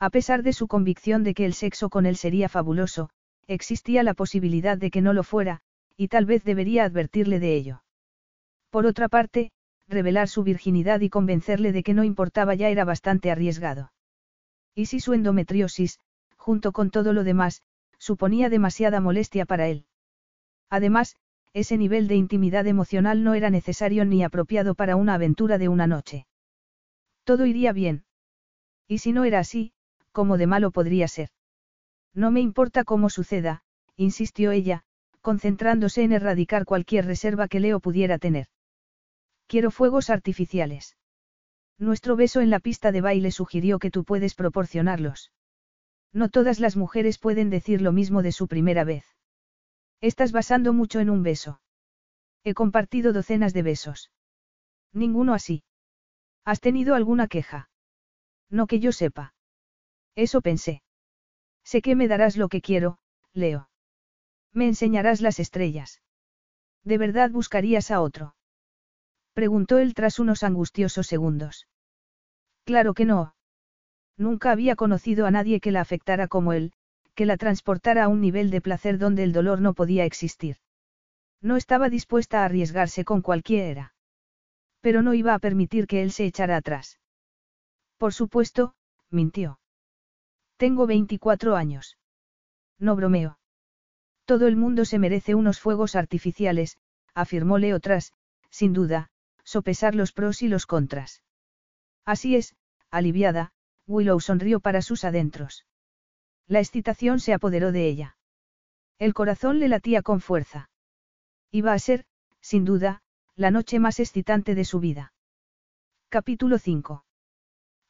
A 0.00 0.10
pesar 0.10 0.42
de 0.42 0.52
su 0.52 0.66
convicción 0.66 1.22
de 1.22 1.34
que 1.34 1.44
el 1.44 1.54
sexo 1.54 1.88
con 1.88 2.04
él 2.04 2.16
sería 2.16 2.48
fabuloso, 2.48 3.10
existía 3.46 4.02
la 4.02 4.14
posibilidad 4.14 4.76
de 4.76 4.90
que 4.90 5.02
no 5.02 5.12
lo 5.12 5.22
fuera, 5.22 5.60
y 5.96 6.08
tal 6.08 6.26
vez 6.26 6.42
debería 6.42 6.82
advertirle 6.82 7.38
de 7.38 7.54
ello. 7.54 7.82
Por 8.70 8.86
otra 8.86 9.08
parte, 9.08 9.52
revelar 9.88 10.28
su 10.28 10.42
virginidad 10.42 11.00
y 11.00 11.08
convencerle 11.08 11.72
de 11.72 11.82
que 11.82 11.94
no 11.94 12.04
importaba 12.04 12.54
ya 12.54 12.68
era 12.68 12.84
bastante 12.84 13.30
arriesgado. 13.30 13.92
Y 14.74 14.86
si 14.86 15.00
su 15.00 15.14
endometriosis, 15.14 15.98
junto 16.36 16.72
con 16.72 16.90
todo 16.90 17.12
lo 17.12 17.24
demás, 17.24 17.62
suponía 17.98 18.48
demasiada 18.48 19.00
molestia 19.00 19.44
para 19.44 19.68
él. 19.68 19.86
Además, 20.70 21.16
ese 21.52 21.78
nivel 21.78 22.08
de 22.08 22.14
intimidad 22.14 22.66
emocional 22.66 23.24
no 23.24 23.34
era 23.34 23.50
necesario 23.50 24.04
ni 24.04 24.22
apropiado 24.22 24.74
para 24.74 24.96
una 24.96 25.14
aventura 25.14 25.58
de 25.58 25.68
una 25.68 25.86
noche. 25.86 26.26
Todo 27.24 27.46
iría 27.46 27.72
bien. 27.72 28.04
Y 28.86 28.98
si 28.98 29.12
no 29.12 29.24
era 29.24 29.40
así, 29.40 29.72
¿cómo 30.12 30.38
de 30.38 30.46
malo 30.46 30.70
podría 30.70 31.08
ser? 31.08 31.30
No 32.14 32.30
me 32.30 32.40
importa 32.40 32.84
cómo 32.84 33.10
suceda, 33.10 33.62
insistió 33.96 34.50
ella, 34.50 34.84
concentrándose 35.20 36.02
en 36.02 36.12
erradicar 36.12 36.64
cualquier 36.64 37.06
reserva 37.06 37.48
que 37.48 37.60
Leo 37.60 37.80
pudiera 37.80 38.18
tener. 38.18 38.46
Quiero 39.48 39.70
fuegos 39.70 40.10
artificiales. 40.10 40.96
Nuestro 41.78 42.16
beso 42.16 42.42
en 42.42 42.50
la 42.50 42.60
pista 42.60 42.92
de 42.92 43.00
baile 43.00 43.30
sugirió 43.30 43.78
que 43.78 43.90
tú 43.90 44.04
puedes 44.04 44.34
proporcionarlos. 44.34 45.32
No 46.12 46.28
todas 46.28 46.60
las 46.60 46.76
mujeres 46.76 47.18
pueden 47.18 47.48
decir 47.48 47.80
lo 47.80 47.92
mismo 47.92 48.22
de 48.22 48.32
su 48.32 48.46
primera 48.46 48.84
vez. 48.84 49.06
Estás 50.02 50.32
basando 50.32 50.74
mucho 50.74 51.00
en 51.00 51.08
un 51.08 51.22
beso. 51.22 51.62
He 52.44 52.52
compartido 52.52 53.14
docenas 53.14 53.54
de 53.54 53.62
besos. 53.62 54.12
Ninguno 54.92 55.32
así. 55.32 55.64
¿Has 56.44 56.60
tenido 56.60 56.94
alguna 56.94 57.26
queja? 57.26 57.70
No 58.50 58.66
que 58.66 58.80
yo 58.80 58.92
sepa. 58.92 59.34
Eso 60.14 60.42
pensé. 60.42 60.82
Sé 61.64 61.80
que 61.80 61.96
me 61.96 62.06
darás 62.06 62.36
lo 62.36 62.48
que 62.48 62.60
quiero, 62.60 62.98
Leo. 63.32 63.70
Me 64.52 64.66
enseñarás 64.66 65.20
las 65.22 65.38
estrellas. 65.38 66.02
¿De 66.84 66.98
verdad 66.98 67.30
buscarías 67.30 67.90
a 67.90 68.00
otro? 68.00 68.34
Preguntó 69.38 69.78
él 69.78 69.94
tras 69.94 70.18
unos 70.18 70.42
angustiosos 70.42 71.06
segundos. 71.06 71.68
Claro 72.64 72.92
que 72.92 73.04
no. 73.04 73.36
Nunca 74.16 74.50
había 74.50 74.74
conocido 74.74 75.26
a 75.26 75.30
nadie 75.30 75.60
que 75.60 75.70
la 75.70 75.80
afectara 75.80 76.26
como 76.26 76.52
él, 76.52 76.72
que 77.14 77.24
la 77.24 77.36
transportara 77.36 78.02
a 78.02 78.08
un 78.08 78.20
nivel 78.20 78.50
de 78.50 78.60
placer 78.60 78.98
donde 78.98 79.22
el 79.22 79.32
dolor 79.32 79.60
no 79.60 79.74
podía 79.74 80.04
existir. 80.04 80.56
No 81.40 81.56
estaba 81.56 81.88
dispuesta 81.88 82.42
a 82.42 82.46
arriesgarse 82.46 83.04
con 83.04 83.22
cualquiera. 83.22 83.94
Pero 84.80 85.02
no 85.02 85.14
iba 85.14 85.34
a 85.34 85.38
permitir 85.38 85.86
que 85.86 86.02
él 86.02 86.10
se 86.10 86.24
echara 86.24 86.56
atrás. 86.56 86.98
Por 87.96 88.12
supuesto, 88.12 88.74
mintió. 89.08 89.60
Tengo 90.56 90.88
24 90.88 91.54
años. 91.54 91.96
No 92.80 92.96
bromeo. 92.96 93.38
Todo 94.24 94.48
el 94.48 94.56
mundo 94.56 94.84
se 94.84 94.98
merece 94.98 95.36
unos 95.36 95.60
fuegos 95.60 95.94
artificiales, 95.94 96.76
afirmó 97.14 97.58
Leo 97.58 97.78
tras, 97.78 98.12
sin 98.50 98.72
duda, 98.72 99.12
sopesar 99.48 99.94
los 99.94 100.12
pros 100.12 100.42
y 100.42 100.48
los 100.48 100.66
contras. 100.66 101.22
Así 102.04 102.36
es, 102.36 102.54
aliviada, 102.90 103.52
Willow 103.86 104.20
sonrió 104.20 104.60
para 104.60 104.82
sus 104.82 105.04
adentros. 105.04 105.64
La 106.46 106.58
excitación 106.58 107.18
se 107.18 107.32
apoderó 107.32 107.72
de 107.72 107.86
ella. 107.88 108.18
El 108.98 109.14
corazón 109.14 109.58
le 109.58 109.68
latía 109.68 110.02
con 110.02 110.20
fuerza. 110.20 110.68
Iba 111.50 111.72
a 111.72 111.78
ser, 111.78 112.04
sin 112.42 112.66
duda, 112.66 113.00
la 113.36 113.50
noche 113.50 113.78
más 113.78 114.00
excitante 114.00 114.54
de 114.54 114.66
su 114.66 114.80
vida. 114.80 115.14
Capítulo 116.10 116.58
5. 116.58 117.06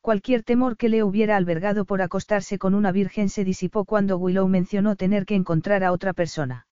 Cualquier 0.00 0.44
temor 0.44 0.76
que 0.76 0.88
le 0.88 1.02
hubiera 1.02 1.36
albergado 1.36 1.84
por 1.84 2.02
acostarse 2.02 2.56
con 2.58 2.76
una 2.76 2.92
virgen 2.92 3.28
se 3.28 3.42
disipó 3.42 3.84
cuando 3.84 4.16
Willow 4.16 4.46
mencionó 4.46 4.94
tener 4.94 5.26
que 5.26 5.34
encontrar 5.34 5.82
a 5.82 5.90
otra 5.90 6.12
persona. 6.12 6.68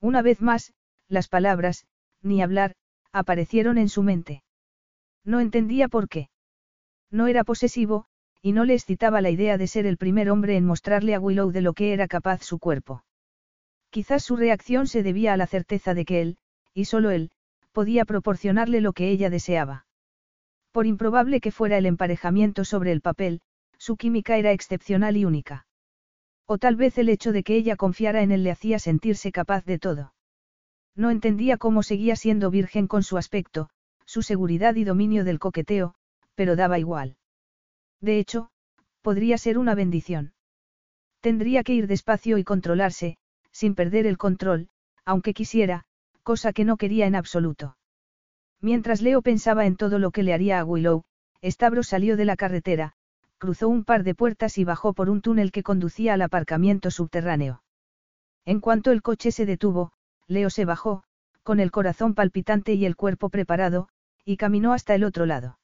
Una 0.00 0.20
vez 0.20 0.42
más, 0.42 0.72
las 1.06 1.28
palabras, 1.28 1.86
ni 2.22 2.42
hablar, 2.42 2.74
aparecieron 3.12 3.78
en 3.78 3.88
su 3.88 4.02
mente. 4.02 4.42
No 5.24 5.40
entendía 5.40 5.88
por 5.88 6.08
qué. 6.08 6.30
No 7.10 7.26
era 7.26 7.44
posesivo, 7.44 8.06
y 8.42 8.52
no 8.52 8.64
le 8.64 8.74
excitaba 8.74 9.20
la 9.20 9.30
idea 9.30 9.58
de 9.58 9.66
ser 9.66 9.86
el 9.86 9.96
primer 9.96 10.30
hombre 10.30 10.56
en 10.56 10.64
mostrarle 10.64 11.14
a 11.14 11.20
Willow 11.20 11.50
de 11.50 11.60
lo 11.60 11.74
que 11.74 11.92
era 11.92 12.08
capaz 12.08 12.42
su 12.42 12.58
cuerpo. 12.58 13.04
Quizás 13.90 14.22
su 14.22 14.36
reacción 14.36 14.86
se 14.86 15.02
debía 15.02 15.32
a 15.32 15.36
la 15.36 15.46
certeza 15.46 15.94
de 15.94 16.04
que 16.04 16.22
él, 16.22 16.38
y 16.74 16.84
solo 16.84 17.10
él, 17.10 17.30
podía 17.72 18.04
proporcionarle 18.04 18.80
lo 18.80 18.92
que 18.92 19.10
ella 19.10 19.30
deseaba. 19.30 19.86
Por 20.72 20.86
improbable 20.86 21.40
que 21.40 21.50
fuera 21.50 21.78
el 21.78 21.86
emparejamiento 21.86 22.64
sobre 22.64 22.92
el 22.92 23.00
papel, 23.00 23.40
su 23.78 23.96
química 23.96 24.36
era 24.36 24.52
excepcional 24.52 25.16
y 25.16 25.24
única. 25.24 25.66
O 26.46 26.58
tal 26.58 26.76
vez 26.76 26.98
el 26.98 27.08
hecho 27.08 27.32
de 27.32 27.42
que 27.42 27.56
ella 27.56 27.76
confiara 27.76 28.22
en 28.22 28.30
él 28.30 28.44
le 28.44 28.50
hacía 28.50 28.78
sentirse 28.78 29.32
capaz 29.32 29.64
de 29.64 29.78
todo. 29.78 30.12
No 30.96 31.10
entendía 31.10 31.56
cómo 31.56 31.82
seguía 31.82 32.16
siendo 32.16 32.50
virgen 32.50 32.86
con 32.86 33.02
su 33.02 33.16
aspecto, 33.16 33.70
su 34.04 34.22
seguridad 34.22 34.74
y 34.74 34.84
dominio 34.84 35.24
del 35.24 35.38
coqueteo, 35.38 35.94
pero 36.34 36.56
daba 36.56 36.78
igual. 36.78 37.16
De 38.00 38.18
hecho, 38.18 38.50
podría 39.02 39.38
ser 39.38 39.58
una 39.58 39.74
bendición. 39.74 40.32
Tendría 41.20 41.62
que 41.62 41.74
ir 41.74 41.86
despacio 41.86 42.38
y 42.38 42.44
controlarse, 42.44 43.18
sin 43.52 43.74
perder 43.74 44.06
el 44.06 44.18
control, 44.18 44.68
aunque 45.04 45.34
quisiera, 45.34 45.84
cosa 46.22 46.52
que 46.52 46.64
no 46.64 46.76
quería 46.76 47.06
en 47.06 47.14
absoluto. 47.14 47.76
Mientras 48.60 49.00
Leo 49.00 49.22
pensaba 49.22 49.66
en 49.66 49.76
todo 49.76 49.98
lo 49.98 50.10
que 50.10 50.22
le 50.22 50.32
haría 50.34 50.60
a 50.60 50.64
Willow, 50.64 51.04
Stavros 51.42 51.88
salió 51.88 52.16
de 52.16 52.24
la 52.24 52.36
carretera, 52.36 52.94
cruzó 53.38 53.68
un 53.68 53.84
par 53.84 54.04
de 54.04 54.14
puertas 54.14 54.58
y 54.58 54.64
bajó 54.64 54.92
por 54.92 55.08
un 55.08 55.22
túnel 55.22 55.50
que 55.50 55.62
conducía 55.62 56.14
al 56.14 56.22
aparcamiento 56.22 56.90
subterráneo. 56.90 57.62
En 58.44 58.60
cuanto 58.60 58.92
el 58.92 59.02
coche 59.02 59.32
se 59.32 59.46
detuvo, 59.46 59.92
Leo 60.30 60.48
se 60.48 60.64
bajó, 60.64 61.02
con 61.42 61.58
el 61.58 61.72
corazón 61.72 62.14
palpitante 62.14 62.74
y 62.74 62.86
el 62.86 62.94
cuerpo 62.94 63.30
preparado, 63.30 63.88
y 64.24 64.36
caminó 64.36 64.72
hasta 64.72 64.94
el 64.94 65.02
otro 65.02 65.26
lado. 65.26 65.58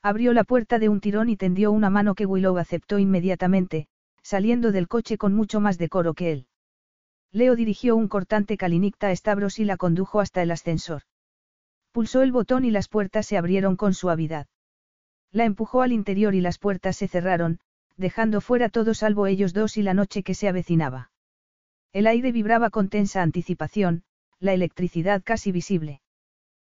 Abrió 0.00 0.32
la 0.32 0.44
puerta 0.44 0.78
de 0.78 0.88
un 0.88 1.02
tirón 1.02 1.28
y 1.28 1.36
tendió 1.36 1.70
una 1.70 1.90
mano 1.90 2.14
que 2.14 2.24
Willow 2.24 2.56
aceptó 2.56 2.98
inmediatamente, 2.98 3.88
saliendo 4.22 4.72
del 4.72 4.88
coche 4.88 5.18
con 5.18 5.34
mucho 5.34 5.60
más 5.60 5.76
decoro 5.76 6.14
que 6.14 6.32
él. 6.32 6.46
Leo 7.32 7.54
dirigió 7.54 7.94
un 7.94 8.08
cortante 8.08 8.56
calinicta 8.56 9.08
a 9.08 9.14
Stavros 9.14 9.58
y 9.58 9.66
la 9.66 9.76
condujo 9.76 10.20
hasta 10.20 10.42
el 10.42 10.52
ascensor. 10.52 11.02
Pulsó 11.92 12.22
el 12.22 12.32
botón 12.32 12.64
y 12.64 12.70
las 12.70 12.88
puertas 12.88 13.26
se 13.26 13.36
abrieron 13.36 13.76
con 13.76 13.92
suavidad. 13.92 14.46
La 15.32 15.44
empujó 15.44 15.82
al 15.82 15.92
interior 15.92 16.34
y 16.34 16.40
las 16.40 16.58
puertas 16.58 16.96
se 16.96 17.08
cerraron, 17.08 17.60
dejando 17.98 18.40
fuera 18.40 18.70
todo 18.70 18.94
salvo 18.94 19.26
ellos 19.26 19.52
dos 19.52 19.76
y 19.76 19.82
la 19.82 19.92
noche 19.92 20.22
que 20.22 20.32
se 20.32 20.48
avecinaba. 20.48 21.11
El 21.92 22.06
aire 22.06 22.32
vibraba 22.32 22.70
con 22.70 22.88
tensa 22.88 23.22
anticipación, 23.22 24.04
la 24.38 24.54
electricidad 24.54 25.22
casi 25.22 25.52
visible. 25.52 26.00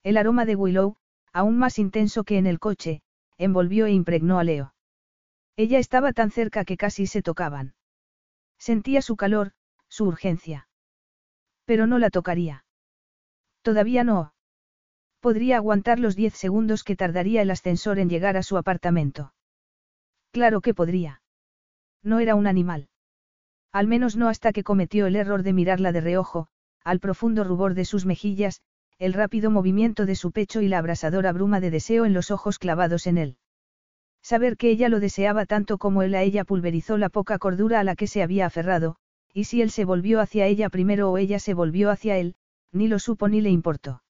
El 0.03 0.17
aroma 0.17 0.45
de 0.45 0.57
Willow, 0.57 0.97
aún 1.33 1.59
más 1.59 1.79
intenso 1.79 2.25
que 2.25 2.39
en 2.39 2.47
el 2.47 2.59
coche, 2.59 3.03
envolvió 3.39 3.87
e 3.87 3.93
impregnó 3.93 4.39
a 4.39 4.45
Leo. 4.45 4.75
Ella 5.57 5.79
estaba 5.79 6.13
tan 6.13 6.31
cerca 6.31 6.65
que 6.65 6.77
casi 6.77 7.07
se 7.07 7.23
tocaban. 7.23 7.75
Sentía 8.59 9.03
su 9.03 9.17
calor, 9.17 9.53
su 9.89 10.05
urgencia. 10.05 10.69
Pero 11.67 11.87
no 11.87 11.99
la 11.99 12.11
tocaría. 12.11 12.65
Todavía 13.63 14.05
no. 14.05 14.35
Podría 15.21 15.59
aguantar 15.59 16.01
los 16.01 16.17
diez 16.17 16.35
segundos 16.35 16.85
que 16.85 16.97
tardaría 16.97 17.43
el 17.43 17.51
ascensor 17.51 17.99
en 17.99 18.09
llegar 18.09 18.37
a 18.37 18.43
su 18.43 18.57
apartamento. 18.57 19.35
Claro 20.33 20.61
que 20.61 20.75
podría. 20.75 21.23
No 22.03 22.19
era 22.19 22.35
un 22.35 22.47
animal. 22.47 22.89
Al 23.73 23.87
menos 23.87 24.17
no 24.17 24.29
hasta 24.29 24.53
que 24.53 24.65
cometió 24.65 25.07
el 25.07 25.17
error 25.17 25.43
de 25.43 25.55
mirarla 25.55 25.93
de 25.93 26.03
reojo, 26.03 26.49
al 26.85 27.01
profundo 27.01 27.43
rubor 27.43 27.75
de 27.75 27.87
sus 27.87 28.05
mejillas, 28.05 28.61
el 28.99 29.15
rápido 29.15 29.51
movimiento 29.51 30.05
de 30.07 30.15
su 30.15 30.31
pecho 30.31 30.61
y 30.61 30.69
la 30.69 30.79
abrasadora 30.79 31.33
bruma 31.33 31.59
de 31.59 31.71
deseo 31.71 32.05
en 32.05 32.13
los 32.13 32.31
ojos 32.31 32.59
clavados 32.59 33.07
en 33.07 33.19
él. 33.19 33.37
Saber 34.23 34.57
que 34.57 34.71
ella 34.71 34.89
lo 34.89 35.01
deseaba 35.01 35.47
tanto 35.47 35.79
como 35.79 36.03
él 36.03 36.15
a 36.15 36.23
ella 36.23 36.45
pulverizó 36.45 36.99
la 36.99 37.09
poca 37.09 37.39
cordura 37.39 37.81
a 37.81 37.85
la 37.85 37.97
que 37.97 38.07
se 38.07 38.23
había 38.23 38.47
aferrado, 38.47 38.97
y 39.33 39.45
si 39.45 39.63
él 39.63 39.71
se 39.71 39.85
volvió 39.85 40.21
hacia 40.21 40.47
ella 40.47 40.69
primero 40.69 41.11
o 41.11 41.19
ella 41.19 41.39
se 41.39 41.55
volvió 41.55 41.91
hacia 41.91 42.19
él, 42.19 42.37
ni 42.71 42.89
lo 42.89 42.99
supo 42.99 43.29
ni 43.29 43.41
le 43.41 43.51
importó. 43.51 44.03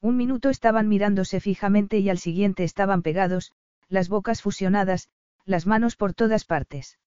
Un 0.00 0.16
minuto 0.16 0.48
estaban 0.48 0.88
mirándose 0.88 1.40
fijamente 1.40 1.98
y 1.98 2.08
al 2.08 2.18
siguiente 2.18 2.64
estaban 2.64 3.02
pegados, 3.02 3.52
las 3.88 4.08
bocas 4.08 4.42
fusionadas, 4.42 5.08
las 5.44 5.66
manos 5.66 5.96
por 5.96 6.14
todas 6.14 6.44
partes. 6.44 6.98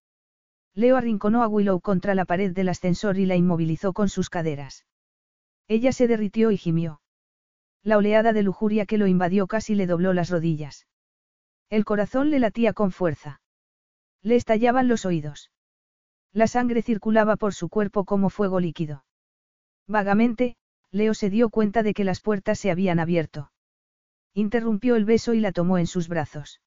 Leo 0.74 0.96
arrinconó 0.96 1.44
a 1.44 1.48
Willow 1.48 1.82
contra 1.82 2.16
la 2.16 2.26
pared 2.26 2.52
del 2.54 2.70
ascensor 2.70 3.18
y 3.18 3.26
la 3.26 3.36
inmovilizó 3.36 3.94
con 3.94 4.10
sus 4.10 4.30
caderas. 4.30 4.86
Ella 5.68 5.92
se 5.92 6.08
derritió 6.08 6.52
y 6.52 6.58
gimió. 6.58 7.02
La 7.84 7.98
oleada 7.98 8.32
de 8.32 8.44
lujuria 8.44 8.86
que 8.86 8.98
lo 8.98 9.08
invadió 9.08 9.48
casi 9.48 9.76
le 9.76 9.88
dobló 9.88 10.14
las 10.14 10.30
rodillas. 10.30 10.88
El 11.70 11.86
corazón 11.86 12.30
le 12.30 12.40
latía 12.40 12.74
con 12.74 12.92
fuerza. 12.92 13.42
Le 14.22 14.36
estallaban 14.36 14.88
los 14.88 15.06
oídos. 15.06 15.52
La 16.32 16.48
sangre 16.48 16.82
circulaba 16.82 17.36
por 17.36 17.54
su 17.54 17.70
cuerpo 17.70 18.06
como 18.06 18.30
fuego 18.30 18.60
líquido. 18.60 19.04
Vagamente, 19.88 20.56
Leo 20.92 21.14
se 21.14 21.30
dio 21.30 21.50
cuenta 21.50 21.84
de 21.84 21.94
que 21.94 22.04
las 22.04 22.22
puertas 22.22 22.60
se 22.60 22.72
habían 22.72 23.00
abierto. 23.00 23.52
Interrumpió 24.34 24.96
el 24.96 25.06
beso 25.06 25.34
y 25.34 25.40
la 25.40 25.52
tomó 25.52 25.78
en 25.78 25.88
sus 25.88 26.08
brazos. 26.08 26.62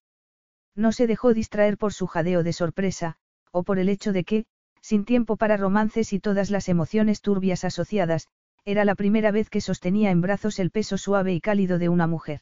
No 0.74 0.93
se 0.93 1.06
dejó 1.06 1.32
distraer 1.32 1.78
por 1.78 1.93
su 1.93 2.06
jadeo 2.06 2.43
de 2.43 2.52
sorpresa, 2.52 3.16
o 3.55 3.62
por 3.62 3.78
el 3.78 3.89
hecho 3.89 4.12
de 4.12 4.24
que, 4.24 4.47
sin 4.82 5.05
tiempo 5.05 5.36
para 5.36 5.56
romances 5.56 6.12
y 6.12 6.18
todas 6.18 6.51
las 6.51 6.68
emociones 6.68 7.20
turbias 7.20 7.64
asociadas, 7.64 8.26
era 8.64 8.85
la 8.85 8.97
primera 8.97 9.31
vez 9.31 9.48
que 9.48 9.60
sostenía 9.60 10.10
en 10.10 10.20
brazos 10.20 10.59
el 10.59 10.72
peso 10.72 10.98
suave 10.98 11.32
y 11.32 11.40
cálido 11.40 11.78
de 11.78 11.89
una 11.89 12.09
mujer. 12.09 12.40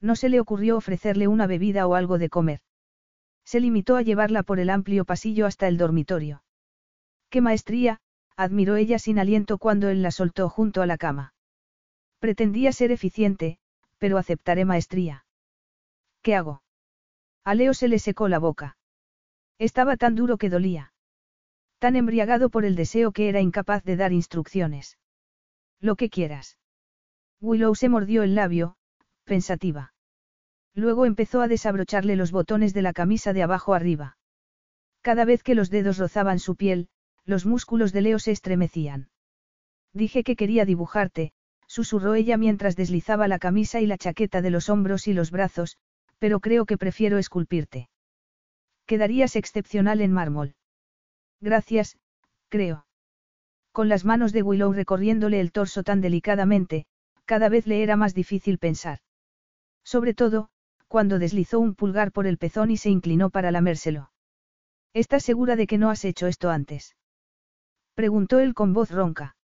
No 0.00 0.14
se 0.14 0.28
le 0.28 0.38
ocurrió 0.38 0.76
ofrecerle 0.76 1.26
una 1.26 1.48
bebida 1.48 1.88
o 1.88 1.96
algo 1.96 2.16
de 2.16 2.28
comer. 2.28 2.60
Se 3.44 3.58
limitó 3.58 3.96
a 3.96 4.02
llevarla 4.02 4.44
por 4.44 4.60
el 4.60 4.70
amplio 4.70 5.04
pasillo 5.04 5.46
hasta 5.46 5.66
el 5.66 5.76
dormitorio. 5.76 6.44
¡Qué 7.28 7.40
maestría! 7.40 8.00
admiró 8.36 8.76
ella 8.76 9.00
sin 9.00 9.18
aliento 9.18 9.58
cuando 9.58 9.88
él 9.88 10.00
la 10.00 10.12
soltó 10.12 10.48
junto 10.48 10.80
a 10.80 10.86
la 10.86 10.96
cama. 10.96 11.34
Pretendía 12.20 12.70
ser 12.70 12.92
eficiente, 12.92 13.58
pero 13.98 14.16
aceptaré 14.16 14.64
maestría. 14.64 15.24
¿Qué 16.22 16.36
hago? 16.36 16.62
A 17.44 17.54
Leo 17.54 17.74
se 17.74 17.88
le 17.88 17.98
secó 17.98 18.28
la 18.28 18.38
boca. 18.38 18.76
Estaba 19.60 19.98
tan 19.98 20.14
duro 20.14 20.38
que 20.38 20.48
dolía. 20.48 20.94
Tan 21.80 21.94
embriagado 21.94 22.48
por 22.48 22.64
el 22.64 22.76
deseo 22.76 23.12
que 23.12 23.28
era 23.28 23.42
incapaz 23.42 23.84
de 23.84 23.96
dar 23.96 24.10
instrucciones. 24.10 24.96
Lo 25.80 25.96
que 25.96 26.08
quieras. 26.08 26.56
Willow 27.42 27.74
se 27.74 27.90
mordió 27.90 28.22
el 28.22 28.34
labio, 28.34 28.76
pensativa. 29.24 29.92
Luego 30.74 31.04
empezó 31.04 31.42
a 31.42 31.48
desabrocharle 31.48 32.16
los 32.16 32.32
botones 32.32 32.72
de 32.72 32.80
la 32.80 32.94
camisa 32.94 33.34
de 33.34 33.42
abajo 33.42 33.74
arriba. 33.74 34.16
Cada 35.02 35.26
vez 35.26 35.42
que 35.42 35.54
los 35.54 35.68
dedos 35.68 35.98
rozaban 35.98 36.38
su 36.38 36.56
piel, 36.56 36.88
los 37.26 37.44
músculos 37.44 37.92
de 37.92 38.00
Leo 38.00 38.18
se 38.18 38.30
estremecían. 38.30 39.10
Dije 39.92 40.24
que 40.24 40.36
quería 40.36 40.64
dibujarte, 40.64 41.32
susurró 41.66 42.14
ella 42.14 42.38
mientras 42.38 42.76
deslizaba 42.76 43.28
la 43.28 43.38
camisa 43.38 43.78
y 43.82 43.86
la 43.86 43.98
chaqueta 43.98 44.40
de 44.40 44.50
los 44.50 44.70
hombros 44.70 45.06
y 45.06 45.12
los 45.12 45.30
brazos, 45.30 45.76
pero 46.18 46.40
creo 46.40 46.64
que 46.64 46.78
prefiero 46.78 47.18
esculpirte. 47.18 47.89
Quedarías 48.90 49.36
excepcional 49.36 50.00
en 50.00 50.12
mármol. 50.12 50.56
Gracias, 51.40 51.96
creo. 52.48 52.86
Con 53.70 53.88
las 53.88 54.04
manos 54.04 54.32
de 54.32 54.42
Willow 54.42 54.72
recorriéndole 54.72 55.38
el 55.38 55.52
torso 55.52 55.84
tan 55.84 56.00
delicadamente, 56.00 56.86
cada 57.24 57.48
vez 57.48 57.68
le 57.68 57.84
era 57.84 57.94
más 57.94 58.14
difícil 58.14 58.58
pensar. 58.58 58.98
Sobre 59.84 60.12
todo, 60.12 60.48
cuando 60.88 61.20
deslizó 61.20 61.60
un 61.60 61.76
pulgar 61.76 62.10
por 62.10 62.26
el 62.26 62.36
pezón 62.36 62.72
y 62.72 62.76
se 62.78 62.90
inclinó 62.90 63.30
para 63.30 63.52
lamérselo. 63.52 64.10
¿Estás 64.92 65.22
segura 65.22 65.54
de 65.54 65.68
que 65.68 65.78
no 65.78 65.88
has 65.88 66.04
hecho 66.04 66.26
esto 66.26 66.50
antes? 66.50 66.96
Preguntó 67.94 68.40
él 68.40 68.54
con 68.54 68.72
voz 68.72 68.90
ronca. 68.90 69.36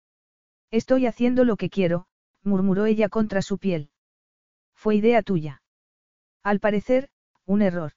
Estoy 0.70 1.04
haciendo 1.04 1.44
lo 1.44 1.58
que 1.58 1.68
quiero, 1.68 2.06
murmuró 2.44 2.86
ella 2.86 3.10
contra 3.10 3.42
su 3.42 3.58
piel. 3.58 3.90
Fue 4.74 4.96
idea 4.96 5.20
tuya. 5.20 5.60
Al 6.42 6.60
parecer, 6.60 7.10
un 7.44 7.60
error. 7.60 7.92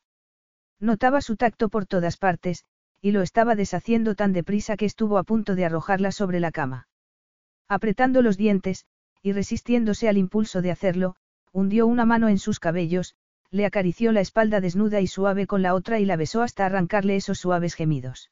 Notaba 0.79 1.21
su 1.21 1.35
tacto 1.35 1.69
por 1.69 1.85
todas 1.85 2.17
partes, 2.17 2.63
y 3.01 3.11
lo 3.11 3.21
estaba 3.21 3.55
deshaciendo 3.55 4.15
tan 4.15 4.33
deprisa 4.33 4.77
que 4.77 4.85
estuvo 4.85 5.17
a 5.17 5.23
punto 5.23 5.55
de 5.55 5.65
arrojarla 5.65 6.11
sobre 6.11 6.39
la 6.39 6.51
cama. 6.51 6.87
Apretando 7.67 8.21
los 8.21 8.37
dientes, 8.37 8.85
y 9.21 9.33
resistiéndose 9.33 10.07
al 10.07 10.17
impulso 10.17 10.61
de 10.61 10.71
hacerlo, 10.71 11.15
hundió 11.51 11.87
una 11.87 12.05
mano 12.05 12.29
en 12.29 12.39
sus 12.39 12.59
cabellos, 12.59 13.15
le 13.49 13.65
acarició 13.65 14.11
la 14.11 14.21
espalda 14.21 14.61
desnuda 14.61 15.01
y 15.01 15.07
suave 15.07 15.47
con 15.47 15.61
la 15.61 15.73
otra 15.73 15.99
y 15.99 16.05
la 16.05 16.15
besó 16.15 16.41
hasta 16.41 16.65
arrancarle 16.65 17.15
esos 17.15 17.39
suaves 17.39 17.75
gemidos. 17.75 18.31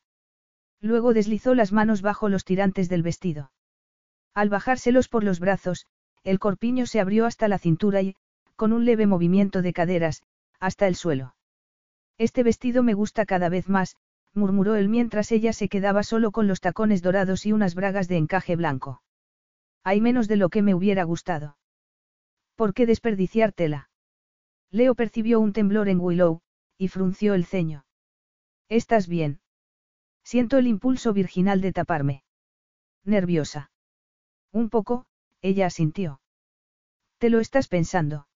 Luego 0.82 1.14
deslizó 1.14 1.56
las 1.56 1.72
manos 1.72 2.02
bajo 2.02 2.30
los 2.30 2.44
tirantes 2.44 2.90
del 2.90 3.02
vestido. 3.02 3.52
Al 4.34 4.50
bajárselos 4.50 5.08
por 5.08 5.24
los 5.24 5.40
brazos, 5.40 5.86
el 6.24 6.40
corpiño 6.40 6.86
se 6.86 7.00
abrió 7.00 7.26
hasta 7.26 7.48
la 7.48 7.58
cintura 7.58 8.02
y, 8.02 8.16
con 8.56 8.74
un 8.74 8.86
leve 8.86 9.08
movimiento 9.08 9.62
de 9.62 9.74
caderas, 9.74 10.24
hasta 10.60 10.88
el 10.88 10.96
suelo. 10.96 11.35
Este 12.18 12.44
vestido 12.44 12.84
me 12.84 12.94
gusta 12.94 13.26
cada 13.26 13.50
vez 13.50 13.68
más, 13.68 13.98
murmuró 14.34 14.76
él 14.76 14.90
mientras 14.90 15.32
ella 15.32 15.54
se 15.54 15.70
quedaba 15.70 16.04
solo 16.04 16.32
con 16.32 16.48
los 16.48 16.62
tacones 16.62 17.02
dorados 17.02 17.46
y 17.46 17.52
unas 17.52 17.76
bragas 17.76 18.08
de 18.08 18.18
encaje 18.18 18.56
blanco. 18.56 19.02
Hay 19.84 20.02
menos 20.02 20.28
de 20.28 20.38
lo 20.38 20.50
que 20.50 20.62
me 20.62 20.74
hubiera 20.74 21.04
gustado. 21.04 21.58
¿Por 22.56 22.74
qué 22.74 22.86
desperdiciártela? 22.86 23.90
Leo 24.72 24.96
percibió 24.96 25.40
un 25.40 25.54
temblor 25.54 25.90
en 25.90 26.00
Willow, 26.00 26.42
y 26.78 26.88
frunció 26.88 27.34
el 27.34 27.46
ceño. 27.46 27.86
¿Estás 28.70 29.08
bien? 29.08 29.40
Siento 30.24 30.58
el 30.58 30.68
impulso 30.68 31.14
virginal 31.14 31.62
de 31.62 31.72
taparme. 31.72 32.24
Nerviosa. 33.04 33.72
Un 34.52 34.70
poco, 34.70 35.06
ella 35.42 35.68
asintió. 35.68 36.20
¿Te 37.20 37.30
lo 37.30 37.40
estás 37.40 37.68
pensando? 37.68 38.28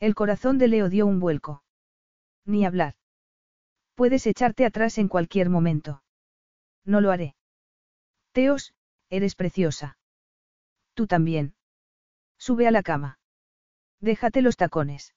El 0.00 0.14
corazón 0.14 0.58
de 0.58 0.68
Leo 0.68 0.88
dio 0.88 1.06
un 1.06 1.20
vuelco. 1.20 1.63
Ni 2.44 2.64
hablar. 2.64 2.94
Puedes 3.94 4.26
echarte 4.26 4.64
atrás 4.64 4.98
en 4.98 5.08
cualquier 5.08 5.50
momento. 5.50 6.02
No 6.84 7.00
lo 7.00 7.10
haré. 7.10 7.36
Teos, 8.32 8.74
eres 9.08 9.34
preciosa. 9.34 9.96
Tú 10.94 11.06
también. 11.06 11.54
Sube 12.38 12.66
a 12.66 12.70
la 12.70 12.82
cama. 12.82 13.18
Déjate 14.00 14.42
los 14.42 14.56
tacones. 14.56 15.14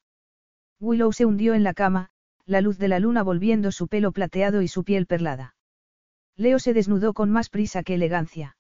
Willow 0.79 1.11
se 1.11 1.25
hundió 1.25 1.55
en 1.55 1.63
la 1.63 1.73
cama, 1.73 2.11
la 2.45 2.61
luz 2.61 2.77
de 2.77 2.87
la 2.87 2.99
luna 2.99 3.23
volviendo 3.23 3.71
su 3.71 3.87
pelo 3.87 4.11
plateado 4.11 4.61
y 4.61 4.67
su 4.67 4.83
piel 4.83 5.07
perlada. 5.07 5.55
Leo 6.35 6.59
se 6.59 6.73
desnudó 6.73 7.13
con 7.13 7.31
más 7.31 7.49
prisa 7.49 7.83
que 7.83 7.95
elegancia. 7.95 8.57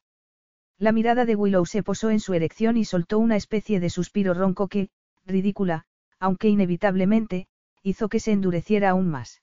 La 0.79 0.91
mirada 0.91 1.25
de 1.25 1.35
Willow 1.35 1.65
se 1.65 1.83
posó 1.83 2.09
en 2.09 2.19
su 2.19 2.33
erección 2.33 2.75
y 2.75 2.85
soltó 2.85 3.19
una 3.19 3.35
especie 3.35 3.79
de 3.79 3.89
suspiro 3.89 4.33
ronco 4.33 4.67
que, 4.67 4.89
ridícula, 5.25 5.85
aunque 6.19 6.49
inevitablemente, 6.49 7.47
hizo 7.83 8.09
que 8.09 8.19
se 8.19 8.31
endureciera 8.31 8.89
aún 8.89 9.09
más. 9.09 9.41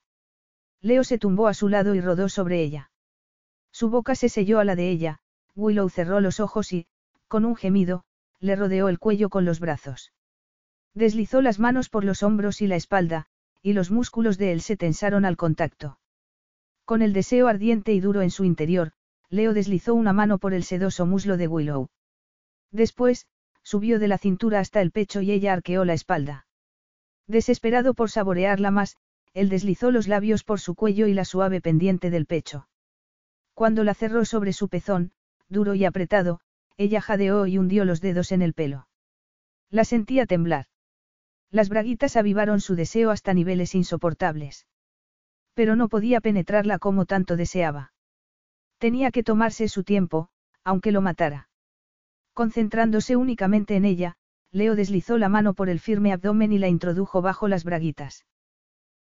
Leo 0.81 1.05
se 1.05 1.19
tumbó 1.19 1.49
a 1.49 1.55
su 1.55 1.69
lado 1.69 1.95
y 1.95 2.01
rodó 2.01 2.29
sobre 2.29 2.63
ella. 2.63 2.91
Su 3.71 3.89
boca 3.91 4.15
se 4.15 4.29
selló 4.29 4.61
a 4.61 4.65
la 4.65 4.77
de 4.77 4.91
ella, 4.91 5.21
Willow 5.55 5.89
cerró 5.89 6.21
los 6.21 6.41
ojos 6.41 6.73
y, 6.73 6.87
con 7.29 7.45
un 7.45 7.57
gemido, 7.57 8.05
le 8.41 8.57
rodeó 8.57 8.89
el 8.89 8.99
cuello 8.99 9.31
con 9.31 9.45
los 9.45 9.61
brazos. 9.61 10.13
Deslizó 10.95 11.43
las 11.43 11.59
manos 11.59 11.89
por 11.89 12.05
los 12.05 12.23
hombros 12.23 12.61
y 12.61 12.67
la 12.67 12.77
espalda, 12.77 13.27
y 13.63 13.73
los 13.73 13.91
músculos 13.91 14.39
de 14.39 14.53
él 14.53 14.61
se 14.61 14.77
tensaron 14.77 15.25
al 15.25 15.37
contacto. 15.37 15.99
Con 16.85 17.03
el 17.03 17.13
deseo 17.13 17.49
ardiente 17.49 17.93
y 17.95 18.01
duro 18.01 18.21
en 18.23 18.31
su 18.31 18.45
interior, 18.45 18.93
Leo 19.31 19.55
deslizó 19.55 19.95
una 19.95 20.13
mano 20.13 20.39
por 20.39 20.53
el 20.55 20.65
sedoso 20.65 21.07
muslo 21.07 21.37
de 21.37 21.49
Willow. 21.49 21.89
Después, 22.71 23.27
subió 23.63 23.99
de 23.99 24.09
la 24.09 24.19
cintura 24.19 24.61
hasta 24.61 24.83
el 24.83 24.91
pecho 24.91 25.23
y 25.23 25.33
ella 25.33 25.55
arqueó 25.55 25.85
la 25.85 25.95
espalda. 25.95 26.47
Desesperado 27.27 27.95
por 27.95 28.11
saborearla 28.11 28.71
más, 28.71 28.97
él 29.33 29.49
deslizó 29.49 29.91
los 29.91 30.09
labios 30.09 30.45
por 30.45 30.61
su 30.61 30.75
cuello 30.75 31.07
y 31.07 31.15
la 31.15 31.25
suave 31.25 31.61
pendiente 31.61 32.11
del 32.11 32.27
pecho. 32.27 32.69
Cuando 33.55 33.85
la 33.85 33.95
cerró 33.95 34.25
sobre 34.25 34.53
su 34.53 34.69
pezón, 34.69 35.13
duro 35.49 35.75
y 35.75 35.85
apretado, 35.85 36.41
ella 36.77 37.01
jadeó 37.01 37.47
y 37.47 37.59
hundió 37.59 37.85
los 37.85 38.01
dedos 38.01 38.33
en 38.33 38.43
el 38.43 38.53
pelo. 38.53 38.89
La 39.71 39.85
sentía 39.85 40.27
temblar. 40.27 40.67
Las 41.51 41.69
braguitas 41.69 42.17
avivaron 42.17 42.61
su 42.61 42.75
deseo 42.75 43.11
hasta 43.11 43.33
niveles 43.33 43.75
insoportables. 43.75 44.67
Pero 45.55 45.77
no 45.77 45.89
podía 45.89 46.21
penetrarla 46.21 46.79
como 46.79 47.07
tanto 47.07 47.37
deseaba. 47.37 47.93
Tenía 48.79 49.13
que 49.13 49.23
tomarse 49.23 49.69
su 49.69 49.85
tiempo, 49.85 50.31
aunque 50.65 50.91
lo 50.91 51.01
matara. 51.01 51.49
Concentrándose 52.33 53.15
únicamente 53.15 53.77
en 53.77 53.85
ella, 53.85 54.17
Leo 54.55 54.77
deslizó 54.77 55.19
la 55.19 55.29
mano 55.29 55.53
por 55.55 55.69
el 55.69 55.81
firme 55.81 56.13
abdomen 56.13 56.53
y 56.53 56.59
la 56.59 56.69
introdujo 56.69 57.21
bajo 57.21 57.49
las 57.49 57.65
braguitas. 57.65 58.25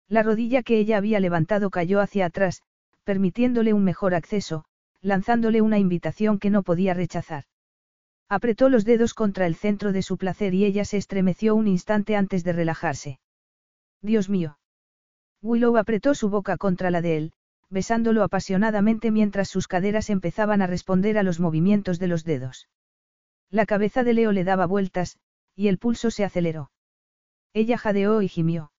La 0.08 0.24
rodilla 0.24 0.64
que 0.64 0.78
ella 0.78 0.96
había 0.96 1.20
levantado 1.20 1.70
cayó 1.70 2.00
hacia 2.00 2.26
atrás, 2.26 2.62
permitiéndole 3.04 3.72
un 3.72 3.84
mejor 3.84 4.16
acceso, 4.16 4.64
lanzándole 5.00 5.62
una 5.62 5.78
invitación 5.78 6.40
que 6.40 6.50
no 6.50 6.64
podía 6.64 6.92
rechazar. 6.92 7.44
Apretó 8.28 8.68
los 8.68 8.84
dedos 8.84 9.14
contra 9.14 9.46
el 9.46 9.54
centro 9.54 9.92
de 9.92 10.02
su 10.02 10.18
placer 10.18 10.54
y 10.54 10.64
ella 10.64 10.84
se 10.84 10.96
estremeció 10.96 11.54
un 11.54 11.68
instante 11.68 12.16
antes 12.16 12.42
de 12.42 12.52
relajarse. 12.52 13.20
Dios 14.02 14.28
mío. 14.28 14.58
Willow 15.40 15.76
apretó 15.76 16.16
su 16.16 16.30
boca 16.30 16.56
contra 16.56 16.90
la 16.90 17.00
de 17.00 17.16
él, 17.16 17.32
besándolo 17.70 18.24
apasionadamente 18.24 19.12
mientras 19.12 19.50
sus 19.50 19.68
caderas 19.68 20.10
empezaban 20.10 20.62
a 20.62 20.66
responder 20.66 21.16
a 21.16 21.22
los 21.22 21.38
movimientos 21.38 22.00
de 22.00 22.08
los 22.08 22.24
dedos. 22.24 22.68
La 23.50 23.66
cabeza 23.66 24.02
de 24.02 24.14
Leo 24.14 24.32
le 24.32 24.42
daba 24.42 24.66
vueltas, 24.66 25.16
y 25.54 25.68
el 25.68 25.78
pulso 25.78 26.10
se 26.10 26.24
aceleró. 26.24 26.70
Ella 27.52 27.78
jadeó 27.78 28.22
y 28.22 28.28
gimió. 28.28 28.72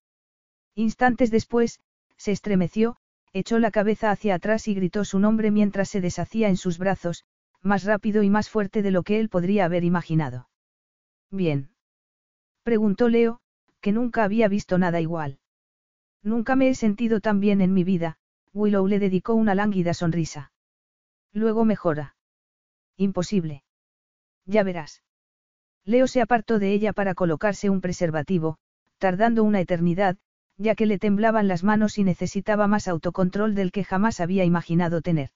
Instantes 0.75 1.31
después, 1.31 1.79
se 2.17 2.31
estremeció, 2.31 2.97
echó 3.33 3.59
la 3.59 3.71
cabeza 3.71 4.11
hacia 4.11 4.35
atrás 4.35 4.67
y 4.67 4.73
gritó 4.73 5.05
su 5.05 5.19
nombre 5.19 5.51
mientras 5.51 5.89
se 5.89 6.01
deshacía 6.01 6.49
en 6.49 6.57
sus 6.57 6.77
brazos, 6.77 7.25
más 7.61 7.83
rápido 7.83 8.23
y 8.23 8.29
más 8.29 8.49
fuerte 8.49 8.81
de 8.81 8.91
lo 8.91 9.03
que 9.03 9.19
él 9.19 9.29
podría 9.29 9.65
haber 9.65 9.83
imaginado. 9.83 10.49
Bien. 11.31 11.69
Preguntó 12.63 13.09
Leo, 13.09 13.39
que 13.81 13.91
nunca 13.91 14.23
había 14.23 14.47
visto 14.47 14.77
nada 14.77 15.01
igual. 15.01 15.39
Nunca 16.21 16.55
me 16.55 16.69
he 16.69 16.75
sentido 16.75 17.19
tan 17.19 17.39
bien 17.39 17.61
en 17.61 17.73
mi 17.73 17.83
vida, 17.83 18.17
Willow 18.53 18.87
le 18.87 18.99
dedicó 18.99 19.33
una 19.33 19.53
lánguida 19.53 19.93
sonrisa. 19.93 20.51
Luego 21.33 21.65
mejora. 21.65 22.15
Imposible. 22.97 23.63
Ya 24.45 24.63
verás. 24.63 25.03
Leo 25.85 26.07
se 26.07 26.21
apartó 26.21 26.57
de 26.57 26.73
ella 26.73 26.93
para 26.93 27.13
colocarse 27.13 27.69
un 27.69 27.79
preservativo, 27.79 28.57
tardando 28.97 29.43
una 29.43 29.61
eternidad, 29.61 30.17
ya 30.57 30.75
que 30.75 30.85
le 30.85 30.97
temblaban 30.97 31.47
las 31.47 31.63
manos 31.63 31.97
y 31.97 32.03
necesitaba 32.03 32.67
más 32.67 32.87
autocontrol 32.87 33.55
del 33.55 33.71
que 33.71 33.83
jamás 33.83 34.19
había 34.19 34.45
imaginado 34.45 35.01
tener. 35.01 35.29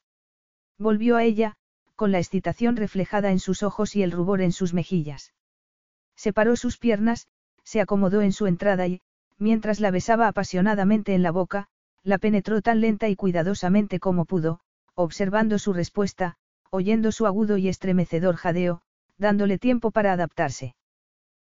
Volvió 0.78 1.18
a 1.18 1.24
ella, 1.24 1.56
con 1.96 2.12
la 2.12 2.20
excitación 2.20 2.78
reflejada 2.78 3.32
en 3.32 3.40
sus 3.40 3.62
ojos 3.62 3.96
y 3.96 4.02
el 4.02 4.12
rubor 4.12 4.42
en 4.42 4.52
sus 4.52 4.74
mejillas. 4.74 5.34
Separó 6.16 6.56
sus 6.56 6.78
piernas, 6.78 7.28
se 7.64 7.82
acomodó 7.82 8.22
en 8.22 8.32
su 8.32 8.48
entrada 8.48 8.88
y, 8.88 9.02
mientras 9.38 9.80
la 9.80 9.92
besaba 9.92 10.28
apasionadamente 10.28 11.14
en 11.14 11.22
la 11.22 11.32
boca, 11.32 11.68
la 12.04 12.18
penetró 12.18 12.62
tan 12.62 12.82
lenta 12.82 13.10
y 13.10 13.16
cuidadosamente 13.16 14.00
como 14.00 14.26
pudo, 14.26 14.62
observando 14.96 15.60
su 15.60 15.74
respuesta, 15.74 16.38
oyendo 16.72 17.12
su 17.12 17.28
agudo 17.28 17.58
y 17.58 17.68
estremecedor 17.68 18.36
jadeo, 18.36 18.82
dándole 19.20 19.60
tiempo 19.60 19.92
para 19.92 20.14
adaptarse. 20.14 20.76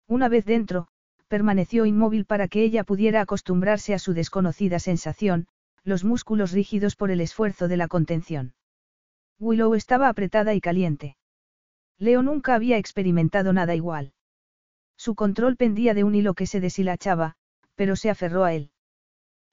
Una 0.07 0.27
vez 0.27 0.43
dentro, 0.43 0.87
permaneció 1.29 1.85
inmóvil 1.85 2.25
para 2.25 2.47
que 2.47 2.63
ella 2.63 2.83
pudiera 2.83 3.21
acostumbrarse 3.21 3.93
a 3.93 3.99
su 3.99 4.13
desconocida 4.13 4.79
sensación, 4.79 5.47
los 5.83 6.03
músculos 6.03 6.51
rígidos 6.51 6.95
por 6.95 7.11
el 7.11 7.21
esfuerzo 7.21 7.67
de 7.67 7.77
la 7.77 7.87
contención. 7.87 8.53
Willow 9.39 9.75
estaba 9.75 10.09
apretada 10.09 10.53
y 10.55 10.59
caliente. 10.59 11.15
Leo 11.97 12.23
nunca 12.23 12.55
había 12.55 12.77
experimentado 12.77 13.53
nada 13.53 13.75
igual. 13.75 14.13
Su 14.97 15.15
control 15.15 15.55
pendía 15.55 15.93
de 15.93 16.03
un 16.03 16.15
hilo 16.15 16.33
que 16.33 16.47
se 16.47 16.59
deshilachaba, 16.59 17.35
pero 17.75 17.95
se 17.95 18.09
aferró 18.09 18.43
a 18.43 18.53
él. 18.53 18.71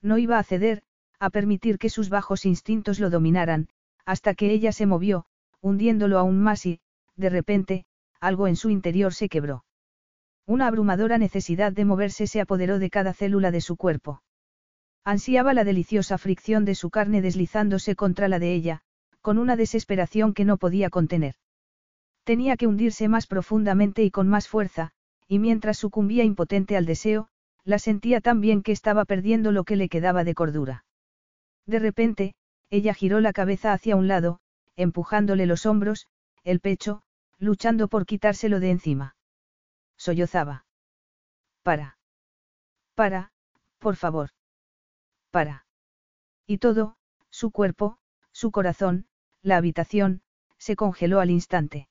No 0.02 0.18
iba 0.18 0.38
a 0.38 0.42
ceder, 0.42 0.82
a 1.20 1.30
permitir 1.30 1.78
que 1.78 1.90
sus 1.90 2.08
bajos 2.08 2.46
instintos 2.46 2.98
lo 2.98 3.10
dominaran, 3.10 3.68
hasta 4.04 4.34
que 4.34 4.50
ella 4.50 4.72
se 4.72 4.86
movió, 4.86 5.26
hundiéndolo 5.60 6.18
aún 6.18 6.40
más 6.40 6.66
y, 6.66 6.80
de 7.16 7.30
repente, 7.30 7.86
algo 8.20 8.46
en 8.46 8.56
su 8.56 8.70
interior 8.70 9.14
se 9.14 9.28
quebró. 9.28 9.64
Una 10.46 10.68
abrumadora 10.68 11.18
necesidad 11.18 11.72
de 11.72 11.84
moverse 11.84 12.26
se 12.26 12.40
apoderó 12.40 12.78
de 12.78 12.90
cada 12.90 13.12
célula 13.12 13.50
de 13.50 13.60
su 13.60 13.76
cuerpo. 13.76 14.22
Ansiaba 15.04 15.54
la 15.54 15.64
deliciosa 15.64 16.18
fricción 16.18 16.64
de 16.64 16.74
su 16.74 16.90
carne 16.90 17.22
deslizándose 17.22 17.96
contra 17.96 18.28
la 18.28 18.38
de 18.38 18.54
ella, 18.54 18.80
con 19.22 19.38
una 19.38 19.56
desesperación 19.56 20.34
que 20.34 20.44
no 20.44 20.56
podía 20.56 20.90
contener. 20.90 21.34
Tenía 22.24 22.56
que 22.56 22.66
hundirse 22.66 23.08
más 23.08 23.26
profundamente 23.26 24.02
y 24.02 24.10
con 24.10 24.28
más 24.28 24.48
fuerza, 24.48 24.92
y 25.28 25.38
mientras 25.38 25.78
sucumbía 25.78 26.24
impotente 26.24 26.76
al 26.76 26.86
deseo, 26.86 27.28
la 27.64 27.78
sentía 27.78 28.20
tan 28.20 28.40
bien 28.40 28.62
que 28.62 28.72
estaba 28.72 29.04
perdiendo 29.04 29.50
lo 29.50 29.64
que 29.64 29.76
le 29.76 29.88
quedaba 29.88 30.22
de 30.22 30.34
cordura. 30.34 30.84
De 31.66 31.80
repente, 31.80 32.34
ella 32.70 32.94
giró 32.94 33.20
la 33.20 33.32
cabeza 33.32 33.72
hacia 33.72 33.96
un 33.96 34.06
lado, 34.06 34.38
empujándole 34.76 35.46
los 35.46 35.66
hombros, 35.66 36.06
el 36.44 36.60
pecho, 36.60 37.02
luchando 37.38 37.88
por 37.88 38.06
quitárselo 38.06 38.60
de 38.60 38.70
encima. 38.70 39.16
Sollozaba. 39.96 40.66
Para. 41.62 41.98
Para, 42.94 43.32
por 43.78 43.96
favor. 43.96 44.30
Para. 45.30 45.66
Y 46.46 46.58
todo, 46.58 46.96
su 47.30 47.50
cuerpo, 47.50 47.98
su 48.32 48.50
corazón, 48.50 49.06
la 49.42 49.56
habitación, 49.56 50.22
se 50.58 50.76
congeló 50.76 51.20
al 51.20 51.30
instante. 51.30 51.88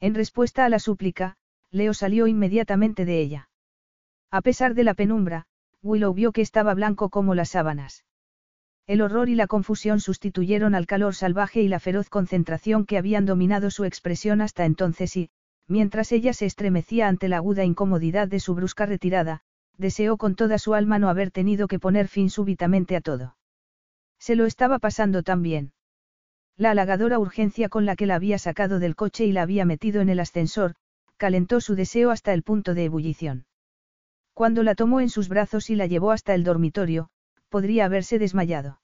En 0.00 0.14
respuesta 0.14 0.64
a 0.64 0.68
la 0.68 0.78
súplica, 0.78 1.36
Leo 1.70 1.94
salió 1.94 2.26
inmediatamente 2.26 3.04
de 3.04 3.20
ella. 3.20 3.48
A 4.30 4.42
pesar 4.42 4.74
de 4.74 4.84
la 4.84 4.94
penumbra, 4.94 5.46
Willow 5.82 6.12
vio 6.12 6.32
que 6.32 6.42
estaba 6.42 6.74
blanco 6.74 7.10
como 7.10 7.34
las 7.34 7.50
sábanas. 7.50 8.04
El 8.86 9.00
horror 9.00 9.28
y 9.28 9.34
la 9.34 9.48
confusión 9.48 9.98
sustituyeron 9.98 10.74
al 10.76 10.86
calor 10.86 11.14
salvaje 11.14 11.60
y 11.60 11.68
la 11.68 11.80
feroz 11.80 12.08
concentración 12.08 12.86
que 12.86 12.98
habían 12.98 13.26
dominado 13.26 13.70
su 13.70 13.84
expresión 13.84 14.40
hasta 14.40 14.64
entonces 14.64 15.16
y, 15.16 15.30
mientras 15.66 16.12
ella 16.12 16.32
se 16.32 16.46
estremecía 16.46 17.08
ante 17.08 17.28
la 17.28 17.38
aguda 17.38 17.64
incomodidad 17.64 18.28
de 18.28 18.38
su 18.38 18.54
brusca 18.54 18.86
retirada, 18.86 19.42
deseó 19.76 20.16
con 20.16 20.36
toda 20.36 20.58
su 20.58 20.74
alma 20.74 21.00
no 21.00 21.08
haber 21.08 21.32
tenido 21.32 21.66
que 21.66 21.80
poner 21.80 22.06
fin 22.06 22.30
súbitamente 22.30 22.94
a 22.94 23.00
todo. 23.00 23.36
Se 24.20 24.36
lo 24.36 24.46
estaba 24.46 24.78
pasando 24.78 25.24
tan 25.24 25.42
bien. 25.42 25.72
La 26.56 26.70
halagadora 26.70 27.18
urgencia 27.18 27.68
con 27.68 27.86
la 27.86 27.96
que 27.96 28.06
la 28.06 28.14
había 28.14 28.38
sacado 28.38 28.78
del 28.78 28.94
coche 28.94 29.26
y 29.26 29.32
la 29.32 29.42
había 29.42 29.64
metido 29.64 30.00
en 30.00 30.08
el 30.08 30.20
ascensor, 30.20 30.76
calentó 31.16 31.60
su 31.60 31.74
deseo 31.74 32.12
hasta 32.12 32.32
el 32.32 32.42
punto 32.42 32.72
de 32.72 32.84
ebullición. 32.84 33.46
Cuando 34.32 34.62
la 34.62 34.74
tomó 34.74 35.00
en 35.00 35.08
sus 35.08 35.28
brazos 35.28 35.70
y 35.70 35.74
la 35.74 35.86
llevó 35.86 36.12
hasta 36.12 36.34
el 36.34 36.44
dormitorio, 36.44 37.08
podría 37.48 37.84
haberse 37.84 38.18
desmayado. 38.18 38.80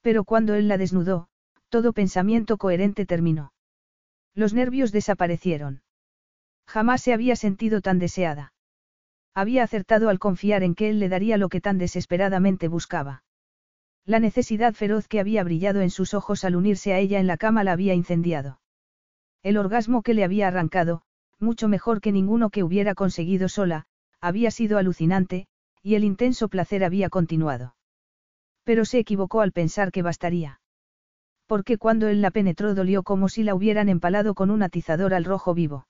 Pero 0.00 0.24
cuando 0.24 0.54
él 0.54 0.68
la 0.68 0.78
desnudó, 0.78 1.28
todo 1.68 1.92
pensamiento 1.92 2.56
coherente 2.56 3.06
terminó. 3.06 3.52
Los 4.34 4.54
nervios 4.54 4.92
desaparecieron. 4.92 5.82
Jamás 6.66 7.02
se 7.02 7.12
había 7.12 7.36
sentido 7.36 7.80
tan 7.80 7.98
deseada. 7.98 8.52
Había 9.34 9.62
acertado 9.62 10.08
al 10.08 10.18
confiar 10.18 10.62
en 10.62 10.74
que 10.74 10.90
él 10.90 10.98
le 10.98 11.08
daría 11.08 11.36
lo 11.36 11.48
que 11.48 11.60
tan 11.60 11.78
desesperadamente 11.78 12.68
buscaba. 12.68 13.22
La 14.04 14.18
necesidad 14.18 14.74
feroz 14.74 15.06
que 15.08 15.20
había 15.20 15.44
brillado 15.44 15.80
en 15.80 15.90
sus 15.90 16.14
ojos 16.14 16.44
al 16.44 16.56
unirse 16.56 16.92
a 16.92 16.98
ella 16.98 17.20
en 17.20 17.26
la 17.26 17.36
cama 17.36 17.64
la 17.64 17.72
había 17.72 17.94
incendiado. 17.94 18.60
El 19.42 19.56
orgasmo 19.56 20.02
que 20.02 20.14
le 20.14 20.24
había 20.24 20.48
arrancado, 20.48 21.02
mucho 21.38 21.68
mejor 21.68 22.00
que 22.00 22.12
ninguno 22.12 22.50
que 22.50 22.62
hubiera 22.62 22.94
conseguido 22.94 23.48
sola, 23.48 23.86
había 24.20 24.50
sido 24.50 24.78
alucinante, 24.78 25.46
y 25.82 25.94
el 25.94 26.04
intenso 26.04 26.48
placer 26.48 26.84
había 26.84 27.08
continuado. 27.08 27.74
Pero 28.64 28.84
se 28.84 28.98
equivocó 28.98 29.40
al 29.40 29.52
pensar 29.52 29.90
que 29.92 30.02
bastaría. 30.02 30.60
Porque 31.46 31.78
cuando 31.78 32.08
él 32.08 32.20
la 32.20 32.30
penetró 32.30 32.74
dolió 32.74 33.02
como 33.02 33.28
si 33.28 33.42
la 33.42 33.54
hubieran 33.54 33.88
empalado 33.88 34.34
con 34.34 34.50
un 34.50 34.62
atizador 34.62 35.14
al 35.14 35.24
rojo 35.24 35.54
vivo. 35.54 35.86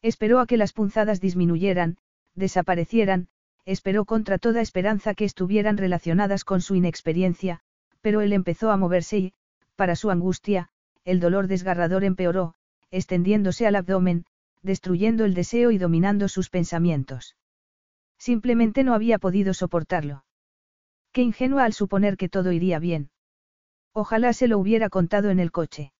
Esperó 0.00 0.40
a 0.40 0.46
que 0.46 0.56
las 0.56 0.72
punzadas 0.72 1.20
disminuyeran, 1.20 1.98
desaparecieran, 2.34 3.28
esperó 3.64 4.04
contra 4.04 4.38
toda 4.38 4.60
esperanza 4.60 5.14
que 5.14 5.24
estuvieran 5.24 5.76
relacionadas 5.76 6.44
con 6.44 6.60
su 6.60 6.74
inexperiencia, 6.74 7.60
pero 8.00 8.20
él 8.20 8.32
empezó 8.32 8.72
a 8.72 8.76
moverse 8.76 9.18
y, 9.18 9.32
para 9.76 9.94
su 9.94 10.10
angustia, 10.10 10.70
el 11.04 11.20
dolor 11.20 11.46
desgarrador 11.46 12.02
empeoró, 12.02 12.54
extendiéndose 12.90 13.66
al 13.66 13.76
abdomen, 13.76 14.24
destruyendo 14.62 15.24
el 15.24 15.34
deseo 15.34 15.70
y 15.70 15.78
dominando 15.78 16.28
sus 16.28 16.50
pensamientos. 16.50 17.36
Simplemente 18.22 18.84
no 18.84 18.94
había 18.94 19.18
podido 19.18 19.52
soportarlo. 19.52 20.24
Qué 21.10 21.22
ingenua 21.22 21.64
al 21.64 21.72
suponer 21.72 22.16
que 22.16 22.28
todo 22.28 22.52
iría 22.52 22.78
bien. 22.78 23.10
Ojalá 23.92 24.32
se 24.32 24.46
lo 24.46 24.60
hubiera 24.60 24.90
contado 24.90 25.30
en 25.30 25.40
el 25.40 25.50
coche. 25.50 25.92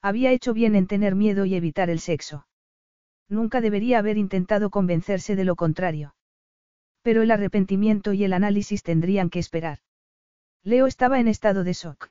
Había 0.00 0.30
hecho 0.30 0.54
bien 0.54 0.76
en 0.76 0.86
tener 0.86 1.16
miedo 1.16 1.46
y 1.46 1.56
evitar 1.56 1.90
el 1.90 1.98
sexo. 1.98 2.46
Nunca 3.28 3.60
debería 3.60 3.98
haber 3.98 4.16
intentado 4.16 4.70
convencerse 4.70 5.34
de 5.34 5.44
lo 5.44 5.56
contrario. 5.56 6.14
Pero 7.02 7.22
el 7.22 7.32
arrepentimiento 7.32 8.12
y 8.12 8.22
el 8.22 8.32
análisis 8.32 8.84
tendrían 8.84 9.28
que 9.28 9.40
esperar. 9.40 9.80
Leo 10.62 10.86
estaba 10.86 11.18
en 11.18 11.26
estado 11.26 11.64
de 11.64 11.72
shock. 11.72 12.10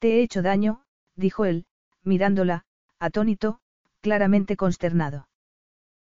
Te 0.00 0.16
he 0.16 0.22
hecho 0.22 0.42
daño, 0.42 0.82
dijo 1.14 1.44
él, 1.44 1.66
mirándola, 2.02 2.64
atónito, 2.98 3.60
claramente 4.00 4.56
consternado. 4.56 5.29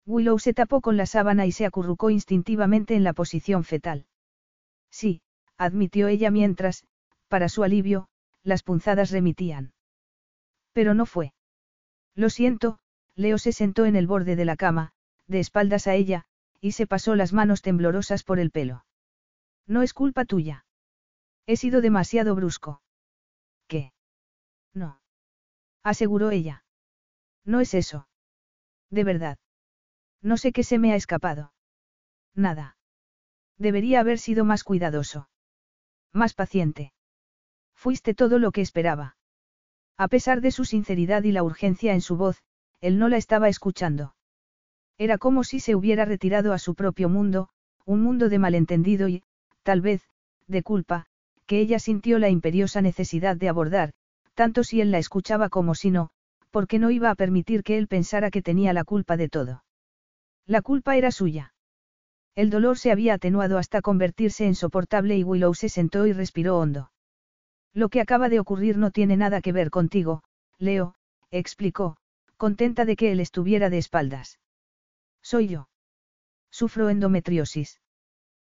Willow 0.07 0.39
se 0.39 0.53
tapó 0.53 0.81
con 0.81 0.97
la 0.97 1.07
sábana 1.07 1.47
y 1.47 1.53
se 1.53 1.65
acurrucó 1.65 2.11
instintivamente 2.11 2.95
en 2.95 3.05
la 3.05 3.13
posición 3.13 3.65
fetal. 3.65 4.07
Sí, 4.91 5.23
admitió 5.57 6.09
ella 6.09 6.31
mientras, 6.31 6.85
para 7.29 7.49
su 7.49 7.65
alivio, 7.65 8.09
las 8.43 8.63
punzadas 8.63 9.11
remitían. 9.11 9.73
Pero 10.73 10.95
no 10.95 11.07
fue. 11.07 11.33
Lo 12.15 12.31
siento, 12.31 12.79
Leo 13.17 13.39
se 13.39 13.53
sentó 13.53 13.87
en 13.87 13.97
el 13.97 14.07
borde 14.07 14.37
de 14.37 14.45
la 14.45 14.57
cama, 14.57 14.93
de 15.27 15.41
espaldas 15.41 15.87
a 15.87 15.95
ella, 15.95 16.27
y 16.61 16.73
se 16.73 16.87
pasó 16.87 17.15
las 17.15 17.33
manos 17.33 17.63
temblorosas 17.63 18.23
por 18.25 18.39
el 18.39 18.51
pelo. 18.51 18.85
No 19.67 19.83
es 19.83 19.95
culpa 19.95 20.25
tuya. 20.25 20.67
He 21.47 21.57
sido 21.57 21.81
demasiado 21.81 22.35
brusco. 22.35 22.83
¿Qué? 23.67 23.93
No. 24.75 25.01
Aseguró 25.83 26.31
ella. 26.31 26.65
No 27.45 27.61
es 27.61 27.75
eso. 27.75 28.09
De 28.91 29.05
verdad. 29.05 29.39
No 30.25 30.39
sé 30.39 30.53
qué 30.53 30.65
se 30.65 30.79
me 30.79 30.93
ha 30.93 30.97
escapado. 30.97 31.53
Nada. 32.35 32.79
Debería 33.59 34.01
haber 34.01 34.19
sido 34.19 34.47
más 34.47 34.65
cuidadoso. 34.65 35.29
Más 36.15 36.33
paciente. 36.33 36.95
Fuiste 37.75 38.15
todo 38.15 38.39
lo 38.39 38.51
que 38.51 38.63
esperaba. 38.63 39.17
A 39.99 40.09
pesar 40.09 40.41
de 40.41 40.51
su 40.51 40.65
sinceridad 40.65 41.25
y 41.25 41.33
la 41.33 41.43
urgencia 41.43 41.93
en 41.93 42.01
su 42.01 42.17
voz, 42.17 42.43
él 42.81 42.99
no 42.99 43.09
la 43.09 43.19
estaba 43.19 43.51
escuchando. 43.51 44.15
Era 44.97 45.19
como 45.19 45.45
si 45.45 45.61
se 45.61 45.75
hubiera 45.75 46.07
retirado 46.07 46.55
a 46.55 46.59
su 46.59 46.75
propio 46.75 47.11
mundo, 47.11 47.51
un 47.85 48.01
mundo 48.01 48.31
de 48.31 48.39
malentendido 48.39 49.09
y, 49.09 49.23
tal 49.63 49.83
vez, 49.83 50.09
de 50.47 50.63
culpa, 50.63 51.05
que 51.47 51.61
ella 51.61 51.79
sintió 51.79 52.19
la 52.19 52.31
imperiosa 52.31 52.81
necesidad 52.81 53.37
de 53.37 53.51
abordar, 53.51 53.93
tanto 54.33 54.65
si 54.65 54.81
él 54.81 54.91
la 54.91 54.99
escuchaba 54.99 55.51
como 55.51 55.75
si 55.75 55.91
no, 55.91 56.09
porque 56.51 56.79
no 56.79 56.91
iba 56.91 57.11
a 57.11 57.15
permitir 57.15 57.63
que 57.63 57.77
él 57.77 57.89
pensara 57.89 58.31
que 58.31 58.41
tenía 58.41 58.73
la 58.73 58.85
culpa 58.85 59.19
de 59.19 59.29
todo. 59.29 59.65
La 60.47 60.61
culpa 60.61 60.97
era 60.97 61.11
suya. 61.11 61.55
El 62.35 62.51
dolor 62.51 62.79
se 62.79 62.91
había 62.91 63.15
atenuado 63.15 63.59
hasta 63.59 63.81
convertirse 63.81 64.47
en 64.47 64.55
soportable 64.55 65.17
y 65.17 65.25
Willow 65.25 65.55
se 65.55 65.69
sentó 65.69 66.07
y 66.07 66.13
respiró 66.13 66.59
hondo. 66.59 66.91
Lo 67.73 67.89
que 67.89 68.01
acaba 68.01 68.29
de 68.29 68.41
ocurrir 68.41 68.77
no 68.77 68.91
tiene 68.91 69.17
nada 69.17 69.41
que 69.41 69.53
ver 69.53 69.71
contigo, 69.71 70.23
Leo, 70.59 70.95
explicó, 71.31 71.97
contenta 72.37 72.85
de 72.85 72.97
que 72.97 73.13
él 73.13 73.21
estuviera 73.21 73.71
de 73.71 73.79
espaldas. 73.79 74.39
Soy 75.23 75.49
yo. 75.49 75.69
Sufro 76.51 76.91
endometriosis. 76.91 77.81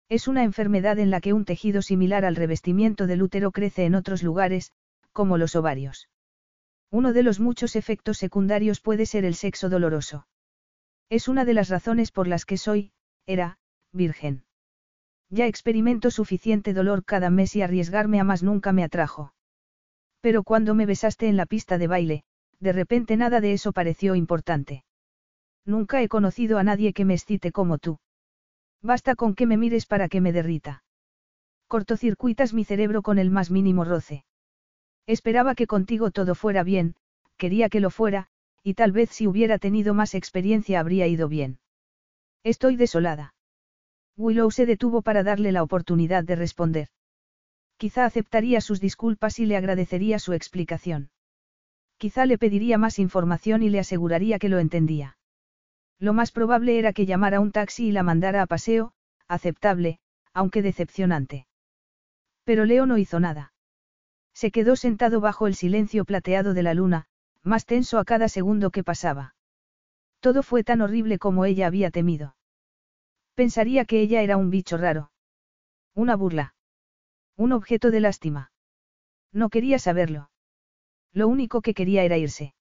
Es 0.08 0.28
una 0.28 0.44
enfermedad 0.44 0.98
en 0.98 1.10
la 1.10 1.20
que 1.20 1.32
un 1.32 1.44
tejido 1.44 1.82
similar 1.82 2.24
al 2.24 2.36
revestimiento 2.36 3.06
del 3.06 3.22
útero 3.22 3.50
crece 3.50 3.84
en 3.84 3.94
otros 3.94 4.22
lugares, 4.22 4.72
como 5.12 5.38
los 5.38 5.56
ovarios. 5.56 6.08
Uno 6.90 7.12
de 7.12 7.22
los 7.22 7.40
muchos 7.40 7.76
efectos 7.76 8.18
secundarios 8.18 8.80
puede 8.80 9.06
ser 9.06 9.24
el 9.24 9.34
sexo 9.34 9.68
doloroso. 9.68 10.26
Es 11.10 11.26
una 11.26 11.44
de 11.44 11.54
las 11.54 11.68
razones 11.68 12.12
por 12.12 12.28
las 12.28 12.44
que 12.44 12.56
soy, 12.56 12.92
era, 13.26 13.58
virgen. 13.92 14.44
Ya 15.28 15.46
experimento 15.46 16.12
suficiente 16.12 16.72
dolor 16.72 17.04
cada 17.04 17.30
mes 17.30 17.56
y 17.56 17.62
arriesgarme 17.62 18.20
a 18.20 18.24
más 18.24 18.44
nunca 18.44 18.72
me 18.72 18.84
atrajo. 18.84 19.34
Pero 20.20 20.44
cuando 20.44 20.74
me 20.74 20.86
besaste 20.86 21.26
en 21.26 21.36
la 21.36 21.46
pista 21.46 21.78
de 21.78 21.88
baile, 21.88 22.24
de 22.60 22.72
repente 22.72 23.16
nada 23.16 23.40
de 23.40 23.52
eso 23.52 23.72
pareció 23.72 24.14
importante. 24.14 24.84
Nunca 25.64 26.00
he 26.00 26.08
conocido 26.08 26.58
a 26.58 26.64
nadie 26.64 26.92
que 26.92 27.04
me 27.04 27.14
excite 27.14 27.50
como 27.50 27.78
tú. 27.78 27.98
Basta 28.80 29.16
con 29.16 29.34
que 29.34 29.46
me 29.46 29.56
mires 29.56 29.86
para 29.86 30.08
que 30.08 30.20
me 30.20 30.32
derrita. 30.32 30.84
Cortocircuitas 31.66 32.54
mi 32.54 32.64
cerebro 32.64 33.02
con 33.02 33.18
el 33.18 33.30
más 33.30 33.50
mínimo 33.50 33.84
roce. 33.84 34.24
Esperaba 35.06 35.54
que 35.56 35.66
contigo 35.66 36.12
todo 36.12 36.34
fuera 36.36 36.62
bien, 36.62 36.94
quería 37.36 37.68
que 37.68 37.80
lo 37.80 37.90
fuera, 37.90 38.29
y 38.62 38.74
tal 38.74 38.92
vez 38.92 39.10
si 39.10 39.26
hubiera 39.26 39.58
tenido 39.58 39.94
más 39.94 40.14
experiencia 40.14 40.80
habría 40.80 41.06
ido 41.06 41.28
bien. 41.28 41.58
Estoy 42.42 42.76
desolada. 42.76 43.34
Willow 44.16 44.50
se 44.50 44.66
detuvo 44.66 45.02
para 45.02 45.22
darle 45.22 45.52
la 45.52 45.62
oportunidad 45.62 46.24
de 46.24 46.36
responder. 46.36 46.88
Quizá 47.76 48.04
aceptaría 48.04 48.60
sus 48.60 48.80
disculpas 48.80 49.38
y 49.38 49.46
le 49.46 49.56
agradecería 49.56 50.18
su 50.18 50.34
explicación. 50.34 51.10
Quizá 51.96 52.26
le 52.26 52.38
pediría 52.38 52.78
más 52.78 52.98
información 52.98 53.62
y 53.62 53.70
le 53.70 53.78
aseguraría 53.78 54.38
que 54.38 54.48
lo 54.48 54.58
entendía. 54.58 55.16
Lo 55.98 56.12
más 56.12 56.32
probable 56.32 56.78
era 56.78 56.92
que 56.92 57.06
llamara 57.06 57.40
un 57.40 57.52
taxi 57.52 57.88
y 57.88 57.92
la 57.92 58.02
mandara 58.02 58.42
a 58.42 58.46
paseo, 58.46 58.92
aceptable, 59.28 59.98
aunque 60.32 60.62
decepcionante. 60.62 61.46
Pero 62.44 62.64
Leo 62.64 62.86
no 62.86 62.98
hizo 62.98 63.20
nada. 63.20 63.52
Se 64.32 64.50
quedó 64.50 64.76
sentado 64.76 65.20
bajo 65.20 65.46
el 65.46 65.54
silencio 65.54 66.04
plateado 66.04 66.54
de 66.54 66.62
la 66.62 66.74
luna, 66.74 67.06
más 67.42 67.66
tenso 67.66 67.98
a 67.98 68.04
cada 68.04 68.28
segundo 68.28 68.70
que 68.70 68.84
pasaba. 68.84 69.34
Todo 70.20 70.42
fue 70.42 70.64
tan 70.64 70.80
horrible 70.82 71.18
como 71.18 71.44
ella 71.44 71.66
había 71.66 71.90
temido. 71.90 72.36
Pensaría 73.34 73.84
que 73.84 74.00
ella 74.00 74.22
era 74.22 74.36
un 74.36 74.50
bicho 74.50 74.76
raro. 74.76 75.10
Una 75.94 76.16
burla. 76.16 76.54
Un 77.36 77.52
objeto 77.52 77.90
de 77.90 78.00
lástima. 78.00 78.52
No 79.32 79.48
quería 79.48 79.78
saberlo. 79.78 80.30
Lo 81.12 81.28
único 81.28 81.62
que 81.62 81.74
quería 81.74 82.02
era 82.02 82.18
irse. 82.18 82.54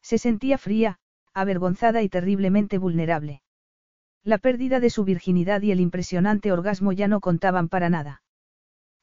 Se 0.00 0.18
sentía 0.18 0.58
fría, 0.58 0.98
avergonzada 1.34 2.02
y 2.02 2.08
terriblemente 2.08 2.78
vulnerable. 2.78 3.42
La 4.22 4.38
pérdida 4.38 4.80
de 4.80 4.90
su 4.90 5.04
virginidad 5.04 5.62
y 5.62 5.72
el 5.72 5.80
impresionante 5.80 6.52
orgasmo 6.52 6.92
ya 6.92 7.08
no 7.08 7.20
contaban 7.20 7.68
para 7.68 7.90
nada. 7.90 8.22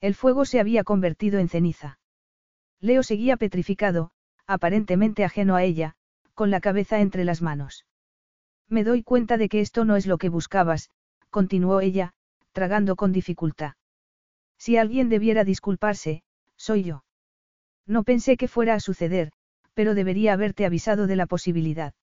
El 0.02 0.16
fuego 0.16 0.46
se 0.46 0.60
había 0.60 0.84
convertido 0.84 1.40
en 1.40 1.50
ceniza. 1.50 2.00
Leo 2.80 3.04
seguía 3.04 3.38
petrificado, 3.38 4.12
aparentemente 4.48 5.24
ajeno 5.24 5.56
a 5.56 5.64
ella, 5.64 5.96
con 6.34 6.52
la 6.52 6.60
cabeza 6.60 7.00
entre 7.00 7.24
las 7.24 7.42
manos. 7.42 7.86
Me 8.70 8.84
doy 8.84 9.04
cuenta 9.04 9.38
de 9.38 9.50
que 9.50 9.62
esto 9.62 9.86
no 9.86 9.96
es 9.96 10.08
lo 10.08 10.18
que 10.18 10.30
buscabas, 10.30 10.90
continuó 11.30 11.82
ella, 11.82 12.14
tragando 12.52 12.96
con 12.96 13.12
dificultad. 13.12 13.74
Si 14.58 14.78
alguien 14.78 15.10
debiera 15.10 15.44
disculparse, 15.44 16.24
soy 16.56 16.84
yo. 16.84 17.04
No 17.86 18.04
pensé 18.04 18.38
que 18.38 18.48
fuera 18.48 18.76
a 18.76 18.80
suceder, 18.80 19.32
pero 19.74 19.94
debería 19.94 20.34
haberte 20.34 20.66
avisado 20.66 21.08
de 21.08 21.16
la 21.16 21.26
posibilidad. 21.26 21.94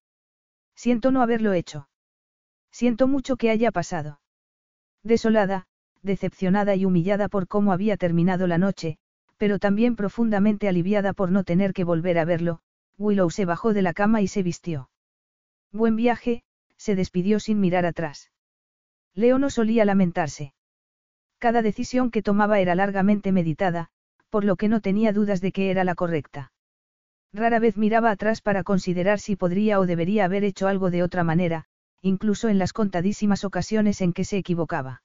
Siento 0.75 1.11
no 1.11 1.23
haberlo 1.23 1.53
hecho. 1.53 1.89
Siento 2.71 3.09
mucho 3.09 3.37
que 3.37 3.51
haya 3.51 3.71
pasado. 3.71 4.21
Desolada, 5.03 5.67
decepcionada 6.03 6.75
y 6.77 6.85
humillada 6.85 7.29
por 7.29 7.49
cómo 7.49 7.73
había 7.73 7.97
terminado 7.97 8.47
la 8.47 8.59
noche, 8.59 8.99
pero 9.41 9.59
también 9.59 9.97
profundamente 9.97 10.69
aliviada 10.69 11.15
por 11.15 11.33
no 11.33 11.45
tener 11.45 11.73
que 11.73 11.83
volver 11.83 12.19
a 12.19 12.27
verlo, 12.27 12.61
Willow 12.99 13.31
se 13.31 13.47
bajó 13.47 13.73
de 13.73 13.81
la 13.81 13.95
cama 13.95 14.21
y 14.21 14.29
se 14.29 14.43
vistió. 14.43 14.91
Buen 15.73 15.97
viaje, 15.97 16.43
se 16.77 16.95
despidió 16.95 17.41
sin 17.41 17.59
mirar 17.59 17.87
atrás. 17.87 18.31
Leo 19.15 19.39
no 19.39 19.49
solía 19.49 19.87
lamentarse. 19.87 20.53
Cada 21.39 21.63
decisión 21.63 22.11
que 22.11 22.21
tomaba 22.21 22.61
era 22.61 22.75
largamente 22.75 23.33
meditada, 23.33 23.89
por 24.29 24.45
lo 24.45 24.57
que 24.57 24.69
no 24.69 24.83
tenía 24.83 25.11
dudas 25.15 25.41
de 25.41 25.53
que 25.53 25.71
era 25.71 25.85
la 25.85 25.95
correcta. 25.95 26.53
Rara 27.33 27.61
vez 27.61 27.79
miraba 27.79 28.11
atrás 28.11 28.43
para 28.43 28.63
considerar 28.63 29.21
si 29.21 29.37
podría 29.37 29.81
o 29.81 29.87
debería 29.87 30.27
haber 30.27 30.45
hecho 30.45 30.69
algo 30.69 30.91
de 30.91 31.03
otra 31.03 31.25
manera, 31.25 31.65
incluso 32.03 32.51
en 32.51 32.59
las 32.59 32.75
contadísimas 32.75 33.45
ocasiones 33.45 34.03
en 34.03 34.13
que 34.13 34.27
se 34.27 34.37
equivocaba. 34.37 35.03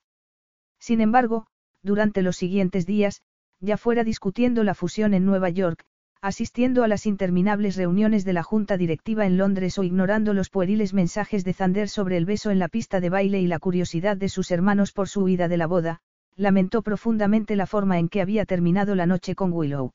Sin 0.77 0.99
embargo, 0.99 1.47
durante 1.81 2.21
los 2.21 2.35
siguientes 2.35 2.85
días, 2.85 3.21
ya 3.59 3.77
fuera 3.77 4.03
discutiendo 4.03 4.63
la 4.63 4.73
fusión 4.73 5.13
en 5.13 5.25
Nueva 5.25 5.49
York, 5.49 5.85
asistiendo 6.21 6.83
a 6.83 6.87
las 6.87 7.05
interminables 7.05 7.75
reuniones 7.75 8.25
de 8.25 8.33
la 8.33 8.43
Junta 8.43 8.77
Directiva 8.77 9.25
en 9.25 9.37
Londres 9.37 9.77
o 9.77 9.83
ignorando 9.83 10.33
los 10.33 10.49
pueriles 10.49 10.93
mensajes 10.93 11.43
de 11.43 11.53
Zander 11.53 11.87
sobre 11.87 12.17
el 12.17 12.25
beso 12.25 12.49
en 12.51 12.59
la 12.59 12.67
pista 12.67 12.99
de 12.99 13.09
baile 13.09 13.39
y 13.41 13.47
la 13.47 13.59
curiosidad 13.59 14.17
de 14.17 14.29
sus 14.29 14.51
hermanos 14.51 14.91
por 14.91 15.07
su 15.07 15.21
huida 15.21 15.47
de 15.47 15.57
la 15.57 15.67
boda, 15.67 16.01
lamentó 16.35 16.81
profundamente 16.81 17.55
la 17.55 17.67
forma 17.67 17.99
en 17.99 18.09
que 18.09 18.21
había 18.21 18.45
terminado 18.45 18.95
la 18.95 19.05
noche 19.05 19.35
con 19.35 19.53
Willow. 19.53 19.93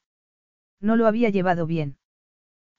No 0.80 0.96
lo 0.96 1.06
había 1.06 1.30
llevado 1.30 1.66
bien. 1.66 1.96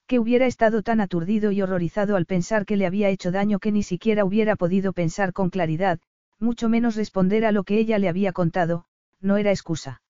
Que 0.07 0.17
hubiera 0.19 0.45
estado 0.45 0.81
tan 0.81 0.99
aturdido 0.99 1.51
y 1.51 1.61
horrorizado 1.61 2.15
al 2.15 2.25
pensar 2.25 2.65
que 2.65 2.75
le 2.75 2.85
había 2.85 3.09
hecho 3.09 3.31
daño 3.31 3.59
que 3.59 3.71
ni 3.71 3.83
siquiera 3.83 4.25
hubiera 4.25 4.55
podido 4.55 4.93
pensar 4.93 5.31
con 5.33 5.49
claridad, 5.49 5.99
mucho 6.39 6.69
menos 6.69 6.95
responder 6.95 7.45
a 7.45 7.51
lo 7.51 7.63
que 7.63 7.77
ella 7.77 7.99
le 7.99 8.09
había 8.09 8.31
contado, 8.31 8.85
no 9.19 9.37
era 9.37 9.51
excusa. 9.51 10.00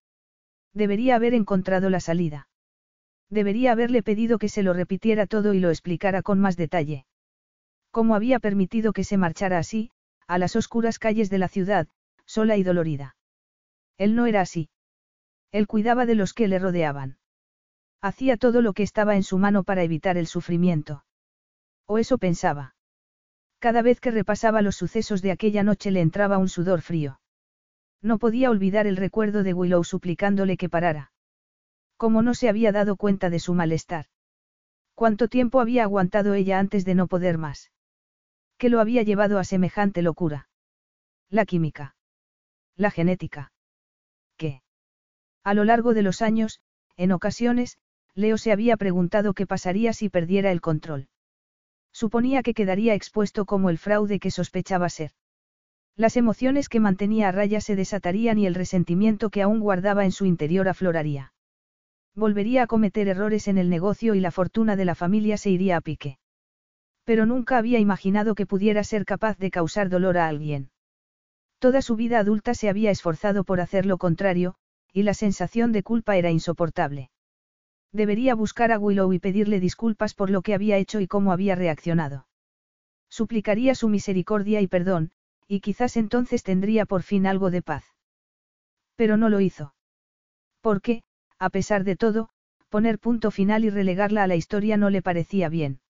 Debería 0.74 1.16
haber 1.16 1.34
encontrado 1.34 1.90
la 1.90 2.00
salida. 2.00 2.48
Debería 3.30 3.72
haberle 3.72 4.04
pedido 4.04 4.38
que 4.38 4.50
se 4.50 4.64
lo 4.64 4.74
repitiera 4.74 5.26
todo 5.28 5.54
y 5.54 5.60
lo 5.60 5.70
explicara 5.70 6.22
con 6.22 6.40
más 6.40 6.58
detalle. 6.58 7.06
¿Cómo 7.92 8.16
había 8.16 8.40
permitido 8.40 8.94
que 8.94 9.04
se 9.04 9.18
marchara 9.18 9.58
así, 9.58 9.92
a 10.28 10.38
las 10.38 10.56
oscuras 10.56 11.00
calles 11.00 11.30
de 11.30 11.38
la 11.38 11.48
ciudad, 11.48 11.88
sola 12.26 12.58
y 12.58 12.64
dolorida? 12.64 13.16
Él 13.98 14.16
no 14.16 14.26
era 14.26 14.42
así. 14.42 14.70
Él 15.52 15.68
cuidaba 15.68 16.06
de 16.06 16.16
los 16.16 16.34
que 16.34 16.48
le 16.48 16.60
rodeaban. 16.60 17.18
Hacía 18.02 18.36
todo 18.36 18.62
lo 18.62 18.74
que 18.74 18.84
estaba 18.84 19.16
en 19.16 19.24
su 19.24 19.38
mano 19.38 19.64
para 19.64 19.84
evitar 19.84 20.18
el 20.18 20.28
sufrimiento. 20.28 21.06
O 21.86 22.00
eso 22.00 22.18
pensaba. 22.18 22.76
Cada 23.60 23.82
vez 23.82 24.02
que 24.02 24.12
repasaba 24.12 24.62
los 24.62 24.76
sucesos 24.76 25.22
de 25.22 25.32
aquella 25.32 25.64
noche 25.64 25.92
le 25.92 26.02
entraba 26.02 26.38
un 26.38 26.50
sudor 26.50 26.82
frío. 26.82 27.21
No 28.02 28.18
podía 28.18 28.50
olvidar 28.50 28.88
el 28.88 28.98
recuerdo 28.98 29.44
de 29.44 29.54
Willow 29.54 29.84
suplicándole 29.84 30.58
que 30.58 30.70
parara. 30.70 31.12
¿Cómo 31.98 32.22
no 32.22 32.34
se 32.34 32.50
había 32.50 32.72
dado 32.72 32.96
cuenta 32.96 33.30
de 33.30 33.40
su 33.40 33.54
malestar? 33.54 34.08
¿Cuánto 34.96 35.28
tiempo 35.28 35.60
había 35.60 35.84
aguantado 35.84 36.34
ella 36.34 36.60
antes 36.60 36.84
de 36.86 36.96
no 36.96 37.08
poder 37.08 37.38
más? 37.38 37.72
¿Qué 38.58 38.70
lo 38.70 38.80
había 38.80 39.04
llevado 39.04 39.40
a 39.40 39.44
semejante 39.44 40.02
locura? 40.02 40.50
La 41.30 41.46
química. 41.46 41.96
La 42.76 42.92
genética. 42.92 43.52
¿Qué? 44.38 44.62
A 45.44 45.54
lo 45.54 45.64
largo 45.64 45.94
de 45.94 46.02
los 46.02 46.22
años, 46.22 46.62
en 46.98 47.12
ocasiones, 47.12 47.78
Leo 48.14 48.38
se 48.38 48.52
había 48.52 48.78
preguntado 48.78 49.34
qué 49.34 49.48
pasaría 49.48 49.94
si 49.94 50.10
perdiera 50.10 50.52
el 50.52 50.62
control. 50.62 51.08
Suponía 51.92 52.44
que 52.44 52.54
quedaría 52.54 52.94
expuesto 52.94 53.46
como 53.46 53.70
el 53.70 53.78
fraude 53.78 54.20
que 54.20 54.32
sospechaba 54.32 54.90
ser. 54.90 55.12
Las 55.96 56.18
emociones 56.18 56.70
que 56.70 56.80
mantenía 56.80 57.30
a 57.30 57.32
raya 57.32 57.62
se 57.62 57.76
desatarían 57.76 58.40
y 58.40 58.46
el 58.46 58.56
resentimiento 58.56 59.30
que 59.30 59.42
aún 59.42 59.60
guardaba 59.60 60.06
en 60.06 60.12
su 60.12 60.26
interior 60.26 60.68
afloraría. 60.68 61.34
Volvería 62.16 62.64
a 62.64 62.68
cometer 62.68 63.08
errores 63.08 63.48
en 63.48 63.58
el 63.58 63.70
negocio 63.70 64.16
y 64.16 64.20
la 64.20 64.32
fortuna 64.32 64.76
de 64.76 64.86
la 64.86 64.96
familia 64.96 65.38
se 65.38 65.50
iría 65.50 65.78
a 65.78 65.82
pique. 65.82 66.18
Pero 67.04 67.26
nunca 67.26 67.58
había 67.58 67.80
imaginado 67.80 68.36
que 68.36 68.46
pudiera 68.46 68.84
ser 68.84 69.06
capaz 69.06 69.38
de 69.38 69.52
causar 69.52 69.90
dolor 69.90 70.18
a 70.18 70.28
alguien. 70.28 70.72
Toda 71.60 71.82
su 71.82 71.96
vida 71.96 72.20
adulta 72.20 72.54
se 72.54 72.70
había 72.70 72.92
esforzado 72.92 73.44
por 73.44 73.62
hacer 73.62 73.86
lo 73.86 73.98
contrario, 73.98 74.56
y 74.92 75.04
la 75.04 75.14
sensación 75.14 75.72
de 75.72 75.84
culpa 75.84 76.18
era 76.18 76.32
insoportable. 76.32 77.12
Debería 77.94 78.36
buscar 78.36 78.72
a 78.72 78.80
Willow 78.80 79.14
y 79.14 79.20
pedirle 79.20 79.60
disculpas 79.60 80.14
por 80.14 80.30
lo 80.30 80.42
que 80.42 80.54
había 80.54 80.78
hecho 80.78 81.00
y 81.00 81.08
cómo 81.08 81.32
había 81.32 81.56
reaccionado. 81.56 82.28
Suplicaría 83.10 83.76
su 83.76 83.90
misericordia 83.90 84.62
y 84.62 84.68
perdón, 84.68 85.12
y 85.52 85.60
quizás 85.60 85.98
entonces 85.98 86.44
tendría 86.44 86.86
por 86.86 87.04
fin 87.04 87.28
algo 87.28 87.52
de 87.52 87.62
paz. 87.62 87.84
Pero 88.96 89.18
no 89.18 89.28
lo 89.28 89.42
hizo. 89.42 89.76
Porque, 90.62 91.04
a 91.40 91.50
pesar 91.50 91.84
de 91.84 91.98
todo, 91.98 92.30
poner 92.70 93.00
punto 93.00 93.32
final 93.32 93.66
y 93.66 93.70
relegarla 93.70 94.24
a 94.24 94.28
la 94.28 94.38
historia 94.38 94.78
no 94.78 94.90
le 94.90 95.02
parecía 95.02 95.50
bien. 95.50 95.82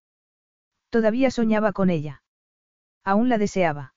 Todavía 0.89 1.29
soñaba 1.29 1.73
con 1.73 1.91
ella. 1.91 2.23
Aún 3.03 3.29
la 3.29 3.37
deseaba. 3.37 3.93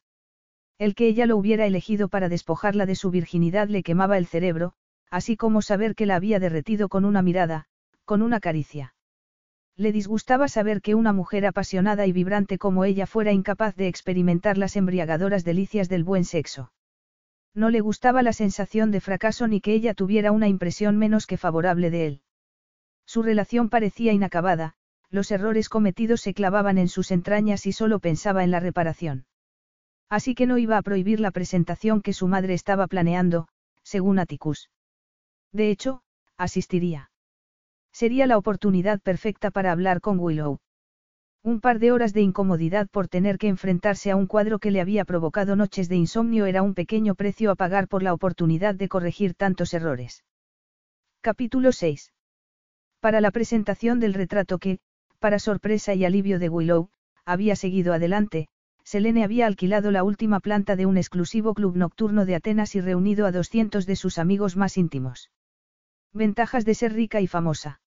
El 0.77 0.95
que 0.95 1.09
ella 1.09 1.24
lo 1.24 1.39
hubiera 1.39 1.65
elegido 1.65 2.09
para 2.09 2.28
despojarla 2.28 2.85
de 2.85 2.97
su 2.97 3.11
virginidad 3.11 3.69
le 3.69 3.82
quemaba 3.82 4.19
el 4.19 4.27
cerebro, 4.27 4.74
así 5.11 5.35
como 5.35 5.62
saber 5.62 5.95
que 5.95 6.05
la 6.05 6.16
había 6.16 6.41
derretido 6.41 6.91
con 6.91 7.07
una 7.07 7.23
mirada, 7.23 7.69
con 8.05 8.20
una 8.20 8.39
caricia. 8.39 8.94
Le 9.76 9.90
disgustaba 9.90 10.46
saber 10.46 10.80
que 10.80 10.94
una 10.94 11.12
mujer 11.12 11.46
apasionada 11.46 12.06
y 12.06 12.12
vibrante 12.12 12.59
como 12.59 12.84
ella 12.84 13.06
fuera 13.06 13.32
incapaz 13.32 13.74
de 13.74 13.88
experimentar 13.88 14.56
las 14.56 14.76
embriagadoras 14.76 15.44
delicias 15.44 15.88
del 15.88 16.05
buen 16.05 16.24
sexo. 16.24 16.72
No 17.55 17.70
le 17.70 17.80
gustaba 17.80 18.22
la 18.22 18.32
sensación 18.32 18.90
de 18.90 19.01
fracaso 19.01 19.48
ni 19.48 19.60
que 19.60 19.74
ella 19.74 19.94
tuviera 19.94 20.32
una 20.32 20.48
impresión 20.48 20.96
menos 20.96 21.26
que 21.26 21.36
favorable 21.36 21.90
de 21.90 22.06
él. 22.06 22.20
Su 23.05 23.22
relación 23.22 23.68
parecía 23.68 24.12
inacabada, 24.12 24.74
los 25.10 25.30
errores 25.30 25.68
cometidos 25.68 26.20
se 26.20 26.34
clavaban 26.34 26.78
en 26.78 26.88
sus 26.88 27.10
entrañas 27.10 27.66
y 27.66 27.72
solo 27.72 27.98
pensaba 27.98 28.44
en 28.44 28.51
la 28.51 28.60
reparación. 28.60 29.26
Así 30.09 30.34
que 30.34 30.46
no 30.46 30.59
iba 30.59 30.76
a 30.76 30.82
prohibir 30.82 31.20
la 31.20 31.30
presentación 31.30 32.01
que 32.01 32.12
su 32.12 32.28
madre 32.28 32.55
estaba 32.55 32.86
planeando, 32.86 33.48
según 33.82 34.18
Atticus. 34.18 34.70
De 35.52 35.70
hecho, 35.70 36.02
asistiría. 36.36 37.10
Sería 37.95 38.27
la 38.27 38.37
oportunidad 38.37 39.01
perfecta 39.01 39.53
para 39.53 39.71
hablar 39.71 40.01
con 40.01 40.19
Willow. 40.19 40.59
Un 41.45 41.61
par 41.61 41.79
de 41.79 41.93
horas 41.93 42.12
de 42.12 42.23
incomodidad 42.23 42.89
por 42.91 43.07
tener 43.07 43.39
que 43.39 43.47
enfrentarse 43.47 44.11
a 44.11 44.16
un 44.16 44.27
cuadro 44.27 44.59
que 44.59 44.73
le 44.73 44.81
había 44.81 45.05
provocado 45.05 45.55
noches 45.55 45.89
de 45.89 45.95
insomnio 45.95 46.47
era 46.47 46.62
un 46.62 46.75
pequeño 46.75 47.15
precio 47.15 47.53
a 47.53 47.55
pagar 47.55 47.87
por 47.87 48.03
la 48.03 48.12
oportunidad 48.12 48.75
de 48.75 48.89
corregir 48.89 49.35
tantos 49.35 49.73
errores. 49.75 50.25
Capítulo 51.21 51.71
6. 51.71 52.12
Para 52.99 53.21
la 53.21 53.31
presentación 53.31 54.01
del 54.01 54.15
retrato 54.15 54.59
que, 54.59 54.81
para 55.21 55.39
sorpresa 55.39 55.95
y 55.95 56.05
alivio 56.05 56.41
de 56.41 56.49
Willow, 56.49 56.89
había 57.25 57.55
seguido 57.55 57.95
adelante, 57.95 58.49
Selene 58.83 59.23
había 59.23 59.47
alquilado 59.47 59.93
la 59.93 60.03
última 60.03 60.41
planta 60.41 60.75
de 60.75 60.87
un 60.87 60.97
exclusivo 60.97 61.55
club 61.55 61.77
nocturno 61.77 62.27
de 62.27 62.35
Atenas 62.35 62.75
y 62.75 62.81
reunido 62.81 63.25
a 63.25 63.31
200 63.31 63.87
de 63.87 63.95
sus 63.95 64.19
amigos 64.19 64.57
más 64.57 64.77
íntimos. 64.79 65.31
Ventajas 66.12 66.65
de 66.65 66.75
ser 66.75 66.93
rica 66.93 67.21
y 67.21 67.29
famosa. 67.29 67.81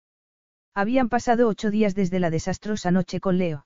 Habían 0.78 1.10
pasado 1.10 1.48
ocho 1.48 1.72
días 1.72 1.96
desde 1.96 2.20
la 2.20 2.30
desastrosa 2.30 2.92
noche 2.92 3.20
con 3.20 3.40
Leo. 3.40 3.66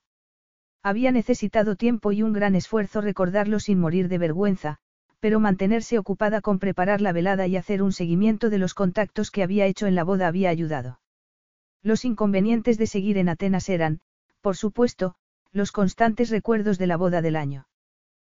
Había 0.82 1.12
necesitado 1.12 1.76
tiempo 1.76 2.14
y 2.14 2.24
un 2.24 2.32
gran 2.32 2.56
esfuerzo 2.56 3.02
recordarlo 3.02 3.60
sin 3.60 3.82
morir 3.82 4.08
de 4.08 4.18
vergüenza, 4.18 4.78
pero 5.20 5.42
mantenerse 5.42 6.00
ocupada 6.00 6.40
con 6.40 6.58
preparar 6.58 7.02
la 7.02 7.12
velada 7.12 7.48
y 7.48 7.58
hacer 7.58 7.84
un 7.84 7.92
seguimiento 7.92 8.50
de 8.50 8.60
los 8.60 8.74
contactos 8.74 9.30
que 9.30 9.44
había 9.44 9.66
hecho 9.66 9.88
en 9.88 9.96
la 9.96 10.06
boda 10.06 10.26
había 10.28 10.52
ayudado. 10.52 11.02
Los 11.84 12.06
inconvenientes 12.06 12.78
de 12.78 12.88
seguir 12.88 13.18
en 13.18 13.28
Atenas 13.28 13.68
eran, 13.68 14.00
por 14.40 14.56
supuesto, 14.56 15.16
los 15.52 15.74
constantes 15.74 16.30
recuerdos 16.30 16.78
de 16.78 16.88
la 16.88 16.96
boda 16.96 17.22
del 17.22 17.36
año. 17.36 17.68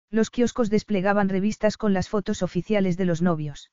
Los 0.09 0.31
kioscos 0.31 0.71
desplegaban 0.71 1.29
revistas 1.29 1.77
con 1.77 1.93
las 1.93 2.09
fotos 2.09 2.43
oficiales 2.43 2.97
de 2.97 3.05
los 3.05 3.21
novios. 3.21 3.71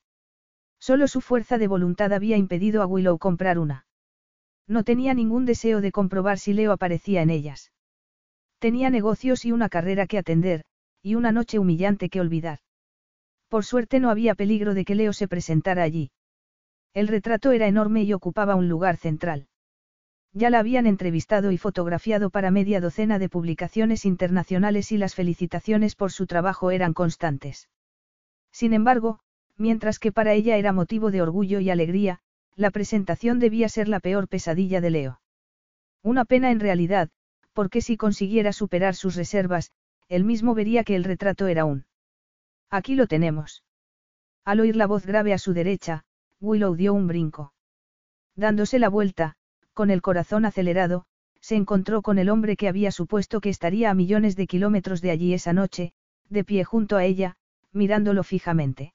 Solo 0.77 1.07
su 1.07 1.21
fuerza 1.21 1.57
de 1.57 1.69
voluntad 1.69 2.11
había 2.11 2.35
impedido 2.35 2.81
a 2.81 2.85
Willow 2.85 3.17
comprar 3.17 3.59
una. 3.59 3.85
No 4.69 4.83
tenía 4.83 5.15
ningún 5.15 5.45
deseo 5.45 5.81
de 5.81 5.91
comprobar 5.91 6.37
si 6.37 6.53
Leo 6.53 6.71
aparecía 6.71 7.23
en 7.23 7.31
ellas. 7.31 7.71
Tenía 8.59 8.91
negocios 8.91 9.43
y 9.43 9.51
una 9.51 9.67
carrera 9.67 10.05
que 10.05 10.19
atender, 10.19 10.63
y 11.01 11.15
una 11.15 11.31
noche 11.31 11.57
humillante 11.57 12.07
que 12.07 12.21
olvidar. 12.21 12.59
Por 13.47 13.65
suerte 13.65 13.99
no 13.99 14.11
había 14.11 14.35
peligro 14.35 14.75
de 14.75 14.85
que 14.85 14.93
Leo 14.93 15.11
se 15.11 15.27
presentara 15.27 15.81
allí. 15.81 16.11
El 16.93 17.07
retrato 17.07 17.51
era 17.51 17.67
enorme 17.67 18.03
y 18.03 18.13
ocupaba 18.13 18.55
un 18.55 18.69
lugar 18.69 18.97
central. 18.97 19.47
Ya 20.33 20.51
la 20.51 20.59
habían 20.59 20.85
entrevistado 20.85 21.51
y 21.51 21.57
fotografiado 21.57 22.29
para 22.29 22.51
media 22.51 22.79
docena 22.79 23.17
de 23.17 23.27
publicaciones 23.27 24.05
internacionales 24.05 24.91
y 24.91 24.97
las 24.97 25.15
felicitaciones 25.15 25.95
por 25.95 26.11
su 26.11 26.27
trabajo 26.27 26.69
eran 26.69 26.93
constantes. 26.93 27.69
Sin 28.51 28.73
embargo, 28.73 29.19
mientras 29.57 29.97
que 29.97 30.11
para 30.11 30.33
ella 30.33 30.57
era 30.57 30.73
motivo 30.73 31.09
de 31.09 31.23
orgullo 31.23 31.59
y 31.59 31.71
alegría, 31.71 32.21
la 32.59 32.71
presentación 32.71 33.39
debía 33.39 33.69
ser 33.69 33.87
la 33.87 34.01
peor 34.01 34.27
pesadilla 34.27 34.81
de 34.81 34.89
Leo. 34.89 35.21
Una 36.03 36.25
pena 36.25 36.51
en 36.51 36.59
realidad, 36.59 37.09
porque 37.53 37.79
si 37.79 37.95
consiguiera 37.95 38.51
superar 38.51 38.95
sus 38.95 39.15
reservas, 39.15 39.71
él 40.09 40.25
mismo 40.25 40.53
vería 40.55 40.83
que 40.83 40.97
el 40.97 41.05
retrato 41.05 41.47
era 41.47 41.63
un. 41.63 41.85
Aquí 42.69 42.95
lo 42.95 43.07
tenemos. 43.07 43.63
Al 44.43 44.59
oír 44.59 44.75
la 44.75 44.87
voz 44.87 45.05
grave 45.05 45.31
a 45.31 45.37
su 45.37 45.53
derecha, 45.53 46.03
Willow 46.41 46.75
dio 46.75 46.93
un 46.93 47.07
brinco. 47.07 47.53
Dándose 48.35 48.77
la 48.77 48.89
vuelta, 48.89 49.37
con 49.71 49.89
el 49.89 50.01
corazón 50.01 50.43
acelerado, 50.43 51.05
se 51.39 51.55
encontró 51.55 52.01
con 52.01 52.19
el 52.19 52.27
hombre 52.27 52.57
que 52.57 52.67
había 52.67 52.91
supuesto 52.91 53.39
que 53.39 53.49
estaría 53.49 53.89
a 53.89 53.93
millones 53.93 54.35
de 54.35 54.47
kilómetros 54.47 54.99
de 54.99 55.11
allí 55.11 55.33
esa 55.33 55.53
noche, 55.53 55.93
de 56.27 56.43
pie 56.43 56.65
junto 56.65 56.97
a 56.97 57.05
ella, 57.05 57.37
mirándolo 57.71 58.23
fijamente. 58.23 58.93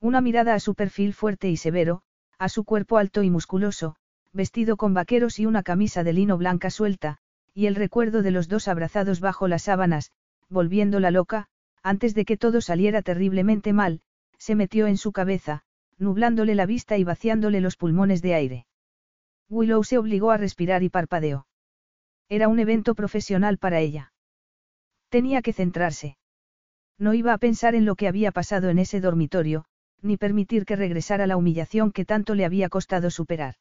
Una 0.00 0.20
mirada 0.20 0.52
a 0.52 0.60
su 0.60 0.74
perfil 0.74 1.14
fuerte 1.14 1.48
y 1.48 1.56
severo, 1.56 2.02
a 2.38 2.48
su 2.48 2.64
cuerpo 2.64 2.98
alto 2.98 3.22
y 3.22 3.30
musculoso, 3.30 3.96
vestido 4.32 4.76
con 4.76 4.94
vaqueros 4.94 5.38
y 5.38 5.46
una 5.46 5.62
camisa 5.62 6.04
de 6.04 6.12
lino 6.12 6.36
blanca 6.36 6.70
suelta, 6.70 7.18
y 7.54 7.66
el 7.66 7.76
recuerdo 7.76 8.22
de 8.22 8.32
los 8.32 8.48
dos 8.48 8.68
abrazados 8.68 9.20
bajo 9.20 9.48
las 9.48 9.62
sábanas, 9.62 10.10
volviéndola 10.48 11.10
loca, 11.10 11.46
antes 11.82 12.14
de 12.14 12.24
que 12.24 12.36
todo 12.36 12.60
saliera 12.60 13.02
terriblemente 13.02 13.72
mal, 13.72 14.00
se 14.38 14.54
metió 14.54 14.86
en 14.86 14.96
su 14.96 15.12
cabeza, 15.12 15.62
nublándole 15.98 16.54
la 16.54 16.66
vista 16.66 16.98
y 16.98 17.04
vaciándole 17.04 17.60
los 17.60 17.76
pulmones 17.76 18.22
de 18.22 18.34
aire. 18.34 18.66
Willow 19.48 19.84
se 19.84 19.98
obligó 19.98 20.30
a 20.30 20.36
respirar 20.36 20.82
y 20.82 20.88
parpadeó. 20.88 21.46
Era 22.28 22.48
un 22.48 22.58
evento 22.58 22.94
profesional 22.94 23.58
para 23.58 23.80
ella. 23.80 24.12
Tenía 25.08 25.42
que 25.42 25.52
centrarse. 25.52 26.16
No 26.98 27.14
iba 27.14 27.32
a 27.32 27.38
pensar 27.38 27.74
en 27.74 27.84
lo 27.84 27.94
que 27.94 28.08
había 28.08 28.32
pasado 28.32 28.70
en 28.70 28.78
ese 28.78 29.00
dormitorio, 29.00 29.66
ni 30.02 30.16
permitir 30.16 30.64
que 30.64 30.76
regresara 30.76 31.26
la 31.26 31.36
humillación 31.36 31.92
que 31.92 32.04
tanto 32.04 32.34
le 32.34 32.44
había 32.44 32.68
costado 32.68 33.10
superar. 33.10 33.56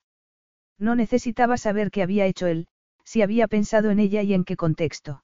No 0.78 0.96
necesitaba 0.96 1.58
saber 1.58 1.92
qué 1.92 2.04
había 2.04 2.26
hecho 2.26 2.48
él, 2.48 2.68
si 3.04 3.22
había 3.22 3.48
pensado 3.48 3.92
en 3.92 4.00
ella 4.00 4.22
y 4.22 4.34
en 4.34 4.44
qué 4.44 4.56
contexto. 4.56 5.24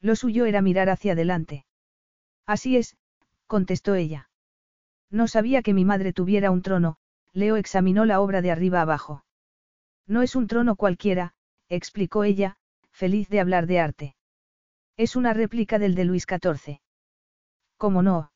Lo 0.00 0.14
suyo 0.16 0.46
era 0.46 0.62
mirar 0.62 0.90
hacia 0.90 1.12
adelante. 1.12 1.64
Así 2.46 2.76
es, 2.76 2.96
contestó 3.46 3.94
ella. 3.94 4.30
No 5.10 5.26
sabía 5.26 5.62
que 5.62 5.74
mi 5.74 5.84
madre 5.84 6.12
tuviera 6.12 6.50
un 6.50 6.62
trono, 6.62 6.96
Leo 7.32 7.56
examinó 7.56 8.04
la 8.04 8.20
obra 8.20 8.42
de 8.42 8.50
arriba 8.50 8.82
abajo. 8.82 9.24
No 10.06 10.22
es 10.22 10.36
un 10.36 10.46
trono 10.46 10.76
cualquiera, 10.76 11.34
explicó 11.68 12.24
ella, 12.24 12.56
feliz 12.90 13.28
de 13.28 13.40
hablar 13.40 13.66
de 13.66 13.80
arte. 13.80 14.16
Es 14.96 15.16
una 15.16 15.32
réplica 15.32 15.78
del 15.78 15.94
de 15.94 16.04
Luis 16.04 16.26
XIV. 16.28 16.80
¿Cómo 17.76 18.02
no? 18.02 18.32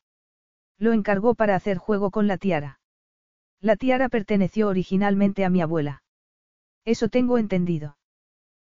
Lo 0.78 0.93
encargó 0.93 1.35
para 1.35 1.55
hacer 1.55 1.78
juego 1.78 2.11
con 2.11 2.27
la 2.27 2.39
tiara. 2.39 2.81
La 3.61 3.77
tiara 3.77 4.09
perteneció 4.09 4.69
originalmente 4.69 5.44
a 5.44 5.51
mi 5.51 5.61
abuela. 5.61 6.03
Eso 6.85 7.09
tengo 7.09 7.39
entendido. 7.39 7.97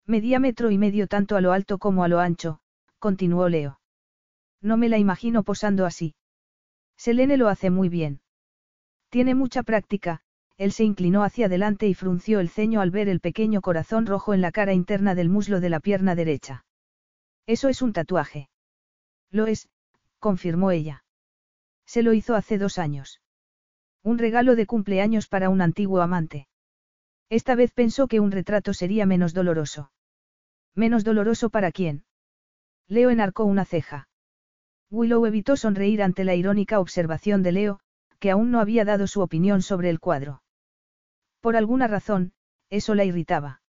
Medía 0.06 0.40
metro 0.40 0.72
y 0.72 0.78
medio 0.78 1.08
tanto 1.08 1.36
a 1.36 1.42
lo 1.42 1.52
alto 1.52 1.78
como 1.78 2.04
a 2.04 2.08
lo 2.08 2.20
ancho, 2.20 2.60
continuó 3.00 3.50
Leo. 3.50 3.80
No 4.62 4.78
me 4.78 4.88
la 4.88 4.98
imagino 4.98 5.44
posando 5.44 5.86
así. 5.86 6.16
Selene 6.96 7.38
lo 7.38 7.50
hace 7.50 7.70
muy 7.70 7.90
bien. 7.90 8.22
Tiene 9.10 9.36
mucha 9.36 9.64
práctica, 9.64 10.22
él 10.58 10.72
se 10.72 10.84
inclinó 10.84 11.24
hacia 11.24 11.46
adelante 11.46 11.88
y 11.88 11.94
frunció 11.94 12.40
el 12.40 12.50
ceño 12.50 12.82
al 12.82 12.90
ver 12.90 13.10
el 13.10 13.20
pequeño 13.20 13.62
corazón 13.62 14.06
rojo 14.06 14.34
en 14.34 14.42
la 14.42 14.52
cara 14.52 14.74
interna 14.74 15.14
del 15.14 15.30
muslo 15.30 15.60
de 15.60 15.70
la 15.70 15.80
pierna 15.80 16.16
derecha. 16.16 16.66
Eso 17.46 17.70
es 17.70 17.82
un 17.82 17.94
tatuaje. 17.94 18.50
Lo 19.30 19.46
es, 19.46 19.70
confirmó 20.20 20.72
ella. 20.72 21.04
Se 21.88 22.04
lo 22.04 22.14
hizo 22.14 22.36
hace 22.36 22.58
dos 22.58 22.78
años. 22.78 23.22
Un 24.04 24.20
regalo 24.20 24.56
de 24.56 24.68
cumpleaños 24.68 25.28
para 25.28 25.50
un 25.50 25.62
antiguo 25.62 26.02
amante. 26.02 26.48
Esta 27.30 27.56
vez 27.56 27.72
pensó 27.72 28.08
que 28.08 28.20
un 28.20 28.32
retrato 28.32 28.74
sería 28.74 29.06
menos 29.06 29.34
doloroso. 29.34 29.92
¿Menos 30.76 31.04
doloroso 31.04 31.50
para 31.50 31.72
quién? 31.72 32.06
Leo 32.88 33.10
enarcó 33.10 33.46
una 33.46 33.66
ceja. 33.66 34.08
Willow 34.92 35.26
evitó 35.26 35.58
sonreír 35.58 36.04
ante 36.04 36.24
la 36.24 36.36
irónica 36.36 36.80
observación 36.80 37.42
de 37.42 37.52
Leo, 37.52 37.80
que 38.20 38.32
aún 38.32 38.52
no 38.52 38.60
había 38.60 38.86
dado 38.86 39.08
su 39.08 39.22
opinión 39.22 39.62
sobre 39.62 39.90
el 39.90 40.00
cuadro. 40.00 40.44
Por 41.42 41.56
alguna 41.56 41.88
razón, 41.88 42.34
eso 42.70 42.96
la 42.96 43.06
irritaba. 43.06 43.62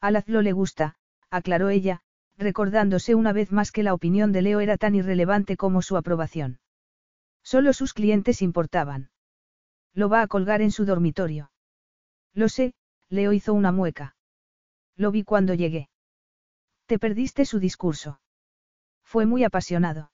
A 0.00 0.10
Lazlo 0.10 0.42
le 0.42 0.52
gusta, 0.52 0.96
aclaró 1.30 1.70
ella, 1.70 2.02
recordándose 2.36 3.14
una 3.14 3.32
vez 3.32 3.50
más 3.50 3.72
que 3.72 3.82
la 3.82 3.94
opinión 3.94 4.32
de 4.32 4.42
Leo 4.42 4.60
era 4.60 4.76
tan 4.76 4.94
irrelevante 4.94 5.56
como 5.56 5.82
su 5.82 5.96
aprobación. 5.96 6.58
Solo 7.46 7.72
sus 7.72 7.94
clientes 7.94 8.42
importaban. 8.42 9.10
Lo 9.94 10.08
va 10.08 10.20
a 10.20 10.26
colgar 10.26 10.62
en 10.62 10.72
su 10.72 10.84
dormitorio. 10.84 11.52
Lo 12.34 12.48
sé, 12.48 12.74
Leo 13.08 13.32
hizo 13.32 13.54
una 13.54 13.70
mueca. 13.70 14.16
Lo 14.96 15.12
vi 15.12 15.22
cuando 15.22 15.54
llegué. 15.54 15.88
Te 16.86 16.98
perdiste 16.98 17.44
su 17.44 17.60
discurso. 17.60 18.20
Fue 19.04 19.26
muy 19.26 19.44
apasionado. 19.44 20.10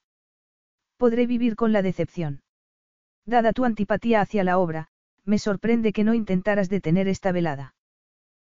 Podré 0.97 1.25
vivir 1.25 1.55
con 1.55 1.73
la 1.73 1.81
decepción. 1.81 2.43
Dada 3.25 3.51
tu 3.51 3.65
antipatía 3.65 4.21
hacia 4.21 4.43
la 4.43 4.59
obra, 4.59 4.89
me 5.23 5.39
sorprende 5.39 5.91
que 5.91 6.03
no 6.03 6.13
intentaras 6.13 6.69
detener 6.69 7.07
esta 7.07 7.31
velada. 7.31 7.73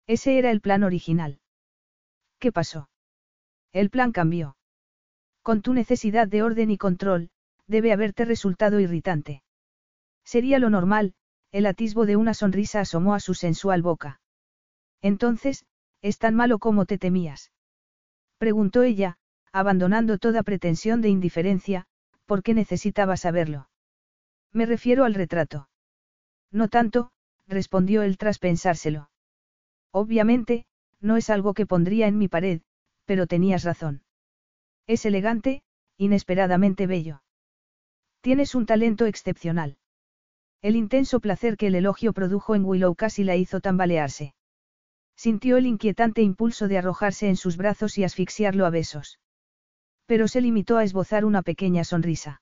Ese 0.07 0.37
era 0.37 0.51
el 0.51 0.61
plan 0.61 0.83
original. 0.83 1.41
¿Qué 2.39 2.53
pasó? 2.53 2.91
El 3.73 3.89
plan 3.89 4.13
cambió. 4.13 4.59
Con 5.41 5.63
tu 5.63 5.73
necesidad 5.73 6.29
de 6.29 6.43
orden 6.43 6.71
y 6.71 6.77
control, 6.77 7.31
debe 7.67 7.93
haberte 7.93 8.25
resultado 8.25 8.81
irritante. 8.81 9.43
Sería 10.25 10.59
lo 10.59 10.71
normal, 10.71 11.15
el 11.53 11.67
atisbo 11.67 12.07
de 12.07 12.17
una 12.17 12.35
sonrisa 12.35 12.81
asomó 12.81 13.15
a 13.15 13.21
su 13.21 13.35
sensual 13.35 13.83
boca. 13.83 14.21
Entonces, 15.03 15.67
¿es 16.03 16.19
tan 16.19 16.35
malo 16.35 16.59
como 16.59 16.87
te 16.87 16.99
temías? 16.99 17.53
Preguntó 18.39 18.83
ella, 18.83 19.17
abandonando 19.53 20.19
toda 20.19 20.43
pretensión 20.43 21.01
de 21.01 21.09
indiferencia, 21.09 21.87
porque 22.27 22.55
necesitaba 22.55 23.17
saberlo. 23.17 23.69
Me 24.53 24.67
refiero 24.67 25.05
al 25.05 25.15
retrato. 25.15 25.69
No 26.51 26.69
tanto, 26.69 27.11
respondió 27.47 28.03
él 28.03 28.17
tras 28.17 28.39
pensárselo. 28.39 29.11
Obviamente, 29.93 30.67
no 31.01 31.17
es 31.17 31.31
algo 31.31 31.55
que 31.55 31.67
pondría 31.67 32.07
en 32.07 32.19
mi 32.19 32.29
pared, 32.29 32.63
pero 33.05 33.27
tenías 33.27 33.65
razón. 33.65 34.03
Es 34.87 35.05
elegante, 35.07 35.63
inesperadamente 35.99 36.87
bello. 36.87 37.24
Tienes 38.25 38.55
un 38.55 38.65
talento 38.65 39.05
excepcional. 39.05 39.77
El 40.63 40.77
intenso 40.77 41.21
placer 41.21 41.59
que 41.59 41.67
el 41.67 41.75
elogio 41.75 42.15
produjo 42.15 42.55
en 42.55 42.65
Willow 42.65 42.95
casi 42.95 43.23
la 43.23 43.37
hizo 43.37 43.61
tambalearse. 43.61 44.35
Sintió 45.15 45.59
el 45.59 45.67
inquietante 45.67 46.23
impulso 46.23 46.67
de 46.67 46.79
arrojarse 46.79 47.29
en 47.29 47.37
sus 47.37 47.59
brazos 47.59 47.99
y 47.99 48.05
asfixiarlo 48.05 48.65
a 48.65 48.71
besos. 48.71 49.19
Pero 50.07 50.27
se 50.27 50.41
limitó 50.41 50.79
a 50.79 50.85
esbozar 50.85 51.27
una 51.27 51.43
pequeña 51.43 51.85
sonrisa. 51.85 52.41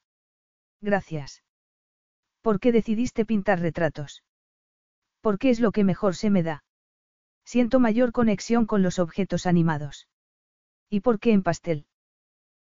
Gracias. 0.81 1.43
¿Por 2.43 2.61
qué 2.61 2.71
decidiste 2.71 3.25
pintar 3.25 3.59
retratos? 3.59 4.23
Porque 5.21 5.51
es 5.51 5.59
lo 5.59 5.73
que 5.73 5.83
mejor 5.83 6.15
se 6.15 6.31
me 6.31 6.45
da. 6.45 6.63
Siento 7.45 7.81
mayor 7.81 8.13
conexión 8.13 8.67
con 8.67 8.85
los 8.85 9.01
objetos 9.01 9.47
animados. 9.47 10.07
¿Y 10.89 11.01
por 11.01 11.19
qué 11.19 11.33
en 11.33 11.43
pastel? 11.43 11.87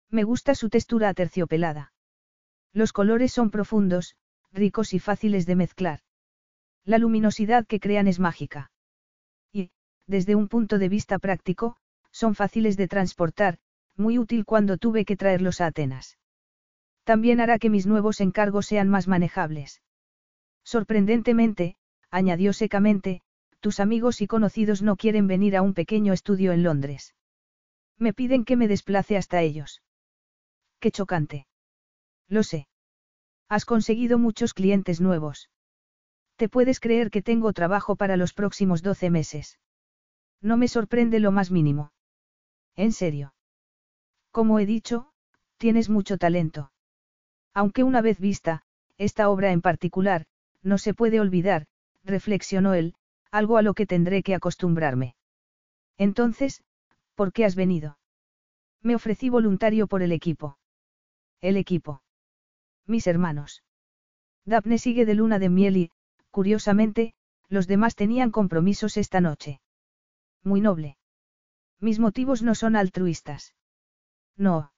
Me 0.09 0.23
gusta 0.23 0.55
su 0.55 0.69
textura 0.69 1.09
aterciopelada. 1.09 1.90
Los 2.73 2.93
colores 2.93 3.31
son 3.31 3.49
profundos, 3.49 4.15
ricos 4.51 4.93
y 4.93 4.99
fáciles 4.99 5.45
de 5.45 5.55
mezclar. 5.55 5.99
La 6.85 6.97
luminosidad 6.97 7.65
que 7.67 7.79
crean 7.79 8.07
es 8.07 8.19
mágica 8.19 8.71
desde 10.11 10.35
un 10.35 10.49
punto 10.49 10.77
de 10.77 10.89
vista 10.89 11.19
práctico, 11.19 11.77
son 12.11 12.35
fáciles 12.35 12.75
de 12.77 12.87
transportar, 12.87 13.57
muy 13.95 14.19
útil 14.19 14.45
cuando 14.45 14.77
tuve 14.77 15.05
que 15.05 15.15
traerlos 15.15 15.61
a 15.61 15.67
Atenas. 15.67 16.17
También 17.05 17.39
hará 17.39 17.57
que 17.59 17.69
mis 17.69 17.87
nuevos 17.87 18.19
encargos 18.19 18.67
sean 18.67 18.89
más 18.89 19.07
manejables. 19.07 19.81
Sorprendentemente, 20.63 21.77
añadió 22.11 22.51
secamente, 22.51 23.21
tus 23.61 23.79
amigos 23.79 24.21
y 24.21 24.27
conocidos 24.27 24.81
no 24.81 24.97
quieren 24.97 25.27
venir 25.27 25.55
a 25.55 25.61
un 25.61 25.73
pequeño 25.73 26.13
estudio 26.13 26.51
en 26.51 26.63
Londres. 26.63 27.15
Me 27.97 28.13
piden 28.13 28.43
que 28.43 28.57
me 28.57 28.67
desplace 28.67 29.15
hasta 29.15 29.41
ellos. 29.41 29.81
Qué 30.79 30.91
chocante. 30.91 31.47
Lo 32.31 32.43
sé. 32.43 32.69
Has 33.49 33.65
conseguido 33.65 34.17
muchos 34.17 34.53
clientes 34.53 35.01
nuevos. 35.01 35.49
Te 36.37 36.47
puedes 36.47 36.79
creer 36.79 37.11
que 37.11 37.21
tengo 37.21 37.51
trabajo 37.51 37.97
para 37.97 38.15
los 38.15 38.33
próximos 38.33 38.81
12 38.81 39.09
meses. 39.09 39.59
No 40.41 40.55
me 40.55 40.69
sorprende 40.69 41.19
lo 41.19 41.33
más 41.33 41.51
mínimo. 41.51 41.91
En 42.77 42.93
serio. 42.93 43.33
Como 44.31 44.59
he 44.59 44.65
dicho, 44.65 45.11
tienes 45.57 45.89
mucho 45.89 46.17
talento. 46.17 46.71
Aunque 47.53 47.83
una 47.83 48.01
vez 48.01 48.17
vista, 48.17 48.63
esta 48.97 49.29
obra 49.29 49.51
en 49.51 49.61
particular, 49.61 50.25
no 50.63 50.77
se 50.77 50.93
puede 50.93 51.19
olvidar, 51.19 51.67
reflexionó 52.05 52.73
él, 52.75 52.95
algo 53.29 53.57
a 53.57 53.61
lo 53.61 53.73
que 53.73 53.85
tendré 53.85 54.23
que 54.23 54.35
acostumbrarme. 54.35 55.15
Entonces, 55.97 56.63
¿por 57.15 57.33
qué 57.33 57.43
has 57.43 57.55
venido? 57.55 57.97
Me 58.81 58.95
ofrecí 58.95 59.27
voluntario 59.27 59.87
por 59.87 60.01
el 60.01 60.13
equipo. 60.13 60.57
El 61.41 61.57
equipo. 61.57 62.01
Mis 62.87 63.07
hermanos. 63.07 63.63
Daphne 64.45 64.77
sigue 64.77 65.05
de 65.05 65.15
luna 65.15 65.39
de 65.39 65.49
miel 65.49 65.77
y, 65.77 65.91
curiosamente, 66.29 67.13
los 67.49 67.67
demás 67.67 67.95
tenían 67.95 68.31
compromisos 68.31 68.97
esta 68.97 69.21
noche 69.21 69.61
muy 70.43 70.61
noble. 70.61 70.97
Mis 71.79 71.99
motivos 71.99 72.41
no 72.41 72.55
son 72.55 72.75
altruistas. 72.75 73.53
No. 74.37 74.71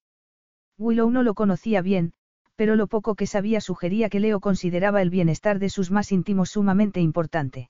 Willow 0.78 1.10
no 1.10 1.24
lo 1.24 1.34
conocía 1.34 1.82
bien, 1.82 2.14
pero 2.56 2.76
lo 2.76 2.88
poco 2.88 3.16
que 3.16 3.28
sabía 3.28 3.62
sugería 3.62 4.10
que 4.10 4.20
Leo 4.20 4.40
consideraba 4.40 5.02
el 5.02 5.10
bienestar 5.10 5.60
de 5.60 5.70
sus 5.70 5.92
más 5.92 6.12
íntimos 6.12 6.52
sumamente 6.52 7.00
importante. 7.00 7.70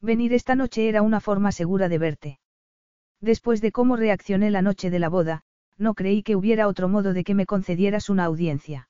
Venir 0.00 0.32
esta 0.32 0.54
noche 0.54 0.88
era 0.88 1.02
una 1.02 1.20
forma 1.20 1.52
segura 1.52 1.88
de 1.88 1.98
verte. 1.98 2.40
Después 3.20 3.60
de 3.60 3.72
cómo 3.72 3.96
reaccioné 3.96 4.50
la 4.50 4.62
noche 4.62 4.90
de 4.90 4.98
la 4.98 5.08
boda, 5.08 5.42
no 5.78 5.94
creí 5.94 6.22
que 6.22 6.36
hubiera 6.36 6.66
otro 6.66 6.88
modo 6.88 7.12
de 7.12 7.24
que 7.24 7.34
me 7.34 7.46
concedieras 7.46 8.10
una 8.10 8.24
audiencia. 8.24 8.88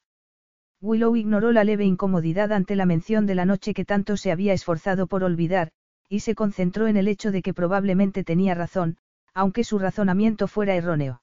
Willow 0.82 1.14
ignoró 1.14 1.52
la 1.52 1.62
leve 1.62 1.84
incomodidad 1.84 2.52
ante 2.52 2.74
la 2.74 2.86
mención 2.86 3.24
de 3.24 3.36
la 3.36 3.44
noche 3.44 3.72
que 3.72 3.84
tanto 3.84 4.16
se 4.16 4.32
había 4.32 4.52
esforzado 4.52 5.06
por 5.06 5.22
olvidar, 5.22 5.70
y 6.09 6.20
se 6.20 6.34
concentró 6.34 6.88
en 6.88 6.96
el 6.96 7.06
hecho 7.06 7.30
de 7.30 7.40
que 7.40 7.54
probablemente 7.54 8.24
tenía 8.24 8.56
razón, 8.56 8.98
aunque 9.32 9.62
su 9.62 9.78
razonamiento 9.78 10.48
fuera 10.48 10.74
erróneo. 10.74 11.22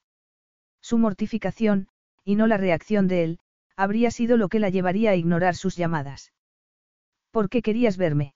Su 0.81 0.98
mortificación, 0.98 1.90
y 2.23 2.36
no 2.36 2.48
la 2.48 2.56
reacción 2.56 3.10
de 3.10 3.23
él, 3.26 3.40
habría 3.76 4.11
sido 4.11 4.38
lo 4.38 4.48
que 4.48 4.60
la 4.60 4.69
llevaría 4.69 5.11
a 5.11 5.15
ignorar 5.15 5.56
sus 5.56 5.76
llamadas. 5.76 6.31
¿Por 7.31 7.49
qué 7.49 7.61
querías 7.61 7.98
verme? 7.98 8.36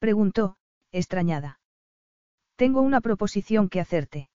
preguntó, 0.00 0.56
extrañada. 0.90 1.60
Tengo 2.56 2.80
una 2.80 3.00
proposición 3.00 3.68
que 3.68 3.80
hacerte. 3.80 4.28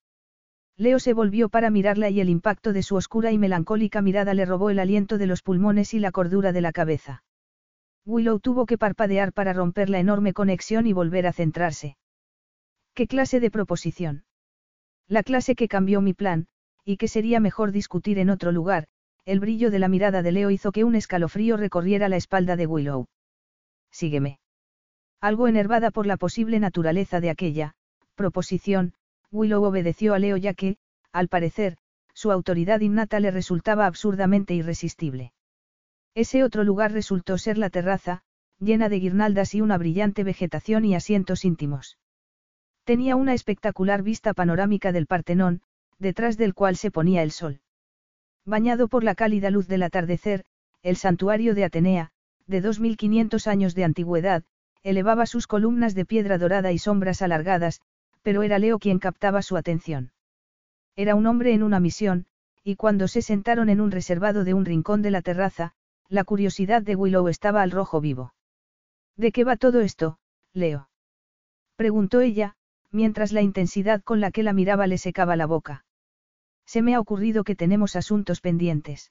Leo 0.76 0.98
se 0.98 1.12
volvió 1.12 1.48
para 1.48 1.70
mirarla 1.70 2.10
y 2.10 2.20
el 2.20 2.28
impacto 2.28 2.72
de 2.72 2.82
su 2.82 2.96
oscura 2.96 3.30
y 3.30 3.38
melancólica 3.38 4.02
mirada 4.02 4.34
le 4.34 4.46
robó 4.46 4.70
el 4.70 4.78
aliento 4.78 5.18
de 5.18 5.26
los 5.26 5.42
pulmones 5.42 5.94
y 5.94 5.98
la 5.98 6.12
cordura 6.12 6.52
de 6.52 6.60
la 6.60 6.72
cabeza. 6.72 7.24
Willow 8.04 8.40
tuvo 8.40 8.66
que 8.66 8.78
parpadear 8.78 9.32
para 9.32 9.52
romper 9.52 9.88
la 9.88 10.00
enorme 10.00 10.32
conexión 10.32 10.86
y 10.86 10.92
volver 10.92 11.26
a 11.26 11.32
centrarse. 11.32 11.96
¿Qué 12.94 13.06
clase 13.06 13.38
de 13.38 13.50
proposición? 13.50 14.24
La 15.06 15.22
clase 15.22 15.54
que 15.54 15.68
cambió 15.68 16.00
mi 16.00 16.14
plan, 16.14 16.46
y 16.84 16.96
que 16.96 17.06
sería 17.06 17.38
mejor 17.38 17.70
discutir 17.70 18.18
en 18.18 18.30
otro 18.30 18.50
lugar, 18.50 18.88
el 19.24 19.38
brillo 19.38 19.70
de 19.70 19.78
la 19.78 19.88
mirada 19.88 20.22
de 20.22 20.32
Leo 20.32 20.50
hizo 20.50 20.72
que 20.72 20.84
un 20.84 20.96
escalofrío 20.96 21.56
recorriera 21.56 22.08
la 22.08 22.16
espalda 22.16 22.56
de 22.56 22.66
Willow. 22.66 23.06
Sígueme. 23.90 24.40
Algo 25.20 25.46
enervada 25.46 25.92
por 25.92 26.06
la 26.06 26.16
posible 26.16 26.58
naturaleza 26.58 27.20
de 27.20 27.30
aquella 27.30 27.74
proposición, 28.16 28.94
Willow 29.32 29.64
obedeció 29.64 30.14
a 30.14 30.18
Leo 30.18 30.36
ya 30.36 30.54
que, 30.54 30.76
al 31.10 31.28
parecer, 31.28 31.78
su 32.14 32.30
autoridad 32.30 32.80
innata 32.80 33.18
le 33.18 33.30
resultaba 33.30 33.86
absurdamente 33.86 34.54
irresistible. 34.54 35.32
Ese 36.14 36.44
otro 36.44 36.62
lugar 36.62 36.92
resultó 36.92 37.38
ser 37.38 37.56
la 37.56 37.70
terraza, 37.70 38.22
llena 38.58 38.88
de 38.90 39.00
guirnaldas 39.00 39.54
y 39.54 39.62
una 39.62 39.78
brillante 39.78 40.22
vegetación 40.22 40.84
y 40.84 40.94
asientos 40.94 41.44
íntimos. 41.44 41.98
Tenía 42.84 43.16
una 43.16 43.32
espectacular 43.32 44.02
vista 44.02 44.34
panorámica 44.34 44.92
del 44.92 45.06
Partenón, 45.06 45.62
detrás 45.98 46.36
del 46.36 46.52
cual 46.52 46.76
se 46.76 46.90
ponía 46.90 47.22
el 47.22 47.30
sol. 47.30 47.60
Bañado 48.44 48.88
por 48.88 49.04
la 49.04 49.14
cálida 49.14 49.50
luz 49.50 49.68
del 49.68 49.84
atardecer, 49.84 50.44
el 50.82 50.96
santuario 50.96 51.54
de 51.54 51.64
Atenea, 51.64 52.10
de 52.46 52.60
2500 52.60 53.46
años 53.46 53.74
de 53.74 53.84
antigüedad, 53.84 54.44
elevaba 54.82 55.26
sus 55.26 55.46
columnas 55.46 55.94
de 55.94 56.04
piedra 56.04 56.38
dorada 56.38 56.72
y 56.72 56.78
sombras 56.78 57.22
alargadas, 57.22 57.80
pero 58.22 58.42
era 58.42 58.58
Leo 58.58 58.78
quien 58.78 58.98
captaba 58.98 59.42
su 59.42 59.56
atención. 59.56 60.12
Era 60.96 61.14
un 61.14 61.26
hombre 61.26 61.54
en 61.54 61.62
una 61.62 61.80
misión, 61.80 62.26
y 62.64 62.76
cuando 62.76 63.08
se 63.08 63.22
sentaron 63.22 63.68
en 63.68 63.80
un 63.80 63.90
reservado 63.90 64.44
de 64.44 64.54
un 64.54 64.64
rincón 64.64 65.02
de 65.02 65.10
la 65.10 65.22
terraza, 65.22 65.72
la 66.08 66.24
curiosidad 66.24 66.82
de 66.82 66.94
Willow 66.94 67.28
estaba 67.28 67.62
al 67.62 67.70
rojo 67.70 68.00
vivo. 68.00 68.34
¿De 69.16 69.32
qué 69.32 69.44
va 69.44 69.56
todo 69.56 69.80
esto, 69.80 70.18
Leo? 70.52 70.88
preguntó 71.76 72.20
ella, 72.20 72.54
mientras 72.90 73.32
la 73.32 73.42
intensidad 73.42 74.02
con 74.02 74.20
la 74.20 74.30
que 74.30 74.42
la 74.42 74.52
miraba 74.52 74.86
le 74.86 74.98
secaba 74.98 75.36
la 75.36 75.46
boca. 75.46 75.84
Se 76.66 76.82
me 76.82 76.94
ha 76.94 77.00
ocurrido 77.00 77.44
que 77.44 77.56
tenemos 77.56 77.96
asuntos 77.96 78.40
pendientes. 78.40 79.10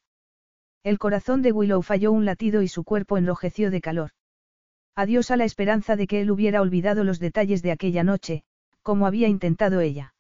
El 0.84 0.98
corazón 0.98 1.42
de 1.42 1.52
Willow 1.52 1.82
falló 1.82 2.12
un 2.12 2.26
latido 2.26 2.62
y 2.62 2.68
su 2.68 2.84
cuerpo 2.84 3.18
enrojeció 3.18 3.70
de 3.70 3.82
calor. 3.82 4.12
Adiós 4.96 5.32
a 5.32 5.38
la 5.38 5.46
esperanza 5.46 5.96
de 5.96 6.08
que 6.08 6.22
él 6.22 6.32
hubiera 6.32 6.62
olvidado 6.62 7.04
los 7.04 7.20
detalles 7.20 7.62
de 7.62 7.72
aquella 7.72 8.04
noche, 8.04 8.44
como 8.82 9.08
había 9.08 9.28
intentado 9.28 9.82
ella. 9.82 10.14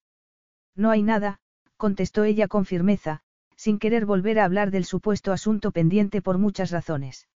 No 0.76 0.92
hay 0.92 1.04
nada, 1.04 1.40
contestó 1.78 2.24
ella 2.24 2.48
con 2.48 2.66
firmeza, 2.66 3.22
sin 3.56 3.80
querer 3.80 4.06
volver 4.06 4.40
a 4.40 4.46
hablar 4.46 4.72
del 4.72 4.86
supuesto 4.86 5.32
asunto 5.32 5.72
pendiente 5.72 6.22
por 6.22 6.38
muchas 6.38 6.72
razones. 6.72 7.28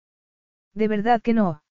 De 0.73 0.87
verdad 0.87 1.21
que 1.21 1.33
no. 1.33 1.63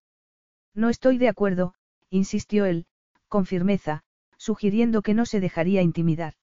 No 0.74 0.88
estoy 0.88 1.18
de 1.18 1.28
acuerdo, 1.28 1.74
insistió 2.10 2.64
él, 2.64 2.86
con 3.28 3.46
firmeza, 3.46 4.02
sugiriendo 4.36 5.02
que 5.02 5.14
no 5.14 5.26
se 5.26 5.40
dejaría 5.40 5.82
intimidar. 5.82 6.34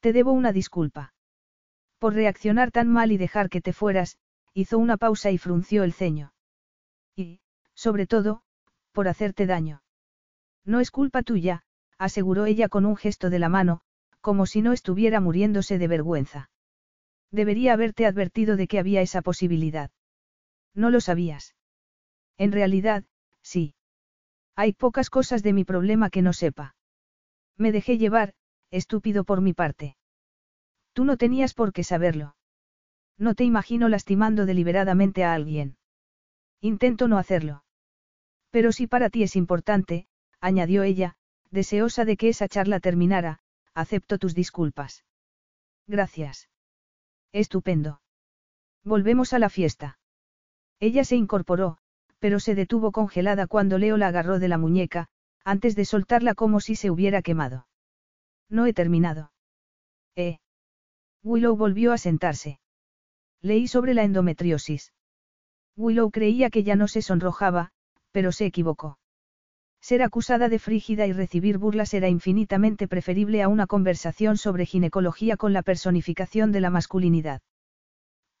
Te 0.00 0.12
debo 0.12 0.32
una 0.32 0.52
disculpa. 0.52 1.12
Por 1.98 2.14
reaccionar 2.14 2.70
tan 2.70 2.88
mal 2.88 3.12
y 3.12 3.18
dejar 3.18 3.50
que 3.50 3.60
te 3.60 3.72
fueras, 3.72 4.18
hizo 4.54 4.78
una 4.78 4.96
pausa 4.96 5.30
y 5.30 5.38
frunció 5.38 5.84
el 5.84 5.92
ceño. 5.92 6.32
Y, 7.14 7.40
sobre 7.74 8.06
todo, 8.06 8.42
por 8.92 9.08
hacerte 9.08 9.46
daño. 9.46 9.82
No 10.64 10.80
es 10.80 10.90
culpa 10.90 11.22
tuya, 11.22 11.64
aseguró 12.00 12.46
ella 12.46 12.70
con 12.70 12.86
un 12.86 12.96
gesto 12.96 13.28
de 13.28 13.38
la 13.38 13.50
mano, 13.50 13.82
como 14.22 14.46
si 14.46 14.62
no 14.62 14.72
estuviera 14.72 15.20
muriéndose 15.20 15.76
de 15.76 15.86
vergüenza. 15.86 16.50
Debería 17.30 17.74
haberte 17.74 18.06
advertido 18.06 18.56
de 18.56 18.66
que 18.68 18.78
había 18.78 19.02
esa 19.02 19.20
posibilidad. 19.20 19.90
No 20.74 20.88
lo 20.88 21.02
sabías. 21.02 21.54
En 22.38 22.52
realidad, 22.52 23.04
sí. 23.42 23.74
Hay 24.56 24.72
pocas 24.72 25.10
cosas 25.10 25.42
de 25.42 25.52
mi 25.52 25.64
problema 25.64 26.08
que 26.08 26.22
no 26.22 26.32
sepa. 26.32 26.74
Me 27.58 27.70
dejé 27.70 27.98
llevar, 27.98 28.32
estúpido 28.70 29.24
por 29.24 29.42
mi 29.42 29.52
parte. 29.52 29.98
Tú 30.94 31.04
no 31.04 31.18
tenías 31.18 31.52
por 31.52 31.74
qué 31.74 31.84
saberlo. 31.84 32.34
No 33.18 33.34
te 33.34 33.44
imagino 33.44 33.90
lastimando 33.90 34.46
deliberadamente 34.46 35.22
a 35.22 35.34
alguien. 35.34 35.76
Intento 36.62 37.08
no 37.08 37.18
hacerlo. 37.18 37.62
Pero 38.50 38.72
si 38.72 38.86
para 38.86 39.10
ti 39.10 39.22
es 39.22 39.36
importante, 39.36 40.08
añadió 40.40 40.82
ella, 40.82 41.18
deseosa 41.50 42.04
de 42.04 42.16
que 42.16 42.28
esa 42.28 42.48
charla 42.48 42.80
terminara, 42.80 43.40
acepto 43.74 44.18
tus 44.18 44.34
disculpas. 44.34 45.04
Gracias. 45.86 46.48
Estupendo. 47.32 48.00
Volvemos 48.84 49.32
a 49.32 49.38
la 49.38 49.50
fiesta. 49.50 49.98
Ella 50.78 51.04
se 51.04 51.16
incorporó, 51.16 51.78
pero 52.18 52.38
se 52.38 52.54
detuvo 52.54 52.92
congelada 52.92 53.46
cuando 53.46 53.78
Leo 53.78 53.96
la 53.96 54.08
agarró 54.08 54.38
de 54.38 54.48
la 54.48 54.58
muñeca, 54.58 55.08
antes 55.44 55.74
de 55.74 55.84
soltarla 55.84 56.34
como 56.34 56.60
si 56.60 56.76
se 56.76 56.90
hubiera 56.90 57.22
quemado. 57.22 57.66
No 58.48 58.66
he 58.66 58.72
terminado. 58.72 59.32
Eh. 60.16 60.38
Willow 61.22 61.56
volvió 61.56 61.92
a 61.92 61.98
sentarse. 61.98 62.60
Leí 63.42 63.68
sobre 63.68 63.94
la 63.94 64.04
endometriosis. 64.04 64.92
Willow 65.76 66.10
creía 66.10 66.50
que 66.50 66.62
ya 66.62 66.76
no 66.76 66.88
se 66.88 67.02
sonrojaba, 67.02 67.72
pero 68.12 68.32
se 68.32 68.46
equivocó. 68.46 68.99
Ser 69.80 70.02
acusada 70.02 70.48
de 70.48 70.58
frígida 70.58 71.06
y 71.06 71.12
recibir 71.12 71.58
burlas 71.58 71.94
era 71.94 72.08
infinitamente 72.08 72.86
preferible 72.86 73.42
a 73.42 73.48
una 73.48 73.66
conversación 73.66 74.36
sobre 74.36 74.66
ginecología 74.66 75.36
con 75.36 75.52
la 75.52 75.62
personificación 75.62 76.52
de 76.52 76.60
la 76.60 76.70
masculinidad. 76.70 77.40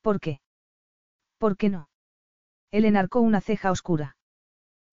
¿Por 0.02 0.20
qué? 0.20 0.40
¿Por 1.38 1.56
qué 1.56 1.70
no? 1.70 1.88
Él 2.70 2.84
enarcó 2.84 3.20
una 3.20 3.40
ceja 3.40 3.70
oscura. 3.70 4.16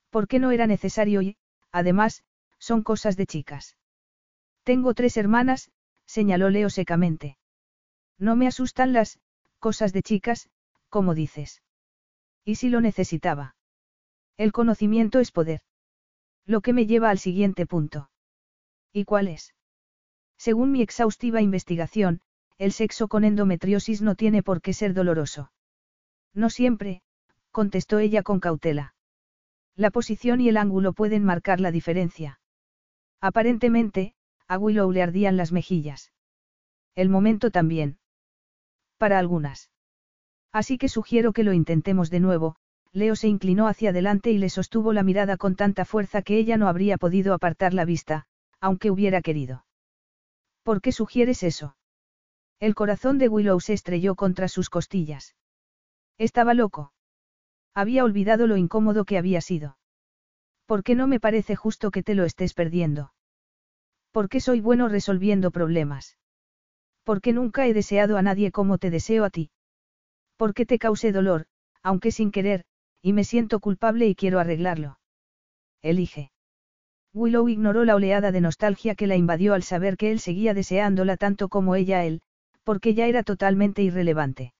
¿Por 0.09 0.27
qué 0.27 0.39
no 0.39 0.51
era 0.51 0.67
necesario 0.67 1.21
y, 1.21 1.37
además, 1.71 2.23
son 2.59 2.81
cosas 2.81 3.17
de 3.17 3.25
chicas? 3.25 3.77
Tengo 4.63 4.93
tres 4.93 5.17
hermanas, 5.17 5.69
señaló 6.05 6.49
Leo 6.49 6.69
secamente. 6.69 7.37
No 8.17 8.35
me 8.35 8.47
asustan 8.47 8.93
las, 8.93 9.19
cosas 9.59 9.93
de 9.93 10.01
chicas, 10.01 10.49
como 10.89 11.13
dices. 11.13 11.61
¿Y 12.45 12.55
si 12.55 12.69
lo 12.69 12.81
necesitaba? 12.81 13.55
El 14.37 14.51
conocimiento 14.53 15.19
es 15.19 15.31
poder. 15.31 15.61
Lo 16.47 16.61
que 16.61 16.71
me 16.71 16.87
lleva 16.87 17.09
al 17.09 17.19
siguiente 17.19 17.65
punto. 17.65 18.09
¿Y 18.93 19.03
cuál 19.03 19.27
es? 19.27 19.53
Según 20.37 20.71
mi 20.71 20.81
exhaustiva 20.81 21.41
investigación, 21.41 22.21
el 22.57 22.71
sexo 22.71 23.09
con 23.09 23.25
endometriosis 23.25 24.01
no 24.01 24.15
tiene 24.15 24.41
por 24.43 24.61
qué 24.61 24.73
ser 24.73 24.93
doloroso. 24.93 25.51
No 26.33 26.49
siempre, 26.49 27.01
contestó 27.51 27.99
ella 27.99 28.23
con 28.23 28.39
cautela. 28.39 28.95
La 29.75 29.91
posición 29.91 30.39
y 30.39 30.47
el 30.47 30.57
ángulo 30.57 30.93
pueden 30.93 31.23
marcar 31.23 31.59
la 31.59 31.71
diferencia. 31.71 32.39
Aparentemente, 33.19 34.15
a 34.47 34.57
Willow 34.57 34.91
le 34.91 35.03
ardían 35.03 35.35
las 35.35 35.51
mejillas. 35.51 36.13
El 36.95 37.09
momento 37.09 37.51
también. 37.51 37.99
Para 38.97 39.19
algunas. 39.19 39.69
Así 40.51 40.77
que 40.77 40.87
sugiero 40.87 41.33
que 41.33 41.43
lo 41.43 41.53
intentemos 41.53 42.09
de 42.09 42.21
nuevo, 42.21 42.55
Leo 42.93 43.15
se 43.15 43.27
inclinó 43.27 43.67
hacia 43.67 43.91
adelante 43.91 44.31
y 44.31 44.37
le 44.37 44.49
sostuvo 44.49 44.93
la 44.93 45.03
mirada 45.03 45.37
con 45.37 45.55
tanta 45.55 45.85
fuerza 45.85 46.21
que 46.21 46.37
ella 46.37 46.57
no 46.57 46.67
habría 46.67 46.97
podido 46.97 47.33
apartar 47.33 47.73
la 47.73 47.85
vista, 47.85 48.25
aunque 48.59 48.91
hubiera 48.91 49.21
querido. 49.21 49.65
¿Por 50.63 50.81
qué 50.81 50.91
sugieres 50.91 51.43
eso? 51.43 51.75
El 52.59 52.75
corazón 52.75 53.19
de 53.19 53.29
Willow 53.29 53.59
se 53.59 53.73
estrelló 53.73 54.15
contra 54.15 54.47
sus 54.47 54.69
costillas. 54.69 55.35
Estaba 56.17 56.53
loco. 56.53 56.91
Había 57.73 58.03
olvidado 58.03 58.47
lo 58.47 58.57
incómodo 58.57 59.05
que 59.05 59.17
había 59.17 59.41
sido. 59.41 59.77
¿Por 60.65 60.83
qué 60.83 60.95
no 60.95 61.07
me 61.07 61.19
parece 61.19 61.55
justo 61.55 61.91
que 61.91 62.03
te 62.03 62.15
lo 62.15 62.25
estés 62.25 62.53
perdiendo? 62.53 63.13
Porque 64.11 64.39
soy 64.39 64.59
bueno 64.59 64.89
resolviendo 64.89 65.51
problemas. 65.51 66.17
Porque 67.03 67.31
nunca 67.33 67.67
he 67.67 67.73
deseado 67.73 68.17
a 68.17 68.21
nadie 68.21 68.51
como 68.51 68.79
te 68.79 68.89
deseo 68.89 69.23
a 69.23 69.29
ti. 69.29 69.51
Porque 70.35 70.65
te 70.65 70.79
causé 70.79 71.11
dolor, 71.11 71.45
aunque 71.83 72.11
sin 72.11 72.31
querer, 72.31 72.65
y 73.01 73.13
me 73.13 73.23
siento 73.23 73.59
culpable 73.59 74.07
y 74.07 74.15
quiero 74.15 74.39
arreglarlo. 74.39 74.99
Elige. 75.81 76.31
Willow 77.13 77.49
ignoró 77.49 77.85
la 77.85 77.95
oleada 77.95 78.31
de 78.31 78.41
nostalgia 78.41 78.95
que 78.95 79.07
la 79.07 79.15
invadió 79.15 79.53
al 79.53 79.63
saber 79.63 79.97
que 79.97 80.11
él 80.11 80.19
seguía 80.19 80.53
deseándola 80.53 81.17
tanto 81.17 81.49
como 81.49 81.75
ella 81.75 82.03
él, 82.03 82.21
porque 82.63 82.93
ya 82.93 83.07
era 83.07 83.23
totalmente 83.23 83.81
irrelevante. 83.81 84.53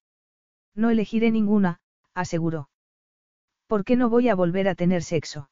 No 0.74 0.90
elegiré 0.90 1.32
ninguna, 1.32 1.80
aseguró. 2.14 2.70
¿Por 3.68 3.84
qué 3.84 3.96
no 3.96 4.10
voy 4.10 4.30
a 4.30 4.36
volver 4.36 4.68
a 4.68 4.76
tener 4.76 5.04
sexo? 5.04 5.50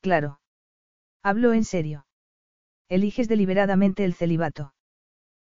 Claro. 0.00 0.40
Habló 1.22 1.52
en 1.52 1.64
serio 1.64 2.06
eliges 2.90 3.28
deliberadamente 3.28 4.04
el 4.04 4.14
celibato. 4.14 4.74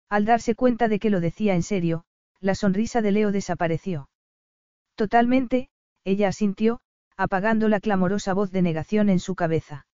Al 0.10 0.24
darse 0.24 0.56
cuenta 0.56 0.88
de 0.88 0.98
que 0.98 1.10
lo 1.10 1.20
decía 1.20 1.56
en 1.56 1.62
serio, 1.62 2.06
la 2.40 2.56
sonrisa 2.56 3.02
de 3.02 3.12
Leo 3.12 3.32
desapareció. 3.32 4.10
Totalmente, 4.96 5.70
ella 6.06 6.28
asintió, 6.28 6.80
apagando 7.18 7.70
la 7.70 7.80
clamorosa 7.80 8.34
voz 8.34 8.52
de 8.52 8.62
negación 8.62 9.10
en 9.10 9.20
su 9.20 9.36
cabeza. 9.36 9.86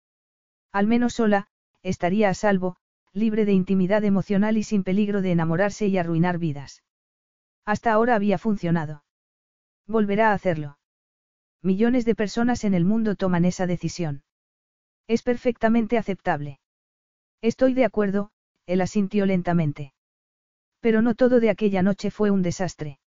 Al 0.72 0.86
menos 0.86 1.14
sola, 1.14 1.48
estaría 1.82 2.28
a 2.28 2.34
salvo, 2.34 2.76
libre 3.12 3.44
de 3.44 3.52
intimidad 3.52 4.04
emocional 4.04 4.56
y 4.56 4.62
sin 4.62 4.84
peligro 4.84 5.22
de 5.22 5.32
enamorarse 5.32 5.86
y 5.86 5.98
arruinar 5.98 6.38
vidas. 6.38 6.82
Hasta 7.64 7.92
ahora 7.92 8.14
había 8.14 8.38
funcionado. 8.38 9.04
Volverá 9.86 10.30
a 10.30 10.34
hacerlo. 10.34 10.78
Millones 11.62 12.04
de 12.04 12.14
personas 12.14 12.64
en 12.64 12.74
el 12.74 12.84
mundo 12.84 13.16
toman 13.16 13.44
esa 13.44 13.66
decisión. 13.66 14.22
Es 15.06 15.22
perfectamente 15.22 15.98
aceptable. 15.98 16.60
Estoy 17.40 17.74
de 17.74 17.84
acuerdo, 17.84 18.30
él 18.66 18.80
asintió 18.80 19.26
lentamente. 19.26 19.92
Pero 20.80 21.02
no 21.02 21.14
todo 21.14 21.40
de 21.40 21.50
aquella 21.50 21.82
noche 21.82 22.10
fue 22.10 22.30
un 22.30 22.42
desastre. 22.42 23.00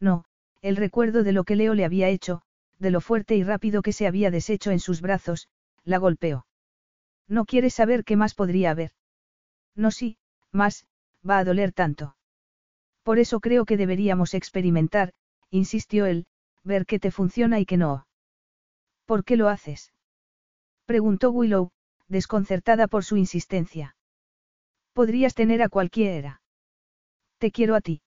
No, 0.00 0.24
el 0.62 0.76
recuerdo 0.76 1.22
de 1.22 1.32
lo 1.32 1.44
que 1.44 1.56
Leo 1.56 1.74
le 1.74 1.84
había 1.84 2.08
hecho, 2.08 2.42
de 2.78 2.90
lo 2.90 3.00
fuerte 3.00 3.36
y 3.36 3.44
rápido 3.44 3.82
que 3.82 3.92
se 3.92 4.06
había 4.06 4.30
deshecho 4.30 4.70
en 4.70 4.80
sus 4.80 5.00
brazos, 5.00 5.48
la 5.84 5.98
golpeó. 5.98 6.46
No 7.26 7.44
quieres 7.44 7.74
saber 7.74 8.04
qué 8.04 8.16
más 8.16 8.34
podría 8.34 8.70
haber. 8.70 8.92
No 9.74 9.90
sí, 9.90 10.18
más, 10.50 10.86
va 11.28 11.38
a 11.38 11.44
doler 11.44 11.72
tanto. 11.72 12.16
Por 13.02 13.18
eso 13.18 13.40
creo 13.40 13.64
que 13.64 13.76
deberíamos 13.76 14.34
experimentar, 14.34 15.12
insistió 15.50 16.06
él, 16.06 16.26
ver 16.64 16.86
qué 16.86 16.98
te 16.98 17.10
funciona 17.10 17.60
y 17.60 17.66
qué 17.66 17.76
no. 17.76 18.06
¿Por 19.06 19.24
qué 19.24 19.36
lo 19.36 19.48
haces? 19.48 19.92
Preguntó 20.84 21.30
Willow, 21.30 21.70
desconcertada 22.08 22.88
por 22.88 23.04
su 23.04 23.16
insistencia. 23.16 23.96
Podrías 24.92 25.34
tener 25.34 25.62
a 25.62 25.68
cualquiera. 25.68 26.42
Te 27.38 27.50
quiero 27.50 27.74
a 27.74 27.80
ti. 27.80 28.02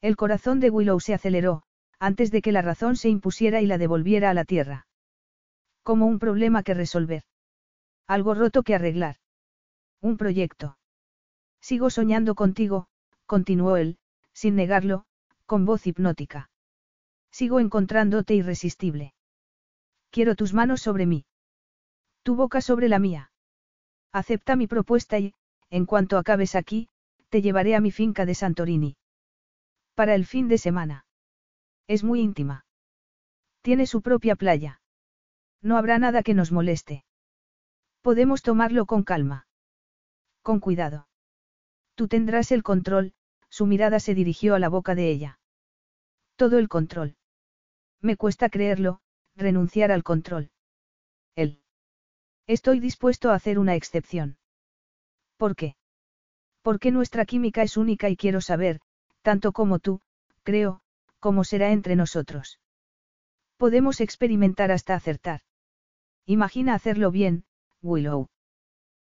El 0.00 0.16
corazón 0.16 0.60
de 0.60 0.70
Willow 0.70 0.98
se 1.00 1.14
aceleró, 1.14 1.62
antes 1.98 2.30
de 2.30 2.42
que 2.42 2.52
la 2.52 2.62
razón 2.62 2.96
se 2.96 3.08
impusiera 3.08 3.60
y 3.60 3.66
la 3.66 3.78
devolviera 3.78 4.30
a 4.30 4.34
la 4.34 4.44
tierra. 4.44 4.86
Como 5.82 6.06
un 6.06 6.18
problema 6.18 6.62
que 6.62 6.74
resolver. 6.74 7.22
Algo 8.06 8.34
roto 8.34 8.62
que 8.62 8.74
arreglar. 8.74 9.16
Un 10.00 10.16
proyecto. 10.16 10.78
Sigo 11.60 11.90
soñando 11.90 12.34
contigo, 12.34 12.88
continuó 13.24 13.76
él, 13.76 13.98
sin 14.32 14.56
negarlo, 14.56 15.04
con 15.46 15.64
voz 15.64 15.86
hipnótica. 15.86 16.50
Sigo 17.30 17.60
encontrándote 17.60 18.34
irresistible. 18.34 19.14
Quiero 20.10 20.36
tus 20.36 20.54
manos 20.54 20.80
sobre 20.82 21.06
mí. 21.06 21.24
Tu 22.22 22.36
boca 22.36 22.60
sobre 22.60 22.88
la 22.88 22.98
mía. 22.98 23.30
Acepta 24.12 24.56
mi 24.56 24.66
propuesta 24.66 25.18
y, 25.18 25.34
en 25.70 25.86
cuanto 25.86 26.18
acabes 26.18 26.54
aquí, 26.54 26.88
te 27.28 27.42
llevaré 27.42 27.74
a 27.74 27.80
mi 27.80 27.90
finca 27.90 28.26
de 28.26 28.34
Santorini. 28.34 28.96
Para 29.94 30.14
el 30.14 30.26
fin 30.26 30.48
de 30.48 30.58
semana. 30.58 31.05
Es 31.88 32.02
muy 32.04 32.20
íntima. 32.20 32.66
Tiene 33.62 33.86
su 33.86 34.02
propia 34.02 34.36
playa. 34.36 34.80
No 35.62 35.76
habrá 35.76 35.98
nada 35.98 36.22
que 36.22 36.34
nos 36.34 36.52
moleste. 36.52 37.04
Podemos 38.00 38.42
tomarlo 38.42 38.86
con 38.86 39.02
calma. 39.02 39.46
Con 40.42 40.60
cuidado. 40.60 41.08
Tú 41.94 42.08
tendrás 42.08 42.52
el 42.52 42.62
control, 42.62 43.14
su 43.48 43.66
mirada 43.66 44.00
se 44.00 44.14
dirigió 44.14 44.54
a 44.54 44.58
la 44.58 44.68
boca 44.68 44.94
de 44.94 45.10
ella. 45.10 45.38
Todo 46.36 46.58
el 46.58 46.68
control. 46.68 47.16
Me 48.00 48.16
cuesta 48.16 48.48
creerlo, 48.48 49.00
renunciar 49.34 49.90
al 49.90 50.02
control. 50.02 50.50
Él. 51.34 51.62
Estoy 52.46 52.80
dispuesto 52.80 53.30
a 53.30 53.34
hacer 53.34 53.58
una 53.58 53.74
excepción. 53.74 54.38
¿Por 55.36 55.56
qué? 55.56 55.76
Porque 56.62 56.90
nuestra 56.90 57.24
química 57.24 57.62
es 57.62 57.76
única 57.76 58.08
y 58.08 58.16
quiero 58.16 58.40
saber, 58.40 58.80
tanto 59.22 59.52
como 59.52 59.78
tú, 59.78 60.00
creo, 60.42 60.82
cómo 61.26 61.42
será 61.42 61.72
entre 61.72 61.96
nosotros. 61.96 62.60
Podemos 63.56 64.00
experimentar 64.00 64.70
hasta 64.70 64.94
acertar. 64.94 65.40
Imagina 66.24 66.72
hacerlo 66.72 67.10
bien, 67.10 67.44
Willow. 67.82 68.28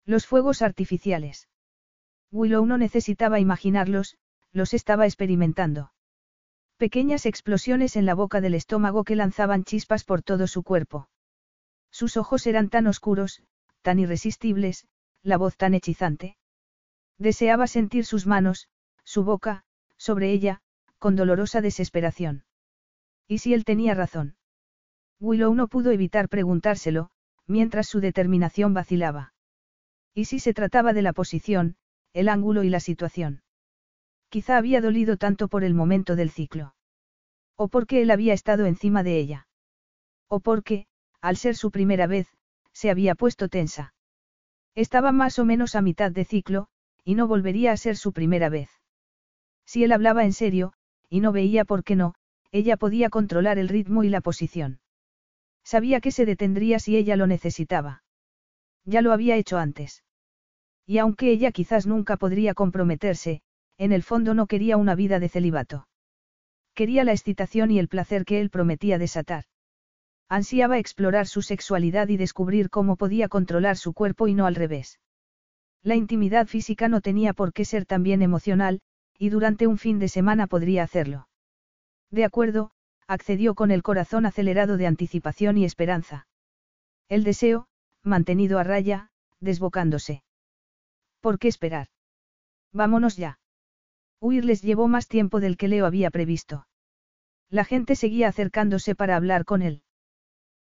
Los 0.04 0.26
fuegos 0.26 0.60
artificiales. 0.60 1.48
Willow 2.30 2.66
no 2.66 2.76
necesitaba 2.76 3.40
imaginarlos, 3.40 4.18
los 4.52 4.74
estaba 4.74 5.06
experimentando. 5.06 5.92
Pequeñas 6.76 7.24
explosiones 7.24 7.96
en 7.96 8.04
la 8.04 8.12
boca 8.12 8.42
del 8.42 8.52
estómago 8.52 9.02
que 9.04 9.16
lanzaban 9.16 9.64
chispas 9.64 10.04
por 10.04 10.20
todo 10.20 10.46
su 10.46 10.62
cuerpo. 10.62 11.08
Sus 11.90 12.18
ojos 12.18 12.46
eran 12.46 12.68
tan 12.68 12.86
oscuros, 12.86 13.42
tan 13.80 13.98
irresistibles, 13.98 14.86
la 15.22 15.38
voz 15.38 15.56
tan 15.56 15.72
hechizante. 15.72 16.36
Deseaba 17.16 17.66
sentir 17.66 18.04
sus 18.04 18.26
manos, 18.26 18.68
su 19.04 19.24
boca, 19.24 19.64
sobre 19.96 20.32
ella, 20.32 20.60
con 21.00 21.16
dolorosa 21.16 21.60
desesperación. 21.60 22.44
¿Y 23.26 23.38
si 23.38 23.54
él 23.54 23.64
tenía 23.64 23.94
razón? 23.94 24.36
Willow 25.18 25.54
no 25.54 25.66
pudo 25.66 25.90
evitar 25.90 26.28
preguntárselo, 26.28 27.10
mientras 27.46 27.88
su 27.88 28.00
determinación 28.00 28.74
vacilaba. 28.74 29.32
¿Y 30.14 30.26
si 30.26 30.38
se 30.38 30.54
trataba 30.54 30.92
de 30.92 31.02
la 31.02 31.12
posición, 31.12 31.76
el 32.12 32.28
ángulo 32.28 32.64
y 32.64 32.68
la 32.68 32.80
situación? 32.80 33.42
Quizá 34.28 34.58
había 34.58 34.80
dolido 34.80 35.16
tanto 35.16 35.48
por 35.48 35.64
el 35.64 35.74
momento 35.74 36.16
del 36.16 36.30
ciclo. 36.30 36.74
O 37.56 37.68
porque 37.68 38.02
él 38.02 38.10
había 38.10 38.34
estado 38.34 38.66
encima 38.66 39.02
de 39.02 39.18
ella. 39.18 39.48
O 40.28 40.40
porque, 40.40 40.86
al 41.20 41.36
ser 41.36 41.56
su 41.56 41.70
primera 41.70 42.06
vez, 42.06 42.28
se 42.72 42.90
había 42.90 43.14
puesto 43.14 43.48
tensa. 43.48 43.94
Estaba 44.74 45.12
más 45.12 45.38
o 45.38 45.44
menos 45.44 45.74
a 45.74 45.82
mitad 45.82 46.12
de 46.12 46.24
ciclo, 46.24 46.68
y 47.04 47.14
no 47.14 47.26
volvería 47.26 47.72
a 47.72 47.76
ser 47.76 47.96
su 47.96 48.12
primera 48.12 48.50
vez. 48.50 48.70
Si 49.64 49.82
él 49.82 49.92
hablaba 49.92 50.24
en 50.24 50.32
serio, 50.32 50.74
y 51.10 51.20
no 51.20 51.32
veía 51.32 51.64
por 51.66 51.84
qué 51.84 51.96
no, 51.96 52.14
ella 52.52 52.76
podía 52.76 53.10
controlar 53.10 53.58
el 53.58 53.68
ritmo 53.68 54.04
y 54.04 54.08
la 54.08 54.20
posición. 54.20 54.80
Sabía 55.64 56.00
que 56.00 56.12
se 56.12 56.24
detendría 56.24 56.78
si 56.78 56.96
ella 56.96 57.16
lo 57.16 57.26
necesitaba. 57.26 58.02
Ya 58.84 59.02
lo 59.02 59.12
había 59.12 59.36
hecho 59.36 59.58
antes. 59.58 60.04
Y 60.86 60.98
aunque 60.98 61.30
ella 61.30 61.52
quizás 61.52 61.86
nunca 61.86 62.16
podría 62.16 62.54
comprometerse, 62.54 63.42
en 63.76 63.92
el 63.92 64.02
fondo 64.02 64.34
no 64.34 64.46
quería 64.46 64.76
una 64.76 64.94
vida 64.94 65.20
de 65.20 65.28
celibato. 65.28 65.88
Quería 66.74 67.04
la 67.04 67.12
excitación 67.12 67.70
y 67.70 67.78
el 67.78 67.88
placer 67.88 68.24
que 68.24 68.40
él 68.40 68.50
prometía 68.50 68.98
desatar. 68.98 69.44
Ansiaba 70.28 70.78
explorar 70.78 71.26
su 71.26 71.42
sexualidad 71.42 72.08
y 72.08 72.16
descubrir 72.16 72.70
cómo 72.70 72.96
podía 72.96 73.28
controlar 73.28 73.76
su 73.76 73.92
cuerpo 73.92 74.28
y 74.28 74.34
no 74.34 74.46
al 74.46 74.54
revés. 74.54 75.00
La 75.82 75.96
intimidad 75.96 76.46
física 76.46 76.88
no 76.88 77.00
tenía 77.00 77.32
por 77.32 77.52
qué 77.52 77.64
ser 77.64 77.86
también 77.86 78.22
emocional, 78.22 78.80
y 79.20 79.28
durante 79.28 79.66
un 79.66 79.76
fin 79.76 79.98
de 79.98 80.08
semana 80.08 80.46
podría 80.46 80.82
hacerlo. 80.82 81.28
De 82.10 82.24
acuerdo, 82.24 82.70
accedió 83.06 83.54
con 83.54 83.70
el 83.70 83.82
corazón 83.82 84.24
acelerado 84.24 84.78
de 84.78 84.86
anticipación 84.86 85.58
y 85.58 85.66
esperanza. 85.66 86.26
El 87.06 87.22
deseo, 87.22 87.68
mantenido 88.02 88.58
a 88.58 88.64
raya, 88.64 89.10
desbocándose. 89.38 90.24
¿Por 91.20 91.38
qué 91.38 91.48
esperar? 91.48 91.88
Vámonos 92.72 93.18
ya. 93.18 93.38
Huir 94.20 94.46
les 94.46 94.62
llevó 94.62 94.88
más 94.88 95.06
tiempo 95.06 95.38
del 95.38 95.58
que 95.58 95.68
Leo 95.68 95.84
había 95.84 96.10
previsto. 96.10 96.66
La 97.50 97.64
gente 97.66 97.96
seguía 97.96 98.28
acercándose 98.28 98.94
para 98.94 99.16
hablar 99.16 99.44
con 99.44 99.60
él. 99.60 99.82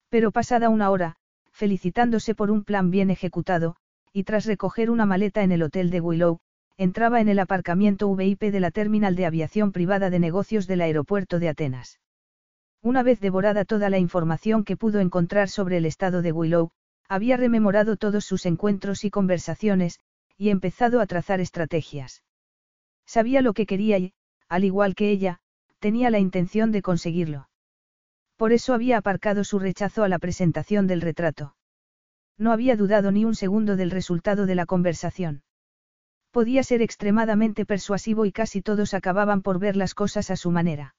Pero 0.10 0.32
pasada 0.32 0.68
una 0.68 0.90
hora, 0.90 1.16
felicitándose 1.54 2.36
por 2.36 2.52
un 2.52 2.66
plan 2.66 2.92
bien 2.92 3.10
ejecutado, 3.10 3.78
y 4.12 4.26
tras 4.26 4.46
recoger 4.46 4.90
una 4.90 5.06
maleta 5.06 5.44
en 5.44 5.54
el 5.54 5.64
hotel 5.64 5.92
de 5.92 6.02
Willow, 6.02 6.42
entraba 6.80 7.20
en 7.20 7.28
el 7.28 7.40
aparcamiento 7.40 8.16
VIP 8.16 8.44
de 8.44 8.62
la 8.62 8.72
terminal 8.72 9.18
de 9.18 9.26
aviación 9.26 9.74
privada 9.74 10.10
de 10.10 10.18
negocios 10.18 10.66
del 10.66 10.80
aeropuerto 10.80 11.38
de 11.38 11.50
Atenas. 11.50 12.00
Una 12.82 13.04
vez 13.04 13.20
devorada 13.20 13.66
toda 13.66 13.90
la 13.90 13.98
información 13.98 14.64
que 14.64 14.78
pudo 14.78 15.02
encontrar 15.02 15.50
sobre 15.50 15.76
el 15.76 15.86
estado 15.86 16.22
de 16.22 16.32
Willow, 16.32 16.72
había 17.10 17.36
rememorado 17.36 17.98
todos 17.98 18.24
sus 18.24 18.46
encuentros 18.46 19.04
y 19.04 19.10
conversaciones, 19.10 20.00
y 20.38 20.52
empezado 20.52 21.02
a 21.02 21.06
trazar 21.06 21.42
estrategias. 21.42 22.24
Sabía 23.06 23.42
lo 23.42 23.52
que 23.52 23.66
quería 23.66 23.98
y, 23.98 24.14
al 24.48 24.64
igual 24.64 24.96
que 24.96 25.10
ella, 25.10 25.42
tenía 25.80 26.10
la 26.10 26.20
intención 26.20 26.72
de 26.72 26.82
conseguirlo. 26.82 27.50
Por 28.38 28.54
eso 28.54 28.74
había 28.74 29.00
aparcado 29.00 29.44
su 29.44 29.60
rechazo 29.60 30.06
a 30.06 30.08
la 30.08 30.18
presentación 30.18 30.88
del 30.88 31.02
retrato. 31.02 31.58
No 32.38 32.54
había 32.54 32.78
dudado 32.78 33.12
ni 33.12 33.26
un 33.26 33.36
segundo 33.36 33.76
del 33.76 33.92
resultado 33.92 34.46
de 34.46 34.56
la 34.56 34.66
conversación. 34.66 35.44
Podía 36.32 36.64
ser 36.64 36.82
extremadamente 36.82 37.66
persuasivo 37.66 38.26
y 38.26 38.32
casi 38.32 38.62
todos 38.62 38.94
acababan 38.94 39.42
por 39.42 39.60
ver 39.60 39.76
las 39.76 39.96
cosas 39.96 40.30
a 40.30 40.36
su 40.36 40.52
manera. 40.52 40.96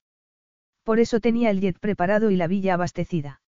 Por 0.83 0.99
eso 0.99 1.19
tenía 1.19 1.49
el 1.49 1.61
jet 1.61 1.79
preparado 1.79 2.31
y 2.31 2.35
la 2.35 2.47
villa 2.47 2.73
abastecida. 2.73 3.41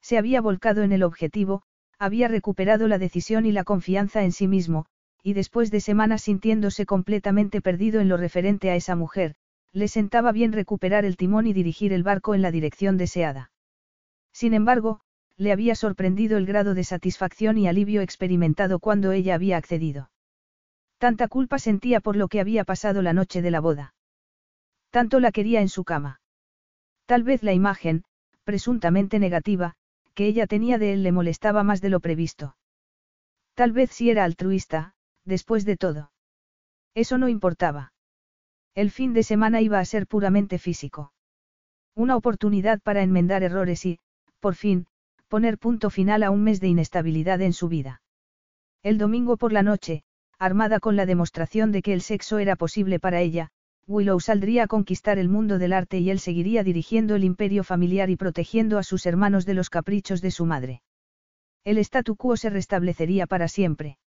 Se 0.00 0.18
había 0.18 0.40
volcado 0.40 0.82
en 0.82 0.92
el 0.92 1.02
objetivo, 1.02 1.62
había 1.98 2.28
recuperado 2.28 2.88
la 2.88 2.98
decisión 2.98 3.44
y 3.44 3.52
la 3.52 3.64
confianza 3.64 4.22
en 4.22 4.32
sí 4.32 4.46
mismo, 4.46 4.86
y 5.22 5.34
después 5.34 5.70
de 5.70 5.80
semanas 5.80 6.22
sintiéndose 6.22 6.86
completamente 6.86 7.60
perdido 7.60 8.00
en 8.00 8.08
lo 8.08 8.16
referente 8.16 8.70
a 8.70 8.76
esa 8.76 8.96
mujer, 8.96 9.34
le 9.72 9.88
sentaba 9.88 10.32
bien 10.32 10.52
recuperar 10.52 11.04
el 11.04 11.16
timón 11.16 11.46
y 11.46 11.52
dirigir 11.52 11.92
el 11.92 12.02
barco 12.02 12.34
en 12.34 12.42
la 12.42 12.50
dirección 12.50 12.96
deseada. 12.96 13.52
Sin 14.32 14.54
embargo, 14.54 15.00
le 15.36 15.52
había 15.52 15.74
sorprendido 15.74 16.38
el 16.38 16.46
grado 16.46 16.74
de 16.74 16.84
satisfacción 16.84 17.58
y 17.58 17.66
alivio 17.66 18.00
experimentado 18.00 18.78
cuando 18.78 19.12
ella 19.12 19.34
había 19.34 19.56
accedido. 19.56 20.09
Tanta 21.00 21.28
culpa 21.28 21.58
sentía 21.58 22.00
por 22.00 22.14
lo 22.14 22.28
que 22.28 22.40
había 22.40 22.62
pasado 22.64 23.00
la 23.00 23.14
noche 23.14 23.40
de 23.40 23.50
la 23.50 23.60
boda. 23.60 23.94
Tanto 24.90 25.18
la 25.18 25.32
quería 25.32 25.62
en 25.62 25.70
su 25.70 25.82
cama. 25.82 26.20
Tal 27.06 27.22
vez 27.22 27.42
la 27.42 27.54
imagen, 27.54 28.04
presuntamente 28.44 29.18
negativa, 29.18 29.76
que 30.12 30.26
ella 30.26 30.46
tenía 30.46 30.76
de 30.76 30.92
él 30.92 31.02
le 31.02 31.10
molestaba 31.10 31.62
más 31.62 31.80
de 31.80 31.88
lo 31.88 32.00
previsto. 32.00 32.54
Tal 33.54 33.72
vez 33.72 33.90
si 33.90 34.10
era 34.10 34.24
altruista, 34.24 34.92
después 35.24 35.64
de 35.64 35.78
todo. 35.78 36.12
Eso 36.94 37.16
no 37.16 37.30
importaba. 37.30 37.94
El 38.74 38.90
fin 38.90 39.14
de 39.14 39.22
semana 39.22 39.62
iba 39.62 39.78
a 39.78 39.86
ser 39.86 40.06
puramente 40.06 40.58
físico. 40.58 41.14
Una 41.94 42.14
oportunidad 42.14 42.78
para 42.82 43.02
enmendar 43.02 43.42
errores 43.42 43.86
y, 43.86 44.00
por 44.38 44.54
fin, 44.54 44.86
poner 45.28 45.56
punto 45.56 45.88
final 45.88 46.22
a 46.24 46.30
un 46.30 46.42
mes 46.42 46.60
de 46.60 46.68
inestabilidad 46.68 47.40
en 47.40 47.54
su 47.54 47.68
vida. 47.68 48.02
El 48.82 48.98
domingo 48.98 49.38
por 49.38 49.54
la 49.54 49.62
noche, 49.62 50.04
armada 50.40 50.80
con 50.80 50.96
la 50.96 51.04
demostración 51.04 51.70
de 51.70 51.82
que 51.82 51.92
el 51.92 52.00
sexo 52.00 52.38
era 52.38 52.56
posible 52.56 52.98
para 52.98 53.20
ella, 53.20 53.50
Willow 53.86 54.20
saldría 54.20 54.64
a 54.64 54.66
conquistar 54.66 55.18
el 55.18 55.28
mundo 55.28 55.58
del 55.58 55.74
arte 55.74 55.98
y 55.98 56.08
él 56.10 56.18
seguiría 56.18 56.64
dirigiendo 56.64 57.14
el 57.14 57.24
imperio 57.24 57.62
familiar 57.62 58.08
y 58.08 58.16
protegiendo 58.16 58.78
a 58.78 58.82
sus 58.82 59.04
hermanos 59.04 59.44
de 59.44 59.52
los 59.52 59.68
caprichos 59.68 60.22
de 60.22 60.30
su 60.30 60.46
madre. 60.46 60.80
El 61.62 61.76
statu 61.76 62.16
quo 62.16 62.38
se 62.38 62.48
restablecería 62.48 63.26
para 63.26 63.48
siempre. 63.48 63.98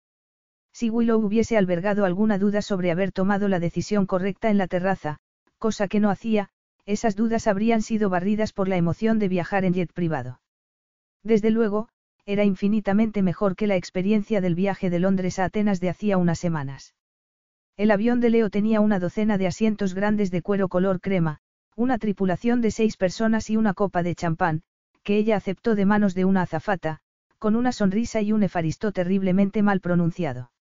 Si 0.72 0.89
Willow 0.89 1.23
hubiese 1.23 1.55
albergado 1.55 2.03
alguna 2.03 2.39
duda 2.39 2.64
sobre 2.64 2.89
haber 2.89 3.11
tomado 3.11 3.47
la 3.47 3.60
decisión 3.60 4.07
correcta 4.07 4.49
en 4.49 4.57
la 4.57 4.68
terraza, 4.68 5.19
cosa 5.60 5.88
que 5.88 5.99
no 5.99 6.10
hacía, 6.10 6.49
esas 6.88 7.15
dudas 7.15 7.45
habrían 7.45 7.84
sido 7.84 8.10
barridas 8.10 8.53
por 8.53 8.68
la 8.68 8.77
emoción 8.77 9.19
de 9.19 9.27
viajar 9.27 9.65
en 9.65 9.73
jet 9.73 9.93
privado. 9.93 10.39
Desde 11.22 11.51
luego, 11.51 11.89
era 12.26 12.45
infinitamente 12.45 13.22
mejor 13.22 13.56
que 13.56 13.68
la 13.68 13.76
experiencia 13.76 14.40
del 14.40 14.56
viaje 14.56 14.90
de 14.90 15.00
Londres 15.00 15.40
a 15.40 15.45
Atenas 15.45 15.80
de 15.80 15.90
hacía 15.90 16.18
unas 16.18 16.40
semanas. 16.40 16.95
El 17.76 17.91
avión 17.91 18.22
de 18.22 18.30
Leo 18.30 18.50
tenía 18.50 18.80
una 18.80 19.00
docena 19.00 19.38
de 19.38 19.48
asientos 19.48 19.94
grandes 19.94 20.32
de 20.32 20.41
cuero 20.41 20.70
color 20.70 21.02
crema, 21.02 21.40
una 21.76 21.98
tripulación 21.98 22.62
de 22.62 22.72
seis 22.72 22.98
personas 22.98 23.50
y 23.50 23.58
una 23.58 23.74
copa 23.74 24.04
de 24.04 24.16
champán, 24.16 24.62
que 25.04 25.18
ella 25.18 25.36
aceptó 25.36 25.76
de 25.76 25.86
manos 25.86 26.14
de 26.14 26.24
una 26.24 26.44
azafata, 26.44 27.00
con 27.40 27.56
una 27.56 27.72
sonrisa 27.72 28.22
y 28.22 28.32
un 28.32 28.44
efaristo 28.44 28.91
terriblemente 28.91 29.64
mal 29.64 29.82
pronunciado. 29.82 30.52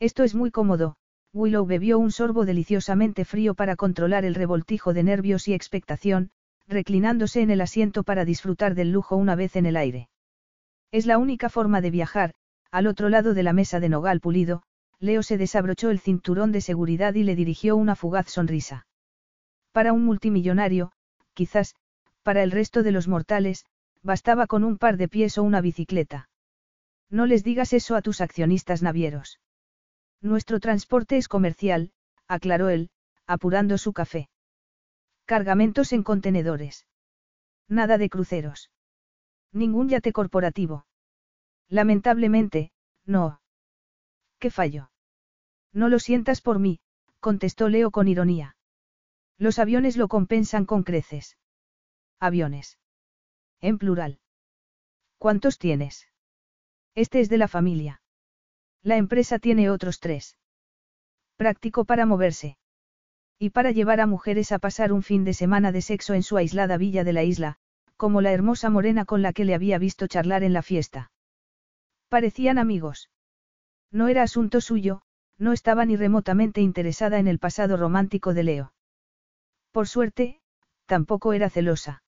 Esto 0.00 0.24
es 0.24 0.34
muy 0.34 0.50
cómodo, 0.50 0.96
Willow 1.34 1.66
bebió 1.66 1.98
un 1.98 2.12
sorbo 2.12 2.46
deliciosamente 2.46 3.26
frío 3.26 3.54
para 3.54 3.76
controlar 3.76 4.24
el 4.24 4.34
revoltijo 4.34 4.94
de 4.94 5.02
nervios 5.02 5.48
y 5.48 5.54
expectación, 5.54 6.30
reclinándose 6.66 7.42
en 7.42 7.50
el 7.50 7.60
asiento 7.60 8.04
para 8.04 8.24
disfrutar 8.24 8.74
del 8.74 8.92
lujo 8.92 9.16
una 9.16 9.34
vez 9.34 9.56
en 9.56 9.66
el 9.66 9.76
aire. 9.76 10.08
Es 10.90 11.06
la 11.06 11.18
única 11.18 11.48
forma 11.50 11.80
de 11.80 11.90
viajar, 11.90 12.34
al 12.70 12.86
otro 12.86 13.08
lado 13.08 13.34
de 13.34 13.42
la 13.42 13.52
mesa 13.52 13.80
de 13.80 13.88
nogal 13.88 14.20
pulido, 14.20 14.62
Leo 15.00 15.22
se 15.22 15.38
desabrochó 15.38 15.90
el 15.90 16.00
cinturón 16.00 16.50
de 16.50 16.60
seguridad 16.60 17.14
y 17.14 17.22
le 17.22 17.36
dirigió 17.36 17.76
una 17.76 17.94
fugaz 17.94 18.30
sonrisa. 18.30 18.86
Para 19.72 19.92
un 19.92 20.04
multimillonario, 20.04 20.92
quizás, 21.34 21.74
para 22.22 22.42
el 22.42 22.50
resto 22.50 22.82
de 22.82 22.92
los 22.92 23.06
mortales, 23.06 23.64
bastaba 24.02 24.46
con 24.46 24.64
un 24.64 24.78
par 24.78 24.96
de 24.96 25.08
pies 25.08 25.38
o 25.38 25.42
una 25.42 25.60
bicicleta. 25.60 26.28
No 27.10 27.26
les 27.26 27.44
digas 27.44 27.72
eso 27.72 27.94
a 27.94 28.02
tus 28.02 28.20
accionistas 28.20 28.82
navieros. 28.82 29.40
Nuestro 30.20 30.58
transporte 30.58 31.16
es 31.16 31.28
comercial, 31.28 31.92
aclaró 32.26 32.68
él, 32.70 32.90
apurando 33.26 33.78
su 33.78 33.92
café. 33.92 34.28
Cargamentos 35.26 35.92
en 35.92 36.02
contenedores. 36.02 36.86
Nada 37.68 37.98
de 37.98 38.08
cruceros. 38.08 38.70
Ningún 39.52 39.88
yate 39.88 40.12
corporativo. 40.12 40.86
Lamentablemente, 41.68 42.72
no. 43.04 43.40
¿Qué 44.38 44.50
fallo? 44.50 44.90
No 45.72 45.88
lo 45.88 45.98
sientas 45.98 46.40
por 46.40 46.58
mí, 46.58 46.80
contestó 47.20 47.68
Leo 47.68 47.90
con 47.90 48.08
ironía. 48.08 48.56
Los 49.38 49.58
aviones 49.58 49.96
lo 49.96 50.08
compensan 50.08 50.64
con 50.64 50.82
creces. 50.82 51.38
Aviones. 52.18 52.78
En 53.60 53.78
plural. 53.78 54.20
¿Cuántos 55.18 55.58
tienes? 55.58 56.08
Este 56.94 57.20
es 57.20 57.28
de 57.28 57.38
la 57.38 57.48
familia. 57.48 58.02
La 58.82 58.96
empresa 58.96 59.38
tiene 59.38 59.70
otros 59.70 60.00
tres. 60.00 60.36
Práctico 61.36 61.84
para 61.84 62.06
moverse. 62.06 62.58
Y 63.38 63.50
para 63.50 63.70
llevar 63.70 64.00
a 64.00 64.06
mujeres 64.06 64.50
a 64.50 64.58
pasar 64.58 64.92
un 64.92 65.02
fin 65.02 65.24
de 65.24 65.34
semana 65.34 65.70
de 65.70 65.82
sexo 65.82 66.14
en 66.14 66.22
su 66.22 66.36
aislada 66.36 66.76
villa 66.76 67.04
de 67.04 67.12
la 67.12 67.22
isla, 67.22 67.58
como 67.98 68.22
la 68.22 68.32
hermosa 68.32 68.70
morena 68.70 69.04
con 69.04 69.20
la 69.20 69.32
que 69.32 69.44
le 69.44 69.54
había 69.54 69.76
visto 69.76 70.06
charlar 70.06 70.44
en 70.44 70.52
la 70.54 70.62
fiesta. 70.62 71.10
Parecían 72.08 72.56
amigos. 72.56 73.10
No 73.90 74.06
era 74.06 74.22
asunto 74.22 74.60
suyo, 74.60 75.02
no 75.36 75.52
estaba 75.52 75.84
ni 75.84 75.96
remotamente 75.96 76.60
interesada 76.60 77.18
en 77.18 77.26
el 77.26 77.40
pasado 77.40 77.76
romántico 77.76 78.34
de 78.34 78.44
Leo. 78.44 78.72
Por 79.72 79.88
suerte, 79.88 80.40
tampoco 80.86 81.32
era 81.32 81.50
celosa. 81.50 82.02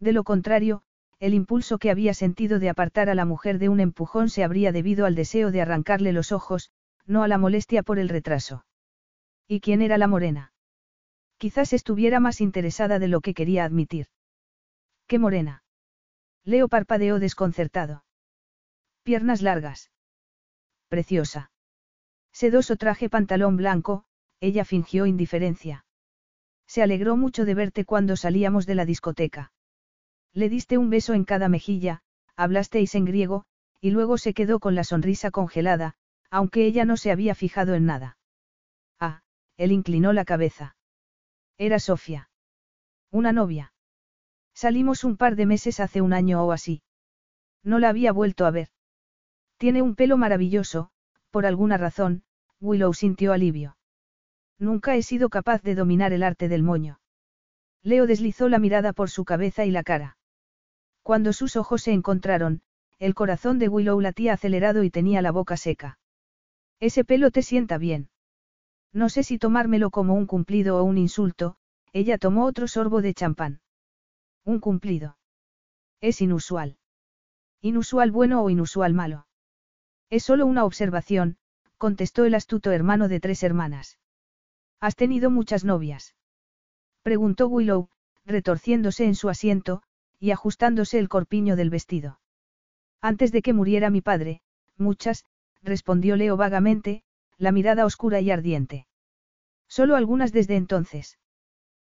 De 0.00 0.12
lo 0.12 0.24
contrario, 0.24 0.82
el 1.20 1.32
impulso 1.32 1.78
que 1.78 1.92
había 1.92 2.12
sentido 2.12 2.58
de 2.58 2.68
apartar 2.68 3.08
a 3.08 3.14
la 3.14 3.24
mujer 3.24 3.58
de 3.58 3.68
un 3.68 3.78
empujón 3.78 4.28
se 4.28 4.42
habría 4.42 4.72
debido 4.72 5.06
al 5.06 5.14
deseo 5.14 5.52
de 5.52 5.62
arrancarle 5.62 6.12
los 6.12 6.32
ojos, 6.32 6.70
no 7.06 7.22
a 7.22 7.28
la 7.28 7.38
molestia 7.38 7.84
por 7.84 8.00
el 8.00 8.08
retraso. 8.08 8.66
¿Y 9.46 9.60
quién 9.60 9.80
era 9.80 9.96
la 9.96 10.08
morena? 10.08 10.52
Quizás 11.38 11.72
estuviera 11.72 12.18
más 12.18 12.40
interesada 12.40 12.98
de 12.98 13.08
lo 13.08 13.20
que 13.20 13.32
quería 13.32 13.64
admitir. 13.64 14.08
¿Qué 15.06 15.18
morena? 15.18 15.62
Leo 16.44 16.68
parpadeó 16.68 17.18
desconcertado. 17.18 18.04
Piernas 19.02 19.42
largas. 19.42 19.90
Preciosa. 20.88 21.50
Sedoso 22.32 22.76
traje 22.76 23.10
pantalón 23.10 23.56
blanco, 23.56 24.04
ella 24.40 24.64
fingió 24.64 25.06
indiferencia. 25.06 25.84
Se 26.66 26.82
alegró 26.82 27.16
mucho 27.16 27.44
de 27.44 27.54
verte 27.54 27.84
cuando 27.84 28.16
salíamos 28.16 28.66
de 28.66 28.74
la 28.74 28.84
discoteca. 28.84 29.52
Le 30.32 30.48
diste 30.48 30.78
un 30.78 30.90
beso 30.90 31.14
en 31.14 31.24
cada 31.24 31.48
mejilla, 31.48 32.02
hablasteis 32.34 32.94
en 32.94 33.04
griego, 33.04 33.44
y 33.80 33.90
luego 33.90 34.16
se 34.16 34.32
quedó 34.32 34.58
con 34.58 34.74
la 34.74 34.84
sonrisa 34.84 35.30
congelada, 35.30 35.94
aunque 36.30 36.64
ella 36.64 36.84
no 36.84 36.96
se 36.96 37.12
había 37.12 37.34
fijado 37.34 37.74
en 37.74 37.84
nada. 37.84 38.16
Ah, 38.98 39.22
él 39.58 39.70
inclinó 39.70 40.12
la 40.12 40.24
cabeza. 40.24 40.76
Era 41.58 41.78
Sofía. 41.78 42.30
Una 43.10 43.32
novia. 43.32 43.73
Salimos 44.54 45.04
un 45.04 45.16
par 45.16 45.36
de 45.36 45.46
meses 45.46 45.80
hace 45.80 46.00
un 46.00 46.12
año 46.12 46.44
o 46.44 46.52
así. 46.52 46.82
No 47.62 47.78
la 47.78 47.88
había 47.88 48.12
vuelto 48.12 48.46
a 48.46 48.50
ver. 48.50 48.68
Tiene 49.56 49.82
un 49.82 49.94
pelo 49.94 50.16
maravilloso, 50.16 50.90
por 51.30 51.46
alguna 51.46 51.76
razón, 51.76 52.22
Willow 52.60 52.94
sintió 52.94 53.32
alivio. 53.32 53.76
Nunca 54.58 54.94
he 54.94 55.02
sido 55.02 55.28
capaz 55.28 55.62
de 55.62 55.74
dominar 55.74 56.12
el 56.12 56.22
arte 56.22 56.48
del 56.48 56.62
moño. 56.62 57.00
Leo 57.82 58.06
deslizó 58.06 58.48
la 58.48 58.58
mirada 58.58 58.92
por 58.92 59.10
su 59.10 59.24
cabeza 59.24 59.64
y 59.64 59.70
la 59.70 59.82
cara. 59.82 60.16
Cuando 61.02 61.32
sus 61.32 61.56
ojos 61.56 61.82
se 61.82 61.92
encontraron, 61.92 62.62
el 62.98 63.14
corazón 63.14 63.58
de 63.58 63.68
Willow 63.68 64.00
latía 64.00 64.34
acelerado 64.34 64.84
y 64.84 64.90
tenía 64.90 65.20
la 65.20 65.32
boca 65.32 65.56
seca. 65.56 65.98
Ese 66.80 67.04
pelo 67.04 67.30
te 67.30 67.42
sienta 67.42 67.76
bien. 67.76 68.08
No 68.92 69.08
sé 69.08 69.22
si 69.22 69.38
tomármelo 69.38 69.90
como 69.90 70.14
un 70.14 70.26
cumplido 70.26 70.78
o 70.78 70.84
un 70.84 70.96
insulto, 70.96 71.56
ella 71.92 72.16
tomó 72.16 72.46
otro 72.46 72.68
sorbo 72.68 73.02
de 73.02 73.12
champán. 73.12 73.60
Un 74.44 74.60
cumplido. 74.60 75.16
Es 76.00 76.20
inusual. 76.20 76.76
Inusual 77.62 78.10
bueno 78.10 78.42
o 78.42 78.50
inusual 78.50 78.92
malo. 78.92 79.26
Es 80.10 80.22
solo 80.22 80.44
una 80.44 80.64
observación, 80.64 81.38
contestó 81.78 82.24
el 82.24 82.34
astuto 82.34 82.70
hermano 82.70 83.08
de 83.08 83.20
tres 83.20 83.42
hermanas. 83.42 83.98
¿Has 84.80 84.96
tenido 84.96 85.30
muchas 85.30 85.64
novias? 85.64 86.14
Preguntó 87.02 87.48
Willow, 87.48 87.88
retorciéndose 88.26 89.06
en 89.06 89.14
su 89.14 89.28
asiento, 89.30 89.82
y 90.18 90.30
ajustándose 90.30 90.98
el 90.98 91.08
corpiño 91.08 91.56
del 91.56 91.70
vestido. 91.70 92.20
Antes 93.00 93.32
de 93.32 93.42
que 93.42 93.52
muriera 93.52 93.90
mi 93.90 94.00
padre, 94.00 94.42
muchas, 94.76 95.24
respondió 95.62 96.16
Leo 96.16 96.36
vagamente, 96.36 97.02
la 97.38 97.52
mirada 97.52 97.84
oscura 97.86 98.20
y 98.20 98.30
ardiente. 98.30 98.86
Solo 99.68 99.96
algunas 99.96 100.32
desde 100.32 100.56
entonces. 100.56 101.18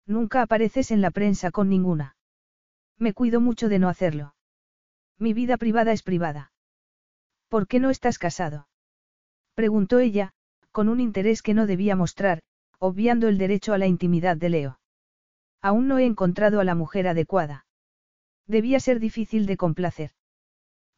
Nunca 0.06 0.43
apareces 0.43 0.90
en 0.90 1.01
la 1.01 1.10
prensa 1.10 1.51
con 1.51 1.68
ninguna. 1.68 2.16
Me 3.01 3.14
cuido 3.14 3.40
mucho 3.40 3.70
de 3.70 3.78
no 3.78 3.89
hacerlo. 3.89 4.35
Mi 5.18 5.32
vida 5.32 5.56
privada 5.56 5.93
es 5.93 6.02
privada. 6.02 6.52
¿Por 7.48 7.66
qué 7.66 7.81
no 7.81 7.89
estás 7.89 8.18
casado? 8.18 8.68
Preguntó 9.55 9.98
ella, 9.98 10.35
con 10.70 10.90
un 10.90 11.01
interés 11.01 11.40
que 11.40 11.55
no 11.55 11.66
debía 11.66 11.97
mostrar, 11.97 12.43
obviando 12.78 13.27
el 13.28 13.39
derecho 13.39 13.72
a 13.72 13.78
la 13.78 13.86
intimidad 13.86 14.36
de 14.36 14.51
Leo. 14.51 14.81
Aún 15.62 15.89
no 15.89 15.98
he 15.98 16.05
encontrado 16.05 16.60
a 16.60 16.64
la 16.64 16.74
mujer 16.74 17.09
adecuada. 17.09 17.64
Debía 18.47 18.81
ser 18.81 19.01
difícil 19.01 19.47
de 19.47 19.56
complacer. 19.56 20.10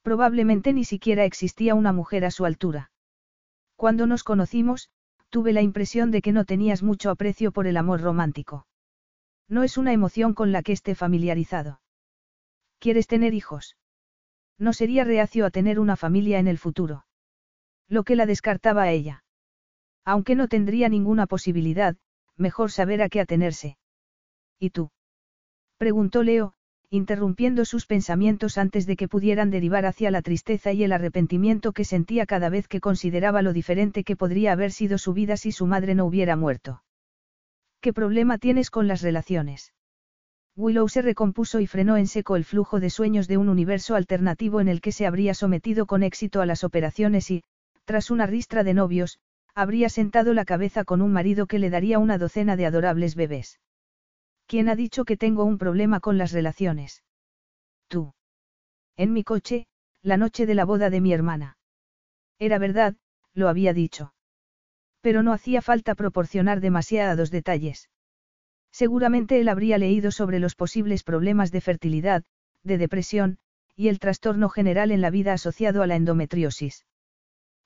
Probablemente 0.03 0.73
ni 0.73 0.85
siquiera 0.85 1.25
existía 1.25 1.77
una 1.77 1.93
mujer 1.93 2.25
a 2.25 2.33
su 2.33 2.45
altura. 2.45 2.91
Cuando 3.77 4.09
nos 4.09 4.25
conocimos, 4.25 4.91
tuve 5.31 5.53
la 5.53 5.63
impresión 5.63 6.11
de 6.11 6.21
que 6.21 6.33
no 6.33 6.45
tenías 6.45 6.83
mucho 6.83 7.11
aprecio 7.11 7.53
por 7.53 7.69
el 7.69 7.77
amor 7.77 8.01
romántico. 8.01 8.67
No 9.49 9.63
es 9.63 9.79
una 9.79 9.93
emoción 9.93 10.35
con 10.35 10.51
la 10.51 10.63
que 10.63 10.73
esté 10.73 10.97
familiarizado. 10.97 11.82
¿Quieres 12.83 13.07
tener 13.07 13.33
hijos? 13.33 13.77
No 14.59 14.73
sería 14.73 15.05
reacio 15.05 15.47
a 15.47 15.51
tener 15.51 15.79
una 15.79 15.95
familia 15.95 16.41
en 16.41 16.49
el 16.49 16.59
futuro. 16.59 17.07
Lo 17.89 18.03
que 18.03 18.17
la 18.17 18.27
descartaba 18.27 18.83
a 18.83 18.91
ella. 18.91 19.23
Aunque 20.05 20.35
no 20.35 20.49
tendría 20.49 20.89
ninguna 20.89 21.29
posibilidad, 21.29 21.97
mejor 22.37 22.73
saber 22.73 23.01
a 23.01 23.09
qué 23.09 23.21
atenerse. 23.21 23.79
¿Y 24.59 24.71
tú? 24.71 24.91
Preguntó 25.77 26.25
Leo, 26.25 26.55
interrumpiendo 26.91 27.65
sus 27.67 27.87
pensamientos 27.87 28.59
antes 28.59 28.85
de 28.85 28.97
que 28.97 29.07
pudieran 29.07 29.51
derivar 29.53 29.87
hacia 29.87 30.11
la 30.11 30.21
tristeza 30.21 30.73
y 30.73 30.83
el 30.83 30.91
arrepentimiento 30.91 31.71
que 31.71 31.85
sentía 31.85 32.27
cada 32.27 32.49
vez 32.49 32.67
que 32.67 32.81
consideraba 32.81 33.43
lo 33.43 33.53
diferente 33.53 34.03
que 34.03 34.17
podría 34.17 34.51
haber 34.51 34.73
sido 34.73 34.99
su 34.99 35.13
vida 35.13 35.37
si 35.37 35.53
su 35.53 35.69
madre 35.69 35.95
no 35.95 36.05
hubiera 36.05 36.35
muerto. 36.35 36.83
¿Qué 37.81 37.93
problema 37.93 38.39
tienes 38.39 38.71
con 38.71 38.89
las 38.89 39.03
relaciones? 39.03 39.73
Willow 40.55 40.89
se 40.89 41.01
recompuso 41.01 41.61
y 41.61 41.67
frenó 41.67 41.97
en 41.97 42.07
seco 42.07 42.37
el 42.37 42.45
flujo 42.45 42.79
de 42.79 42.91
sueños 42.91 43.27
de 43.27 43.39
un 43.39 43.49
universo 43.49 43.95
alternativo 43.95 44.61
en 44.61 44.69
el 44.69 44.81
que 44.81 44.93
se 44.93 45.07
habría 45.07 45.35
sometido 45.35 45.87
con 45.87 46.03
éxito 46.03 46.41
a 46.41 46.47
las 46.47 46.63
operaciones 46.63 47.31
y, 47.31 47.43
tras 47.85 48.11
una 48.11 48.27
ristra 48.27 48.63
de 48.63 48.75
novios, 48.75 49.19
habría 49.55 49.89
sentado 49.89 50.35
la 50.35 50.45
cabeza 50.45 50.85
con 50.85 51.03
un 51.03 51.13
marido 51.13 51.47
que 51.47 51.59
le 51.59 51.71
daría 51.71 51.99
una 51.99 52.19
docena 52.19 52.57
de 52.57 52.67
adorables 52.67 53.15
bebés. 53.15 53.61
¿Quién 54.47 54.69
ha 54.69 54.77
dicho 54.77 55.05
que 55.05 55.17
tengo 55.17 55.45
un 55.45 55.57
problema 55.57 56.01
con 56.01 56.19
las 56.19 56.33
relaciones? 56.33 57.03
Tú. 57.89 58.13
En 58.97 59.13
mi 59.13 59.25
coche, 59.25 59.67
la 60.03 60.17
noche 60.17 60.47
de 60.47 60.55
la 60.55 60.65
boda 60.65 60.91
de 60.91 61.01
mi 61.01 61.13
hermana. 61.13 61.57
Era 62.39 62.59
verdad, 62.59 62.97
lo 63.35 63.49
había 63.49 63.73
dicho. 63.73 64.13
Pero 65.01 65.23
no 65.23 65.33
hacía 65.33 65.63
falta 65.63 65.95
proporcionar 65.95 66.61
demasiados 66.61 67.31
detalles. 67.31 67.89
Seguramente 68.73 69.39
él 69.39 69.49
habría 69.49 69.79
leído 69.79 70.11
sobre 70.11 70.39
los 70.39 70.55
posibles 70.55 71.05
problemas 71.05 71.53
de 71.53 71.61
fertilidad, 71.61 72.25
de 72.65 72.79
depresión, 72.79 73.39
y 73.77 73.89
el 73.89 73.99
trastorno 73.99 74.49
general 74.49 74.91
en 74.91 75.01
la 75.01 75.11
vida 75.11 75.35
asociado 75.35 75.83
a 75.83 75.87
la 75.87 75.97
endometriosis. 75.97 76.87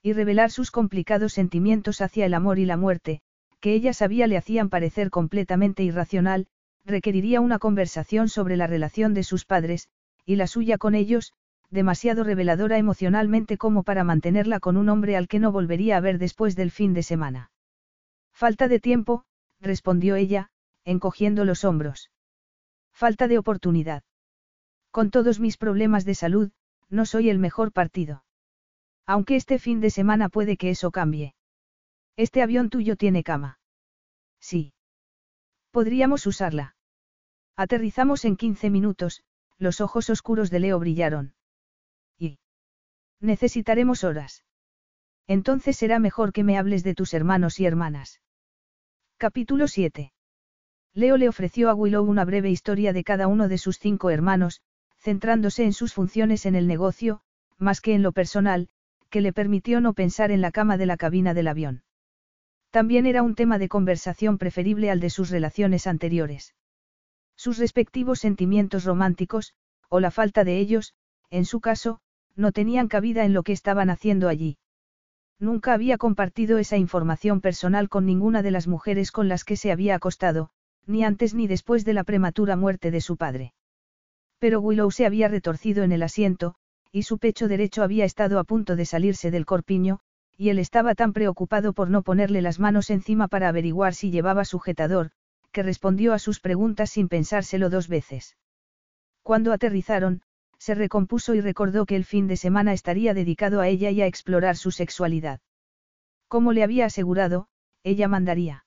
Y 0.03 0.13
revelar 0.13 0.51
sus 0.51 0.69
complicados 0.69 1.33
sentimientos 1.33 2.01
hacia 2.01 2.25
el 2.25 2.33
amor 2.33 2.59
y 2.59 2.65
la 2.65 2.77
muerte, 2.77 3.21
que 3.61 3.73
ella 3.73 3.93
sabía 3.93 4.27
le 4.27 4.37
hacían 4.37 4.69
parecer 4.69 5.09
completamente 5.09 5.83
irracional, 5.83 6.47
requeriría 6.85 7.41
una 7.41 7.59
conversación 7.59 8.29
sobre 8.29 8.57
la 8.57 8.67
relación 8.67 9.13
de 9.13 9.23
sus 9.23 9.45
padres, 9.45 9.87
y 10.25 10.35
la 10.35 10.47
suya 10.47 10.77
con 10.77 10.93
ellos, 10.93 11.33
demasiado 11.69 12.23
reveladora 12.23 12.77
emocionalmente 12.77 13.57
como 13.57 13.83
para 13.83 14.03
mantenerla 14.03 14.59
con 14.59 14.77
un 14.77 14.89
hombre 14.89 15.17
al 15.17 15.27
que 15.27 15.39
no 15.39 15.51
volvería 15.51 15.97
a 15.97 16.01
ver 16.01 16.17
después 16.17 16.55
del 16.55 16.71
fin 16.71 16.93
de 16.93 17.03
semana. 17.03 17.51
Falta 18.31 18.67
de 18.67 18.79
tiempo, 18.79 19.25
respondió 19.59 20.15
ella, 20.15 20.49
encogiendo 20.87 21.43
los 21.43 21.65
hombros. 21.65 22.11
Falta 22.93 23.27
de 23.27 23.37
oportunidad. 23.37 24.03
Con 24.89 25.11
todos 25.11 25.41
mis 25.41 25.57
problemas 25.57 26.05
de 26.05 26.15
salud, 26.15 26.51
no 26.89 27.05
soy 27.05 27.29
el 27.29 27.39
mejor 27.39 27.73
partido. 27.73 28.23
Aunque 29.05 29.35
este 29.35 29.59
fin 29.59 29.81
de 29.81 29.89
semana 29.89 30.29
puede 30.29 30.55
que 30.55 30.69
eso 30.69 30.89
cambie. 30.91 31.35
Este 32.15 32.41
avión 32.41 32.69
tuyo 32.69 32.95
tiene 32.95 33.21
cama. 33.23 33.59
Sí. 34.39 34.73
Podríamos 35.71 36.25
usarla. 36.25 36.77
Aterrizamos 37.57 38.23
en 38.23 38.37
15 38.37 38.69
minutos, 38.69 39.23
los 39.57 39.81
ojos 39.81 40.09
oscuros 40.09 40.49
de 40.49 40.61
Leo 40.61 40.79
brillaron. 40.79 41.35
¿Y? 42.17 42.39
Necesitaremos 43.19 44.05
horas. 44.05 44.45
Entonces 45.27 45.75
será 45.75 45.99
mejor 45.99 46.31
que 46.31 46.45
me 46.45 46.57
hables 46.57 46.83
de 46.85 46.95
tus 46.95 47.13
hermanos 47.13 47.59
y 47.59 47.65
hermanas. 47.65 48.21
Capítulo 49.17 49.67
7. 49.67 50.13
Leo 50.93 51.17
le 51.17 51.29
ofreció 51.29 51.69
a 51.69 51.75
Willow 51.75 52.03
una 52.03 52.25
breve 52.25 52.49
historia 52.49 52.93
de 52.93 53.03
cada 53.03 53.27
uno 53.27 53.47
de 53.47 53.57
sus 53.57 53.79
cinco 53.79 54.09
hermanos, 54.09 54.61
centrándose 54.97 55.63
en 55.63 55.73
sus 55.73 55.93
funciones 55.93 56.45
en 56.45 56.55
el 56.55 56.67
negocio, 56.67 57.21
más 57.57 57.81
que 57.81 57.93
en 57.93 58.03
lo 58.03 58.11
personal, 58.11 58.69
que 59.09 59.21
le 59.21 59.33
permitió 59.33 59.79
no 59.81 59.93
pensar 59.93 60.31
en 60.31 60.41
la 60.41 60.51
cama 60.51 60.77
de 60.77 60.85
la 60.85 60.97
cabina 60.97 61.33
del 61.33 61.47
avión. 61.47 61.83
También 62.71 63.05
era 63.05 63.23
un 63.23 63.35
tema 63.35 63.57
de 63.57 63.69
conversación 63.69 64.37
preferible 64.37 64.91
al 64.91 64.99
de 64.99 65.09
sus 65.09 65.29
relaciones 65.29 65.87
anteriores. 65.87 66.55
Sus 67.35 67.57
respectivos 67.57 68.19
sentimientos 68.19 68.83
románticos, 68.83 69.53
o 69.89 69.99
la 69.99 70.11
falta 70.11 70.43
de 70.43 70.57
ellos, 70.57 70.93
en 71.29 71.45
su 71.45 71.61
caso, 71.61 71.99
no 72.35 72.51
tenían 72.51 72.87
cabida 72.87 73.25
en 73.25 73.33
lo 73.33 73.43
que 73.43 73.53
estaban 73.53 73.89
haciendo 73.89 74.27
allí. 74.27 74.57
Nunca 75.39 75.73
había 75.73 75.97
compartido 75.97 76.57
esa 76.57 76.77
información 76.77 77.41
personal 77.41 77.89
con 77.89 78.05
ninguna 78.05 78.41
de 78.41 78.51
las 78.51 78.67
mujeres 78.67 79.11
con 79.11 79.27
las 79.27 79.43
que 79.43 79.55
se 79.55 79.71
había 79.71 79.95
acostado, 79.95 80.49
ni 80.87 81.03
antes 81.03 81.33
ni 81.33 81.47
después 81.47 81.85
de 81.85 81.93
la 81.93 82.03
prematura 82.03 82.55
muerte 82.55 82.91
de 82.91 83.01
su 83.01 83.17
padre. 83.17 83.53
Pero 84.39 84.59
Willow 84.61 84.91
se 84.91 85.05
había 85.05 85.27
retorcido 85.27 85.83
en 85.83 85.91
el 85.91 86.03
asiento, 86.03 86.55
y 86.91 87.03
su 87.03 87.17
pecho 87.17 87.47
derecho 87.47 87.83
había 87.83 88.05
estado 88.05 88.39
a 88.39 88.43
punto 88.43 88.75
de 88.75 88.85
salirse 88.85 89.31
del 89.31 89.45
corpiño, 89.45 89.99
y 90.37 90.49
él 90.49 90.59
estaba 90.59 90.93
tan 90.93 91.13
preocupado 91.13 91.73
por 91.73 91.89
no 91.89 92.03
ponerle 92.03 92.41
las 92.41 92.59
manos 92.59 92.89
encima 92.89 93.27
para 93.27 93.49
averiguar 93.49 93.95
si 93.95 94.11
llevaba 94.11 94.45
sujetador, 94.45 95.11
que 95.51 95.63
respondió 95.63 96.13
a 96.13 96.19
sus 96.19 96.39
preguntas 96.39 96.91
sin 96.91 97.09
pensárselo 97.09 97.69
dos 97.69 97.87
veces. 97.87 98.37
Cuando 99.23 99.51
aterrizaron, 99.51 100.21
se 100.59 100.75
recompuso 100.75 101.33
y 101.33 101.41
recordó 101.41 101.85
que 101.85 101.95
el 101.95 102.05
fin 102.05 102.27
de 102.27 102.37
semana 102.37 102.73
estaría 102.73 103.13
dedicado 103.13 103.61
a 103.61 103.67
ella 103.67 103.89
y 103.89 104.01
a 104.01 104.05
explorar 104.05 104.55
su 104.55 104.71
sexualidad. 104.71 105.41
Como 106.27 106.53
le 106.53 106.63
había 106.63 106.85
asegurado, 106.85 107.47
ella 107.83 108.07
mandaría. 108.07 108.66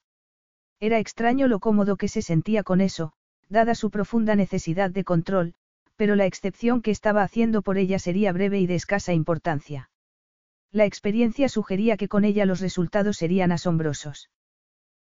Era 0.81 0.99
extraño 0.99 1.47
lo 1.47 1.61
cómodo 1.61 1.97
que 1.97 2.09
se 2.09 2.23
sentía 2.23 2.63
con 2.63 2.81
eso, 2.81 3.13
dada 3.51 3.75
su 3.75 3.91
profunda 3.91 4.35
necesidad 4.35 4.91
de 4.91 5.05
control, 5.05 5.55
pero 5.97 6.17
la 6.17 6.25
excepción 6.25 6.81
que 6.81 6.91
estaba 6.91 7.23
haciendo 7.23 7.61
por 7.61 7.77
ella 7.77 7.99
sería 7.99 8.33
breve 8.33 8.59
y 8.61 8.67
de 8.67 8.77
escasa 8.77 9.13
importancia. 9.13 9.91
La 10.73 10.87
experiencia 10.87 11.51
sugería 11.51 11.99
que 11.99 12.09
con 12.09 12.25
ella 12.25 12.47
los 12.47 12.61
resultados 12.61 13.19
serían 13.19 13.53
asombrosos. 13.53 14.31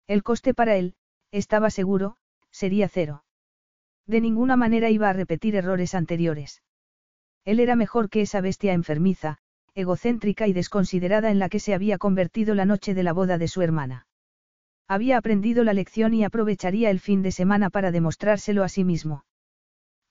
El 0.07 0.23
coste 0.23 0.53
para 0.53 0.77
él, 0.77 0.95
estaba 1.31 1.69
seguro, 1.69 2.15
sería 2.52 2.88
cero. 2.88 3.26
De 4.06 4.22
ninguna 4.22 4.56
manera 4.56 4.89
iba 4.89 5.10
a 5.10 5.14
repetir 5.14 5.56
errores 5.56 5.95
anteriores. 5.95 6.64
Él 7.43 7.60
era 7.60 7.76
mejor 7.76 8.10
que 8.10 8.22
esa 8.22 8.39
bestia 8.39 8.72
enfermiza, 8.72 9.39
egocéntrica 9.73 10.47
y 10.47 10.53
desconsiderada 10.53 11.31
en 11.31 11.39
la 11.39 11.49
que 11.49 11.60
se 11.60 11.73
había 11.73 11.97
convertido 11.97 12.56
la 12.56 12.65
noche 12.65 12.93
de 12.93 13.03
la 13.03 13.11
boda 13.11 13.38
de 13.38 13.49
su 13.49 13.61
hermana. 13.61 14.07
Había 14.87 15.17
aprendido 15.17 15.63
la 15.63 15.73
lección 15.73 16.13
y 16.13 16.23
aprovecharía 16.23 16.91
el 16.91 16.99
fin 16.99 17.21
de 17.23 17.31
semana 17.31 17.69
para 17.69 17.91
demostrárselo 17.91 18.63
a 18.63 18.69
sí 18.69 18.83
mismo. 18.83 19.25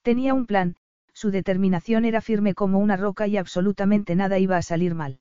Tenía 0.01 0.33
un 0.33 0.45
plan, 0.45 0.75
su 1.13 1.31
determinación 1.31 2.03
era 2.03 2.19
firme 2.19 2.53
como 2.53 2.79
una 2.79 2.97
roca 2.97 3.25
y 3.25 3.37
absolutamente 3.37 4.15
nada 4.15 4.37
iba 4.37 4.57
a 4.57 4.61
salir 4.61 4.93
mal. 4.93 5.19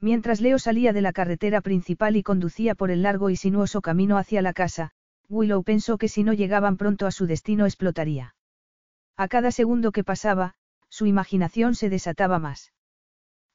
Mientras 0.00 0.40
Leo 0.40 0.58
salía 0.58 0.92
de 0.92 1.02
la 1.02 1.12
carretera 1.12 1.60
principal 1.60 2.16
y 2.16 2.22
conducía 2.22 2.74
por 2.74 2.90
el 2.90 3.02
largo 3.02 3.28
y 3.28 3.36
sinuoso 3.36 3.82
camino 3.82 4.16
hacia 4.18 4.40
la 4.40 4.52
casa, 4.52 4.92
Willow 5.28 5.62
pensó 5.62 5.98
que 5.98 6.08
si 6.08 6.22
no 6.22 6.32
llegaban 6.32 6.76
pronto 6.76 7.06
a 7.06 7.10
su 7.10 7.26
destino 7.26 7.66
explotaría. 7.66 8.34
A 9.16 9.28
cada 9.28 9.50
segundo 9.50 9.92
que 9.92 10.04
pasaba, 10.04 10.54
su 10.88 11.06
imaginación 11.06 11.74
se 11.74 11.90
desataba 11.90 12.38
más. 12.38 12.72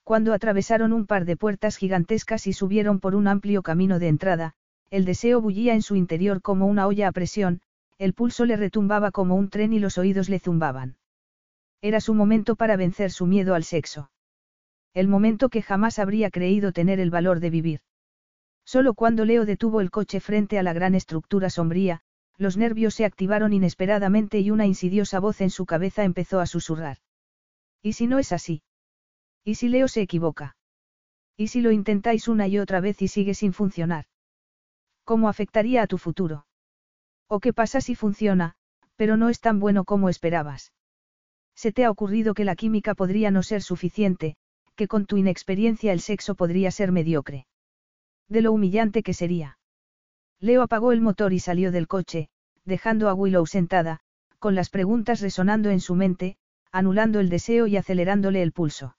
Cuando 0.04 0.34
atravesaron 0.34 0.94
un 0.94 1.08
par 1.08 1.26
de 1.26 1.38
puertas 1.38 1.78
gigantescas 1.78 2.48
y 2.48 2.54
subieron 2.54 3.00
por 3.00 3.16
un 3.16 3.28
amplio 3.28 3.64
camino 3.64 3.98
de 3.98 4.10
entrada, 4.10 4.56
el 4.96 5.04
deseo 5.04 5.42
bullía 5.42 5.74
en 5.74 5.82
su 5.82 5.98
interior 5.98 6.42
como 6.42 6.68
una 6.68 6.88
olla 6.88 7.10
a 7.10 7.12
presión, 7.12 7.60
el 7.98 8.14
pulso 8.14 8.46
le 8.46 8.56
retumbaba 8.56 9.12
como 9.12 9.36
un 9.36 9.50
tren 9.50 9.74
y 9.74 9.80
los 9.80 9.98
oídos 9.98 10.30
le 10.30 10.40
zumbaban. 10.40 10.96
Era 11.82 12.00
su 12.00 12.14
momento 12.14 12.56
para 12.56 12.78
vencer 12.78 13.12
su 13.12 13.26
miedo 13.26 13.56
al 13.56 13.66
sexo. 13.66 14.10
El 14.94 15.10
momento 15.10 15.50
que 15.50 15.62
jamás 15.62 16.00
habría 16.00 16.30
creído 16.30 16.72
tener 16.72 17.02
el 17.02 17.12
valor 17.12 17.42
de 17.42 17.50
vivir. 17.50 17.82
Solo 18.64 18.94
cuando 18.94 19.26
Leo 19.26 19.46
detuvo 19.46 19.82
el 19.82 19.92
coche 19.92 20.22
frente 20.22 20.58
a 20.60 20.64
la 20.64 20.72
gran 20.72 20.96
estructura 20.96 21.50
sombría, 21.50 22.00
los 22.38 22.56
nervios 22.56 22.96
se 22.96 23.04
activaron 23.04 23.52
inesperadamente 23.52 24.40
y 24.40 24.50
una 24.50 24.66
insidiosa 24.66 25.20
voz 25.20 25.42
en 25.42 25.50
su 25.50 25.66
cabeza 25.66 26.06
empezó 26.06 26.40
a 26.40 26.46
susurrar. 26.46 27.00
¿Y 27.82 27.94
si 27.94 28.08
no 28.08 28.18
es 28.18 28.32
así? 28.32 28.64
¿Y 29.44 29.56
si 29.56 29.68
Leo 29.68 29.90
se 29.90 30.02
equivoca? 30.02 30.56
¿Y 31.36 31.48
si 31.48 31.60
lo 31.60 31.72
intentáis 31.72 32.30
una 32.30 32.48
y 32.48 32.60
otra 32.60 32.80
vez 32.80 33.02
y 33.02 33.10
sigue 33.10 33.34
sin 33.34 33.52
funcionar? 33.52 34.06
¿Cómo 35.06 35.30
afectaría 35.30 35.84
a 35.84 35.88
tu 35.88 36.00
futuro? 36.00 36.48
¿O 37.28 37.40
qué 37.40 37.54
pasa 37.54 37.80
si 37.80 37.94
funciona, 37.94 38.56
pero 38.96 39.18
no 39.18 39.30
es 39.30 39.40
tan 39.40 39.60
bueno 39.60 39.86
como 39.86 40.10
esperabas? 40.10 40.74
¿Se 41.56 41.72
te 41.72 41.86
ha 41.86 41.92
ocurrido 41.92 42.34
que 42.34 42.44
la 42.44 42.56
química 42.56 42.96
podría 42.96 43.30
no 43.30 43.44
ser 43.44 43.62
suficiente, 43.62 44.36
que 44.76 44.88
con 44.88 45.06
tu 45.06 45.18
inexperiencia 45.18 45.94
el 45.94 46.02
sexo 46.02 46.34
podría 46.34 46.72
ser 46.72 46.92
mediocre? 46.92 47.46
De 48.28 48.42
lo 48.42 48.52
humillante 48.52 49.04
que 49.04 49.14
sería. 49.14 49.60
Leo 50.40 50.64
apagó 50.64 50.92
el 50.92 51.02
motor 51.02 51.34
y 51.34 51.40
salió 51.40 51.72
del 51.72 51.88
coche, 51.88 52.30
dejando 52.66 53.08
a 53.08 53.14
Willow 53.14 53.46
sentada, 53.46 54.00
con 54.40 54.56
las 54.56 54.70
preguntas 54.70 55.22
resonando 55.22 55.70
en 55.70 55.82
su 55.82 55.96
mente, 55.96 56.38
anulando 56.72 57.20
el 57.20 57.30
deseo 57.30 57.68
y 57.68 57.78
acelerándole 57.78 58.42
el 58.42 58.52
pulso. 58.52 58.98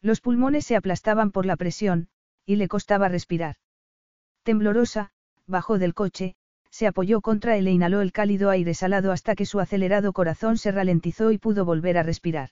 Los 0.00 0.20
pulmones 0.22 0.64
se 0.64 0.74
aplastaban 0.74 1.32
por 1.32 1.44
la 1.44 1.56
presión, 1.56 2.08
y 2.46 2.56
le 2.56 2.66
costaba 2.66 3.08
respirar. 3.08 3.56
Temblorosa, 4.42 5.12
bajó 5.48 5.78
del 5.78 5.94
coche, 5.94 6.36
se 6.70 6.86
apoyó 6.86 7.20
contra 7.20 7.56
él 7.56 7.66
e 7.66 7.72
inhaló 7.72 8.00
el 8.02 8.12
cálido 8.12 8.50
aire 8.50 8.74
salado 8.74 9.10
hasta 9.10 9.34
que 9.34 9.46
su 9.46 9.58
acelerado 9.58 10.12
corazón 10.12 10.58
se 10.58 10.70
ralentizó 10.70 11.32
y 11.32 11.38
pudo 11.38 11.64
volver 11.64 11.98
a 11.98 12.02
respirar. 12.04 12.50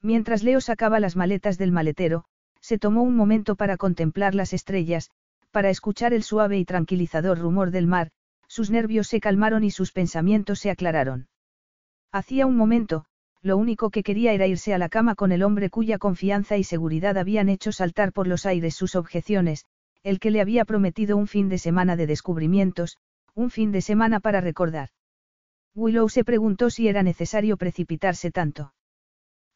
Mientras 0.00 0.42
Leo 0.42 0.60
sacaba 0.60 1.00
las 1.00 1.16
maletas 1.16 1.58
del 1.58 1.72
maletero, 1.72 2.24
se 2.60 2.78
tomó 2.78 3.02
un 3.02 3.16
momento 3.16 3.56
para 3.56 3.76
contemplar 3.76 4.34
las 4.34 4.52
estrellas, 4.52 5.10
para 5.50 5.70
escuchar 5.70 6.14
el 6.14 6.22
suave 6.22 6.58
y 6.58 6.64
tranquilizador 6.64 7.38
rumor 7.38 7.70
del 7.70 7.86
mar, 7.86 8.10
sus 8.48 8.70
nervios 8.70 9.08
se 9.08 9.20
calmaron 9.20 9.64
y 9.64 9.70
sus 9.70 9.92
pensamientos 9.92 10.60
se 10.60 10.70
aclararon. 10.70 11.28
Hacía 12.12 12.46
un 12.46 12.56
momento, 12.56 13.04
lo 13.42 13.56
único 13.56 13.90
que 13.90 14.02
quería 14.02 14.32
era 14.32 14.46
irse 14.46 14.72
a 14.72 14.78
la 14.78 14.88
cama 14.88 15.14
con 15.14 15.32
el 15.32 15.42
hombre 15.42 15.68
cuya 15.68 15.98
confianza 15.98 16.56
y 16.56 16.64
seguridad 16.64 17.18
habían 17.18 17.48
hecho 17.48 17.72
saltar 17.72 18.12
por 18.12 18.26
los 18.26 18.46
aires 18.46 18.74
sus 18.74 18.94
objeciones, 18.94 19.66
el 20.04 20.20
que 20.20 20.30
le 20.30 20.42
había 20.42 20.64
prometido 20.66 21.16
un 21.16 21.26
fin 21.26 21.48
de 21.48 21.58
semana 21.58 21.96
de 21.96 22.06
descubrimientos, 22.06 22.98
un 23.34 23.50
fin 23.50 23.72
de 23.72 23.80
semana 23.80 24.20
para 24.20 24.40
recordar. 24.40 24.90
Willow 25.74 26.08
se 26.08 26.24
preguntó 26.24 26.70
si 26.70 26.86
era 26.86 27.02
necesario 27.02 27.56
precipitarse 27.56 28.30
tanto. 28.30 28.74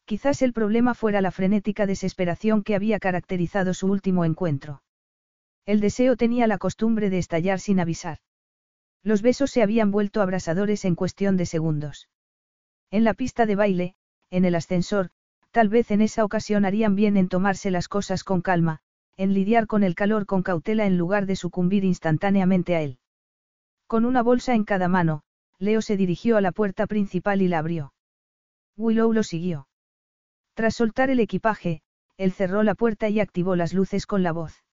Quizás 0.05 0.41
el 0.41 0.51
problema 0.51 0.95
fuera 0.95 1.21
la 1.21 1.31
frenética 1.31 1.85
desesperación 1.85 2.63
que 2.63 2.75
había 2.75 2.99
caracterizado 2.99 3.75
su 3.75 3.87
último 3.87 4.25
encuentro. 4.25 4.81
El 5.67 5.79
deseo 5.81 6.17
tenía 6.17 6.47
la 6.47 6.57
costumbre 6.57 7.11
de 7.11 7.19
estallar 7.19 7.59
sin 7.59 7.79
avisar. 7.79 8.17
Los 9.03 9.21
besos 9.21 9.51
se 9.51 9.61
habían 9.61 9.91
vuelto 9.91 10.21
abrasadores 10.23 10.83
en 10.83 10.95
cuestión 10.95 11.37
de 11.37 11.45
segundos. 11.45 12.09
En 12.89 13.03
la 13.03 13.13
pista 13.13 13.45
de 13.45 13.55
baile, 13.55 13.95
en 14.31 14.45
el 14.45 14.55
ascensor, 14.55 15.11
tal 15.51 15.69
vez 15.69 15.91
en 15.91 16.01
esa 16.01 16.25
ocasión 16.25 16.65
harían 16.65 16.95
bien 16.95 17.15
en 17.15 17.29
tomarse 17.29 17.69
las 17.69 17.87
cosas 17.87 18.23
con 18.23 18.41
calma, 18.41 18.81
en 19.19 19.33
lidiar 19.33 19.67
con 19.67 19.83
el 19.83 19.95
calor 19.95 20.25
con 20.25 20.43
cautela 20.43 20.85
en 20.85 20.97
lugar 20.97 21.25
de 21.25 21.35
sucumbir 21.35 21.83
instantáneamente 21.83 22.77
a 22.77 22.81
él. 22.81 22.99
Con 23.85 24.05
una 24.05 24.23
bolsa 24.23 24.55
en 24.55 24.63
cada 24.63 24.87
mano, 24.87 25.23
Leo 25.57 25.81
se 25.81 25.97
dirigió 25.97 26.37
a 26.37 26.41
la 26.41 26.53
puerta 26.53 26.87
principal 26.87 27.41
y 27.41 27.49
la 27.49 27.59
abrió. 27.59 27.93
Willow 28.77 29.11
lo 29.11 29.23
siguió. 29.23 29.67
Tras 30.53 30.75
soltar 30.75 31.09
el 31.09 31.19
equipaje, 31.19 31.81
él 32.15 32.31
cerró 32.31 32.63
la 32.63 32.75
puerta 32.75 33.09
y 33.09 33.19
activó 33.19 33.57
las 33.57 33.73
luces 33.73 34.05
con 34.05 34.23
la 34.23 34.31
voz. 34.31 34.63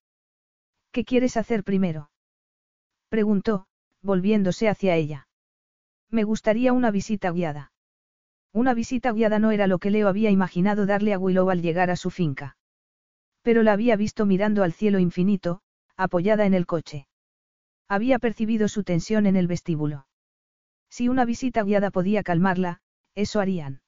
¿Qué 0.92 1.04
quieres 1.04 1.36
hacer 1.36 1.64
primero? 1.64 2.12
preguntó, 3.08 3.66
volviéndose 4.00 4.68
hacia 4.68 4.94
ella. 4.94 5.26
Me 6.08 6.22
gustaría 6.22 6.72
una 6.72 6.92
visita 6.92 7.32
guiada. 7.32 7.72
Una 8.52 8.74
visita 8.74 9.10
guiada 9.10 9.40
no 9.40 9.50
era 9.50 9.66
lo 9.66 9.80
que 9.80 9.90
Leo 9.90 10.06
había 10.06 10.30
imaginado 10.30 10.86
darle 10.86 11.14
a 11.14 11.18
Willow 11.18 11.50
al 11.50 11.62
llegar 11.62 11.90
a 11.90 11.96
su 11.96 12.10
finca. 12.10 12.55
Pero 13.46 13.62
la 13.62 13.74
había 13.74 13.94
visto 13.94 14.26
mirando 14.26 14.64
al 14.64 14.72
cielo 14.72 14.98
infinito, 14.98 15.60
apoyada 15.96 16.46
en 16.46 16.54
el 16.54 16.66
coche. 16.66 17.06
Había 17.88 18.18
percibido 18.18 18.66
su 18.66 18.82
tensión 18.82 19.24
en 19.24 19.36
el 19.36 19.46
vestíbulo. 19.46 20.08
Si 20.90 21.08
una 21.08 21.24
visita 21.24 21.62
guiada 21.62 21.92
podía 21.92 22.24
calmarla, 22.24 22.80
eso 23.14 23.38
harían. 23.38 23.82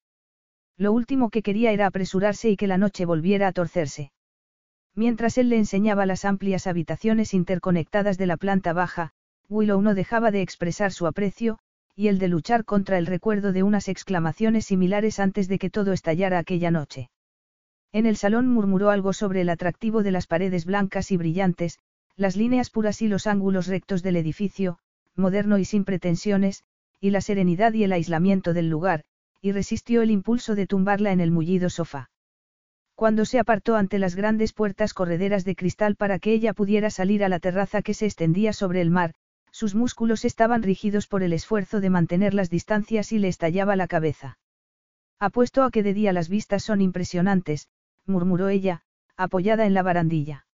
Lo 0.76 0.92
último 0.92 1.30
que 1.30 1.42
quería 1.42 1.72
era 1.72 1.88
apresurarse 1.88 2.50
y 2.50 2.56
que 2.56 2.68
la 2.68 2.78
noche 2.78 3.04
volviera 3.04 3.48
a 3.48 3.52
torcerse. 3.52 4.12
Mientras 4.94 5.36
él 5.38 5.48
le 5.48 5.56
enseñaba 5.56 6.06
las 6.06 6.24
amplias 6.24 6.68
habitaciones 6.68 7.34
interconectadas 7.34 8.16
de 8.16 8.26
la 8.26 8.36
planta 8.36 8.72
baja, 8.72 9.10
Willow 9.48 9.82
no 9.82 9.96
dejaba 9.96 10.30
de 10.30 10.42
expresar 10.42 10.92
su 10.92 11.08
aprecio, 11.08 11.58
y 11.96 12.06
el 12.06 12.20
de 12.20 12.28
luchar 12.28 12.64
contra 12.64 12.96
el 12.96 13.06
recuerdo 13.06 13.50
de 13.52 13.64
unas 13.64 13.88
exclamaciones 13.88 14.66
similares 14.66 15.18
antes 15.18 15.48
de 15.48 15.58
que 15.58 15.68
todo 15.68 15.92
estallara 15.92 16.38
aquella 16.38 16.70
noche. 16.70 17.10
En 17.92 18.04
el 18.04 18.16
salón 18.16 18.48
murmuró 18.48 18.90
algo 18.90 19.12
sobre 19.12 19.40
el 19.40 19.48
atractivo 19.48 20.02
de 20.02 20.10
las 20.10 20.26
paredes 20.26 20.66
blancas 20.66 21.10
y 21.10 21.16
brillantes, 21.16 21.78
las 22.16 22.36
líneas 22.36 22.68
puras 22.68 23.00
y 23.00 23.08
los 23.08 23.26
ángulos 23.26 23.66
rectos 23.66 24.02
del 24.02 24.16
edificio, 24.16 24.78
moderno 25.14 25.58
y 25.58 25.64
sin 25.64 25.84
pretensiones, 25.84 26.64
y 27.00 27.10
la 27.10 27.20
serenidad 27.20 27.72
y 27.72 27.84
el 27.84 27.92
aislamiento 27.92 28.52
del 28.52 28.68
lugar, 28.68 29.04
y 29.40 29.52
resistió 29.52 30.02
el 30.02 30.10
impulso 30.10 30.54
de 30.54 30.66
tumbarla 30.66 31.12
en 31.12 31.20
el 31.20 31.30
mullido 31.30 31.70
sofá. 31.70 32.10
Cuando 32.94 33.24
se 33.24 33.38
apartó 33.38 33.76
ante 33.76 33.98
las 33.98 34.16
grandes 34.16 34.52
puertas 34.52 34.92
correderas 34.92 35.44
de 35.44 35.54
cristal 35.54 35.94
para 35.94 36.18
que 36.18 36.32
ella 36.32 36.52
pudiera 36.52 36.90
salir 36.90 37.22
a 37.22 37.28
la 37.28 37.38
terraza 37.38 37.80
que 37.80 37.94
se 37.94 38.06
extendía 38.06 38.52
sobre 38.52 38.80
el 38.80 38.90
mar, 38.90 39.14
sus 39.52 39.74
músculos 39.74 40.24
estaban 40.24 40.62
rígidos 40.62 41.06
por 41.06 41.22
el 41.22 41.32
esfuerzo 41.32 41.80
de 41.80 41.90
mantener 41.90 42.34
las 42.34 42.50
distancias 42.50 43.12
y 43.12 43.18
le 43.18 43.28
estallaba 43.28 43.76
la 43.76 43.86
cabeza. 43.86 44.38
Apuesto 45.20 45.62
a 45.62 45.70
que 45.70 45.82
de 45.82 45.94
día 45.94 46.12
las 46.12 46.28
vistas 46.28 46.62
son 46.64 46.80
impresionantes, 46.80 47.68
murmuró 48.08 48.48
ella, 48.48 48.82
apoyada 49.16 49.66
en 49.66 49.74
la 49.74 49.82
barandilla. 49.82 50.46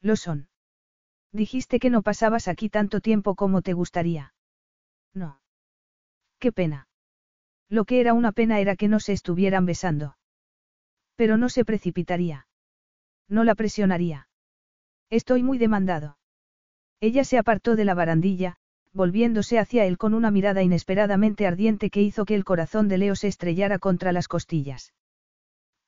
Lo 0.00 0.16
son. 0.16 0.48
Dijiste 1.32 1.78
que 1.78 1.90
no 1.90 2.02
pasabas 2.02 2.48
aquí 2.48 2.68
tanto 2.68 3.00
tiempo 3.00 3.34
como 3.34 3.62
te 3.62 3.72
gustaría. 3.72 4.34
No. 5.14 5.40
Qué 6.38 6.52
pena. 6.52 6.88
Lo 7.68 7.84
que 7.84 8.00
era 8.00 8.12
una 8.12 8.32
pena 8.32 8.60
era 8.60 8.76
que 8.76 8.88
no 8.88 9.00
se 9.00 9.12
estuvieran 9.12 9.64
besando. 9.64 10.16
Pero 11.16 11.36
no 11.36 11.48
se 11.48 11.64
precipitaría. 11.64 12.46
No 13.28 13.44
la 13.44 13.54
presionaría. 13.54 14.28
Estoy 15.08 15.42
muy 15.42 15.58
demandado. 15.58 16.18
Ella 17.00 17.24
se 17.24 17.38
apartó 17.38 17.76
de 17.76 17.84
la 17.84 17.94
barandilla, 17.94 18.56
volviéndose 18.92 19.58
hacia 19.58 19.84
él 19.86 19.98
con 19.98 20.14
una 20.14 20.30
mirada 20.30 20.62
inesperadamente 20.62 21.46
ardiente 21.46 21.90
que 21.90 22.02
hizo 22.02 22.24
que 22.24 22.34
el 22.34 22.44
corazón 22.44 22.88
de 22.88 22.98
Leo 22.98 23.16
se 23.16 23.28
estrellara 23.28 23.78
contra 23.78 24.12
las 24.12 24.28
costillas. 24.28 24.92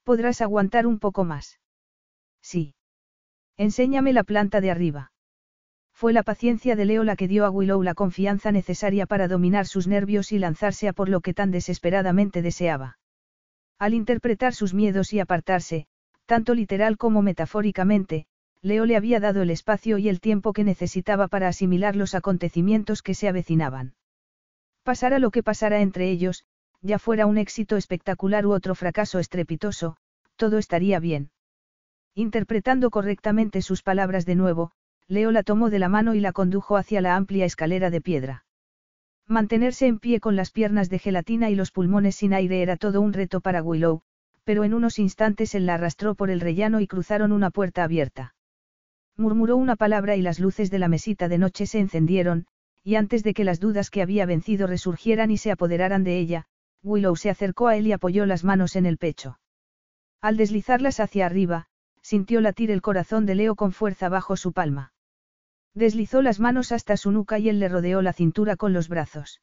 ¿Podrás 0.04 0.40
aguantar 0.42 0.86
un 0.86 0.98
poco 0.98 1.24
más? 1.24 1.58
Sí. 2.42 2.74
Enséñame 3.56 4.12
la 4.12 4.22
planta 4.22 4.60
de 4.60 4.70
arriba. 4.70 5.12
Fue 5.94 6.12
la 6.12 6.22
paciencia 6.22 6.76
de 6.76 6.84
Leo 6.84 7.04
la 7.04 7.16
que 7.16 7.28
dio 7.28 7.46
a 7.46 7.50
Willow 7.50 7.82
la 7.82 7.94
confianza 7.94 8.52
necesaria 8.52 9.06
para 9.06 9.28
dominar 9.28 9.66
sus 9.66 9.86
nervios 9.86 10.32
y 10.32 10.38
lanzarse 10.38 10.88
a 10.88 10.92
por 10.92 11.08
lo 11.08 11.20
que 11.20 11.32
tan 11.32 11.50
desesperadamente 11.50 12.42
deseaba. 12.42 12.98
Al 13.78 13.94
interpretar 13.94 14.54
sus 14.54 14.74
miedos 14.74 15.12
y 15.12 15.20
apartarse, 15.20 15.86
tanto 16.26 16.54
literal 16.54 16.98
como 16.98 17.22
metafóricamente, 17.22 18.26
Leo 18.60 18.86
le 18.86 18.96
había 18.96 19.20
dado 19.20 19.42
el 19.42 19.50
espacio 19.50 19.98
y 19.98 20.08
el 20.08 20.20
tiempo 20.20 20.52
que 20.52 20.64
necesitaba 20.64 21.28
para 21.28 21.48
asimilar 21.48 21.96
los 21.96 22.14
acontecimientos 22.14 23.02
que 23.02 23.14
se 23.14 23.28
avecinaban. 23.28 23.94
Pasara 24.82 25.18
lo 25.18 25.30
que 25.30 25.42
pasara 25.42 25.80
entre 25.80 26.10
ellos, 26.10 26.44
ya 26.84 26.98
fuera 26.98 27.24
un 27.24 27.38
éxito 27.38 27.76
espectacular 27.76 28.44
u 28.44 28.52
otro 28.52 28.74
fracaso 28.74 29.18
estrepitoso, 29.18 29.96
todo 30.36 30.58
estaría 30.58 31.00
bien. 31.00 31.30
Interpretando 32.14 32.90
correctamente 32.90 33.62
sus 33.62 33.82
palabras 33.82 34.26
de 34.26 34.34
nuevo, 34.34 34.70
Leo 35.08 35.32
la 35.32 35.42
tomó 35.42 35.70
de 35.70 35.78
la 35.78 35.88
mano 35.88 36.14
y 36.14 36.20
la 36.20 36.32
condujo 36.32 36.76
hacia 36.76 37.00
la 37.00 37.16
amplia 37.16 37.46
escalera 37.46 37.88
de 37.88 38.02
piedra. 38.02 38.44
Mantenerse 39.26 39.86
en 39.86 39.98
pie 39.98 40.20
con 40.20 40.36
las 40.36 40.50
piernas 40.50 40.90
de 40.90 40.98
gelatina 40.98 41.48
y 41.48 41.54
los 41.54 41.70
pulmones 41.70 42.16
sin 42.16 42.34
aire 42.34 42.60
era 42.60 42.76
todo 42.76 43.00
un 43.00 43.14
reto 43.14 43.40
para 43.40 43.62
Willow, 43.62 44.02
pero 44.44 44.62
en 44.62 44.74
unos 44.74 44.98
instantes 44.98 45.54
él 45.54 45.64
la 45.64 45.74
arrastró 45.74 46.14
por 46.14 46.28
el 46.28 46.40
rellano 46.40 46.80
y 46.80 46.86
cruzaron 46.86 47.32
una 47.32 47.50
puerta 47.50 47.82
abierta. 47.82 48.34
Murmuró 49.16 49.56
una 49.56 49.76
palabra 49.76 50.16
y 50.16 50.22
las 50.22 50.38
luces 50.38 50.70
de 50.70 50.78
la 50.78 50.88
mesita 50.88 51.28
de 51.28 51.38
noche 51.38 51.66
se 51.66 51.78
encendieron, 51.78 52.46
y 52.82 52.96
antes 52.96 53.22
de 53.22 53.32
que 53.32 53.44
las 53.44 53.58
dudas 53.58 53.88
que 53.88 54.02
había 54.02 54.26
vencido 54.26 54.66
resurgieran 54.66 55.30
y 55.30 55.38
se 55.38 55.50
apoderaran 55.50 56.04
de 56.04 56.18
ella, 56.18 56.46
Willow 56.84 57.16
se 57.16 57.30
acercó 57.30 57.68
a 57.68 57.76
él 57.76 57.86
y 57.86 57.92
apoyó 57.92 58.26
las 58.26 58.44
manos 58.44 58.76
en 58.76 58.84
el 58.86 58.98
pecho. 58.98 59.40
Al 60.20 60.36
deslizarlas 60.36 61.00
hacia 61.00 61.26
arriba, 61.26 61.66
sintió 62.02 62.40
latir 62.40 62.70
el 62.70 62.82
corazón 62.82 63.24
de 63.24 63.34
Leo 63.34 63.56
con 63.56 63.72
fuerza 63.72 64.10
bajo 64.10 64.36
su 64.36 64.52
palma. 64.52 64.92
Deslizó 65.74 66.22
las 66.22 66.38
manos 66.38 66.70
hasta 66.70 66.96
su 66.96 67.10
nuca 67.10 67.38
y 67.38 67.48
él 67.48 67.58
le 67.58 67.68
rodeó 67.68 68.02
la 68.02 68.12
cintura 68.12 68.56
con 68.56 68.72
los 68.74 68.88
brazos. 68.88 69.40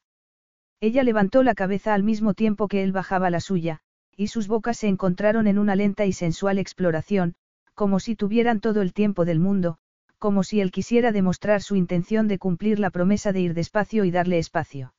Ella 0.80 1.04
levantó 1.04 1.44
la 1.44 1.56
cabeza 1.56 1.94
al 1.94 2.04
mismo 2.04 2.34
tiempo 2.36 2.68
que 2.68 2.84
él 2.84 2.92
bajaba 2.92 3.30
la 3.30 3.40
suya, 3.40 3.80
y 4.16 4.28
sus 4.28 4.48
bocas 4.48 4.78
se 4.78 4.88
encontraron 4.88 5.48
en 5.48 5.58
una 5.58 5.76
lenta 5.76 6.06
y 6.06 6.14
sensual 6.14 6.60
exploración, 6.60 7.36
como 7.74 8.00
si 8.00 8.16
tuvieran 8.16 8.60
todo 8.60 8.82
el 8.82 8.94
tiempo 8.94 9.26
del 9.26 9.40
mundo, 9.40 9.78
como 10.20 10.44
si 10.44 10.62
él 10.62 10.72
quisiera 10.72 11.12
demostrar 11.12 11.64
su 11.64 11.76
intención 11.76 12.28
de 12.28 12.38
cumplir 12.38 12.80
la 12.80 12.92
promesa 12.92 13.32
de 13.32 13.42
ir 13.42 13.54
despacio 13.56 14.06
y 14.06 14.12
darle 14.12 14.38
espacio. 14.38 14.94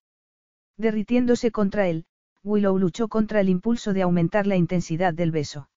Derritiéndose 0.77 1.53
contra 1.53 1.87
él, 1.87 2.07
Willow 2.45 2.79
luchó 2.79 3.09
contra 3.09 3.41
el 3.41 3.49
impulso 3.49 3.93
de 3.93 4.03
aumentar 4.03 4.47
la 4.47 4.57
intensidad 4.57 5.15
del 5.15 5.31
beso. 5.31 5.69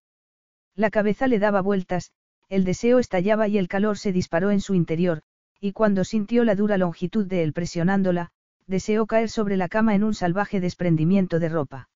La 0.76 0.90
cabeza 0.90 1.28
le 1.28 1.40
daba 1.40 1.62
vueltas, 1.62 2.12
el 2.50 2.64
deseo 2.64 3.00
estallaba 3.00 3.48
y 3.48 3.58
el 3.58 3.68
calor 3.68 3.98
se 3.98 4.12
disparó 4.12 4.52
en 4.52 4.62
su 4.62 4.74
interior, 4.74 5.22
y 5.60 5.72
cuando 5.72 6.04
sintió 6.04 6.44
la 6.44 6.56
dura 6.56 6.78
longitud 6.78 7.26
de 7.26 7.44
él 7.44 7.54
presionándola, 7.54 8.32
deseó 8.68 9.06
caer 9.06 9.30
sobre 9.30 9.58
la 9.58 9.70
cama 9.70 9.96
en 9.96 10.04
un 10.04 10.14
salvaje 10.14 10.60
desprendimiento 10.60 11.40
de 11.40 11.50
ropa. 11.50 11.90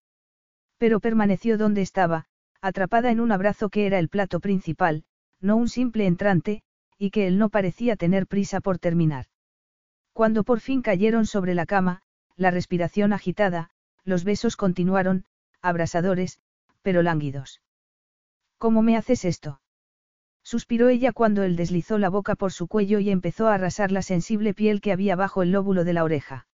Pero 0.78 1.00
permaneció 1.00 1.58
donde 1.58 1.82
estaba, 1.82 2.26
atrapada 2.62 3.12
en 3.12 3.20
un 3.20 3.32
abrazo 3.32 3.70
que 3.70 3.86
era 3.86 4.00
el 4.00 4.10
plato 4.10 4.40
principal, 4.40 5.04
no 5.42 5.56
un 5.56 5.70
simple 5.70 6.06
entrante, 6.06 6.62
y 6.98 7.12
que 7.12 7.28
él 7.28 7.38
no 7.38 7.50
parecía 7.50 7.96
tener 7.96 8.28
prisa 8.28 8.62
por 8.62 8.78
terminar. 8.78 9.26
Cuando 10.14 10.44
por 10.44 10.60
fin 10.60 10.82
cayeron 10.82 11.26
sobre 11.26 11.56
la 11.56 11.66
cama, 11.66 12.02
la 12.36 12.52
respiración 12.52 13.14
agitada, 13.14 13.72
los 14.10 14.24
besos 14.26 14.58
continuaron, 14.58 15.24
abrasadores, 15.62 16.40
pero 16.82 17.02
lánguidos. 17.02 17.62
¿Cómo 18.58 18.82
me 18.82 18.98
haces 18.98 19.24
esto? 19.24 19.62
Suspiró 20.44 20.90
ella 20.90 21.14
cuando 21.14 21.44
él 21.44 21.56
deslizó 21.56 21.98
la 21.98 22.10
boca 22.10 22.36
por 22.36 22.52
su 22.52 22.68
cuello 22.68 23.00
y 23.00 23.12
empezó 23.12 23.48
a 23.48 23.54
arrasar 23.54 23.92
la 23.92 24.02
sensible 24.02 24.54
piel 24.54 24.82
que 24.82 24.92
había 24.92 25.16
bajo 25.16 25.44
el 25.44 25.52
lóbulo 25.52 25.84
de 25.84 25.94
la 25.94 26.04
oreja. 26.04 26.48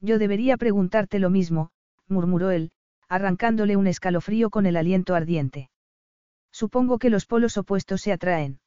Yo 0.00 0.18
debería 0.18 0.56
preguntarte 0.56 1.18
lo 1.18 1.28
mismo, 1.28 1.70
murmuró 2.08 2.50
él, 2.50 2.72
arrancándole 3.08 3.76
un 3.76 3.86
escalofrío 3.86 4.48
con 4.48 4.64
el 4.64 4.76
aliento 4.76 5.14
ardiente. 5.14 5.70
Supongo 6.50 6.98
que 6.98 7.10
los 7.10 7.26
polos 7.26 7.58
opuestos 7.58 8.00
se 8.00 8.12
atraen. 8.12 8.60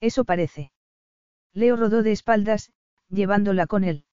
Eso 0.00 0.24
parece. 0.24 0.72
Leo 1.52 1.76
rodó 1.76 2.02
de 2.02 2.12
espaldas, 2.12 2.72
llevándola 3.10 3.66
con 3.66 3.84
él. 3.84 4.05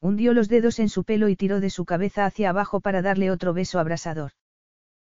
Hundió 0.00 0.32
los 0.32 0.48
dedos 0.48 0.78
en 0.78 0.88
su 0.88 1.04
pelo 1.04 1.28
y 1.28 1.36
tiró 1.36 1.60
de 1.60 1.70
su 1.70 1.84
cabeza 1.84 2.24
hacia 2.24 2.50
abajo 2.50 2.80
para 2.80 3.02
darle 3.02 3.30
otro 3.30 3.52
beso 3.52 3.78
abrasador. 3.78 4.32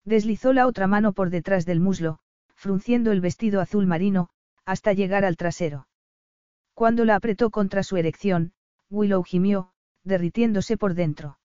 Deslizó 0.04 0.52
la 0.52 0.66
otra 0.66 0.86
mano 0.86 1.12
por 1.12 1.30
detrás 1.30 1.66
del 1.66 1.80
muslo, 1.80 2.20
frunciendo 2.54 3.10
el 3.10 3.20
vestido 3.20 3.60
azul 3.60 3.86
marino, 3.86 4.28
hasta 4.64 4.92
llegar 4.92 5.24
al 5.24 5.36
trasero. 5.36 5.88
Cuando 6.74 7.04
la 7.04 7.16
apretó 7.16 7.50
contra 7.50 7.82
su 7.82 7.96
erección, 7.96 8.52
Willow 8.90 9.22
gimió, 9.24 9.72
derritiéndose 10.04 10.76
por 10.76 10.94
dentro. 10.94 11.38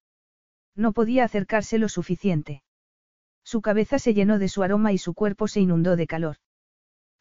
No 0.76 0.94
podía 0.94 1.24
acercarse 1.24 1.80
lo 1.80 1.90
suficiente. 1.90 2.64
Su 3.44 3.62
cabeza 3.62 3.98
se 3.98 4.14
llenó 4.14 4.38
de 4.40 4.50
su 4.50 4.62
aroma 4.62 4.94
y 4.94 4.98
su 4.98 5.14
cuerpo 5.14 5.48
se 5.48 5.62
inundó 5.62 5.96
de 5.96 6.06
calor. 6.06 6.38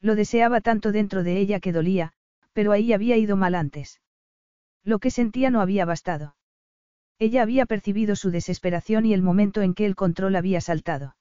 Lo 0.00 0.14
deseaba 0.14 0.60
tanto 0.60 0.92
dentro 0.92 1.22
de 1.22 1.38
ella 1.38 1.60
que 1.60 1.72
dolía, 1.72 2.12
pero 2.52 2.72
ahí 2.72 2.92
había 2.92 3.16
ido 3.16 3.36
mal 3.36 3.54
antes. 3.54 4.00
Lo 4.84 4.98
que 4.98 5.10
sentía 5.10 5.50
no 5.50 5.60
había 5.60 5.84
bastado. 5.84 6.36
Ella 7.18 7.42
había 7.42 7.66
percibido 7.66 8.16
su 8.16 8.30
desesperación 8.30 9.04
y 9.04 9.12
el 9.12 9.22
momento 9.22 9.60
en 9.60 9.74
que 9.74 9.84
el 9.84 9.94
control 9.94 10.36
había 10.36 10.60
saltado. 10.60 11.16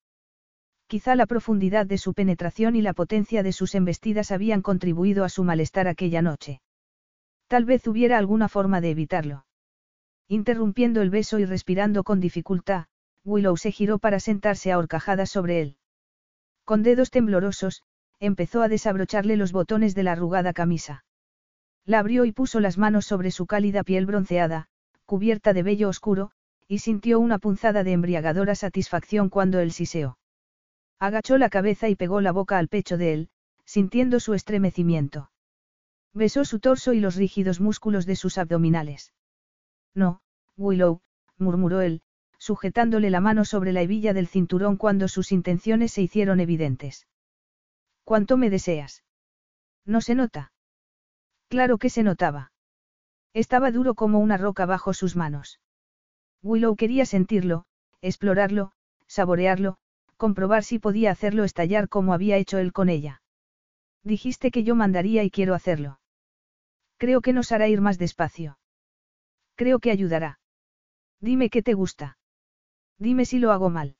Quizá 0.87 1.15
la 1.15 1.27
profundidad 1.27 1.85
de 1.85 1.97
su 1.97 2.13
penetración 2.13 2.75
y 2.75 2.81
la 2.81 2.93
potencia 2.93 3.43
de 3.43 3.51
sus 3.51 3.75
embestidas 3.75 4.31
habían 4.31 4.61
contribuido 4.61 5.23
a 5.23 5.29
su 5.29 5.43
malestar 5.43 5.87
aquella 5.87 6.21
noche. 6.21 6.61
Tal 7.47 7.65
vez 7.65 7.85
hubiera 7.87 8.17
alguna 8.17 8.47
forma 8.47 8.81
de 8.81 8.91
evitarlo. 8.91 9.45
Interrumpiendo 10.27 11.01
el 11.01 11.09
beso 11.09 11.37
y 11.37 11.45
respirando 11.45 12.03
con 12.03 12.19
dificultad, 12.19 12.85
Willow 13.25 13.57
se 13.57 13.71
giró 13.71 13.99
para 13.99 14.19
sentarse 14.19 14.71
a 14.71 14.77
horcajadas 14.77 15.29
sobre 15.29 15.61
él. 15.61 15.77
Con 16.63 16.81
dedos 16.81 17.11
temblorosos, 17.11 17.83
empezó 18.19 18.61
a 18.61 18.67
desabrocharle 18.67 19.37
los 19.37 19.51
botones 19.51 19.95
de 19.95 20.03
la 20.03 20.13
arrugada 20.13 20.53
camisa. 20.53 21.03
La 21.89 21.97
abrió 21.97 22.25
y 22.25 22.31
puso 22.31 22.59
las 22.59 22.77
manos 22.77 23.07
sobre 23.07 23.31
su 23.31 23.47
cálida 23.47 23.81
piel 23.81 24.05
bronceada, 24.05 24.67
cubierta 25.07 25.53
de 25.53 25.63
vello 25.63 25.89
oscuro, 25.89 26.29
y 26.67 26.77
sintió 26.77 27.19
una 27.19 27.39
punzada 27.39 27.83
de 27.83 27.93
embriagadora 27.93 28.53
satisfacción 28.53 29.29
cuando 29.29 29.59
él 29.59 29.71
siseó. 29.71 30.19
Agachó 30.99 31.39
la 31.39 31.49
cabeza 31.49 31.89
y 31.89 31.95
pegó 31.95 32.21
la 32.21 32.31
boca 32.31 32.59
al 32.59 32.67
pecho 32.67 32.95
de 32.95 33.13
él, 33.13 33.29
sintiendo 33.65 34.19
su 34.19 34.35
estremecimiento. 34.35 35.31
Besó 36.13 36.45
su 36.45 36.59
torso 36.59 36.93
y 36.93 36.99
los 36.99 37.15
rígidos 37.15 37.59
músculos 37.59 38.05
de 38.05 38.15
sus 38.15 38.37
abdominales. 38.37 39.11
No, 39.95 40.21
Willow, 40.57 41.01
murmuró 41.39 41.81
él, 41.81 42.03
sujetándole 42.37 43.09
la 43.09 43.19
mano 43.19 43.45
sobre 43.45 43.73
la 43.73 43.81
hebilla 43.81 44.13
del 44.13 44.27
cinturón 44.27 44.77
cuando 44.77 45.07
sus 45.07 45.31
intenciones 45.31 45.91
se 45.93 46.03
hicieron 46.03 46.39
evidentes. 46.39 47.07
¿Cuánto 48.03 48.37
me 48.37 48.51
deseas? 48.51 49.03
No 49.85 50.01
se 50.01 50.13
nota. 50.13 50.51
Claro 51.49 51.79
que 51.79 51.89
se 51.89 52.03
notaba. 52.03 52.51
Estaba 53.33 53.71
duro 53.71 53.95
como 53.95 54.19
una 54.19 54.37
roca 54.37 54.65
bajo 54.65 54.93
sus 54.93 55.15
manos. 55.15 55.59
Willow 56.43 56.75
quería 56.75 57.05
sentirlo, 57.05 57.65
explorarlo, 58.01 58.71
saborearlo, 59.07 59.77
comprobar 60.15 60.63
si 60.63 60.79
podía 60.79 61.11
hacerlo 61.11 61.43
estallar 61.43 61.89
como 61.89 62.13
había 62.13 62.37
hecho 62.37 62.59
él 62.59 62.71
con 62.71 62.87
ella. 62.87 63.21
Dijiste 64.03 64.51
que 64.51 64.63
yo 64.63 64.75
mandaría 64.75 65.23
y 65.23 65.31
quiero 65.31 65.55
hacerlo. 65.55 65.99
Creo 66.97 67.21
que 67.21 67.33
nos 67.33 67.51
hará 67.51 67.67
ir 67.67 67.81
más 67.81 67.97
despacio. 67.97 68.59
Creo 69.55 69.79
que 69.79 69.91
ayudará. 69.91 70.39
Dime 71.19 71.49
qué 71.49 71.61
te 71.61 71.73
gusta. 71.73 72.17
Dime 72.97 73.25
si 73.25 73.39
lo 73.39 73.51
hago 73.51 73.69
mal. 73.69 73.95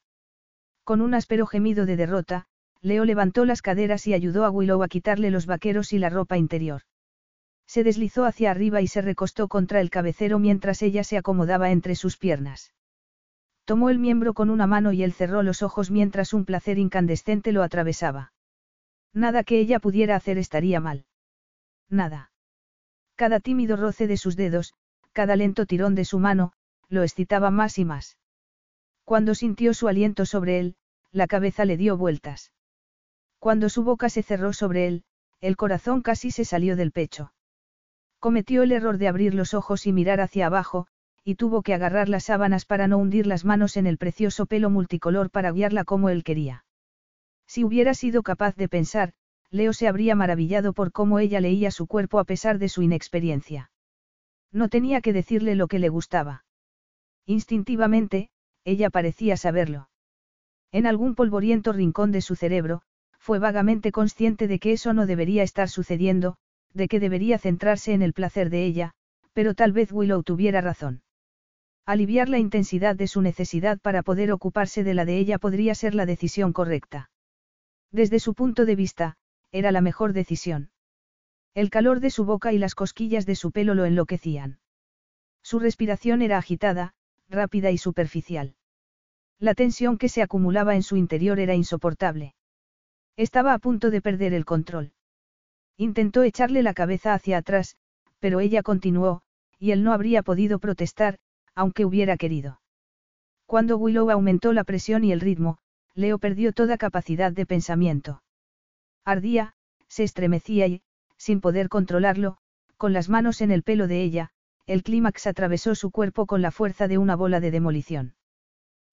Con 0.84 1.02
un 1.02 1.14
áspero 1.14 1.46
gemido 1.48 1.86
de 1.86 1.96
derrota, 1.96 2.46
Leo 2.82 3.06
levantó 3.06 3.46
las 3.46 3.62
caderas 3.62 4.06
y 4.08 4.14
ayudó 4.14 4.46
a 4.46 4.52
Willow 4.52 4.84
a 4.84 4.88
quitarle 4.88 5.32
los 5.32 5.46
vaqueros 5.46 5.94
y 5.94 6.00
la 6.00 6.10
ropa 6.10 6.38
interior. 6.38 6.84
Se 7.70 7.84
deslizó 7.84 8.26
hacia 8.26 8.50
arriba 8.50 8.82
y 8.82 8.88
se 8.88 9.00
recostó 9.00 9.48
contra 9.48 9.80
el 9.80 9.92
cabecero 9.92 10.40
mientras 10.40 10.82
ella 10.82 11.04
se 11.04 11.18
acomodaba 11.20 11.70
entre 11.70 11.94
sus 11.94 12.18
piernas. 12.18 12.74
Tomó 13.64 13.92
el 13.92 14.00
miembro 14.00 14.34
con 14.34 14.50
una 14.50 14.66
mano 14.66 14.92
y 14.92 15.04
él 15.04 15.14
cerró 15.14 15.44
los 15.44 15.62
ojos 15.62 15.92
mientras 15.92 16.34
un 16.34 16.46
placer 16.46 16.80
incandescente 16.80 17.52
lo 17.52 17.62
atravesaba. 17.62 18.34
Nada 19.14 19.44
que 19.44 19.60
ella 19.60 19.78
pudiera 19.78 20.16
hacer 20.16 20.40
estaría 20.40 20.80
mal. 20.80 21.06
Nada. 21.90 22.32
Cada 23.14 23.40
tímido 23.40 23.76
roce 23.78 24.08
de 24.08 24.18
sus 24.18 24.36
dedos, 24.36 24.74
cada 25.14 25.36
lento 25.36 25.68
tirón 25.68 25.94
de 25.94 26.06
su 26.06 26.18
mano, 26.18 26.54
lo 26.88 27.04
excitaba 27.04 27.52
más 27.52 27.78
y 27.78 27.86
más. 27.86 28.18
Cuando 29.04 29.36
sintió 29.36 29.76
su 29.76 29.88
aliento 29.88 30.26
sobre 30.26 30.60
él, 30.60 30.76
la 31.12 31.28
cabeza 31.28 31.66
le 31.66 31.78
dio 31.78 31.98
vueltas. 31.98 32.52
Cuando 33.38 33.70
su 33.70 33.84
boca 33.84 34.10
se 34.10 34.24
cerró 34.24 34.54
sobre 34.54 34.88
él, 34.88 35.04
el 35.40 35.56
corazón 35.56 36.02
casi 36.02 36.32
se 36.32 36.46
salió 36.46 36.76
del 36.76 36.92
pecho. 36.92 37.32
Cometió 38.20 38.64
el 38.64 38.72
error 38.72 38.98
de 38.98 39.08
abrir 39.08 39.34
los 39.34 39.54
ojos 39.54 39.88
y 39.88 39.94
mirar 39.94 40.20
hacia 40.20 40.48
abajo, 40.48 40.88
y 41.24 41.36
tuvo 41.36 41.62
que 41.62 41.74
agarrar 41.74 42.10
las 42.10 42.26
sábanas 42.26 42.66
para 42.66 42.88
no 42.88 42.98
hundir 42.98 43.28
las 43.28 43.46
manos 43.46 43.78
en 43.78 43.88
el 43.88 43.98
precioso 43.98 44.46
pelo 44.46 44.70
multicolor 44.70 45.30
para 45.30 45.52
guiarla 45.52 45.86
como 45.86 46.10
él 46.10 46.24
quería. 46.24 46.66
Si 47.48 47.64
hubiera 47.64 47.94
sido 47.94 48.22
capaz 48.24 48.56
de 48.56 48.68
pensar, 48.68 49.14
Leo 49.52 49.74
se 49.74 49.88
habría 49.88 50.16
maravillado 50.16 50.74
por 50.74 50.92
cómo 50.92 51.20
ella 51.20 51.40
leía 51.40 51.72
su 51.72 51.88
cuerpo 51.88 52.20
a 52.20 52.24
pesar 52.24 52.60
de 52.60 52.70
su 52.70 52.82
inexperiencia. 52.82 53.72
No 54.52 54.70
tenía 54.70 55.02
que 55.02 55.14
decirle 55.14 55.56
lo 55.56 55.68
que 55.68 55.80
le 55.80 55.90
gustaba. 55.90 56.46
Instintivamente, 57.26 58.30
ella 58.66 58.90
parecía 58.90 59.38
saberlo. 59.38 59.90
En 60.72 60.86
algún 60.86 61.16
polvoriento 61.16 61.74
rincón 61.74 62.12
de 62.12 62.22
su 62.22 62.36
cerebro, 62.36 62.82
fue 63.18 63.40
vagamente 63.40 63.92
consciente 63.92 64.48
de 64.48 64.60
que 64.60 64.72
eso 64.72 64.94
no 64.94 65.06
debería 65.06 65.44
estar 65.44 65.70
sucediendo, 65.70 66.38
de 66.74 66.88
que 66.88 67.00
debería 67.00 67.38
centrarse 67.38 67.94
en 67.94 68.02
el 68.02 68.14
placer 68.14 68.50
de 68.50 68.66
ella, 68.66 68.94
pero 69.34 69.54
tal 69.54 69.72
vez 69.72 69.92
Willow 69.92 70.24
tuviera 70.24 70.62
razón. 70.62 71.02
Aliviar 71.86 72.30
la 72.30 72.38
intensidad 72.38 72.96
de 72.96 73.08
su 73.08 73.22
necesidad 73.22 73.80
para 73.80 74.04
poder 74.04 74.32
ocuparse 74.32 74.84
de 74.84 74.94
la 74.94 75.06
de 75.06 75.18
ella 75.18 75.40
podría 75.40 75.74
ser 75.76 75.96
la 75.96 76.06
decisión 76.06 76.54
correcta. 76.54 77.10
Desde 77.92 78.20
su 78.20 78.36
punto 78.36 78.66
de 78.66 78.76
vista, 78.76 79.16
era 79.52 79.72
la 79.72 79.82
mejor 79.82 80.14
decisión. 80.14 80.70
El 81.56 81.72
calor 81.72 82.00
de 82.00 82.12
su 82.12 82.26
boca 82.26 82.54
y 82.54 82.60
las 82.60 82.76
cosquillas 82.76 83.26
de 83.26 83.36
su 83.36 83.52
pelo 83.52 83.74
lo 83.74 83.86
enloquecían. 83.86 84.60
Su 85.42 85.58
respiración 85.58 86.22
era 86.22 86.38
agitada, 86.38 86.94
rápida 87.28 87.72
y 87.72 87.78
superficial. 87.78 88.56
La 89.40 89.56
tensión 89.56 89.98
que 89.98 90.10
se 90.10 90.22
acumulaba 90.22 90.76
en 90.76 90.84
su 90.84 90.96
interior 90.96 91.40
era 91.40 91.56
insoportable. 91.56 92.36
Estaba 93.16 93.54
a 93.54 93.60
punto 93.60 93.90
de 93.90 94.02
perder 94.02 94.34
el 94.34 94.46
control. 94.46 94.92
Intentó 95.82 96.24
echarle 96.24 96.62
la 96.62 96.74
cabeza 96.74 97.14
hacia 97.14 97.38
atrás, 97.38 97.78
pero 98.20 98.42
ella 98.42 98.64
continuó, 98.64 99.22
y 99.60 99.72
él 99.72 99.82
no 99.82 99.94
habría 99.94 100.24
podido 100.24 100.60
protestar, 100.60 101.20
aunque 101.56 101.86
hubiera 101.86 102.18
querido. 102.18 102.60
Cuando 103.46 103.78
Willow 103.78 104.12
aumentó 104.12 104.52
la 104.52 104.66
presión 104.66 105.06
y 105.06 105.14
el 105.14 105.22
ritmo, 105.22 105.58
Leo 105.96 106.18
perdió 106.20 106.52
toda 106.52 106.78
capacidad 106.78 107.32
de 107.32 107.46
pensamiento. 107.46 108.22
Ardía, 109.06 109.54
se 109.88 110.04
estremecía 110.04 110.68
y, 110.68 110.82
sin 111.16 111.40
poder 111.40 111.70
controlarlo, 111.70 112.36
con 112.76 112.92
las 112.92 113.08
manos 113.08 113.40
en 113.40 113.50
el 113.50 113.64
pelo 113.64 113.88
de 113.88 114.04
ella, 114.04 114.32
el 114.66 114.84
clímax 114.84 115.28
atravesó 115.28 115.76
su 115.76 115.92
cuerpo 115.92 116.26
con 116.26 116.42
la 116.42 116.52
fuerza 116.52 116.90
de 116.90 116.98
una 116.98 117.16
bola 117.16 117.40
de 117.40 117.52
demolición. 117.52 118.16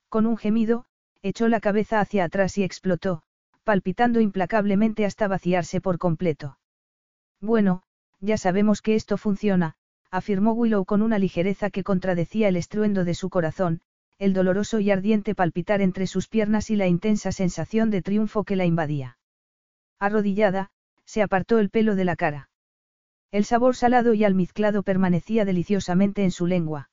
Con 0.08 0.24
un 0.24 0.36
gemido, 0.36 0.84
echó 1.20 1.48
la 1.48 1.58
cabeza 1.58 1.98
hacia 1.98 2.22
atrás 2.22 2.56
y 2.58 2.62
explotó, 2.62 3.24
palpitando 3.64 4.20
implacablemente 4.20 5.04
hasta 5.04 5.26
vaciarse 5.26 5.80
por 5.80 5.98
completo. 5.98 6.56
Bueno, 7.40 7.82
ya 8.20 8.38
sabemos 8.38 8.82
que 8.82 8.94
esto 8.94 9.18
funciona, 9.18 9.74
afirmó 10.10 10.52
Willow 10.52 10.84
con 10.84 11.02
una 11.02 11.18
ligereza 11.18 11.70
que 11.70 11.84
contradecía 11.84 12.48
el 12.48 12.56
estruendo 12.56 13.04
de 13.04 13.14
su 13.14 13.28
corazón, 13.28 13.80
el 14.18 14.32
doloroso 14.32 14.80
y 14.80 14.90
ardiente 14.90 15.34
palpitar 15.34 15.82
entre 15.82 16.06
sus 16.06 16.28
piernas 16.28 16.70
y 16.70 16.76
la 16.76 16.86
intensa 16.86 17.32
sensación 17.32 17.90
de 17.90 18.02
triunfo 18.02 18.44
que 18.44 18.56
la 18.56 18.64
invadía. 18.64 19.18
Arrodillada, 19.98 20.70
se 21.04 21.22
apartó 21.22 21.58
el 21.58 21.70
pelo 21.70 21.94
de 21.94 22.04
la 22.04 22.16
cara. 22.16 22.50
El 23.30 23.44
sabor 23.44 23.76
salado 23.76 24.14
y 24.14 24.24
almizclado 24.24 24.82
permanecía 24.82 25.44
deliciosamente 25.44 26.24
en 26.24 26.30
su 26.30 26.46
lengua. 26.46 26.90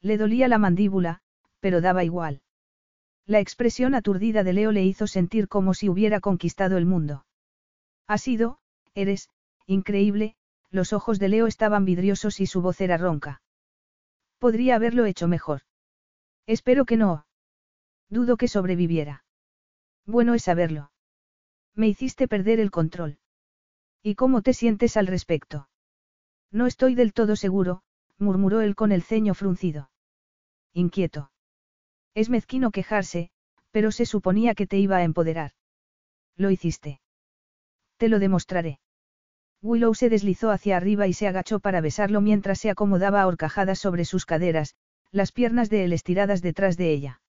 Le 0.00 0.18
dolía 0.18 0.46
la 0.46 0.58
mandíbula, 0.58 1.20
pero 1.60 1.80
daba 1.80 2.04
igual. 2.04 2.42
La 3.26 3.40
expresión 3.40 3.96
aturdida 3.96 4.44
de 4.44 4.52
Leo 4.52 4.70
le 4.70 4.84
hizo 4.84 5.08
sentir 5.08 5.48
como 5.48 5.74
si 5.74 5.88
hubiera 5.88 6.20
conquistado 6.20 6.76
el 6.76 6.86
mundo. 6.86 7.26
Ha 8.06 8.18
sido, 8.18 8.60
eres, 8.94 9.30
increíble, 9.66 10.36
los 10.70 10.92
ojos 10.92 11.18
de 11.18 11.28
Leo 11.28 11.46
estaban 11.46 11.84
vidriosos 11.84 12.40
y 12.40 12.46
su 12.46 12.62
voz 12.62 12.80
era 12.80 12.96
ronca. 12.96 13.42
Podría 14.38 14.76
haberlo 14.76 15.06
hecho 15.06 15.28
mejor. 15.28 15.62
Espero 16.46 16.84
que 16.84 16.96
no. 16.96 17.26
Dudo 18.08 18.36
que 18.36 18.48
sobreviviera. 18.48 19.24
Bueno 20.04 20.34
es 20.34 20.44
saberlo. 20.44 20.92
Me 21.74 21.88
hiciste 21.88 22.28
perder 22.28 22.60
el 22.60 22.70
control. 22.70 23.18
¿Y 24.02 24.14
cómo 24.14 24.42
te 24.42 24.54
sientes 24.54 24.96
al 24.96 25.08
respecto? 25.08 25.68
No 26.52 26.66
estoy 26.66 26.94
del 26.94 27.12
todo 27.12 27.34
seguro, 27.34 27.82
murmuró 28.18 28.60
él 28.60 28.76
con 28.76 28.92
el 28.92 29.02
ceño 29.02 29.34
fruncido. 29.34 29.90
Inquieto. 30.72 31.32
Es 32.14 32.30
mezquino 32.30 32.70
quejarse, 32.70 33.30
pero 33.70 33.90
se 33.90 34.06
suponía 34.06 34.54
que 34.54 34.66
te 34.66 34.78
iba 34.78 34.96
a 34.98 35.02
empoderar. 35.02 35.52
Lo 36.36 36.50
hiciste. 36.50 37.00
Te 37.96 38.08
lo 38.08 38.18
demostraré. 38.18 38.78
Willow 39.62 39.94
se 39.94 40.08
deslizó 40.08 40.50
hacia 40.50 40.76
arriba 40.76 41.06
y 41.06 41.12
se 41.12 41.26
agachó 41.26 41.60
para 41.60 41.80
besarlo 41.80 42.20
mientras 42.20 42.58
se 42.58 42.70
acomodaba 42.70 43.22
a 43.22 43.26
horcajadas 43.26 43.78
sobre 43.78 44.04
sus 44.04 44.26
caderas, 44.26 44.74
las 45.10 45.32
piernas 45.32 45.70
de 45.70 45.84
él 45.84 45.92
estiradas 45.92 46.42
detrás 46.42 46.76
de 46.76 46.90
ella. 46.92 47.20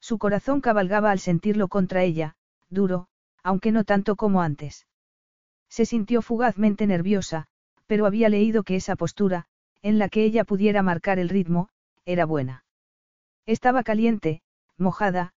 Su 0.00 0.18
corazón 0.18 0.60
cabalgaba 0.60 1.10
al 1.10 1.18
sentirlo 1.18 1.68
contra 1.68 2.02
ella, 2.02 2.36
duro, 2.68 3.08
aunque 3.42 3.72
no 3.72 3.84
tanto 3.84 4.16
como 4.16 4.42
antes. 4.42 4.86
Se 5.68 5.86
sintió 5.86 6.22
fugazmente 6.22 6.86
nerviosa, 6.86 7.46
pero 7.86 8.06
había 8.06 8.28
leído 8.28 8.62
que 8.62 8.76
esa 8.76 8.96
postura, 8.96 9.46
en 9.82 9.98
la 9.98 10.08
que 10.08 10.24
ella 10.24 10.44
pudiera 10.44 10.82
marcar 10.82 11.18
el 11.18 11.28
ritmo, 11.28 11.68
era 12.04 12.26
buena. 12.26 12.64
Estaba 13.46 13.82
caliente, 13.82 14.42
mojada, 14.76 15.34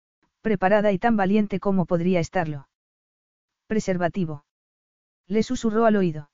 Preparada 0.44 0.92
y 0.92 0.98
tan 0.98 1.16
valiente 1.16 1.58
como 1.58 1.86
podría 1.86 2.20
estarlo. 2.20 2.68
Preservativo. 3.66 4.44
Le 5.26 5.42
susurró 5.42 5.86
al 5.86 5.96
oído. 5.96 6.30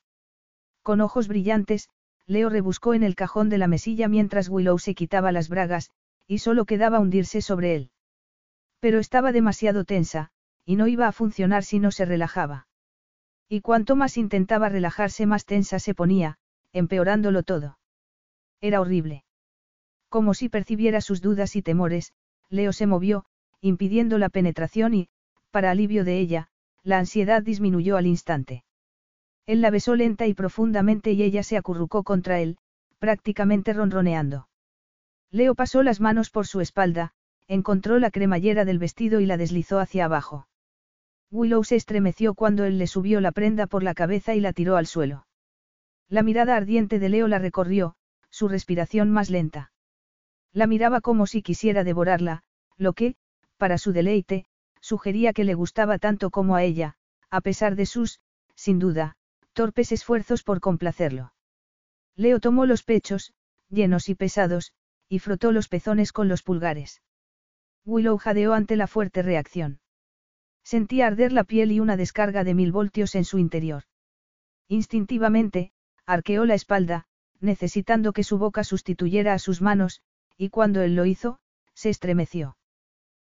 Con 0.83 1.01
ojos 1.01 1.29
brillantes, 1.29 1.89
Leo 2.27 2.49
rebuscó 2.49 2.95
en 2.95 3.03
el 3.03 3.15
cajón 3.15 3.49
de 3.49 3.59
la 3.59 3.67
mesilla 3.67 4.09
mientras 4.09 4.49
Willow 4.49 4.79
se 4.79 4.95
quitaba 4.95 5.33
las 5.33 5.49
bragas, 5.49 5.91
y 6.27 6.39
solo 6.39 6.65
quedaba 6.65 7.01
hundirse 7.01 7.43
sobre 7.43 7.75
él. 7.75 7.91
Pero 8.79 8.99
estaba 8.99 9.33
demasiado 9.33 9.85
tensa, 9.85 10.31
y 10.65 10.77
no 10.77 10.87
iba 10.87 11.09
a 11.09 11.13
funcionar 11.13 11.65
si 11.65 11.79
no 11.81 11.91
se 11.91 12.05
relajaba. 12.05 12.69
Y 13.49 13.61
cuanto 13.61 13.97
más 13.97 14.17
intentaba 14.17 14.69
relajarse 14.69 15.27
más 15.27 15.45
tensa 15.45 15.81
se 15.81 15.95
ponía, 15.95 16.39
empeorándolo 16.73 17.43
todo. 17.43 17.79
Era 18.61 18.81
horrible. 18.81 19.25
Como 20.09 20.35
si 20.35 20.49
percibiera 20.49 21.01
sus 21.01 21.21
dudas 21.21 21.57
y 21.57 21.63
temores, 21.63 22.13
Leo 22.49 22.73
se 22.73 22.87
movió, 22.87 23.25
impidiendo 23.61 24.19
la 24.19 24.29
penetración 24.29 24.95
y, 24.95 25.09
para 25.51 25.71
alivio 25.71 26.05
de 26.05 26.19
ella, 26.19 26.49
la 26.83 26.99
ansiedad 26.99 27.43
disminuyó 27.43 27.97
al 27.97 28.07
instante. 28.07 28.65
Él 29.51 29.63
la 29.63 29.71
besó 29.71 29.97
lenta 29.97 30.29
y 30.29 30.35
profundamente 30.35 31.11
y 31.11 31.25
ella 31.25 31.43
se 31.43 31.57
acurrucó 31.57 32.05
contra 32.05 32.39
él, 32.39 32.57
prácticamente 33.01 33.73
ronroneando. 33.73 34.49
Leo 35.33 35.57
pasó 35.57 35.83
las 35.83 36.01
manos 36.01 36.31
por 36.31 36.47
su 36.47 36.61
espalda, 36.61 37.15
encontró 37.49 37.99
la 37.99 38.13
cremallera 38.13 38.65
del 38.65 38.79
vestido 38.79 39.19
y 39.19 39.27
la 39.27 39.37
deslizó 39.37 39.81
hacia 39.81 40.05
abajo. 40.05 40.47
Willow 41.33 41.65
se 41.65 41.75
estremeció 41.75 42.35
cuando 42.35 42.63
él 42.63 42.79
le 42.79 42.87
subió 42.87 43.21
la 43.21 43.33
prenda 43.33 43.67
por 43.67 43.83
la 43.83 43.93
cabeza 43.93 44.37
y 44.37 44.41
la 44.41 44.53
tiró 44.53 44.77
al 44.77 44.87
suelo. 44.87 45.27
La 46.09 46.23
mirada 46.23 46.55
ardiente 46.55 47.01
de 47.01 47.09
Leo 47.09 47.27
la 47.27 47.41
recorrió, 47.41 47.97
su 48.31 48.47
respiración 48.47 49.11
más 49.11 49.31
lenta. 49.31 49.73
La 50.53 50.69
miraba 50.69 51.01
como 51.01 51.27
si 51.27 51.43
quisiera 51.43 51.83
devorarla, 51.83 52.45
lo 52.77 52.93
que, 52.93 53.17
para 53.57 53.79
su 53.79 53.93
deleite, 53.93 54.47
sugería 54.81 55.33
que 55.33 55.43
le 55.43 55.55
gustaba 55.55 55.99
tanto 55.99 56.31
como 56.31 56.55
a 56.55 56.63
ella, 56.63 56.95
a 57.31 57.41
pesar 57.41 57.75
de 57.75 57.87
sus, 57.87 58.21
sin 58.55 58.79
duda, 58.79 59.17
torpes 59.53 59.93
esfuerzos 59.93 60.43
por 60.43 60.61
complacerlo. 60.61 61.33
Leo 62.17 62.41
tomó 62.41 62.67
los 62.67 62.83
pechos, 62.83 63.33
llenos 63.69 64.09
y 64.09 64.15
pesados, 64.15 64.73
y 65.09 65.19
frotó 65.19 65.53
los 65.53 65.69
pezones 65.69 66.13
con 66.13 66.29
los 66.29 66.43
pulgares. 66.43 67.03
Willow 67.85 68.19
jadeó 68.19 68.53
ante 68.53 68.77
la 68.77 68.87
fuerte 68.87 69.23
reacción. 69.23 69.81
Sentía 70.63 71.07
arder 71.07 71.33
la 71.33 71.45
piel 71.45 71.73
y 71.73 71.81
una 71.81 71.97
descarga 71.97 72.45
de 72.45 72.55
mil 72.55 72.73
voltios 72.73 73.15
en 73.15 73.25
su 73.25 73.39
interior. 73.39 73.85
Instintivamente, 74.69 75.73
arqueó 76.07 76.45
la 76.45 76.55
espalda, 76.55 77.07
necesitando 77.41 78.13
que 78.13 78.25
su 78.25 78.39
boca 78.39 78.65
sustituyera 78.65 79.33
a 79.35 79.39
sus 79.39 79.63
manos, 79.63 80.03
y 80.37 80.51
cuando 80.51 80.83
él 80.83 80.95
lo 80.95 81.07
hizo, 81.07 81.41
se 81.75 81.91
estremeció. 81.91 82.57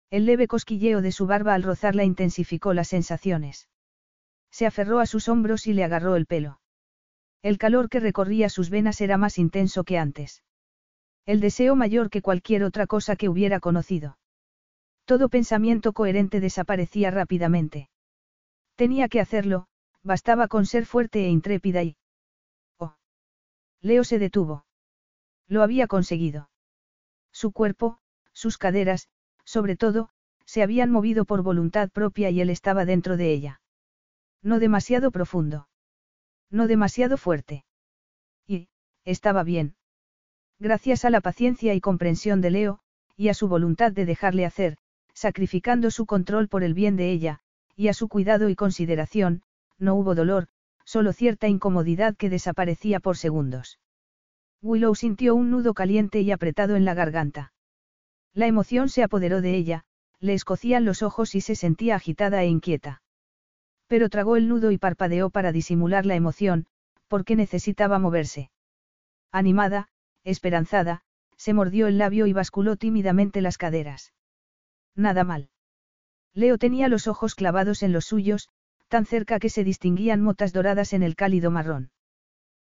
El 0.10 0.26
leve 0.26 0.48
cosquilleo 0.48 1.02
de 1.02 1.12
su 1.12 1.26
barba 1.26 1.54
al 1.54 1.64
rozarla 1.64 2.04
intensificó 2.04 2.74
las 2.74 2.90
sensaciones. 2.90 3.70
Se 4.52 4.66
aferró 4.66 5.00
a 5.00 5.06
sus 5.06 5.30
hombros 5.30 5.66
y 5.66 5.74
le 5.74 5.84
agarró 5.84 6.16
el 6.16 6.26
pelo. 6.26 6.60
El 7.42 7.58
calor 7.58 7.90
que 7.90 8.00
recorría 8.00 8.50
sus 8.50 8.70
venas 8.70 9.02
era 9.02 9.18
más 9.18 9.38
intenso 9.38 9.84
que 9.84 9.98
antes. 9.98 10.44
El 11.26 11.40
deseo 11.40 11.76
mayor 11.76 12.10
que 12.10 12.22
cualquier 12.22 12.64
otra 12.64 12.86
cosa 12.86 13.16
que 13.16 13.30
hubiera 13.30 13.60
conocido. 13.60 14.18
Todo 15.06 15.30
pensamiento 15.30 15.94
coherente 15.94 16.40
desaparecía 16.40 17.10
rápidamente. 17.12 17.90
Tenía 18.76 19.08
que 19.08 19.20
hacerlo, 19.20 19.68
bastaba 20.04 20.48
con 20.48 20.66
ser 20.66 20.86
fuerte 20.86 21.26
e 21.26 21.30
intrépida 21.30 21.84
y... 21.84 21.98
Oh. 22.78 22.96
Leo 23.82 24.04
se 24.04 24.20
detuvo. 24.20 24.66
Lo 25.48 25.64
había 25.64 25.88
conseguido. 25.88 26.50
Su 27.32 27.52
cuerpo, 27.52 28.00
sus 28.34 28.58
caderas, 28.58 29.10
sobre 29.44 29.76
todo, 29.76 30.10
se 30.46 30.64
habían 30.64 30.92
movido 30.92 31.26
por 31.26 31.44
voluntad 31.44 31.90
propia 31.90 32.30
y 32.30 32.42
él 32.42 32.50
estaba 32.50 32.86
dentro 32.86 33.18
de 33.18 33.32
ella. 33.32 33.61
No 34.44 34.60
demasiado 34.60 35.12
profundo. 35.12 35.68
No 36.50 36.68
demasiado 36.68 37.18
fuerte. 37.18 37.66
Y, 38.48 38.70
estaba 39.06 39.44
bien. 39.44 39.76
Gracias 40.60 41.06
a 41.06 41.10
la 41.10 41.22
paciencia 41.22 41.74
y 41.74 41.82
comprensión 41.82 42.42
de 42.42 42.52
Leo, 42.52 42.80
y 43.16 43.30
a 43.30 43.34
su 43.34 43.48
voluntad 43.48 43.92
de 43.92 44.06
dejarle 44.06 44.46
hacer, 44.46 44.78
sacrificando 45.14 45.92
su 45.92 46.06
control 46.06 46.48
por 46.48 46.64
el 46.64 46.74
bien 46.74 46.96
de 46.96 47.12
ella, 47.12 47.40
y 47.76 47.88
a 47.88 47.94
su 47.94 48.08
cuidado 48.08 48.50
y 48.50 48.56
consideración, 48.56 49.44
no 49.78 49.96
hubo 49.96 50.16
dolor, 50.16 50.48
solo 50.86 51.14
cierta 51.14 51.48
incomodidad 51.48 52.16
que 52.16 52.30
desaparecía 52.30 53.00
por 53.00 53.18
segundos. 53.18 53.80
Willow 54.62 54.94
sintió 54.96 55.36
un 55.36 55.50
nudo 55.50 55.74
caliente 55.74 56.22
y 56.22 56.32
apretado 56.32 56.76
en 56.76 56.86
la 56.86 56.94
garganta. 56.94 57.54
La 58.34 58.48
emoción 58.48 58.90
se 58.90 59.04
apoderó 59.04 59.42
de 59.42 59.56
ella, 59.56 59.86
le 60.20 60.34
escocían 60.34 60.86
los 60.86 61.02
ojos 61.02 61.34
y 61.36 61.42
se 61.42 61.56
sentía 61.56 61.96
agitada 61.96 62.44
e 62.44 62.48
inquieta. 62.48 63.01
Pero 63.92 64.08
tragó 64.08 64.38
el 64.38 64.48
nudo 64.48 64.72
y 64.72 64.78
parpadeó 64.78 65.30
para 65.30 65.52
disimular 65.52 66.06
la 66.06 66.16
emoción, 66.16 66.66
porque 67.10 67.36
necesitaba 67.36 68.00
moverse. 68.00 68.50
Animada, 69.34 69.90
esperanzada, 70.24 71.02
se 71.36 71.54
mordió 71.54 71.88
el 71.88 71.98
labio 71.98 72.26
y 72.26 72.32
basculó 72.32 72.78
tímidamente 72.78 73.42
las 73.42 73.58
caderas. 73.58 74.14
Nada 74.96 75.26
mal. 75.26 75.50
Leo 76.34 76.58
tenía 76.58 76.88
los 76.88 77.08
ojos 77.08 77.36
clavados 77.36 77.84
en 77.84 77.92
los 77.92 78.06
suyos, 78.06 78.48
tan 78.88 79.06
cerca 79.06 79.40
que 79.40 79.50
se 79.50 79.66
distinguían 79.66 80.22
motas 80.22 80.54
doradas 80.54 80.94
en 80.94 81.04
el 81.04 81.18
cálido 81.18 81.52
marrón. 81.52 81.92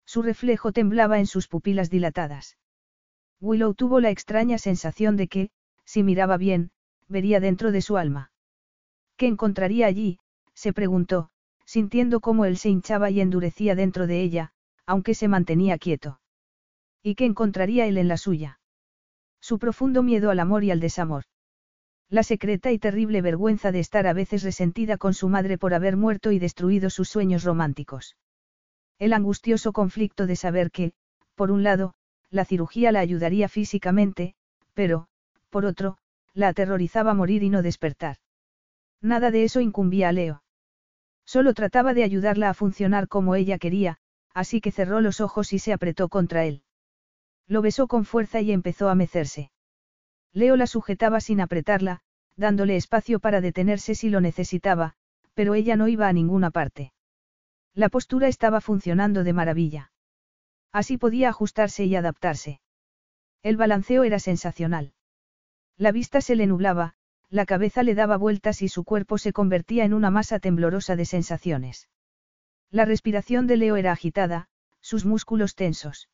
Su 0.04 0.22
reflejo 0.22 0.72
temblaba 0.72 1.20
en 1.20 1.28
sus 1.28 1.46
pupilas 1.46 1.88
dilatadas. 1.88 2.58
Willow 3.40 3.74
tuvo 3.74 4.00
la 4.00 4.10
extraña 4.10 4.58
sensación 4.58 5.16
de 5.16 5.28
que, 5.28 5.50
si 5.84 6.02
miraba 6.02 6.36
bien, 6.36 6.72
vería 7.06 7.38
dentro 7.38 7.70
de 7.70 7.80
su 7.80 7.96
alma. 7.96 8.32
¿Qué 9.16 9.28
encontraría 9.28 9.86
allí? 9.86 10.18
Se 10.62 10.72
preguntó, 10.72 11.28
sintiendo 11.64 12.20
cómo 12.20 12.44
él 12.44 12.56
se 12.56 12.68
hinchaba 12.68 13.10
y 13.10 13.20
endurecía 13.20 13.74
dentro 13.74 14.06
de 14.06 14.22
ella, 14.22 14.52
aunque 14.86 15.12
se 15.12 15.26
mantenía 15.26 15.76
quieto. 15.76 16.20
¿Y 17.02 17.16
qué 17.16 17.24
encontraría 17.24 17.86
él 17.86 17.98
en 17.98 18.06
la 18.06 18.16
suya? 18.16 18.60
Su 19.40 19.58
profundo 19.58 20.04
miedo 20.04 20.30
al 20.30 20.38
amor 20.38 20.62
y 20.62 20.70
al 20.70 20.78
desamor. 20.78 21.24
La 22.08 22.22
secreta 22.22 22.70
y 22.70 22.78
terrible 22.78 23.22
vergüenza 23.22 23.72
de 23.72 23.80
estar 23.80 24.06
a 24.06 24.12
veces 24.12 24.44
resentida 24.44 24.98
con 24.98 25.14
su 25.14 25.28
madre 25.28 25.58
por 25.58 25.74
haber 25.74 25.96
muerto 25.96 26.30
y 26.30 26.38
destruido 26.38 26.90
sus 26.90 27.08
sueños 27.08 27.42
románticos. 27.42 28.16
El 29.00 29.14
angustioso 29.14 29.72
conflicto 29.72 30.28
de 30.28 30.36
saber 30.36 30.70
que, 30.70 30.92
por 31.34 31.50
un 31.50 31.64
lado, 31.64 31.94
la 32.30 32.44
cirugía 32.44 32.92
la 32.92 33.00
ayudaría 33.00 33.48
físicamente, 33.48 34.36
pero, 34.74 35.08
por 35.50 35.64
otro, 35.64 35.98
la 36.34 36.46
aterrorizaba 36.46 37.14
morir 37.14 37.42
y 37.42 37.50
no 37.50 37.62
despertar. 37.62 38.18
Nada 39.00 39.32
de 39.32 39.42
eso 39.42 39.60
incumbía 39.60 40.10
a 40.10 40.12
Leo. 40.12 40.41
Solo 41.24 41.54
trataba 41.54 41.94
de 41.94 42.04
ayudarla 42.04 42.50
a 42.50 42.54
funcionar 42.54 43.08
como 43.08 43.34
ella 43.34 43.58
quería, 43.58 43.98
así 44.34 44.60
que 44.60 44.72
cerró 44.72 45.00
los 45.00 45.20
ojos 45.20 45.52
y 45.52 45.58
se 45.58 45.72
apretó 45.72 46.08
contra 46.08 46.44
él. 46.44 46.62
Lo 47.46 47.62
besó 47.62 47.86
con 47.86 48.04
fuerza 48.04 48.40
y 48.40 48.52
empezó 48.52 48.88
a 48.88 48.94
mecerse. 48.94 49.50
Leo 50.32 50.56
la 50.56 50.66
sujetaba 50.66 51.20
sin 51.20 51.40
apretarla, 51.40 52.00
dándole 52.36 52.76
espacio 52.76 53.20
para 53.20 53.40
detenerse 53.40 53.94
si 53.94 54.08
lo 54.08 54.20
necesitaba, 54.20 54.94
pero 55.34 55.54
ella 55.54 55.76
no 55.76 55.88
iba 55.88 56.08
a 56.08 56.12
ninguna 56.12 56.50
parte. 56.50 56.92
La 57.74 57.88
postura 57.88 58.28
estaba 58.28 58.60
funcionando 58.60 59.24
de 59.24 59.32
maravilla. 59.32 59.92
Así 60.72 60.96
podía 60.96 61.28
ajustarse 61.28 61.84
y 61.84 61.94
adaptarse. 61.96 62.60
El 63.42 63.56
balanceo 63.56 64.04
era 64.04 64.18
sensacional. 64.18 64.92
La 65.76 65.92
vista 65.92 66.20
se 66.20 66.36
le 66.36 66.46
nublaba, 66.46 66.94
la 67.32 67.46
cabeza 67.46 67.82
le 67.82 67.94
daba 67.94 68.18
vueltas 68.18 68.60
y 68.60 68.68
su 68.68 68.84
cuerpo 68.84 69.16
se 69.16 69.32
convertía 69.32 69.86
en 69.86 69.94
una 69.94 70.10
masa 70.10 70.38
temblorosa 70.38 70.96
de 70.96 71.06
sensaciones. 71.06 71.88
La 72.70 72.84
respiración 72.84 73.46
de 73.46 73.56
Leo 73.56 73.76
era 73.76 73.90
agitada, 73.90 74.48
sus 74.82 75.06
músculos 75.06 75.54
tensos. 75.54 76.10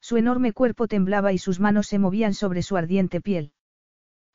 Su 0.00 0.16
enorme 0.16 0.52
cuerpo 0.52 0.88
temblaba 0.88 1.32
y 1.32 1.38
sus 1.38 1.60
manos 1.60 1.86
se 1.86 2.00
movían 2.00 2.34
sobre 2.34 2.62
su 2.62 2.76
ardiente 2.76 3.20
piel. 3.20 3.52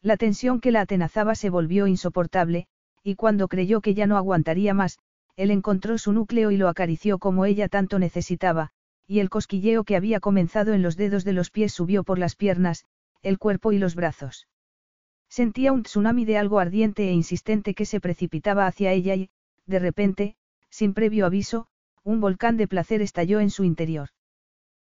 La 0.01 0.15
tensión 0.15 0.61
que 0.61 0.71
la 0.71 0.79
atenazaba 0.79 1.35
se 1.35 1.49
volvió 1.49 1.87
insoportable, 1.87 2.67
y 3.03 3.15
cuando 3.15 3.49
creyó 3.49 3.81
que 3.81 3.93
ya 3.93 4.07
no 4.07 4.15
aguantaría 4.15 4.73
más, 4.73 4.99
él 5.35 5.51
encontró 5.51 5.97
su 5.97 6.13
núcleo 6.13 6.51
y 6.51 6.57
lo 6.57 6.69
acarició 6.69 7.19
como 7.19 7.43
ella 7.43 7.67
tanto 7.67 7.99
necesitaba, 7.99 8.69
y 9.07 9.19
el 9.19 9.29
cosquilleo 9.29 9.83
que 9.83 9.97
había 9.97 10.21
comenzado 10.21 10.73
en 10.73 10.83
los 10.83 10.95
dedos 10.95 11.25
de 11.25 11.33
los 11.33 11.51
pies 11.51 11.73
subió 11.73 12.05
por 12.05 12.17
las 12.17 12.37
piernas, 12.37 12.85
el 13.23 13.37
cuerpo 13.37 13.73
y 13.73 13.77
los 13.77 13.93
brazos. 13.93 14.47
Sentía 15.29 15.71
un 15.71 15.83
tsunami 15.83 16.25
de 16.25 16.37
algo 16.37 16.59
ardiente 16.59 17.09
e 17.09 17.11
insistente 17.11 17.73
que 17.73 17.85
se 17.85 17.99
precipitaba 17.99 18.65
hacia 18.65 18.91
ella 18.91 19.15
y, 19.15 19.29
de 19.65 19.79
repente, 19.79 20.35
sin 20.69 20.93
previo 20.93 21.25
aviso, 21.25 21.67
un 22.03 22.21
volcán 22.21 22.57
de 22.57 22.67
placer 22.67 23.01
estalló 23.01 23.39
en 23.39 23.49
su 23.49 23.63
interior. 23.63 24.09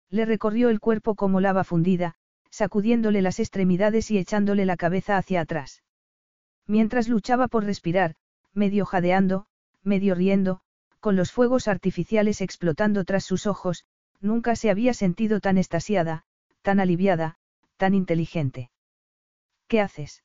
Le 0.09 0.25
recorrió 0.25 0.69
el 0.69 0.79
cuerpo 0.79 1.15
como 1.15 1.39
lava 1.39 1.63
fundida, 1.63 2.15
sacudiéndole 2.49 3.21
las 3.21 3.39
extremidades 3.39 4.11
y 4.11 4.17
echándole 4.17 4.65
la 4.65 4.77
cabeza 4.77 5.17
hacia 5.17 5.41
atrás. 5.41 5.81
Mientras 6.67 7.07
luchaba 7.07 7.47
por 7.47 7.63
respirar, 7.63 8.15
medio 8.53 8.85
jadeando, 8.85 9.47
medio 9.81 10.15
riendo, 10.15 10.61
con 10.99 11.15
los 11.15 11.31
fuegos 11.31 11.67
artificiales 11.67 12.41
explotando 12.41 13.03
tras 13.05 13.23
sus 13.23 13.47
ojos, 13.47 13.85
nunca 14.21 14.55
se 14.55 14.69
había 14.69 14.93
sentido 14.93 15.39
tan 15.39 15.57
estasiada, 15.57 16.25
tan 16.61 16.79
aliviada, 16.79 17.37
tan 17.77 17.93
inteligente. 17.93 18.69
¿Qué 19.67 19.81
haces? 19.81 20.23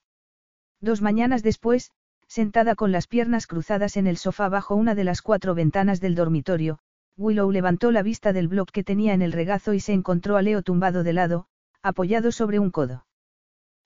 Dos 0.81 1.02
mañanas 1.02 1.42
después, 1.42 1.90
sentada 2.28 2.74
con 2.74 2.92
las 2.92 3.07
piernas 3.07 3.47
cruzadas 3.47 3.97
en 3.97 4.07
el 4.07 4.16
sofá 4.16 4.48
bajo 4.48 4.74
una 4.74 4.94
de 4.94 5.05
las 5.05 5.23
cuatro 5.23 5.55
ventanas 5.55 6.00
del 6.00 6.15
dormitorio, 6.15 6.78
Willow 7.16 7.50
levantó 7.50 7.90
la 7.90 8.02
vista 8.02 8.32
del 8.32 8.47
blog 8.47 8.70
que 8.70 8.84
tenía 8.84 9.12
en 9.12 9.23
el 9.23 9.32
regazo 9.32 9.74
y 9.74 9.81
se 9.81 9.92
encontró 9.92 10.36
a 10.36 10.42
Leo 10.42 10.62
tumbado 10.62 11.02
de 11.02 11.12
lado, 11.12 11.47
apoyado 11.82 12.31
sobre 12.31 12.60
un 12.60 12.70
codo. 12.70 13.07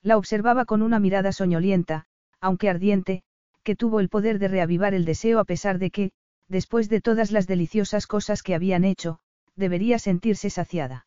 La 0.03 0.19
observaba 0.19 0.67
con 0.67 0.83
una 0.83 0.99
mirada 0.99 1.33
soñolienta, 1.33 2.07
aunque 2.41 2.69
ardiente, 2.69 3.23
que 3.63 3.77
tuvo 3.77 4.01
el 4.01 4.09
poder 4.09 4.39
de 4.39 4.49
reavivar 4.49 4.93
el 4.93 5.05
deseo 5.05 5.39
a 5.39 5.45
pesar 5.45 5.79
de 5.79 5.91
que, 5.91 6.13
después 6.49 6.89
de 6.89 7.01
todas 7.01 7.31
las 7.31 7.47
deliciosas 7.47 8.07
cosas 8.07 8.43
que 8.43 8.55
habían 8.55 8.85
hecho, 8.85 9.21
debería 9.57 9.99
sentirse 9.99 10.51
saciada. 10.51 11.07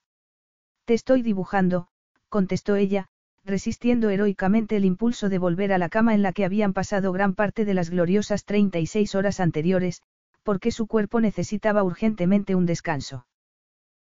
Te 0.86 0.94
estoy 0.94 1.22
dibujando, 1.22 1.88
contestó 2.30 2.76
ella, 2.76 3.08
resistiendo 3.46 4.10
heroicamente 4.10 4.76
el 4.76 4.86
impulso 4.86 5.30
de 5.30 5.38
volver 5.38 5.72
a 5.72 5.78
la 5.78 5.88
cama 5.88 6.16
en 6.16 6.24
la 6.24 6.34
que 6.34 6.46
habían 6.46 6.74
pasado 6.74 7.12
gran 7.12 7.36
parte 7.36 7.64
de 7.64 7.76
las 7.76 7.92
gloriosas 7.92 8.44
36 8.44 9.14
horas 9.14 9.40
anteriores, 9.40 10.02
porque 10.44 10.72
su 10.72 10.88
cuerpo 10.88 11.22
necesitaba 11.22 11.84
urgentemente 11.84 12.56
un 12.56 12.66
descanso. 12.66 13.28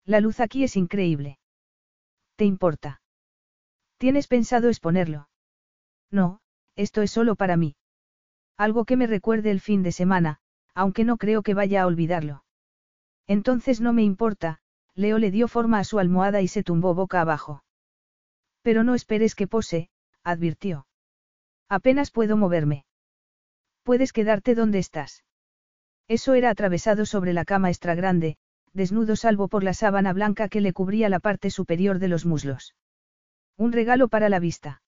La 0.05 0.19
luz 0.21 0.39
aquí 0.39 0.63
es 0.63 0.77
increíble. 0.77 1.39
¿Te 2.35 2.45
importa? 2.45 3.01
¿Tienes 3.97 4.27
pensado 4.27 4.69
exponerlo? 4.69 5.29
No, 6.11 6.39
esto 6.75 7.01
es 7.01 7.11
solo 7.11 7.35
para 7.35 7.57
mí. 7.57 7.75
Algo 8.57 8.85
que 8.85 8.97
me 8.97 9.07
recuerde 9.07 9.51
el 9.51 9.59
fin 9.59 9.81
de 9.81 9.91
semana, 9.91 10.39
aunque 10.75 11.03
no 11.03 11.17
creo 11.17 11.41
que 11.41 11.53
vaya 11.53 11.81
a 11.81 11.87
olvidarlo. 11.87 12.43
Entonces 13.27 13.81
no 13.81 13.93
me 13.93 14.03
importa, 14.03 14.59
Leo 14.93 15.17
le 15.17 15.31
dio 15.31 15.47
forma 15.47 15.79
a 15.79 15.83
su 15.83 15.99
almohada 15.99 16.41
y 16.41 16.47
se 16.47 16.63
tumbó 16.63 16.93
boca 16.93 17.21
abajo. 17.21 17.63
Pero 18.61 18.83
no 18.83 18.95
esperes 18.95 19.35
que 19.35 19.47
pose, 19.47 19.89
advirtió. 20.23 20.87
Apenas 21.69 22.11
puedo 22.11 22.37
moverme. 22.37 22.85
Puedes 23.83 24.13
quedarte 24.13 24.55
donde 24.55 24.79
estás. 24.79 25.23
Eso 26.07 26.33
era 26.33 26.49
atravesado 26.49 27.05
sobre 27.05 27.33
la 27.33 27.45
cama 27.45 27.69
extra 27.69 27.95
grande, 27.95 28.37
desnudo 28.73 29.15
salvo 29.15 29.47
por 29.47 29.63
la 29.63 29.73
sábana 29.73 30.13
blanca 30.13 30.49
que 30.49 30.61
le 30.61 30.73
cubría 30.73 31.09
la 31.09 31.19
parte 31.19 31.49
superior 31.49 31.99
de 31.99 32.07
los 32.07 32.25
muslos. 32.25 32.75
Un 33.57 33.71
regalo 33.71 34.07
para 34.07 34.29
la 34.29 34.39
vista. 34.39 34.81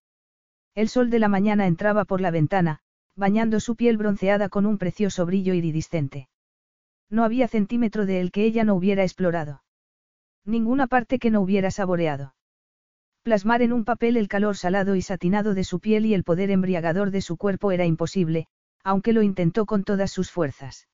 El 0.76 0.90
sol 0.90 1.10
de 1.10 1.19
la 1.19 1.27
mañana 1.27 1.68
entraba 1.68 2.06
por 2.06 2.22
la 2.22 2.32
ventana, 2.32 2.80
bañando 3.16 3.60
su 3.60 3.76
piel 3.76 3.98
bronceada 3.98 4.50
con 4.50 4.66
un 4.66 4.77
precioso 4.77 5.26
brillo 5.26 5.53
iridiscente. 5.53 6.30
No 7.10 7.24
había 7.24 7.48
centímetro 7.48 8.06
de 8.06 8.19
él 8.19 8.32
que 8.32 8.43
ella 8.43 8.64
no 8.64 8.76
hubiera 8.76 9.03
explorado. 9.03 9.64
Ninguna 10.45 10.88
parte 10.88 11.19
que 11.19 11.30
no 11.30 11.42
hubiera 11.42 11.72
saboreado. 11.72 12.34
Plasmar 13.24 13.61
en 13.61 13.72
un 13.72 13.85
papel 13.85 14.18
el 14.18 14.27
calor 14.27 14.58
salado 14.58 14.95
y 14.95 15.02
satinado 15.02 15.53
de 15.53 15.64
su 15.64 15.80
piel 15.80 16.06
y 16.06 16.14
el 16.14 16.26
poder 16.26 16.52
embriagador 16.52 17.10
de 17.10 17.22
su 17.22 17.38
cuerpo 17.38 17.72
era 17.72 17.85
imposible, 17.85 18.48
aunque 18.84 19.14
lo 19.14 19.22
intentó 19.22 19.66
con 19.66 19.85
todas 19.85 20.11
sus 20.11 20.30
fuerzas. 20.30 20.90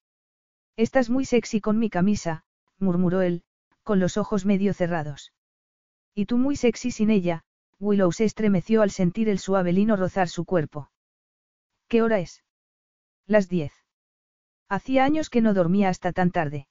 Estás 0.78 1.10
muy 1.10 1.26
sexy 1.26 1.60
con 1.60 1.80
mi 1.80 1.90
camisa, 1.90 2.44
murmuró 2.78 3.22
él, 3.22 3.44
con 3.82 4.00
los 4.00 4.16
ojos 4.16 4.46
medio 4.46 4.76
cerrados. 4.76 5.34
Y 6.14 6.28
tú 6.28 6.38
muy 6.38 6.56
sexy 6.56 6.92
sin 6.92 7.10
ella, 7.10 7.44
Willow 7.80 8.12
se 8.12 8.26
estremeció 8.26 8.84
al 8.84 8.92
sentir 8.92 9.28
el 9.28 9.40
suave 9.40 9.74
lino 9.74 9.96
rozar 9.96 10.30
su 10.30 10.46
cuerpo. 10.46 10.92
¿Qué 11.88 12.04
hora 12.04 12.20
es? 12.20 12.44
Las 13.26 13.50
diez. 13.50 13.74
Hacía 14.68 15.04
años 15.04 15.32
que 15.32 15.42
no 15.42 15.56
dormía 15.56 15.90
hasta 15.90 16.14
tan 16.14 16.30
tarde. 16.30 16.68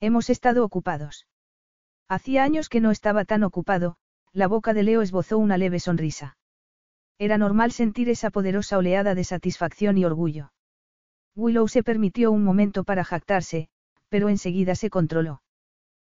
Hemos 0.00 0.30
estado 0.30 0.64
ocupados. 0.64 1.26
Hacía 2.08 2.44
años 2.44 2.70
que 2.70 2.80
no 2.80 2.90
estaba 2.90 3.26
tan 3.26 3.44
ocupado, 3.44 3.98
la 4.32 4.46
boca 4.46 4.74
de 4.74 4.84
Leo 4.84 5.02
esbozó 5.02 5.38
una 5.38 5.58
leve 5.58 5.80
sonrisa. 5.80 6.36
Era 7.18 7.36
normal 7.36 7.72
sentir 7.72 8.08
esa 8.08 8.30
poderosa 8.30 8.78
oleada 8.78 9.14
de 9.14 9.24
satisfacción 9.24 9.98
y 9.98 10.04
orgullo. 10.04 10.52
Willow 11.34 11.68
se 11.68 11.82
permitió 11.82 12.30
un 12.30 12.44
momento 12.44 12.84
para 12.84 13.04
jactarse, 13.04 13.68
pero 14.08 14.28
enseguida 14.28 14.74
se 14.74 14.90
controló. 14.90 15.42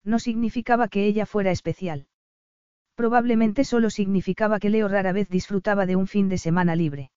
No 0.05 0.19
significaba 0.19 0.89
que 0.89 1.07
ella 1.07 1.27
fuera 1.27 1.51
especial. 1.51 2.07
Probablemente 2.95 3.65
solo 3.65 3.91
significaba 3.91 4.59
que 4.59 4.71
Leo 4.71 4.89
rara 4.89 5.13
vez 5.13 5.29
disfrutaba 5.29 5.87
de 5.87 5.97
un 5.97 6.07
fin 6.07 6.29
de 6.29 6.39
semana 6.39 6.77
libre. 6.77 7.11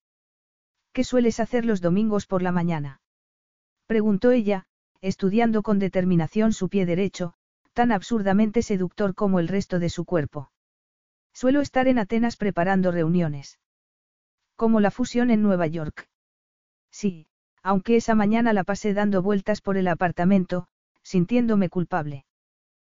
¿Qué 0.92 1.04
sueles 1.04 1.40
hacer 1.40 1.64
los 1.64 1.80
domingos 1.80 2.26
por 2.26 2.40
la 2.40 2.52
mañana? 2.52 3.00
Preguntó 3.86 4.30
ella, 4.30 4.66
estudiando 5.00 5.62
con 5.62 5.78
determinación 5.78 6.52
su 6.52 6.68
pie 6.68 6.86
derecho, 6.86 7.34
tan 7.74 7.92
absurdamente 7.92 8.62
seductor 8.62 9.14
como 9.14 9.40
el 9.40 9.48
resto 9.48 9.78
de 9.78 9.90
su 9.90 10.04
cuerpo. 10.04 10.52
Suelo 11.34 11.60
estar 11.60 11.88
en 11.88 11.98
Atenas 11.98 12.36
preparando 12.36 12.92
reuniones. 12.92 13.58
Como 14.56 14.80
la 14.80 14.92
fusión 14.92 15.30
en 15.30 15.42
Nueva 15.42 15.66
York. 15.66 16.08
Sí, 16.90 17.26
aunque 17.62 17.96
esa 17.96 18.14
mañana 18.14 18.52
la 18.52 18.62
pasé 18.62 18.94
dando 18.94 19.20
vueltas 19.20 19.60
por 19.60 19.76
el 19.76 19.88
apartamento, 19.88 20.68
sintiéndome 21.02 21.68
culpable. 21.68 22.24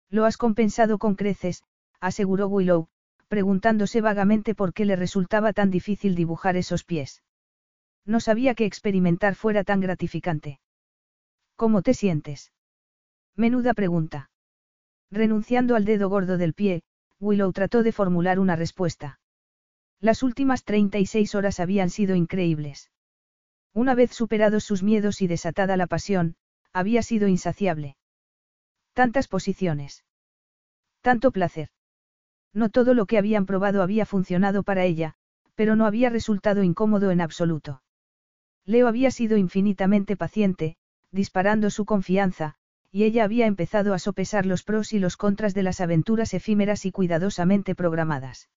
Lo 0.09 0.25
has 0.25 0.38
compensado 0.38 0.99
con 0.99 1.16
creces, 1.16 1.64
aseguró 1.99 2.48
Willow, 2.48 2.88
preguntándose 3.27 4.01
vagamente 4.01 4.53
por 4.53 4.72
qué 4.74 4.85
le 4.85 4.95
resultaba 4.95 5.51
tan 5.51 5.72
difícil 5.72 6.16
dibujar 6.16 6.56
esos 6.57 6.83
pies. 6.83 7.24
No 8.06 8.19
sabía 8.19 8.53
que 8.53 8.66
experimentar 8.66 9.33
fuera 9.33 9.64
tan 9.64 9.82
gratificante. 9.82 10.59
¿Cómo 11.56 11.82
te 11.82 11.95
sientes? 11.95 12.53
Menuda 13.35 13.74
pregunta. 13.74 14.30
Renunciando 15.09 15.75
al 15.75 15.85
dedo 15.85 16.07
gordo 16.07 16.38
del 16.38 16.53
pie, 16.53 16.83
Willow 17.19 17.51
trató 17.51 17.83
de 17.83 17.91
formular 17.91 18.39
una 18.39 18.55
respuesta. 18.55 19.19
Las 19.99 20.21
últimas 20.21 20.63
36 20.63 21.33
horas 21.35 21.59
habían 21.59 21.89
sido 21.89 22.15
increíbles. 22.15 22.91
Una 23.73 23.95
vez 23.95 24.11
superados 24.11 24.63
sus 24.63 24.83
miedos 24.83 25.21
y 25.21 25.27
desatada 25.27 25.77
la 25.77 25.87
pasión, 25.87 26.35
había 26.73 27.01
sido 27.01 27.27
insaciable. 27.27 27.97
Tantas 28.93 29.27
posiciones. 29.27 30.05
Tanto 31.01 31.31
placer. 31.31 31.69
No 32.53 32.69
todo 32.69 32.93
lo 32.93 33.05
que 33.05 33.17
habían 33.17 33.45
probado 33.45 33.81
había 33.81 34.05
funcionado 34.05 34.63
para 34.63 34.85
ella, 34.85 35.15
pero 35.55 35.75
no 35.75 35.85
había 35.85 36.09
resultado 36.09 36.63
incómodo 36.63 37.11
en 37.11 37.21
absoluto. 37.21 37.81
Leo 38.65 38.87
había 38.87 39.11
sido 39.11 39.37
infinitamente 39.37 40.17
paciente, 40.17 40.77
disparando 41.11 41.69
su 41.69 41.85
confianza, 41.85 42.56
y 42.91 43.03
ella 43.03 43.24
había 43.24 43.45
empezado 43.45 43.93
a 43.93 43.99
sopesar 43.99 44.45
los 44.45 44.64
pros 44.64 44.93
y 44.93 44.99
los 44.99 45.17
contras 45.17 45.53
de 45.53 45.64
las 45.64 45.82
aventuras 45.82 46.33
efímeras 46.33 46.85
y 46.85 46.91
cuidadosamente 46.91 47.75
programadas. 47.75 48.49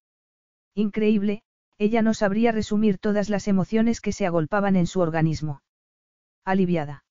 Increíble, 0.74 1.42
ella 1.78 2.02
no 2.02 2.14
sabría 2.14 2.52
resumir 2.52 2.98
todas 2.98 3.28
las 3.28 3.48
emociones 3.48 4.00
que 4.00 4.12
se 4.12 4.26
agolpaban 4.26 4.76
en 4.76 4.86
su 4.86 5.00
organismo. 5.00 5.62
Aliviada. 6.44 7.04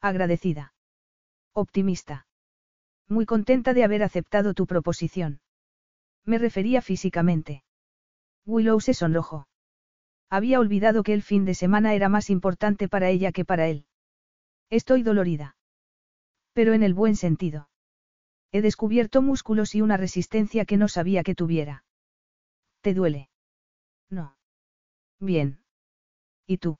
Agradecida. 0.00 0.74
Optimista. 1.52 2.26
Muy 3.08 3.24
contenta 3.24 3.72
de 3.72 3.84
haber 3.84 4.02
aceptado 4.02 4.54
tu 4.54 4.66
proposición. 4.66 5.40
Me 6.24 6.38
refería 6.38 6.82
físicamente. 6.82 7.64
Willow 8.44 8.80
se 8.80 8.94
sonrojó. 8.94 9.48
Había 10.28 10.60
olvidado 10.60 11.02
que 11.02 11.14
el 11.14 11.22
fin 11.22 11.44
de 11.44 11.54
semana 11.54 11.94
era 11.94 12.08
más 12.08 12.30
importante 12.30 12.88
para 12.88 13.08
ella 13.10 13.32
que 13.32 13.44
para 13.44 13.68
él. 13.68 13.86
Estoy 14.70 15.02
dolorida. 15.02 15.55
Pero 16.56 16.72
en 16.72 16.82
el 16.82 16.94
buen 16.94 17.16
sentido. 17.16 17.68
He 18.50 18.62
descubierto 18.62 19.20
músculos 19.20 19.74
y 19.74 19.82
una 19.82 19.98
resistencia 19.98 20.64
que 20.64 20.78
no 20.78 20.88
sabía 20.88 21.22
que 21.22 21.34
tuviera. 21.34 21.84
¿Te 22.80 22.94
duele? 22.94 23.28
No. 24.08 24.38
Bien. 25.20 25.58
¿Y 26.46 26.56
tú? 26.56 26.78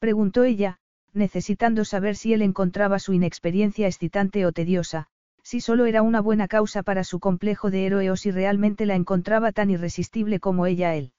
Preguntó 0.00 0.42
ella, 0.42 0.80
necesitando 1.12 1.84
saber 1.84 2.16
si 2.16 2.32
él 2.32 2.42
encontraba 2.42 2.98
su 2.98 3.12
inexperiencia 3.12 3.86
excitante 3.86 4.44
o 4.44 4.50
tediosa, 4.50 5.06
si 5.44 5.60
solo 5.60 5.86
era 5.86 6.02
una 6.02 6.20
buena 6.20 6.48
causa 6.48 6.82
para 6.82 7.04
su 7.04 7.20
complejo 7.20 7.70
de 7.70 7.86
héroe 7.86 8.10
o 8.10 8.16
si 8.16 8.32
realmente 8.32 8.86
la 8.86 8.96
encontraba 8.96 9.52
tan 9.52 9.70
irresistible 9.70 10.40
como 10.40 10.66
ella 10.66 10.96
él. 10.96 11.12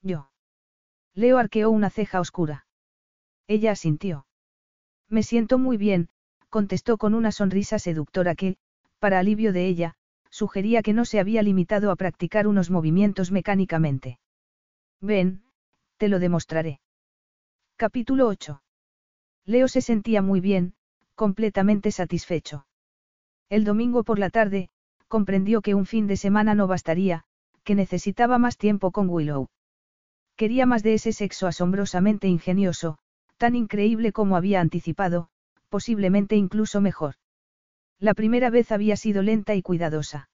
Yo. 0.00 0.30
Leo 1.12 1.38
arqueó 1.38 1.70
una 1.70 1.90
ceja 1.90 2.20
oscura. 2.20 2.66
Ella 3.48 3.72
asintió. 3.72 4.28
Me 5.08 5.24
siento 5.24 5.58
muy 5.58 5.76
bien, 5.76 6.08
contestó 6.54 6.98
con 6.98 7.14
una 7.14 7.32
sonrisa 7.32 7.80
seductora 7.80 8.36
que, 8.36 8.58
para 9.00 9.18
alivio 9.18 9.52
de 9.52 9.66
ella, 9.66 9.96
sugería 10.30 10.82
que 10.82 10.92
no 10.92 11.04
se 11.04 11.18
había 11.18 11.42
limitado 11.42 11.90
a 11.90 11.96
practicar 11.96 12.46
unos 12.46 12.70
movimientos 12.70 13.32
mecánicamente. 13.32 14.20
Ven, 15.00 15.42
te 15.96 16.06
lo 16.08 16.20
demostraré. 16.20 16.78
Capítulo 17.74 18.28
8. 18.28 18.62
Leo 19.46 19.66
se 19.66 19.80
sentía 19.80 20.22
muy 20.22 20.38
bien, 20.38 20.74
completamente 21.16 21.90
satisfecho. 21.90 22.68
El 23.48 23.64
domingo 23.64 24.04
por 24.04 24.20
la 24.20 24.30
tarde, 24.30 24.68
comprendió 25.08 25.60
que 25.60 25.74
un 25.74 25.86
fin 25.86 26.06
de 26.06 26.16
semana 26.16 26.54
no 26.54 26.68
bastaría, 26.68 27.24
que 27.64 27.74
necesitaba 27.74 28.38
más 28.38 28.58
tiempo 28.58 28.92
con 28.92 29.08
Willow. 29.08 29.48
Quería 30.36 30.66
más 30.66 30.84
de 30.84 30.94
ese 30.94 31.12
sexo 31.12 31.48
asombrosamente 31.48 32.28
ingenioso, 32.28 32.98
tan 33.38 33.56
increíble 33.56 34.12
como 34.12 34.36
había 34.36 34.60
anticipado, 34.60 35.30
posiblemente 35.74 36.36
incluso 36.36 36.80
mejor. 36.80 37.16
La 37.98 38.14
primera 38.14 38.48
vez 38.48 38.70
había 38.70 38.94
sido 38.94 39.22
lenta 39.22 39.56
y 39.56 39.62
cuidadosa. 39.62 40.28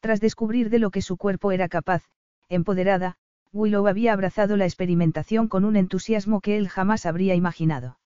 Tras 0.00 0.20
descubrir 0.20 0.68
de 0.68 0.78
lo 0.78 0.90
que 0.90 1.00
su 1.00 1.16
cuerpo 1.16 1.50
era 1.50 1.66
capaz, 1.66 2.04
empoderada, 2.50 3.16
Willow 3.54 3.86
había 3.86 4.12
abrazado 4.12 4.58
la 4.58 4.66
experimentación 4.66 5.48
con 5.48 5.64
un 5.64 5.76
entusiasmo 5.76 6.42
que 6.42 6.58
él 6.58 6.68
jamás 6.68 7.06
habría 7.06 7.34
imaginado. 7.34 8.00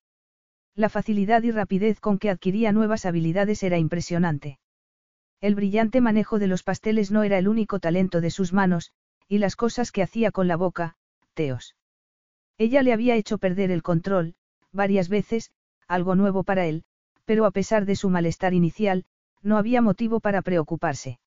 La 0.76 0.88
facilidad 0.88 1.42
y 1.42 1.50
rapidez 1.50 1.98
con 1.98 2.20
que 2.20 2.30
adquiría 2.30 2.70
nuevas 2.70 3.04
habilidades 3.04 3.64
era 3.64 3.78
impresionante. 3.78 4.60
El 5.40 5.56
brillante 5.56 6.00
manejo 6.00 6.38
de 6.38 6.46
los 6.46 6.62
pasteles 6.62 7.10
no 7.10 7.24
era 7.24 7.36
el 7.36 7.48
único 7.48 7.80
talento 7.80 8.20
de 8.20 8.30
sus 8.30 8.52
manos, 8.52 8.92
y 9.26 9.38
las 9.38 9.56
cosas 9.56 9.90
que 9.90 10.04
hacía 10.04 10.30
con 10.30 10.46
la 10.46 10.54
boca, 10.54 10.94
teos. 11.32 11.74
Ella 12.58 12.84
le 12.84 12.92
había 12.92 13.16
hecho 13.16 13.38
perder 13.38 13.72
el 13.72 13.82
control, 13.82 14.36
varias 14.70 15.08
veces, 15.08 15.50
algo 15.88 16.14
nuevo 16.14 16.44
para 16.44 16.66
él, 16.66 16.84
pero 17.24 17.46
a 17.46 17.50
pesar 17.50 17.86
de 17.86 17.96
su 17.96 18.10
malestar 18.10 18.54
inicial, 18.54 19.04
no 19.42 19.58
había 19.58 19.82
motivo 19.82 20.20
para 20.20 20.42
preocuparse. 20.42 21.18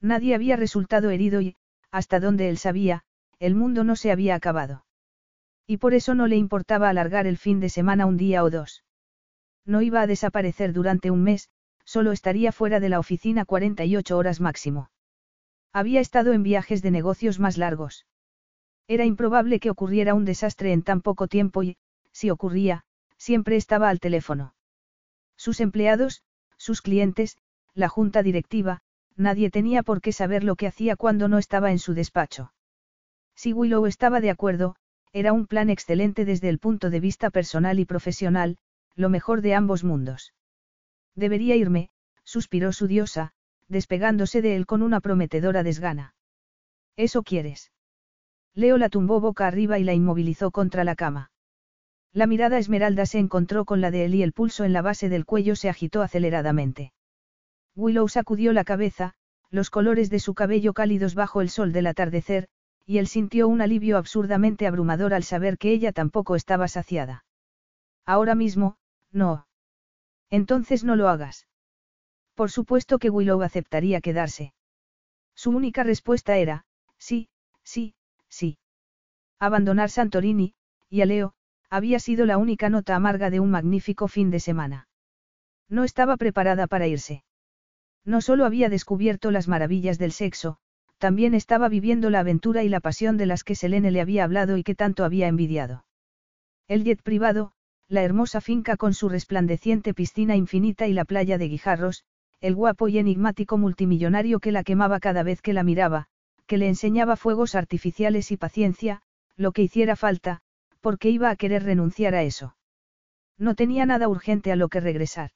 Nadie 0.00 0.34
había 0.34 0.56
resultado 0.56 1.10
herido 1.10 1.40
y, 1.40 1.56
hasta 1.90 2.20
donde 2.20 2.48
él 2.48 2.58
sabía, 2.58 3.04
el 3.38 3.54
mundo 3.54 3.84
no 3.84 3.96
se 3.96 4.10
había 4.10 4.34
acabado. 4.34 4.84
Y 5.66 5.78
por 5.78 5.94
eso 5.94 6.14
no 6.14 6.26
le 6.26 6.36
importaba 6.36 6.88
alargar 6.88 7.26
el 7.26 7.38
fin 7.38 7.60
de 7.60 7.68
semana 7.68 8.06
un 8.06 8.16
día 8.16 8.44
o 8.44 8.50
dos. 8.50 8.84
No 9.64 9.80
iba 9.80 10.02
a 10.02 10.06
desaparecer 10.06 10.72
durante 10.72 11.10
un 11.10 11.22
mes, 11.22 11.48
solo 11.84 12.12
estaría 12.12 12.52
fuera 12.52 12.80
de 12.80 12.88
la 12.88 12.98
oficina 12.98 13.44
48 13.44 14.16
horas 14.16 14.40
máximo. 14.40 14.90
Había 15.72 16.00
estado 16.00 16.32
en 16.32 16.42
viajes 16.42 16.82
de 16.82 16.90
negocios 16.90 17.40
más 17.40 17.58
largos. 17.58 18.06
Era 18.86 19.04
improbable 19.06 19.60
que 19.60 19.70
ocurriera 19.70 20.14
un 20.14 20.24
desastre 20.24 20.72
en 20.72 20.82
tan 20.82 21.00
poco 21.00 21.28
tiempo 21.28 21.62
y, 21.62 21.76
si 22.12 22.30
ocurría, 22.30 22.84
siempre 23.24 23.56
estaba 23.56 23.88
al 23.88 24.00
teléfono. 24.00 24.54
Sus 25.34 25.60
empleados, 25.60 26.22
sus 26.58 26.82
clientes, 26.82 27.38
la 27.72 27.88
junta 27.88 28.22
directiva, 28.22 28.82
nadie 29.16 29.48
tenía 29.48 29.82
por 29.82 30.02
qué 30.02 30.12
saber 30.12 30.44
lo 30.44 30.56
que 30.56 30.66
hacía 30.66 30.94
cuando 30.94 31.26
no 31.26 31.38
estaba 31.38 31.70
en 31.70 31.78
su 31.78 31.94
despacho. 31.94 32.52
Si 33.34 33.54
Willow 33.54 33.86
estaba 33.86 34.20
de 34.20 34.28
acuerdo, 34.28 34.76
era 35.14 35.32
un 35.32 35.46
plan 35.46 35.70
excelente 35.70 36.26
desde 36.26 36.50
el 36.50 36.58
punto 36.58 36.90
de 36.90 37.00
vista 37.00 37.30
personal 37.30 37.78
y 37.78 37.86
profesional, 37.86 38.58
lo 38.94 39.08
mejor 39.08 39.40
de 39.40 39.54
ambos 39.54 39.84
mundos. 39.84 40.34
Debería 41.14 41.56
irme, 41.56 41.88
suspiró 42.24 42.74
su 42.74 42.88
diosa, 42.88 43.32
despegándose 43.68 44.42
de 44.42 44.54
él 44.54 44.66
con 44.66 44.82
una 44.82 45.00
prometedora 45.00 45.62
desgana. 45.62 46.14
¿Eso 46.94 47.22
quieres? 47.22 47.72
Leo 48.52 48.76
la 48.76 48.90
tumbó 48.90 49.18
boca 49.18 49.46
arriba 49.46 49.78
y 49.78 49.84
la 49.84 49.94
inmovilizó 49.94 50.50
contra 50.50 50.84
la 50.84 50.94
cama. 50.94 51.30
La 52.14 52.28
mirada 52.28 52.58
esmeralda 52.58 53.06
se 53.06 53.18
encontró 53.18 53.64
con 53.64 53.80
la 53.80 53.90
de 53.90 54.04
él 54.04 54.14
y 54.14 54.22
el 54.22 54.32
pulso 54.32 54.62
en 54.62 54.72
la 54.72 54.82
base 54.82 55.08
del 55.08 55.26
cuello 55.26 55.56
se 55.56 55.68
agitó 55.68 56.00
aceleradamente. 56.00 56.92
Willow 57.74 58.08
sacudió 58.08 58.52
la 58.52 58.62
cabeza, 58.62 59.14
los 59.50 59.68
colores 59.68 60.10
de 60.10 60.20
su 60.20 60.32
cabello 60.32 60.74
cálidos 60.74 61.16
bajo 61.16 61.40
el 61.40 61.50
sol 61.50 61.72
del 61.72 61.88
atardecer, 61.88 62.46
y 62.86 62.98
él 62.98 63.08
sintió 63.08 63.48
un 63.48 63.60
alivio 63.60 63.98
absurdamente 63.98 64.68
abrumador 64.68 65.12
al 65.12 65.24
saber 65.24 65.58
que 65.58 65.72
ella 65.72 65.90
tampoco 65.90 66.36
estaba 66.36 66.68
saciada. 66.68 67.24
Ahora 68.06 68.36
mismo, 68.36 68.76
no. 69.10 69.48
Entonces 70.30 70.84
no 70.84 70.94
lo 70.94 71.08
hagas. 71.08 71.48
Por 72.34 72.48
supuesto 72.48 73.00
que 73.00 73.10
Willow 73.10 73.42
aceptaría 73.42 74.00
quedarse. 74.00 74.54
Su 75.34 75.50
única 75.50 75.82
respuesta 75.82 76.36
era, 76.36 76.64
sí, 76.96 77.28
sí, 77.64 77.96
sí. 78.28 78.58
Abandonar 79.40 79.90
Santorini, 79.90 80.54
y 80.88 81.00
a 81.00 81.06
Leo, 81.06 81.34
había 81.74 81.98
sido 81.98 82.24
la 82.24 82.38
única 82.38 82.70
nota 82.70 82.94
amarga 82.94 83.30
de 83.30 83.40
un 83.40 83.50
magnífico 83.50 84.06
fin 84.06 84.30
de 84.30 84.38
semana. 84.38 84.86
No 85.68 85.82
estaba 85.82 86.16
preparada 86.16 86.68
para 86.68 86.86
irse. 86.86 87.24
No 88.04 88.20
solo 88.20 88.44
había 88.44 88.68
descubierto 88.68 89.32
las 89.32 89.48
maravillas 89.48 89.98
del 89.98 90.12
sexo, 90.12 90.58
también 90.98 91.34
estaba 91.34 91.68
viviendo 91.68 92.10
la 92.10 92.20
aventura 92.20 92.62
y 92.62 92.68
la 92.68 92.78
pasión 92.78 93.16
de 93.16 93.26
las 93.26 93.42
que 93.42 93.56
Selene 93.56 93.90
le 93.90 94.00
había 94.00 94.22
hablado 94.22 94.56
y 94.56 94.62
que 94.62 94.76
tanto 94.76 95.04
había 95.04 95.26
envidiado. 95.26 95.84
El 96.68 96.84
jet 96.84 97.02
privado, 97.02 97.50
la 97.88 98.04
hermosa 98.04 98.40
finca 98.40 98.76
con 98.76 98.94
su 98.94 99.08
resplandeciente 99.08 99.94
piscina 99.94 100.36
infinita 100.36 100.86
y 100.86 100.92
la 100.92 101.04
playa 101.04 101.38
de 101.38 101.48
Guijarros, 101.48 102.04
el 102.40 102.54
guapo 102.54 102.86
y 102.86 102.98
enigmático 102.98 103.58
multimillonario 103.58 104.38
que 104.38 104.52
la 104.52 104.62
quemaba 104.62 105.00
cada 105.00 105.24
vez 105.24 105.42
que 105.42 105.52
la 105.52 105.64
miraba, 105.64 106.06
que 106.46 106.56
le 106.56 106.68
enseñaba 106.68 107.16
fuegos 107.16 107.56
artificiales 107.56 108.30
y 108.30 108.36
paciencia, 108.36 109.02
lo 109.36 109.50
que 109.50 109.62
hiciera 109.62 109.96
falta, 109.96 110.40
porque 110.84 111.08
iba 111.08 111.30
a 111.30 111.36
querer 111.36 111.62
renunciar 111.62 112.14
a 112.14 112.24
eso. 112.24 112.56
No 113.38 113.54
tenía 113.54 113.86
nada 113.86 114.06
urgente 114.06 114.52
a 114.52 114.56
lo 114.56 114.68
que 114.68 114.80
regresar. 114.80 115.30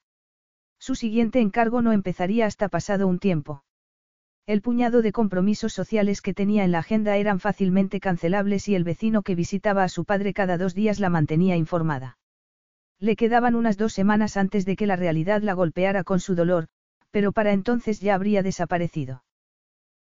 Su 0.79 0.95
siguiente 0.95 1.41
encargo 1.41 1.81
no 1.81 1.93
empezaría 1.93 2.45
hasta 2.45 2.69
pasado 2.69 3.09
un 3.09 3.19
tiempo. 3.19 3.65
El 4.45 4.61
puñado 4.61 5.01
de 5.01 5.11
compromisos 5.11 5.73
sociales 5.73 6.21
que 6.21 6.35
tenía 6.35 6.65
en 6.65 6.73
la 6.73 6.81
agenda 6.81 7.17
eran 7.17 7.41
fácilmente 7.41 7.99
cancelables 7.99 8.69
y 8.69 8.75
el 8.75 8.85
vecino 8.85 9.23
que 9.23 9.35
visitaba 9.35 9.85
a 9.85 9.89
su 9.89 10.05
padre 10.05 10.35
cada 10.35 10.59
dos 10.59 10.75
días 10.75 11.01
la 11.01 11.09
mantenía 11.09 11.57
informada. 11.57 12.19
Le 12.99 13.17
quedaban 13.17 13.55
unas 13.55 13.79
dos 13.79 13.95
semanas 13.95 14.37
antes 14.37 14.67
de 14.67 14.77
que 14.77 14.87
la 14.87 14.97
realidad 14.97 15.41
la 15.41 15.55
golpeara 15.55 16.05
con 16.05 16.21
su 16.21 16.35
dolor, 16.35 16.69
pero 17.11 17.33
para 17.33 17.53
entonces 17.55 18.01
ya 18.01 18.15
habría 18.15 18.43
desaparecido. 18.43 19.25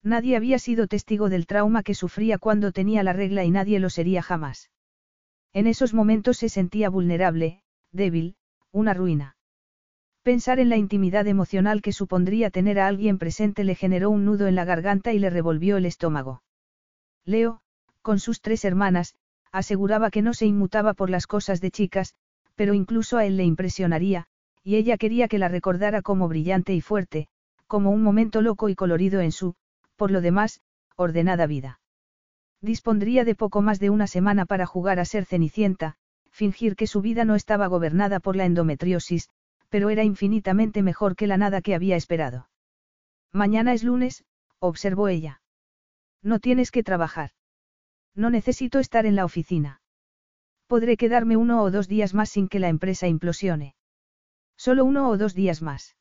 Nadie 0.02 0.38
había 0.38 0.58
sido 0.58 0.88
testigo 0.88 1.30
del 1.30 1.46
trauma 1.46 1.84
que 1.84 1.94
sufría 1.94 2.40
cuando 2.40 2.72
tenía 2.72 3.04
la 3.04 3.14
regla 3.14 3.44
y 3.44 3.52
nadie 3.52 3.80
lo 3.80 3.92
sería 3.92 4.24
jamás. 4.24 4.72
En 5.56 5.68
esos 5.68 5.94
momentos 5.94 6.36
se 6.36 6.50
sentía 6.50 6.90
vulnerable, 6.90 7.62
débil, 7.94 8.36
una 8.74 8.94
ruina. 8.94 9.38
Pensar 10.22 10.60
en 10.60 10.68
la 10.68 10.76
intimidad 10.76 11.28
emocional 11.28 11.82
que 11.82 11.94
supondría 11.94 12.50
tener 12.50 12.78
a 12.78 12.88
alguien 12.88 13.18
presente 13.18 13.64
le 13.64 13.74
generó 13.74 14.10
un 14.10 14.26
nudo 14.26 14.48
en 14.48 14.56
la 14.56 14.66
garganta 14.66 15.14
y 15.14 15.20
le 15.20 15.30
revolvió 15.30 15.78
el 15.78 15.86
estómago. 15.86 16.44
Leo, 17.24 17.62
con 18.02 18.20
sus 18.20 18.42
tres 18.42 18.66
hermanas, 18.66 19.16
aseguraba 19.54 20.12
que 20.12 20.22
no 20.22 20.34
se 20.34 20.46
inmutaba 20.46 20.94
por 20.94 21.10
las 21.10 21.26
cosas 21.26 21.62
de 21.62 21.72
chicas, 21.72 22.16
pero 22.56 22.74
incluso 22.74 23.16
a 23.16 23.26
él 23.26 23.38
le 23.38 23.46
impresionaría, 23.46 24.26
y 24.62 24.76
ella 24.76 24.98
quería 24.98 25.30
que 25.30 25.40
la 25.40 25.48
recordara 25.48 26.02
como 26.02 26.28
brillante 26.28 26.74
y 26.74 26.82
fuerte, 26.82 27.30
como 27.66 27.92
un 27.92 28.04
momento 28.04 28.42
loco 28.42 28.68
y 28.68 28.76
colorido 28.76 29.22
en 29.22 29.32
su, 29.32 29.56
por 29.96 30.12
lo 30.12 30.20
demás, 30.20 30.60
ordenada 30.98 31.48
vida. 31.48 31.80
Dispondría 32.66 33.26
de 33.26 33.36
poco 33.36 33.62
más 33.62 33.80
de 33.80 33.92
una 33.92 34.08
semana 34.08 34.48
para 34.48 34.66
jugar 34.66 35.00
a 35.00 35.06
ser 35.06 35.26
cenicienta, 35.26 35.98
fingir 36.32 36.76
que 36.76 36.88
su 36.88 37.00
vida 37.00 37.24
no 37.24 37.36
estaba 37.36 37.68
gobernada 37.68 38.20
por 38.20 38.36
la 38.36 38.46
endometriosis, 38.46 39.30
pero 39.70 39.92
era 39.92 40.04
infinitamente 40.04 40.82
mejor 40.82 41.16
que 41.16 41.28
la 41.28 41.38
nada 41.38 41.62
que 41.62 41.76
había 41.76 41.96
esperado. 41.96 42.50
Mañana 43.32 43.72
es 43.74 43.84
lunes, 43.84 44.26
observó 44.58 45.10
ella. 45.10 45.44
No 46.24 46.40
tienes 46.40 46.72
que 46.72 46.82
trabajar. 46.82 47.30
No 48.16 48.32
necesito 48.32 48.80
estar 48.80 49.06
en 49.06 49.16
la 49.16 49.26
oficina. 49.26 49.82
Podré 50.66 50.98
quedarme 50.98 51.38
uno 51.38 51.62
o 51.62 51.70
dos 51.70 51.88
días 51.88 52.16
más 52.16 52.32
sin 52.32 52.48
que 52.48 52.58
la 52.58 52.70
empresa 52.70 53.08
implosione. 53.08 53.76
Solo 54.58 54.86
uno 54.86 55.08
o 55.10 55.18
dos 55.18 55.36
días 55.36 55.62
más. 55.62 55.96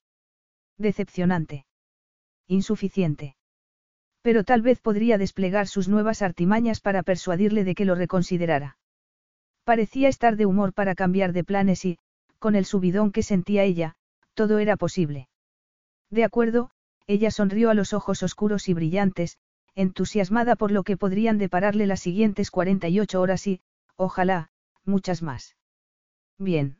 Decepcionante. 0.78 1.66
Insuficiente. 2.46 3.36
Pero 4.24 4.42
tal 4.42 4.62
vez 4.62 4.80
podría 4.80 5.18
desplegar 5.18 5.68
sus 5.68 5.86
nuevas 5.86 6.22
artimañas 6.22 6.80
para 6.80 7.02
persuadirle 7.02 7.62
de 7.62 7.74
que 7.74 7.84
lo 7.84 7.94
reconsiderara. 7.94 8.78
Parecía 9.64 10.08
estar 10.08 10.36
de 10.36 10.46
humor 10.46 10.72
para 10.72 10.94
cambiar 10.94 11.34
de 11.34 11.44
planes 11.44 11.84
y, 11.84 11.98
con 12.38 12.54
el 12.54 12.64
subidón 12.64 13.12
que 13.12 13.22
sentía 13.22 13.64
ella, 13.64 13.96
todo 14.32 14.60
era 14.60 14.78
posible. 14.78 15.28
De 16.08 16.24
acuerdo, 16.24 16.70
ella 17.06 17.30
sonrió 17.30 17.68
a 17.68 17.74
los 17.74 17.92
ojos 17.92 18.22
oscuros 18.22 18.70
y 18.70 18.72
brillantes, 18.72 19.36
entusiasmada 19.74 20.56
por 20.56 20.70
lo 20.70 20.84
que 20.84 20.96
podrían 20.96 21.36
depararle 21.36 21.86
las 21.86 22.00
siguientes 22.00 22.50
48 22.50 23.20
horas 23.20 23.46
y, 23.46 23.60
ojalá, 23.94 24.48
muchas 24.86 25.20
más. 25.20 25.54
Bien. 26.38 26.78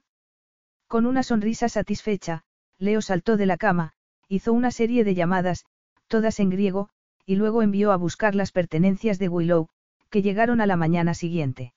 Con 0.89 1.05
una 1.05 1.23
sonrisa 1.23 1.69
satisfecha, 1.69 2.45
Leo 2.79 3.03
saltó 3.03 3.37
de 3.37 3.45
la 3.45 3.59
cama, 3.59 3.93
hizo 4.29 4.55
una 4.55 4.71
serie 4.71 5.05
de 5.05 5.15
llamadas, 5.15 5.67
todas 6.09 6.41
en 6.41 6.49
griego, 6.49 6.89
y 7.27 7.37
luego 7.37 7.63
envió 7.63 7.93
a 7.93 7.97
buscar 7.97 8.35
las 8.35 8.53
pertenencias 8.53 9.19
de 9.19 9.29
Willow, 9.29 9.69
que 10.11 10.23
llegaron 10.23 10.61
a 10.61 10.67
la 10.67 10.77
mañana 10.77 11.15
siguiente. 11.15 11.75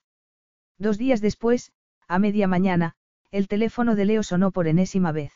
Dos 0.78 0.98
días 0.98 1.22
después, 1.22 1.72
a 2.08 2.20
media 2.20 2.48
mañana, 2.48 2.96
el 3.32 3.48
teléfono 3.48 3.96
de 3.96 4.06
Leo 4.06 4.24
sonó 4.24 4.52
por 4.52 4.68
enésima 4.68 5.12
vez. 5.12 5.34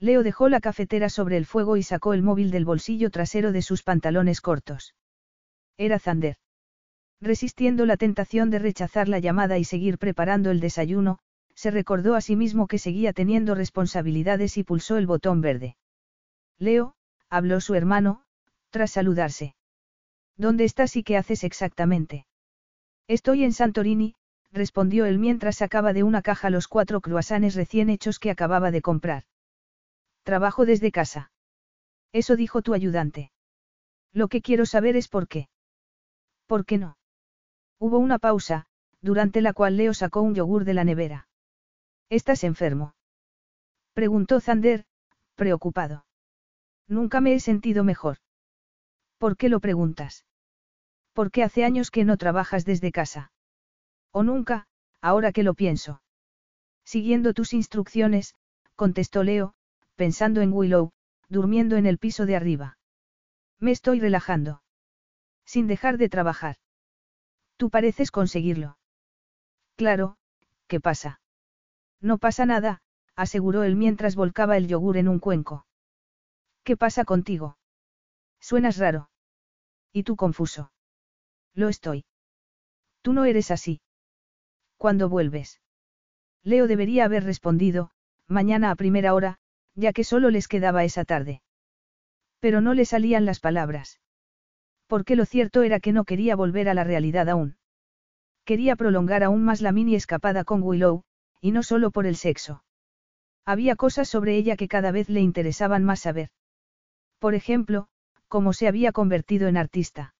Leo 0.00 0.22
dejó 0.22 0.48
la 0.48 0.60
cafetera 0.60 1.08
sobre 1.08 1.36
el 1.36 1.46
fuego 1.46 1.76
y 1.76 1.82
sacó 1.82 2.14
el 2.14 2.22
móvil 2.22 2.50
del 2.50 2.64
bolsillo 2.64 3.10
trasero 3.10 3.52
de 3.52 3.62
sus 3.62 3.82
pantalones 3.82 4.40
cortos. 4.40 4.94
Era 5.76 5.98
Zander. 5.98 6.36
Resistiendo 7.20 7.84
la 7.84 7.96
tentación 7.96 8.50
de 8.50 8.60
rechazar 8.60 9.08
la 9.08 9.18
llamada 9.18 9.58
y 9.58 9.64
seguir 9.64 9.98
preparando 9.98 10.50
el 10.50 10.60
desayuno, 10.60 11.18
se 11.54 11.72
recordó 11.72 12.14
a 12.14 12.20
sí 12.20 12.36
mismo 12.36 12.68
que 12.68 12.78
seguía 12.78 13.12
teniendo 13.12 13.56
responsabilidades 13.56 14.56
y 14.56 14.62
pulsó 14.62 14.96
el 14.96 15.08
botón 15.08 15.40
verde. 15.40 15.76
Leo, 16.58 16.94
habló 17.28 17.60
su 17.60 17.74
hermano, 17.74 18.22
tras 18.70 18.92
saludarse. 18.92 19.54
¿Dónde 20.36 20.64
estás 20.64 20.96
y 20.96 21.02
qué 21.02 21.16
haces 21.16 21.44
exactamente? 21.44 22.26
Estoy 23.08 23.44
en 23.44 23.52
Santorini, 23.52 24.14
respondió 24.52 25.06
él 25.06 25.18
mientras 25.18 25.56
sacaba 25.56 25.92
de 25.92 26.02
una 26.02 26.22
caja 26.22 26.50
los 26.50 26.68
cuatro 26.68 27.00
cruasanes 27.00 27.54
recién 27.54 27.90
hechos 27.90 28.18
que 28.18 28.30
acababa 28.30 28.70
de 28.70 28.82
comprar. 28.82 29.24
Trabajo 30.22 30.66
desde 30.66 30.92
casa. 30.92 31.32
Eso 32.12 32.36
dijo 32.36 32.62
tu 32.62 32.74
ayudante. 32.74 33.32
Lo 34.12 34.28
que 34.28 34.42
quiero 34.42 34.66
saber 34.66 34.96
es 34.96 35.08
por 35.08 35.28
qué. 35.28 35.48
¿Por 36.46 36.64
qué 36.64 36.78
no? 36.78 36.96
Hubo 37.78 37.98
una 37.98 38.18
pausa, 38.18 38.66
durante 39.00 39.40
la 39.40 39.52
cual 39.52 39.76
Leo 39.76 39.94
sacó 39.94 40.22
un 40.22 40.34
yogur 40.34 40.64
de 40.64 40.74
la 40.74 40.84
nevera. 40.84 41.28
¿Estás 42.10 42.44
enfermo? 42.44 42.94
Preguntó 43.92 44.40
Zander, 44.40 44.86
preocupado. 45.34 46.06
Nunca 46.88 47.20
me 47.20 47.34
he 47.34 47.40
sentido 47.40 47.84
mejor. 47.84 48.18
¿Por 49.18 49.36
qué 49.36 49.48
lo 49.48 49.60
preguntas? 49.60 50.24
Porque 51.12 51.42
hace 51.42 51.64
años 51.64 51.90
que 51.90 52.04
no 52.04 52.16
trabajas 52.16 52.64
desde 52.64 52.92
casa. 52.92 53.32
O 54.12 54.22
nunca, 54.22 54.68
ahora 55.02 55.32
que 55.32 55.42
lo 55.42 55.54
pienso. 55.54 56.00
Siguiendo 56.84 57.34
tus 57.34 57.52
instrucciones, 57.52 58.34
contestó 58.76 59.24
Leo, 59.24 59.54
pensando 59.96 60.40
en 60.40 60.52
Willow, 60.52 60.92
durmiendo 61.28 61.76
en 61.76 61.86
el 61.86 61.98
piso 61.98 62.24
de 62.24 62.36
arriba. 62.36 62.78
Me 63.58 63.72
estoy 63.72 64.00
relajando. 64.00 64.62
Sin 65.44 65.66
dejar 65.66 65.98
de 65.98 66.08
trabajar. 66.08 66.56
Tú 67.56 67.70
pareces 67.70 68.12
conseguirlo. 68.12 68.78
Claro, 69.76 70.16
¿qué 70.68 70.80
pasa? 70.80 71.20
No 72.00 72.18
pasa 72.18 72.46
nada, 72.46 72.82
aseguró 73.16 73.64
él 73.64 73.74
mientras 73.74 74.14
volcaba 74.14 74.56
el 74.56 74.68
yogur 74.68 74.96
en 74.96 75.08
un 75.08 75.18
cuenco. 75.18 75.66
¿Qué 76.62 76.76
pasa 76.76 77.04
contigo? 77.04 77.57
Suenas 78.40 78.78
raro. 78.78 79.10
Y 79.92 80.02
tú 80.02 80.16
confuso. 80.16 80.72
Lo 81.54 81.68
estoy. 81.68 82.04
Tú 83.02 83.12
no 83.12 83.24
eres 83.24 83.50
así. 83.50 83.80
¿Cuándo 84.76 85.08
vuelves? 85.08 85.60
Leo 86.42 86.66
debería 86.68 87.04
haber 87.04 87.24
respondido, 87.24 87.90
mañana 88.26 88.70
a 88.70 88.76
primera 88.76 89.14
hora, 89.14 89.38
ya 89.74 89.92
que 89.92 90.04
solo 90.04 90.30
les 90.30 90.48
quedaba 90.48 90.84
esa 90.84 91.04
tarde. 91.04 91.42
Pero 92.40 92.60
no 92.60 92.74
le 92.74 92.84
salían 92.84 93.24
las 93.24 93.40
palabras. 93.40 94.00
Porque 94.86 95.16
lo 95.16 95.24
cierto 95.24 95.62
era 95.62 95.80
que 95.80 95.92
no 95.92 96.04
quería 96.04 96.36
volver 96.36 96.68
a 96.68 96.74
la 96.74 96.84
realidad 96.84 97.28
aún. 97.28 97.56
Quería 98.44 98.76
prolongar 98.76 99.24
aún 99.24 99.44
más 99.44 99.60
la 99.60 99.72
mini 99.72 99.94
escapada 99.94 100.44
con 100.44 100.62
Willow, 100.62 101.02
y 101.40 101.52
no 101.52 101.62
solo 101.62 101.90
por 101.90 102.06
el 102.06 102.16
sexo. 102.16 102.64
Había 103.44 103.76
cosas 103.76 104.08
sobre 104.08 104.36
ella 104.36 104.56
que 104.56 104.68
cada 104.68 104.90
vez 104.90 105.08
le 105.08 105.20
interesaban 105.20 105.84
más 105.84 106.00
saber. 106.00 106.30
Por 107.18 107.34
ejemplo, 107.34 107.88
cómo 108.28 108.52
se 108.52 108.68
había 108.68 108.92
convertido 108.92 109.48
en 109.48 109.56
artista. 109.56 110.14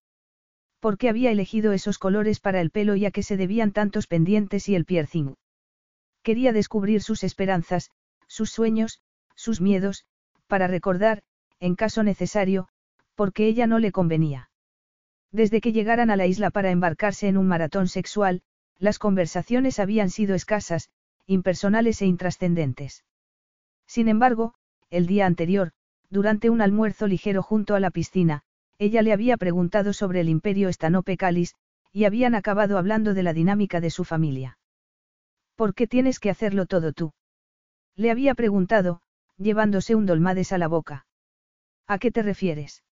¿Por 0.81 0.97
qué 0.99 1.09
había 1.09 1.31
elegido 1.31 1.73
esos 1.73 1.99
colores 1.99 2.41
para 2.41 2.61
el 2.61 2.71
pelo 2.71 2.97
y 2.97 3.05
a 3.05 3.11
qué 3.11 3.23
se 3.23 3.37
debían 3.37 3.73
tantos 3.73 4.07
pendientes 4.07 4.69
y 4.69 4.75
el 4.75 4.85
piercing? 4.85 5.35
Quería 6.23 6.53
descubrir 6.53 7.03
sus 7.03 7.25
esperanzas, 7.25 7.91
sus 8.27 8.51
sueños, 8.51 9.01
sus 9.35 9.61
miedos, 9.61 10.05
para 10.47 10.67
recordar, 10.67 11.23
en 11.61 11.75
caso 11.75 12.03
necesario, 12.03 12.69
porque 13.15 13.47
ella 13.47 13.67
no 13.67 13.79
le 13.79 13.93
convenía. 13.93 14.51
Desde 15.33 15.61
que 15.61 15.73
llegaran 15.73 16.11
a 16.11 16.17
la 16.17 16.27
isla 16.27 16.51
para 16.51 16.71
embarcarse 16.71 17.29
en 17.29 17.37
un 17.37 17.49
maratón 17.49 17.89
sexual, 17.89 18.43
las 18.79 18.99
conversaciones 18.99 19.79
habían 19.79 20.11
sido 20.11 20.35
escasas, 20.35 20.91
impersonales 21.27 22.01
e 22.01 22.07
intrascendentes. 22.07 23.05
Sin 23.87 24.09
embargo, 24.09 24.55
el 24.91 25.07
día 25.07 25.27
anterior, 25.27 25.73
durante 26.11 26.51
un 26.51 26.61
almuerzo 26.61 27.07
ligero 27.07 27.43
junto 27.43 27.75
a 27.75 27.81
la 27.81 27.91
piscina, 27.91 28.43
ella 28.79 29.03
le 29.03 29.13
había 29.13 29.37
preguntado 29.37 29.93
sobre 29.93 30.21
el 30.21 30.29
imperio 30.29 30.69
Estanope 30.69 31.17
Calis, 31.17 31.55
y 31.93 32.05
habían 32.05 32.35
acabado 32.35 32.79
hablando 32.79 33.15
de 33.15 33.23
la 33.23 33.33
dinámica 33.33 33.81
de 33.81 33.91
su 33.91 34.05
familia. 34.05 34.59
¿Por 35.57 35.75
qué 35.75 35.87
tienes 35.87 36.21
que 36.21 36.31
hacerlo 36.31 36.67
todo 36.67 36.93
tú? 36.93 37.13
Le 37.97 38.11
había 38.11 38.35
preguntado, 38.35 39.01
llevándose 39.37 39.95
un 39.95 40.07
dolmades 40.07 40.53
a 40.53 40.59
la 40.59 40.69
boca. 40.69 41.07
¿A 41.87 41.99
qué 41.99 42.11
te 42.11 42.23
refieres? 42.23 42.85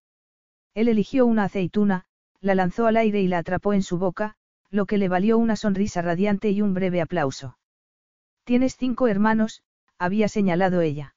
Él 0.74 0.88
eligió 0.88 1.26
una 1.26 1.44
aceituna, 1.44 2.04
la 2.40 2.54
lanzó 2.54 2.86
al 2.86 2.96
aire 2.96 3.20
y 3.20 3.28
la 3.28 3.38
atrapó 3.38 3.72
en 3.72 3.82
su 3.82 3.98
boca, 3.98 4.36
lo 4.70 4.86
que 4.86 4.98
le 4.98 5.08
valió 5.08 5.38
una 5.38 5.56
sonrisa 5.56 6.02
radiante 6.02 6.50
y 6.50 6.60
un 6.60 6.74
breve 6.74 7.00
aplauso. 7.00 7.56
Tienes 8.44 8.76
cinco 8.76 9.08
hermanos, 9.08 9.62
había 9.98 10.28
señalado 10.28 10.80
ella. 10.80 11.15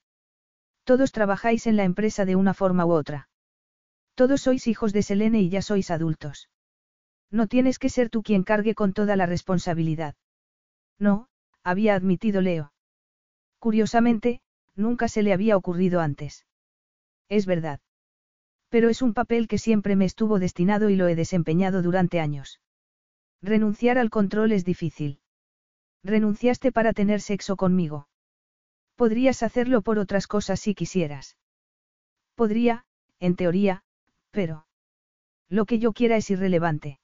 Todos 0.90 1.12
trabajáis 1.12 1.68
en 1.68 1.78
la 1.78 1.84
empresa 1.84 2.26
de 2.26 2.36
una 2.36 2.56
forma 2.56 2.84
u 2.84 2.94
otra. 2.94 3.30
Todos 4.16 4.42
sois 4.42 4.66
hijos 4.66 4.92
de 4.92 5.04
Selene 5.04 5.40
y 5.40 5.48
ya 5.48 5.62
sois 5.62 5.92
adultos. 5.92 6.50
No 7.30 7.46
tienes 7.46 7.78
que 7.78 7.90
ser 7.90 8.10
tú 8.10 8.24
quien 8.24 8.42
cargue 8.42 8.74
con 8.74 8.94
toda 8.94 9.16
la 9.16 9.28
responsabilidad. 9.28 10.16
No, 10.98 11.28
había 11.64 11.94
admitido 11.94 12.42
Leo. 12.42 12.74
Curiosamente, 13.60 14.42
nunca 14.74 15.08
se 15.10 15.22
le 15.22 15.32
había 15.32 15.58
ocurrido 15.58 16.02
antes. 16.02 16.48
Es 17.30 17.46
verdad. 17.46 17.82
Pero 18.70 18.90
es 18.90 19.04
un 19.04 19.14
papel 19.14 19.48
que 19.48 19.60
siempre 19.60 19.96
me 19.96 20.06
estuvo 20.06 20.40
destinado 20.40 20.90
y 20.90 20.96
lo 20.96 21.08
he 21.08 21.14
desempeñado 21.14 21.84
durante 21.84 22.20
años. 22.20 22.62
Renunciar 23.44 24.00
al 24.00 24.10
control 24.10 24.54
es 24.54 24.66
difícil. 24.66 25.20
Renunciaste 26.04 26.72
para 26.72 26.94
tener 26.94 27.22
sexo 27.22 27.58
conmigo. 27.58 28.08
Podrías 29.00 29.44
hacerlo 29.44 29.82
por 29.82 29.98
otras 29.98 30.28
cosas 30.28 30.60
si 30.60 30.76
quisieras. 30.76 31.38
Podría, 32.36 32.84
en 33.22 33.38
teoría, 33.38 33.82
pero... 34.30 34.68
Lo 35.48 35.64
que 35.64 35.80
yo 35.80 35.94
quiera 35.94 36.18
es 36.18 36.30
irrelevante. 36.30 37.00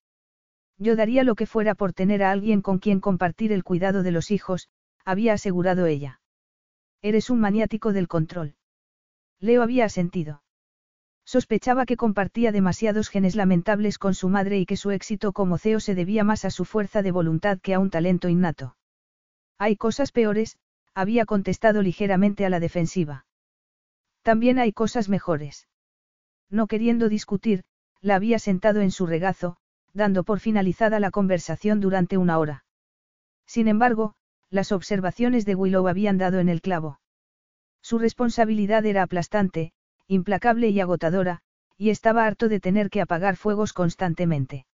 Yo 0.77 0.97
daría 0.97 1.23
lo 1.23 1.35
que 1.35 1.45
fuera 1.45 1.73
por 1.73 1.93
tener 1.93 2.21
a 2.21 2.31
alguien 2.31 2.61
con 2.61 2.79
quien 2.79 2.99
compartir 2.99 3.53
el 3.53 3.63
cuidado 3.63 4.03
de 4.03 4.11
los 4.11 4.29
hijos, 4.29 4.67
había 5.05 5.31
asegurado 5.31 5.85
ella. 5.85 6.19
Eres 7.01 7.29
un 7.29 7.39
maniático 7.39 7.93
del 7.93 8.09
control. 8.09 8.55
Leo 9.39 9.63
había 9.63 9.85
asentido. 9.85 10.43
Sospechaba 11.23 11.85
que 11.85 11.95
compartía 11.95 12.51
demasiados 12.51 13.07
genes 13.07 13.37
lamentables 13.37 13.97
con 13.99 14.15
su 14.15 14.27
madre 14.27 14.59
y 14.59 14.65
que 14.65 14.75
su 14.75 14.91
éxito 14.91 15.31
como 15.31 15.57
CEO 15.57 15.79
se 15.79 15.95
debía 15.95 16.25
más 16.25 16.43
a 16.43 16.49
su 16.49 16.65
fuerza 16.65 17.03
de 17.03 17.11
voluntad 17.11 17.59
que 17.61 17.73
a 17.73 17.79
un 17.79 17.89
talento 17.89 18.27
innato. 18.27 18.75
Hay 19.57 19.77
cosas 19.77 20.11
peores, 20.11 20.57
había 20.95 21.25
contestado 21.25 21.81
ligeramente 21.81 22.45
a 22.45 22.49
la 22.49 22.59
defensiva. 22.59 23.25
También 24.23 24.57
hay 24.57 24.71
cosas 24.71 25.09
mejores. 25.09 25.67
No 26.49 26.67
queriendo 26.67 27.09
discutir, 27.09 27.63
la 28.01 28.15
había 28.15 28.39
sentado 28.39 28.81
en 28.81 28.91
su 28.91 29.05
regazo, 29.05 29.57
dando 29.93 30.23
por 30.23 30.39
finalizada 30.39 30.99
la 30.99 31.11
conversación 31.11 31.81
durante 31.81 32.17
una 32.17 32.39
hora. 32.39 32.65
Sin 33.45 33.67
embargo, 33.67 34.15
las 34.49 34.71
observaciones 34.71 35.45
de 35.45 35.55
Willow 35.55 35.87
habían 35.87 36.17
dado 36.17 36.39
en 36.39 36.49
el 36.49 36.61
clavo. 36.61 36.99
Su 37.81 37.99
responsabilidad 37.99 38.85
era 38.85 39.03
aplastante, 39.03 39.73
implacable 40.07 40.69
y 40.69 40.79
agotadora, 40.79 41.41
y 41.77 41.89
estaba 41.89 42.25
harto 42.25 42.47
de 42.47 42.59
tener 42.59 42.89
que 42.89 43.01
apagar 43.01 43.35
fuegos 43.35 43.73
constantemente. 43.73 44.65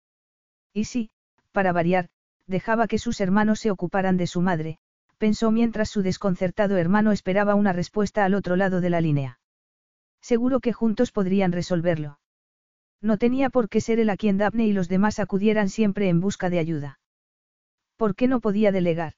Y 0.74 0.86
si, 0.86 1.10
para 1.52 1.74
variar, 1.74 2.10
dejaba 2.48 2.88
que 2.88 3.00
sus 3.00 3.20
hermanos 3.22 3.60
se 3.60 3.72
ocuparan 3.72 4.18
de 4.18 4.28
su 4.28 4.42
madre, 4.42 4.80
pensó 5.22 5.52
mientras 5.52 5.88
su 5.88 6.02
desconcertado 6.02 6.78
hermano 6.78 7.12
esperaba 7.12 7.54
una 7.54 7.74
respuesta 7.74 8.26
al 8.26 8.34
otro 8.34 8.56
lado 8.56 8.82
de 8.82 8.90
la 8.90 9.02
línea. 9.02 9.40
Seguro 10.20 10.60
que 10.60 10.74
juntos 10.74 11.12
podrían 11.12 11.52
resolverlo. 11.52 12.18
No 13.02 13.20
tenía 13.20 13.52
por 13.52 13.70
qué 13.70 13.82
ser 13.82 14.00
él 14.00 14.10
a 14.10 14.18
quien 14.18 14.40
Daphne 14.40 14.66
y 14.66 14.74
los 14.74 14.90
demás 14.90 15.20
acudieran 15.20 15.70
siempre 15.70 16.10
en 16.10 16.22
busca 16.22 16.50
de 16.50 16.58
ayuda. 16.58 17.00
¿Por 17.98 18.16
qué 18.16 18.28
no 18.28 18.40
podía 18.40 18.72
delegar? 18.72 19.14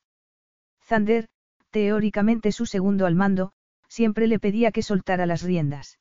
Zander, 0.81 1.29
teóricamente 1.69 2.51
su 2.51 2.65
segundo 2.65 3.05
al 3.05 3.15
mando, 3.15 3.53
siempre 3.87 4.27
le 4.27 4.39
pedía 4.39 4.73
que 4.73 4.83
soltara 4.83 5.25
las 5.25 5.41
riendas. 5.41 5.99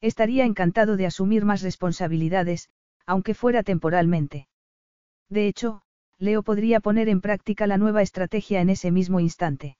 Estaría 0.00 0.46
encantado 0.46 0.96
de 0.96 1.06
asumir 1.06 1.44
más 1.44 1.62
responsabilidades, 1.62 2.70
aunque 3.06 3.34
fuera 3.34 3.62
temporalmente. 3.62 4.48
De 5.28 5.46
hecho, 5.46 5.82
Leo 6.22 6.44
podría 6.44 6.78
poner 6.78 7.08
en 7.08 7.20
práctica 7.20 7.66
la 7.66 7.78
nueva 7.78 8.00
estrategia 8.00 8.60
en 8.60 8.70
ese 8.70 8.92
mismo 8.92 9.18
instante. 9.18 9.76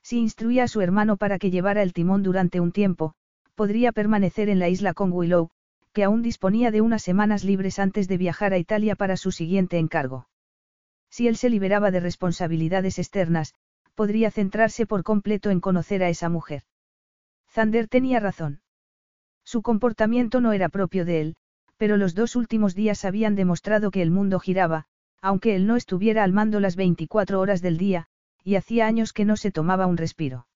Si 0.00 0.20
instruía 0.20 0.62
a 0.62 0.68
su 0.68 0.80
hermano 0.80 1.16
para 1.16 1.40
que 1.40 1.50
llevara 1.50 1.82
el 1.82 1.92
timón 1.92 2.22
durante 2.22 2.60
un 2.60 2.70
tiempo, 2.70 3.14
podría 3.56 3.90
permanecer 3.90 4.48
en 4.48 4.60
la 4.60 4.68
isla 4.68 4.94
con 4.94 5.10
Willow, 5.10 5.50
que 5.92 6.04
aún 6.04 6.22
disponía 6.22 6.70
de 6.70 6.82
unas 6.82 7.02
semanas 7.02 7.42
libres 7.42 7.80
antes 7.80 8.06
de 8.06 8.16
viajar 8.16 8.52
a 8.52 8.58
Italia 8.58 8.94
para 8.94 9.16
su 9.16 9.32
siguiente 9.32 9.78
encargo. 9.78 10.28
Si 11.10 11.26
él 11.26 11.36
se 11.36 11.50
liberaba 11.50 11.90
de 11.90 11.98
responsabilidades 11.98 13.00
externas, 13.00 13.52
podría 13.96 14.30
centrarse 14.30 14.86
por 14.86 15.02
completo 15.02 15.50
en 15.50 15.58
conocer 15.58 16.04
a 16.04 16.08
esa 16.08 16.28
mujer. 16.28 16.62
Zander 17.50 17.88
tenía 17.88 18.20
razón. 18.20 18.60
Su 19.42 19.62
comportamiento 19.62 20.40
no 20.40 20.52
era 20.52 20.68
propio 20.68 21.04
de 21.04 21.20
él, 21.22 21.36
pero 21.76 21.96
los 21.96 22.14
dos 22.14 22.36
últimos 22.36 22.76
días 22.76 23.04
habían 23.04 23.34
demostrado 23.34 23.90
que 23.90 24.02
el 24.02 24.12
mundo 24.12 24.38
giraba, 24.38 24.86
aunque 25.26 25.56
él 25.56 25.66
no 25.66 25.74
estuviera 25.74 26.22
al 26.22 26.32
mando 26.32 26.60
las 26.60 26.76
24 26.76 27.40
horas 27.40 27.60
del 27.60 27.78
día, 27.78 28.06
y 28.44 28.54
hacía 28.54 28.86
años 28.86 29.12
que 29.12 29.24
no 29.24 29.36
se 29.36 29.50
tomaba 29.50 29.86
un 29.88 29.96
respiro. 29.96 30.46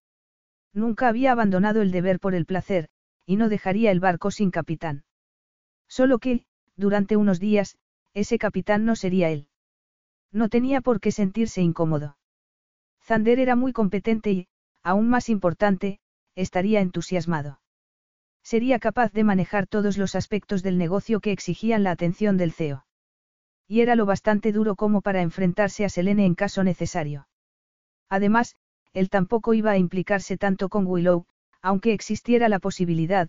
Nunca 0.72 1.08
había 1.08 1.32
abandonado 1.32 1.82
el 1.82 1.90
deber 1.90 2.20
por 2.20 2.36
el 2.36 2.46
placer, 2.46 2.88
y 3.26 3.34
no 3.34 3.48
dejaría 3.48 3.90
el 3.90 3.98
barco 3.98 4.30
sin 4.30 4.52
capitán. 4.52 5.02
Solo 5.88 6.20
que, 6.20 6.44
durante 6.76 7.16
unos 7.16 7.40
días, 7.40 7.78
ese 8.14 8.38
capitán 8.38 8.84
no 8.84 8.94
sería 8.94 9.30
él. 9.30 9.48
No 10.30 10.48
tenía 10.48 10.80
por 10.82 11.00
qué 11.00 11.10
sentirse 11.10 11.60
incómodo. 11.62 12.16
Zander 13.02 13.40
era 13.40 13.56
muy 13.56 13.72
competente 13.72 14.30
y, 14.30 14.48
aún 14.84 15.08
más 15.08 15.28
importante, 15.28 15.98
estaría 16.36 16.80
entusiasmado. 16.80 17.60
Sería 18.44 18.78
capaz 18.78 19.12
de 19.12 19.24
manejar 19.24 19.66
todos 19.66 19.98
los 19.98 20.14
aspectos 20.14 20.62
del 20.62 20.78
negocio 20.78 21.18
que 21.18 21.32
exigían 21.32 21.82
la 21.82 21.90
atención 21.90 22.36
del 22.36 22.52
CEO. 22.52 22.84
Y 23.70 23.82
era 23.82 23.94
lo 23.94 24.04
bastante 24.04 24.50
duro 24.50 24.74
como 24.74 25.00
para 25.00 25.22
enfrentarse 25.22 25.84
a 25.84 25.88
Selene 25.88 26.26
en 26.26 26.34
caso 26.34 26.64
necesario. 26.64 27.28
Además, 28.08 28.56
él 28.92 29.08
tampoco 29.08 29.54
iba 29.54 29.70
a 29.70 29.78
implicarse 29.78 30.36
tanto 30.36 30.68
con 30.68 30.88
Willow, 30.88 31.26
aunque 31.62 31.92
existiera 31.92 32.48
la 32.48 32.58
posibilidad, 32.58 33.28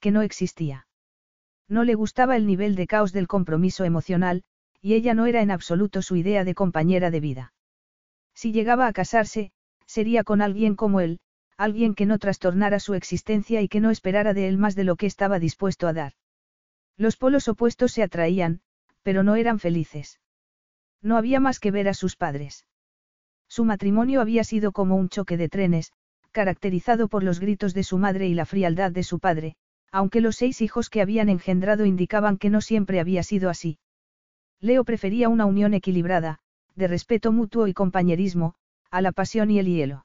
que 0.00 0.10
no 0.10 0.22
existía. 0.22 0.88
No 1.68 1.84
le 1.84 1.94
gustaba 1.94 2.34
el 2.34 2.48
nivel 2.48 2.74
de 2.74 2.88
caos 2.88 3.12
del 3.12 3.28
compromiso 3.28 3.84
emocional, 3.84 4.42
y 4.82 4.94
ella 4.94 5.14
no 5.14 5.26
era 5.26 5.40
en 5.40 5.52
absoluto 5.52 6.02
su 6.02 6.16
idea 6.16 6.42
de 6.42 6.56
compañera 6.56 7.12
de 7.12 7.20
vida. 7.20 7.54
Si 8.34 8.50
llegaba 8.50 8.88
a 8.88 8.92
casarse, 8.92 9.52
sería 9.86 10.24
con 10.24 10.42
alguien 10.42 10.74
como 10.74 10.98
él, 10.98 11.20
alguien 11.56 11.94
que 11.94 12.06
no 12.06 12.18
trastornara 12.18 12.80
su 12.80 12.94
existencia 12.94 13.62
y 13.62 13.68
que 13.68 13.78
no 13.78 13.92
esperara 13.92 14.34
de 14.34 14.48
él 14.48 14.58
más 14.58 14.74
de 14.74 14.82
lo 14.82 14.96
que 14.96 15.06
estaba 15.06 15.38
dispuesto 15.38 15.86
a 15.86 15.92
dar. 15.92 16.14
Los 16.96 17.16
polos 17.16 17.46
opuestos 17.46 17.92
se 17.92 18.02
atraían, 18.02 18.62
pero 19.06 19.22
no 19.22 19.36
eran 19.36 19.60
felices. 19.60 20.18
No 21.00 21.16
había 21.16 21.38
más 21.38 21.60
que 21.60 21.70
ver 21.70 21.86
a 21.86 21.94
sus 21.94 22.16
padres. 22.16 22.66
Su 23.46 23.64
matrimonio 23.64 24.20
había 24.20 24.42
sido 24.42 24.72
como 24.72 24.96
un 24.96 25.08
choque 25.08 25.36
de 25.36 25.48
trenes, 25.48 25.92
caracterizado 26.32 27.06
por 27.06 27.22
los 27.22 27.38
gritos 27.38 27.72
de 27.72 27.84
su 27.84 27.98
madre 27.98 28.26
y 28.26 28.34
la 28.34 28.46
frialdad 28.46 28.90
de 28.90 29.04
su 29.04 29.20
padre, 29.20 29.54
aunque 29.92 30.20
los 30.20 30.34
seis 30.34 30.60
hijos 30.60 30.90
que 30.90 31.02
habían 31.02 31.28
engendrado 31.28 31.84
indicaban 31.84 32.36
que 32.36 32.50
no 32.50 32.60
siempre 32.60 32.98
había 32.98 33.22
sido 33.22 33.48
así. 33.48 33.78
Leo 34.58 34.82
prefería 34.82 35.28
una 35.28 35.46
unión 35.46 35.72
equilibrada, 35.74 36.40
de 36.74 36.88
respeto 36.88 37.30
mutuo 37.30 37.68
y 37.68 37.74
compañerismo, 37.74 38.56
a 38.90 39.02
la 39.02 39.12
pasión 39.12 39.52
y 39.52 39.60
el 39.60 39.66
hielo. 39.66 40.04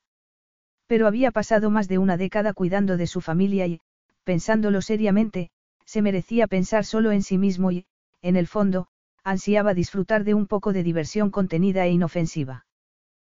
Pero 0.85 1.07
había 1.07 1.31
pasado 1.31 1.71
más 1.71 1.87
de 1.87 1.97
una 1.97 2.17
década 2.17 2.53
cuidando 2.53 2.97
de 2.97 3.07
su 3.07 3.19
familia 3.19 3.65
y, 3.65 3.81
pensándolo 4.25 4.79
seriamente, 4.83 5.49
se 5.85 6.03
merecía 6.03 6.45
pensar 6.45 6.85
solo 6.85 7.11
en 7.11 7.23
sí 7.23 7.39
mismo 7.39 7.71
y, 7.71 7.87
en 8.21 8.35
el 8.35 8.45
fondo, 8.45 8.87
ansiaba 9.23 9.73
disfrutar 9.73 10.23
de 10.23 10.33
un 10.33 10.47
poco 10.47 10.73
de 10.73 10.83
diversión 10.83 11.31
contenida 11.31 11.85
e 11.85 11.91
inofensiva. 11.91 12.65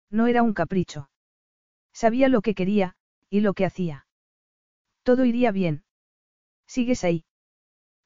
No 0.09 0.27
era 0.27 0.43
un 0.43 0.53
capricho. 0.53 1.09
Sabía 1.93 2.27
lo 2.29 2.41
que 2.41 2.55
quería, 2.55 2.95
y 3.29 3.41
lo 3.41 3.53
que 3.53 3.65
hacía. 3.65 4.07
Todo 5.03 5.25
iría 5.25 5.51
bien. 5.51 5.83
¿Sigues 6.67 7.03
ahí? 7.03 7.25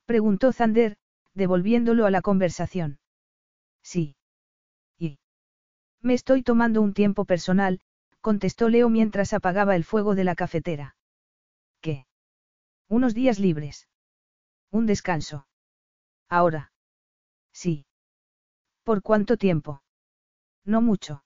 Preguntó 0.05 0.51
Zander, 0.51 0.97
devolviéndolo 1.33 2.05
a 2.05 2.11
la 2.11 2.21
conversación. 2.21 2.99
Sí. 3.81 4.15
¿Y? 4.97 5.19
Me 6.01 6.13
estoy 6.13 6.43
tomando 6.43 6.81
un 6.81 6.93
tiempo 6.93 7.25
personal, 7.25 7.79
contestó 8.21 8.69
Leo 8.69 8.89
mientras 8.89 9.33
apagaba 9.33 9.75
el 9.75 9.83
fuego 9.83 10.15
de 10.15 10.23
la 10.23 10.35
cafetera. 10.35 10.95
¿Qué? 11.81 12.05
Unos 12.87 13.13
días 13.13 13.39
libres. 13.39 13.87
Un 14.71 14.85
descanso. 14.85 15.47
Ahora. 16.27 16.71
Sí. 17.61 17.85
¿Por 18.85 19.01
cuánto 19.01 19.35
tiempo? 19.35 19.81
No 20.63 20.79
mucho. 20.81 21.25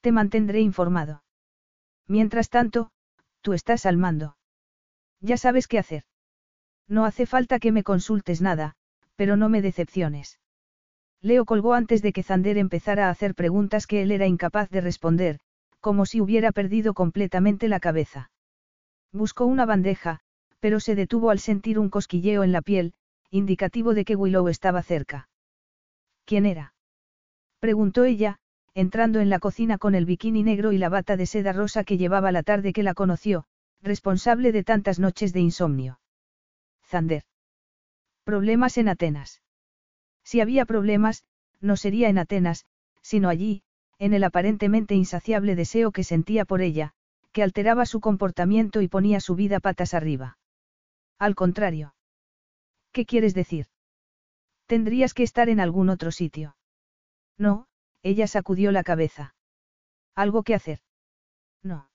Te 0.00 0.10
mantendré 0.10 0.62
informado. 0.62 1.22
Mientras 2.08 2.50
tanto, 2.50 2.90
tú 3.40 3.52
estás 3.52 3.86
al 3.86 3.98
mando. 3.98 4.36
Ya 5.20 5.36
sabes 5.36 5.68
qué 5.68 5.78
hacer. 5.78 6.02
No 6.88 7.04
hace 7.04 7.24
falta 7.24 7.60
que 7.60 7.70
me 7.70 7.84
consultes 7.84 8.40
nada, 8.40 8.74
pero 9.14 9.36
no 9.36 9.48
me 9.48 9.62
decepciones. 9.62 10.40
Leo 11.20 11.44
colgó 11.44 11.74
antes 11.74 12.02
de 12.02 12.12
que 12.12 12.24
Zander 12.24 12.58
empezara 12.58 13.06
a 13.06 13.10
hacer 13.10 13.36
preguntas 13.36 13.86
que 13.86 14.02
él 14.02 14.10
era 14.10 14.26
incapaz 14.26 14.68
de 14.70 14.80
responder, 14.80 15.38
como 15.78 16.04
si 16.04 16.20
hubiera 16.20 16.50
perdido 16.50 16.94
completamente 16.94 17.68
la 17.68 17.78
cabeza. 17.78 18.32
Buscó 19.12 19.44
una 19.46 19.66
bandeja, 19.66 20.18
pero 20.58 20.80
se 20.80 20.96
detuvo 20.96 21.30
al 21.30 21.38
sentir 21.38 21.78
un 21.78 21.90
cosquilleo 21.90 22.42
en 22.42 22.50
la 22.50 22.62
piel, 22.62 22.94
indicativo 23.30 23.92
de 23.94 24.04
que 24.04 24.16
Willow 24.16 24.48
estaba 24.48 24.82
cerca. 24.82 25.27
¿Quién 26.28 26.44
era? 26.44 26.74
preguntó 27.58 28.04
ella, 28.04 28.38
entrando 28.74 29.20
en 29.20 29.30
la 29.30 29.38
cocina 29.38 29.78
con 29.78 29.94
el 29.94 30.04
bikini 30.04 30.42
negro 30.42 30.72
y 30.72 30.78
la 30.78 30.90
bata 30.90 31.16
de 31.16 31.24
seda 31.24 31.54
rosa 31.54 31.84
que 31.84 31.96
llevaba 31.96 32.32
la 32.32 32.42
tarde 32.42 32.74
que 32.74 32.82
la 32.82 32.92
conoció, 32.92 33.46
responsable 33.80 34.52
de 34.52 34.62
tantas 34.62 34.98
noches 34.98 35.32
de 35.32 35.40
insomnio. 35.40 36.00
Zander. 36.84 37.22
Problemas 38.24 38.76
en 38.76 38.90
Atenas. 38.90 39.40
Si 40.22 40.42
había 40.42 40.66
problemas, 40.66 41.24
no 41.62 41.78
sería 41.78 42.10
en 42.10 42.18
Atenas, 42.18 42.66
sino 43.00 43.30
allí, 43.30 43.62
en 43.98 44.12
el 44.12 44.22
aparentemente 44.22 44.94
insaciable 44.94 45.56
deseo 45.56 45.92
que 45.92 46.04
sentía 46.04 46.44
por 46.44 46.60
ella, 46.60 46.92
que 47.32 47.42
alteraba 47.42 47.86
su 47.86 48.00
comportamiento 48.00 48.82
y 48.82 48.88
ponía 48.88 49.20
su 49.20 49.34
vida 49.34 49.60
patas 49.60 49.94
arriba. 49.94 50.36
Al 51.18 51.34
contrario. 51.34 51.94
¿Qué 52.92 53.06
quieres 53.06 53.32
decir? 53.32 53.68
Tendrías 54.68 55.14
que 55.14 55.22
estar 55.22 55.48
en 55.48 55.60
algún 55.60 55.88
otro 55.88 56.10
sitio. 56.12 56.54
No, 57.38 57.68
ella 58.02 58.26
sacudió 58.26 58.70
la 58.70 58.84
cabeza. 58.84 59.34
¿Algo 60.14 60.42
que 60.42 60.54
hacer? 60.54 60.80
No. 61.62 61.90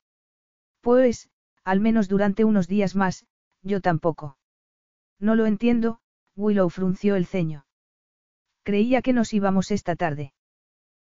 Pues, 0.81 1.29
al 1.63 1.79
menos 1.79 2.09
durante 2.09 2.43
unos 2.43 2.67
días 2.67 2.95
más, 2.95 3.27
yo 3.61 3.79
tampoco. 3.79 4.39
No 5.19 5.35
lo 5.35 5.45
entiendo, 5.45 5.99
Willow 6.35 6.67
frunció 6.69 7.15
el 7.15 7.27
ceño. 7.27 7.67
Creía 8.63 9.03
que 9.03 9.13
nos 9.13 9.33
íbamos 9.33 9.69
esta 9.69 9.95
tarde. 9.95 10.33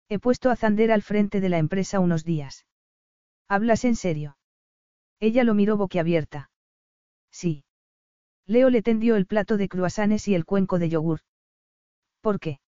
He 0.07 0.19
puesto 0.19 0.49
a 0.49 0.55
Zander 0.55 0.93
al 0.93 1.01
frente 1.01 1.41
de 1.41 1.49
la 1.49 1.57
empresa 1.57 1.99
unos 1.99 2.23
días. 2.23 2.65
¿Hablas 3.49 3.83
en 3.83 3.97
serio? 3.97 4.37
Ella 5.19 5.43
lo 5.43 5.53
miró 5.53 5.75
boquiabierta. 5.75 6.49
Sí. 7.29 7.65
Leo 8.45 8.69
le 8.69 8.81
tendió 8.81 9.17
el 9.17 9.25
plato 9.25 9.57
de 9.57 9.67
cruasanes 9.67 10.29
y 10.29 10.33
el 10.33 10.45
cuenco 10.45 10.79
de 10.79 10.87
yogur. 10.87 11.19
¿Por 12.21 12.39
qué? 12.39 12.59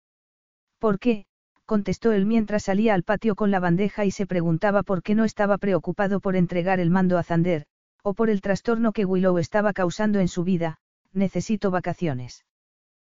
¿Por 0.79 0.99
qué? 0.99 1.27
contestó 1.65 2.13
él 2.13 2.25
mientras 2.25 2.65
salía 2.65 2.95
al 2.95 3.03
patio 3.03 3.35
con 3.35 3.51
la 3.51 3.61
bandeja 3.61 4.07
y 4.07 4.11
se 4.11 4.27
preguntaba 4.27 4.83
por 4.83 5.03
qué 5.03 5.15
no 5.15 5.25
estaba 5.25 5.59
preocupado 5.59 6.21
por 6.21 6.35
entregar 6.35 6.81
el 6.81 6.89
mando 6.89 7.19
a 7.19 7.23
Zander, 7.23 7.67
o 8.03 8.15
por 8.15 8.31
el 8.31 8.41
trastorno 8.41 8.93
que 8.93 9.05
Willow 9.05 9.37
estaba 9.39 9.73
causando 9.75 10.19
en 10.21 10.29
su 10.29 10.45
vida, 10.45 10.79
necesito 11.13 11.71
vacaciones. 11.71 12.47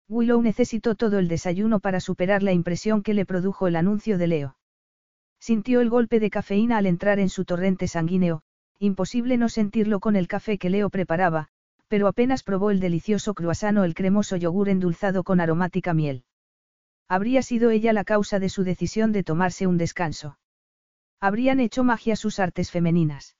Willow 0.07 0.41
necesitó 0.41 0.95
todo 0.95 1.19
el 1.19 1.27
desayuno 1.27 1.79
para 1.79 1.99
superar 1.99 2.41
la 2.41 2.51
impresión 2.51 3.03
que 3.03 3.13
le 3.13 3.27
produjo 3.27 3.67
el 3.67 3.75
anuncio 3.75 4.17
de 4.17 4.27
Leo. 4.27 4.57
Sintió 5.39 5.81
el 5.81 5.91
golpe 5.91 6.19
de 6.19 6.31
cafeína 6.31 6.77
al 6.77 6.87
entrar 6.87 7.19
en 7.19 7.29
su 7.29 7.45
torrente 7.45 7.87
sanguíneo, 7.87 8.41
imposible 8.79 9.37
no 9.37 9.49
sentirlo 9.49 9.99
con 9.99 10.15
el 10.15 10.27
café 10.27 10.57
que 10.57 10.71
Leo 10.71 10.89
preparaba, 10.89 11.49
pero 11.89 12.07
apenas 12.07 12.43
probó 12.43 12.71
el 12.71 12.79
delicioso 12.79 13.33
croissant 13.33 13.77
o 13.79 13.83
el 13.83 13.95
cremoso 13.95 14.37
yogur 14.37 14.69
endulzado 14.69 15.23
con 15.23 15.41
aromática 15.41 15.93
miel. 15.93 16.23
Habría 17.09 17.41
sido 17.41 17.71
ella 17.71 17.91
la 17.91 18.03
causa 18.03 18.39
de 18.39 18.47
su 18.47 18.63
decisión 18.63 19.11
de 19.11 19.23
tomarse 19.23 19.65
un 19.65 19.77
descanso. 19.77 20.37
Habrían 21.19 21.59
hecho 21.59 21.83
magia 21.83 22.15
sus 22.15 22.39
artes 22.39 22.69
femeninas. 22.71 23.35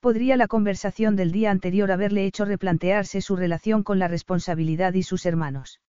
Podría 0.00 0.38
la 0.38 0.48
conversación 0.48 1.14
del 1.14 1.30
día 1.30 1.50
anterior 1.50 1.92
haberle 1.92 2.24
hecho 2.24 2.46
replantearse 2.46 3.20
su 3.20 3.36
relación 3.36 3.82
con 3.82 3.98
la 3.98 4.08
responsabilidad 4.08 4.94
y 4.94 5.02
sus 5.02 5.26
hermanos. 5.26 5.80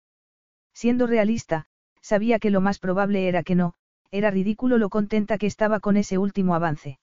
Siendo 0.74 1.08
realista, 1.08 1.68
sabía 2.02 2.38
que 2.38 2.50
lo 2.50 2.60
más 2.60 2.80
probable 2.80 3.30
era 3.30 3.44
que 3.44 3.56
no, 3.56 3.76
era 4.12 4.30
ridículo 4.30 4.78
lo 4.78 4.90
contenta 4.90 5.38
que 5.38 5.48
estaba 5.48 5.80
con 5.80 5.96
ese 5.96 6.18
último 6.18 6.54
avance. 6.54 7.00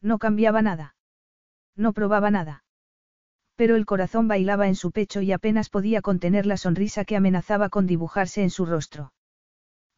No 0.00 0.18
cambiaba 0.18 0.62
nada. 0.62 0.96
No 1.76 1.92
probaba 1.92 2.30
nada. 2.30 2.64
Pero 3.62 3.76
el 3.76 3.86
corazón 3.86 4.26
bailaba 4.26 4.66
en 4.66 4.74
su 4.74 4.90
pecho 4.90 5.22
y 5.22 5.30
apenas 5.30 5.68
podía 5.68 6.02
contener 6.02 6.46
la 6.46 6.56
sonrisa 6.56 7.04
que 7.04 7.14
amenazaba 7.14 7.68
con 7.68 7.86
dibujarse 7.86 8.42
en 8.42 8.50
su 8.50 8.66
rostro. 8.66 9.12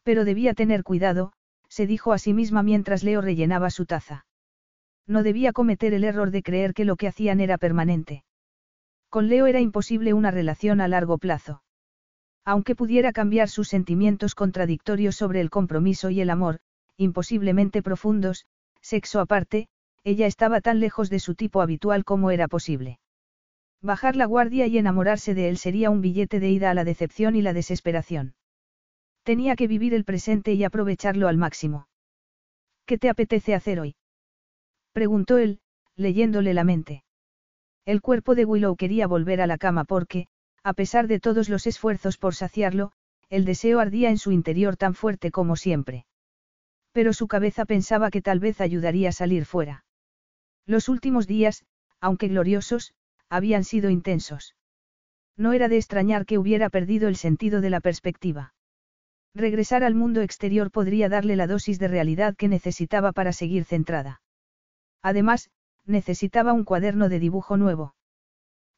Pero 0.03 0.23
debía 0.23 0.53
tener 0.53 0.83
cuidado, 0.83 1.33
se 1.67 1.87
dijo 1.87 2.13
a 2.13 2.19
sí 2.19 2.31
misma 2.31 2.61
mientras 2.61 3.03
Leo 3.03 3.21
rellenaba 3.21 3.71
su 3.71 3.87
taza. 3.87 4.27
No 5.07 5.23
debía 5.23 5.51
cometer 5.51 5.95
el 5.95 6.03
error 6.03 6.29
de 6.29 6.43
creer 6.43 6.75
que 6.75 6.85
lo 6.85 6.95
que 6.95 7.07
hacían 7.07 7.39
era 7.39 7.57
permanente. 7.57 8.23
Con 9.09 9.29
Leo 9.29 9.47
era 9.47 9.61
imposible 9.61 10.13
una 10.13 10.29
relación 10.29 10.79
a 10.79 10.87
largo 10.87 11.17
plazo. 11.17 11.63
Aunque 12.43 12.75
pudiera 12.75 13.13
cambiar 13.13 13.49
sus 13.49 13.67
sentimientos 13.67 14.35
contradictorios 14.35 15.15
sobre 15.15 15.41
el 15.41 15.49
compromiso 15.49 16.11
y 16.11 16.21
el 16.21 16.29
amor, 16.29 16.59
imposiblemente 16.97 17.81
profundos, 17.81 18.45
sexo 18.81 19.19
aparte, 19.21 19.69
ella 20.03 20.27
estaba 20.27 20.61
tan 20.61 20.79
lejos 20.79 21.09
de 21.09 21.17
su 21.17 21.33
tipo 21.33 21.63
habitual 21.63 22.05
como 22.05 22.29
era 22.29 22.47
posible. 22.47 22.99
Bajar 23.85 24.15
la 24.15 24.25
guardia 24.25 24.65
y 24.65 24.79
enamorarse 24.79 25.35
de 25.35 25.47
él 25.47 25.59
sería 25.59 25.91
un 25.91 26.01
billete 26.01 26.39
de 26.39 26.49
ida 26.49 26.71
a 26.71 26.73
la 26.73 26.83
decepción 26.83 27.35
y 27.35 27.43
la 27.43 27.53
desesperación. 27.53 28.33
Tenía 29.21 29.55
que 29.55 29.67
vivir 29.67 29.93
el 29.93 30.05
presente 30.05 30.53
y 30.53 30.63
aprovecharlo 30.63 31.27
al 31.27 31.37
máximo. 31.37 31.87
¿Qué 32.87 32.97
te 32.97 33.09
apetece 33.09 33.53
hacer 33.53 33.79
hoy? 33.79 33.95
Preguntó 34.91 35.37
él, 35.37 35.59
leyéndole 35.95 36.55
la 36.55 36.63
mente. 36.63 37.03
El 37.85 38.01
cuerpo 38.01 38.33
de 38.33 38.45
Willow 38.45 38.75
quería 38.75 39.05
volver 39.05 39.39
a 39.39 39.45
la 39.45 39.59
cama 39.59 39.83
porque, 39.83 40.25
a 40.63 40.73
pesar 40.73 41.05
de 41.05 41.19
todos 41.19 41.47
los 41.47 41.67
esfuerzos 41.67 42.17
por 42.17 42.33
saciarlo, 42.33 42.91
el 43.29 43.45
deseo 43.45 43.79
ardía 43.79 44.09
en 44.09 44.17
su 44.17 44.31
interior 44.31 44.77
tan 44.77 44.95
fuerte 44.95 45.29
como 45.29 45.55
siempre. 45.55 46.07
Pero 46.91 47.13
su 47.13 47.27
cabeza 47.27 47.65
pensaba 47.65 48.09
que 48.09 48.23
tal 48.23 48.39
vez 48.39 48.61
ayudaría 48.61 49.09
a 49.09 49.11
salir 49.11 49.45
fuera. 49.45 49.85
Los 50.65 50.89
últimos 50.89 51.27
días, 51.27 51.65
aunque 52.01 52.29
gloriosos, 52.29 52.95
habían 53.29 53.63
sido 53.63 53.89
intensos. 53.89 54.55
No 55.37 55.53
era 55.53 55.67
de 55.67 55.77
extrañar 55.77 56.25
que 56.25 56.37
hubiera 56.37 56.69
perdido 56.69 57.07
el 57.07 57.15
sentido 57.15 57.61
de 57.61 57.69
la 57.69 57.81
perspectiva. 57.81 58.53
Regresar 59.33 59.83
al 59.83 59.95
mundo 59.95 60.21
exterior 60.21 60.71
podría 60.71 61.09
darle 61.09 61.35
la 61.35 61.47
dosis 61.47 61.77
de 61.77 61.89
realidad 61.89 62.35
que 62.35 62.47
necesitaba 62.47 63.11
para 63.11 63.33
seguir 63.33 63.65
centrada. 63.65 64.21
Además, 65.01 65.49
necesitaba 65.85 66.53
un 66.53 66.63
cuaderno 66.63 67.09
de 67.09 67.19
dibujo 67.19 67.57
nuevo. 67.57 67.95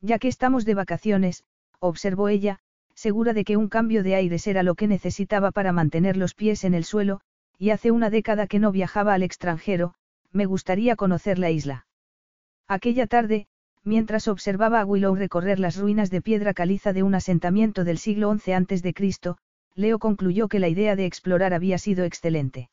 Ya 0.01 0.19
que 0.19 0.27
estamos 0.27 0.66
de 0.66 0.74
vacaciones, 0.74 1.43
observó 1.80 2.27
ella, 2.27 2.59
segura 2.95 3.34
de 3.34 3.43
que 3.43 3.58
un 3.58 3.69
cambio 3.69 4.01
de 4.01 4.16
aires 4.16 4.48
era 4.48 4.64
lo 4.64 4.74
que 4.74 4.88
necesitaba 4.88 5.51
para 5.51 5.72
mantener 5.72 6.17
los 6.17 6.34
pies 6.34 6.64
en 6.64 6.74
el 6.74 6.84
suelo, 6.84 7.22
y 7.59 7.69
hace 7.69 7.92
una 7.92 8.09
década 8.09 8.48
que 8.48 8.59
no 8.59 8.72
viajaba 8.72 9.14
al 9.14 9.24
extranjero, 9.24 9.93
me 10.32 10.45
gustaría 10.45 10.95
conocer 10.95 11.38
la 11.38 11.51
isla. 11.51 11.88
Aquella 12.67 13.08
tarde, 13.08 13.48
mientras 13.88 14.27
observaba 14.27 14.82
a 14.82 14.85
Willow 14.85 15.16
recorrer 15.16 15.59
las 15.59 15.77
ruinas 15.77 16.11
de 16.11 16.22
piedra 16.22 16.53
caliza 16.53 16.91
de 16.91 17.03
un 17.03 17.16
asentamiento 17.16 17.85
del 17.85 17.98
siglo 17.98 18.38
XI 18.38 18.51
a.C., 18.51 18.93
Leo 19.75 19.98
concluyó 19.98 20.49
que 20.49 20.59
la 20.59 20.67
idea 20.67 20.98
de 20.98 21.06
explorar 21.06 21.53
había 21.53 21.77
sido 21.77 22.03
excelente. 22.03 22.69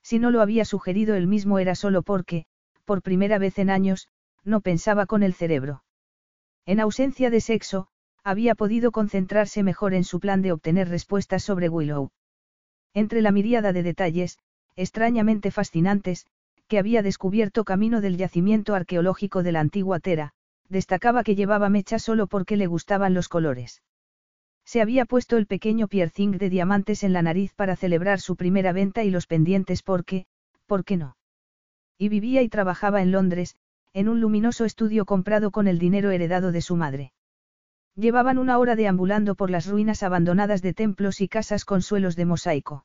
Si 0.00 0.20
no 0.20 0.30
lo 0.30 0.40
había 0.40 0.64
sugerido 0.64 1.16
él 1.16 1.26
mismo 1.26 1.58
era 1.58 1.74
solo 1.74 2.02
porque, 2.02 2.46
por 2.84 3.02
primera 3.02 3.38
vez 3.38 3.58
en 3.58 3.68
años, 3.68 4.08
no 4.44 4.60
pensaba 4.60 5.06
con 5.06 5.24
el 5.24 5.34
cerebro. 5.34 5.82
En 6.66 6.78
ausencia 6.78 7.30
de 7.30 7.40
sexo, 7.40 7.88
había 8.22 8.54
podido 8.54 8.92
concentrarse 8.92 9.64
mejor 9.64 9.92
en 9.92 10.04
su 10.04 10.20
plan 10.20 10.40
de 10.40 10.52
obtener 10.52 10.88
respuestas 10.88 11.42
sobre 11.42 11.68
Willow. 11.68 12.12
Entre 12.94 13.22
la 13.22 13.32
miríada 13.32 13.72
de 13.72 13.82
detalles, 13.82 14.38
extrañamente 14.76 15.50
fascinantes, 15.50 16.26
que 16.68 16.78
había 16.78 17.02
descubierto 17.02 17.64
camino 17.64 18.00
del 18.00 18.16
yacimiento 18.16 18.74
arqueológico 18.74 19.42
de 19.42 19.52
la 19.52 19.60
antigua 19.60 19.98
Tera, 19.98 20.32
destacaba 20.68 21.24
que 21.24 21.34
llevaba 21.34 21.68
mecha 21.68 21.98
solo 21.98 22.26
porque 22.26 22.56
le 22.56 22.66
gustaban 22.66 23.14
los 23.14 23.28
colores. 23.28 23.82
Se 24.64 24.82
había 24.82 25.06
puesto 25.06 25.38
el 25.38 25.46
pequeño 25.46 25.88
piercing 25.88 26.32
de 26.32 26.50
diamantes 26.50 27.02
en 27.02 27.14
la 27.14 27.22
nariz 27.22 27.54
para 27.54 27.74
celebrar 27.74 28.20
su 28.20 28.36
primera 28.36 28.72
venta 28.72 29.02
y 29.02 29.10
los 29.10 29.26
pendientes 29.26 29.82
porque, 29.82 30.26
¿por 30.66 30.84
qué 30.84 30.98
no? 30.98 31.16
Y 31.96 32.10
vivía 32.10 32.42
y 32.42 32.50
trabajaba 32.50 33.00
en 33.00 33.10
Londres, 33.10 33.56
en 33.94 34.10
un 34.10 34.20
luminoso 34.20 34.66
estudio 34.66 35.06
comprado 35.06 35.50
con 35.50 35.68
el 35.68 35.78
dinero 35.78 36.10
heredado 36.10 36.52
de 36.52 36.60
su 36.60 36.76
madre. 36.76 37.12
Llevaban 37.96 38.36
una 38.36 38.58
hora 38.58 38.76
deambulando 38.76 39.34
por 39.34 39.50
las 39.50 39.66
ruinas 39.66 40.02
abandonadas 40.02 40.60
de 40.60 40.74
templos 40.74 41.22
y 41.22 41.28
casas 41.28 41.64
con 41.64 41.80
suelos 41.80 42.14
de 42.14 42.26
mosaico. 42.26 42.84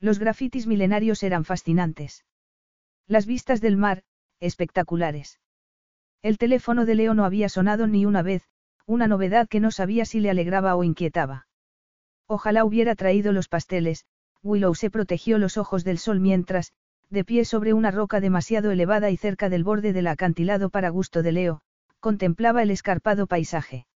Los 0.00 0.18
grafitis 0.18 0.66
milenarios 0.66 1.22
eran 1.22 1.44
fascinantes. 1.44 2.24
Las 3.10 3.26
vistas 3.26 3.60
del 3.60 3.76
mar, 3.76 4.04
espectaculares. 4.38 5.40
El 6.22 6.38
teléfono 6.38 6.86
de 6.86 6.94
Leo 6.94 7.12
no 7.12 7.24
había 7.24 7.48
sonado 7.48 7.88
ni 7.88 8.06
una 8.06 8.22
vez, 8.22 8.44
una 8.86 9.08
novedad 9.08 9.48
que 9.48 9.58
no 9.58 9.72
sabía 9.72 10.04
si 10.04 10.20
le 10.20 10.30
alegraba 10.30 10.76
o 10.76 10.84
inquietaba. 10.84 11.48
Ojalá 12.28 12.64
hubiera 12.64 12.94
traído 12.94 13.32
los 13.32 13.48
pasteles, 13.48 14.04
Willow 14.44 14.76
se 14.76 14.90
protegió 14.90 15.38
los 15.38 15.56
ojos 15.56 15.82
del 15.82 15.98
sol 15.98 16.20
mientras, 16.20 16.72
de 17.08 17.24
pie 17.24 17.44
sobre 17.44 17.72
una 17.72 17.90
roca 17.90 18.20
demasiado 18.20 18.70
elevada 18.70 19.10
y 19.10 19.16
cerca 19.16 19.48
del 19.48 19.64
borde 19.64 19.92
del 19.92 20.06
acantilado 20.06 20.70
para 20.70 20.90
gusto 20.90 21.24
de 21.24 21.32
Leo, 21.32 21.62
contemplaba 21.98 22.62
el 22.62 22.70
escarpado 22.70 23.26
paisaje. 23.26 23.88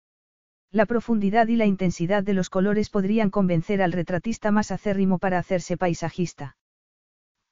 La 0.72 0.88
profundidad 0.88 1.50
y 1.50 1.56
la 1.56 1.68
intensidad 1.68 2.24
de 2.24 2.34
los 2.34 2.50
colores 2.50 2.90
podrían 2.90 3.30
convencer 3.30 3.84
al 3.84 3.92
retratista 3.92 4.50
más 4.50 4.72
acérrimo 4.72 5.20
para 5.20 5.38
hacerse 5.38 5.78
paisajista. 5.78 6.58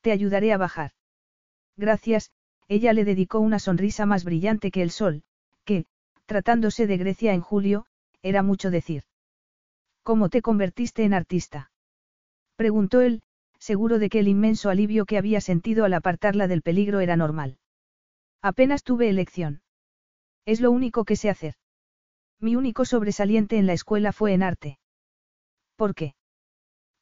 Te 0.01 0.11
ayudaré 0.11 0.53
a 0.53 0.57
bajar. 0.57 0.93
Gracias, 1.77 2.31
ella 2.67 2.93
le 2.93 3.05
dedicó 3.05 3.39
una 3.39 3.59
sonrisa 3.59 4.05
más 4.05 4.23
brillante 4.23 4.71
que 4.71 4.81
el 4.81 4.91
sol, 4.91 5.23
que, 5.65 5.85
tratándose 6.25 6.87
de 6.87 6.97
Grecia 6.97 7.33
en 7.33 7.41
julio, 7.41 7.85
era 8.21 8.43
mucho 8.43 8.71
decir. 8.71 9.03
¿Cómo 10.03 10.29
te 10.29 10.41
convertiste 10.41 11.03
en 11.03 11.13
artista? 11.13 11.71
Preguntó 12.55 13.01
él, 13.01 13.21
seguro 13.59 13.99
de 13.99 14.09
que 14.09 14.19
el 14.19 14.27
inmenso 14.27 14.69
alivio 14.69 15.05
que 15.05 15.17
había 15.17 15.41
sentido 15.41 15.85
al 15.85 15.93
apartarla 15.93 16.47
del 16.47 16.61
peligro 16.61 16.99
era 16.99 17.15
normal. 17.15 17.57
Apenas 18.41 18.83
tuve 18.83 19.09
elección. 19.09 19.61
Es 20.45 20.61
lo 20.61 20.71
único 20.71 21.05
que 21.05 21.15
sé 21.15 21.29
hacer. 21.29 21.55
Mi 22.39 22.55
único 22.55 22.85
sobresaliente 22.85 23.57
en 23.57 23.67
la 23.67 23.73
escuela 23.73 24.13
fue 24.13 24.33
en 24.33 24.41
arte. 24.41 24.79
¿Por 25.75 25.93
qué? 25.93 26.15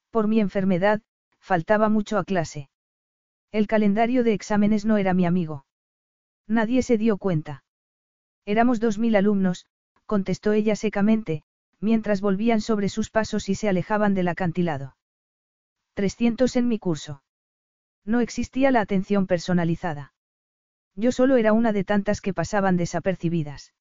Por 0.09 0.27
mi 0.27 0.41
enfermedad, 0.41 1.01
faltaba 1.39 1.87
mucho 1.87 2.17
a 2.17 2.25
clase. 2.25 2.69
El 3.51 3.67
calendario 3.67 4.23
de 4.23 4.33
exámenes 4.33 4.85
no 4.85 4.97
era 4.97 5.13
mi 5.13 5.25
amigo. 5.25 5.65
Nadie 6.47 6.83
se 6.83 6.97
dio 6.97 7.17
cuenta. 7.17 7.63
Éramos 8.45 8.79
dos 8.79 8.97
mil 8.97 9.15
alumnos, 9.15 9.65
contestó 10.05 10.53
ella 10.53 10.75
secamente, 10.75 11.43
mientras 11.79 12.21
volvían 12.21 12.61
sobre 12.61 12.89
sus 12.89 13.09
pasos 13.09 13.49
y 13.49 13.55
se 13.55 13.69
alejaban 13.69 14.13
del 14.13 14.27
acantilado. 14.27 14.97
Trescientos 15.93 16.55
en 16.55 16.67
mi 16.67 16.79
curso. 16.79 17.23
No 18.05 18.19
existía 18.19 18.71
la 18.71 18.81
atención 18.81 19.27
personalizada. 19.27 20.13
Yo 20.95 21.11
solo 21.11 21.37
era 21.37 21.53
una 21.53 21.71
de 21.71 21.83
tantas 21.83 22.21
que 22.21 22.33
pasaban 22.33 22.77
desapercibidas. 22.77 23.73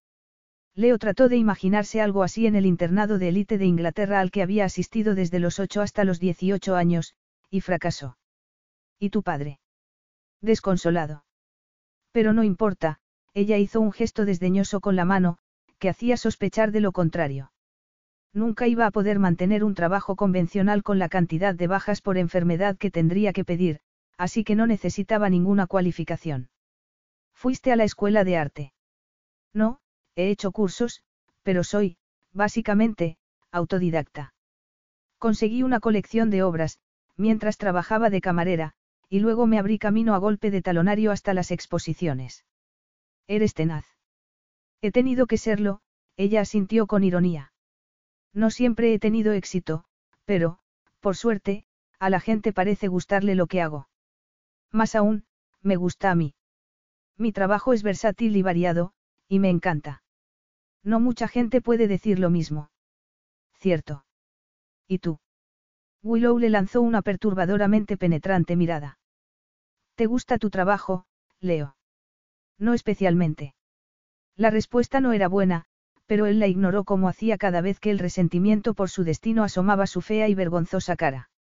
Leo 0.75 0.99
trató 0.99 1.29
de 1.29 1.37
imaginarse 1.37 2.01
algo 2.01 2.23
así 2.23 2.47
en 2.47 2.55
el 2.55 2.67
internado 2.67 3.19
de 3.19 3.29
élite 3.29 3.59
de 3.59 3.65
Inglaterra 3.65 4.21
al 4.21 4.31
que 4.31 4.43
había 4.43 4.65
asistido 4.65 5.15
desde 5.15 5.41
los 5.41 5.59
ocho 5.59 5.81
hasta 5.81 6.05
los 6.05 6.21
dieciocho 6.21 6.77
años, 6.77 7.15
y 7.51 7.63
fracasó. 7.63 8.18
¿Y 8.99 9.11
tu 9.11 9.23
padre? 9.23 9.61
Desconsolado. 10.41 11.25
Pero 12.13 12.33
no 12.33 12.43
importa, 12.43 13.01
ella 13.35 13.59
hizo 13.59 13.81
un 13.81 13.93
gesto 13.93 14.25
desdeñoso 14.25 14.81
con 14.81 14.97
la 14.97 15.05
mano, 15.05 15.39
que 15.79 15.89
hacía 15.89 16.17
sospechar 16.17 16.73
de 16.73 16.81
lo 16.81 16.93
contrario. 16.93 17.53
Nunca 18.33 18.67
iba 18.67 18.87
a 18.87 18.91
poder 18.91 19.19
mantener 19.19 19.65
un 19.65 19.75
trabajo 19.75 20.17
convencional 20.17 20.83
con 20.83 20.99
la 20.99 21.09
cantidad 21.09 21.55
de 21.55 21.67
bajas 21.67 22.01
por 22.01 22.19
enfermedad 22.19 22.77
que 22.77 22.91
tendría 22.91 23.33
que 23.33 23.45
pedir, 23.45 23.81
así 24.17 24.45
que 24.45 24.57
no 24.57 24.67
necesitaba 24.67 25.31
ninguna 25.31 25.67
cualificación. 25.67 26.51
¿Fuiste 27.33 27.73
a 27.73 27.77
la 27.77 27.85
escuela 27.85 28.25
de 28.25 28.37
arte? 28.37 28.73
No, 29.55 29.81
he 30.17 30.31
hecho 30.31 30.51
cursos, 30.51 31.03
pero 31.43 31.65
soy, 31.65 31.97
básicamente, 32.33 33.17
autodidacta. 33.53 34.35
Conseguí 35.19 35.63
una 35.63 35.81
colección 35.81 36.31
de 36.31 36.43
obras, 36.43 36.81
mientras 37.17 37.57
trabajaba 37.57 38.11
de 38.11 38.21
camarera, 38.21 38.75
y 39.09 39.21
luego 39.21 39.47
me 39.47 39.59
abrí 39.59 39.79
camino 39.79 40.15
a 40.15 40.19
golpe 40.19 40.51
de 40.51 40.63
talonario 40.63 41.13
hasta 41.13 41.35
las 41.35 41.51
exposiciones. 41.51 42.45
Eres 43.27 43.55
tenaz. 43.55 43.87
He 44.81 44.93
tenido 44.93 45.27
que 45.27 45.39
serlo, 45.39 45.81
ella 46.17 46.41
asintió 46.41 46.87
con 46.87 47.05
ironía. 47.05 47.53
No 48.33 48.51
siempre 48.51 48.93
he 48.93 48.99
tenido 48.99 49.33
éxito, 49.33 49.85
pero, 50.25 50.59
por 51.01 51.17
suerte, 51.17 51.65
a 51.99 52.11
la 52.11 52.21
gente 52.21 52.53
parece 52.53 52.89
gustarle 52.89 53.35
lo 53.35 53.47
que 53.47 53.63
hago. 53.63 53.89
Más 54.71 54.95
aún, 54.95 55.25
me 55.63 55.77
gusta 55.77 56.11
a 56.11 56.15
mí. 56.15 56.35
Mi 57.17 57.33
trabajo 57.33 57.73
es 57.73 57.83
versátil 57.83 58.37
y 58.37 58.43
variado, 58.43 58.93
y 59.27 59.39
me 59.39 59.51
encanta. 59.51 60.03
No 60.85 61.01
mucha 61.01 61.29
gente 61.29 61.61
puede 61.61 61.89
decir 61.89 62.19
lo 62.19 62.31
mismo. 62.31 62.71
Cierto. 63.55 64.05
¿Y 64.87 64.99
tú? 64.99 65.19
Willow 66.03 66.39
le 66.39 66.49
lanzó 66.49 66.81
una 66.81 67.03
perturbadoramente 67.03 67.97
penetrante 67.97 68.55
mirada. 68.55 68.98
¿Te 69.99 70.07
gusta 70.07 70.39
tu 70.39 70.49
trabajo, 70.49 71.07
Leo? 71.41 71.75
No 72.57 72.73
especialmente. 72.73 73.57
La 74.37 74.49
respuesta 74.49 75.01
no 75.01 75.13
era 75.13 75.27
buena, 75.27 75.65
pero 76.07 76.27
él 76.27 76.39
la 76.39 76.47
ignoró 76.47 76.85
como 76.85 77.09
hacía 77.09 77.37
cada 77.37 77.63
vez 77.63 77.81
que 77.81 77.91
el 77.91 77.99
resentimiento 77.99 78.75
por 78.75 78.91
su 78.91 79.03
destino 79.03 79.43
asomaba 79.43 79.89
su 79.89 80.01
fea 80.01 80.29
y 80.29 80.37
vergonzosa 80.37 80.95
cara. 80.95 81.31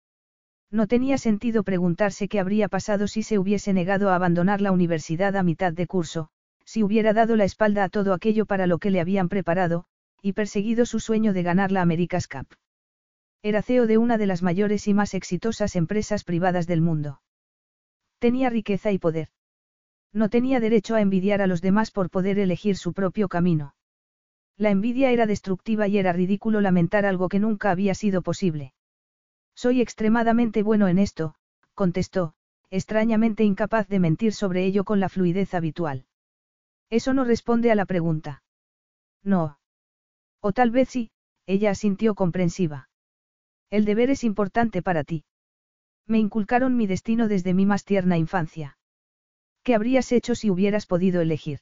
No 0.72 0.88
tenía 0.88 1.18
sentido 1.18 1.62
preguntarse 1.62 2.26
qué 2.26 2.40
habría 2.40 2.66
pasado 2.66 3.06
si 3.06 3.22
se 3.22 3.38
hubiese 3.38 3.72
negado 3.72 4.10
a 4.10 4.16
abandonar 4.16 4.60
la 4.60 4.72
universidad 4.72 5.36
a 5.36 5.44
mitad 5.44 5.72
de 5.72 5.86
curso, 5.86 6.28
si 6.64 6.82
hubiera 6.82 7.12
dado 7.12 7.36
la 7.36 7.44
espalda 7.44 7.84
a 7.84 7.88
todo 7.88 8.12
aquello 8.12 8.44
para 8.44 8.66
lo 8.66 8.78
que 8.78 8.90
le 8.90 9.00
habían 9.00 9.28
preparado, 9.28 9.84
y 10.20 10.32
perseguido 10.32 10.84
su 10.84 10.98
sueño 10.98 11.32
de 11.32 11.44
ganar 11.44 11.70
la 11.70 11.82
America's 11.82 12.26
Cup. 12.26 12.48
Era 13.40 13.62
CEO 13.62 13.86
de 13.86 13.98
una 13.98 14.18
de 14.18 14.26
las 14.26 14.42
mayores 14.42 14.88
y 14.88 14.94
más 14.94 15.14
exitosas 15.14 15.76
empresas 15.76 16.24
privadas 16.24 16.66
del 16.66 16.80
mundo. 16.80 17.20
Tenía 18.18 18.50
riqueza 18.50 18.90
y 18.92 18.98
poder. 18.98 19.28
No 20.12 20.28
tenía 20.28 20.60
derecho 20.60 20.94
a 20.94 21.00
envidiar 21.00 21.42
a 21.42 21.46
los 21.46 21.60
demás 21.60 21.90
por 21.90 22.10
poder 22.10 22.38
elegir 22.38 22.76
su 22.76 22.92
propio 22.92 23.28
camino. 23.28 23.74
La 24.56 24.70
envidia 24.70 25.10
era 25.12 25.26
destructiva 25.26 25.86
y 25.86 25.98
era 25.98 26.12
ridículo 26.12 26.60
lamentar 26.60 27.06
algo 27.06 27.28
que 27.28 27.38
nunca 27.38 27.70
había 27.70 27.94
sido 27.94 28.22
posible. 28.22 28.74
Soy 29.54 29.80
extremadamente 29.80 30.62
bueno 30.62 30.88
en 30.88 30.98
esto, 30.98 31.34
contestó, 31.74 32.34
extrañamente 32.70 33.44
incapaz 33.44 33.86
de 33.88 34.00
mentir 34.00 34.32
sobre 34.32 34.64
ello 34.64 34.84
con 34.84 34.98
la 34.98 35.08
fluidez 35.08 35.54
habitual. 35.54 36.06
Eso 36.90 37.14
no 37.14 37.24
responde 37.24 37.70
a 37.70 37.74
la 37.74 37.86
pregunta. 37.86 38.42
No. 39.22 39.58
O 40.40 40.52
tal 40.52 40.70
vez 40.70 40.88
sí, 40.88 41.10
ella 41.46 41.70
asintió 41.70 42.14
comprensiva. 42.14 42.88
El 43.70 43.84
deber 43.84 44.10
es 44.10 44.24
importante 44.24 44.82
para 44.82 45.04
ti. 45.04 45.24
Me 46.08 46.18
inculcaron 46.18 46.76
mi 46.76 46.86
destino 46.86 47.28
desde 47.28 47.52
mi 47.52 47.66
más 47.66 47.84
tierna 47.84 48.16
infancia. 48.16 48.78
¿Qué 49.62 49.74
habrías 49.74 50.10
hecho 50.10 50.34
si 50.34 50.48
hubieras 50.48 50.86
podido 50.86 51.20
elegir? 51.20 51.60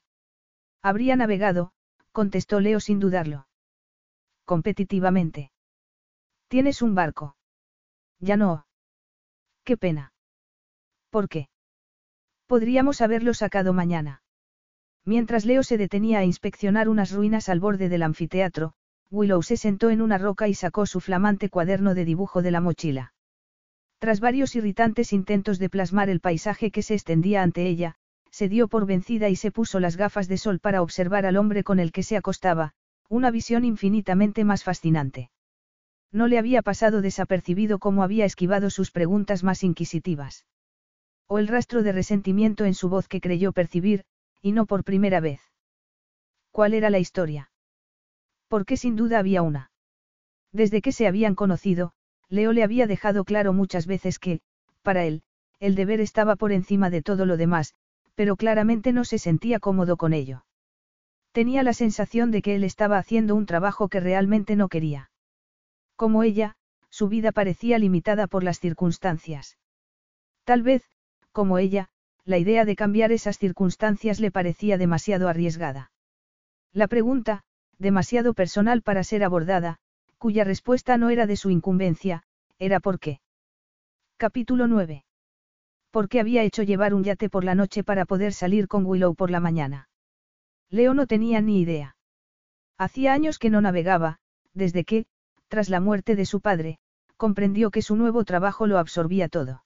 Habría 0.83 1.17
navegado, 1.17 1.73
contestó 2.13 2.61
Leo 2.61 2.79
sin 2.79 3.01
dudarlo. 3.01 3.49
Competitivamente. 4.45 5.51
¿Tienes 6.47 6.81
un 6.81 6.95
barco? 6.95 7.37
Ya 8.21 8.37
no. 8.37 8.67
Qué 9.65 9.77
pena. 9.77 10.13
¿Por 11.11 11.29
qué? 11.29 11.49
Podríamos 12.47 13.01
haberlo 13.01 13.35
sacado 13.35 13.73
mañana. 13.73 14.23
Mientras 15.05 15.45
Leo 15.45 15.65
se 15.65 15.77
detenía 15.77 16.21
a 16.21 16.25
inspeccionar 16.25 16.89
unas 16.89 17.11
ruinas 17.11 17.49
al 17.49 17.59
borde 17.59 17.89
del 17.89 18.05
anfiteatro, 18.05 18.75
Willow 19.11 19.43
se 19.43 19.57
sentó 19.57 19.91
en 19.91 20.03
una 20.03 20.19
roca 20.19 20.47
y 20.47 20.55
sacó 20.55 20.87
su 20.87 21.01
flamante 21.01 21.49
cuaderno 21.49 21.95
de 21.95 22.05
dibujo 22.05 22.43
de 22.43 22.53
la 22.53 22.61
mochila. 22.61 23.15
Tras 23.99 24.21
varios 24.21 24.55
irritantes 24.55 25.13
intentos 25.13 25.59
de 25.59 25.71
plasmar 25.71 26.11
el 26.11 26.21
paisaje 26.21 26.71
que 26.71 26.83
se 26.83 26.95
extendía 26.95 27.43
ante 27.43 27.67
ella, 27.67 27.97
se 28.31 28.49
dio 28.49 28.69
por 28.69 28.85
vencida 28.85 29.31
y 29.31 29.37
se 29.37 29.51
puso 29.51 29.81
las 29.81 29.97
gafas 29.97 30.29
de 30.29 30.37
sol 30.37 30.61
para 30.61 30.83
observar 30.83 31.25
al 31.25 31.39
hombre 31.39 31.65
con 31.65 31.81
el 31.81 31.93
que 31.93 32.03
se 32.03 32.17
acostaba, 32.17 32.75
una 33.09 33.31
visión 33.31 33.65
infinitamente 33.65 34.45
más 34.45 34.63
fascinante. 34.65 35.31
No 36.13 36.27
le 36.27 36.39
había 36.39 36.63
pasado 36.63 37.01
desapercibido 37.01 37.79
cómo 37.79 38.03
había 38.03 38.25
esquivado 38.27 38.69
sus 38.69 38.91
preguntas 38.91 39.43
más 39.43 39.65
inquisitivas. 39.65 40.45
O 41.27 41.39
el 41.39 41.49
rastro 41.49 41.83
de 41.83 41.93
resentimiento 41.93 42.65
en 42.65 42.75
su 42.75 42.89
voz 42.89 43.09
que 43.09 43.21
creyó 43.21 43.53
percibir, 43.53 44.05
y 44.43 44.53
no 44.53 44.67
por 44.67 44.85
primera 44.85 45.21
vez. 45.21 45.41
¿Cuál 46.51 46.75
era 46.75 46.91
la 46.91 46.99
historia? 46.99 47.51
Porque 48.49 48.77
sin 48.77 48.97
duda 48.97 49.19
había 49.19 49.43
una. 49.43 49.71
Desde 50.53 50.81
que 50.83 50.93
se 50.93 51.07
habían 51.07 51.35
conocido, 51.35 51.93
Leo 52.29 52.53
le 52.53 52.63
había 52.63 52.87
dejado 52.87 53.25
claro 53.25 53.53
muchas 53.53 53.87
veces 53.87 54.19
que, 54.19 54.41
para 54.83 55.05
él, 55.05 55.23
el 55.61 55.75
deber 55.75 56.01
estaba 56.01 56.37
por 56.37 56.53
encima 56.53 56.91
de 56.91 57.03
todo 57.03 57.27
lo 57.27 57.37
demás, 57.37 57.75
pero 58.15 58.37
claramente 58.37 58.93
no 58.93 59.05
se 59.05 59.19
sentía 59.19 59.61
cómodo 59.61 59.97
con 59.97 60.13
ello. 60.13 60.45
Tenía 61.33 61.63
la 61.63 61.73
sensación 61.73 62.31
de 62.31 62.43
que 62.43 62.55
él 62.57 62.65
estaba 62.65 62.99
haciendo 62.99 63.35
un 63.35 63.47
trabajo 63.47 63.89
que 63.89 64.01
realmente 64.01 64.57
no 64.57 64.69
quería. 64.69 65.11
Como 65.95 66.23
ella, 66.23 66.57
su 66.91 67.09
vida 67.09 67.31
parecía 67.33 67.79
limitada 67.79 68.27
por 68.27 68.43
las 68.43 68.59
circunstancias. 68.59 69.59
Tal 70.45 70.63
vez, 70.63 70.83
como 71.33 71.59
ella, 71.59 71.91
la 72.25 72.39
idea 72.39 72.65
de 72.65 72.75
cambiar 72.75 73.13
esas 73.13 73.39
circunstancias 73.39 74.19
le 74.19 74.31
parecía 74.31 74.79
demasiado 74.79 75.29
arriesgada. 75.29 75.91
La 76.73 76.89
pregunta, 76.89 77.45
demasiado 77.79 78.35
personal 78.35 78.83
para 78.83 79.05
ser 79.05 79.23
abordada, 79.23 79.79
cuya 80.19 80.45
respuesta 80.45 80.97
no 80.97 81.11
era 81.11 81.27
de 81.27 81.37
su 81.37 81.51
incumbencia, 81.51 82.23
era 82.59 82.81
por 82.81 82.99
qué. 82.99 83.21
Capítulo 84.17 84.67
9. 84.67 85.05
¿Por 85.91 86.09
qué 86.09 86.21
había 86.21 86.43
hecho 86.43 86.63
llevar 86.63 86.95
un 86.95 87.05
yate 87.05 87.29
por 87.29 87.45
la 87.45 87.55
noche 87.55 87.85
para 87.85 88.05
poder 88.05 88.33
salir 88.33 88.69
con 88.69 88.85
Willow 88.87 89.15
por 89.15 89.31
la 89.31 89.41
mañana? 89.41 89.89
Leo 90.71 90.95
no 90.95 91.07
tenía 91.07 91.41
ni 91.41 91.61
idea. 91.61 91.97
Hacía 92.79 93.13
años 93.13 93.39
que 93.39 93.51
no 93.51 93.61
navegaba, 93.61 94.19
desde 94.53 94.85
que, 94.85 95.07
tras 95.49 95.69
la 95.69 95.81
muerte 95.81 96.17
de 96.17 96.27
su 96.27 96.41
padre, 96.41 96.79
comprendió 97.17 97.71
que 97.71 97.83
su 97.83 97.97
nuevo 97.97 98.25
trabajo 98.25 98.67
lo 98.67 98.79
absorbía 98.79 99.29
todo. 99.29 99.65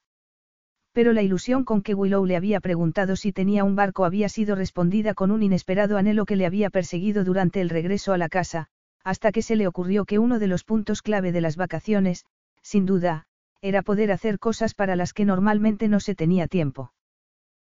Pero 0.93 1.13
la 1.13 1.21
ilusión 1.21 1.63
con 1.63 1.81
que 1.81 1.93
Willow 1.93 2.25
le 2.25 2.35
había 2.35 2.59
preguntado 2.59 3.15
si 3.15 3.31
tenía 3.31 3.63
un 3.63 3.75
barco 3.75 4.05
había 4.05 4.29
sido 4.29 4.55
respondida 4.55 5.13
con 5.13 5.31
un 5.31 5.43
inesperado 5.43 5.97
anhelo 5.97 6.25
que 6.25 6.35
le 6.35 6.45
había 6.45 6.69
perseguido 6.69 7.23
durante 7.23 7.61
el 7.61 7.69
regreso 7.69 8.13
a 8.13 8.17
la 8.17 8.29
casa, 8.29 8.67
hasta 9.03 9.31
que 9.31 9.41
se 9.41 9.55
le 9.55 9.67
ocurrió 9.67 10.05
que 10.05 10.19
uno 10.19 10.39
de 10.39 10.47
los 10.47 10.63
puntos 10.63 11.01
clave 11.01 11.31
de 11.31 11.41
las 11.41 11.55
vacaciones, 11.57 12.25
sin 12.61 12.85
duda, 12.85 13.25
era 13.61 13.81
poder 13.81 14.11
hacer 14.11 14.39
cosas 14.39 14.73
para 14.73 14.95
las 14.95 15.13
que 15.13 15.25
normalmente 15.25 15.87
no 15.87 15.99
se 15.99 16.15
tenía 16.15 16.47
tiempo. 16.47 16.93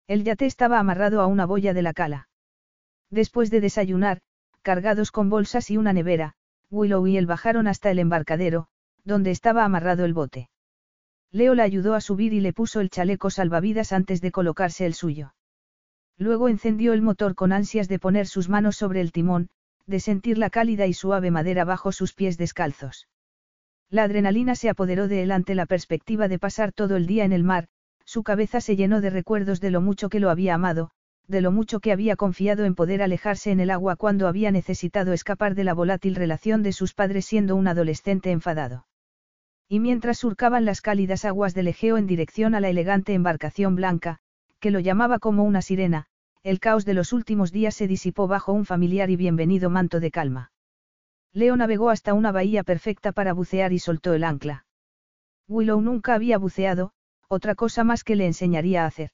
El 0.08 0.24
yate 0.24 0.45
estaba 0.45 0.80
amarrado 0.80 1.22
a 1.22 1.28
una 1.28 1.45
boya 1.45 1.74
de 1.74 1.82
la 1.82 1.94
cala. 1.94 2.30
Después 3.10 3.52
de 3.52 3.62
desayunar, 3.62 4.22
cargados 4.62 5.12
con 5.12 5.30
bolsas 5.30 5.70
y 5.70 5.78
una 5.78 5.94
nevera, 5.94 6.34
Willow 6.72 7.06
y 7.08 7.18
él 7.18 7.26
bajaron 7.26 7.68
hasta 7.68 7.92
el 7.92 8.00
embarcadero, 8.00 8.68
donde 9.03 9.32
estaba 9.32 9.64
amarrado 9.64 10.06
el 10.06 10.14
bote. 10.14 10.50
Leo 11.32 11.56
la 11.56 11.64
ayudó 11.64 11.94
a 11.94 12.02
subir 12.02 12.34
y 12.34 12.40
le 12.42 12.53
puso 12.53 12.80
el 12.80 12.90
chaleco 12.90 13.30
salvavidas 13.30 13.92
antes 13.92 14.22
de 14.22 14.32
colocarse 14.32 14.86
el 14.86 14.94
suyo. 14.94 15.34
Luego 16.18 16.48
encendió 16.48 16.94
el 16.94 17.02
motor 17.02 17.36
con 17.36 17.52
ansias 17.52 17.88
de 17.88 18.00
poner 18.00 18.28
sus 18.28 18.50
manos 18.50 18.76
sobre 18.76 19.02
el 19.02 19.12
timón, 19.12 19.50
de 19.86 20.00
sentir 20.00 20.38
la 20.38 20.50
cálida 20.50 20.88
y 20.88 20.94
suave 20.94 21.32
madera 21.32 21.66
bajo 21.66 21.92
sus 21.92 22.14
pies 22.14 22.38
descalzos. 22.38 23.08
La 23.90 24.03
adrenalina 24.03 24.56
se 24.56 24.70
apoderó 24.70 25.08
de 25.08 25.24
él 25.24 25.32
ante 25.32 25.56
la 25.56 25.66
perspectiva 25.66 26.28
de 26.28 26.40
pasar 26.40 26.72
todo 26.72 26.95
el 26.95 27.06
día 27.06 27.26
en 27.26 27.34
el 27.34 27.44
mar, 27.44 27.68
su 28.06 28.24
cabeza 28.24 28.62
se 28.62 28.76
llenó 28.76 29.02
de 29.02 29.10
recuerdos 29.10 29.62
de 29.62 29.72
lo 29.72 29.82
mucho 29.82 30.10
que 30.10 30.20
lo 30.20 30.30
había 30.30 30.56
amado, 30.56 30.92
de 31.28 31.42
lo 31.42 31.52
mucho 31.52 31.80
que 31.80 31.92
había 31.92 32.16
confiado 32.16 32.66
en 32.66 32.76
poder 32.76 33.02
alejarse 33.02 33.52
en 33.52 33.60
el 33.60 33.70
agua 33.70 33.95
cuando 33.95 34.28
había 34.28 34.52
necesitado 34.52 35.14
escapar 35.14 35.56
de 35.56 35.64
la 35.64 35.74
volátil 35.74 36.16
relación 36.16 36.64
de 36.64 36.74
sus 36.74 36.94
padres 36.94 37.26
siendo 37.26 37.56
un 37.56 37.68
adolescente 37.68 38.32
enfadado. 38.32 38.86
Y 39.70 39.80
mientras 39.80 40.18
surcaban 40.18 40.66
las 40.66 40.82
cálidas 40.82 41.24
aguas 41.26 41.53
del 41.53 41.68
Egeo 41.68 41.98
en 41.98 42.08
dirección 42.08 42.56
a 42.56 42.60
la 42.60 42.70
elegante 42.70 43.14
embarcación 43.14 43.76
blanca, 43.76 44.20
que 44.60 44.72
lo 44.72 44.80
llamaba 44.80 45.20
como 45.20 45.44
una 45.44 45.62
sirena, 45.62 46.08
el 46.43 46.59
caos 46.59 46.83
de 46.83 46.93
los 46.93 47.13
últimos 47.13 47.53
días 47.53 47.73
se 47.73 47.88
disipó 47.88 48.27
bajo 48.27 48.51
un 48.51 48.65
familiar 48.65 49.09
y 49.09 49.15
bienvenido 49.15 49.69
manto 49.69 50.01
de 50.01 50.11
calma. 50.11 50.51
Leo 51.31 51.55
navegó 51.55 51.89
hasta 51.89 52.13
una 52.13 52.33
bahía 52.33 52.63
perfecta 52.63 53.13
para 53.13 53.31
bucear 53.31 53.72
y 53.72 53.80
soltó 53.80 54.13
el 54.13 54.25
ancla. 54.25 54.65
Willow 55.47 55.80
nunca 55.80 56.13
había 56.13 56.38
buceado, 56.38 56.91
otra 57.30 57.55
cosa 57.55 57.85
más 57.85 58.03
que 58.03 58.17
le 58.17 58.25
enseñaría 58.25 58.83
a 58.83 58.88
hacer. 58.88 59.11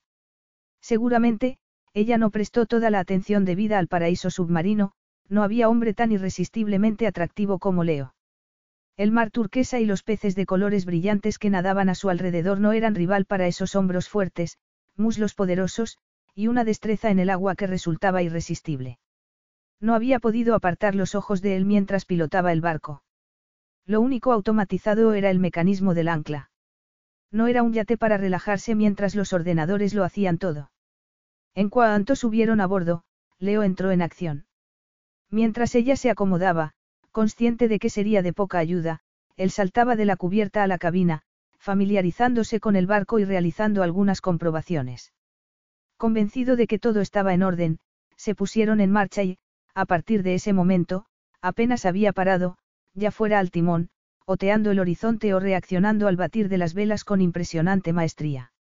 Seguramente, 0.82 1.60
ella 1.94 2.18
no 2.18 2.32
prestó 2.32 2.66
toda 2.66 2.90
la 2.90 3.00
atención 3.00 3.46
debida 3.46 3.78
al 3.78 3.88
paraíso 3.88 4.32
submarino, 4.32 4.94
no 5.28 5.44
había 5.44 5.70
hombre 5.70 5.94
tan 5.94 6.12
irresistiblemente 6.12 7.06
atractivo 7.06 7.60
como 7.60 7.84
Leo. 7.84 8.16
El 8.98 9.12
mar 9.12 9.30
turquesa 9.30 9.80
y 9.80 9.86
los 9.86 10.02
peces 10.02 10.36
de 10.36 10.48
colores 10.48 10.86
brillantes 10.86 11.38
que 11.38 11.52
nadaban 11.52 11.90
a 11.90 11.96
su 11.96 12.10
alrededor 12.10 12.60
no 12.60 12.74
eran 12.74 12.96
rival 12.96 13.26
para 13.26 13.46
esos 13.46 13.76
hombros 13.76 14.10
fuertes, 14.10 14.58
muslos 14.98 15.36
poderosos, 15.36 16.00
y 16.36 16.48
una 16.48 16.64
destreza 16.64 17.10
en 17.10 17.20
el 17.20 17.30
agua 17.30 17.56
que 17.56 17.68
resultaba 17.68 18.22
irresistible. 18.22 19.00
No 19.80 19.96
había 19.96 20.20
podido 20.20 20.56
apartar 20.56 20.96
los 20.96 21.16
ojos 21.16 21.42
de 21.42 21.56
él 21.56 21.66
mientras 21.66 22.06
pilotaba 22.06 22.52
el 22.52 22.62
barco. 22.62 23.04
Lo 23.86 24.02
único 24.02 24.32
automatizado 24.34 25.14
era 25.14 25.30
el 25.30 25.40
mecanismo 25.40 25.94
del 25.94 26.10
ancla. 26.10 26.52
No 27.32 27.48
era 27.48 27.64
un 27.64 27.74
yate 27.74 27.98
para 27.98 28.18
relajarse 28.18 28.76
mientras 28.76 29.16
los 29.16 29.34
ordenadores 29.34 29.94
lo 29.94 30.04
hacían 30.04 30.38
todo. 30.38 30.72
En 31.56 31.70
cuanto 31.70 32.16
subieron 32.16 32.62
a 32.62 32.68
bordo, 32.68 33.04
Leo 33.40 33.64
entró 33.64 33.92
en 33.92 34.02
acción. 34.02 34.46
Mientras 35.30 35.76
ella 35.76 35.96
se 35.96 36.10
acomodaba, 36.10 36.74
consciente 37.12 37.68
de 37.68 37.80
que 37.80 37.90
sería 37.90 38.22
de 38.22 38.34
poca 38.34 38.58
ayuda, 38.58 39.02
él 39.38 39.52
saltaba 39.52 39.96
de 39.96 40.06
la 40.06 40.18
cubierta 40.18 40.64
a 40.64 40.68
la 40.68 40.78
cabina, 40.78 41.22
familiarizándose 41.58 42.60
con 42.60 42.76
el 42.76 42.88
barco 42.88 43.20
y 43.20 43.26
realizando 43.26 43.84
algunas 43.84 44.22
comprobaciones. 44.22 45.14
Convencido 46.00 46.56
de 46.56 46.66
que 46.66 46.80
todo 46.80 47.02
estaba 47.02 47.34
en 47.34 47.44
orden, 47.44 47.80
se 48.16 48.34
pusieron 48.34 48.80
en 48.80 48.90
marcha 48.90 49.22
y, 49.22 49.38
a 49.76 49.84
partir 49.84 50.24
de 50.24 50.34
ese 50.34 50.54
momento, 50.54 51.06
apenas 51.42 51.86
había 51.86 52.14
parado, 52.14 52.58
ya 52.94 53.12
fuera 53.12 53.38
al 53.38 53.52
timón, 53.52 53.90
oteando 54.26 54.72
el 54.72 54.80
horizonte 54.80 55.34
o 55.34 55.42
reaccionando 55.42 56.08
al 56.08 56.16
batir 56.16 56.48
de 56.48 56.58
las 56.58 56.74
velas 56.74 57.04
con 57.04 57.20
impresionante 57.20 57.92
maestría. 57.92 58.54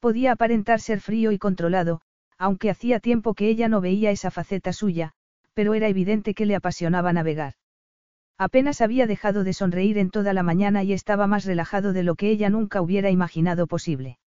Podía 0.00 0.32
aparentar 0.32 0.80
ser 0.80 1.00
frío 1.00 1.32
y 1.32 1.38
controlado, 1.38 2.02
aunque 2.36 2.68
hacía 2.68 3.00
tiempo 3.00 3.32
que 3.32 3.48
ella 3.48 3.70
no 3.70 3.80
veía 3.80 4.10
esa 4.10 4.30
faceta 4.30 4.74
suya, 4.74 5.12
pero 5.54 5.72
era 5.72 5.88
evidente 5.88 6.34
que 6.34 6.44
le 6.44 6.56
apasionaba 6.56 7.14
navegar. 7.14 7.54
Apenas 8.36 8.82
había 8.82 9.06
dejado 9.06 9.44
de 9.44 9.54
sonreír 9.54 9.96
en 9.96 10.10
toda 10.10 10.34
la 10.34 10.42
mañana 10.42 10.82
y 10.82 10.92
estaba 10.92 11.26
más 11.26 11.46
relajado 11.46 11.94
de 11.94 12.02
lo 12.02 12.16
que 12.16 12.28
ella 12.28 12.50
nunca 12.50 12.82
hubiera 12.82 13.08
imaginado 13.08 13.66
posible. 13.66 14.18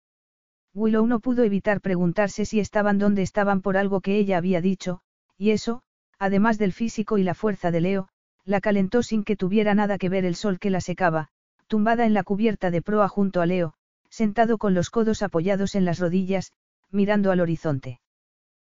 Willow 0.73 1.05
no 1.05 1.19
pudo 1.19 1.43
evitar 1.43 1.81
preguntarse 1.81 2.45
si 2.45 2.59
estaban 2.59 2.97
donde 2.97 3.21
estaban 3.21 3.61
por 3.61 3.77
algo 3.77 4.01
que 4.01 4.17
ella 4.17 4.37
había 4.37 4.59
dicho, 4.59 5.01
y 5.37 5.51
eso, 5.51 5.83
además 6.17 6.57
del 6.57 6.73
físico 6.73 7.17
y 7.17 7.23
la 7.23 7.35
fuerza 7.35 7.69
de 7.69 7.81
Leo, 7.81 8.09
la 8.45 8.59
calentó 8.59 9.03
sin 9.03 9.23
que 9.23 9.35
tuviera 9.35 9.75
nada 9.75 9.97
que 9.97 10.09
ver 10.09 10.25
el 10.25 10.35
sol 10.35 10.59
que 10.59 10.69
la 10.69 10.81
secaba, 10.81 11.29
tumbada 11.67 12.05
en 12.05 12.13
la 12.13 12.23
cubierta 12.23 12.71
de 12.71 12.81
proa 12.81 13.07
junto 13.07 13.41
a 13.41 13.45
Leo, 13.45 13.75
sentado 14.09 14.57
con 14.57 14.73
los 14.73 14.89
codos 14.89 15.21
apoyados 15.21 15.75
en 15.75 15.85
las 15.85 15.99
rodillas, 15.99 16.51
mirando 16.91 17.31
al 17.31 17.39
horizonte. 17.39 17.99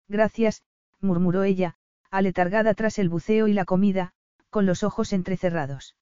Gracias, 0.07 0.63
murmuró 1.01 1.43
ella, 1.43 1.75
aletargada 2.11 2.73
tras 2.73 2.97
el 2.97 3.09
buceo 3.09 3.47
y 3.47 3.53
la 3.53 3.65
comida, 3.65 4.13
con 4.49 4.65
los 4.65 4.83
ojos 4.83 5.13
entrecerrados. 5.13 5.95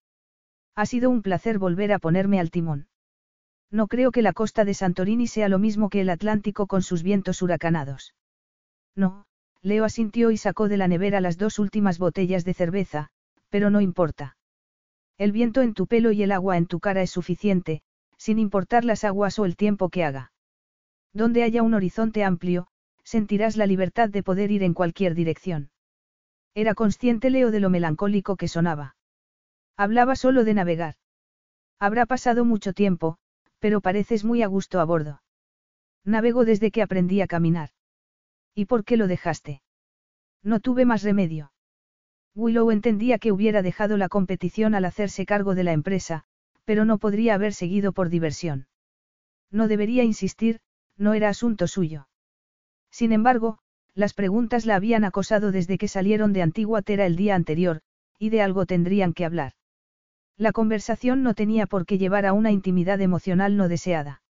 Ha 0.75 0.85
sido 0.85 1.09
un 1.09 1.21
placer 1.21 1.59
volver 1.59 1.91
a 1.91 1.99
ponerme 1.99 2.39
al 2.39 2.51
timón. 2.51 2.87
No 3.71 3.87
creo 3.87 4.11
que 4.11 4.21
la 4.21 4.33
costa 4.33 4.65
de 4.65 4.73
Santorini 4.73 5.27
sea 5.27 5.49
lo 5.49 5.59
mismo 5.59 5.89
que 5.89 6.01
el 6.01 6.09
Atlántico 6.09 6.67
con 6.67 6.81
sus 6.81 7.03
vientos 7.03 7.41
huracanados. 7.41 8.13
No, 8.95 9.25
Leo 9.61 9.83
asintió 9.83 10.31
y 10.31 10.37
sacó 10.37 10.69
de 10.69 10.77
la 10.77 10.87
nevera 10.87 11.19
las 11.21 11.37
dos 11.37 11.59
últimas 11.59 11.99
botellas 11.99 12.45
de 12.45 12.53
cerveza, 12.53 13.09
pero 13.49 13.69
no 13.69 13.81
importa. 13.81 14.37
El 15.17 15.31
viento 15.31 15.61
en 15.61 15.73
tu 15.73 15.87
pelo 15.87 16.11
y 16.11 16.23
el 16.23 16.31
agua 16.31 16.57
en 16.57 16.67
tu 16.67 16.79
cara 16.79 17.01
es 17.01 17.11
suficiente, 17.11 17.81
sin 18.17 18.39
importar 18.39 18.85
las 18.85 19.03
aguas 19.03 19.39
o 19.39 19.45
el 19.45 19.55
tiempo 19.55 19.89
que 19.89 20.03
haga. 20.03 20.31
Donde 21.13 21.43
haya 21.43 21.63
un 21.63 21.73
horizonte 21.73 22.23
amplio, 22.23 22.67
sentirás 23.03 23.57
la 23.57 23.65
libertad 23.65 24.09
de 24.09 24.23
poder 24.23 24.51
ir 24.51 24.63
en 24.63 24.73
cualquier 24.73 25.15
dirección. 25.15 25.71
Era 26.53 26.73
consciente 26.73 27.29
Leo 27.29 27.51
de 27.51 27.59
lo 27.59 27.69
melancólico 27.69 28.35
que 28.35 28.47
sonaba. 28.47 28.95
Hablaba 29.75 30.15
solo 30.15 30.43
de 30.43 30.53
navegar. 30.53 30.95
Habrá 31.79 32.05
pasado 32.05 32.45
mucho 32.45 32.73
tiempo, 32.73 33.17
pero 33.59 33.81
pareces 33.81 34.23
muy 34.23 34.41
a 34.43 34.47
gusto 34.47 34.79
a 34.79 34.85
bordo. 34.85 35.21
Navego 36.03 36.45
desde 36.45 36.71
que 36.71 36.81
aprendí 36.81 37.21
a 37.21 37.27
caminar. 37.27 37.69
¿Y 38.55 38.65
por 38.65 38.85
qué 38.85 38.97
lo 38.97 39.07
dejaste? 39.07 39.61
No 40.43 40.59
tuve 40.59 40.85
más 40.85 41.03
remedio. 41.03 41.51
Willow 42.35 42.71
entendía 42.71 43.17
que 43.17 43.31
hubiera 43.31 43.61
dejado 43.61 43.97
la 43.97 44.09
competición 44.09 44.75
al 44.75 44.85
hacerse 44.85 45.25
cargo 45.25 45.55
de 45.55 45.63
la 45.63 45.73
empresa, 45.73 46.23
pero 46.65 46.85
no 46.85 46.97
podría 46.97 47.33
haber 47.33 47.53
seguido 47.53 47.93
por 47.93 48.09
diversión. 48.09 48.67
No 49.51 49.67
debería 49.67 50.03
insistir, 50.03 50.59
no 50.97 51.13
era 51.13 51.29
asunto 51.29 51.67
suyo. 51.67 52.07
Sin 52.91 53.11
embargo, 53.11 53.59
las 53.95 54.13
preguntas 54.13 54.65
la 54.65 54.75
habían 54.75 55.03
acosado 55.03 55.51
desde 55.51 55.77
que 55.77 55.87
salieron 55.87 56.31
de 56.31 56.43
Antigua 56.43 56.81
Tera 56.83 57.05
el 57.05 57.15
día 57.15 57.35
anterior, 57.35 57.81
y 58.19 58.29
de 58.29 58.41
algo 58.41 58.65
tendrían 58.65 59.13
que 59.13 59.25
hablar. 59.25 59.53
La 60.37 60.51
conversación 60.51 61.23
no 61.23 61.33
tenía 61.33 61.65
por 61.65 61.85
qué 61.85 61.97
llevar 61.97 62.27
a 62.27 62.33
una 62.33 62.51
intimidad 62.51 63.01
emocional 63.01 63.57
no 63.57 63.67
deseada. 63.67 64.21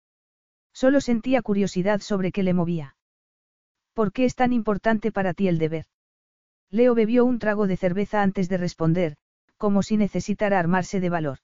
Solo 0.73 1.01
sentía 1.01 1.41
curiosidad 1.41 1.99
sobre 1.99 2.31
qué 2.31 2.43
le 2.43 2.53
movía. 2.53 2.95
¿Por 3.93 4.13
qué 4.13 4.25
es 4.25 4.35
tan 4.35 4.53
importante 4.53 5.11
para 5.11 5.33
ti 5.33 5.47
el 5.47 5.57
deber? 5.57 5.85
Leo 6.69 6.95
bebió 6.95 7.25
un 7.25 7.39
trago 7.39 7.67
de 7.67 7.77
cerveza 7.77 8.21
antes 8.21 8.47
de 8.47 8.57
responder, 8.57 9.17
como 9.57 9.83
si 9.83 9.97
necesitara 9.97 10.59
armarse 10.59 10.99
de 10.99 11.09
valor. 11.09 11.39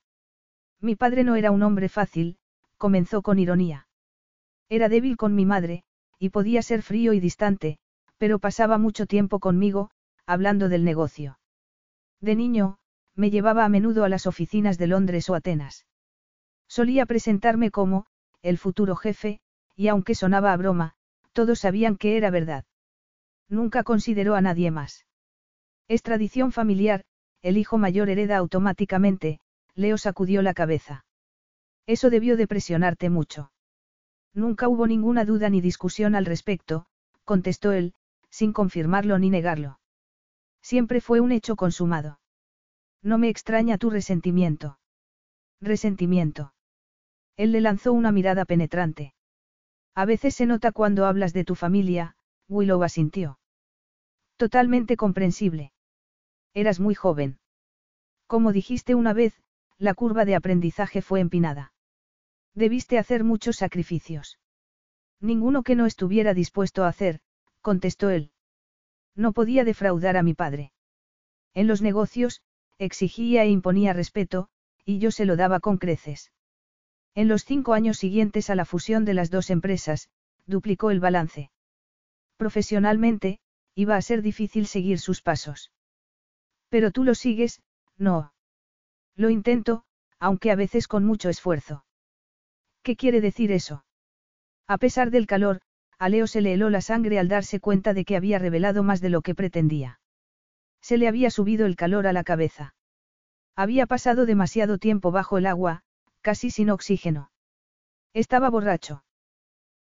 Mi 0.79 0.95
padre 0.95 1.23
no 1.23 1.35
era 1.35 1.51
un 1.51 1.63
hombre 1.63 1.89
fácil, 1.89 2.37
comenzó 2.77 3.21
con 3.21 3.39
ironía. 3.39 3.87
Era 4.69 4.87
débil 4.87 5.17
con 5.17 5.35
mi 5.35 5.45
madre, 5.45 5.83
y 6.19 6.29
podía 6.29 6.61
ser 6.61 6.83
frío 6.83 7.13
y 7.13 7.19
distante, 7.19 7.79
pero 8.17 8.39
pasaba 8.39 8.77
mucho 8.77 9.07
tiempo 9.07 9.39
conmigo, 9.39 9.89
hablando 10.25 10.69
del 10.69 10.85
negocio. 10.85 11.39
De 12.21 12.35
niño, 12.35 12.77
me 13.15 13.29
llevaba 13.29 13.65
a 13.65 13.69
menudo 13.69 14.03
a 14.03 14.09
las 14.09 14.27
oficinas 14.27 14.77
de 14.77 14.87
Londres 14.87 15.29
o 15.29 15.35
Atenas. 15.35 15.85
Solía 16.67 17.05
presentarme 17.05 17.71
como, 17.71 18.05
el 18.41 18.57
futuro 18.57 18.95
jefe, 18.95 19.39
y 19.75 19.87
aunque 19.87 20.15
sonaba 20.15 20.53
a 20.53 20.57
broma, 20.57 20.95
todos 21.33 21.59
sabían 21.59 21.97
que 21.97 22.17
era 22.17 22.29
verdad. 22.29 22.65
Nunca 23.49 23.83
consideró 23.83 24.35
a 24.35 24.41
nadie 24.41 24.71
más. 24.71 25.05
Es 25.87 26.01
tradición 26.01 26.51
familiar, 26.51 27.03
el 27.41 27.57
hijo 27.57 27.77
mayor 27.77 28.09
hereda 28.09 28.37
automáticamente, 28.37 29.39
Leo 29.75 29.97
sacudió 29.97 30.41
la 30.41 30.53
cabeza. 30.53 31.05
Eso 31.85 32.09
debió 32.09 32.37
de 32.37 32.47
presionarte 32.47 33.09
mucho. 33.09 33.51
Nunca 34.33 34.67
hubo 34.67 34.87
ninguna 34.87 35.25
duda 35.25 35.49
ni 35.49 35.61
discusión 35.61 36.15
al 36.15 36.25
respecto, 36.25 36.85
contestó 37.25 37.71
él, 37.71 37.93
sin 38.29 38.53
confirmarlo 38.53 39.19
ni 39.19 39.29
negarlo. 39.29 39.79
Siempre 40.61 41.01
fue 41.01 41.19
un 41.19 41.31
hecho 41.31 41.55
consumado. 41.55 42.19
No 43.03 43.17
me 43.17 43.29
extraña 43.29 43.77
tu 43.77 43.89
resentimiento. 43.89 44.79
Resentimiento. 45.59 46.53
Él 47.35 47.51
le 47.51 47.61
lanzó 47.61 47.91
una 47.91 48.11
mirada 48.11 48.45
penetrante. 48.45 49.13
A 49.93 50.05
veces 50.05 50.35
se 50.35 50.45
nota 50.45 50.71
cuando 50.71 51.05
hablas 51.05 51.33
de 51.33 51.43
tu 51.43 51.55
familia, 51.55 52.15
Willow 52.47 52.81
asintió. 52.83 53.39
Totalmente 54.37 54.97
comprensible. 54.97 55.73
Eras 56.53 56.79
muy 56.79 56.95
joven. 56.95 57.39
Como 58.25 58.51
dijiste 58.51 58.95
una 58.95 59.13
vez, 59.13 59.33
la 59.77 59.93
curva 59.93 60.25
de 60.25 60.35
aprendizaje 60.35 61.01
fue 61.01 61.19
empinada. 61.19 61.73
Debiste 62.55 62.97
hacer 62.97 63.23
muchos 63.23 63.57
sacrificios. 63.57 64.39
Ninguno 65.19 65.63
que 65.63 65.75
no 65.75 65.85
estuviera 65.85 66.33
dispuesto 66.33 66.83
a 66.83 66.87
hacer, 66.87 67.19
contestó 67.61 68.09
él. 68.09 68.31
No 69.15 69.33
podía 69.33 69.63
defraudar 69.63 70.17
a 70.17 70.23
mi 70.23 70.33
padre. 70.33 70.71
En 71.53 71.67
los 71.67 71.81
negocios, 71.81 72.41
exigía 72.77 73.43
e 73.43 73.49
imponía 73.49 73.93
respeto, 73.93 74.49
y 74.85 74.99
yo 74.99 75.11
se 75.11 75.25
lo 75.25 75.35
daba 75.35 75.59
con 75.59 75.77
creces. 75.77 76.31
En 77.15 77.27
los 77.27 77.45
cinco 77.45 77.73
años 77.73 77.97
siguientes 77.97 78.49
a 78.49 78.55
la 78.55 78.65
fusión 78.65 79.05
de 79.05 79.13
las 79.13 79.29
dos 79.29 79.49
empresas, 79.49 80.09
duplicó 80.45 80.91
el 80.91 80.99
balance. 80.99 81.51
Profesionalmente, 82.37 83.39
iba 83.75 83.95
a 83.95 84.01
ser 84.01 84.21
difícil 84.21 84.67
seguir 84.67 84.99
sus 84.99 85.21
pasos. 85.21 85.71
Pero 86.69 86.91
tú 86.91 87.03
lo 87.03 87.15
sigues, 87.15 87.61
no. 87.97 88.33
Lo 89.15 89.29
intento, 89.29 89.85
aunque 90.19 90.51
a 90.51 90.55
veces 90.55 90.87
con 90.87 91.05
mucho 91.05 91.29
esfuerzo. 91.29 91.85
¿Qué 92.81 92.95
quiere 92.95 93.21
decir 93.21 93.51
eso? 93.51 93.85
A 94.67 94.77
pesar 94.77 95.11
del 95.11 95.27
calor, 95.27 95.61
a 95.99 96.09
Leo 96.09 96.27
se 96.27 96.41
le 96.41 96.53
heló 96.53 96.69
la 96.69 96.81
sangre 96.81 97.19
al 97.19 97.27
darse 97.27 97.59
cuenta 97.59 97.93
de 97.93 98.05
que 98.05 98.15
había 98.17 98.39
revelado 98.39 98.83
más 98.83 99.01
de 99.01 99.09
lo 99.09 99.21
que 99.21 99.35
pretendía. 99.35 99.99
Se 100.83 100.97
le 100.97 101.07
había 101.07 101.31
subido 101.31 101.65
el 101.65 101.77
calor 101.77 102.07
a 102.07 102.13
la 102.13 102.25
cabeza. 102.25 102.75
Había 103.55 103.87
pasado 103.87 104.25
demasiado 104.25 104.77
tiempo 104.77 105.11
bajo 105.11 105.37
el 105.37 105.45
agua, 105.45 105.81
casi 106.21 106.51
sin 106.51 106.69
oxígeno. 106.69 107.31
Estaba 108.13 108.49
borracho. 108.49 109.05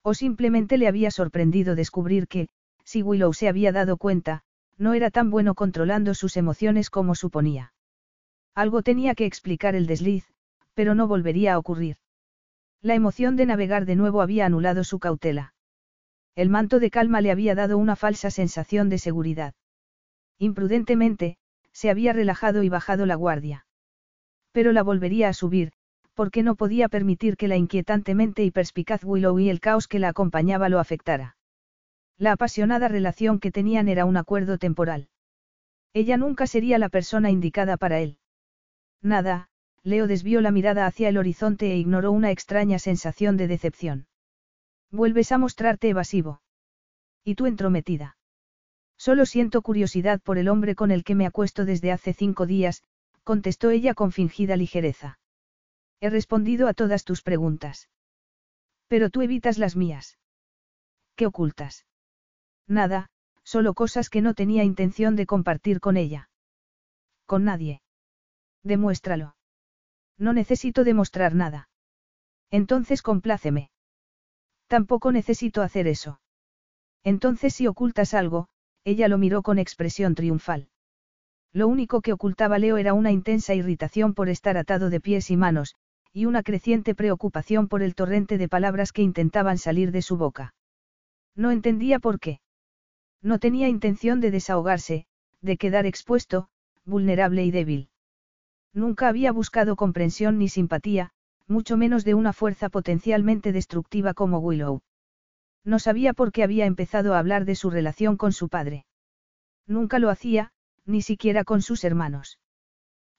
O 0.03 0.12
simplemente 0.12 0.77
le 0.77 0.89
había 0.89 1.11
sorprendido 1.11 1.75
descubrir 1.75 2.29
que, 2.29 2.49
si 2.85 3.03
Willow 3.03 3.33
se 3.33 3.49
había 3.49 3.73
dado 3.73 3.97
cuenta, 3.97 4.43
no 4.77 4.93
era 4.93 5.11
tan 5.11 5.31
bueno 5.31 5.55
controlando 5.55 6.12
sus 6.12 6.37
emociones 6.37 6.91
como 6.91 7.15
suponía. 7.15 7.73
Algo 8.55 8.83
tenía 8.83 9.15
que 9.15 9.25
explicar 9.25 9.75
el 9.75 9.87
desliz, 9.87 10.27
pero 10.75 10.95
no 10.95 11.09
volvería 11.09 11.55
a 11.55 11.59
ocurrir. 11.59 11.97
La 12.83 12.95
emoción 12.95 13.37
de 13.37 13.47
navegar 13.47 13.87
de 13.87 13.97
nuevo 13.97 14.20
había 14.20 14.45
anulado 14.45 14.85
su 14.85 14.99
cautela. 14.99 15.55
El 16.35 16.51
manto 16.51 16.79
de 16.79 16.91
calma 16.91 17.23
le 17.23 17.31
había 17.31 17.55
dado 17.55 17.79
una 17.79 17.97
falsa 17.97 18.31
sensación 18.31 18.91
de 18.91 18.99
seguridad. 18.99 19.55
Imprudentemente, 20.41 21.36
se 21.70 21.91
había 21.91 22.15
relajado 22.15 22.62
y 22.62 22.70
bajado 22.70 23.05
la 23.05 23.15
guardia. 23.15 23.67
Pero 24.52 24.73
la 24.73 24.83
volvería 24.83 25.28
a 25.28 25.35
subir, 25.35 25.73
porque 26.15 26.43
no 26.43 26.55
podía 26.55 26.89
permitir 26.89 27.36
que 27.36 27.47
la 27.47 27.59
inquietantemente 27.59 28.43
y 28.43 28.51
perspicaz 28.51 29.05
Willow 29.05 29.39
y 29.39 29.51
el 29.51 29.60
caos 29.60 29.86
que 29.86 29.99
la 29.99 30.09
acompañaba 30.09 30.70
lo 30.70 30.81
afectara. 30.81 31.36
La 32.17 32.33
apasionada 32.33 32.89
relación 32.89 33.39
que 33.39 33.52
tenían 33.52 33.86
era 33.86 34.07
un 34.07 34.17
acuerdo 34.17 34.57
temporal. 34.57 35.10
Ella 35.93 36.17
nunca 36.17 36.47
sería 36.47 36.78
la 36.78 36.89
persona 36.89 37.31
indicada 37.31 37.77
para 37.77 38.01
él. 38.01 38.17
Nada, 39.02 39.51
Leo 39.83 40.07
desvió 40.07 40.41
la 40.41 40.52
mirada 40.52 40.86
hacia 40.86 41.10
el 41.10 41.19
horizonte 41.19 41.70
e 41.73 41.77
ignoró 41.77 42.12
una 42.12 42.31
extraña 42.31 42.78
sensación 42.78 43.36
de 43.36 43.47
decepción. 43.47 44.07
Vuelves 44.91 45.33
a 45.33 45.39
mostrarte 45.39 45.91
evasivo. 45.91 46.41
¿Y 47.25 47.35
tú 47.35 47.44
entrometida? 47.47 48.17
Solo 49.01 49.25
siento 49.25 49.62
curiosidad 49.62 50.20
por 50.20 50.37
el 50.37 50.47
hombre 50.47 50.75
con 50.75 50.91
el 50.91 51.05
que 51.05 51.15
me 51.15 51.25
acuesto 51.25 51.65
desde 51.65 51.91
hace 51.91 52.12
cinco 52.12 52.45
días, 52.45 52.83
contestó 53.25 53.70
ella 53.70 53.95
con 53.95 54.12
fingida 54.12 54.57
ligereza. 54.57 55.19
He 56.01 56.11
respondido 56.11 56.69
a 56.69 56.75
todas 56.75 57.05
tus 57.05 57.23
preguntas. 57.23 57.89
Pero 58.89 59.09
tú 59.09 59.23
evitas 59.23 59.57
las 59.57 59.75
mías. 59.75 60.19
¿Qué 61.17 61.25
ocultas? 61.25 61.87
Nada, 62.67 63.09
solo 63.43 63.73
cosas 63.73 64.11
que 64.11 64.20
no 64.20 64.35
tenía 64.35 64.65
intención 64.65 65.17
de 65.17 65.25
compartir 65.25 65.81
con 65.81 65.97
ella. 65.97 66.29
Con 67.25 67.45
nadie. 67.45 67.81
Demuéstralo. 68.62 69.35
No 70.19 70.35
necesito 70.35 70.85
demostrar 70.85 71.35
nada. 71.35 71.70
Entonces 72.51 73.01
compláceme. 73.01 73.70
Tampoco 74.67 75.11
necesito 75.11 75.62
hacer 75.62 75.87
eso. 75.87 76.20
Entonces 77.03 77.55
si 77.55 77.67
ocultas 77.67 78.12
algo, 78.12 78.50
ella 78.84 79.09
lo 79.09 79.18
miró 79.18 79.42
con 79.42 79.59
expresión 79.59 80.15
triunfal. 80.15 80.68
Lo 81.52 81.67
único 81.68 82.00
que 82.00 82.12
ocultaba 82.12 82.59
Leo 82.59 82.76
era 82.76 82.94
una 82.94 83.10
intensa 83.10 83.55
irritación 83.55 84.15
por 84.15 84.28
estar 84.28 84.57
atado 84.57 84.89
de 84.89 85.00
pies 85.00 85.31
y 85.31 85.36
manos, 85.36 85.75
y 86.12 86.26
una 86.26 86.42
creciente 86.42 86.94
preocupación 86.94 87.68
por 87.68 87.83
el 87.83 87.94
torrente 87.94 88.39
de 88.39 88.49
palabras 88.49 88.92
que 88.92 89.02
intentaban 89.02 89.59
salir 89.59 89.92
de 89.92 90.02
su 90.02 90.17
boca. 90.17 90.55
No 91.34 91.50
entendía 91.50 91.99
por 91.99 92.18
qué. 92.20 92.41
No 93.23 93.39
tenía 93.39 93.68
intención 93.68 94.20
de 94.20 94.31
desahogarse, 94.31 95.07
de 95.41 95.57
quedar 95.57 95.86
expuesto, 95.86 96.49
vulnerable 96.84 97.44
y 97.44 97.50
débil. 97.50 97.89
Nunca 98.73 99.09
había 99.09 99.33
buscado 99.33 99.76
comprensión 99.76 100.39
ni 100.39 100.49
simpatía, 100.49 101.10
mucho 101.47 101.76
menos 101.76 102.05
de 102.05 102.15
una 102.15 102.33
fuerza 102.33 102.68
potencialmente 102.68 103.52
destructiva 103.52 104.15
como 104.15 104.39
Willow. 104.39 104.83
No 105.65 105.79
sabía 105.79 106.13
por 106.13 106.33
qué 106.33 106.43
había 106.43 106.67
empezado 106.67 107.15
a 107.15 107.19
hablar 107.19 107.45
de 107.45 107.55
su 107.55 107.71
relación 107.71 108.17
con 108.17 108.33
su 108.33 108.49
padre. 108.49 108.87
Nunca 109.67 109.99
lo 109.99 110.11
hacía, 110.11 110.53
ni 110.87 111.03
siquiera 111.03 111.45
con 111.45 111.63
sus 111.63 111.85
hermanos. 111.85 112.39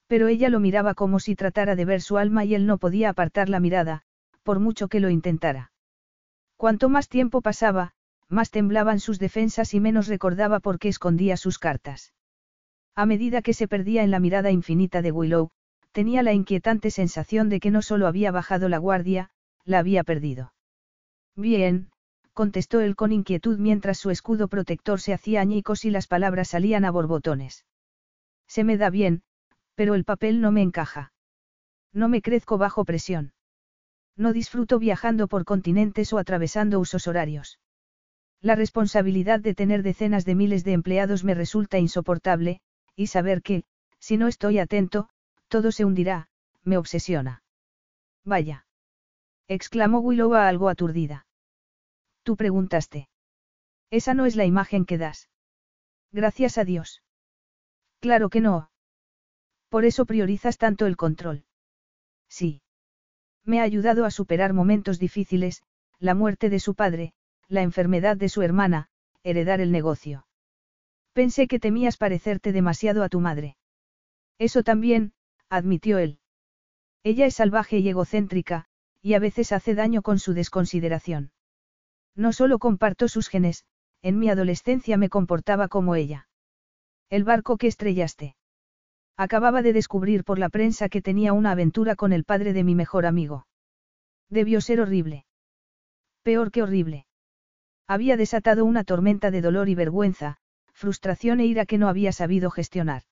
Pero 0.07 0.27
ella 0.27 0.49
lo 0.49 0.59
miraba 0.59 0.93
como 0.93 1.19
si 1.19 1.35
tratara 1.35 1.75
de 1.75 1.85
ver 1.85 2.01
su 2.01 2.17
alma 2.17 2.43
y 2.43 2.55
él 2.55 2.65
no 2.65 2.77
podía 2.77 3.09
apartar 3.09 3.47
la 3.47 3.59
mirada, 3.59 4.03
por 4.43 4.59
mucho 4.59 4.87
que 4.87 4.99
lo 4.99 5.09
intentara. 5.09 5.71
Cuanto 6.57 6.89
más 6.89 7.07
tiempo 7.07 7.41
pasaba, 7.41 7.93
más 8.27 8.49
temblaban 8.51 8.99
sus 8.99 9.19
defensas 9.19 9.73
y 9.73 9.79
menos 9.79 10.07
recordaba 10.07 10.59
por 10.59 10.79
qué 10.79 10.89
escondía 10.89 11.37
sus 11.37 11.59
cartas. 11.59 12.13
A 12.95 13.05
medida 13.05 13.41
que 13.41 13.53
se 13.53 13.67
perdía 13.67 14.03
en 14.03 14.11
la 14.11 14.19
mirada 14.19 14.51
infinita 14.51 15.01
de 15.01 15.11
Willow, 15.11 15.51
tenía 15.91 16.23
la 16.23 16.33
inquietante 16.33 16.91
sensación 16.91 17.49
de 17.49 17.59
que 17.59 17.71
no 17.71 17.81
solo 17.81 18.07
había 18.07 18.31
bajado 18.31 18.69
la 18.69 18.77
guardia, 18.77 19.31
la 19.63 19.79
había 19.79 20.03
perdido. 20.03 20.53
Bien, 21.35 21.89
contestó 22.33 22.79
él 22.79 22.95
con 22.95 23.11
inquietud 23.11 23.57
mientras 23.57 23.97
su 23.97 24.09
escudo 24.09 24.47
protector 24.47 25.01
se 25.01 25.13
hacía 25.13 25.41
añicos 25.41 25.85
y 25.85 25.91
las 25.91 26.07
palabras 26.07 26.49
salían 26.49 26.85
a 26.85 26.91
borbotones. 26.91 27.65
Se 28.47 28.63
me 28.63 28.77
da 28.77 28.89
bien, 28.89 29.23
pero 29.75 29.95
el 29.95 30.03
papel 30.03 30.41
no 30.41 30.51
me 30.51 30.61
encaja. 30.61 31.13
No 31.93 32.09
me 32.09 32.21
crezco 32.21 32.57
bajo 32.57 32.85
presión. 32.85 33.33
No 34.15 34.33
disfruto 34.33 34.79
viajando 34.79 35.27
por 35.27 35.45
continentes 35.45 36.13
o 36.13 36.17
atravesando 36.17 36.79
usos 36.79 37.07
horarios. 37.07 37.59
La 38.41 38.55
responsabilidad 38.55 39.39
de 39.39 39.53
tener 39.53 39.83
decenas 39.83 40.25
de 40.25 40.35
miles 40.35 40.63
de 40.63 40.73
empleados 40.73 41.23
me 41.23 41.33
resulta 41.33 41.77
insoportable, 41.79 42.59
y 42.95 43.07
saber 43.07 43.41
que, 43.41 43.63
si 43.99 44.17
no 44.17 44.27
estoy 44.27 44.59
atento, 44.59 45.09
todo 45.47 45.71
se 45.71 45.85
hundirá, 45.85 46.29
me 46.63 46.77
obsesiona. 46.77 47.43
Vaya. 48.25 48.65
exclamó 49.47 49.99
Willow 49.99 50.33
algo 50.33 50.69
aturdida. 50.69 51.25
Tú 52.23 52.35
preguntaste. 52.35 53.09
Esa 53.89 54.13
no 54.13 54.25
es 54.25 54.35
la 54.35 54.45
imagen 54.45 54.85
que 54.85 54.97
das. 54.97 55.29
Gracias 56.11 56.57
a 56.57 56.65
Dios. 56.65 57.03
Claro 57.99 58.29
que 58.29 58.41
no. 58.41 58.71
Por 59.69 59.85
eso 59.85 60.05
priorizas 60.05 60.57
tanto 60.57 60.85
el 60.85 60.97
control. 60.97 61.45
Sí. 62.27 62.61
Me 63.43 63.59
ha 63.59 63.63
ayudado 63.63 64.05
a 64.05 64.11
superar 64.11 64.53
momentos 64.53 64.99
difíciles, 64.99 65.63
la 65.99 66.13
muerte 66.13 66.49
de 66.49 66.59
su 66.59 66.75
padre, 66.75 67.13
la 67.47 67.61
enfermedad 67.61 68.17
de 68.17 68.29
su 68.29 68.41
hermana, 68.41 68.89
heredar 69.23 69.61
el 69.61 69.71
negocio. 69.71 70.25
Pensé 71.13 71.47
que 71.47 71.59
temías 71.59 71.97
parecerte 71.97 72.51
demasiado 72.51 73.03
a 73.03 73.09
tu 73.09 73.19
madre. 73.19 73.57
Eso 74.37 74.63
también, 74.63 75.13
admitió 75.49 75.97
él. 75.97 76.19
Ella 77.03 77.25
es 77.25 77.35
salvaje 77.35 77.79
y 77.79 77.89
egocéntrica, 77.89 78.65
y 79.01 79.15
a 79.15 79.19
veces 79.19 79.51
hace 79.51 79.75
daño 79.75 80.01
con 80.01 80.19
su 80.19 80.33
desconsideración. 80.33 81.31
No 82.15 82.33
solo 82.33 82.59
comparto 82.59 83.07
sus 83.07 83.29
genes, 83.29 83.65
en 84.01 84.19
mi 84.19 84.29
adolescencia 84.29 84.97
me 84.97 85.09
comportaba 85.09 85.67
como 85.67 85.95
ella. 85.95 86.27
El 87.09 87.23
barco 87.23 87.57
que 87.57 87.67
estrellaste. 87.67 88.35
Acababa 89.17 89.61
de 89.61 89.73
descubrir 89.73 90.23
por 90.23 90.39
la 90.39 90.49
prensa 90.49 90.89
que 90.89 91.01
tenía 91.01 91.33
una 91.33 91.51
aventura 91.51 91.95
con 91.95 92.13
el 92.13 92.23
padre 92.23 92.53
de 92.53 92.63
mi 92.63 92.75
mejor 92.75 93.05
amigo. 93.05 93.47
Debió 94.29 94.61
ser 94.61 94.81
horrible. 94.81 95.25
Peor 96.23 96.51
que 96.51 96.63
horrible. 96.63 97.05
Había 97.87 98.17
desatado 98.17 98.65
una 98.65 98.83
tormenta 98.83 99.31
de 99.31 99.41
dolor 99.41 99.69
y 99.69 99.75
vergüenza, 99.75 100.37
frustración 100.73 101.39
e 101.41 101.45
ira 101.45 101.65
que 101.65 101.77
no 101.77 101.89
había 101.89 102.11
sabido 102.11 102.49
gestionar. 102.49 103.03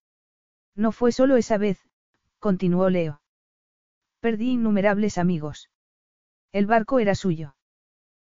No 0.75 0.91
fue 0.91 1.11
solo 1.11 1.35
esa 1.35 1.57
vez, 1.57 1.79
continuó 2.39 2.89
Leo. 2.89 3.21
Perdí 4.21 4.51
innumerables 4.51 5.17
amigos. 5.17 5.69
El 6.51 6.65
barco 6.65 6.99
era 6.99 7.15
suyo. 7.15 7.55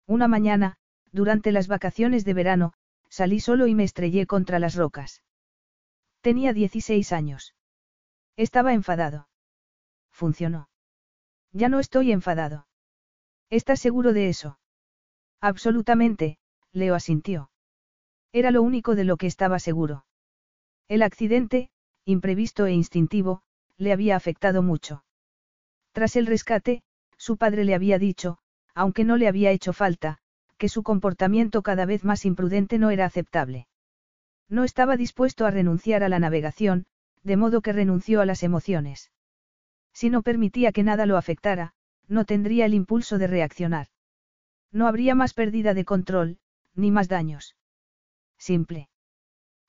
Una 0.07 0.29
mañana, 0.29 0.77
durante 1.11 1.51
las 1.51 1.67
vacaciones 1.67 2.23
de 2.23 2.33
verano, 2.33 2.73
salí 3.09 3.41
solo 3.41 3.67
y 3.67 3.75
me 3.75 3.83
estrellé 3.83 4.25
contra 4.25 4.57
las 4.57 4.75
rocas. 4.75 5.21
Tenía 6.21 6.53
16 6.53 7.11
años. 7.11 7.55
Estaba 8.37 8.73
enfadado. 8.73 9.27
Funcionó. 10.09 10.69
Ya 11.51 11.69
no 11.69 11.79
estoy 11.79 12.11
enfadado. 12.11 12.67
¿Estás 13.49 13.79
seguro 13.79 14.13
de 14.13 14.29
eso? 14.29 14.59
Absolutamente, 15.41 16.37
Leo 16.71 16.95
asintió. 16.95 17.51
Era 18.31 18.51
lo 18.51 18.61
único 18.61 18.95
de 18.95 19.03
lo 19.03 19.17
que 19.17 19.27
estaba 19.27 19.59
seguro. 19.59 20.05
El 20.87 21.01
accidente, 21.01 21.69
imprevisto 22.05 22.65
e 22.65 22.71
instintivo, 22.71 23.41
le 23.77 23.91
había 23.91 24.15
afectado 24.15 24.61
mucho. 24.63 25.03
Tras 25.91 26.15
el 26.15 26.27
rescate, 26.27 26.83
su 27.17 27.37
padre 27.37 27.65
le 27.65 27.75
había 27.75 27.99
dicho, 27.99 28.39
aunque 28.77 29.03
no 29.03 29.17
le 29.17 29.27
había 29.27 29.49
hecho 29.49 29.73
falta, 29.73 30.19
que 30.59 30.69
su 30.69 30.83
comportamiento 30.83 31.63
cada 31.63 31.87
vez 31.87 32.03
más 32.03 32.25
imprudente 32.25 32.77
no 32.77 32.91
era 32.91 33.05
aceptable. 33.05 33.67
No 34.49 34.63
estaba 34.63 34.97
dispuesto 34.97 35.47
a 35.47 35.51
renunciar 35.51 36.03
a 36.03 36.09
la 36.09 36.19
navegación, 36.19 36.85
de 37.23 37.37
modo 37.37 37.61
que 37.61 37.73
renunció 37.73 38.21
a 38.21 38.27
las 38.27 38.43
emociones. 38.43 39.11
Si 39.93 40.11
no 40.11 40.21
permitía 40.21 40.71
que 40.71 40.83
nada 40.83 41.07
lo 41.07 41.17
afectara, 41.17 41.73
no 42.07 42.23
tendría 42.23 42.67
el 42.67 42.75
impulso 42.75 43.17
de 43.17 43.25
reaccionar. 43.25 43.87
No 44.71 44.85
habría 44.85 45.15
más 45.15 45.33
pérdida 45.33 45.73
de 45.73 45.83
control, 45.83 46.37
ni 46.75 46.91
más 46.91 47.07
daños. 47.07 47.55
Simple. 48.37 48.89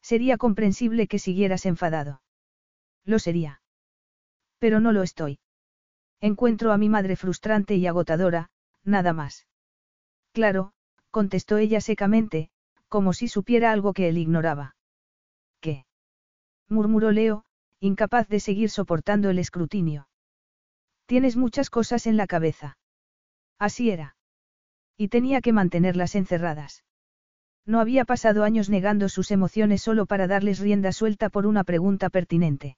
Sería 0.02 0.36
comprensible 0.36 1.06
que 1.06 1.18
siguieras 1.18 1.64
enfadado. 1.64 2.20
Lo 3.06 3.18
sería. 3.18 3.62
Pero 4.58 4.80
no 4.80 4.92
lo 4.92 5.02
estoy. 5.02 5.38
Encuentro 6.20 6.72
a 6.72 6.76
mi 6.76 6.90
madre 6.90 7.16
frustrante 7.16 7.76
y 7.76 7.86
agotadora, 7.86 8.50
nada 8.88 9.12
más. 9.12 9.46
Claro, 10.32 10.72
contestó 11.10 11.58
ella 11.58 11.80
secamente, 11.80 12.50
como 12.88 13.12
si 13.12 13.28
supiera 13.28 13.72
algo 13.72 13.92
que 13.92 14.08
él 14.08 14.18
ignoraba. 14.18 14.76
¿Qué? 15.60 15.84
murmuró 16.68 17.10
Leo, 17.12 17.44
incapaz 17.80 18.28
de 18.28 18.40
seguir 18.40 18.70
soportando 18.70 19.30
el 19.30 19.38
escrutinio. 19.38 20.08
Tienes 21.06 21.36
muchas 21.36 21.70
cosas 21.70 22.06
en 22.06 22.16
la 22.16 22.26
cabeza. 22.26 22.78
Así 23.58 23.90
era. 23.90 24.16
Y 24.96 25.08
tenía 25.08 25.40
que 25.40 25.52
mantenerlas 25.52 26.14
encerradas. 26.14 26.84
No 27.64 27.80
había 27.80 28.04
pasado 28.04 28.44
años 28.44 28.70
negando 28.70 29.08
sus 29.08 29.30
emociones 29.30 29.82
solo 29.82 30.06
para 30.06 30.26
darles 30.26 30.58
rienda 30.58 30.92
suelta 30.92 31.28
por 31.28 31.46
una 31.46 31.64
pregunta 31.64 32.08
pertinente. 32.08 32.76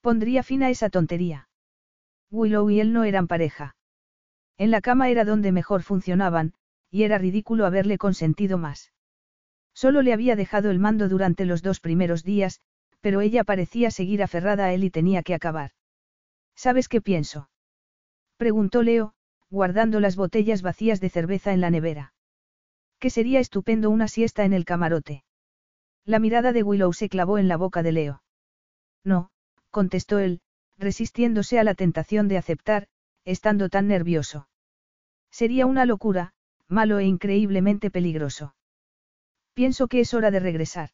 Pondría 0.00 0.42
fin 0.42 0.62
a 0.62 0.70
esa 0.70 0.90
tontería. 0.90 1.48
Willow 2.30 2.68
y 2.70 2.80
él 2.80 2.92
no 2.92 3.04
eran 3.04 3.26
pareja. 3.26 3.76
En 4.56 4.70
la 4.70 4.80
cama 4.80 5.08
era 5.08 5.24
donde 5.24 5.52
mejor 5.52 5.82
funcionaban, 5.82 6.54
y 6.90 7.02
era 7.02 7.18
ridículo 7.18 7.66
haberle 7.66 7.98
consentido 7.98 8.56
más. 8.58 8.92
Solo 9.74 10.02
le 10.02 10.12
había 10.12 10.36
dejado 10.36 10.70
el 10.70 10.78
mando 10.78 11.08
durante 11.08 11.44
los 11.44 11.62
dos 11.62 11.80
primeros 11.80 12.22
días, 12.22 12.60
pero 13.00 13.20
ella 13.20 13.44
parecía 13.44 13.90
seguir 13.90 14.22
aferrada 14.22 14.66
a 14.66 14.72
él 14.72 14.84
y 14.84 14.90
tenía 14.90 15.22
que 15.22 15.34
acabar. 15.34 15.72
¿Sabes 16.54 16.88
qué 16.88 17.00
pienso? 17.00 17.50
Preguntó 18.36 18.82
Leo, 18.82 19.14
guardando 19.50 20.00
las 20.00 20.16
botellas 20.16 20.62
vacías 20.62 21.00
de 21.00 21.10
cerveza 21.10 21.52
en 21.52 21.60
la 21.60 21.70
nevera. 21.70 22.14
Que 23.00 23.10
sería 23.10 23.40
estupendo 23.40 23.90
una 23.90 24.08
siesta 24.08 24.44
en 24.44 24.52
el 24.52 24.64
camarote. 24.64 25.24
La 26.04 26.18
mirada 26.18 26.52
de 26.52 26.62
Willow 26.62 26.92
se 26.92 27.08
clavó 27.08 27.38
en 27.38 27.48
la 27.48 27.56
boca 27.56 27.82
de 27.82 27.92
Leo. 27.92 28.22
No, 29.04 29.30
contestó 29.70 30.18
él, 30.18 30.40
resistiéndose 30.78 31.58
a 31.58 31.64
la 31.64 31.74
tentación 31.74 32.28
de 32.28 32.38
aceptar, 32.38 32.88
estando 33.24 33.68
tan 33.68 33.88
nervioso. 33.88 34.48
Sería 35.30 35.66
una 35.66 35.84
locura, 35.84 36.32
malo 36.68 36.98
e 36.98 37.04
increíblemente 37.04 37.90
peligroso. 37.90 38.54
Pienso 39.54 39.88
que 39.88 40.00
es 40.00 40.14
hora 40.14 40.30
de 40.30 40.40
regresar. 40.40 40.90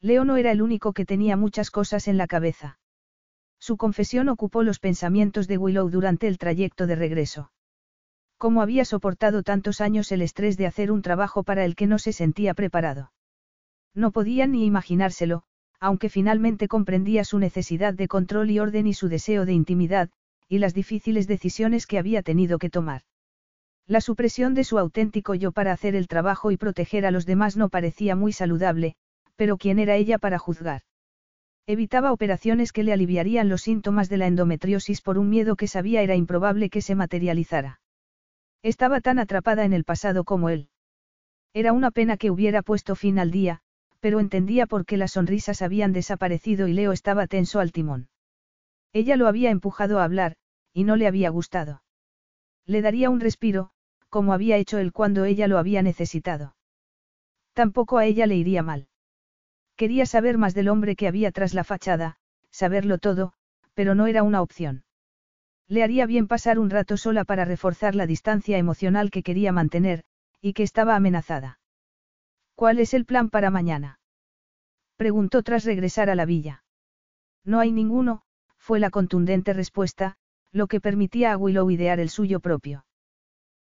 Leo 0.00 0.24
no 0.24 0.36
era 0.36 0.52
el 0.52 0.62
único 0.62 0.92
que 0.92 1.04
tenía 1.04 1.36
muchas 1.36 1.70
cosas 1.70 2.08
en 2.08 2.16
la 2.16 2.26
cabeza. 2.26 2.78
Su 3.58 3.76
confesión 3.76 4.28
ocupó 4.28 4.62
los 4.62 4.78
pensamientos 4.78 5.46
de 5.46 5.58
Willow 5.58 5.90
durante 5.90 6.26
el 6.26 6.38
trayecto 6.38 6.86
de 6.86 6.96
regreso. 6.96 7.52
Cómo 8.38 8.62
había 8.62 8.86
soportado 8.86 9.42
tantos 9.42 9.82
años 9.82 10.10
el 10.12 10.22
estrés 10.22 10.56
de 10.56 10.66
hacer 10.66 10.90
un 10.90 11.02
trabajo 11.02 11.42
para 11.42 11.66
el 11.66 11.76
que 11.76 11.86
no 11.86 11.98
se 11.98 12.14
sentía 12.14 12.54
preparado. 12.54 13.12
No 13.94 14.12
podía 14.12 14.46
ni 14.46 14.64
imaginárselo, 14.64 15.42
aunque 15.78 16.08
finalmente 16.08 16.68
comprendía 16.68 17.24
su 17.24 17.38
necesidad 17.38 17.92
de 17.92 18.08
control 18.08 18.50
y 18.50 18.58
orden 18.58 18.86
y 18.86 18.94
su 18.94 19.08
deseo 19.08 19.44
de 19.44 19.52
intimidad, 19.52 20.10
y 20.50 20.58
las 20.58 20.74
difíciles 20.74 21.28
decisiones 21.28 21.86
que 21.86 21.96
había 21.96 22.22
tenido 22.22 22.58
que 22.58 22.70
tomar. 22.70 23.02
La 23.86 24.00
supresión 24.00 24.52
de 24.54 24.64
su 24.64 24.80
auténtico 24.80 25.34
yo 25.36 25.52
para 25.52 25.70
hacer 25.70 25.94
el 25.94 26.08
trabajo 26.08 26.50
y 26.50 26.56
proteger 26.56 27.06
a 27.06 27.12
los 27.12 27.24
demás 27.24 27.56
no 27.56 27.68
parecía 27.68 28.16
muy 28.16 28.32
saludable, 28.32 28.96
pero 29.36 29.58
¿quién 29.58 29.78
era 29.78 29.94
ella 29.94 30.18
para 30.18 30.38
juzgar? 30.38 30.82
Evitaba 31.66 32.10
operaciones 32.10 32.72
que 32.72 32.82
le 32.82 32.92
aliviarían 32.92 33.48
los 33.48 33.62
síntomas 33.62 34.08
de 34.08 34.16
la 34.16 34.26
endometriosis 34.26 35.02
por 35.02 35.18
un 35.18 35.30
miedo 35.30 35.54
que 35.54 35.68
sabía 35.68 36.02
era 36.02 36.16
improbable 36.16 36.68
que 36.68 36.82
se 36.82 36.96
materializara. 36.96 37.80
Estaba 38.64 39.00
tan 39.00 39.20
atrapada 39.20 39.64
en 39.64 39.72
el 39.72 39.84
pasado 39.84 40.24
como 40.24 40.48
él. 40.48 40.68
Era 41.54 41.72
una 41.72 41.92
pena 41.92 42.16
que 42.16 42.32
hubiera 42.32 42.62
puesto 42.62 42.96
fin 42.96 43.20
al 43.20 43.30
día, 43.30 43.60
pero 44.00 44.18
entendía 44.18 44.66
por 44.66 44.84
qué 44.84 44.96
las 44.96 45.12
sonrisas 45.12 45.62
habían 45.62 45.92
desaparecido 45.92 46.66
y 46.66 46.72
Leo 46.72 46.90
estaba 46.90 47.28
tenso 47.28 47.60
al 47.60 47.70
timón. 47.70 48.08
Ella 48.92 49.16
lo 49.16 49.28
había 49.28 49.50
empujado 49.50 50.00
a 50.00 50.04
hablar, 50.04 50.34
y 50.72 50.84
no 50.84 50.96
le 50.96 51.06
había 51.06 51.30
gustado. 51.30 51.82
Le 52.66 52.82
daría 52.82 53.10
un 53.10 53.20
respiro, 53.20 53.70
como 54.08 54.32
había 54.32 54.56
hecho 54.56 54.78
él 54.78 54.92
cuando 54.92 55.24
ella 55.24 55.48
lo 55.48 55.58
había 55.58 55.82
necesitado. 55.82 56.56
Tampoco 57.52 57.98
a 57.98 58.06
ella 58.06 58.26
le 58.26 58.36
iría 58.36 58.62
mal. 58.62 58.88
Quería 59.76 60.06
saber 60.06 60.38
más 60.38 60.54
del 60.54 60.68
hombre 60.68 60.96
que 60.96 61.08
había 61.08 61.32
tras 61.32 61.54
la 61.54 61.64
fachada, 61.64 62.16
saberlo 62.50 62.98
todo, 62.98 63.32
pero 63.74 63.94
no 63.94 64.06
era 64.06 64.22
una 64.22 64.42
opción. 64.42 64.84
Le 65.68 65.82
haría 65.82 66.06
bien 66.06 66.26
pasar 66.26 66.58
un 66.58 66.68
rato 66.68 66.96
sola 66.96 67.24
para 67.24 67.44
reforzar 67.44 67.94
la 67.94 68.06
distancia 68.06 68.58
emocional 68.58 69.10
que 69.10 69.22
quería 69.22 69.52
mantener, 69.52 70.04
y 70.40 70.52
que 70.52 70.62
estaba 70.62 70.96
amenazada. 70.96 71.60
¿Cuál 72.54 72.78
es 72.78 72.92
el 72.92 73.06
plan 73.06 73.30
para 73.30 73.50
mañana? 73.50 74.00
Preguntó 74.96 75.42
tras 75.42 75.64
regresar 75.64 76.10
a 76.10 76.14
la 76.14 76.26
villa. 76.26 76.62
No 77.44 77.60
hay 77.60 77.72
ninguno, 77.72 78.22
fue 78.58 78.80
la 78.80 78.90
contundente 78.90 79.52
respuesta, 79.54 80.16
lo 80.52 80.66
que 80.66 80.80
permitía 80.80 81.32
a 81.32 81.36
Willow 81.36 81.70
idear 81.70 82.00
el 82.00 82.10
suyo 82.10 82.40
propio. 82.40 82.84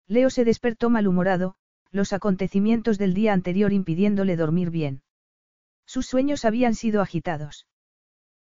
Leo 0.07 0.29
se 0.29 0.43
despertó 0.43 0.89
malhumorado, 0.89 1.55
los 1.91 2.13
acontecimientos 2.13 2.97
del 2.97 3.13
día 3.13 3.33
anterior 3.33 3.73
impidiéndole 3.73 4.35
dormir 4.35 4.69
bien. 4.69 5.01
Sus 5.85 6.07
sueños 6.07 6.45
habían 6.45 6.75
sido 6.75 7.01
agitados. 7.01 7.67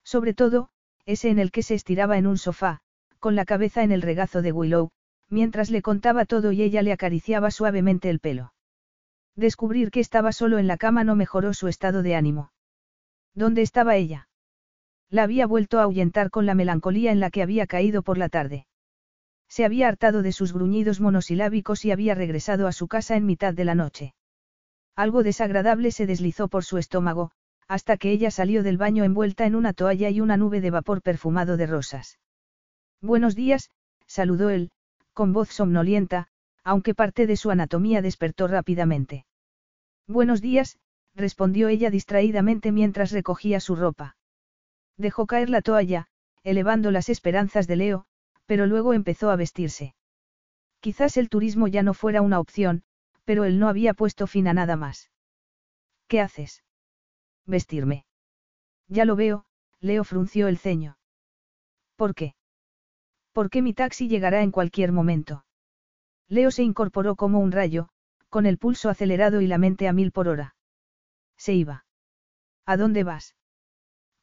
Sobre 0.03 0.35
todo, 0.35 0.69
ese 1.07 1.31
en 1.31 1.39
el 1.39 1.51
que 1.51 1.63
se 1.63 1.75
estiraba 1.75 2.19
en 2.19 2.27
un 2.27 2.39
sofá, 2.39 2.81
con 3.19 3.35
la 3.35 3.45
cabeza 3.45 3.83
en 3.83 3.93
el 3.93 4.03
regazo 4.03 4.43
de 4.43 4.53
Willow, 4.53 4.91
mientras 5.29 5.71
le 5.71 5.83
contaba 5.83 6.25
todo 6.25 6.53
y 6.53 6.63
ella 6.63 6.83
le 6.83 6.93
acariciaba 6.93 7.51
suavemente 7.51 8.11
el 8.11 8.21
pelo. 8.21 8.53
Descubrir 9.37 9.91
que 9.91 10.01
estaba 10.01 10.33
solo 10.33 10.59
en 10.59 10.67
la 10.67 10.77
cama 10.77 11.05
no 11.05 11.17
mejoró 11.17 11.55
su 11.55 11.69
estado 11.69 12.03
de 12.03 12.15
ánimo. 12.15 12.53
¿Dónde 13.35 13.63
estaba 13.63 13.97
ella? 13.97 14.29
La 15.15 15.23
había 15.23 15.47
vuelto 15.47 15.79
a 15.79 15.85
ahuyentar 15.85 16.29
con 16.29 16.45
la 16.45 16.57
melancolía 16.57 17.13
en 17.13 17.21
la 17.21 17.31
que 17.31 17.41
había 17.41 17.69
caído 17.69 18.03
por 18.03 18.19
la 18.19 18.29
tarde. 18.29 18.67
Se 19.49 19.65
había 19.65 19.87
hartado 19.87 20.23
de 20.23 20.33
sus 20.33 20.53
gruñidos 20.53 21.01
monosilábicos 21.01 21.85
y 21.85 21.93
había 21.93 22.17
regresado 22.17 22.67
a 22.67 22.73
su 22.73 22.89
casa 22.89 23.15
en 23.15 23.25
mitad 23.25 23.55
de 23.55 23.65
la 23.65 23.77
noche. 23.77 24.13
Algo 24.97 25.23
desagradable 25.23 25.93
se 25.93 26.07
deslizó 26.07 26.49
por 26.49 26.65
su 26.65 26.79
estómago, 26.79 27.31
hasta 27.69 27.97
que 27.97 28.11
ella 28.11 28.33
salió 28.33 28.65
del 28.65 28.77
baño 28.77 29.05
envuelta 29.05 29.47
en 29.47 29.55
una 29.55 29.73
toalla 29.73 30.11
y 30.11 30.21
una 30.21 30.37
nube 30.37 30.61
de 30.61 30.73
vapor 30.73 31.01
perfumado 31.01 31.57
de 31.57 31.69
rosas. 31.69 32.19
Buenos 33.01 33.37
días, 33.37 33.71
saludó 34.09 34.51
él, 34.51 34.73
con 35.13 35.33
voz 35.33 35.49
somnolienta, 35.51 36.27
aunque 36.65 36.93
parte 36.93 37.29
de 37.29 37.37
su 37.37 37.53
anatomía 37.53 38.03
despertó 38.03 38.49
rápidamente. 38.49 39.27
Buenos 40.09 40.41
días, 40.41 40.77
respondió 41.15 41.69
ella 41.69 41.91
distraídamente 41.91 42.73
mientras 42.73 43.13
recogía 43.13 43.61
su 43.61 43.77
ropa. 43.77 44.17
Dejó 44.97 45.27
caer 45.27 45.51
la 45.51 45.63
toalla, 45.63 46.07
elevando 46.43 46.91
las 46.91 47.09
esperanzas 47.09 47.67
de 47.67 47.77
Leo, 47.77 48.07
pero 48.47 48.67
luego 48.67 48.93
empezó 48.93 49.31
a 49.31 49.37
vestirse. 49.37 49.95
Quizás 50.81 51.17
el 51.17 51.29
turismo 51.29 51.67
ya 51.67 51.83
no 51.83 51.95
fuera 51.95 52.23
una 52.23 52.39
opción, 52.39 52.83
pero 53.25 53.45
él 53.45 53.59
no 53.59 53.69
había 53.69 53.95
puesto 53.95 54.27
fin 54.27 54.49
a 54.49 54.55
nada 54.55 54.77
más. 54.77 55.11
¿Qué 56.09 56.21
haces? 56.21 56.63
Vestirme. 57.47 58.05
Ya 58.89 59.05
lo 59.05 59.17
veo, 59.17 59.47
Leo 59.81 60.05
frunció 60.05 60.49
el 60.49 60.59
ceño. 60.59 60.99
¿Por 61.97 62.15
qué? 62.15 62.35
Porque 63.33 63.63
mi 63.63 63.73
taxi 63.73 64.09
llegará 64.09 64.43
en 64.43 64.51
cualquier 64.51 64.93
momento. 64.93 65.45
Leo 66.29 66.51
se 66.51 66.63
incorporó 66.63 67.17
como 67.17 67.41
un 67.41 67.53
rayo, 67.53 67.89
con 68.29 68.47
el 68.47 68.59
pulso 68.59 68.91
acelerado 68.91 69.41
y 69.41 69.47
la 69.47 69.59
mente 69.59 69.89
a 69.89 69.93
mil 69.93 70.13
por 70.13 70.29
hora. 70.29 70.55
Se 71.37 71.55
iba. 71.55 71.85
¿A 72.67 72.77
dónde 72.77 73.05
vas? 73.05 73.35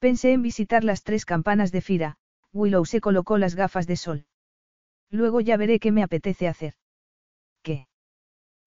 Pensé 0.02 0.34
en 0.34 0.42
visitar 0.42 0.84
las 0.84 1.04
tres 1.04 1.26
campanas 1.26 1.72
de 1.72 1.80
Fira, 1.80 2.18
Willow 2.54 2.86
se 2.86 3.02
colocó 3.02 3.38
las 3.38 3.54
gafas 3.54 3.86
de 3.86 3.96
sol. 3.96 4.26
Luego 5.12 5.42
ya 5.42 5.58
veré 5.58 5.80
qué 5.80 5.92
me 5.92 6.02
apetece 6.02 6.48
hacer. 6.48 6.74
¿Qué? 7.62 7.88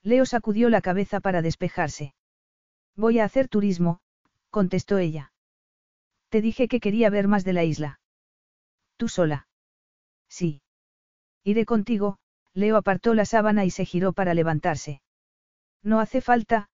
Leo 0.05 0.27
sacudió 0.27 0.71
la 0.71 0.81
cabeza 0.81 1.19
para 1.19 1.43
despejarse. 1.43 2.15
Voy 2.95 3.19
a 3.19 3.25
hacer 3.25 3.49
turismo, 3.49 3.99
contestó 4.51 4.99
ella. 4.99 5.33
Te 6.29 6.41
dije 6.41 6.69
que 6.69 6.79
quería 6.79 7.11
ver 7.11 7.27
más 7.27 7.43
de 7.43 7.53
la 7.53 7.65
isla. 7.65 7.99
¿Tú 8.97 9.09
sola? 9.09 9.49
Sí. 10.29 10.63
Iré 11.43 11.67
contigo, 11.67 12.19
Leo 12.53 12.77
apartó 12.77 13.13
la 13.13 13.25
sábana 13.25 13.65
y 13.65 13.71
se 13.71 13.85
giró 13.85 14.13
para 14.13 14.35
levantarse. 14.35 15.03
No 15.83 15.99
hace 15.99 16.21
falta, 16.21 16.69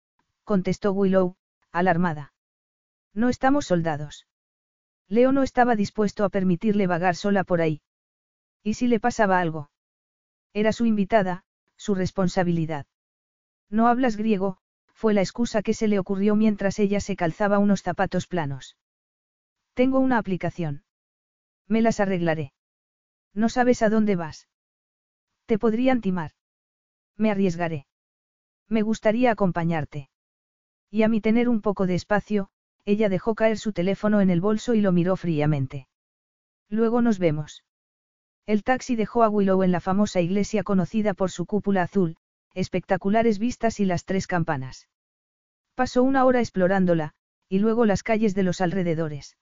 contestó 0.44 0.92
Willow, 0.92 1.36
alarmada. 1.72 2.34
No 3.14 3.30
estamos 3.30 3.64
soldados. 3.64 4.26
Leo 5.10 5.32
no 5.32 5.42
estaba 5.42 5.74
dispuesto 5.74 6.24
a 6.24 6.28
permitirle 6.28 6.86
vagar 6.86 7.16
sola 7.16 7.42
por 7.42 7.60
ahí. 7.60 7.82
¿Y 8.62 8.74
si 8.74 8.86
le 8.86 9.00
pasaba 9.00 9.40
algo? 9.40 9.70
Era 10.54 10.72
su 10.72 10.86
invitada, 10.86 11.44
su 11.76 11.96
responsabilidad. 11.96 12.86
No 13.68 13.88
hablas 13.88 14.16
griego, 14.16 14.58
fue 14.94 15.12
la 15.12 15.20
excusa 15.20 15.62
que 15.62 15.74
se 15.74 15.88
le 15.88 15.98
ocurrió 15.98 16.36
mientras 16.36 16.78
ella 16.78 17.00
se 17.00 17.16
calzaba 17.16 17.58
unos 17.58 17.82
zapatos 17.82 18.28
planos. 18.28 18.76
Tengo 19.74 19.98
una 19.98 20.16
aplicación. 20.16 20.84
Me 21.66 21.82
las 21.82 21.98
arreglaré. 21.98 22.52
No 23.34 23.48
sabes 23.48 23.82
a 23.82 23.88
dónde 23.88 24.14
vas. 24.14 24.48
Te 25.46 25.58
podrían 25.58 26.00
timar. 26.00 26.32
Me 27.16 27.32
arriesgaré. 27.32 27.86
Me 28.68 28.82
gustaría 28.82 29.32
acompañarte. 29.32 30.08
Y 30.88 31.02
a 31.02 31.08
mí 31.08 31.20
tener 31.20 31.48
un 31.48 31.62
poco 31.62 31.86
de 31.86 31.96
espacio, 31.96 32.50
ella 32.84 33.08
dejó 33.08 33.34
caer 33.34 33.58
su 33.58 33.72
teléfono 33.72 34.20
en 34.20 34.30
el 34.30 34.40
bolso 34.40 34.74
y 34.74 34.80
lo 34.80 34.92
miró 34.92 35.16
fríamente. 35.16 35.88
Luego 36.68 37.02
nos 37.02 37.18
vemos. 37.18 37.64
El 38.46 38.62
taxi 38.62 38.96
dejó 38.96 39.22
a 39.22 39.28
Willow 39.28 39.62
en 39.62 39.72
la 39.72 39.80
famosa 39.80 40.20
iglesia 40.20 40.62
conocida 40.62 41.14
por 41.14 41.30
su 41.30 41.46
cúpula 41.46 41.82
azul, 41.82 42.16
espectaculares 42.54 43.38
vistas 43.38 43.80
y 43.80 43.84
las 43.84 44.04
tres 44.04 44.26
campanas. 44.26 44.88
Pasó 45.74 46.02
una 46.02 46.24
hora 46.24 46.40
explorándola, 46.40 47.12
y 47.48 47.58
luego 47.58 47.84
las 47.84 48.02
calles 48.02 48.34
de 48.34 48.42
los 48.42 48.60
alrededores. 48.60 49.36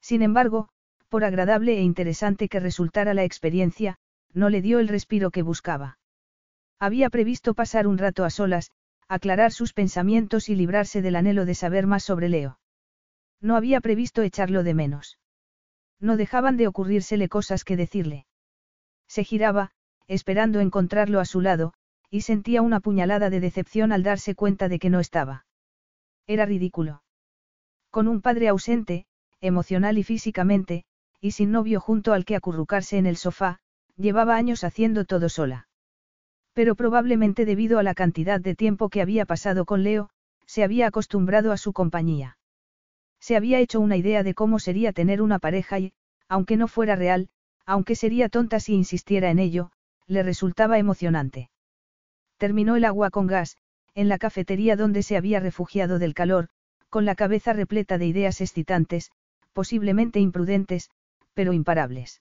Sin 0.00 0.22
embargo, 0.22 0.68
por 1.08 1.24
agradable 1.24 1.76
e 1.78 1.82
interesante 1.82 2.48
que 2.48 2.60
resultara 2.60 3.14
la 3.14 3.24
experiencia, 3.24 3.98
no 4.32 4.48
le 4.48 4.62
dio 4.62 4.78
el 4.78 4.88
respiro 4.88 5.30
que 5.30 5.42
buscaba. 5.42 5.98
Había 6.78 7.10
previsto 7.10 7.54
pasar 7.54 7.86
un 7.86 7.98
rato 7.98 8.24
a 8.24 8.30
solas, 8.30 8.70
aclarar 9.12 9.52
sus 9.52 9.74
pensamientos 9.74 10.48
y 10.48 10.54
librarse 10.54 11.02
del 11.02 11.16
anhelo 11.16 11.44
de 11.44 11.54
saber 11.54 11.86
más 11.86 12.02
sobre 12.02 12.30
Leo. 12.30 12.58
No 13.42 13.56
había 13.56 13.82
previsto 13.82 14.22
echarlo 14.22 14.62
de 14.62 14.72
menos. 14.72 15.18
No 16.00 16.16
dejaban 16.16 16.56
de 16.56 16.66
ocurrírsele 16.66 17.28
cosas 17.28 17.62
que 17.62 17.76
decirle. 17.76 18.24
Se 19.06 19.22
giraba, 19.22 19.72
esperando 20.06 20.60
encontrarlo 20.60 21.20
a 21.20 21.26
su 21.26 21.42
lado, 21.42 21.74
y 22.08 22.22
sentía 22.22 22.62
una 22.62 22.80
puñalada 22.80 23.28
de 23.28 23.40
decepción 23.40 23.92
al 23.92 24.02
darse 24.02 24.34
cuenta 24.34 24.70
de 24.70 24.78
que 24.78 24.88
no 24.88 24.98
estaba. 24.98 25.44
Era 26.26 26.46
ridículo. 26.46 27.02
Con 27.90 28.08
un 28.08 28.22
padre 28.22 28.48
ausente, 28.48 29.04
emocional 29.42 29.98
y 29.98 30.04
físicamente, 30.04 30.86
y 31.20 31.32
sin 31.32 31.52
novio 31.52 31.80
junto 31.80 32.14
al 32.14 32.24
que 32.24 32.36
acurrucarse 32.36 32.96
en 32.96 33.04
el 33.04 33.18
sofá, 33.18 33.60
llevaba 33.98 34.36
años 34.36 34.64
haciendo 34.64 35.04
todo 35.04 35.28
sola. 35.28 35.68
Pero 36.54 36.74
probablemente 36.74 37.44
debido 37.44 37.78
a 37.78 37.82
la 37.82 37.94
cantidad 37.94 38.40
de 38.40 38.54
tiempo 38.54 38.88
que 38.88 39.00
había 39.00 39.24
pasado 39.24 39.64
con 39.64 39.82
Leo, 39.82 40.10
se 40.46 40.62
había 40.62 40.86
acostumbrado 40.86 41.52
a 41.52 41.56
su 41.56 41.72
compañía. 41.72 42.36
Se 43.20 43.36
había 43.36 43.58
hecho 43.58 43.80
una 43.80 43.96
idea 43.96 44.22
de 44.22 44.34
cómo 44.34 44.58
sería 44.58 44.92
tener 44.92 45.22
una 45.22 45.38
pareja 45.38 45.78
y, 45.78 45.92
aunque 46.28 46.56
no 46.56 46.68
fuera 46.68 46.96
real, 46.96 47.28
aunque 47.64 47.94
sería 47.94 48.28
tonta 48.28 48.60
si 48.60 48.74
insistiera 48.74 49.30
en 49.30 49.38
ello, 49.38 49.70
le 50.06 50.22
resultaba 50.22 50.78
emocionante. 50.78 51.50
Terminó 52.36 52.76
el 52.76 52.84
agua 52.84 53.10
con 53.10 53.26
gas, 53.26 53.56
en 53.94 54.08
la 54.08 54.18
cafetería 54.18 54.76
donde 54.76 55.02
se 55.02 55.16
había 55.16 55.40
refugiado 55.40 55.98
del 55.98 56.14
calor, 56.14 56.48
con 56.90 57.04
la 57.04 57.14
cabeza 57.14 57.52
repleta 57.52 57.98
de 57.98 58.06
ideas 58.06 58.40
excitantes, 58.40 59.10
posiblemente 59.52 60.20
imprudentes, 60.20 60.90
pero 61.34 61.52
imparables. 61.52 62.20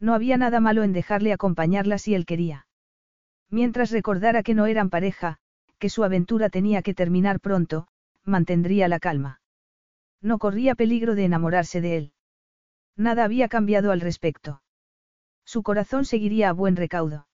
No 0.00 0.14
había 0.14 0.36
nada 0.36 0.60
malo 0.60 0.82
en 0.82 0.92
dejarle 0.92 1.32
acompañarla 1.32 1.98
si 1.98 2.14
él 2.14 2.26
quería. 2.26 2.67
Mientras 3.50 3.90
recordara 3.90 4.42
que 4.42 4.54
no 4.54 4.66
eran 4.66 4.90
pareja, 4.90 5.38
que 5.78 5.88
su 5.88 6.04
aventura 6.04 6.50
tenía 6.50 6.82
que 6.82 6.94
terminar 6.94 7.40
pronto, 7.40 7.88
mantendría 8.24 8.88
la 8.88 8.98
calma. 8.98 9.40
No 10.20 10.38
corría 10.38 10.74
peligro 10.74 11.14
de 11.14 11.24
enamorarse 11.24 11.80
de 11.80 11.96
él. 11.96 12.12
Nada 12.96 13.24
había 13.24 13.48
cambiado 13.48 13.92
al 13.92 14.00
respecto. 14.00 14.62
Su 15.44 15.62
corazón 15.62 16.04
seguiría 16.04 16.50
a 16.50 16.52
buen 16.52 16.76
recaudo. 16.76 17.26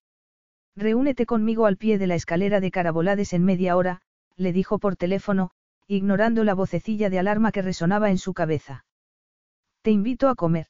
Reúnete 0.77 1.25
conmigo 1.27 1.67
al 1.67 1.77
pie 1.77 1.99
de 1.99 2.07
la 2.07 2.15
escalera 2.15 2.61
de 2.61 2.71
Carabolades 2.71 3.33
en 3.33 3.45
media 3.45 3.77
hora, 3.77 4.03
le 4.37 4.53
dijo 4.53 4.79
por 4.79 4.97
teléfono, 4.97 5.51
ignorando 5.87 6.45
la 6.45 6.55
vocecilla 6.55 7.11
de 7.11 7.19
alarma 7.19 7.53
que 7.53 7.63
resonaba 7.63 8.11
en 8.11 8.19
su 8.19 8.35
cabeza. 8.35 8.85
Te 9.83 9.91
invito 9.91 10.29
a 10.29 10.35
comer. 10.35 10.69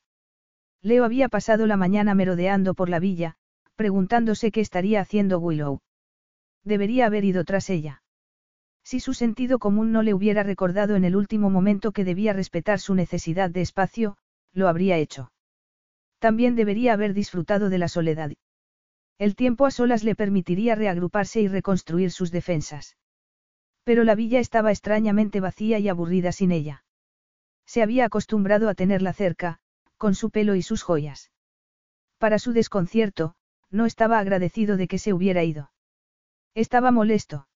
Leo 0.82 1.04
había 1.04 1.28
pasado 1.28 1.66
la 1.66 1.76
mañana 1.76 2.14
merodeando 2.14 2.74
por 2.74 2.88
la 2.88 2.98
villa, 2.98 3.36
preguntándose 3.76 4.50
qué 4.50 4.60
estaría 4.60 5.00
haciendo 5.00 5.38
Willow. 5.38 5.80
Debería 6.64 7.06
haber 7.06 7.24
ido 7.24 7.44
tras 7.44 7.70
ella. 7.70 8.02
Si 8.84 9.00
su 9.00 9.14
sentido 9.14 9.58
común 9.58 9.92
no 9.92 10.02
le 10.02 10.14
hubiera 10.14 10.42
recordado 10.42 10.94
en 10.96 11.04
el 11.04 11.16
último 11.16 11.50
momento 11.50 11.92
que 11.92 12.04
debía 12.04 12.32
respetar 12.32 12.80
su 12.80 12.94
necesidad 12.94 13.50
de 13.50 13.62
espacio, 13.62 14.16
lo 14.52 14.68
habría 14.68 14.98
hecho. 14.98 15.32
También 16.18 16.54
debería 16.54 16.92
haber 16.92 17.14
disfrutado 17.14 17.70
de 17.70 17.78
la 17.78 17.88
soledad. 17.88 18.32
El 19.18 19.36
tiempo 19.36 19.66
a 19.66 19.70
solas 19.70 20.04
le 20.04 20.14
permitiría 20.14 20.74
reagruparse 20.74 21.40
y 21.40 21.48
reconstruir 21.48 22.10
sus 22.10 22.30
defensas. 22.30 22.96
Pero 23.84 24.04
la 24.04 24.14
villa 24.14 24.40
estaba 24.40 24.70
extrañamente 24.70 25.40
vacía 25.40 25.78
y 25.78 25.88
aburrida 25.88 26.32
sin 26.32 26.52
ella. 26.52 26.84
Se 27.66 27.82
había 27.82 28.06
acostumbrado 28.06 28.68
a 28.68 28.74
tenerla 28.74 29.12
cerca, 29.12 29.58
con 29.96 30.14
su 30.14 30.30
pelo 30.30 30.54
y 30.54 30.62
sus 30.62 30.82
joyas. 30.82 31.30
Para 32.18 32.38
su 32.38 32.52
desconcierto, 32.52 33.34
no 33.74 33.86
estaba 33.86 34.20
agradecido 34.20 34.76
de 34.76 34.86
que 34.86 34.98
se 34.98 35.12
hubiera 35.12 35.42
ido. 35.42 35.72
Estaba 36.54 36.92
molesto. 36.92 37.48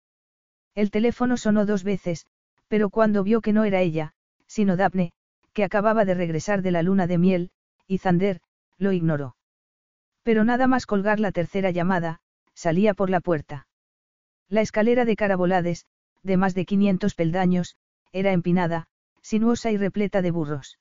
El 0.74 0.90
teléfono 0.90 1.36
sonó 1.36 1.64
dos 1.64 1.84
veces, 1.84 2.26
pero 2.66 2.90
cuando 2.90 3.22
vio 3.22 3.40
que 3.40 3.52
no 3.52 3.62
era 3.62 3.80
ella, 3.80 4.14
sino 4.48 4.76
Daphne, 4.76 5.12
que 5.52 5.62
acababa 5.62 6.04
de 6.04 6.14
regresar 6.14 6.60
de 6.62 6.72
la 6.72 6.82
luna 6.82 7.06
de 7.06 7.18
miel, 7.18 7.50
y 7.86 7.98
Zander, 7.98 8.40
lo 8.78 8.90
ignoró. 8.90 9.36
Pero 10.24 10.44
nada 10.44 10.66
más 10.66 10.86
colgar 10.86 11.20
la 11.20 11.30
tercera 11.30 11.70
llamada, 11.70 12.18
salía 12.52 12.94
por 12.94 13.10
la 13.10 13.20
puerta. 13.20 13.68
La 14.48 14.60
escalera 14.60 15.04
de 15.04 15.14
Carabolades, 15.14 15.86
de 16.24 16.36
más 16.36 16.54
de 16.56 16.64
500 16.64 17.14
peldaños, 17.14 17.76
era 18.10 18.32
empinada, 18.32 18.88
sinuosa 19.22 19.70
y 19.70 19.76
repleta 19.76 20.20
de 20.20 20.32
burros. 20.32 20.80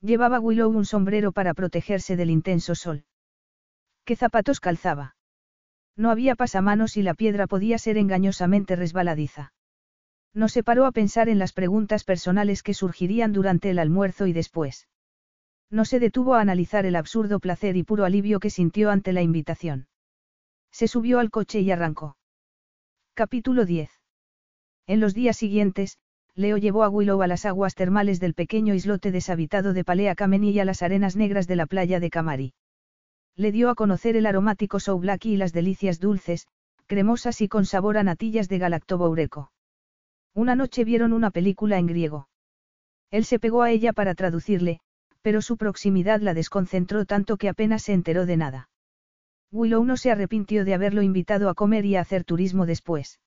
Llevaba 0.00 0.40
Willow 0.40 0.70
un 0.70 0.84
sombrero 0.84 1.30
para 1.30 1.54
protegerse 1.54 2.16
del 2.16 2.30
intenso 2.30 2.74
sol. 2.74 3.04
¿Qué 4.08 4.16
zapatos 4.16 4.58
calzaba? 4.58 5.16
No 5.94 6.10
había 6.10 6.34
pasamanos 6.34 6.96
y 6.96 7.02
la 7.02 7.12
piedra 7.12 7.46
podía 7.46 7.76
ser 7.76 7.98
engañosamente 7.98 8.74
resbaladiza. 8.74 9.52
No 10.32 10.48
se 10.48 10.62
paró 10.62 10.86
a 10.86 10.92
pensar 10.92 11.28
en 11.28 11.38
las 11.38 11.52
preguntas 11.52 12.04
personales 12.04 12.62
que 12.62 12.72
surgirían 12.72 13.34
durante 13.34 13.68
el 13.68 13.78
almuerzo 13.78 14.26
y 14.26 14.32
después. 14.32 14.88
No 15.68 15.84
se 15.84 16.00
detuvo 16.00 16.36
a 16.36 16.40
analizar 16.40 16.86
el 16.86 16.96
absurdo 16.96 17.38
placer 17.38 17.76
y 17.76 17.82
puro 17.82 18.06
alivio 18.06 18.40
que 18.40 18.48
sintió 18.48 18.90
ante 18.90 19.12
la 19.12 19.20
invitación. 19.20 19.88
Se 20.72 20.88
subió 20.88 21.18
al 21.18 21.30
coche 21.30 21.60
y 21.60 21.70
arrancó. 21.70 22.16
Capítulo 23.12 23.66
10. 23.66 23.90
En 24.86 25.00
los 25.00 25.12
días 25.12 25.36
siguientes, 25.36 25.98
Leo 26.34 26.56
llevó 26.56 26.82
a 26.82 26.88
Willow 26.88 27.20
a 27.20 27.26
las 27.26 27.44
aguas 27.44 27.74
termales 27.74 28.20
del 28.20 28.32
pequeño 28.32 28.72
islote 28.72 29.12
deshabitado 29.12 29.74
de 29.74 29.84
Palea 29.84 30.14
Kameni 30.14 30.52
y 30.52 30.60
a 30.60 30.64
las 30.64 30.82
arenas 30.82 31.14
negras 31.14 31.46
de 31.46 31.56
la 31.56 31.66
playa 31.66 32.00
de 32.00 32.08
Camari. 32.08 32.54
Le 33.38 33.52
dio 33.52 33.70
a 33.70 33.76
conocer 33.76 34.16
el 34.16 34.26
aromático 34.26 34.80
souvlaki 34.80 35.34
y 35.34 35.36
las 35.36 35.52
delicias 35.52 36.00
dulces, 36.00 36.48
cremosas 36.86 37.40
y 37.40 37.46
con 37.46 37.66
sabor 37.66 37.96
a 37.96 38.02
natillas 38.02 38.48
de 38.48 38.58
galactoboureco. 38.58 39.52
Una 40.34 40.56
noche 40.56 40.82
vieron 40.82 41.12
una 41.12 41.30
película 41.30 41.78
en 41.78 41.86
griego. 41.86 42.28
Él 43.12 43.24
se 43.24 43.38
pegó 43.38 43.62
a 43.62 43.70
ella 43.70 43.92
para 43.92 44.16
traducirle, 44.16 44.80
pero 45.22 45.40
su 45.40 45.56
proximidad 45.56 46.20
la 46.20 46.34
desconcentró 46.34 47.04
tanto 47.04 47.36
que 47.36 47.48
apenas 47.48 47.82
se 47.82 47.92
enteró 47.92 48.26
de 48.26 48.36
nada. 48.36 48.70
Willow 49.52 49.84
no 49.84 49.96
se 49.96 50.10
arrepintió 50.10 50.64
de 50.64 50.74
haberlo 50.74 51.02
invitado 51.02 51.48
a 51.48 51.54
comer 51.54 51.86
y 51.86 51.94
a 51.94 52.00
hacer 52.00 52.24
turismo 52.24 52.66
después. 52.66 53.20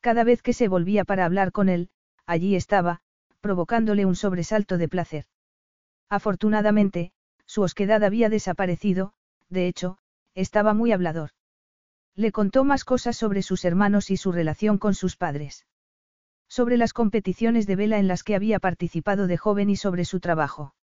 Cada 0.00 0.24
vez 0.24 0.42
que 0.42 0.52
se 0.52 0.68
volvía 0.68 1.06
para 1.06 1.24
hablar 1.24 1.52
con 1.52 1.70
él, 1.70 1.88
allí 2.26 2.54
estaba, 2.54 3.00
provocándole 3.40 4.04
un 4.04 4.14
sobresalto 4.14 4.76
de 4.76 4.88
placer. 4.88 5.24
Afortunadamente, 6.10 7.12
su 7.46 7.62
osquedad 7.62 8.04
había 8.04 8.28
desaparecido, 8.28 9.14
de 9.52 9.68
hecho, 9.68 9.98
estaba 10.34 10.74
muy 10.74 10.92
hablador. 10.92 11.30
Le 12.14 12.32
contó 12.32 12.64
más 12.64 12.84
cosas 12.84 13.16
sobre 13.16 13.42
sus 13.42 13.64
hermanos 13.64 14.10
y 14.10 14.16
su 14.16 14.32
relación 14.32 14.78
con 14.78 14.94
sus 14.94 15.16
padres. 15.16 15.66
Sobre 16.48 16.76
las 16.76 16.92
competiciones 16.92 17.66
de 17.66 17.76
vela 17.76 17.98
en 17.98 18.08
las 18.08 18.24
que 18.24 18.34
había 18.34 18.58
participado 18.58 19.26
de 19.26 19.38
joven 19.38 19.70
y 19.70 19.76
sobre 19.76 20.04
su 20.04 20.20
trabajo. 20.20 20.74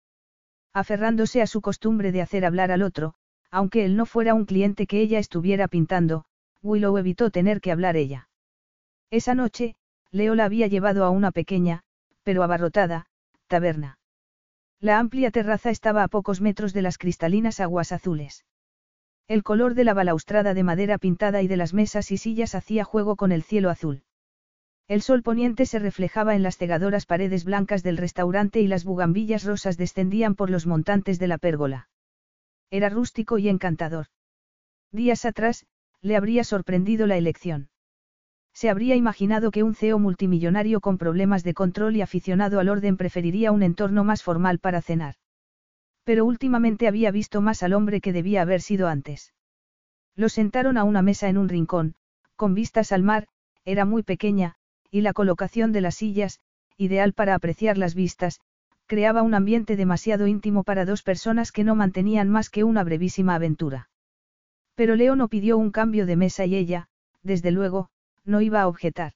Aferrándose 0.73 1.41
a 1.41 1.47
su 1.47 1.61
costumbre 1.61 2.11
de 2.11 2.21
hacer 2.21 2.45
hablar 2.45 2.71
al 2.71 2.81
otro, 2.81 3.15
aunque 3.51 3.85
él 3.85 3.95
no 3.95 4.05
fuera 4.05 4.33
un 4.33 4.45
cliente 4.45 4.87
que 4.87 5.01
ella 5.01 5.19
estuviera 5.19 5.67
pintando, 5.67 6.25
Willow 6.61 6.97
evitó 6.97 7.29
tener 7.31 7.61
que 7.61 7.71
hablar 7.71 7.95
ella. 7.95 8.29
Esa 9.11 9.33
noche, 9.33 9.75
Leo 10.11 10.35
la 10.35 10.45
había 10.45 10.67
llevado 10.67 11.05
a 11.05 11.09
una 11.09 11.31
pequeña, 11.31 11.83
pero 12.23 12.43
abarrotada, 12.43 13.07
taberna. 13.47 13.97
La 14.79 14.99
amplia 14.99 15.31
terraza 15.31 15.71
estaba 15.71 16.03
a 16.03 16.07
pocos 16.07 16.41
metros 16.41 16.73
de 16.73 16.81
las 16.81 16.97
cristalinas 16.97 17.59
aguas 17.59 17.91
azules. 17.91 18.45
El 19.29 19.43
color 19.43 19.75
de 19.75 19.83
la 19.83 19.93
balaustrada 19.93 20.55
de 20.55 20.63
madera 20.63 20.97
pintada 20.97 21.43
y 21.43 21.47
de 21.47 21.55
las 21.55 21.71
mesas 21.71 22.09
y 22.11 22.17
sillas 22.17 22.55
hacía 22.55 22.83
juego 22.83 23.15
con 23.15 23.31
el 23.31 23.43
cielo 23.43 23.69
azul. 23.69 24.01
El 24.87 25.03
sol 25.03 25.21
poniente 25.21 25.67
se 25.67 25.77
reflejaba 25.77 26.35
en 26.35 26.41
las 26.41 26.57
cegadoras 26.57 27.05
paredes 27.05 27.45
blancas 27.45 27.83
del 27.83 27.97
restaurante 27.97 28.59
y 28.59 28.65
las 28.65 28.85
bugambillas 28.85 29.43
rosas 29.43 29.77
descendían 29.77 30.33
por 30.33 30.49
los 30.49 30.65
montantes 30.65 31.19
de 31.19 31.27
la 31.27 31.37
pérgola. 31.37 31.89
Era 32.71 32.89
rústico 32.89 33.37
y 33.37 33.49
encantador. 33.49 34.07
Días 34.91 35.25
atrás, 35.25 35.67
le 36.01 36.15
habría 36.15 36.43
sorprendido 36.43 37.05
la 37.05 37.17
elección. 37.17 37.69
Se 38.55 38.67
habría 38.67 38.95
imaginado 38.95 39.51
que 39.51 39.61
un 39.61 39.75
CEO 39.75 39.99
multimillonario 39.99 40.81
con 40.81 40.97
problemas 40.97 41.43
de 41.43 41.53
control 41.53 41.97
y 41.97 42.01
aficionado 42.01 42.59
al 42.59 42.67
orden 42.67 42.97
preferiría 42.97 43.51
un 43.51 43.61
entorno 43.61 44.03
más 44.03 44.23
formal 44.23 44.57
para 44.57 44.81
cenar. 44.81 45.18
Pero 46.09 46.25
últimamente 46.25 46.87
había 46.87 47.11
visto 47.11 47.39
más 47.39 47.61
al 47.61 47.73
hombre 47.73 48.01
que 48.01 48.11
debía 48.11 48.41
haber 48.41 48.61
sido 48.61 48.87
antes. 48.87 49.31
Lo 50.15 50.27
sentaron 50.27 50.75
a 50.79 50.83
una 50.83 51.03
mesa 51.03 51.29
en 51.29 51.37
un 51.37 51.47
rincón, 51.47 51.93
con 52.35 52.55
vistas 52.55 52.91
al 52.91 53.03
mar, 53.03 53.27
era 53.63 53.85
muy 53.85 54.01
pequeña, 54.01 54.55
y 54.89 55.01
la 55.01 55.13
colocación 55.13 55.71
de 55.71 55.81
las 55.81 55.93
sillas, 55.93 56.39
ideal 56.77 57.13
para 57.13 57.35
apreciar 57.35 57.77
las 57.77 57.93
vistas, 57.93 58.39
creaba 58.87 59.21
un 59.21 59.35
ambiente 59.35 59.75
demasiado 59.75 60.25
íntimo 60.25 60.63
para 60.63 60.83
dos 60.83 61.03
personas 61.03 61.51
que 61.51 61.63
no 61.63 61.75
mantenían 61.75 62.27
más 62.27 62.49
que 62.49 62.63
una 62.63 62.83
brevísima 62.83 63.35
aventura. 63.35 63.91
Pero 64.73 64.95
Leo 64.95 65.15
no 65.15 65.27
pidió 65.27 65.59
un 65.59 65.69
cambio 65.69 66.07
de 66.07 66.15
mesa 66.15 66.43
y 66.43 66.55
ella, 66.55 66.87
desde 67.21 67.51
luego, 67.51 67.91
no 68.25 68.41
iba 68.41 68.61
a 68.61 68.67
objetar. 68.67 69.13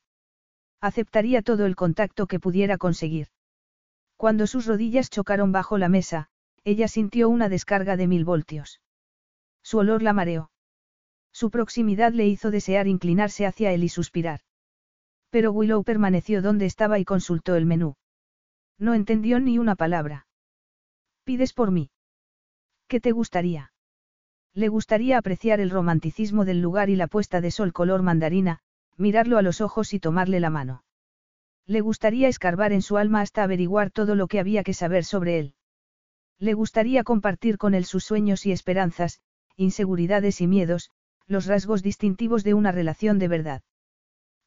Aceptaría 0.80 1.42
todo 1.42 1.66
el 1.66 1.76
contacto 1.76 2.28
que 2.28 2.40
pudiera 2.40 2.78
conseguir. 2.78 3.30
Cuando 4.16 4.46
sus 4.46 4.68
rodillas 4.68 5.10
chocaron 5.10 5.52
bajo 5.52 5.80
la 5.80 5.90
mesa, 5.90 6.30
ella 6.64 6.88
sintió 6.88 7.30
una 7.30 7.50
descarga 7.50 7.98
de 7.98 8.08
mil 8.08 8.26
voltios. 8.26 8.82
Su 9.62 9.80
olor 9.80 10.02
la 10.02 10.14
mareó. 10.14 10.52
Su 11.32 11.50
proximidad 11.50 12.14
le 12.14 12.28
hizo 12.28 12.52
desear 12.52 12.88
inclinarse 12.88 13.46
hacia 13.46 13.72
él 13.72 13.84
y 13.84 13.90
suspirar. 13.90 14.42
Pero 15.30 15.52
Willow 15.52 15.84
permaneció 15.84 16.42
donde 16.42 16.66
estaba 16.66 17.00
y 17.00 17.06
consultó 17.06 17.56
el 17.56 17.66
menú. 17.66 17.96
No 18.78 18.94
entendió 18.94 19.40
ni 19.40 19.58
una 19.58 19.76
palabra. 19.76 20.28
¿Pides 21.24 21.54
por 21.54 21.72
mí? 21.72 21.90
¿Qué 22.88 23.00
te 23.00 23.12
gustaría? 23.12 23.74
Le 24.54 24.68
gustaría 24.68 25.18
apreciar 25.18 25.60
el 25.60 25.72
romanticismo 25.72 26.46
del 26.46 26.62
lugar 26.62 26.90
y 26.90 26.96
la 26.96 27.08
puesta 27.08 27.42
de 27.42 27.50
sol 27.50 27.74
color 27.74 28.04
mandarina, 28.04 28.60
mirarlo 28.98 29.38
a 29.38 29.42
los 29.42 29.62
ojos 29.62 29.94
y 29.94 30.00
tomarle 30.00 30.40
la 30.40 30.52
mano. 30.52 30.84
Le 31.66 31.82
gustaría 31.82 32.28
escarbar 32.28 32.72
en 32.74 32.82
su 32.82 32.98
alma 32.98 33.22
hasta 33.22 33.42
averiguar 33.42 33.90
todo 33.90 34.16
lo 34.16 34.28
que 34.28 34.40
había 34.40 34.64
que 34.64 34.74
saber 34.74 35.06
sobre 35.06 35.40
él. 35.40 35.56
Le 36.44 36.56
gustaría 36.56 37.06
compartir 37.06 37.58
con 37.58 37.74
él 37.74 37.86
sus 37.86 38.04
sueños 38.04 38.46
y 38.46 38.52
esperanzas, 38.52 39.22
inseguridades 39.56 40.42
y 40.42 40.48
miedos, 40.48 40.92
los 41.26 41.46
rasgos 41.46 41.82
distintivos 41.82 42.44
de 42.44 42.54
una 42.54 42.74
relación 42.74 43.18
de 43.18 43.30
verdad. 43.30 43.62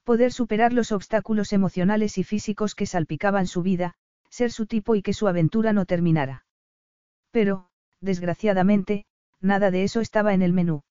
Poder 0.05 0.31
superar 0.31 0.75
los 0.75 0.93
obstáculos 0.93 1.55
emocionales 1.55 2.19
y 2.19 2.23
físicos 2.23 2.75
que 2.75 2.85
salpicaban 2.85 3.47
su 3.47 3.63
vida, 3.63 3.95
ser 4.29 4.53
su 4.53 4.67
tipo 4.67 4.95
y 4.95 5.01
que 5.01 5.15
su 5.15 5.27
aventura 5.27 5.73
no 5.73 5.87
terminara. 5.87 6.45
Pero, 7.31 7.71
desgraciadamente, 8.03 9.07
nada 9.41 9.71
de 9.71 9.83
eso 9.83 10.03
estaba 10.03 10.35
en 10.35 10.43
el 10.43 10.53
menú. 10.53 10.83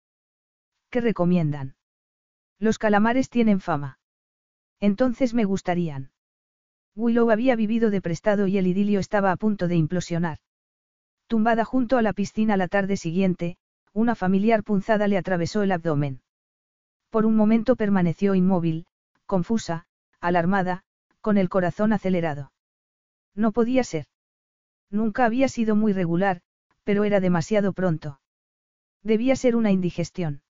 ¿Qué 0.90 1.02
recomiendan? 1.02 1.76
Los 2.58 2.80
calamares 2.80 3.30
tienen 3.30 3.60
fama. 3.60 4.00
Entonces 4.80 5.36
me 5.36 5.46
gustarían. 5.46 6.10
Willow 6.96 7.30
había 7.30 7.56
vivido 7.56 7.92
de 7.92 8.02
prestado 8.02 8.48
y 8.48 8.58
el 8.58 8.66
idilio 8.66 9.00
estaba 9.00 9.32
a 9.32 9.36
punto 9.36 9.68
de 9.68 9.76
implosionar. 9.76 10.40
Tumbada 11.28 11.66
junto 11.66 11.98
a 11.98 12.02
la 12.02 12.14
piscina 12.14 12.56
la 12.58 12.68
tarde 12.68 12.98
siguiente, 12.98 13.58
una 13.94 14.14
familiar 14.14 14.64
punzada 14.64 15.08
le 15.08 15.18
atravesó 15.18 15.64
el 15.64 15.72
abdomen. 15.72 16.22
Por 17.10 17.26
un 17.26 17.36
momento 17.36 17.76
permaneció 17.76 18.36
inmóvil, 18.36 18.86
confusa, 19.26 19.88
alarmada, 20.20 20.84
con 21.22 21.38
el 21.38 21.50
corazón 21.50 21.94
acelerado. 21.94 22.52
No 23.34 23.52
podía 23.52 23.84
ser. 23.84 24.06
Nunca 24.92 25.26
había 25.26 25.48
sido 25.48 25.76
muy 25.76 25.94
regular, 25.94 26.42
pero 26.84 27.04
era 27.04 27.20
demasiado 27.20 27.74
pronto. 27.74 28.20
Debía 29.02 29.36
ser 29.36 29.56
una 29.56 29.72
indigestión. 29.72 30.42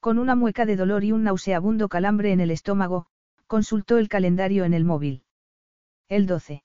Con 0.00 0.18
una 0.18 0.34
mueca 0.34 0.66
de 0.66 0.76
dolor 0.76 1.04
y 1.04 1.12
un 1.12 1.24
nauseabundo 1.24 1.88
calambre 1.88 2.32
en 2.32 2.40
el 2.40 2.50
estómago, 2.50 3.06
consultó 3.46 3.98
el 3.98 4.08
calendario 4.08 4.64
en 4.64 4.74
el 4.74 4.84
móvil. 4.84 5.24
El 6.08 6.26
12. 6.26 6.62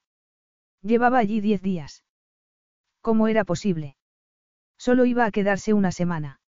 Llevaba 0.82 1.18
allí 1.18 1.40
diez 1.40 1.62
días. 1.62 2.04
¿Cómo 3.02 3.28
era 3.28 3.44
posible? 3.44 3.96
Solo 4.78 5.04
iba 5.04 5.26
a 5.26 5.32
quedarse 5.32 5.74
una 5.74 5.92
semana. 5.92 6.40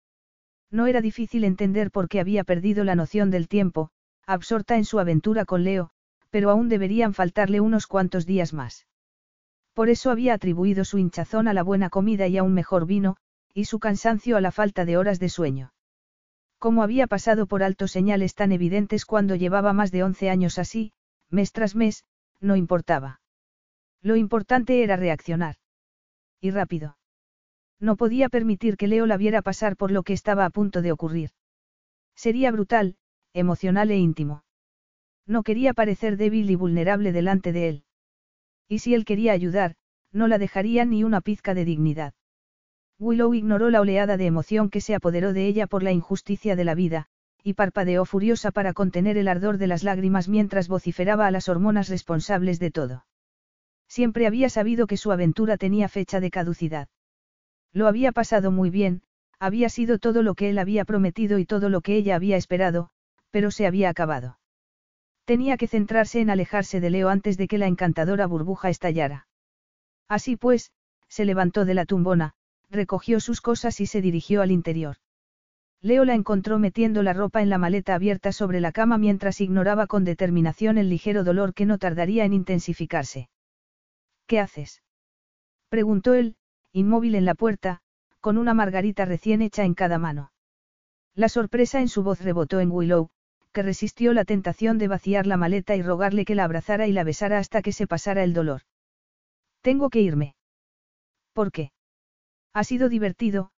No 0.71 0.87
era 0.87 1.01
difícil 1.01 1.45
entender 1.45 1.91
por 1.91 2.09
qué 2.09 2.21
había 2.21 2.45
perdido 2.45 2.85
la 2.85 2.95
noción 2.95 3.31
del 3.31 3.49
tiempo, 3.49 3.91
absorta 4.27 4.77
en 4.77 4.85
su 4.85 4.99
aventura 5.01 5.45
con 5.45 5.65
Leo, 5.65 5.91
pero 6.31 6.51
aún 6.51 6.69
deberían 6.69 7.15
faltarle 7.15 7.61
unos 7.61 7.87
cuantos 7.87 8.27
días 8.27 8.53
más. 8.53 8.87
Por 9.73 9.89
eso 9.89 10.11
había 10.11 10.35
atribuido 10.35 10.85
su 10.85 10.99
hinchazón 10.99 11.49
a 11.49 11.55
la 11.55 11.63
buena 11.63 11.89
comida 11.89 12.27
y 12.29 12.37
a 12.37 12.43
un 12.43 12.53
mejor 12.53 12.87
vino, 12.87 13.17
y 13.55 13.65
su 13.65 13.79
cansancio 13.79 14.37
a 14.37 14.43
la 14.43 14.51
falta 14.51 14.85
de 14.85 14.97
horas 14.99 15.19
de 15.19 15.31
sueño. 15.31 15.73
Como 16.59 16.83
había 16.83 17.07
pasado 17.07 17.47
por 17.47 17.63
alto 17.63 17.89
señales 17.89 18.35
tan 18.35 18.53
evidentes 18.53 19.05
cuando 19.07 19.35
llevaba 19.37 19.73
más 19.73 19.91
de 19.91 20.05
once 20.05 20.29
años 20.29 20.59
así, 20.59 20.93
mes 21.31 21.53
tras 21.53 21.75
mes, 21.75 22.05
no 22.41 22.57
importaba. 22.57 23.21
Lo 24.03 24.17
importante 24.17 24.83
era 24.83 24.97
reaccionar. 24.97 25.57
Y 26.43 26.51
rápido. 26.51 26.99
No 27.79 27.97
podía 27.97 28.29
permitir 28.29 28.77
que 28.77 28.89
Leo 28.89 29.07
la 29.07 29.17
viera 29.17 29.43
pasar 29.43 29.77
por 29.77 29.93
lo 29.93 30.03
que 30.03 30.13
estaba 30.13 30.45
a 30.45 30.51
punto 30.51 30.83
de 30.83 30.91
ocurrir. 30.91 31.31
Sería 32.17 32.51
brutal, 32.51 32.97
emocional 33.33 33.93
e 33.93 33.97
íntimo. 33.97 34.45
No 35.25 35.45
quería 35.45 35.73
parecer 35.73 36.17
débil 36.17 36.51
y 36.51 36.57
vulnerable 36.57 37.13
delante 37.13 37.53
de 37.53 37.69
él. 37.69 37.85
Y 38.69 38.81
si 38.81 38.93
él 38.93 39.05
quería 39.05 39.33
ayudar, 39.33 39.77
no 40.11 40.27
la 40.27 40.39
dejaría 40.39 40.85
ni 40.85 41.05
una 41.05 41.21
pizca 41.21 41.55
de 41.55 41.65
dignidad. 41.65 42.13
Willow 42.99 43.35
ignoró 43.35 43.71
la 43.71 43.81
oleada 43.81 44.17
de 44.17 44.27
emoción 44.27 44.69
que 44.69 44.81
se 44.81 44.97
apoderó 44.97 45.33
de 45.33 45.47
ella 45.47 45.69
por 45.69 45.85
la 45.85 45.93
injusticia 45.93 46.57
de 46.57 46.65
la 46.65 46.75
vida, 46.75 47.07
y 47.45 47.55
parpadeó 47.55 48.05
furiosa 48.05 48.51
para 48.51 48.73
contener 48.73 49.17
el 49.17 49.29
ardor 49.29 49.59
de 49.59 49.69
las 49.69 49.85
lágrimas 49.85 50.29
mientras 50.29 50.67
vociferaba 50.67 51.29
a 51.29 51.31
las 51.31 51.49
hormonas 51.49 51.89
responsables 51.89 52.59
de 52.59 52.73
todo. 52.73 53.05
Siempre 53.97 54.27
había 54.27 54.49
sabido 54.49 54.87
que 54.87 54.97
su 54.97 55.13
aventura 55.13 55.59
tenía 55.59 55.87
fecha 55.87 56.19
de 56.19 56.31
caducidad. 56.31 56.89
Lo 57.75 57.89
había 57.89 58.11
pasado 58.11 58.51
muy 58.51 58.71
bien, 58.71 59.03
Había 59.39 59.69
sido 59.69 59.99
todo 59.99 60.23
lo 60.23 60.35
que 60.35 60.49
él 60.49 60.59
había 60.59 60.85
prometido 60.85 61.37
y 61.39 61.45
todo 61.45 61.69
lo 61.69 61.81
que 61.81 61.97
ella 61.97 62.15
había 62.15 62.37
esperado, 62.37 62.91
pero 63.33 63.51
se 63.51 63.67
había 63.67 63.91
acabado. 63.91 64.39
Tenía 65.25 65.57
que 65.57 65.67
centrarse 65.67 66.21
en 66.21 66.31
alejarse 66.31 66.81
de 66.81 66.91
Leo 66.91 67.09
antes 67.09 67.37
de 67.37 67.49
que 67.49 67.59
la 67.59 67.67
encantadora 67.67 68.27
burbuja 68.27 68.71
estallara. 68.71 69.27
Así 70.09 70.37
pues, 70.37 70.71
se 71.09 71.25
levantó 71.25 71.65
de 71.65 71.75
la 71.75 71.87
tumbona, 71.87 72.35
recogió 72.71 73.19
sus 73.19 73.41
cosas 73.41 73.81
y 73.81 73.87
se 73.87 74.01
dirigió 74.01 74.43
al 74.43 74.53
interior. 74.53 74.97
Leo 75.81 76.05
la 76.05 76.15
encontró 76.15 76.61
metiendo 76.61 77.03
la 77.03 77.13
ropa 77.13 77.43
en 77.43 77.51
la 77.51 77.59
maleta 77.59 77.97
abierta 77.97 78.31
sobre 78.31 78.61
la 78.61 78.71
cama 78.71 78.97
mientras 78.97 79.41
ignoraba 79.41 79.89
con 79.89 80.05
determinación 80.05 80.79
el 80.79 80.89
ligero 80.89 81.25
dolor 81.25 81.53
que 81.53 81.67
no 81.67 81.79
tardaría 81.79 82.25
en 82.25 82.33
intensificarse. 82.33 83.29
¿Qué 84.27 84.41
haces? 84.41 84.83
preguntó 85.69 86.15
él, 86.15 86.37
inmóvil 86.73 87.15
en 87.15 87.25
la 87.25 87.35
puerta, 87.35 87.81
con 88.21 88.39
una 88.39 88.55
margarita 88.55 89.05
recién 89.05 89.43
hecha 89.43 89.65
en 89.65 89.75
cada 89.75 89.99
mano. 89.99 90.33
La 91.15 91.29
sorpresa 91.29 91.81
en 91.81 91.89
su 91.89 92.03
voz 92.03 92.21
rebotó 92.21 92.61
en 92.61 92.71
Willow, 92.71 93.11
que 93.53 93.63
resistió 93.63 94.13
la 94.15 94.25
tentación 94.25 94.79
de 94.79 94.89
vaciar 94.89 95.27
la 95.27 95.37
maleta 95.37 95.77
y 95.77 95.83
rogarle 95.83 96.25
que 96.25 96.35
la 96.35 96.45
abrazara 96.45 96.87
y 96.87 96.93
la 96.93 97.05
besara 97.05 97.39
hasta 97.39 97.63
que 97.63 97.73
se 97.73 97.87
pasara 97.87 98.25
el 98.25 98.33
dolor. 98.33 98.63
Tengo 99.61 99.91
que 99.91 100.01
irme. 100.01 100.35
¿Por 101.33 101.53
qué? 101.53 101.73
Ha 102.55 102.65
sido 102.65 102.89
divertido, 102.89 103.51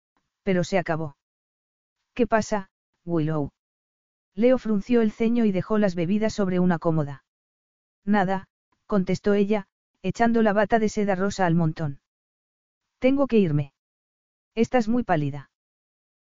pero 0.43 0.63
se 0.63 0.77
acabó. 0.77 1.17
¿Qué 2.13 2.27
pasa, 2.27 2.69
Willow? 3.05 3.51
Leo 4.35 4.57
frunció 4.57 5.01
el 5.01 5.11
ceño 5.11 5.45
y 5.45 5.51
dejó 5.51 5.77
las 5.77 5.95
bebidas 5.95 6.33
sobre 6.33 6.59
una 6.59 6.79
cómoda. 6.79 7.23
Nada, 8.03 8.47
contestó 8.87 9.33
ella, 9.33 9.67
echando 10.03 10.41
la 10.41 10.53
bata 10.53 10.77
de 10.79 10.89
seda 10.89 11.15
rosa 11.15 11.45
al 11.45 11.55
montón. 11.55 12.01
Tengo 12.99 13.25
que 13.25 13.37
irme. 13.37 13.73
Estás 14.53 14.87
muy 14.87 15.03
pálida. 15.03 15.49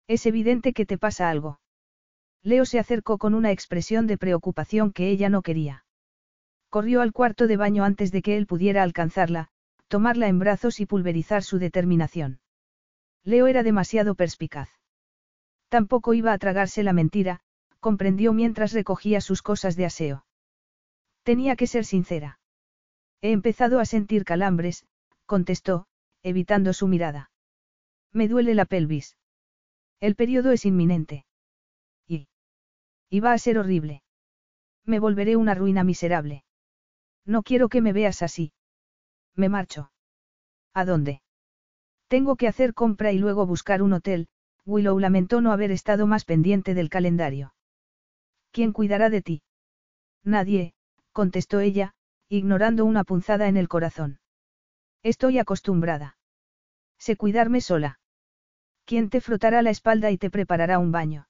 Es 0.07 0.25
evidente 0.25 0.73
que 0.73 0.85
te 0.85 0.97
pasa 0.97 1.29
algo. 1.29 1.59
Leo 2.43 2.65
se 2.65 2.77
acercó 2.77 3.17
con 3.17 3.33
una 3.33 3.51
expresión 3.51 4.05
de 4.05 4.17
preocupación 4.17 4.91
que 4.91 5.09
ella 5.09 5.29
no 5.29 5.41
quería. 5.41 5.85
Corrió 6.69 7.01
al 7.01 7.13
cuarto 7.13 7.47
de 7.47 7.57
baño 7.57 7.83
antes 7.83 8.11
de 8.11 8.21
que 8.21 8.37
él 8.37 8.47
pudiera 8.47 8.83
alcanzarla, 8.83 9.47
tomarla 9.87 10.27
en 10.27 10.39
brazos 10.39 10.79
y 10.79 10.85
pulverizar 10.85 11.43
su 11.43 11.57
determinación. 11.57 12.39
Leo 13.23 13.47
era 13.47 13.63
demasiado 13.63 14.15
perspicaz. 14.15 14.69
Tampoco 15.69 16.13
iba 16.13 16.33
a 16.33 16.37
tragarse 16.37 16.83
la 16.83 16.93
mentira, 16.93 17.39
comprendió 17.79 18.33
mientras 18.33 18.73
recogía 18.73 19.21
sus 19.21 19.41
cosas 19.41 19.75
de 19.75 19.85
aseo. 19.85 20.25
Tenía 21.23 21.55
que 21.55 21.67
ser 21.67 21.85
sincera. 21.85 22.38
He 23.21 23.31
empezado 23.31 23.79
a 23.79 23.85
sentir 23.85 24.23
calambres, 24.23 24.85
contestó, 25.25 25.87
evitando 26.23 26.73
su 26.73 26.87
mirada. 26.87 27.31
Me 28.11 28.27
duele 28.27 28.55
la 28.55 28.65
pelvis. 28.65 29.17
El 29.99 30.15
periodo 30.15 30.51
es 30.51 30.65
inminente. 30.65 31.25
Y 33.09 33.21
va 33.21 33.33
a 33.33 33.37
ser 33.39 33.57
horrible. 33.57 34.03
Me 34.85 34.99
volveré 34.99 35.35
una 35.35 35.55
ruina 35.55 35.83
miserable. 35.83 36.43
No 37.25 37.41
quiero 37.41 37.67
que 37.67 37.81
me 37.81 37.91
veas 37.91 38.21
así. 38.21 38.53
Me 39.35 39.49
marcho. 39.49 39.91
¿A 40.73 40.85
dónde? 40.85 41.21
Tengo 42.07 42.35
que 42.35 42.47
hacer 42.47 42.73
compra 42.73 43.11
y 43.11 43.17
luego 43.17 43.45
buscar 43.45 43.81
un 43.81 43.93
hotel, 43.93 44.27
Willow 44.65 44.99
lamentó 44.99 45.41
no 45.41 45.51
haber 45.51 45.71
estado 45.71 46.05
más 46.05 46.25
pendiente 46.25 46.73
del 46.75 46.89
calendario. 46.89 47.53
¿Quién 48.51 48.73
cuidará 48.73 49.09
de 49.09 49.21
ti? 49.21 49.41
Nadie, 50.23 50.73
contestó 51.11 51.59
ella, 51.59 51.93
ignorando 52.29 52.85
una 52.85 53.03
punzada 53.03 53.47
en 53.47 53.57
el 53.57 53.67
corazón. 53.67 54.19
Estoy 55.01 55.39
acostumbrada. 55.39 56.17
Sé 56.99 57.15
cuidarme 57.15 57.59
sola. 57.59 57.99
¿Quién 58.85 59.09
te 59.09 59.19
frotará 59.19 59.61
la 59.61 59.71
espalda 59.71 60.11
y 60.11 60.17
te 60.17 60.29
preparará 60.29 60.77
un 60.77 60.91
baño? 60.91 61.27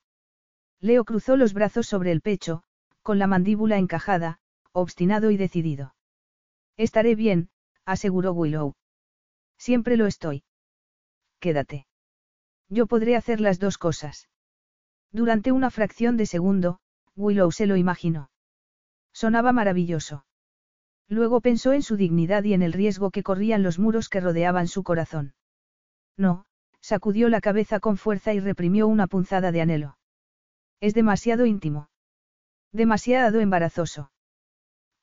Leo 0.82 1.06
cruzó 1.06 1.38
los 1.38 1.54
brazos 1.54 1.88
sobre 1.88 2.12
el 2.12 2.22
pecho, 2.22 2.64
con 3.02 3.18
la 3.18 3.28
mandíbula 3.28 3.78
encajada, 3.78 4.40
obstinado 4.72 5.32
y 5.32 5.38
decidido. 5.38 5.96
Estaré 6.78 7.16
bien, 7.16 7.50
aseguró 7.86 8.34
Willow. 8.34 8.76
Siempre 9.58 9.98
lo 9.98 10.06
estoy. 10.06 10.44
Quédate. 11.40 11.88
Yo 12.70 12.88
podré 12.88 13.16
hacer 13.16 13.42
las 13.42 13.60
dos 13.60 13.78
cosas. 13.78 14.30
Durante 15.12 15.52
una 15.52 15.72
fracción 15.72 16.18
de 16.18 16.26
segundo, 16.26 16.80
Willow 17.16 17.52
se 17.52 17.66
lo 17.66 17.78
imaginó. 17.78 18.32
Sonaba 19.12 19.52
maravilloso. 19.52 20.26
Luego 21.10 21.42
pensó 21.42 21.74
en 21.74 21.82
su 21.82 21.98
dignidad 21.98 22.44
y 22.44 22.54
en 22.54 22.62
el 22.62 22.72
riesgo 22.72 23.10
que 23.10 23.24
corrían 23.24 23.64
los 23.64 23.80
muros 23.80 24.10
que 24.10 24.22
rodeaban 24.22 24.68
su 24.68 24.84
corazón. 24.84 25.34
No, 26.16 26.46
sacudió 26.82 27.30
la 27.30 27.42
cabeza 27.42 27.80
con 27.80 27.98
fuerza 27.98 28.34
y 28.34 28.40
reprimió 28.40 28.88
una 28.88 29.08
punzada 29.08 29.52
de 29.52 29.62
anhelo. 29.62 29.98
Es 30.80 30.94
demasiado 30.94 31.48
íntimo. 31.48 31.90
Demasiado 32.72 33.40
embarazoso. 33.40 34.12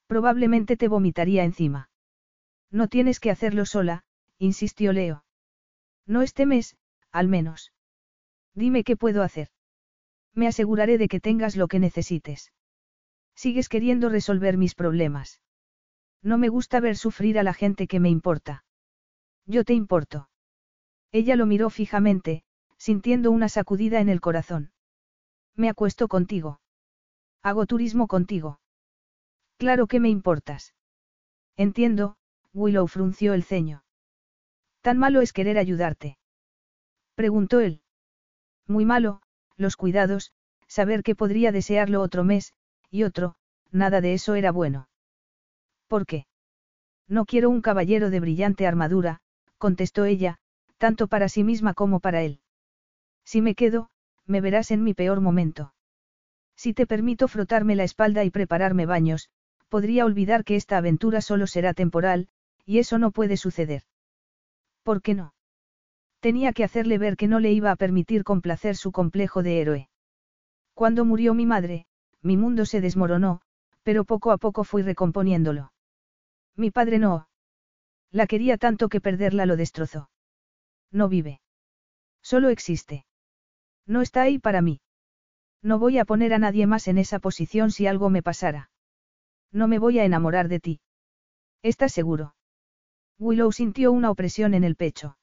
Probablemente 0.06 0.76
te 0.76 0.86
vomitaría 0.86 1.42
encima. 1.42 1.90
No 2.70 2.86
tienes 2.86 3.18
que 3.18 3.32
hacerlo 3.32 3.66
sola, 3.66 4.04
insistió 4.38 4.92
Leo. 4.92 5.24
No 6.06 6.22
este 6.22 6.46
mes, 6.46 6.76
al 7.10 7.26
menos. 7.26 7.72
Dime 8.54 8.84
qué 8.84 8.96
puedo 8.96 9.24
hacer. 9.24 9.48
Me 10.34 10.46
aseguraré 10.46 10.98
de 10.98 11.08
que 11.08 11.18
tengas 11.18 11.56
lo 11.56 11.66
que 11.66 11.80
necesites. 11.80 12.52
Sigues 13.34 13.68
queriendo 13.68 14.08
resolver 14.08 14.56
mis 14.56 14.74
problemas. 14.74 15.40
No 16.22 16.38
me 16.38 16.48
gusta 16.48 16.80
ver 16.80 16.96
sufrir 16.96 17.38
a 17.38 17.42
la 17.42 17.54
gente 17.54 17.86
que 17.86 18.00
me 18.00 18.08
importa. 18.08 18.64
Yo 19.46 19.64
te 19.64 19.74
importo. 19.74 20.28
Ella 21.12 21.36
lo 21.36 21.46
miró 21.46 21.70
fijamente, 21.70 22.42
sintiendo 22.78 23.30
una 23.30 23.48
sacudida 23.48 24.00
en 24.00 24.08
el 24.08 24.20
corazón. 24.20 24.72
Me 25.54 25.68
acuesto 25.68 26.08
contigo. 26.08 26.60
Hago 27.42 27.66
turismo 27.66 28.06
contigo. 28.08 28.60
Claro 29.56 29.86
que 29.86 30.00
me 30.00 30.08
importas. 30.08 30.74
Entiendo, 31.56 32.16
Willow 32.52 32.86
frunció 32.86 33.32
el 33.32 33.44
ceño. 33.44 33.84
¿Tan 34.82 34.98
malo 34.98 35.20
es 35.20 35.32
querer 35.32 35.58
ayudarte? 35.58 36.18
Preguntó 37.14 37.60
él. 37.60 37.82
Muy 38.66 38.84
malo, 38.84 39.22
los 39.56 39.76
cuidados, 39.76 40.32
saber 40.66 41.02
que 41.02 41.14
podría 41.14 41.52
desearlo 41.52 42.02
otro 42.02 42.24
mes, 42.24 42.52
y 42.90 43.04
otro, 43.04 43.36
nada 43.70 44.00
de 44.00 44.14
eso 44.14 44.34
era 44.34 44.52
bueno. 44.52 44.88
¿Por 45.88 46.06
qué? 46.06 46.26
No 47.08 47.24
quiero 47.24 47.50
un 47.50 47.62
caballero 47.62 48.10
de 48.10 48.20
brillante 48.20 48.66
armadura, 48.66 49.20
contestó 49.58 50.04
ella, 50.04 50.38
tanto 50.78 51.06
para 51.06 51.28
sí 51.28 51.44
misma 51.44 51.74
como 51.74 52.00
para 52.00 52.22
él. 52.22 52.40
Si 53.24 53.40
me 53.40 53.54
quedo, 53.54 53.88
me 54.26 54.40
verás 54.40 54.70
en 54.70 54.82
mi 54.82 54.94
peor 54.94 55.20
momento. 55.20 55.72
Si 56.56 56.74
te 56.74 56.86
permito 56.86 57.28
frotarme 57.28 57.76
la 57.76 57.84
espalda 57.84 58.24
y 58.24 58.30
prepararme 58.30 58.86
baños, 58.86 59.30
podría 59.68 60.04
olvidar 60.04 60.44
que 60.44 60.56
esta 60.56 60.76
aventura 60.78 61.20
solo 61.20 61.46
será 61.46 61.74
temporal, 61.74 62.28
y 62.64 62.78
eso 62.78 62.98
no 62.98 63.10
puede 63.10 63.36
suceder. 63.36 63.82
¿Por 64.82 65.02
qué 65.02 65.14
no? 65.14 65.34
Tenía 66.20 66.52
que 66.52 66.64
hacerle 66.64 66.98
ver 66.98 67.16
que 67.16 67.28
no 67.28 67.40
le 67.40 67.52
iba 67.52 67.70
a 67.70 67.76
permitir 67.76 68.24
complacer 68.24 68.76
su 68.76 68.90
complejo 68.90 69.42
de 69.42 69.60
héroe. 69.60 69.88
Cuando 70.74 71.04
murió 71.04 71.34
mi 71.34 71.46
madre, 71.46 71.86
mi 72.22 72.36
mundo 72.36 72.66
se 72.66 72.80
desmoronó, 72.80 73.40
pero 73.82 74.04
poco 74.04 74.32
a 74.32 74.38
poco 74.38 74.64
fui 74.64 74.82
recomponiéndolo. 74.82 75.72
Mi 76.56 76.70
padre 76.70 76.98
no. 76.98 77.28
La 78.10 78.26
quería 78.26 78.56
tanto 78.56 78.88
que 78.88 79.00
perderla 79.00 79.46
lo 79.46 79.56
destrozó. 79.56 80.10
No 80.90 81.08
vive. 81.08 81.40
Solo 82.22 82.48
existe. 82.48 83.06
No 83.86 84.02
está 84.02 84.22
ahí 84.22 84.38
para 84.38 84.62
mí. 84.62 84.80
No 85.62 85.78
voy 85.78 85.98
a 85.98 86.04
poner 86.04 86.32
a 86.32 86.38
nadie 86.38 86.66
más 86.66 86.88
en 86.88 86.98
esa 86.98 87.18
posición 87.18 87.70
si 87.70 87.86
algo 87.86 88.10
me 88.10 88.22
pasara. 88.22 88.70
No 89.52 89.68
me 89.68 89.78
voy 89.78 89.98
a 89.98 90.04
enamorar 90.04 90.48
de 90.48 90.60
ti. 90.60 90.80
¿Estás 91.62 91.92
seguro? 91.92 92.34
Willow 93.18 93.52
sintió 93.52 93.92
una 93.92 94.10
opresión 94.10 94.54
en 94.54 94.64
el 94.64 94.76
pecho. 94.76 95.18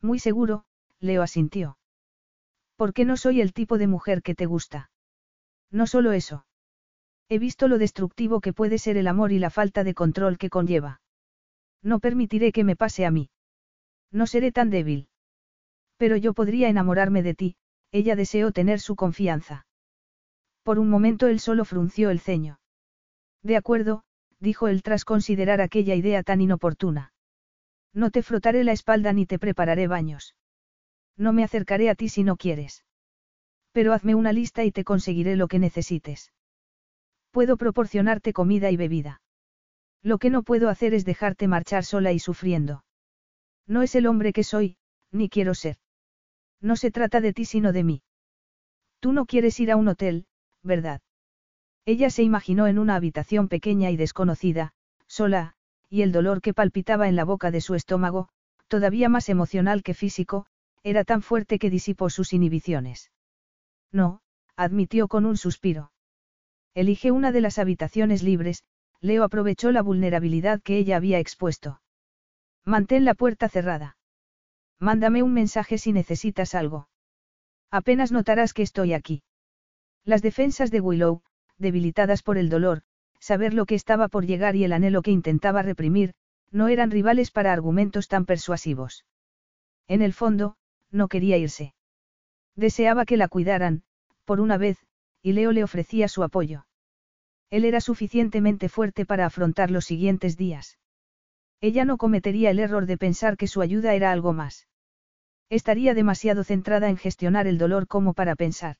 Muy 0.00 0.18
seguro, 0.18 0.64
Leo 1.00 1.22
asintió. 1.22 1.78
¿Por 2.76 2.92
qué 2.92 3.04
no 3.04 3.16
soy 3.16 3.40
el 3.40 3.52
tipo 3.52 3.78
de 3.78 3.86
mujer 3.86 4.22
que 4.22 4.34
te 4.34 4.46
gusta? 4.46 4.90
No 5.70 5.86
solo 5.86 6.12
eso. 6.12 6.46
He 7.28 7.38
visto 7.38 7.66
lo 7.66 7.78
destructivo 7.78 8.40
que 8.40 8.52
puede 8.52 8.78
ser 8.78 8.96
el 8.96 9.08
amor 9.08 9.32
y 9.32 9.38
la 9.38 9.50
falta 9.50 9.82
de 9.84 9.94
control 9.94 10.38
que 10.38 10.50
conlleva. 10.50 11.00
No 11.82 11.98
permitiré 11.98 12.52
que 12.52 12.64
me 12.64 12.76
pase 12.76 13.04
a 13.04 13.10
mí. 13.10 13.30
No 14.12 14.26
seré 14.26 14.52
tan 14.52 14.70
débil. 14.70 15.08
Pero 15.96 16.16
yo 16.16 16.34
podría 16.34 16.68
enamorarme 16.68 17.22
de 17.22 17.34
ti, 17.34 17.56
ella 17.90 18.16
deseó 18.16 18.52
tener 18.52 18.80
su 18.80 18.96
confianza. 18.96 19.66
Por 20.62 20.78
un 20.78 20.88
momento 20.88 21.26
él 21.26 21.40
solo 21.40 21.64
frunció 21.64 22.10
el 22.10 22.20
ceño. 22.20 22.60
De 23.42 23.56
acuerdo, 23.56 24.02
dijo 24.40 24.68
él 24.68 24.82
tras 24.82 25.04
considerar 25.04 25.60
aquella 25.60 25.94
idea 25.94 26.22
tan 26.22 26.40
inoportuna. 26.40 27.12
No 27.92 28.10
te 28.10 28.22
frotaré 28.22 28.64
la 28.64 28.72
espalda 28.72 29.12
ni 29.12 29.26
te 29.26 29.38
prepararé 29.38 29.86
baños. 29.86 30.34
No 31.16 31.32
me 31.32 31.44
acercaré 31.44 31.88
a 31.88 31.94
ti 31.94 32.08
si 32.08 32.24
no 32.24 32.36
quieres. 32.36 32.84
Pero 33.72 33.92
hazme 33.92 34.14
una 34.14 34.32
lista 34.32 34.64
y 34.64 34.72
te 34.72 34.84
conseguiré 34.84 35.36
lo 35.36 35.48
que 35.48 35.58
necesites. 35.58 36.32
Puedo 37.36 37.58
proporcionarte 37.58 38.32
comida 38.32 38.70
y 38.70 38.78
bebida. 38.78 39.20
Lo 40.02 40.16
que 40.16 40.30
no 40.30 40.42
puedo 40.42 40.70
hacer 40.70 40.94
es 40.94 41.04
dejarte 41.04 41.48
marchar 41.48 41.84
sola 41.84 42.12
y 42.12 42.18
sufriendo. 42.18 42.82
No 43.66 43.82
es 43.82 43.94
el 43.94 44.06
hombre 44.06 44.32
que 44.32 44.42
soy, 44.42 44.78
ni 45.12 45.28
quiero 45.28 45.52
ser. 45.52 45.76
No 46.62 46.76
se 46.76 46.90
trata 46.90 47.20
de 47.20 47.34
ti 47.34 47.44
sino 47.44 47.74
de 47.74 47.84
mí. 47.84 48.02
Tú 49.00 49.12
no 49.12 49.26
quieres 49.26 49.60
ir 49.60 49.70
a 49.70 49.76
un 49.76 49.88
hotel, 49.88 50.24
¿verdad? 50.62 51.02
Ella 51.84 52.08
se 52.08 52.22
imaginó 52.22 52.68
en 52.68 52.78
una 52.78 52.94
habitación 52.94 53.48
pequeña 53.48 53.90
y 53.90 53.98
desconocida, 53.98 54.72
sola, 55.06 55.56
y 55.90 56.00
el 56.00 56.12
dolor 56.12 56.40
que 56.40 56.54
palpitaba 56.54 57.06
en 57.06 57.16
la 57.16 57.26
boca 57.26 57.50
de 57.50 57.60
su 57.60 57.74
estómago, 57.74 58.30
todavía 58.66 59.10
más 59.10 59.28
emocional 59.28 59.82
que 59.82 59.92
físico, 59.92 60.46
era 60.82 61.04
tan 61.04 61.20
fuerte 61.20 61.58
que 61.58 61.68
disipó 61.68 62.08
sus 62.08 62.32
inhibiciones. 62.32 63.10
No, 63.92 64.22
admitió 64.56 65.06
con 65.06 65.26
un 65.26 65.36
suspiro. 65.36 65.92
Elige 66.76 67.10
una 67.10 67.32
de 67.32 67.40
las 67.40 67.58
habitaciones 67.58 68.22
libres, 68.22 68.62
Leo 69.00 69.24
aprovechó 69.24 69.72
la 69.72 69.80
vulnerabilidad 69.80 70.60
que 70.60 70.76
ella 70.76 70.96
había 70.96 71.18
expuesto. 71.18 71.80
Mantén 72.66 73.06
la 73.06 73.14
puerta 73.14 73.48
cerrada. 73.48 73.96
Mándame 74.78 75.22
un 75.22 75.32
mensaje 75.32 75.78
si 75.78 75.94
necesitas 75.94 76.54
algo. 76.54 76.90
Apenas 77.70 78.12
notarás 78.12 78.52
que 78.52 78.60
estoy 78.60 78.92
aquí. 78.92 79.22
Las 80.04 80.20
defensas 80.20 80.70
de 80.70 80.82
Willow, 80.82 81.22
debilitadas 81.56 82.22
por 82.22 82.36
el 82.36 82.50
dolor, 82.50 82.82
saber 83.20 83.54
lo 83.54 83.64
que 83.64 83.74
estaba 83.74 84.08
por 84.08 84.26
llegar 84.26 84.54
y 84.54 84.64
el 84.64 84.74
anhelo 84.74 85.00
que 85.00 85.12
intentaba 85.12 85.62
reprimir, 85.62 86.12
no 86.50 86.68
eran 86.68 86.90
rivales 86.90 87.30
para 87.30 87.54
argumentos 87.54 88.06
tan 88.06 88.26
persuasivos. 88.26 89.06
En 89.88 90.02
el 90.02 90.12
fondo, 90.12 90.56
no 90.90 91.08
quería 91.08 91.38
irse. 91.38 91.72
Deseaba 92.54 93.06
que 93.06 93.16
la 93.16 93.28
cuidaran, 93.28 93.82
por 94.26 94.40
una 94.40 94.58
vez, 94.58 94.76
y 95.22 95.32
Leo 95.32 95.52
le 95.52 95.64
ofrecía 95.64 96.06
su 96.06 96.22
apoyo. 96.22 96.65
Él 97.50 97.64
era 97.64 97.80
suficientemente 97.80 98.68
fuerte 98.68 99.06
para 99.06 99.26
afrontar 99.26 99.70
los 99.70 99.84
siguientes 99.84 100.36
días. 100.36 100.78
Ella 101.60 101.84
no 101.84 101.96
cometería 101.96 102.50
el 102.50 102.58
error 102.58 102.86
de 102.86 102.98
pensar 102.98 103.36
que 103.36 103.46
su 103.46 103.60
ayuda 103.60 103.94
era 103.94 104.12
algo 104.12 104.32
más. 104.32 104.66
Estaría 105.48 105.94
demasiado 105.94 106.44
centrada 106.44 106.88
en 106.88 106.96
gestionar 106.96 107.46
el 107.46 107.56
dolor 107.56 107.86
como 107.86 108.14
para 108.14 108.34
pensar. 108.34 108.76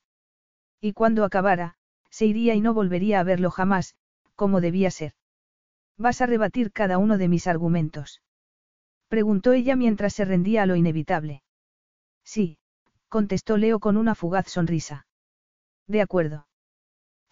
Y 0.80 0.92
cuando 0.92 1.24
acabara, 1.24 1.76
se 2.10 2.26
iría 2.26 2.54
y 2.54 2.60
no 2.60 2.74
volvería 2.74 3.20
a 3.20 3.24
verlo 3.24 3.50
jamás, 3.50 3.94
como 4.34 4.60
debía 4.60 4.90
ser. 4.90 5.12
Vas 5.96 6.20
a 6.20 6.26
rebatir 6.26 6.72
cada 6.72 6.98
uno 6.98 7.18
de 7.18 7.28
mis 7.28 7.46
argumentos. 7.46 8.22
Preguntó 9.08 9.52
ella 9.52 9.76
mientras 9.76 10.12
se 10.14 10.24
rendía 10.24 10.64
a 10.64 10.66
lo 10.66 10.76
inevitable. 10.76 11.42
Sí, 12.24 12.58
contestó 13.08 13.56
Leo 13.56 13.78
con 13.78 13.96
una 13.96 14.14
fugaz 14.14 14.48
sonrisa. 14.48 15.06
De 15.86 16.02
acuerdo. 16.02 16.46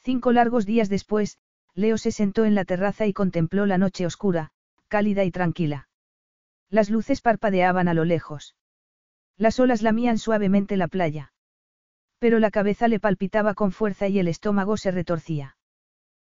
Cinco 0.05 0.33
largos 0.33 0.67
días 0.67 0.91
después, 0.91 1.39
Leo 1.75 1.97
se 1.97 2.13
sentó 2.13 2.45
en 2.45 2.55
la 2.55 2.67
terraza 2.67 3.07
y 3.07 3.15
contempló 3.15 3.65
la 3.65 3.79
noche 3.79 4.05
oscura, 4.05 4.51
cálida 4.89 5.25
y 5.25 5.31
tranquila. 5.31 5.89
Las 6.69 6.91
luces 6.91 7.23
parpadeaban 7.23 7.89
a 7.89 7.95
lo 7.95 8.05
lejos. 8.05 8.55
Las 9.39 9.59
olas 9.59 9.81
lamían 9.81 10.19
suavemente 10.19 10.77
la 10.77 10.89
playa. 10.89 11.33
Pero 12.19 12.39
la 12.39 12.51
cabeza 12.51 12.87
le 12.87 13.01
palpitaba 13.01 13.55
con 13.55 13.73
fuerza 13.73 14.07
y 14.07 14.19
el 14.19 14.29
estómago 14.29 14.77
se 14.77 14.91
retorcía. 14.91 15.57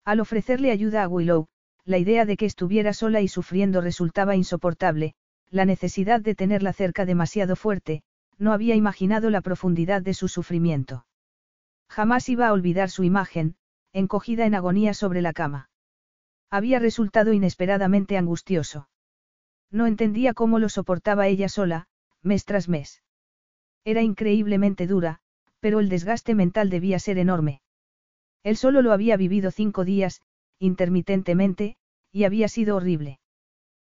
Al 0.04 0.20
ofrecerle 0.20 0.72
ayuda 0.72 1.04
a 1.04 1.08
Willow, 1.08 1.48
la 1.86 1.98
idea 1.98 2.26
de 2.26 2.36
que 2.36 2.48
estuviera 2.48 2.92
sola 2.92 3.22
y 3.22 3.30
sufriendo 3.30 3.80
resultaba 3.80 4.36
insoportable, 4.36 5.16
la 5.50 5.64
necesidad 5.64 6.20
de 6.20 6.36
tenerla 6.36 6.74
cerca 6.74 7.06
demasiado 7.06 7.56
fuerte, 7.56 8.04
no 8.38 8.52
había 8.52 8.76
imaginado 8.76 9.30
la 9.30 9.40
profundidad 9.40 10.02
de 10.02 10.14
su 10.14 10.28
sufrimiento. 10.28 11.06
Jamás 11.88 12.28
iba 12.28 12.48
a 12.48 12.54
olvidar 12.54 12.90
su 12.90 13.04
imagen, 13.04 13.56
encogida 13.94 14.46
en 14.46 14.56
agonía 14.56 14.94
sobre 14.94 15.22
la 15.22 15.34
cama. 15.34 15.70
Había 16.50 16.80
resultado 16.80 17.34
inesperadamente 17.34 18.18
angustioso. 18.18 18.90
No 19.70 19.88
entendía 19.88 20.34
cómo 20.34 20.60
lo 20.60 20.70
soportaba 20.70 21.28
ella 21.28 21.50
sola, 21.50 21.88
mes 22.22 22.46
tras 22.46 22.68
mes. 22.68 23.02
Era 23.86 24.02
increíblemente 24.02 24.86
dura, 24.86 25.20
pero 25.60 25.80
el 25.80 25.90
desgaste 25.90 26.36
mental 26.36 26.70
debía 26.70 27.00
ser 27.00 27.18
enorme. 27.18 27.62
Él 28.44 28.58
solo 28.58 28.82
lo 28.82 28.92
había 28.92 29.18
vivido 29.18 29.52
cinco 29.52 29.86
días, 29.86 30.22
intermitentemente, 30.60 31.78
y 32.12 32.26
había 32.26 32.48
sido 32.48 32.76
horrible. 32.76 33.20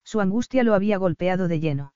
Su 0.04 0.20
angustia 0.20 0.62
lo 0.62 0.74
había 0.74 0.98
golpeado 0.98 1.48
de 1.48 1.60
lleno. 1.60 1.94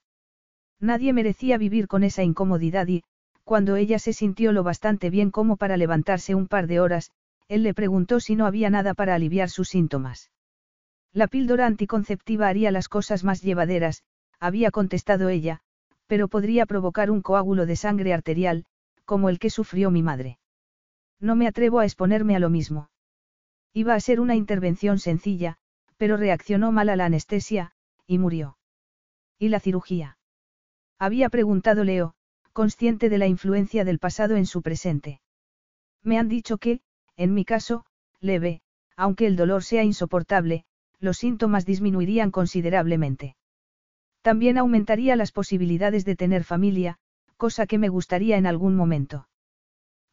Nadie 0.80 1.12
merecía 1.12 1.58
vivir 1.58 1.88
con 1.88 2.04
esa 2.04 2.22
incomodidad 2.22 2.86
y, 2.88 3.04
cuando 3.44 3.76
ella 3.76 3.98
se 3.98 4.12
sintió 4.12 4.52
lo 4.52 4.62
bastante 4.62 5.10
bien 5.10 5.30
como 5.30 5.56
para 5.56 5.76
levantarse 5.76 6.34
un 6.34 6.48
par 6.48 6.66
de 6.66 6.80
horas, 6.80 7.10
él 7.48 7.62
le 7.62 7.74
preguntó 7.74 8.20
si 8.20 8.36
no 8.36 8.46
había 8.46 8.70
nada 8.70 8.94
para 8.94 9.14
aliviar 9.14 9.48
sus 9.48 9.68
síntomas. 9.68 10.30
La 11.12 11.26
píldora 11.26 11.66
anticonceptiva 11.66 12.48
haría 12.48 12.70
las 12.70 12.88
cosas 12.88 13.24
más 13.24 13.42
llevaderas, 13.42 14.02
había 14.38 14.70
contestado 14.70 15.28
ella, 15.30 15.60
pero 16.06 16.28
podría 16.28 16.66
provocar 16.66 17.10
un 17.10 17.22
coágulo 17.22 17.66
de 17.66 17.76
sangre 17.76 18.12
arterial, 18.12 18.64
como 19.04 19.28
el 19.28 19.38
que 19.38 19.50
sufrió 19.50 19.90
mi 19.90 20.02
madre. 20.02 20.38
No 21.18 21.34
me 21.34 21.46
atrevo 21.46 21.80
a 21.80 21.84
exponerme 21.84 22.36
a 22.36 22.38
lo 22.38 22.50
mismo. 22.50 22.90
Iba 23.72 23.94
a 23.94 24.00
ser 24.00 24.20
una 24.20 24.36
intervención 24.36 24.98
sencilla, 24.98 25.56
pero 25.96 26.16
reaccionó 26.16 26.72
mal 26.72 26.88
a 26.90 26.96
la 26.96 27.06
anestesia, 27.06 27.72
y 28.06 28.18
murió. 28.18 28.58
¿Y 29.38 29.48
la 29.48 29.60
cirugía? 29.60 30.18
Había 30.98 31.28
preguntado 31.28 31.84
Leo, 31.84 32.14
consciente 32.52 33.08
de 33.08 33.18
la 33.18 33.26
influencia 33.26 33.84
del 33.84 33.98
pasado 33.98 34.36
en 34.36 34.46
su 34.46 34.62
presente. 34.62 35.20
Me 36.02 36.18
han 36.18 36.28
dicho 36.28 36.58
que, 36.58 36.80
en 37.18 37.34
mi 37.34 37.44
caso, 37.44 37.84
leve, 38.20 38.62
aunque 38.96 39.26
el 39.26 39.36
dolor 39.36 39.64
sea 39.64 39.82
insoportable, 39.82 40.64
los 41.00 41.18
síntomas 41.18 41.66
disminuirían 41.66 42.30
considerablemente. 42.30 43.36
También 44.22 44.56
aumentaría 44.56 45.16
las 45.16 45.32
posibilidades 45.32 46.04
de 46.04 46.16
tener 46.16 46.44
familia, 46.44 46.96
cosa 47.36 47.66
que 47.66 47.78
me 47.78 47.88
gustaría 47.88 48.36
en 48.36 48.46
algún 48.46 48.76
momento. 48.76 49.28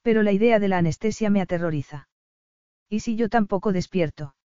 Pero 0.01 0.23
la 0.23 0.31
idea 0.31 0.59
de 0.59 0.67
la 0.67 0.79
anestesia 0.79 1.29
me 1.29 1.41
aterroriza. 1.41 2.09
¿Y 2.89 2.99
si 2.99 3.15
yo 3.15 3.29
tampoco 3.29 3.71
despierto? 3.71 4.35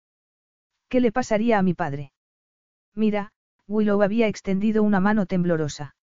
¿Qué 0.89 1.01
le 1.01 1.13
pasaría 1.13 1.59
a 1.59 1.63
mi 1.63 1.75
padre? 1.75 2.13
Mira, 2.95 3.33
Willow 3.69 4.03
había 4.03 4.27
extendido 4.27 4.83
una 4.83 5.01
mano 5.01 5.25
temblorosa. 5.27 5.95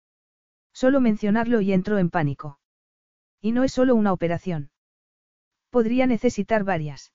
Solo 0.73 1.01
mencionarlo 1.01 1.61
y 1.61 1.73
entró 1.73 1.97
en 1.99 2.09
pánico. 2.09 2.59
Y 3.41 3.51
no 3.51 3.63
es 3.63 3.73
solo 3.73 3.95
una 3.95 4.13
operación. 4.13 4.69
Podría 5.69 6.07
necesitar 6.07 6.63
varias. 6.63 7.11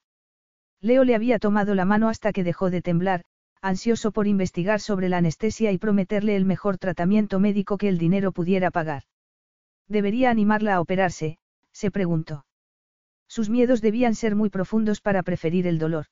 Leo 0.80 1.04
le 1.04 1.14
había 1.14 1.38
tomado 1.38 1.74
la 1.74 1.84
mano 1.84 2.08
hasta 2.08 2.32
que 2.32 2.44
dejó 2.44 2.70
de 2.70 2.82
temblar, 2.82 3.22
ansioso 3.60 4.10
por 4.10 4.26
investigar 4.26 4.80
sobre 4.80 5.08
la 5.08 5.18
anestesia 5.18 5.70
y 5.70 5.78
prometerle 5.78 6.34
el 6.36 6.44
mejor 6.44 6.78
tratamiento 6.78 7.38
médico 7.38 7.78
que 7.78 7.88
el 7.88 7.98
dinero 7.98 8.32
pudiera 8.32 8.70
pagar. 8.70 9.04
¿Debería 9.88 10.30
animarla 10.30 10.74
a 10.74 10.80
operarse? 10.80 11.38
se 11.72 11.90
preguntó. 11.90 12.44
Sus 13.28 13.48
miedos 13.48 13.80
debían 13.80 14.14
ser 14.14 14.34
muy 14.34 14.50
profundos 14.50 15.00
para 15.00 15.22
preferir 15.22 15.66
el 15.66 15.78
dolor. 15.78 16.06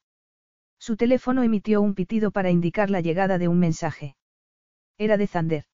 Su 0.79 0.97
teléfono 0.97 1.43
emitió 1.43 1.83
un 1.83 1.95
pitido 1.95 2.31
para 2.31 2.51
indicar 2.51 2.89
la 2.89 3.01
llegada 3.01 3.37
de 3.37 3.49
un 3.49 3.59
mensaje. 3.59 4.17
Era 4.97 5.17
de 5.17 5.27
Zander. 5.27 5.65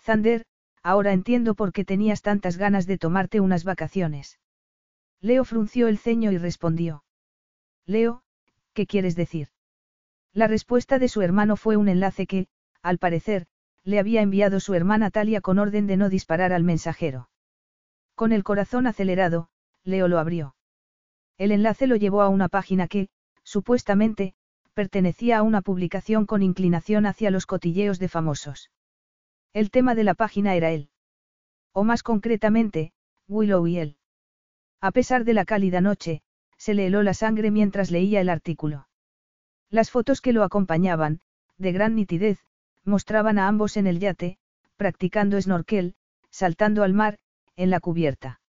Zander, 0.00 0.44
ahora 0.82 1.12
entiendo 1.12 1.54
por 1.54 1.72
qué 1.72 1.84
tenías 1.84 2.20
tantas 2.20 2.58
ganas 2.58 2.86
de 2.86 2.98
tomarte 2.98 3.40
unas 3.40 3.64
vacaciones. 3.64 4.38
Leo 5.20 5.44
frunció 5.44 5.88
el 5.88 5.98
ceño 5.98 6.32
y 6.32 6.38
respondió. 6.38 7.04
Leo, 7.86 8.22
¿qué 8.72 8.86
quieres 8.86 9.16
decir? 9.16 9.48
La 10.32 10.46
respuesta 10.46 10.98
de 10.98 11.08
su 11.08 11.22
hermano 11.22 11.56
fue 11.56 11.76
un 11.76 11.88
enlace 11.88 12.26
que, 12.26 12.46
al 12.82 12.98
parecer, 12.98 13.46
le 13.82 13.98
había 13.98 14.22
enviado 14.22 14.60
su 14.60 14.74
hermana 14.74 15.10
Talia 15.10 15.40
con 15.40 15.58
orden 15.58 15.86
de 15.86 15.96
no 15.96 16.08
disparar 16.08 16.52
al 16.52 16.62
mensajero. 16.62 17.30
Con 18.14 18.32
el 18.32 18.44
corazón 18.44 18.86
acelerado, 18.86 19.48
Leo 19.84 20.08
lo 20.08 20.18
abrió. 20.18 20.54
El 21.38 21.52
enlace 21.52 21.86
lo 21.86 21.96
llevó 21.96 22.22
a 22.22 22.28
una 22.28 22.48
página 22.48 22.88
que, 22.88 23.08
supuestamente, 23.42 24.34
pertenecía 24.74 25.38
a 25.38 25.42
una 25.42 25.62
publicación 25.62 26.26
con 26.26 26.42
inclinación 26.42 27.06
hacia 27.06 27.30
los 27.30 27.46
cotilleos 27.46 27.98
de 27.98 28.08
famosos. 28.08 28.70
El 29.52 29.70
tema 29.70 29.94
de 29.94 30.04
la 30.04 30.14
página 30.14 30.54
era 30.54 30.70
él. 30.70 30.90
O 31.72 31.84
más 31.84 32.02
concretamente, 32.02 32.92
Willow 33.26 33.66
y 33.66 33.78
él. 33.78 33.97
A 34.80 34.92
pesar 34.92 35.24
de 35.24 35.34
la 35.34 35.44
cálida 35.44 35.80
noche, 35.80 36.22
se 36.56 36.74
le 36.74 36.86
heló 36.86 37.02
la 37.02 37.14
sangre 37.14 37.50
mientras 37.50 37.90
leía 37.90 38.20
el 38.20 38.28
artículo. 38.28 38.88
Las 39.70 39.90
fotos 39.90 40.20
que 40.20 40.32
lo 40.32 40.44
acompañaban, 40.44 41.20
de 41.56 41.72
gran 41.72 41.94
nitidez, 41.94 42.38
mostraban 42.84 43.38
a 43.38 43.48
ambos 43.48 43.76
en 43.76 43.86
el 43.86 43.98
yate, 43.98 44.38
practicando 44.76 45.40
snorkel, 45.40 45.94
saltando 46.30 46.82
al 46.84 46.94
mar, 46.94 47.18
en 47.56 47.70
la 47.70 47.80
cubierta. 47.80 48.40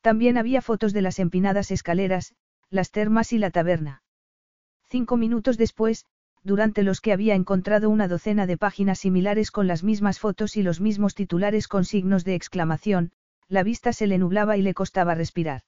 También 0.00 0.36
había 0.36 0.60
fotos 0.60 0.92
de 0.92 1.02
las 1.02 1.18
empinadas 1.18 1.70
escaleras, 1.70 2.34
las 2.68 2.90
termas 2.90 3.32
y 3.32 3.38
la 3.38 3.50
taberna. 3.50 4.02
Cinco 4.88 5.16
minutos 5.16 5.56
después, 5.56 6.04
durante 6.42 6.82
los 6.82 7.00
que 7.00 7.12
había 7.12 7.34
encontrado 7.34 7.88
una 7.88 8.06
docena 8.06 8.46
de 8.46 8.58
páginas 8.58 8.98
similares 8.98 9.50
con 9.50 9.66
las 9.66 9.82
mismas 9.82 10.18
fotos 10.18 10.56
y 10.56 10.62
los 10.62 10.80
mismos 10.80 11.14
titulares 11.14 11.68
con 11.68 11.84
signos 11.84 12.24
de 12.24 12.34
exclamación, 12.34 13.12
la 13.48 13.62
vista 13.62 13.92
se 13.92 14.06
le 14.06 14.18
nublaba 14.18 14.56
y 14.56 14.62
le 14.62 14.74
costaba 14.74 15.14
respirar. 15.14 15.62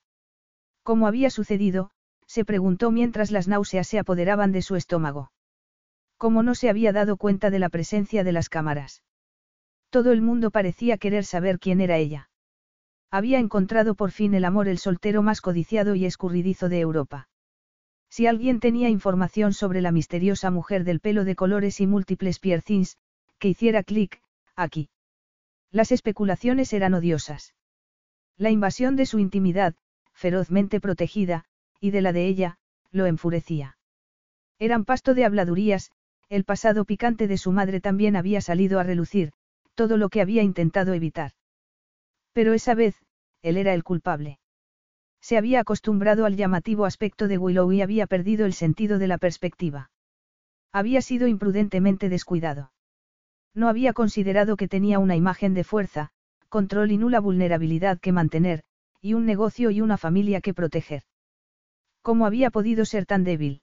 ¿Cómo 0.83 1.07
había 1.07 1.29
sucedido? 1.29 1.91
se 2.25 2.45
preguntó 2.45 2.91
mientras 2.91 3.31
las 3.31 3.47
náuseas 3.47 3.87
se 3.87 3.99
apoderaban 3.99 4.51
de 4.51 4.61
su 4.61 4.75
estómago. 4.75 5.31
¿Cómo 6.17 6.43
no 6.43 6.55
se 6.55 6.69
había 6.69 6.91
dado 6.91 7.17
cuenta 7.17 7.49
de 7.49 7.59
la 7.59 7.69
presencia 7.69 8.23
de 8.23 8.31
las 8.31 8.49
cámaras? 8.49 9.03
Todo 9.89 10.11
el 10.11 10.21
mundo 10.21 10.51
parecía 10.51 10.97
querer 10.97 11.23
saber 11.23 11.59
quién 11.59 11.79
era 11.79 11.97
ella. 11.97 12.29
Había 13.09 13.39
encontrado 13.39 13.95
por 13.95 14.11
fin 14.11 14.33
el 14.33 14.43
amor 14.43 14.67
el 14.67 14.79
soltero 14.79 15.21
más 15.21 15.39
codiciado 15.39 15.95
y 15.95 16.05
escurridizo 16.05 16.67
de 16.67 16.79
Europa. 16.79 17.29
Si 18.09 18.25
alguien 18.27 18.59
tenía 18.59 18.89
información 18.89 19.53
sobre 19.53 19.81
la 19.81 19.91
misteriosa 19.91 20.51
mujer 20.51 20.83
del 20.83 20.99
pelo 20.99 21.23
de 21.23 21.35
colores 21.35 21.79
y 21.79 21.87
múltiples 21.87 22.39
piercings, 22.39 22.97
que 23.39 23.49
hiciera 23.49 23.83
clic, 23.83 24.21
aquí. 24.55 24.89
Las 25.71 25.91
especulaciones 25.91 26.73
eran 26.73 26.93
odiosas. 26.93 27.53
La 28.37 28.51
invasión 28.51 28.95
de 28.95 29.07
su 29.07 29.17
intimidad, 29.17 29.75
ferozmente 30.13 30.79
protegida, 30.79 31.45
y 31.79 31.91
de 31.91 32.01
la 32.01 32.13
de 32.13 32.27
ella, 32.27 32.59
lo 32.91 33.05
enfurecía. 33.07 33.77
Eran 34.59 34.85
pasto 34.85 35.13
de 35.13 35.25
habladurías, 35.25 35.91
el 36.29 36.43
pasado 36.43 36.85
picante 36.85 37.27
de 37.27 37.37
su 37.37 37.51
madre 37.51 37.79
también 37.79 38.15
había 38.15 38.41
salido 38.41 38.79
a 38.79 38.83
relucir, 38.83 39.31
todo 39.75 39.97
lo 39.97 40.09
que 40.09 40.21
había 40.21 40.43
intentado 40.43 40.93
evitar. 40.93 41.31
Pero 42.33 42.53
esa 42.53 42.75
vez, 42.75 42.95
él 43.41 43.57
era 43.57 43.73
el 43.73 43.83
culpable. 43.83 44.39
Se 45.21 45.37
había 45.37 45.61
acostumbrado 45.61 46.25
al 46.25 46.35
llamativo 46.35 46.85
aspecto 46.85 47.27
de 47.27 47.37
Willow 47.37 47.71
y 47.71 47.81
había 47.81 48.07
perdido 48.07 48.45
el 48.45 48.53
sentido 48.53 48.99
de 48.99 49.07
la 49.07 49.17
perspectiva. 49.17 49.89
Había 50.71 51.01
sido 51.01 51.27
imprudentemente 51.27 52.09
descuidado. 52.09 52.71
No 53.53 53.67
había 53.67 53.93
considerado 53.93 54.57
que 54.57 54.67
tenía 54.67 54.99
una 54.99 55.15
imagen 55.15 55.53
de 55.53 55.63
fuerza, 55.63 56.11
control 56.49 56.91
y 56.91 56.97
nula 56.97 57.19
vulnerabilidad 57.19 57.99
que 57.99 58.11
mantener, 58.11 58.63
y 59.01 59.13
un 59.13 59.25
negocio 59.25 59.71
y 59.71 59.81
una 59.81 59.97
familia 59.97 60.41
que 60.41 60.53
proteger. 60.53 61.03
¿Cómo 62.01 62.25
había 62.25 62.51
podido 62.51 62.85
ser 62.85 63.05
tan 63.05 63.23
débil? 63.23 63.61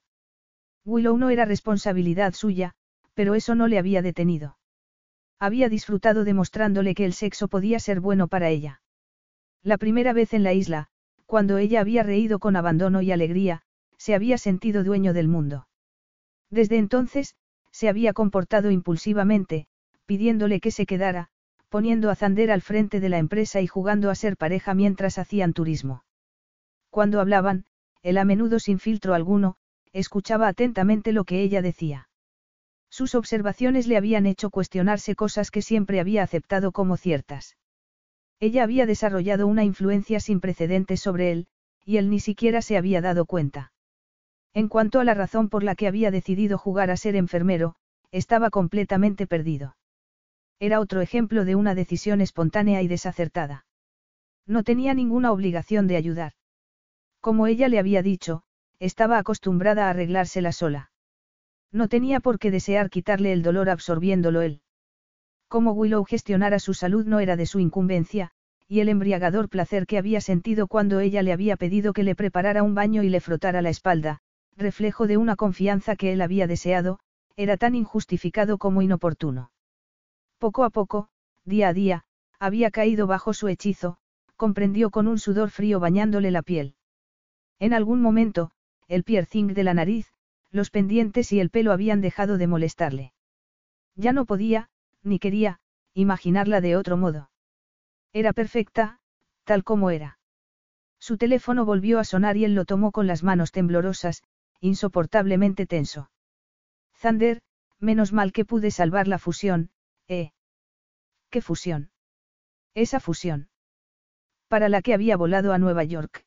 Willow 0.85 1.17
no 1.17 1.29
era 1.29 1.45
responsabilidad 1.45 2.33
suya, 2.33 2.73
pero 3.13 3.33
eso 3.33 3.55
no 3.55 3.67
le 3.67 3.79
había 3.79 4.01
detenido. 4.01 4.57
Había 5.39 5.67
disfrutado 5.67 6.23
demostrándole 6.23 6.93
que 6.93 7.05
el 7.05 7.13
sexo 7.13 7.47
podía 7.47 7.79
ser 7.79 7.99
bueno 7.99 8.27
para 8.27 8.49
ella. 8.49 8.81
La 9.63 9.77
primera 9.77 10.13
vez 10.13 10.33
en 10.33 10.43
la 10.43 10.53
isla, 10.53 10.87
cuando 11.25 11.57
ella 11.57 11.81
había 11.81 12.03
reído 12.03 12.39
con 12.39 12.55
abandono 12.55 13.01
y 13.01 13.11
alegría, 13.11 13.63
se 13.97 14.13
había 14.13 14.37
sentido 14.37 14.83
dueño 14.83 15.13
del 15.13 15.27
mundo. 15.27 15.67
Desde 16.51 16.77
entonces, 16.77 17.35
se 17.71 17.89
había 17.89 18.13
comportado 18.13 18.69
impulsivamente, 18.69 19.67
pidiéndole 20.05 20.59
que 20.59 20.71
se 20.71 20.85
quedara, 20.85 21.29
poniendo 21.75 22.09
a 22.09 22.15
Zander 22.15 22.51
al 22.51 22.61
frente 22.61 23.01
de 23.01 23.09
la 23.09 23.17
empresa 23.17 23.59
y 23.59 23.67
jugando 23.67 24.09
a 24.09 24.15
ser 24.15 24.37
pareja 24.37 24.73
mientras 24.73 25.17
hacían 25.17 25.51
turismo. 25.51 26.05
Cuando 26.89 27.19
hablaban, 27.19 27.65
él 28.01 28.17
a 28.17 28.23
menudo 28.23 28.59
sin 28.59 28.79
filtro 28.79 29.13
alguno, 29.13 29.57
escuchaba 29.91 30.47
atentamente 30.47 31.11
lo 31.11 31.25
que 31.25 31.41
ella 31.41 31.61
decía. 31.61 32.07
Sus 32.89 33.13
observaciones 33.13 33.87
le 33.87 33.97
habían 33.97 34.25
hecho 34.25 34.51
cuestionarse 34.51 35.15
cosas 35.15 35.51
que 35.51 35.61
siempre 35.61 35.99
había 35.99 36.23
aceptado 36.23 36.71
como 36.71 36.95
ciertas. 36.95 37.57
Ella 38.39 38.63
había 38.63 38.85
desarrollado 38.85 39.45
una 39.45 39.65
influencia 39.65 40.21
sin 40.21 40.39
precedentes 40.39 41.01
sobre 41.01 41.33
él, 41.33 41.47
y 41.83 41.97
él 41.97 42.09
ni 42.09 42.21
siquiera 42.21 42.61
se 42.61 42.77
había 42.77 43.01
dado 43.01 43.25
cuenta. 43.25 43.73
En 44.53 44.69
cuanto 44.69 45.01
a 45.01 45.03
la 45.03 45.13
razón 45.13 45.49
por 45.49 45.61
la 45.61 45.75
que 45.75 45.89
había 45.89 46.09
decidido 46.09 46.57
jugar 46.57 46.89
a 46.89 46.95
ser 46.95 47.17
enfermero, 47.17 47.75
estaba 48.11 48.49
completamente 48.49 49.27
perdido. 49.27 49.75
Era 50.59 50.79
otro 50.79 51.01
ejemplo 51.01 51.45
de 51.45 51.55
una 51.55 51.75
decisión 51.75 52.21
espontánea 52.21 52.81
y 52.81 52.87
desacertada. 52.87 53.65
No 54.47 54.63
tenía 54.63 54.93
ninguna 54.93 55.31
obligación 55.31 55.87
de 55.87 55.97
ayudar. 55.97 56.33
Como 57.19 57.47
ella 57.47 57.67
le 57.67 57.79
había 57.79 58.01
dicho, 58.01 58.43
estaba 58.79 59.17
acostumbrada 59.17 59.87
a 59.87 59.89
arreglársela 59.89 60.51
sola. 60.51 60.91
No 61.71 61.87
tenía 61.87 62.19
por 62.19 62.39
qué 62.39 62.51
desear 62.51 62.89
quitarle 62.89 63.33
el 63.33 63.41
dolor 63.41 63.69
absorbiéndolo 63.69 64.41
él. 64.41 64.61
Como 65.47 65.71
Willow 65.73 66.03
gestionara 66.05 66.59
su 66.59 66.73
salud 66.73 67.05
no 67.05 67.19
era 67.19 67.35
de 67.35 67.45
su 67.45 67.59
incumbencia, 67.59 68.31
y 68.67 68.79
el 68.79 68.89
embriagador 68.89 69.49
placer 69.49 69.85
que 69.85 69.97
había 69.97 70.21
sentido 70.21 70.67
cuando 70.67 70.99
ella 70.99 71.21
le 71.21 71.33
había 71.33 71.57
pedido 71.57 71.93
que 71.93 72.03
le 72.03 72.15
preparara 72.15 72.63
un 72.63 72.75
baño 72.75 73.03
y 73.03 73.09
le 73.09 73.19
frotara 73.19 73.61
la 73.61 73.69
espalda, 73.69 74.19
reflejo 74.55 75.05
de 75.05 75.17
una 75.17 75.35
confianza 75.35 75.95
que 75.95 76.13
él 76.13 76.21
había 76.21 76.47
deseado, 76.47 76.99
era 77.35 77.57
tan 77.57 77.75
injustificado 77.75 78.57
como 78.57 78.81
inoportuno. 78.81 79.51
Poco 80.37 80.63
a 80.63 80.69
poco, 80.69 81.09
día 81.43 81.69
a 81.69 81.73
día, 81.73 82.05
había 82.39 82.71
caído 82.71 83.07
bajo 83.07 83.33
su 83.33 83.47
hechizo, 83.47 83.97
comprendió 84.35 84.89
con 84.89 85.07
un 85.07 85.17
sudor 85.17 85.49
frío 85.49 85.79
bañándole 85.79 86.31
la 86.31 86.41
piel. 86.41 86.75
En 87.59 87.73
algún 87.73 88.01
momento, 88.01 88.51
el 88.87 89.03
piercing 89.03 89.53
de 89.53 89.63
la 89.63 89.73
nariz, 89.73 90.11
los 90.51 90.69
pendientes 90.69 91.31
y 91.31 91.39
el 91.39 91.49
pelo 91.49 91.71
habían 91.71 92.01
dejado 92.01 92.37
de 92.37 92.47
molestarle. 92.47 93.13
Ya 93.95 94.11
no 94.11 94.25
podía, 94.25 94.69
ni 95.03 95.19
quería, 95.19 95.59
imaginarla 95.93 96.61
de 96.61 96.75
otro 96.75 96.97
modo. 96.97 97.29
Era 98.11 98.33
perfecta, 98.33 98.99
tal 99.45 99.63
como 99.63 99.89
era. 99.89 100.19
Su 100.99 101.17
teléfono 101.17 101.65
volvió 101.65 101.99
a 101.99 102.03
sonar 102.03 102.37
y 102.37 102.45
él 102.45 102.55
lo 102.55 102.65
tomó 102.65 102.91
con 102.91 103.07
las 103.07 103.23
manos 103.23 103.51
temblorosas, 103.51 104.23
insoportablemente 104.59 105.65
tenso. 105.65 106.09
Zander, 106.95 107.41
menos 107.79 108.13
mal 108.13 108.31
que 108.31 108.45
pude 108.45 108.71
salvar 108.71 109.07
la 109.07 109.19
fusión, 109.19 109.69
¿eh? 110.07 110.31
¿Qué 111.29 111.41
fusión? 111.41 111.91
Esa 112.73 112.99
fusión. 112.99 113.49
Para 114.47 114.69
la 114.69 114.81
que 114.81 114.93
había 114.93 115.17
volado 115.17 115.53
a 115.53 115.57
Nueva 115.57 115.83
York. 115.83 116.25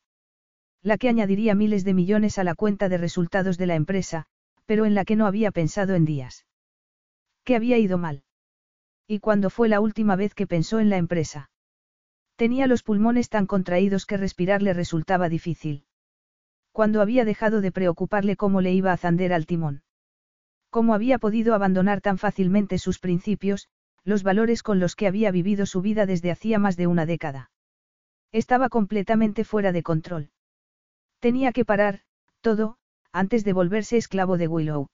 La 0.81 0.97
que 0.97 1.09
añadiría 1.09 1.55
miles 1.55 1.83
de 1.83 1.93
millones 1.93 2.37
a 2.37 2.43
la 2.43 2.55
cuenta 2.55 2.89
de 2.89 2.97
resultados 2.97 3.57
de 3.57 3.67
la 3.67 3.75
empresa, 3.75 4.25
pero 4.65 4.85
en 4.85 4.95
la 4.95 5.05
que 5.05 5.15
no 5.15 5.25
había 5.25 5.51
pensado 5.51 5.95
en 5.95 6.05
días. 6.05 6.45
¿Qué 7.43 7.55
había 7.55 7.77
ido 7.77 7.97
mal? 7.97 8.23
¿Y 9.07 9.19
cuándo 9.19 9.49
fue 9.49 9.69
la 9.69 9.79
última 9.79 10.15
vez 10.15 10.35
que 10.35 10.47
pensó 10.47 10.79
en 10.79 10.89
la 10.89 10.97
empresa? 10.97 11.49
Tenía 12.35 12.67
los 12.67 12.83
pulmones 12.83 13.29
tan 13.29 13.47
contraídos 13.47 14.05
que 14.05 14.17
respirar 14.17 14.61
le 14.61 14.73
resultaba 14.73 15.27
difícil. 15.27 15.85
Cuando 16.71 17.01
había 17.01 17.25
dejado 17.25 17.61
de 17.61 17.71
preocuparle 17.71 18.35
cómo 18.35 18.61
le 18.61 18.71
iba 18.73 18.93
a 18.93 18.97
zander 18.97 19.33
al 19.33 19.45
timón. 19.45 19.81
Cómo 20.69 20.93
había 20.93 21.17
podido 21.17 21.55
abandonar 21.55 22.01
tan 22.01 22.17
fácilmente 22.17 22.77
sus 22.77 22.99
principios, 22.99 23.67
los 24.03 24.23
valores 24.23 24.63
con 24.63 24.79
los 24.79 24.95
que 24.95 25.07
había 25.07 25.31
vivido 25.31 25.65
su 25.65 25.81
vida 25.81 26.05
desde 26.05 26.31
hacía 26.31 26.59
más 26.59 26.77
de 26.77 26.87
una 26.87 27.05
década. 27.05 27.51
Estaba 28.31 28.69
completamente 28.69 29.43
fuera 29.43 29.71
de 29.71 29.83
control. 29.83 30.29
Tenía 31.19 31.51
que 31.51 31.65
parar, 31.65 32.01
todo, 32.41 32.77
antes 33.11 33.43
de 33.43 33.53
volverse 33.53 33.97
esclavo 33.97 34.37
de 34.37 34.47
Willow. 34.47 34.87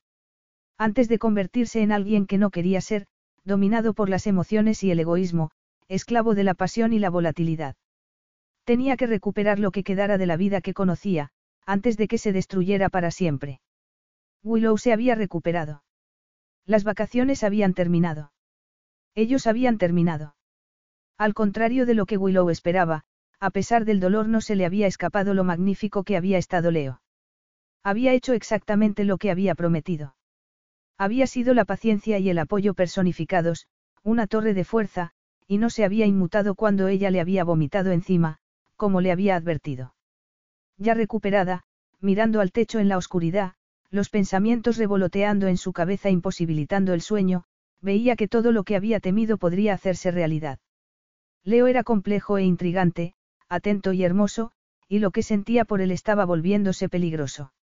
Antes 0.77 1.09
de 1.09 1.19
convertirse 1.19 1.81
en 1.81 1.91
alguien 1.91 2.25
que 2.25 2.37
no 2.37 2.49
quería 2.49 2.81
ser, 2.81 3.07
dominado 3.43 3.93
por 3.93 4.09
las 4.09 4.27
emociones 4.27 4.83
y 4.83 4.91
el 4.91 4.99
egoísmo, 4.99 5.51
esclavo 5.87 6.33
de 6.33 6.43
la 6.43 6.53
pasión 6.53 6.93
y 6.93 6.99
la 6.99 7.09
volatilidad. 7.09 7.75
Tenía 8.63 8.97
que 8.97 9.07
recuperar 9.07 9.59
lo 9.59 9.71
que 9.71 9.83
quedara 9.83 10.17
de 10.17 10.25
la 10.25 10.37
vida 10.37 10.61
que 10.61 10.73
conocía, 10.73 11.29
antes 11.65 11.97
de 11.97 12.07
que 12.07 12.17
se 12.17 12.31
destruyera 12.31 12.89
para 12.89 13.11
siempre. 13.11 13.59
Willow 14.45 14.77
se 14.77 14.93
había 14.93 15.15
recuperado. 15.15 15.83
Las 16.67 16.83
vacaciones 16.83 17.43
habían 17.43 17.73
terminado. 17.73 18.31
Ellos 19.15 19.47
habían 19.47 19.79
terminado. 19.79 20.35
Al 21.17 21.33
contrario 21.33 21.87
de 21.87 21.95
lo 21.95 22.05
que 22.05 22.17
Willow 22.17 22.51
esperaba, 22.51 23.05
a 23.39 23.49
pesar 23.49 23.85
del 23.85 23.99
dolor 23.99 24.27
no 24.27 24.41
se 24.41 24.55
le 24.55 24.67
había 24.67 24.85
escapado 24.85 25.33
lo 25.33 25.43
magnífico 25.43 26.03
que 26.03 26.15
había 26.15 26.37
estado 26.37 26.69
Leo. 26.69 27.01
Había 27.83 28.13
hecho 28.13 28.33
exactamente 28.33 29.03
lo 29.03 29.17
que 29.17 29.31
había 29.31 29.55
prometido. 29.55 30.15
Había 30.95 31.25
sido 31.25 31.55
la 31.55 31.65
paciencia 31.65 32.19
y 32.19 32.29
el 32.29 32.37
apoyo 32.37 32.75
personificados, 32.75 33.67
una 34.03 34.27
torre 34.27 34.53
de 34.53 34.63
fuerza, 34.63 35.11
y 35.47 35.57
no 35.57 35.71
se 35.71 35.85
había 35.85 36.05
inmutado 36.05 36.53
cuando 36.53 36.87
ella 36.87 37.09
le 37.09 37.19
había 37.19 37.43
vomitado 37.43 37.91
encima, 37.91 38.37
como 38.75 39.01
le 39.01 39.11
había 39.11 39.35
advertido. 39.35 39.95
Ya 40.77 40.93
recuperada, 40.93 41.63
mirando 41.99 42.41
al 42.41 42.51
techo 42.51 42.77
en 42.77 42.89
la 42.89 42.97
oscuridad, 42.97 43.55
los 43.95 44.09
pensamientos 44.09 44.77
revoloteando 44.77 45.47
en 45.47 45.57
su 45.57 45.73
cabeza 45.73 46.09
imposibilitando 46.09 46.93
el 46.93 47.01
sueño, 47.01 47.45
veía 47.81 48.15
que 48.15 48.27
todo 48.27 48.51
lo 48.51 48.63
que 48.63 48.75
había 48.75 48.99
temido 48.99 49.37
podría 49.37 49.73
hacerse 49.73 50.11
realidad. 50.11 50.59
Leo 51.43 51.67
era 51.67 51.83
complejo 51.83 52.37
e 52.37 52.43
intrigante, 52.43 53.13
atento 53.49 53.93
y 53.93 54.03
hermoso, 54.03 54.51
y 54.87 54.99
lo 54.99 55.11
que 55.11 55.23
sentía 55.23 55.65
por 55.65 55.81
él 55.81 55.91
estaba 55.91 56.25
volviéndose 56.25 56.89
peligroso. 56.89 57.53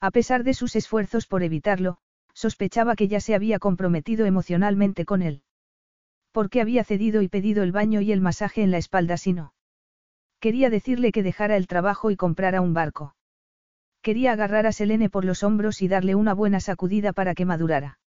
A 0.00 0.10
pesar 0.10 0.44
de 0.44 0.54
sus 0.54 0.76
esfuerzos 0.76 1.26
por 1.26 1.42
evitarlo, 1.42 1.98
sospechaba 2.32 2.96
que 2.96 3.08
ya 3.08 3.20
se 3.20 3.34
había 3.34 3.58
comprometido 3.58 4.26
emocionalmente 4.26 5.04
con 5.04 5.22
él. 5.22 5.42
¿Por 6.32 6.48
qué 6.48 6.60
había 6.60 6.84
cedido 6.84 7.22
y 7.22 7.28
pedido 7.28 7.62
el 7.62 7.72
baño 7.72 8.00
y 8.00 8.12
el 8.12 8.20
masaje 8.20 8.62
en 8.62 8.70
la 8.70 8.78
espalda 8.78 9.16
si 9.16 9.32
no? 9.32 9.52
Quería 10.38 10.70
decirle 10.70 11.12
que 11.12 11.22
dejara 11.22 11.56
el 11.56 11.66
trabajo 11.66 12.10
y 12.10 12.16
comprara 12.16 12.60
un 12.60 12.72
barco. 12.72 13.14
Quería 14.02 14.32
agarrar 14.32 14.66
a 14.66 14.72
Selene 14.72 15.10
por 15.10 15.24
los 15.24 15.42
hombros 15.42 15.82
y 15.82 15.88
darle 15.88 16.14
una 16.14 16.34
buena 16.34 16.60
sacudida 16.60 17.12
para 17.12 17.34
que 17.34 17.44
madurara. 17.44 17.98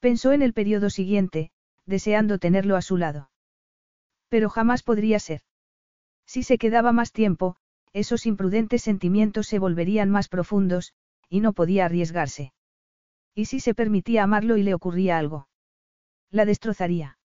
Pensó 0.00 0.32
en 0.32 0.42
el 0.42 0.52
periodo 0.52 0.90
siguiente, 0.90 1.50
deseando 1.86 2.38
tenerlo 2.38 2.76
a 2.76 2.82
su 2.82 2.96
lado. 2.96 3.30
Pero 4.28 4.50
jamás 4.50 4.82
podría 4.82 5.20
ser. 5.20 5.42
Si 6.26 6.42
se 6.42 6.58
quedaba 6.58 6.92
más 6.92 7.12
tiempo, 7.12 7.56
esos 7.92 8.26
imprudentes 8.26 8.82
sentimientos 8.82 9.46
se 9.46 9.58
volverían 9.58 10.10
más 10.10 10.28
profundos, 10.28 10.94
y 11.28 11.40
no 11.40 11.52
podía 11.52 11.84
arriesgarse. 11.84 12.52
¿Y 13.34 13.46
si 13.46 13.60
se 13.60 13.74
permitía 13.74 14.24
amarlo 14.24 14.56
y 14.56 14.62
le 14.62 14.74
ocurría 14.74 15.18
algo? 15.18 15.48
La 16.30 16.44
destrozaría. 16.44 17.18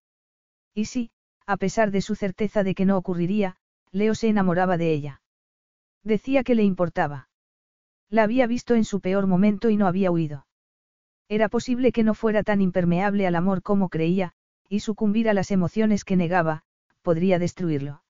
Y 0.73 0.85
si, 0.85 1.11
a 1.47 1.57
pesar 1.57 1.89
de 1.89 2.01
su 2.01 2.15
certeza 2.15 2.63
de 2.63 2.75
que 2.75 2.85
no 2.85 2.97
ocurriría, 2.97 3.57
Leo 3.91 4.13
se 4.13 4.27
enamoraba 4.27 4.77
de 4.77 4.93
ella. 4.93 5.21
Decía 6.03 6.43
que 6.43 6.55
le 6.55 6.63
importaba. 6.63 7.28
La 8.09 8.23
había 8.23 8.47
visto 8.47 8.75
en 8.75 8.85
su 8.85 9.01
peor 9.01 9.27
momento 9.27 9.69
y 9.69 9.77
no 9.77 9.87
había 9.87 10.11
huido. 10.11 10.47
Era 11.27 11.47
posible 11.47 11.91
que 11.91 12.03
no 12.03 12.15
fuera 12.15 12.43
tan 12.43 12.59
impermeable 12.59 13.27
al 13.27 13.35
amor 13.35 13.61
como 13.61 13.89
creía, 13.89 14.33
y 14.67 14.79
sucumbir 14.79 15.29
a 15.29 15.33
las 15.33 15.51
emociones 15.51 16.03
que 16.03 16.15
negaba, 16.15 16.63
podría 17.03 17.37
destruirlo. 17.37 18.03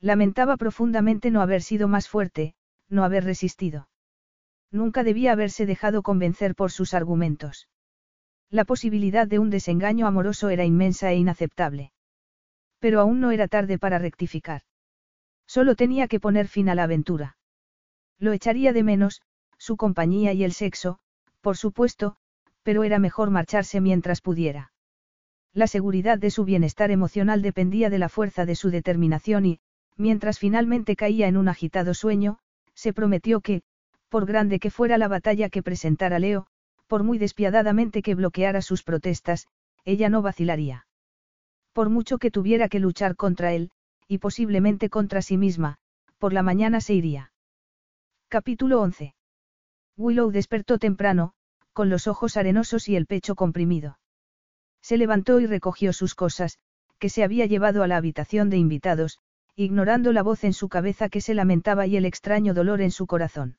Lamentaba 0.00 0.58
profundamente 0.58 1.30
no 1.30 1.40
haber 1.40 1.62
sido 1.62 1.88
más 1.88 2.08
fuerte, 2.08 2.54
no 2.88 3.04
haber 3.04 3.24
resistido. 3.24 3.88
Nunca 4.70 5.04
debía 5.04 5.32
haberse 5.32 5.64
dejado 5.64 6.02
convencer 6.02 6.54
por 6.54 6.70
sus 6.70 6.92
argumentos. 6.92 7.68
La 8.50 8.64
posibilidad 8.64 9.26
de 9.26 9.38
un 9.38 9.48
desengaño 9.48 10.06
amoroso 10.06 10.50
era 10.50 10.64
inmensa 10.64 11.10
e 11.10 11.16
inaceptable. 11.16 11.92
Pero 12.78 13.00
aún 13.00 13.20
no 13.20 13.30
era 13.30 13.48
tarde 13.48 13.78
para 13.78 13.98
rectificar. 13.98 14.62
Solo 15.46 15.76
tenía 15.76 16.08
que 16.08 16.20
poner 16.20 16.48
fin 16.48 16.68
a 16.68 16.74
la 16.74 16.84
aventura. 16.84 17.36
Lo 18.18 18.32
echaría 18.32 18.72
de 18.72 18.82
menos, 18.82 19.22
su 19.58 19.76
compañía 19.76 20.32
y 20.32 20.44
el 20.44 20.52
sexo, 20.52 20.98
por 21.40 21.56
supuesto, 21.56 22.16
pero 22.62 22.84
era 22.84 22.98
mejor 22.98 23.30
marcharse 23.30 23.80
mientras 23.80 24.20
pudiera. 24.20 24.72
La 25.52 25.66
seguridad 25.66 26.18
de 26.18 26.30
su 26.30 26.44
bienestar 26.44 26.90
emocional 26.90 27.42
dependía 27.42 27.90
de 27.90 27.98
la 27.98 28.08
fuerza 28.08 28.44
de 28.44 28.56
su 28.56 28.70
determinación 28.70 29.46
y, 29.46 29.60
mientras 29.96 30.38
finalmente 30.38 30.96
caía 30.96 31.28
en 31.28 31.36
un 31.36 31.48
agitado 31.48 31.94
sueño, 31.94 32.38
se 32.74 32.92
prometió 32.92 33.40
que, 33.40 33.62
por 34.08 34.26
grande 34.26 34.58
que 34.58 34.70
fuera 34.70 34.98
la 34.98 35.08
batalla 35.08 35.48
que 35.48 35.62
presentara 35.62 36.18
Leo, 36.18 36.46
por 36.86 37.02
muy 37.02 37.18
despiadadamente 37.18 38.02
que 38.02 38.14
bloqueara 38.14 38.62
sus 38.62 38.82
protestas, 38.82 39.46
ella 39.84 40.08
no 40.08 40.22
vacilaría. 40.22 40.86
Por 41.72 41.90
mucho 41.90 42.18
que 42.18 42.30
tuviera 42.30 42.68
que 42.68 42.80
luchar 42.80 43.16
contra 43.16 43.52
él, 43.52 43.70
y 44.08 44.18
posiblemente 44.18 44.88
contra 44.88 45.22
sí 45.22 45.36
misma, 45.36 45.76
por 46.18 46.32
la 46.32 46.42
mañana 46.42 46.80
se 46.80 46.94
iría. 46.94 47.32
Capítulo 48.34 48.80
11. 48.80 49.14
Willow 49.96 50.32
despertó 50.32 50.80
temprano, 50.80 51.34
con 51.72 51.88
los 51.88 52.08
ojos 52.08 52.36
arenosos 52.36 52.88
y 52.88 52.96
el 52.96 53.06
pecho 53.06 53.36
comprimido. 53.36 54.00
Se 54.82 54.96
levantó 54.96 55.38
y 55.38 55.46
recogió 55.46 55.92
sus 55.92 56.16
cosas, 56.16 56.58
que 56.98 57.10
se 57.10 57.22
había 57.22 57.46
llevado 57.46 57.84
a 57.84 57.86
la 57.86 57.96
habitación 57.96 58.50
de 58.50 58.56
invitados, 58.56 59.20
ignorando 59.54 60.12
la 60.12 60.24
voz 60.24 60.42
en 60.42 60.52
su 60.52 60.68
cabeza 60.68 61.08
que 61.08 61.20
se 61.20 61.32
lamentaba 61.32 61.86
y 61.86 61.96
el 61.96 62.04
extraño 62.04 62.54
dolor 62.54 62.80
en 62.80 62.90
su 62.90 63.06
corazón. 63.06 63.56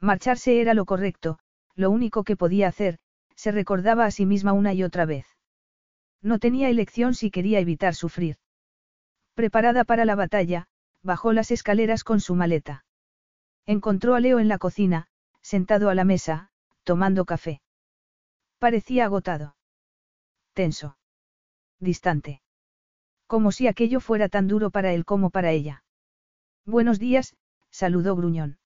Marcharse 0.00 0.62
era 0.62 0.72
lo 0.72 0.86
correcto, 0.86 1.38
lo 1.74 1.90
único 1.90 2.24
que 2.24 2.34
podía 2.34 2.68
hacer, 2.68 2.98
se 3.36 3.52
recordaba 3.52 4.06
a 4.06 4.10
sí 4.10 4.24
misma 4.24 4.54
una 4.54 4.72
y 4.72 4.84
otra 4.84 5.04
vez. 5.04 5.26
No 6.22 6.38
tenía 6.38 6.70
elección 6.70 7.12
si 7.12 7.30
quería 7.30 7.60
evitar 7.60 7.94
sufrir. 7.94 8.38
Preparada 9.34 9.84
para 9.84 10.06
la 10.06 10.14
batalla, 10.14 10.66
bajó 11.02 11.34
las 11.34 11.50
escaleras 11.50 12.04
con 12.04 12.20
su 12.20 12.34
maleta. 12.34 12.86
Encontró 13.66 14.14
a 14.14 14.20
Leo 14.20 14.38
en 14.38 14.48
la 14.48 14.58
cocina, 14.58 15.08
sentado 15.40 15.88
a 15.88 15.94
la 15.94 16.04
mesa, 16.04 16.50
tomando 16.84 17.24
café. 17.24 17.60
Parecía 18.58 19.04
agotado. 19.04 19.56
Tenso. 20.52 20.96
Distante. 21.78 22.42
Como 23.26 23.50
si 23.50 23.66
aquello 23.66 24.00
fuera 24.00 24.28
tan 24.28 24.46
duro 24.46 24.70
para 24.70 24.92
él 24.92 25.04
como 25.04 25.30
para 25.30 25.50
ella. 25.50 25.84
Buenos 26.64 26.98
días, 26.98 27.34
saludó 27.70 28.14
Gruñón. 28.14 28.58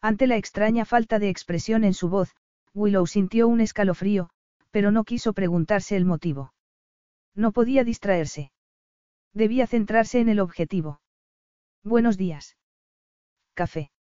Ante 0.00 0.26
la 0.26 0.36
extraña 0.36 0.84
falta 0.84 1.20
de 1.20 1.28
expresión 1.28 1.84
en 1.84 1.94
su 1.94 2.08
voz, 2.08 2.34
Willow 2.74 3.06
sintió 3.06 3.46
un 3.46 3.60
escalofrío, 3.60 4.30
pero 4.72 4.90
no 4.90 5.04
quiso 5.04 5.32
preguntarse 5.32 5.96
el 5.96 6.04
motivo. 6.04 6.52
No 7.34 7.52
podía 7.52 7.84
distraerse. 7.84 8.50
Debía 9.32 9.66
centrarse 9.66 10.18
en 10.18 10.28
el 10.28 10.40
objetivo. 10.40 11.00
Buenos 11.84 12.16
días. 12.16 12.56
Café. 13.54 13.91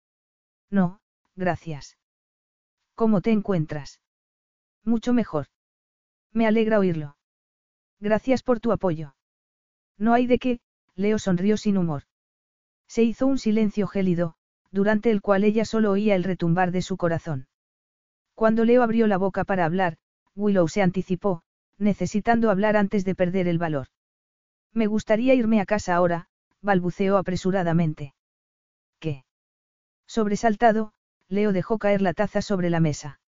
No, 0.72 1.01
gracias. 1.35 1.98
¿Cómo 2.95 3.22
te 3.22 3.32
encuentras? 3.32 4.00
Mucho 4.83 5.14
mejor. 5.14 5.48
Me 6.32 6.48
alegra 6.48 6.80
oírlo. 6.80 7.17
Gracias 8.00 8.41
por 8.41 8.59
tu 8.59 8.72
apoyo. 8.72 9.16
No 9.98 10.14
hay 10.14 10.25
de 10.25 10.40
qué, 10.40 10.59
Leo 10.95 11.19
sonrió 11.19 11.58
sin 11.58 11.77
humor. 11.77 12.03
Se 12.88 13.03
hizo 13.03 13.27
un 13.27 13.38
silencio 13.38 13.85
gélido, 13.88 14.35
durante 14.72 15.11
el 15.11 15.22
cual 15.22 15.43
ella 15.43 15.66
solo 15.66 15.91
oía 15.91 16.16
el 16.16 16.24
retumbar 16.24 16.72
de 16.72 16.82
su 16.82 16.98
corazón. 16.98 17.48
Cuando 18.33 18.66
Leo 18.66 18.82
abrió 18.82 19.08
la 19.08 19.17
boca 19.17 19.43
para 19.43 19.66
hablar, 19.66 19.98
Willow 20.35 20.67
se 20.67 20.82
anticipó, 20.82 21.43
necesitando 21.77 22.50
hablar 22.50 22.77
antes 22.77 23.06
de 23.06 23.16
perder 23.16 23.48
el 23.48 23.59
valor. 23.59 23.88
Me 24.74 24.88
gustaría 24.88 25.33
irme 25.33 25.59
a 25.59 25.66
casa 25.66 25.95
ahora, 25.95 26.30
balbuceó 26.61 27.17
apresuradamente. 27.17 28.14
Sobresaltado, 30.12 30.92
Leo 31.30 31.54
dejó 31.54 31.78
caer 31.78 32.02
la 32.02 32.14
taza 32.14 32.42
sobre 32.42 32.70
la 32.70 32.82
mesa. 32.82 33.22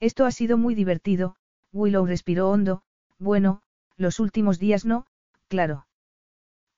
Esto 0.00 0.24
ha 0.24 0.32
sido 0.32 0.58
muy 0.58 0.74
divertido, 0.74 1.36
Willow 1.72 2.04
respiró 2.04 2.50
hondo, 2.50 2.82
bueno, 3.20 3.62
los 3.96 4.18
últimos 4.18 4.58
días 4.58 4.84
no, 4.84 5.06
claro. 5.46 5.86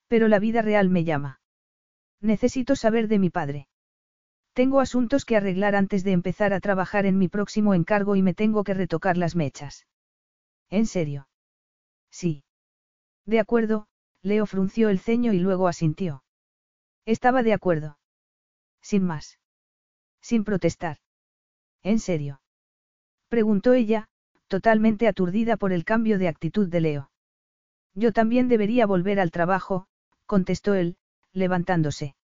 Pero 0.07 0.29
la 0.29 0.39
vida 0.39 0.61
real 0.61 0.91
me 0.91 1.05
llama. 1.05 1.41
Necesito 2.21 2.77
saber 2.77 3.09
de 3.09 3.19
mi 3.19 3.31
padre. 3.31 3.69
Tengo 4.53 4.81
asuntos 4.81 5.25
que 5.25 5.39
arreglar 5.39 5.77
antes 5.77 6.05
de 6.05 6.13
empezar 6.13 6.53
a 6.53 6.61
trabajar 6.61 7.07
en 7.07 7.17
mi 7.17 7.29
próximo 7.29 7.73
encargo 7.73 8.17
y 8.17 8.23
me 8.23 8.35
tengo 8.35 8.65
que 8.65 8.75
retocar 8.75 9.17
las 9.17 9.35
mechas. 9.35 9.87
¿En 10.69 10.85
serio? 10.85 11.27
Sí. 12.11 12.45
De 13.25 13.41
acuerdo, 13.41 13.87
Leo 14.21 14.45
frunció 14.45 14.91
el 14.91 14.99
ceño 14.99 15.33
y 15.33 15.39
luego 15.39 15.69
asintió. 15.69 16.23
Estaba 17.07 17.43
de 17.43 17.55
acuerdo. 17.55 17.97
Sin 18.83 19.05
más. 19.05 19.39
Sin 20.21 20.45
protestar. 20.45 20.99
¿En 21.83 21.99
serio? 21.99 22.41
Preguntó 23.29 23.73
ella, 23.73 24.09
totalmente 24.49 25.09
aturdida 25.09 25.57
por 25.57 25.73
el 25.73 25.85
cambio 25.85 26.19
de 26.19 26.29
actitud 26.29 26.69
de 26.69 26.81
Leo. 26.81 27.11
Yo 27.95 28.13
también 28.13 28.49
debería 28.49 28.87
volver 28.87 29.21
al 29.21 29.31
trabajo, 29.31 29.87
contestó 30.27 30.75
él, 30.75 30.97
levantándose. 31.33 32.15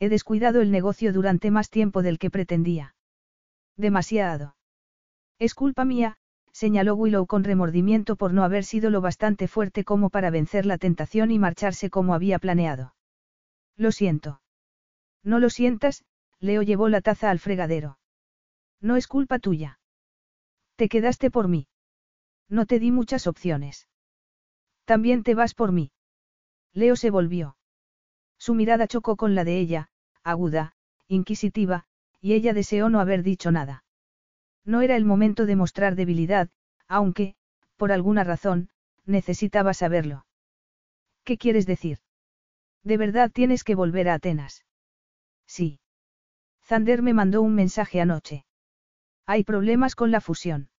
He 0.00 0.08
descuidado 0.08 0.60
el 0.60 0.70
negocio 0.70 1.12
durante 1.12 1.50
más 1.50 1.70
tiempo 1.70 2.02
del 2.02 2.18
que 2.18 2.30
pretendía. 2.30 2.94
Demasiado. 3.76 4.56
Es 5.38 5.54
culpa 5.54 5.84
mía, 5.84 6.16
señaló 6.52 6.94
Willow 6.94 7.26
con 7.26 7.44
remordimiento 7.44 8.16
por 8.16 8.32
no 8.32 8.44
haber 8.44 8.64
sido 8.64 8.90
lo 8.90 9.00
bastante 9.00 9.48
fuerte 9.48 9.84
como 9.84 10.10
para 10.10 10.30
vencer 10.30 10.66
la 10.66 10.78
tentación 10.78 11.30
y 11.30 11.38
marcharse 11.38 11.90
como 11.90 12.14
había 12.14 12.38
planeado. 12.38 12.94
Lo 13.76 13.90
siento. 13.90 14.40
No 15.24 15.40
lo 15.40 15.50
sientas, 15.50 16.04
Leo 16.38 16.62
llevó 16.62 16.88
la 16.88 17.00
taza 17.00 17.30
al 17.30 17.38
fregadero. 17.38 17.98
No 18.80 18.96
es 18.96 19.08
culpa 19.08 19.38
tuya. 19.38 19.80
Te 20.76 20.88
quedaste 20.88 21.30
por 21.30 21.48
mí. 21.48 21.66
No 22.48 22.66
te 22.66 22.78
di 22.78 22.90
muchas 22.90 23.26
opciones. 23.26 23.88
También 24.84 25.22
te 25.22 25.34
vas 25.34 25.54
por 25.54 25.72
mí. 25.72 25.90
Leo 26.74 26.94
se 26.96 27.10
volvió. 27.10 27.56
Su 28.38 28.54
mirada 28.54 28.86
chocó 28.86 29.16
con 29.16 29.34
la 29.34 29.44
de 29.44 29.58
ella, 29.58 29.88
aguda, 30.22 30.74
inquisitiva, 31.08 31.86
y 32.20 32.34
ella 32.34 32.52
deseó 32.52 32.90
no 32.90 33.00
haber 33.00 33.22
dicho 33.22 33.50
nada. 33.50 33.84
No 34.64 34.82
era 34.82 34.96
el 34.96 35.04
momento 35.04 35.46
de 35.46 35.56
mostrar 35.56 35.94
debilidad, 35.94 36.50
aunque, 36.86 37.36
por 37.76 37.92
alguna 37.92 38.24
razón, 38.24 38.68
necesitaba 39.06 39.72
saberlo. 39.72 40.26
¿Qué 41.22 41.38
quieres 41.38 41.66
decir? 41.66 41.98
¿De 42.82 42.98
verdad 42.98 43.30
tienes 43.30 43.64
que 43.64 43.74
volver 43.74 44.08
a 44.08 44.14
Atenas? 44.14 44.64
Sí. 45.46 45.80
Zander 46.62 47.02
me 47.02 47.14
mandó 47.14 47.42
un 47.42 47.54
mensaje 47.54 48.00
anoche. 48.00 48.44
Hay 49.26 49.44
problemas 49.44 49.94
con 49.94 50.10
la 50.10 50.20
fusión. 50.20 50.70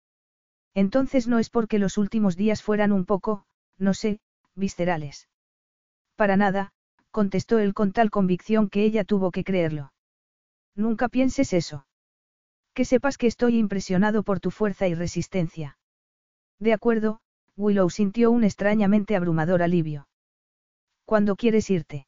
Entonces 0.73 1.27
no 1.27 1.39
es 1.39 1.49
porque 1.49 1.79
los 1.79 1.97
últimos 1.97 2.35
días 2.35 2.61
fueran 2.61 2.91
un 2.91 3.05
poco, 3.05 3.45
no 3.77 3.93
sé, 3.93 4.19
viscerales. 4.55 5.29
Para 6.15 6.37
nada, 6.37 6.73
contestó 7.11 7.59
él 7.59 7.73
con 7.73 7.91
tal 7.91 8.11
convicción 8.11 8.69
que 8.69 8.83
ella 8.83 9.03
tuvo 9.03 9.31
que 9.31 9.43
creerlo. 9.43 9.93
Nunca 10.75 11.07
pienses 11.07 11.53
eso. 11.53 11.87
Que 12.73 12.83
sepas 12.83 13.17
que 13.17 13.27
estoy 13.27 13.57
impresionado 13.57 14.23
por 14.23 14.41
tu 14.41 14.51
fuerza 14.51 14.87
y 14.87 14.95
resistencia. 14.95 15.77
De 16.59 16.73
acuerdo, 16.73 17.21
Willow 17.55 17.89
sintió 17.89 18.31
un 18.31 18.43
extrañamente 18.43 19.15
abrumador 19.15 19.63
alivio. 19.63 20.09
¿Cuándo 21.05 21.37
quieres 21.37 21.69
irte? 21.69 22.05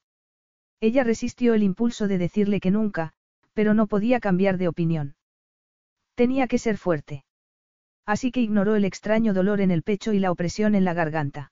Ella 0.79 1.03
resistió 1.03 1.53
el 1.53 1.63
impulso 1.63 2.07
de 2.07 2.17
decirle 2.17 2.59
que 2.59 2.71
nunca, 2.71 3.13
pero 3.53 3.73
no 3.73 3.87
podía 3.87 4.19
cambiar 4.19 4.57
de 4.57 4.67
opinión. 4.67 5.15
Tenía 6.15 6.47
que 6.47 6.59
ser 6.59 6.77
fuerte. 6.77 7.25
Así 8.05 8.31
que 8.31 8.41
ignoró 8.41 8.75
el 8.75 8.85
extraño 8.85 9.33
dolor 9.33 9.59
en 9.61 9.71
el 9.71 9.83
pecho 9.83 10.13
y 10.13 10.19
la 10.19 10.31
opresión 10.31 10.75
en 10.75 10.85
la 10.85 10.93
garganta. 10.93 11.51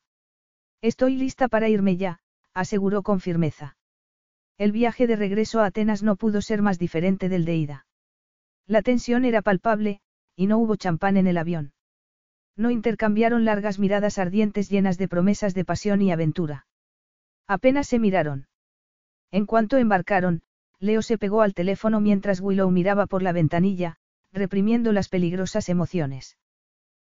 Estoy 0.81 1.15
lista 1.17 1.47
para 1.47 1.67
irme 1.67 1.97
ya, 1.97 2.19
aseguró 2.53 3.03
con 3.03 3.19
firmeza. 3.19 3.77
El 4.57 4.71
viaje 4.71 5.07
de 5.07 5.15
regreso 5.15 5.59
a 5.59 5.65
Atenas 5.65 6.03
no 6.03 6.15
pudo 6.15 6.41
ser 6.41 6.61
más 6.61 6.79
diferente 6.79 7.27
del 7.27 7.43
de 7.43 7.55
ida. 7.55 7.87
La 8.67 8.81
tensión 8.81 9.25
era 9.25 9.41
palpable, 9.41 9.99
y 10.35 10.47
no 10.47 10.57
hubo 10.57 10.75
champán 10.75 11.17
en 11.17 11.27
el 11.27 11.37
avión. 11.37 11.73
No 12.55 12.71
intercambiaron 12.71 13.43
largas 13.43 13.79
miradas 13.79 14.17
ardientes 14.17 14.69
llenas 14.69 14.97
de 14.97 15.07
promesas 15.07 15.53
de 15.53 15.65
pasión 15.65 16.01
y 16.01 16.11
aventura. 16.11 16.67
Apenas 17.47 17.87
se 17.87 17.99
miraron. 17.99 18.47
En 19.31 19.45
cuanto 19.45 19.77
embarcaron, 19.77 20.41
Leo 20.79 21.01
se 21.01 21.17
pegó 21.17 21.41
al 21.41 21.53
teléfono 21.53 21.99
mientras 21.99 22.41
Willow 22.41 22.69
miraba 22.69 23.07
por 23.07 23.23
la 23.23 23.31
ventanilla, 23.31 23.97
reprimiendo 24.31 24.91
las 24.91 25.09
peligrosas 25.09 25.69
emociones. 25.69 26.37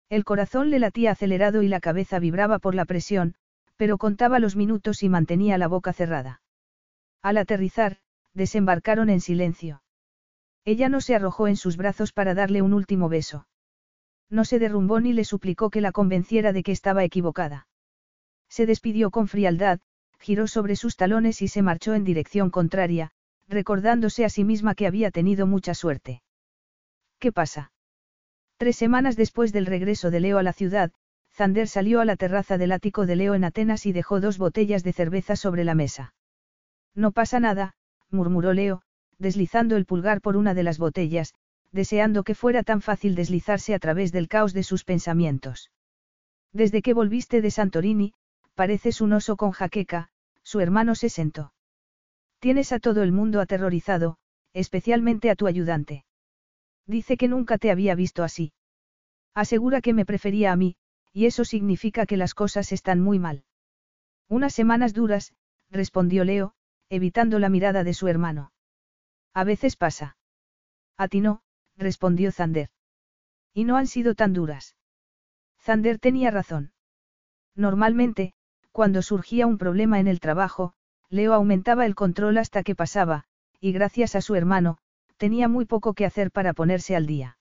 El 0.10 0.24
corazón 0.24 0.70
le 0.70 0.80
latía 0.80 1.12
acelerado 1.12 1.64
y 1.64 1.68
la 1.68 1.80
cabeza 1.80 2.20
vibraba 2.20 2.60
por 2.60 2.76
la 2.76 2.86
presión, 2.86 3.36
pero 3.76 3.98
contaba 3.98 4.40
los 4.40 4.56
minutos 4.56 5.04
y 5.04 5.10
mantenía 5.10 5.58
la 5.58 5.68
boca 5.68 5.94
cerrada. 5.94 6.42
Al 7.22 7.38
aterrizar, 7.38 7.98
desembarcaron 8.34 9.10
en 9.10 9.22
silencio. 9.22 9.82
Ella 10.64 10.90
no 10.90 11.02
se 11.02 11.16
arrojó 11.16 11.48
en 11.48 11.58
sus 11.58 11.78
brazos 11.78 12.12
para 12.12 12.34
darle 12.34 12.62
un 12.62 12.74
último 12.74 13.10
beso. 13.10 13.48
No 14.30 14.46
se 14.46 14.60
derrumbó 14.60 15.00
ni 15.00 15.14
le 15.14 15.24
suplicó 15.24 15.70
que 15.70 15.82
la 15.82 15.92
convenciera 15.92 16.54
de 16.54 16.64
que 16.64 16.72
estaba 16.72 17.04
equivocada. 17.04 17.68
Se 18.48 18.66
despidió 18.66 19.12
con 19.12 19.28
frialdad, 19.28 19.80
giró 20.20 20.48
sobre 20.48 20.76
sus 20.76 20.96
talones 20.96 21.42
y 21.42 21.48
se 21.48 21.62
marchó 21.62 21.94
en 21.94 22.04
dirección 22.04 22.50
contraria, 22.50 23.12
recordándose 23.48 24.26
a 24.26 24.30
sí 24.30 24.44
misma 24.44 24.76
que 24.76 24.88
había 24.88 25.12
tenido 25.12 25.48
mucha 25.48 25.74
suerte. 25.74 26.22
¿Qué 27.20 27.32
pasa? 27.32 27.72
Tres 28.58 28.76
semanas 28.76 29.16
después 29.16 29.52
del 29.52 29.66
regreso 29.66 30.12
de 30.12 30.20
Leo 30.20 30.38
a 30.38 30.44
la 30.44 30.54
ciudad, 30.54 30.92
Zander 31.34 31.68
salió 31.68 32.00
a 32.00 32.06
la 32.06 32.16
terraza 32.16 32.58
del 32.58 32.72
ático 32.72 33.06
de 33.06 33.18
Leo 33.18 33.36
en 33.36 33.44
Atenas 33.44 33.86
y 33.86 33.92
dejó 33.92 34.22
dos 34.22 34.38
botellas 34.38 34.84
de 34.84 34.94
cerveza 34.94 35.36
sobre 35.36 35.66
la 35.66 35.76
mesa. 35.76 36.14
No 36.94 37.12
pasa 37.12 37.42
nada, 37.42 37.76
murmuró 38.10 38.54
Leo, 38.54 38.82
deslizando 39.18 39.76
el 39.76 39.86
pulgar 39.86 40.22
por 40.22 40.38
una 40.38 40.54
de 40.54 40.64
las 40.64 40.78
botellas, 40.78 41.34
deseando 41.72 42.24
que 42.24 42.36
fuera 42.36 42.64
tan 42.64 42.82
fácil 42.82 43.16
deslizarse 43.16 43.74
a 43.74 43.80
través 43.80 44.14
del 44.14 44.30
caos 44.30 44.54
de 44.54 44.64
sus 44.64 44.86
pensamientos. 44.86 45.72
Desde 46.54 46.82
que 46.82 46.94
volviste 46.94 47.42
de 47.42 47.52
Santorini, 47.52 48.14
pareces 48.56 49.02
un 49.02 49.14
oso 49.14 49.36
con 49.38 49.52
jaqueca, 49.52 50.10
su 50.44 50.60
hermano 50.60 50.96
se 50.96 51.10
sentó. 51.10 51.54
Tienes 52.40 52.72
a 52.72 52.80
todo 52.80 53.04
el 53.04 53.12
mundo 53.12 53.42
aterrorizado, 53.42 54.18
especialmente 54.54 55.30
a 55.30 55.36
tu 55.36 55.48
ayudante. 55.48 56.06
Dice 56.88 57.18
que 57.18 57.28
nunca 57.28 57.58
te 57.58 57.72
había 57.72 57.96
visto 57.96 58.24
así. 58.24 58.54
Asegura 59.34 59.82
que 59.82 59.94
me 59.94 60.06
prefería 60.06 60.52
a 60.52 60.56
mí, 60.56 60.78
y 61.12 61.26
eso 61.26 61.44
significa 61.46 62.06
que 62.06 62.18
las 62.18 62.34
cosas 62.34 62.72
están 62.72 63.02
muy 63.02 63.20
mal. 63.20 63.44
Unas 64.28 64.54
semanas 64.54 64.94
duras, 64.94 65.34
respondió 65.70 66.24
Leo, 66.24 66.54
evitando 66.90 67.40
la 67.40 67.50
mirada 67.50 67.84
de 67.84 67.94
su 67.94 68.08
hermano. 68.08 68.52
A 69.34 69.44
veces 69.44 69.76
pasa. 69.76 70.18
A 70.98 71.08
ti 71.08 71.20
no, 71.20 71.42
respondió 71.76 72.32
Zander. 72.32 72.70
Y 73.54 73.66
no 73.66 73.76
han 73.76 73.88
sido 73.88 74.16
tan 74.16 74.34
duras. 74.34 74.76
Zander 75.60 76.00
tenía 76.00 76.32
razón. 76.32 76.74
Normalmente, 77.56 78.34
cuando 78.76 79.02
surgía 79.02 79.48
un 79.48 79.58
problema 79.58 80.02
en 80.02 80.08
el 80.10 80.20
trabajo, 80.20 80.74
Leo 81.10 81.34
aumentaba 81.34 81.86
el 81.86 81.96
control 81.96 82.38
hasta 82.38 82.62
que 82.62 82.76
pasaba, 82.76 83.24
y 83.62 83.72
gracias 83.72 84.16
a 84.16 84.22
su 84.22 84.36
hermano, 84.36 84.80
tenía 85.16 85.48
muy 85.48 85.64
poco 85.64 85.94
que 85.94 86.06
hacer 86.06 86.30
para 86.30 86.52
ponerse 86.52 86.94
al 86.94 87.06
día. 87.06 87.38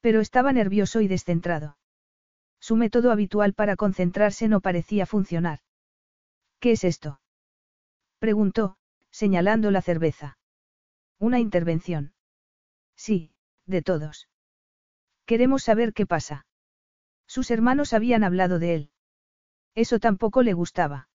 Pero 0.00 0.20
estaba 0.22 0.54
nervioso 0.54 1.02
y 1.02 1.08
descentrado. 1.08 1.76
Su 2.58 2.76
método 2.76 3.12
habitual 3.12 3.52
para 3.52 3.76
concentrarse 3.76 4.48
no 4.48 4.62
parecía 4.62 5.04
funcionar. 5.04 5.58
¿Qué 6.58 6.72
es 6.72 6.84
esto? 6.84 7.20
preguntó, 8.18 8.78
señalando 9.10 9.70
la 9.70 9.82
cerveza. 9.82 10.38
Una 11.18 11.38
intervención. 11.38 12.14
Sí, 12.96 13.34
de 13.66 13.82
todos. 13.82 14.26
Queremos 15.26 15.64
saber 15.64 15.92
qué 15.92 16.06
pasa. 16.06 16.46
Sus 17.26 17.50
hermanos 17.50 17.92
habían 17.92 18.24
hablado 18.24 18.58
de 18.58 18.74
él. 18.74 18.89
Eso 19.80 19.98
tampoco 19.98 20.42
le 20.42 20.52
gustaba. 20.52 21.08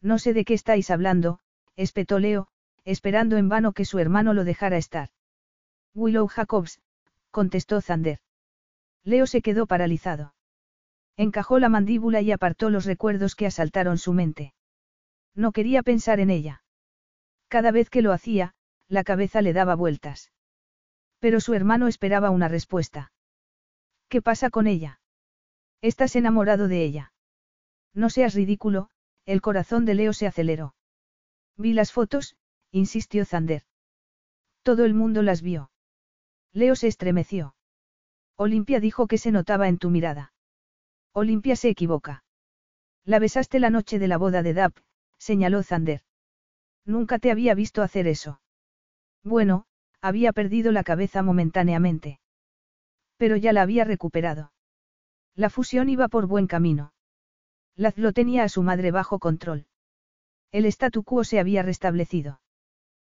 No 0.00 0.18
sé 0.18 0.32
de 0.32 0.46
qué 0.46 0.54
estáis 0.54 0.90
hablando, 0.90 1.40
espetó 1.76 2.18
Leo, 2.18 2.48
esperando 2.84 3.36
en 3.36 3.50
vano 3.50 3.74
que 3.74 3.84
su 3.84 3.98
hermano 3.98 4.32
lo 4.32 4.44
dejara 4.44 4.78
estar. 4.78 5.10
Willow 5.92 6.26
Jacobs, 6.26 6.80
contestó 7.30 7.82
Zander. 7.82 8.20
Leo 9.04 9.26
se 9.26 9.42
quedó 9.42 9.66
paralizado. 9.66 10.34
Encajó 11.18 11.58
la 11.58 11.68
mandíbula 11.68 12.22
y 12.22 12.32
apartó 12.32 12.70
los 12.70 12.86
recuerdos 12.86 13.34
que 13.34 13.44
asaltaron 13.44 13.98
su 13.98 14.14
mente. 14.14 14.54
No 15.34 15.52
quería 15.52 15.82
pensar 15.82 16.18
en 16.18 16.30
ella. 16.30 16.64
Cada 17.48 17.72
vez 17.72 17.90
que 17.90 18.00
lo 18.00 18.12
hacía, 18.12 18.54
la 18.88 19.04
cabeza 19.04 19.42
le 19.42 19.52
daba 19.52 19.74
vueltas. 19.74 20.32
Pero 21.18 21.40
su 21.40 21.52
hermano 21.52 21.88
esperaba 21.88 22.30
una 22.30 22.48
respuesta. 22.48 23.12
¿Qué 24.08 24.22
pasa 24.22 24.48
con 24.48 24.66
ella? 24.66 24.98
Estás 25.82 26.16
enamorado 26.16 26.68
de 26.68 26.84
ella. 26.84 27.11
No 27.94 28.10
seas 28.10 28.34
ridículo, 28.34 28.88
el 29.26 29.40
corazón 29.40 29.84
de 29.84 29.94
Leo 29.94 30.12
se 30.12 30.26
aceleró. 30.26 30.74
Vi 31.56 31.72
las 31.74 31.92
fotos, 31.92 32.36
insistió 32.70 33.24
Zander. 33.24 33.62
Todo 34.62 34.84
el 34.84 34.94
mundo 34.94 35.22
las 35.22 35.42
vio. 35.42 35.70
Leo 36.52 36.74
se 36.76 36.88
estremeció. 36.88 37.54
Olimpia 38.36 38.80
dijo 38.80 39.06
que 39.06 39.18
se 39.18 39.30
notaba 39.30 39.68
en 39.68 39.78
tu 39.78 39.90
mirada. 39.90 40.32
Olimpia 41.12 41.56
se 41.56 41.68
equivoca. 41.68 42.24
La 43.04 43.18
besaste 43.18 43.60
la 43.60 43.70
noche 43.70 43.98
de 43.98 44.08
la 44.08 44.16
boda 44.16 44.42
de 44.42 44.54
Dap, 44.54 44.76
señaló 45.18 45.62
Zander. 45.62 46.02
Nunca 46.84 47.18
te 47.18 47.30
había 47.30 47.54
visto 47.54 47.82
hacer 47.82 48.06
eso. 48.06 48.40
Bueno, 49.22 49.66
había 50.00 50.32
perdido 50.32 50.72
la 50.72 50.82
cabeza 50.82 51.22
momentáneamente. 51.22 52.20
Pero 53.16 53.36
ya 53.36 53.52
la 53.52 53.62
había 53.62 53.84
recuperado. 53.84 54.52
La 55.34 55.50
fusión 55.50 55.88
iba 55.88 56.08
por 56.08 56.26
buen 56.26 56.46
camino. 56.46 56.92
Laz 57.76 57.96
lo 57.96 58.12
tenía 58.12 58.44
a 58.44 58.48
su 58.48 58.62
madre 58.62 58.90
bajo 58.90 59.18
control. 59.18 59.66
El 60.50 60.66
statu 60.66 61.04
quo 61.04 61.24
se 61.24 61.40
había 61.40 61.62
restablecido. 61.62 62.40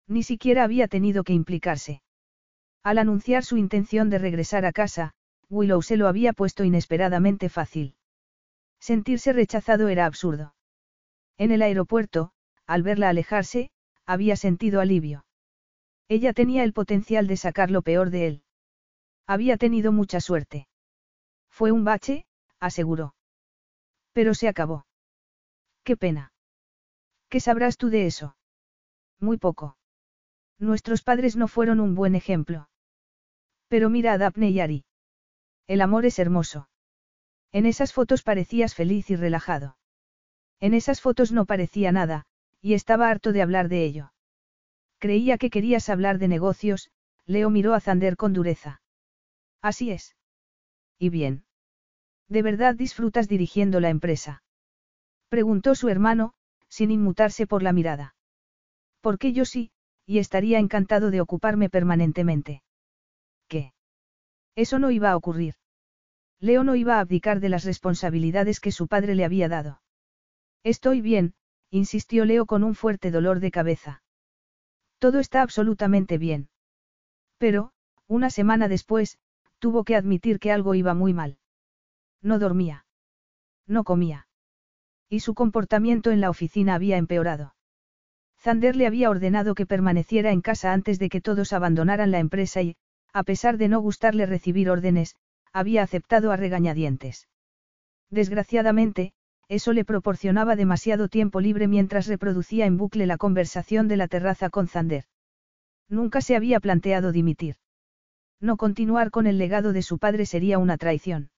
Ni 0.06 0.22
siquiera 0.22 0.64
había 0.64 0.88
tenido 0.88 1.24
que 1.24 1.32
implicarse. 1.32 2.02
Al 2.82 2.98
anunciar 2.98 3.44
su 3.44 3.56
intención 3.56 4.10
de 4.10 4.18
regresar 4.18 4.64
a 4.64 4.72
casa, 4.72 5.12
Willow 5.50 5.82
se 5.82 5.96
lo 5.96 6.08
había 6.08 6.32
puesto 6.32 6.64
inesperadamente 6.64 7.48
fácil. 7.48 7.96
Sentirse 8.78 9.32
rechazado 9.32 9.88
era 9.88 10.06
absurdo. 10.06 10.54
En 11.36 11.50
el 11.50 11.62
aeropuerto, 11.62 12.32
al 12.66 12.82
verla 12.82 13.08
alejarse, 13.08 13.70
había 14.06 14.36
sentido 14.36 14.80
alivio. 14.80 15.26
Ella 16.08 16.32
tenía 16.32 16.62
el 16.62 16.72
potencial 16.72 17.26
de 17.26 17.36
sacar 17.36 17.70
lo 17.70 17.82
peor 17.82 18.10
de 18.10 18.26
él. 18.28 18.42
Había 19.26 19.56
tenido 19.56 19.90
mucha 19.90 20.20
suerte. 20.20 20.68
Fue 21.50 21.72
un 21.72 21.84
bache, 21.84 22.26
aseguró. 22.60 23.15
Pero 24.16 24.32
se 24.32 24.48
acabó. 24.48 24.86
Qué 25.84 25.94
pena. 25.94 26.32
¿Qué 27.28 27.38
sabrás 27.38 27.76
tú 27.76 27.90
de 27.90 28.06
eso? 28.06 28.34
Muy 29.20 29.36
poco. 29.36 29.76
Nuestros 30.58 31.02
padres 31.02 31.36
no 31.36 31.48
fueron 31.48 31.80
un 31.80 31.94
buen 31.94 32.14
ejemplo. 32.14 32.70
Pero 33.68 33.90
mira 33.90 34.14
a 34.14 34.18
Daphne 34.18 34.48
y 34.48 34.60
Ari. 34.60 34.84
El 35.66 35.82
amor 35.82 36.06
es 36.06 36.18
hermoso. 36.18 36.70
En 37.52 37.66
esas 37.66 37.92
fotos 37.92 38.22
parecías 38.22 38.74
feliz 38.74 39.10
y 39.10 39.16
relajado. 39.16 39.76
En 40.60 40.72
esas 40.72 41.02
fotos 41.02 41.30
no 41.30 41.44
parecía 41.44 41.92
nada, 41.92 42.24
y 42.62 42.72
estaba 42.72 43.10
harto 43.10 43.34
de 43.34 43.42
hablar 43.42 43.68
de 43.68 43.84
ello. 43.84 44.14
Creía 44.98 45.36
que 45.36 45.50
querías 45.50 45.90
hablar 45.90 46.16
de 46.16 46.28
negocios, 46.28 46.90
Leo 47.26 47.50
miró 47.50 47.74
a 47.74 47.80
Zander 47.80 48.16
con 48.16 48.32
dureza. 48.32 48.80
Así 49.60 49.90
es. 49.90 50.16
¿Y 50.98 51.10
bien? 51.10 51.44
¿De 52.28 52.42
verdad 52.42 52.74
disfrutas 52.74 53.28
dirigiendo 53.28 53.80
la 53.80 53.90
empresa? 53.90 54.42
Preguntó 55.28 55.74
su 55.74 55.88
hermano, 55.88 56.34
sin 56.68 56.90
inmutarse 56.90 57.46
por 57.46 57.62
la 57.62 57.72
mirada. 57.72 58.14
Porque 59.00 59.32
yo 59.32 59.44
sí, 59.44 59.70
y 60.05 60.18
estaría 60.18 60.58
encantado 60.58 61.10
de 61.10 61.20
ocuparme 61.20 61.68
permanentemente. 61.70 62.62
¿Qué? 63.48 63.72
Eso 64.55 64.78
no 64.78 64.90
iba 64.90 65.10
a 65.10 65.16
ocurrir. 65.16 65.55
Leo 66.40 66.64
no 66.64 66.74
iba 66.76 66.96
a 66.96 67.00
abdicar 67.00 67.40
de 67.40 67.48
las 67.48 67.64
responsabilidades 67.64 68.60
que 68.60 68.72
su 68.72 68.88
padre 68.88 69.14
le 69.14 69.24
había 69.24 69.48
dado. 69.48 69.80
Estoy 70.64 71.00
bien, 71.00 71.34
insistió 71.70 72.24
Leo 72.24 72.46
con 72.46 72.64
un 72.64 72.74
fuerte 72.74 73.10
dolor 73.10 73.40
de 73.40 73.50
cabeza. 73.50 74.02
Todo 74.98 75.20
está 75.20 75.42
absolutamente 75.42 76.18
bien. 76.18 76.48
Pero, 77.38 77.72
una 78.06 78.30
semana 78.30 78.68
después, 78.68 79.18
tuvo 79.58 79.84
que 79.84 79.96
admitir 79.96 80.38
que 80.38 80.52
algo 80.52 80.74
iba 80.74 80.94
muy 80.94 81.12
mal. 81.12 81.38
No 82.22 82.38
dormía. 82.38 82.86
No 83.66 83.84
comía. 83.84 84.26
Y 85.08 85.20
su 85.20 85.34
comportamiento 85.34 86.10
en 86.10 86.20
la 86.20 86.30
oficina 86.30 86.74
había 86.74 86.96
empeorado. 86.96 87.54
Zander 88.38 88.76
le 88.76 88.86
había 88.86 89.10
ordenado 89.10 89.54
que 89.54 89.66
permaneciera 89.66 90.30
en 90.30 90.40
casa 90.40 90.72
antes 90.72 90.98
de 90.98 91.08
que 91.08 91.20
todos 91.20 91.52
abandonaran 91.52 92.10
la 92.10 92.18
empresa 92.18 92.62
y, 92.62 92.76
a 93.12 93.22
pesar 93.22 93.56
de 93.56 93.68
no 93.68 93.80
gustarle 93.80 94.26
recibir 94.26 94.70
órdenes, 94.70 95.16
había 95.52 95.82
aceptado 95.82 96.32
a 96.32 96.36
regañadientes. 96.36 97.28
Desgraciadamente, 98.10 99.14
eso 99.48 99.72
le 99.72 99.84
proporcionaba 99.84 100.56
demasiado 100.56 101.08
tiempo 101.08 101.40
libre 101.40 101.68
mientras 101.68 102.06
reproducía 102.08 102.66
en 102.66 102.76
bucle 102.76 103.06
la 103.06 103.16
conversación 103.16 103.88
de 103.88 103.96
la 103.96 104.08
terraza 104.08 104.50
con 104.50 104.68
Zander. 104.68 105.04
Nunca 105.88 106.20
se 106.20 106.36
había 106.36 106.60
planteado 106.60 107.12
dimitir. 107.12 107.56
No 108.40 108.56
continuar 108.56 109.10
con 109.10 109.26
el 109.26 109.38
legado 109.38 109.72
de 109.72 109.82
su 109.82 109.98
padre 109.98 110.26
sería 110.26 110.58
una 110.58 110.76
traición. 110.76 111.30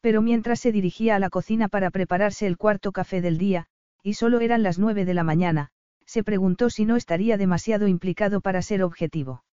Pero 0.00 0.22
mientras 0.22 0.60
se 0.60 0.72
dirigía 0.72 1.16
a 1.16 1.18
la 1.18 1.30
cocina 1.30 1.68
para 1.68 1.90
prepararse 1.90 2.46
el 2.46 2.56
cuarto 2.56 2.92
café 2.92 3.20
del 3.20 3.38
día, 3.38 3.66
y 4.02 4.14
solo 4.14 4.40
eran 4.40 4.62
las 4.62 4.78
nueve 4.78 5.04
de 5.04 5.14
la 5.14 5.24
mañana, 5.24 5.70
se 6.06 6.22
preguntó 6.22 6.70
si 6.70 6.84
no 6.84 6.96
estaría 6.96 7.36
demasiado 7.36 7.88
implicado 7.88 8.40
para 8.40 8.62
ser 8.62 8.82
objetivo. 8.82 9.44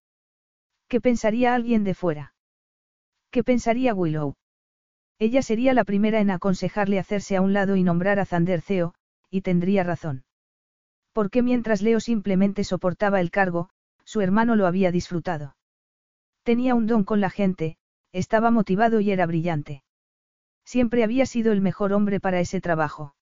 ¿Qué 0.87 1.01
pensaría 1.01 1.55
alguien 1.55 1.83
de 1.83 1.95
fuera? 1.95 2.33
¿Qué 3.31 3.43
pensaría 3.43 3.93
Willow? 3.93 4.35
Ella 5.17 5.41
sería 5.41 5.73
la 5.73 5.83
primera 5.83 6.19
en 6.19 6.29
aconsejarle 6.29 6.99
hacerse 6.99 7.35
a 7.35 7.41
un 7.41 7.53
lado 7.53 7.75
y 7.75 7.83
nombrar 7.83 8.19
a 8.19 8.25
Zander 8.25 8.61
CEO, 8.61 8.93
y 9.29 9.41
tendría 9.41 9.83
razón. 9.83 10.25
Porque 11.11 11.41
mientras 11.41 11.81
Leo 11.81 11.99
simplemente 11.99 12.63
soportaba 12.63 13.21
el 13.21 13.31
cargo, 13.31 13.69
su 14.03 14.21
hermano 14.21 14.55
lo 14.55 14.67
había 14.67 14.91
disfrutado. 14.91 15.55
Tenía 16.43 16.75
un 16.75 16.85
don 16.85 17.03
con 17.03 17.21
la 17.21 17.29
gente, 17.29 17.77
estaba 18.11 18.51
motivado 18.51 18.99
y 18.99 19.11
era 19.11 19.25
brillante. 19.25 19.84
Siempre 20.65 21.03
había 21.03 21.25
sido 21.25 21.51
el 21.53 21.61
mejor 21.61 21.93
hombre 21.93 22.19
para 22.19 22.39
ese 22.39 22.59
trabajo. 22.59 23.15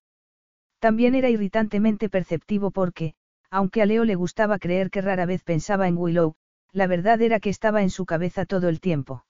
También 0.79 1.13
era 1.13 1.29
irritantemente 1.29 2.09
perceptivo 2.09 2.71
porque, 2.71 3.15
aunque 3.49 3.81
a 3.81 3.85
Leo 3.85 4.05
le 4.05 4.15
gustaba 4.15 4.59
creer 4.59 4.89
que 4.89 5.01
rara 5.01 5.25
vez 5.25 5.43
pensaba 5.43 5.87
en 5.87 5.97
Willow, 5.97 6.35
la 6.71 6.87
verdad 6.87 7.21
era 7.21 7.39
que 7.39 7.49
estaba 7.49 7.83
en 7.83 7.89
su 7.89 8.05
cabeza 8.05 8.45
todo 8.45 8.67
el 8.69 8.79
tiempo. 8.79 9.25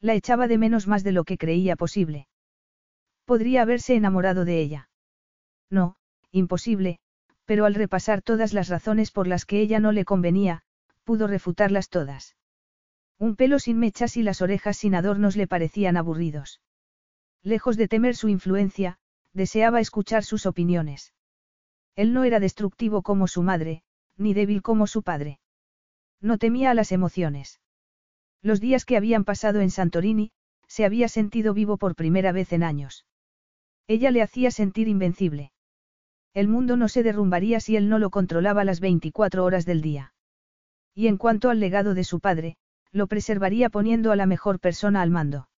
La 0.00 0.14
echaba 0.14 0.48
de 0.48 0.58
menos 0.58 0.86
más 0.86 1.04
de 1.04 1.12
lo 1.12 1.24
que 1.24 1.38
creía 1.38 1.76
posible. 1.76 2.26
Podría 3.24 3.62
haberse 3.62 3.94
enamorado 3.94 4.44
de 4.44 4.60
ella. 4.60 4.88
No, 5.70 5.96
imposible, 6.30 6.98
pero 7.44 7.64
al 7.64 7.74
repasar 7.74 8.22
todas 8.22 8.52
las 8.52 8.68
razones 8.68 9.10
por 9.10 9.26
las 9.26 9.44
que 9.44 9.60
ella 9.60 9.78
no 9.78 9.92
le 9.92 10.04
convenía, 10.04 10.62
pudo 11.04 11.26
refutarlas 11.26 11.88
todas. 11.88 12.36
Un 13.18 13.36
pelo 13.36 13.58
sin 13.58 13.78
mechas 13.78 14.16
y 14.16 14.22
las 14.22 14.42
orejas 14.42 14.76
sin 14.76 14.94
adornos 14.94 15.36
le 15.36 15.46
parecían 15.46 15.96
aburridos. 15.96 16.60
Lejos 17.42 17.76
de 17.76 17.88
temer 17.88 18.16
su 18.16 18.28
influencia, 18.28 18.98
deseaba 19.32 19.80
escuchar 19.80 20.24
sus 20.24 20.46
opiniones. 20.46 21.12
Él 21.94 22.12
no 22.12 22.24
era 22.24 22.40
destructivo 22.40 23.02
como 23.02 23.28
su 23.28 23.42
madre, 23.42 23.82
ni 24.16 24.34
débil 24.34 24.62
como 24.62 24.86
su 24.86 25.02
padre. 25.02 25.38
No 26.20 26.38
temía 26.38 26.70
a 26.70 26.74
las 26.74 26.92
emociones. 26.92 27.60
Los 28.42 28.60
días 28.60 28.84
que 28.84 28.96
habían 28.96 29.24
pasado 29.24 29.60
en 29.60 29.70
Santorini, 29.70 30.32
se 30.66 30.84
había 30.84 31.08
sentido 31.08 31.54
vivo 31.54 31.76
por 31.76 31.94
primera 31.94 32.32
vez 32.32 32.52
en 32.52 32.62
años. 32.62 33.06
Ella 33.86 34.10
le 34.10 34.22
hacía 34.22 34.50
sentir 34.50 34.88
invencible. 34.88 35.52
El 36.34 36.48
mundo 36.48 36.76
no 36.76 36.88
se 36.88 37.02
derrumbaría 37.02 37.60
si 37.60 37.76
él 37.76 37.88
no 37.88 37.98
lo 37.98 38.10
controlaba 38.10 38.64
las 38.64 38.80
24 38.80 39.44
horas 39.44 39.64
del 39.64 39.80
día. 39.80 40.12
Y 40.94 41.06
en 41.06 41.16
cuanto 41.16 41.50
al 41.50 41.60
legado 41.60 41.94
de 41.94 42.04
su 42.04 42.20
padre, 42.20 42.56
lo 42.90 43.06
preservaría 43.06 43.70
poniendo 43.70 44.12
a 44.12 44.16
la 44.16 44.26
mejor 44.26 44.60
persona 44.60 45.02
al 45.02 45.10
mando. 45.10 45.48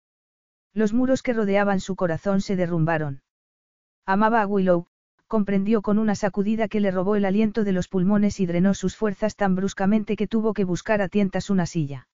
Los 0.74 0.92
muros 0.92 1.22
que 1.22 1.32
rodeaban 1.32 1.80
su 1.80 1.97
corazón 1.97 2.40
se 2.40 2.56
derrumbaron. 2.56 3.22
Amaba 4.06 4.42
a 4.42 4.47
Willow, 4.47 4.86
comprendió 5.26 5.82
con 5.82 5.98
una 5.98 6.14
sacudida 6.14 6.68
que 6.68 6.80
le 6.80 6.90
robó 6.90 7.16
el 7.16 7.24
aliento 7.24 7.64
de 7.64 7.72
los 7.72 7.88
pulmones 7.88 8.40
y 8.40 8.47
drenó 8.47 8.74
sus 8.74 8.97
fuerzas 8.97 9.36
tan 9.36 9.55
bruscamente 9.55 10.16
que 10.16 10.26
tuvo 10.26 10.55
que 10.55 10.64
buscar 10.64 11.02
a 11.02 11.08
tientas 11.08 11.50
una 11.50 11.66
silla. 11.66 12.08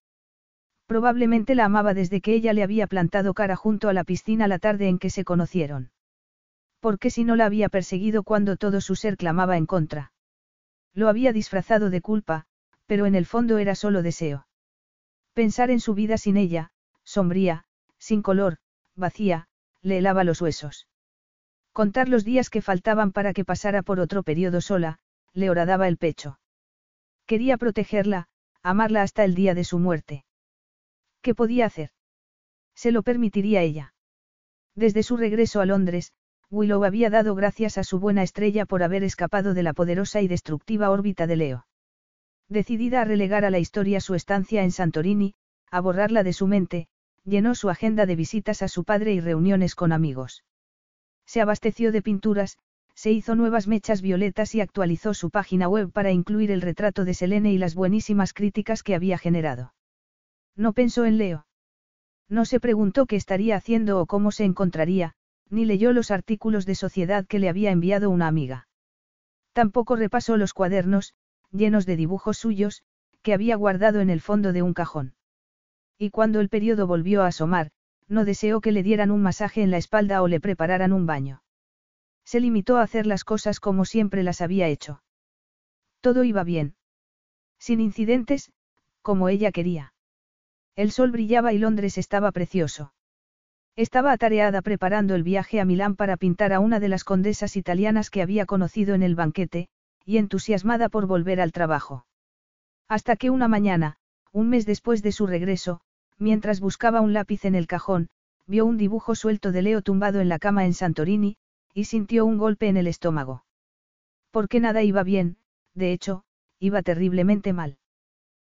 Probablemente 0.86 1.54
la 1.54 1.66
amaba 1.66 1.94
desde 1.94 2.20
que 2.20 2.34
ella 2.34 2.52
le 2.52 2.62
había 2.62 2.86
plantado 2.86 3.32
cara 3.32 3.56
junto 3.56 3.88
a 3.88 3.92
la 3.92 4.04
piscina 4.04 4.48
la 4.48 4.58
tarde 4.58 4.88
en 4.88 4.98
que 4.98 5.10
se 5.10 5.24
conocieron. 5.24 5.92
Porque 6.80 7.08
si 7.10 7.24
no 7.24 7.36
la 7.36 7.46
había 7.46 7.68
perseguido 7.68 8.24
cuando 8.24 8.56
todo 8.56 8.80
su 8.80 8.96
ser 8.96 9.16
clamaba 9.16 9.56
en 9.56 9.66
contra? 9.66 10.12
Lo 10.92 11.08
había 11.08 11.32
disfrazado 11.32 11.88
de 11.88 12.00
culpa, 12.00 12.46
pero 12.86 13.06
en 13.06 13.14
el 13.14 13.24
fondo 13.24 13.58
era 13.58 13.74
solo 13.74 14.02
deseo. 14.02 14.46
Pensar 15.32 15.70
en 15.70 15.80
su 15.80 15.94
vida 15.94 16.18
sin 16.18 16.36
ella, 16.36 16.72
sombría, 17.02 17.64
sin 18.04 18.20
color, 18.20 18.58
vacía, 18.94 19.48
le 19.80 19.96
helaba 19.96 20.24
los 20.24 20.42
huesos. 20.42 20.86
Contar 21.72 22.10
los 22.10 22.22
días 22.22 22.50
que 22.50 22.60
faltaban 22.60 23.12
para 23.12 23.32
que 23.32 23.46
pasara 23.46 23.82
por 23.82 23.98
otro 23.98 24.22
periodo 24.22 24.60
sola, 24.60 24.98
le 25.32 25.48
horadaba 25.48 25.88
el 25.88 25.96
pecho. 25.96 26.38
Quería 27.24 27.56
protegerla, 27.56 28.28
amarla 28.62 29.00
hasta 29.00 29.24
el 29.24 29.34
día 29.34 29.54
de 29.54 29.64
su 29.64 29.78
muerte. 29.78 30.26
¿Qué 31.22 31.34
podía 31.34 31.64
hacer? 31.64 31.92
Se 32.74 32.92
lo 32.92 33.02
permitiría 33.02 33.62
ella. 33.62 33.94
Desde 34.74 35.02
su 35.02 35.16
regreso 35.16 35.62
a 35.62 35.66
Londres, 35.66 36.12
Willow 36.50 36.84
había 36.84 37.08
dado 37.08 37.34
gracias 37.34 37.78
a 37.78 37.84
su 37.84 37.98
buena 38.00 38.22
estrella 38.22 38.66
por 38.66 38.82
haber 38.82 39.02
escapado 39.02 39.54
de 39.54 39.62
la 39.62 39.72
poderosa 39.72 40.20
y 40.20 40.28
destructiva 40.28 40.90
órbita 40.90 41.26
de 41.26 41.36
Leo. 41.36 41.66
Decidida 42.50 43.00
a 43.00 43.06
relegar 43.06 43.46
a 43.46 43.50
la 43.50 43.60
historia 43.60 44.02
su 44.02 44.14
estancia 44.14 44.62
en 44.62 44.72
Santorini, 44.72 45.34
a 45.70 45.80
borrarla 45.80 46.22
de 46.22 46.34
su 46.34 46.46
mente, 46.46 46.88
llenó 47.24 47.54
su 47.54 47.70
agenda 47.70 48.06
de 48.06 48.16
visitas 48.16 48.62
a 48.62 48.68
su 48.68 48.84
padre 48.84 49.14
y 49.14 49.20
reuniones 49.20 49.74
con 49.74 49.92
amigos. 49.92 50.44
Se 51.26 51.40
abasteció 51.40 51.90
de 51.90 52.02
pinturas, 52.02 52.58
se 52.94 53.10
hizo 53.10 53.34
nuevas 53.34 53.66
mechas 53.66 54.02
violetas 54.02 54.54
y 54.54 54.60
actualizó 54.60 55.14
su 55.14 55.30
página 55.30 55.68
web 55.68 55.90
para 55.90 56.12
incluir 56.12 56.50
el 56.50 56.60
retrato 56.60 57.04
de 57.04 57.14
Selene 57.14 57.52
y 57.52 57.58
las 57.58 57.74
buenísimas 57.74 58.32
críticas 58.32 58.82
que 58.82 58.94
había 58.94 59.18
generado. 59.18 59.74
No 60.54 60.72
pensó 60.72 61.04
en 61.04 61.18
Leo. 61.18 61.46
No 62.28 62.44
se 62.44 62.60
preguntó 62.60 63.06
qué 63.06 63.16
estaría 63.16 63.56
haciendo 63.56 64.00
o 64.00 64.06
cómo 64.06 64.30
se 64.30 64.44
encontraría, 64.44 65.14
ni 65.50 65.64
leyó 65.64 65.92
los 65.92 66.10
artículos 66.10 66.66
de 66.66 66.74
sociedad 66.74 67.26
que 67.26 67.38
le 67.38 67.48
había 67.48 67.70
enviado 67.70 68.10
una 68.10 68.28
amiga. 68.28 68.68
Tampoco 69.52 69.96
repasó 69.96 70.36
los 70.36 70.52
cuadernos, 70.52 71.14
llenos 71.50 71.86
de 71.86 71.96
dibujos 71.96 72.38
suyos, 72.38 72.82
que 73.22 73.34
había 73.34 73.56
guardado 73.56 74.00
en 74.00 74.10
el 74.10 74.20
fondo 74.20 74.52
de 74.52 74.62
un 74.62 74.74
cajón. 74.74 75.14
Y 75.98 76.10
cuando 76.10 76.40
el 76.40 76.48
periodo 76.48 76.86
volvió 76.86 77.22
a 77.22 77.28
asomar, 77.28 77.70
no 78.08 78.24
deseó 78.24 78.60
que 78.60 78.72
le 78.72 78.82
dieran 78.82 79.10
un 79.10 79.22
masaje 79.22 79.62
en 79.62 79.70
la 79.70 79.78
espalda 79.78 80.22
o 80.22 80.28
le 80.28 80.40
prepararan 80.40 80.92
un 80.92 81.06
baño. 81.06 81.42
Se 82.24 82.40
limitó 82.40 82.78
a 82.78 82.82
hacer 82.82 83.06
las 83.06 83.24
cosas 83.24 83.60
como 83.60 83.84
siempre 83.84 84.22
las 84.22 84.40
había 84.40 84.68
hecho. 84.68 85.02
Todo 86.00 86.24
iba 86.24 86.44
bien. 86.44 86.76
Sin 87.58 87.80
incidentes, 87.80 88.52
como 89.02 89.28
ella 89.28 89.52
quería. 89.52 89.94
El 90.76 90.90
sol 90.90 91.12
brillaba 91.12 91.52
y 91.52 91.58
Londres 91.58 91.98
estaba 91.98 92.32
precioso. 92.32 92.92
Estaba 93.76 94.12
atareada 94.12 94.62
preparando 94.62 95.14
el 95.14 95.22
viaje 95.22 95.60
a 95.60 95.64
Milán 95.64 95.96
para 95.96 96.16
pintar 96.16 96.52
a 96.52 96.60
una 96.60 96.80
de 96.80 96.88
las 96.88 97.04
condesas 97.04 97.56
italianas 97.56 98.10
que 98.10 98.22
había 98.22 98.46
conocido 98.46 98.94
en 98.94 99.02
el 99.02 99.14
banquete, 99.14 99.68
y 100.04 100.18
entusiasmada 100.18 100.88
por 100.88 101.06
volver 101.06 101.40
al 101.40 101.52
trabajo. 101.52 102.06
Hasta 102.88 103.16
que 103.16 103.30
una 103.30 103.48
mañana, 103.48 103.96
un 104.34 104.48
mes 104.48 104.66
después 104.66 105.00
de 105.00 105.12
su 105.12 105.28
regreso, 105.28 105.80
mientras 106.18 106.58
buscaba 106.58 107.00
un 107.00 107.12
lápiz 107.12 107.44
en 107.44 107.54
el 107.54 107.68
cajón, 107.68 108.08
vio 108.48 108.66
un 108.66 108.76
dibujo 108.76 109.14
suelto 109.14 109.52
de 109.52 109.62
Leo 109.62 109.80
tumbado 109.80 110.20
en 110.20 110.28
la 110.28 110.40
cama 110.40 110.64
en 110.64 110.74
Santorini, 110.74 111.36
y 111.72 111.84
sintió 111.84 112.26
un 112.26 112.36
golpe 112.36 112.66
en 112.66 112.76
el 112.76 112.88
estómago. 112.88 113.44
Porque 114.32 114.58
nada 114.58 114.82
iba 114.82 115.04
bien, 115.04 115.36
de 115.74 115.92
hecho, 115.92 116.24
iba 116.58 116.82
terriblemente 116.82 117.52
mal. 117.52 117.78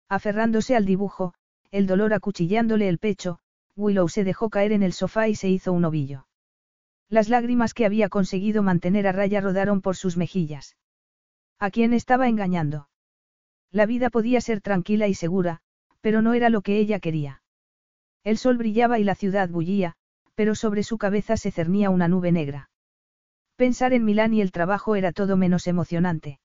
Aferrándose 0.07 0.75
al 0.75 0.85
dibujo, 0.85 1.33
el 1.71 1.87
dolor 1.87 2.13
acuchillándole 2.13 2.87
el 2.87 2.99
pecho, 2.99 3.39
Willow 3.75 4.07
se 4.07 4.23
dejó 4.23 4.51
caer 4.51 4.73
en 4.73 4.83
el 4.83 4.93
sofá 4.93 5.29
y 5.29 5.35
se 5.35 5.49
hizo 5.49 5.73
un 5.73 5.85
ovillo. 5.85 6.27
Las 7.09 7.27
lágrimas 7.27 7.73
que 7.73 7.87
había 7.87 8.07
conseguido 8.07 8.61
mantener 8.61 9.07
a 9.07 9.13
raya 9.13 9.41
rodaron 9.41 9.81
por 9.81 9.95
sus 9.95 10.15
mejillas. 10.15 10.77
¿A 11.57 11.71
quién 11.71 11.93
estaba 11.93 12.27
engañando? 12.27 12.87
La 13.71 13.87
vida 13.87 14.11
podía 14.11 14.41
ser 14.41 14.61
tranquila 14.61 15.07
y 15.07 15.15
segura, 15.15 15.61
pero 16.01 16.21
no 16.21 16.33
era 16.33 16.49
lo 16.49 16.61
que 16.61 16.77
ella 16.77 16.99
quería. 16.99 17.41
El 18.23 18.37
sol 18.37 18.57
brillaba 18.57 18.99
y 18.99 19.03
la 19.03 19.15
ciudad 19.15 19.49
bullía, 19.49 19.95
pero 20.35 20.55
sobre 20.55 20.83
su 20.83 20.97
cabeza 20.97 21.37
se 21.37 21.51
cernía 21.51 21.89
una 21.89 22.07
nube 22.07 22.31
negra. 22.31 22.69
Pensar 23.55 23.93
en 23.93 24.05
Milán 24.05 24.33
y 24.33 24.41
el 24.41 24.51
trabajo 24.51 24.95
era 24.95 25.11
todo 25.11 25.37
menos 25.37 25.67
emocionante. 25.67 26.39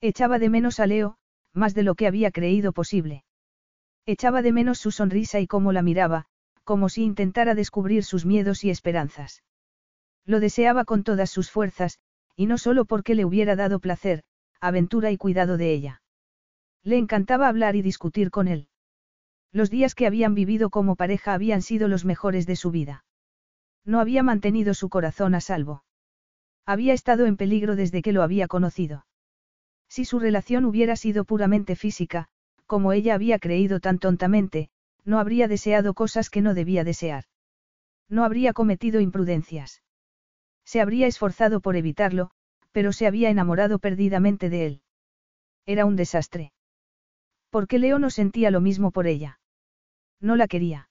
Echaba 0.00 0.38
de 0.38 0.48
menos 0.48 0.80
a 0.80 0.86
Leo, 0.86 1.16
más 1.52 1.74
de 1.74 1.82
lo 1.82 1.94
que 1.94 2.06
había 2.06 2.30
creído 2.30 2.72
posible. 2.72 3.24
Echaba 4.06 4.40
de 4.40 4.52
menos 4.52 4.78
su 4.78 4.90
sonrisa 4.90 5.40
y 5.40 5.46
cómo 5.46 5.72
la 5.72 5.82
miraba, 5.82 6.26
como 6.64 6.88
si 6.88 7.02
intentara 7.02 7.54
descubrir 7.54 8.04
sus 8.04 8.24
miedos 8.24 8.64
y 8.64 8.70
esperanzas. 8.70 9.42
Lo 10.24 10.40
deseaba 10.40 10.84
con 10.84 11.04
todas 11.04 11.28
sus 11.28 11.50
fuerzas, 11.50 11.98
y 12.36 12.46
no 12.46 12.56
solo 12.56 12.86
porque 12.86 13.14
le 13.14 13.26
hubiera 13.26 13.56
dado 13.56 13.80
placer, 13.80 14.22
aventura 14.60 15.10
y 15.10 15.18
cuidado 15.18 15.58
de 15.58 15.72
ella. 15.72 16.02
Le 16.82 16.96
encantaba 16.96 17.48
hablar 17.48 17.76
y 17.76 17.82
discutir 17.82 18.30
con 18.30 18.48
él. 18.48 18.69
Los 19.52 19.70
días 19.70 19.94
que 19.94 20.06
habían 20.06 20.34
vivido 20.34 20.70
como 20.70 20.94
pareja 20.94 21.34
habían 21.34 21.62
sido 21.62 21.88
los 21.88 22.04
mejores 22.04 22.46
de 22.46 22.56
su 22.56 22.70
vida. 22.70 23.04
No 23.84 23.98
había 23.98 24.22
mantenido 24.22 24.74
su 24.74 24.88
corazón 24.88 25.34
a 25.34 25.40
salvo. 25.40 25.84
Había 26.66 26.92
estado 26.92 27.26
en 27.26 27.36
peligro 27.36 27.74
desde 27.74 28.02
que 28.02 28.12
lo 28.12 28.22
había 28.22 28.46
conocido. 28.46 29.06
Si 29.88 30.04
su 30.04 30.20
relación 30.20 30.64
hubiera 30.64 30.94
sido 30.94 31.24
puramente 31.24 31.74
física, 31.74 32.28
como 32.66 32.92
ella 32.92 33.14
había 33.14 33.40
creído 33.40 33.80
tan 33.80 33.98
tontamente, 33.98 34.70
no 35.04 35.18
habría 35.18 35.48
deseado 35.48 35.94
cosas 35.94 36.30
que 36.30 36.42
no 36.42 36.54
debía 36.54 36.84
desear. 36.84 37.24
No 38.08 38.24
habría 38.24 38.52
cometido 38.52 39.00
imprudencias. 39.00 39.82
Se 40.64 40.80
habría 40.80 41.08
esforzado 41.08 41.60
por 41.60 41.74
evitarlo, 41.74 42.30
pero 42.70 42.92
se 42.92 43.08
había 43.08 43.30
enamorado 43.30 43.80
perdidamente 43.80 44.48
de 44.48 44.66
él. 44.66 44.82
Era 45.66 45.84
un 45.86 45.96
desastre. 45.96 46.52
Porque 47.50 47.80
Leo 47.80 47.98
no 47.98 48.10
sentía 48.10 48.52
lo 48.52 48.60
mismo 48.60 48.92
por 48.92 49.08
ella. 49.08 49.39
No 50.20 50.36
la 50.36 50.48
quería. 50.48 50.88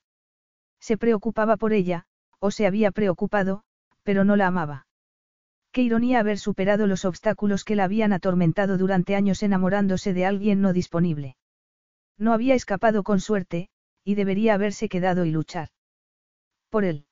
Se 0.80 0.98
preocupaba 0.98 1.58
por 1.58 1.74
ella, 1.74 2.06
o 2.40 2.52
se 2.52 2.66
había 2.66 2.92
preocupado, 2.92 3.64
pero 4.04 4.24
no 4.24 4.36
la 4.36 4.48
amaba. 4.48 4.88
Qué 5.72 5.82
ironía 5.84 6.20
haber 6.20 6.40
superado 6.40 6.88
los 6.88 7.06
obstáculos 7.06 7.64
que 7.64 7.76
la 7.76 7.84
habían 7.84 8.12
atormentado 8.12 8.78
durante 8.78 9.16
años 9.16 9.44
enamorándose 9.44 10.14
de 10.14 10.26
alguien 10.26 10.62
no 10.62 10.74
disponible. 10.74 11.38
No 12.18 12.34
había 12.34 12.56
escapado 12.56 13.04
con 13.04 13.20
suerte, 13.20 13.70
y 14.04 14.16
debería 14.16 14.56
haberse 14.56 14.90
quedado 14.90 15.26
y 15.26 15.32
luchar. 15.32 15.70
Por 16.70 16.86
él. 16.86 17.06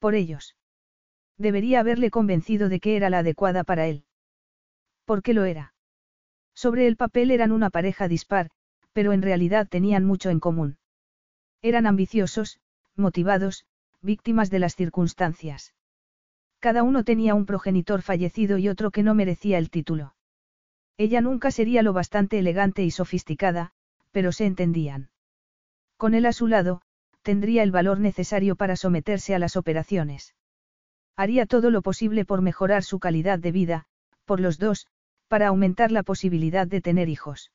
Por 0.00 0.14
ellos. 0.14 0.56
Debería 1.38 1.80
haberle 1.80 2.10
convencido 2.10 2.68
de 2.68 2.80
que 2.80 2.96
era 2.96 3.10
la 3.10 3.20
adecuada 3.20 3.62
para 3.62 3.86
él. 3.86 4.04
¿Por 5.04 5.22
qué 5.22 5.34
lo 5.34 5.44
era? 5.44 5.74
Sobre 6.54 6.86
el 6.86 6.96
papel 6.96 7.30
eran 7.30 7.52
una 7.52 7.70
pareja 7.70 8.08
dispar, 8.08 8.50
pero 8.92 9.12
en 9.12 9.22
realidad 9.22 9.68
tenían 9.68 10.04
mucho 10.04 10.30
en 10.30 10.40
común. 10.40 10.78
Eran 11.62 11.86
ambiciosos, 11.86 12.58
motivados, 12.96 13.64
víctimas 14.00 14.50
de 14.50 14.58
las 14.58 14.74
circunstancias. 14.74 15.74
Cada 16.58 16.82
uno 16.82 17.04
tenía 17.04 17.34
un 17.34 17.46
progenitor 17.46 18.02
fallecido 18.02 18.58
y 18.58 18.68
otro 18.68 18.90
que 18.90 19.04
no 19.04 19.14
merecía 19.14 19.58
el 19.58 19.70
título. 19.70 20.14
Ella 20.96 21.20
nunca 21.20 21.50
sería 21.50 21.82
lo 21.82 21.92
bastante 21.92 22.38
elegante 22.38 22.82
y 22.82 22.90
sofisticada, 22.90 23.72
pero 24.10 24.32
se 24.32 24.46
entendían. 24.46 25.10
Con 25.96 26.14
él 26.14 26.26
a 26.26 26.32
su 26.32 26.48
lado, 26.48 26.82
tendría 27.22 27.62
el 27.62 27.70
valor 27.70 28.00
necesario 28.00 28.56
para 28.56 28.74
someterse 28.74 29.34
a 29.34 29.38
las 29.38 29.56
operaciones. 29.56 30.34
Haría 31.16 31.46
todo 31.46 31.70
lo 31.70 31.82
posible 31.82 32.24
por 32.24 32.42
mejorar 32.42 32.82
su 32.82 32.98
calidad 32.98 33.38
de 33.38 33.52
vida, 33.52 33.86
por 34.24 34.40
los 34.40 34.58
dos, 34.58 34.88
para 35.28 35.48
aumentar 35.48 35.92
la 35.92 36.02
posibilidad 36.02 36.66
de 36.66 36.80
tener 36.80 37.08
hijos. 37.08 37.52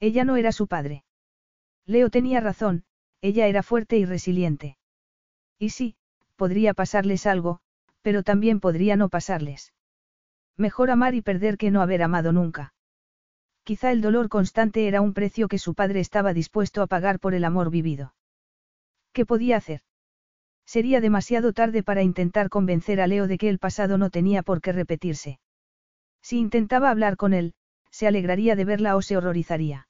Ella 0.00 0.24
no 0.24 0.36
era 0.36 0.52
su 0.52 0.66
padre. 0.66 1.04
Leo 1.84 2.10
tenía 2.10 2.40
razón, 2.40 2.84
ella 3.20 3.46
era 3.46 3.62
fuerte 3.62 3.96
y 3.98 4.04
resiliente. 4.04 4.78
Y 5.58 5.70
sí, 5.70 5.96
podría 6.36 6.74
pasarles 6.74 7.26
algo, 7.26 7.60
pero 8.02 8.22
también 8.22 8.60
podría 8.60 8.96
no 8.96 9.08
pasarles. 9.08 9.72
Mejor 10.56 10.90
amar 10.90 11.14
y 11.14 11.22
perder 11.22 11.56
que 11.56 11.70
no 11.70 11.82
haber 11.82 12.02
amado 12.02 12.32
nunca. 12.32 12.74
Quizá 13.64 13.92
el 13.92 14.00
dolor 14.00 14.28
constante 14.28 14.88
era 14.88 15.00
un 15.00 15.14
precio 15.14 15.48
que 15.48 15.58
su 15.58 15.74
padre 15.74 16.00
estaba 16.00 16.32
dispuesto 16.32 16.82
a 16.82 16.86
pagar 16.86 17.20
por 17.20 17.34
el 17.34 17.44
amor 17.44 17.70
vivido. 17.70 18.14
¿Qué 19.12 19.26
podía 19.26 19.56
hacer? 19.56 19.82
Sería 20.64 21.00
demasiado 21.00 21.52
tarde 21.52 21.82
para 21.82 22.02
intentar 22.02 22.50
convencer 22.50 23.00
a 23.00 23.06
Leo 23.06 23.26
de 23.26 23.38
que 23.38 23.48
el 23.48 23.58
pasado 23.58 23.98
no 23.98 24.10
tenía 24.10 24.42
por 24.42 24.60
qué 24.60 24.72
repetirse. 24.72 25.40
Si 26.22 26.38
intentaba 26.38 26.90
hablar 26.90 27.16
con 27.16 27.32
él, 27.34 27.54
se 27.90 28.06
alegraría 28.06 28.54
de 28.54 28.64
verla 28.64 28.96
o 28.96 29.02
se 29.02 29.16
horrorizaría. 29.16 29.87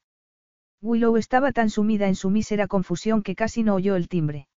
Willow 0.81 1.17
estaba 1.17 1.51
tan 1.51 1.69
sumida 1.69 2.07
en 2.07 2.15
su 2.15 2.29
mísera 2.29 2.67
confusión 2.67 3.21
que 3.21 3.35
casi 3.35 3.63
no 3.63 3.75
oyó 3.75 3.95
el 3.95 4.07
timbre. 4.07 4.47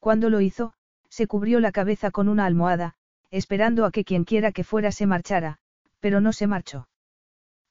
Cuando 0.00 0.30
lo 0.30 0.40
hizo, 0.40 0.72
se 1.08 1.26
cubrió 1.26 1.60
la 1.60 1.72
cabeza 1.72 2.10
con 2.10 2.28
una 2.28 2.46
almohada, 2.46 2.94
esperando 3.30 3.84
a 3.84 3.90
que 3.90 4.04
quienquiera 4.04 4.52
que 4.52 4.64
fuera 4.64 4.90
se 4.92 5.06
marchara, 5.06 5.58
pero 6.00 6.20
no 6.20 6.32
se 6.32 6.46
marchó. 6.46 6.88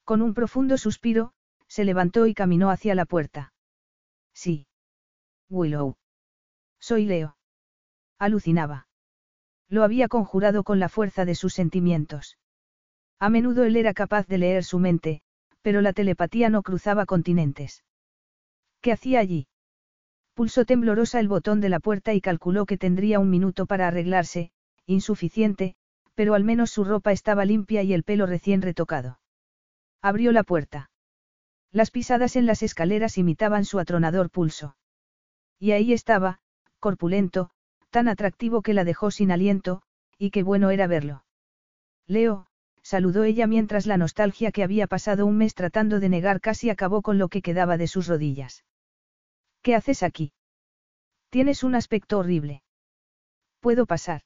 Con 0.04 0.22
un 0.22 0.34
profundo 0.34 0.78
suspiro, 0.78 1.32
se 1.66 1.84
levantó 1.84 2.26
y 2.26 2.34
caminó 2.34 2.70
hacia 2.70 2.94
la 2.94 3.06
puerta. 3.06 3.52
Sí. 4.32 4.66
Willow. 5.48 5.96
Soy 6.78 7.06
Leo. 7.06 7.36
Alucinaba. 8.18 8.86
Lo 9.68 9.82
había 9.82 10.08
conjurado 10.08 10.62
con 10.62 10.78
la 10.78 10.88
fuerza 10.88 11.24
de 11.24 11.34
sus 11.34 11.54
sentimientos. 11.54 12.38
A 13.18 13.30
menudo 13.30 13.64
él 13.64 13.76
era 13.76 13.94
capaz 13.94 14.26
de 14.26 14.38
leer 14.38 14.64
su 14.64 14.78
mente, 14.78 15.22
pero 15.64 15.80
la 15.80 15.94
telepatía 15.94 16.50
no 16.50 16.62
cruzaba 16.62 17.06
continentes. 17.06 17.84
¿Qué 18.82 18.92
hacía 18.92 19.20
allí? 19.20 19.48
Pulsó 20.34 20.66
temblorosa 20.66 21.20
el 21.20 21.28
botón 21.28 21.62
de 21.62 21.70
la 21.70 21.80
puerta 21.80 22.12
y 22.12 22.20
calculó 22.20 22.66
que 22.66 22.76
tendría 22.76 23.18
un 23.18 23.30
minuto 23.30 23.64
para 23.64 23.88
arreglarse, 23.88 24.50
insuficiente, 24.84 25.74
pero 26.14 26.34
al 26.34 26.44
menos 26.44 26.70
su 26.70 26.84
ropa 26.84 27.12
estaba 27.12 27.46
limpia 27.46 27.82
y 27.82 27.94
el 27.94 28.02
pelo 28.02 28.26
recién 28.26 28.60
retocado. 28.60 29.20
Abrió 30.02 30.32
la 30.32 30.42
puerta. 30.42 30.90
Las 31.72 31.90
pisadas 31.90 32.36
en 32.36 32.44
las 32.44 32.62
escaleras 32.62 33.16
imitaban 33.16 33.64
su 33.64 33.78
atronador 33.78 34.28
pulso. 34.28 34.76
Y 35.58 35.70
ahí 35.70 35.94
estaba, 35.94 36.40
corpulento, 36.78 37.52
tan 37.88 38.08
atractivo 38.08 38.60
que 38.60 38.74
la 38.74 38.84
dejó 38.84 39.10
sin 39.10 39.32
aliento, 39.32 39.80
y 40.18 40.30
qué 40.30 40.42
bueno 40.42 40.68
era 40.68 40.86
verlo. 40.86 41.24
Leo, 42.06 42.48
saludó 42.84 43.24
ella 43.24 43.46
mientras 43.46 43.86
la 43.86 43.96
nostalgia 43.96 44.52
que 44.52 44.62
había 44.62 44.86
pasado 44.86 45.24
un 45.26 45.38
mes 45.38 45.54
tratando 45.54 45.98
de 45.98 46.10
negar 46.10 46.40
casi 46.40 46.68
acabó 46.68 47.00
con 47.02 47.18
lo 47.18 47.28
que 47.28 47.42
quedaba 47.42 47.78
de 47.78 47.88
sus 47.88 48.06
rodillas. 48.06 48.64
¿Qué 49.62 49.74
haces 49.74 50.02
aquí? 50.02 50.32
Tienes 51.30 51.64
un 51.64 51.74
aspecto 51.74 52.18
horrible. 52.18 52.62
¿Puedo 53.60 53.86
pasar? 53.86 54.22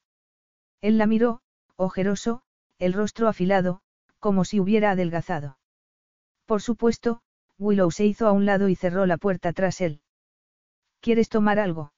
Él 0.81 0.99
la 0.99 1.07
miró, 1.07 1.41
ojeroso, 1.77 2.43
el 2.79 2.93
rostro 2.93 3.29
afilado, 3.29 3.81
como 4.19 4.45
si 4.45 4.59
hubiera 4.59 4.91
adelgazado. 4.91 5.59
Por 6.45 6.61
supuesto, 6.61 7.23
Willow 7.59 7.93
se 7.93 8.05
hizo 8.05 8.27
a 8.27 8.33
un 8.33 8.45
lado 8.45 8.69
y 8.69 8.75
cerró 8.75 9.07
la 9.07 9.17
puerta 9.17 9.53
tras 9.53 9.81
él. 9.81 10.01
¿Quieres 11.01 11.29
tomar 11.29 11.61
algo? 11.61 11.93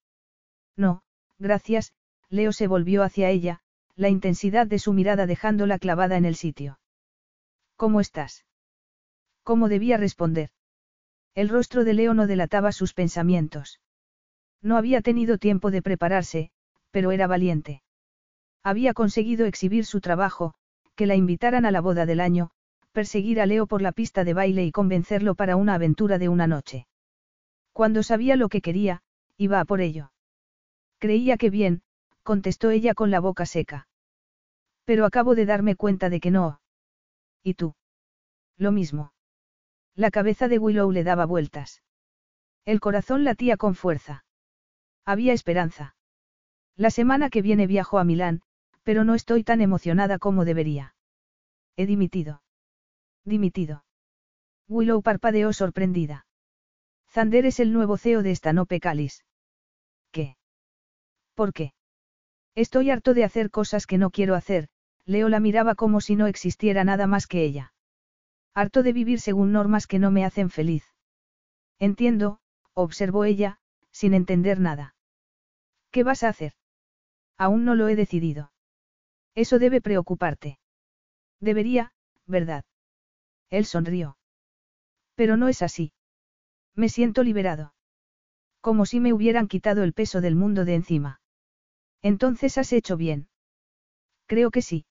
No, 0.77 1.03
gracias, 1.39 1.95
Leo 2.29 2.53
se 2.53 2.67
volvió 2.67 3.03
hacia 3.03 3.31
ella, 3.31 3.61
la 3.97 4.09
intensidad 4.09 4.67
de 4.67 4.79
su 4.79 4.93
mirada 4.93 5.27
dejándola 5.27 5.79
clavada 5.79 6.17
en 6.17 6.25
el 6.25 6.35
sitio. 6.35 6.79
¿Cómo 7.77 8.01
estás? 8.01 8.45
¿Cómo 9.43 9.69
debía 9.69 9.97
responder? 9.97 10.51
El 11.35 11.49
rostro 11.49 11.85
de 11.85 11.95
Leo 11.95 12.15
no 12.15 12.27
delataba 12.27 12.73
sus 12.73 12.93
pensamientos. 12.93 13.81
No 14.63 14.77
había 14.77 15.01
tenido 15.01 15.39
tiempo 15.39 15.71
de 15.71 15.83
prepararse, 15.83 16.51
pero 16.91 17.13
era 17.13 17.27
valiente. 17.27 17.83
Había 18.63 18.93
conseguido 18.93 19.47
exhibir 19.47 19.87
su 19.87 20.01
trabajo, 20.01 20.55
que 20.95 21.07
la 21.07 21.15
invitaran 21.15 21.65
a 21.65 21.71
la 21.71 21.81
boda 21.81 22.05
del 22.05 22.21
año, 22.21 22.51
perseguir 22.93 23.41
a 23.41 23.47
Leo 23.47 23.67
por 23.67 23.81
la 23.81 23.93
pista 23.93 24.25
de 24.25 24.35
baile 24.35 24.65
y 24.65 24.73
convencerlo 24.73 25.35
para 25.35 25.57
una 25.57 25.75
aventura 25.75 26.19
de 26.19 26.29
una 26.29 26.47
noche. 26.47 26.87
Cuando 27.73 28.03
sabía 28.03 28.37
lo 28.37 28.49
que 28.49 28.61
quería, 28.61 29.03
iba 29.37 29.61
a 29.61 29.65
por 29.65 29.81
ello. 29.81 30.13
Creía 30.99 31.39
que 31.39 31.49
bien, 31.49 31.83
contestó 32.23 32.71
ella 32.71 32.95
con 32.95 33.11
la 33.11 33.21
boca 33.21 33.47
seca. 33.47 33.89
Pero 34.85 35.05
acabo 35.05 35.35
de 35.35 35.47
darme 35.47 35.77
cuenta 35.77 36.11
de 36.11 36.21
que 36.21 36.31
no. 36.31 36.61
¿Y 37.43 37.55
tú? 37.55 37.75
Lo 38.57 38.73
mismo. 38.73 39.13
La 39.95 40.11
cabeza 40.11 40.49
de 40.49 40.59
Willow 40.59 40.91
le 40.93 41.05
daba 41.05 41.27
vueltas. 41.27 41.83
El 42.65 42.81
corazón 42.81 43.25
latía 43.25 43.57
con 43.57 43.75
fuerza. 43.75 44.25
Había 45.05 45.33
esperanza. 45.33 45.97
La 46.77 46.91
semana 46.91 47.31
que 47.31 47.43
viene 47.43 47.67
viajo 47.67 47.99
a 47.99 48.05
Milán, 48.05 48.43
pero 48.83 49.05
no 49.05 49.15
estoy 49.15 49.45
tan 49.45 49.61
emocionada 49.61 50.19
como 50.19 50.45
debería. 50.45 50.95
He 51.77 51.87
dimitido. 51.87 52.43
Dimitido. 53.25 53.85
Willow 54.69 55.03
parpadeó 55.03 55.53
sorprendida. 55.53 56.27
Zander 57.09 57.45
es 57.45 57.61
el 57.61 57.73
nuevo 57.73 57.97
CEO 57.97 58.23
de 58.23 58.35
Stanope 58.35 58.81
Calis. 58.81 59.25
¿Qué? 60.13 60.37
¿Por 61.35 61.53
qué? 61.53 61.73
Estoy 62.55 62.91
harto 62.91 63.15
de 63.15 63.25
hacer 63.25 63.51
cosas 63.51 63.87
que 63.87 63.99
no 63.99 64.11
quiero 64.11 64.35
hacer, 64.35 64.69
Leo 65.05 65.29
la 65.29 65.41
miraba 65.41 65.75
como 65.75 66.01
si 66.01 66.17
no 66.17 66.27
existiera 66.27 66.85
nada 66.85 67.07
más 67.07 67.27
que 67.27 67.43
ella. 67.43 67.73
Harto 68.55 68.83
de 68.83 68.93
vivir 68.93 69.21
según 69.21 69.53
normas 69.53 69.87
que 69.87 69.99
no 69.99 70.11
me 70.11 70.25
hacen 70.25 70.51
feliz. 70.51 70.85
Entiendo, 71.79 72.41
observó 72.75 73.25
ella, 73.25 73.59
sin 73.93 74.15
entender 74.15 74.61
nada. 74.61 74.95
¿Qué 75.91 76.03
vas 76.03 76.23
a 76.23 76.29
hacer? 76.29 76.53
Aún 77.37 77.65
no 77.65 77.75
lo 77.75 77.89
he 77.89 77.97
decidido. 77.97 78.53
Eso 79.35 79.59
debe 79.59 79.81
preocuparte. 79.81 80.59
Debería, 81.41 81.93
¿verdad? 82.27 82.65
Él 83.49 83.65
sonrió. 83.65 84.19
Pero 85.15 85.37
no 85.37 85.49
es 85.49 85.63
así. 85.63 85.93
Me 86.75 86.89
siento 86.89 87.23
liberado. 87.23 87.75
Como 88.61 88.85
si 88.87 89.01
me 89.01 89.13
hubieran 89.13 89.49
quitado 89.49 89.83
el 89.83 89.93
peso 89.93 90.21
del 90.21 90.37
mundo 90.37 90.65
de 90.65 90.75
encima. 90.75 91.20
Entonces 92.03 92.59
has 92.59 92.73
hecho 92.73 92.97
bien. 92.97 93.29
Creo 94.27 94.51
que 94.51 94.63
sí. 94.63 94.87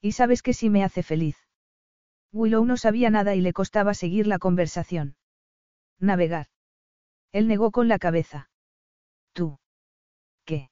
Y 0.00 0.12
sabes 0.12 0.42
que 0.42 0.52
sí 0.52 0.70
me 0.70 0.84
hace 0.84 1.02
feliz. 1.02 1.36
Willow 2.32 2.64
no 2.64 2.76
sabía 2.76 3.10
nada 3.10 3.34
y 3.34 3.40
le 3.40 3.52
costaba 3.52 3.94
seguir 3.94 4.26
la 4.26 4.38
conversación. 4.38 5.16
Navegar. 6.00 6.48
Él 7.32 7.46
negó 7.46 7.70
con 7.70 7.88
la 7.88 7.98
cabeza. 7.98 8.50
¿Tú? 9.32 9.58
¿Qué? 10.44 10.70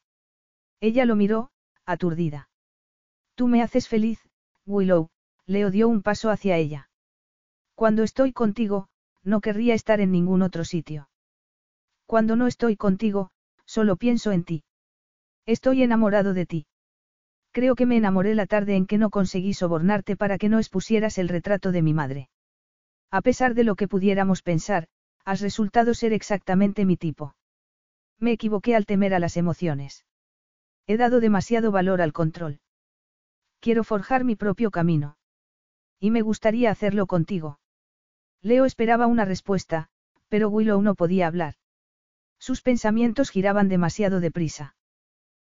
Ella 0.81 1.05
lo 1.05 1.17
miró, 1.17 1.51
aturdida. 1.85 2.49
Tú 3.35 3.47
me 3.49 3.63
haces 3.63 3.89
feliz, 3.89 4.21
Willow, 4.67 5.11
Leo 5.47 5.71
dio 5.71 5.89
un 5.89 6.03
paso 6.03 6.31
hacia 6.31 6.57
ella. 6.57 6.91
Cuando 7.75 8.03
estoy 8.03 8.33
contigo, 8.33 8.89
no 9.23 9.41
querría 9.41 9.75
estar 9.75 10.01
en 10.01 10.13
ningún 10.13 10.43
otro 10.43 10.65
sitio. 10.65 11.09
Cuando 12.07 12.37
no 12.37 12.47
estoy 12.47 12.77
contigo, 12.77 13.31
solo 13.65 13.97
pienso 13.97 14.33
en 14.33 14.45
ti. 14.45 14.65
Estoy 15.47 15.83
enamorado 15.83 16.35
de 16.35 16.47
ti. 16.47 16.67
Creo 17.51 17.75
que 17.75 17.85
me 17.85 17.97
enamoré 17.97 18.35
la 18.35 18.47
tarde 18.47 18.77
en 18.77 18.87
que 18.87 18.97
no 18.97 19.11
conseguí 19.11 19.55
sobornarte 19.55 20.17
para 20.17 20.39
que 20.39 20.49
no 20.49 20.59
expusieras 20.59 21.19
el 21.19 21.29
retrato 21.29 21.73
de 21.73 21.83
mi 21.83 21.93
madre. 21.93 22.31
A 23.11 23.21
pesar 23.21 23.55
de 23.55 23.65
lo 23.65 23.75
que 23.75 23.89
pudiéramos 23.89 24.43
pensar, 24.43 24.89
has 25.25 25.41
resultado 25.41 25.95
ser 25.95 26.12
exactamente 26.12 26.85
mi 26.85 26.97
tipo. 26.97 27.35
Me 28.19 28.33
equivoqué 28.33 28.75
al 28.77 28.87
temer 28.87 29.15
a 29.15 29.19
las 29.19 29.37
emociones. 29.37 30.07
He 30.87 30.97
dado 30.97 31.21
demasiado 31.21 31.73
valor 31.73 32.01
al 32.01 32.12
control. 32.12 32.61
Quiero 33.61 33.85
forjar 33.85 34.25
mi 34.25 34.37
propio 34.37 34.71
camino. 34.71 35.17
Y 36.01 36.11
me 36.11 36.23
gustaría 36.23 36.71
hacerlo 36.71 37.07
contigo. 37.07 37.61
Leo 38.41 38.65
esperaba 38.65 39.07
una 39.07 39.25
respuesta, 39.25 39.89
pero 40.29 40.49
Willow 40.49 40.81
no 40.83 40.95
podía 40.95 41.27
hablar. 41.27 41.55
Sus 42.39 42.62
pensamientos 42.62 43.31
giraban 43.31 43.69
demasiado 43.69 44.19
deprisa. 44.21 44.75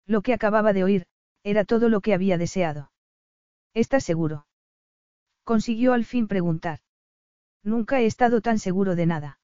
Lo 0.06 0.22
que 0.22 0.34
acababa 0.34 0.72
de 0.72 0.84
oír, 0.84 1.06
era 1.44 1.64
todo 1.64 1.88
lo 1.88 2.00
que 2.00 2.14
había 2.14 2.38
deseado. 2.38 2.92
¿Estás 3.74 4.04
seguro? 4.04 4.46
Consiguió 5.44 5.92
al 5.92 6.04
fin 6.04 6.28
preguntar. 6.28 6.80
Nunca 7.62 8.00
he 8.00 8.06
estado 8.06 8.40
tan 8.40 8.58
seguro 8.58 8.96
de 8.96 9.06
nada. 9.06 9.38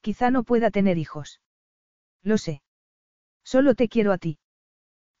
Quizá 0.00 0.30
no 0.30 0.44
pueda 0.44 0.70
tener 0.70 0.98
hijos. 0.98 1.40
Lo 2.22 2.38
sé. 2.38 2.62
Solo 3.44 3.74
te 3.74 3.88
quiero 3.88 4.12
a 4.12 4.18
ti. 4.18 4.38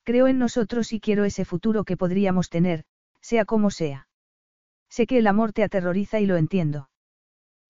Creo 0.04 0.26
en 0.26 0.38
nosotros 0.38 0.92
y 0.92 1.00
quiero 1.00 1.24
ese 1.24 1.44
futuro 1.44 1.84
que 1.84 1.96
podríamos 1.96 2.48
tener, 2.48 2.84
sea 3.20 3.44
como 3.44 3.70
sea. 3.70 4.08
Sé 4.88 5.06
que 5.06 5.18
el 5.18 5.26
amor 5.26 5.52
te 5.52 5.62
aterroriza 5.62 6.18
y 6.18 6.26
lo 6.26 6.36
entiendo. 6.36 6.88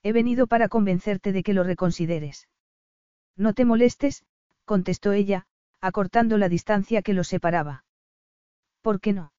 He 0.05 0.12
venido 0.12 0.47
para 0.47 0.68
convencerte 0.68 1.32
de 1.32 1.42
que 1.42 1.52
lo 1.52 1.65
reconsideres. 1.65 2.48
No 3.36 3.55
te 3.55 3.65
molestes, 3.65 4.24
contestó 4.65 5.12
ella, 5.12 5.47
acortando 5.81 6.39
la 6.39 6.48
distancia 6.48 7.02
que 7.02 7.15
los 7.15 7.28
separaba. 7.28 7.84
¿Por 8.82 9.00
qué 9.00 9.12
no? 9.12 9.32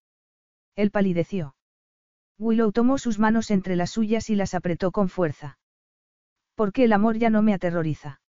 Él 0.76 0.92
palideció. 0.92 1.56
Willow 2.38 2.72
tomó 2.72 2.98
sus 2.98 3.20
manos 3.20 3.52
entre 3.52 3.76
las 3.76 3.92
suyas 3.92 4.30
y 4.30 4.36
las 4.36 4.54
apretó 4.54 4.92
con 4.92 5.10
fuerza. 5.10 5.58
Porque 6.56 6.86
el 6.86 6.94
amor 6.94 7.18
ya 7.18 7.30
no 7.30 7.42
me 7.42 7.54
aterroriza. 7.54 8.22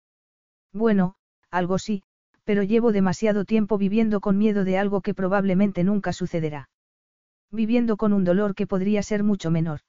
Bueno, 0.72 1.14
algo 1.50 1.78
sí, 1.78 2.02
pero 2.44 2.62
llevo 2.62 2.90
demasiado 2.92 3.44
tiempo 3.44 3.78
viviendo 3.78 4.20
con 4.20 4.36
miedo 4.36 4.64
de 4.64 4.78
algo 4.78 5.00
que 5.00 5.14
probablemente 5.14 5.84
nunca 5.84 6.12
sucederá. 6.12 6.68
Viviendo 7.52 7.96
con 7.96 8.12
un 8.12 8.24
dolor 8.24 8.54
que 8.54 8.66
podría 8.66 9.02
ser 9.02 9.22
mucho 9.22 9.50
menor. 9.50 9.80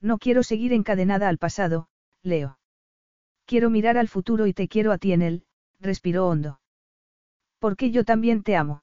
No 0.00 0.18
quiero 0.18 0.42
seguir 0.42 0.72
encadenada 0.72 1.28
al 1.28 1.38
pasado, 1.38 1.88
Leo. 2.22 2.58
Quiero 3.44 3.70
mirar 3.70 3.96
al 3.96 4.08
futuro 4.08 4.46
y 4.46 4.52
te 4.52 4.66
quiero 4.68 4.90
a 4.92 4.98
ti 4.98 5.12
en 5.12 5.22
él, 5.22 5.44
respiró 5.80 6.28
hondo. 6.28 6.60
Porque 7.58 7.90
yo 7.90 8.04
también 8.04 8.42
te 8.42 8.56
amo. 8.56 8.82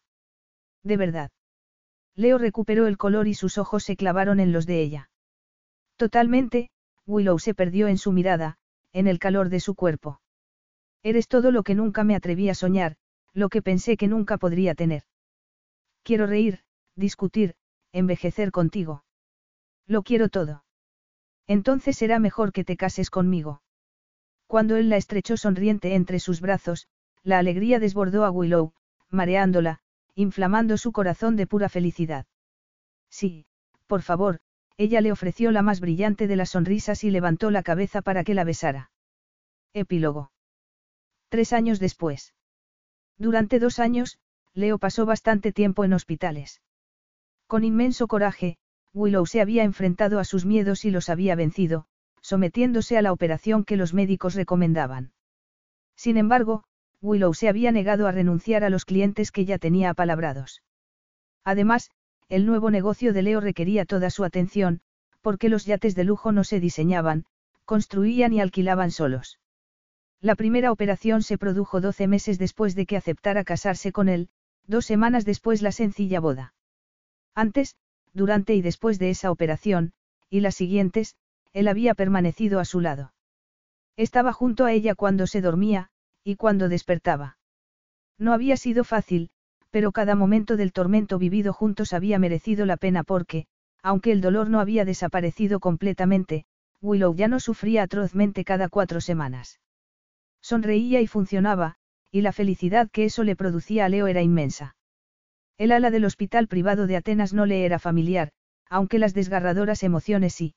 De 0.84 0.98
verdad. 0.98 1.32
Leo 2.16 2.38
recuperó 2.38 2.88
el 2.88 2.98
color 2.98 3.28
y 3.28 3.34
sus 3.34 3.58
ojos 3.58 3.84
se 3.84 3.96
clavaron 3.96 4.40
en 4.40 4.52
los 4.52 4.66
de 4.66 4.82
ella. 4.82 5.10
Totalmente, 5.98 6.70
Willow 7.06 7.40
se 7.40 7.54
perdió 7.54 7.88
en 7.88 7.98
su 7.98 8.12
mirada, 8.12 8.58
en 8.92 9.08
el 9.08 9.20
calor 9.20 9.50
de 9.50 9.60
su 9.60 9.76
cuerpo. 9.76 10.22
Eres 11.02 11.28
todo 11.28 11.52
lo 11.52 11.64
que 11.64 11.76
nunca 11.76 12.04
me 12.04 12.16
atreví 12.16 12.50
a 12.50 12.56
soñar, 12.56 12.96
lo 13.34 13.50
que 13.50 13.62
pensé 13.62 13.98
que 13.98 14.08
nunca 14.08 14.38
podría 14.38 14.76
tener. 14.76 15.04
Quiero 16.04 16.28
reír, 16.28 16.64
discutir, 16.96 17.56
envejecer 17.92 18.52
contigo. 18.52 19.04
Lo 19.88 20.04
quiero 20.04 20.30
todo. 20.30 20.64
Entonces 21.48 21.98
será 21.98 22.20
mejor 22.20 22.54
que 22.54 22.64
te 22.64 22.78
cases 22.78 23.10
conmigo. 23.10 23.62
Cuando 24.48 24.76
él 24.78 24.90
la 24.90 24.98
estrechó 24.98 25.36
sonriente 25.36 25.96
entre 25.96 26.20
sus 26.20 26.40
brazos, 26.40 26.88
la 27.24 27.40
alegría 27.40 27.80
desbordó 27.80 28.26
a 28.26 28.32
Willow, 28.32 28.74
mareándola, 29.10 29.80
inflamando 30.16 30.78
su 30.78 30.92
corazón 30.92 31.36
de 31.36 31.48
pura 31.48 31.70
felicidad. 31.70 32.26
Sí, 33.10 33.46
por 33.88 34.02
favor, 34.02 34.40
ella 34.78 35.02
le 35.02 35.12
ofreció 35.12 35.52
la 35.52 35.62
más 35.62 35.80
brillante 35.80 36.28
de 36.28 36.36
las 36.36 36.50
sonrisas 36.50 37.04
y 37.04 37.12
levantó 37.12 37.52
la 37.52 37.64
cabeza 37.64 38.02
para 38.02 38.24
que 38.24 38.34
la 38.34 38.44
besara. 38.44 38.92
Epílogo. 39.74 40.32
Tres 41.30 41.54
años 41.54 41.80
después. 41.80 42.34
Durante 43.18 43.60
dos 43.60 43.80
años, 43.80 44.20
Leo 44.54 44.78
pasó 44.78 45.06
bastante 45.06 45.52
tiempo 45.52 45.84
en 45.84 45.94
hospitales. 45.94 46.62
Con 47.48 47.64
inmenso 47.64 48.08
coraje, 48.08 48.58
Willow 48.94 49.26
se 49.26 49.42
había 49.42 49.64
enfrentado 49.64 50.20
a 50.20 50.26
sus 50.26 50.46
miedos 50.46 50.86
y 50.86 50.92
los 50.92 51.10
había 51.10 51.36
vencido, 51.36 51.88
sometiéndose 52.22 52.98
a 52.98 53.02
la 53.02 53.12
operación 53.12 53.64
que 53.64 53.78
los 53.78 53.94
médicos 53.94 54.36
recomendaban. 54.36 55.14
Sin 55.96 56.18
embargo, 56.18 56.64
Willow 57.04 57.34
se 57.34 57.50
había 57.50 57.74
negado 57.74 58.08
a 58.08 58.14
renunciar 58.14 58.64
a 58.64 58.70
los 58.70 58.86
clientes 58.86 59.32
que 59.32 59.44
ya 59.44 59.58
tenía 59.58 59.90
apalabrados. 59.90 60.64
Además, 61.44 61.92
el 62.30 62.46
nuevo 62.46 62.72
negocio 62.72 63.12
de 63.12 63.22
Leo 63.22 63.42
requería 63.42 63.84
toda 63.84 64.10
su 64.10 64.24
atención, 64.24 64.80
porque 65.22 65.50
los 65.50 65.66
yates 65.66 65.96
de 65.96 66.06
lujo 66.06 66.32
no 66.32 66.46
se 66.46 66.62
diseñaban, 66.62 67.26
construían 67.66 68.32
y 68.32 68.40
alquilaban 68.40 68.90
solos. 68.90 69.40
La 70.22 70.36
primera 70.36 70.72
operación 70.72 71.22
se 71.22 71.38
produjo 71.38 71.82
12 71.82 72.08
meses 72.08 72.40
después 72.40 72.74
de 72.74 72.86
que 72.86 72.96
aceptara 72.96 73.44
casarse 73.44 73.92
con 73.92 74.08
él, 74.08 74.30
dos 74.66 74.86
semanas 74.86 75.26
después 75.26 75.62
la 75.62 75.74
sencilla 75.74 76.22
boda. 76.22 76.54
Antes, 77.36 77.76
durante 78.14 78.56
y 78.56 78.62
después 78.62 78.98
de 78.98 79.10
esa 79.10 79.30
operación, 79.30 79.92
y 80.30 80.40
las 80.40 80.56
siguientes, 80.56 81.16
él 81.52 81.68
había 81.68 81.96
permanecido 81.96 82.62
a 82.62 82.66
su 82.66 82.80
lado. 82.80 83.14
Estaba 83.98 84.32
junto 84.32 84.64
a 84.64 84.72
ella 84.72 84.96
cuando 84.96 85.28
se 85.28 85.42
dormía, 85.42 85.90
y 86.24 86.36
cuando 86.36 86.70
despertaba. 86.70 87.38
No 88.18 88.34
había 88.34 88.58
sido 88.58 88.84
fácil, 88.84 89.30
pero 89.70 89.92
cada 89.92 90.16
momento 90.16 90.56
del 90.56 90.72
tormento 90.72 91.18
vivido 91.18 91.52
juntos 91.52 91.94
había 91.94 92.20
merecido 92.20 92.66
la 92.66 92.78
pena 92.78 93.04
porque, 93.04 93.48
aunque 93.82 94.12
el 94.12 94.22
dolor 94.22 94.50
no 94.50 94.60
había 94.60 94.86
desaparecido 94.86 95.60
completamente, 95.60 96.46
Willow 96.82 97.16
ya 97.16 97.28
no 97.28 97.40
sufría 97.40 97.84
atrozmente 97.84 98.44
cada 98.44 98.70
cuatro 98.70 99.02
semanas. 99.02 99.60
Sonreía 100.42 101.02
y 101.02 101.08
funcionaba, 101.08 101.76
y 102.12 102.22
la 102.22 102.32
felicidad 102.32 102.90
que 102.92 103.06
eso 103.06 103.24
le 103.24 103.36
producía 103.36 103.86
a 103.86 103.90
Leo 103.90 104.08
era 104.08 104.22
inmensa. 104.22 104.76
El 105.58 105.72
ala 105.72 105.92
del 105.92 106.06
hospital 106.06 106.48
privado 106.48 106.88
de 106.88 106.98
Atenas 106.98 107.34
no 107.34 107.46
le 107.46 107.66
era 107.66 107.80
familiar, 107.80 108.32
aunque 108.70 109.00
las 109.00 109.14
desgarradoras 109.14 109.84
emociones 109.84 110.34
sí. 110.34 110.56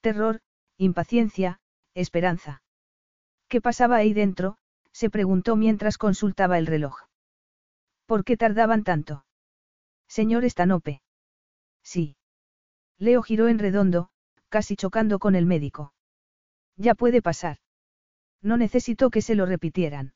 Terror, 0.00 0.40
impaciencia, 0.76 1.60
esperanza. 1.94 2.62
¿Qué 3.48 3.60
pasaba 3.60 3.96
ahí 3.96 4.12
dentro? 4.12 4.58
Se 4.92 5.10
preguntó 5.10 5.56
mientras 5.56 5.98
consultaba 5.98 6.58
el 6.58 6.66
reloj. 6.66 6.96
¿Por 8.06 8.24
qué 8.24 8.36
tardaban 8.36 8.84
tanto? 8.84 9.24
Señor 10.08 10.44
Estanope. 10.44 11.02
Sí. 11.82 12.16
Leo 12.98 13.22
giró 13.22 13.48
en 13.48 13.58
redondo, 13.58 14.10
casi 14.48 14.76
chocando 14.76 15.18
con 15.18 15.34
el 15.34 15.46
médico. 15.46 15.92
Ya 16.76 16.94
puede 16.94 17.22
pasar. 17.22 17.58
No 18.42 18.56
necesitó 18.56 19.10
que 19.10 19.22
se 19.22 19.34
lo 19.34 19.46
repitieran. 19.46 20.14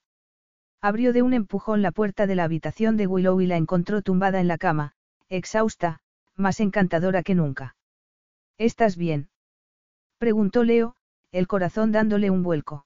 Abrió 0.81 1.13
de 1.13 1.23
un 1.23 1.33
empujón 1.33 1.83
la 1.83 1.93
puerta 1.93 2.27
de 2.27 2.35
la 2.35 2.45
habitación 2.45 2.97
de 2.97 3.07
Willow 3.07 3.41
y 3.41 3.47
la 3.47 3.57
encontró 3.57 4.03
tumbada 4.03 4.41
en 4.41 4.49
la 4.49 4.59
cama, 4.59 4.93
exhausta, 5.29 6.01
más 6.35 6.61
encantadora 6.61 7.23
que 7.23 7.35
nunca. 7.35 7.77
¿Estás 8.59 8.97
bien? 8.97 9.31
Preguntó 10.19 10.65
Leo, 10.65 10.97
el 11.33 11.47
corazón 11.47 11.93
dándole 11.93 12.31
un 12.31 12.43
vuelco. 12.43 12.86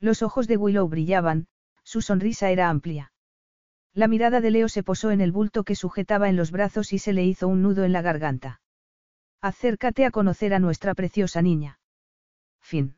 Los 0.00 0.22
ojos 0.22 0.46
de 0.46 0.56
Willow 0.56 0.88
brillaban, 0.88 1.46
su 1.82 2.02
sonrisa 2.02 2.50
era 2.50 2.68
amplia. 2.68 3.12
La 3.94 4.08
mirada 4.08 4.40
de 4.40 4.50
Leo 4.50 4.68
se 4.68 4.82
posó 4.82 5.10
en 5.10 5.20
el 5.20 5.32
bulto 5.32 5.64
que 5.64 5.74
sujetaba 5.74 6.28
en 6.28 6.36
los 6.36 6.50
brazos 6.50 6.92
y 6.92 6.98
se 6.98 7.12
le 7.12 7.24
hizo 7.24 7.48
un 7.48 7.62
nudo 7.62 7.84
en 7.84 7.92
la 7.92 8.02
garganta. 8.02 8.60
Acércate 9.40 10.04
a 10.04 10.10
conocer 10.10 10.54
a 10.54 10.58
nuestra 10.58 10.94
preciosa 10.94 11.42
niña. 11.42 11.80
Fin. 12.60 12.97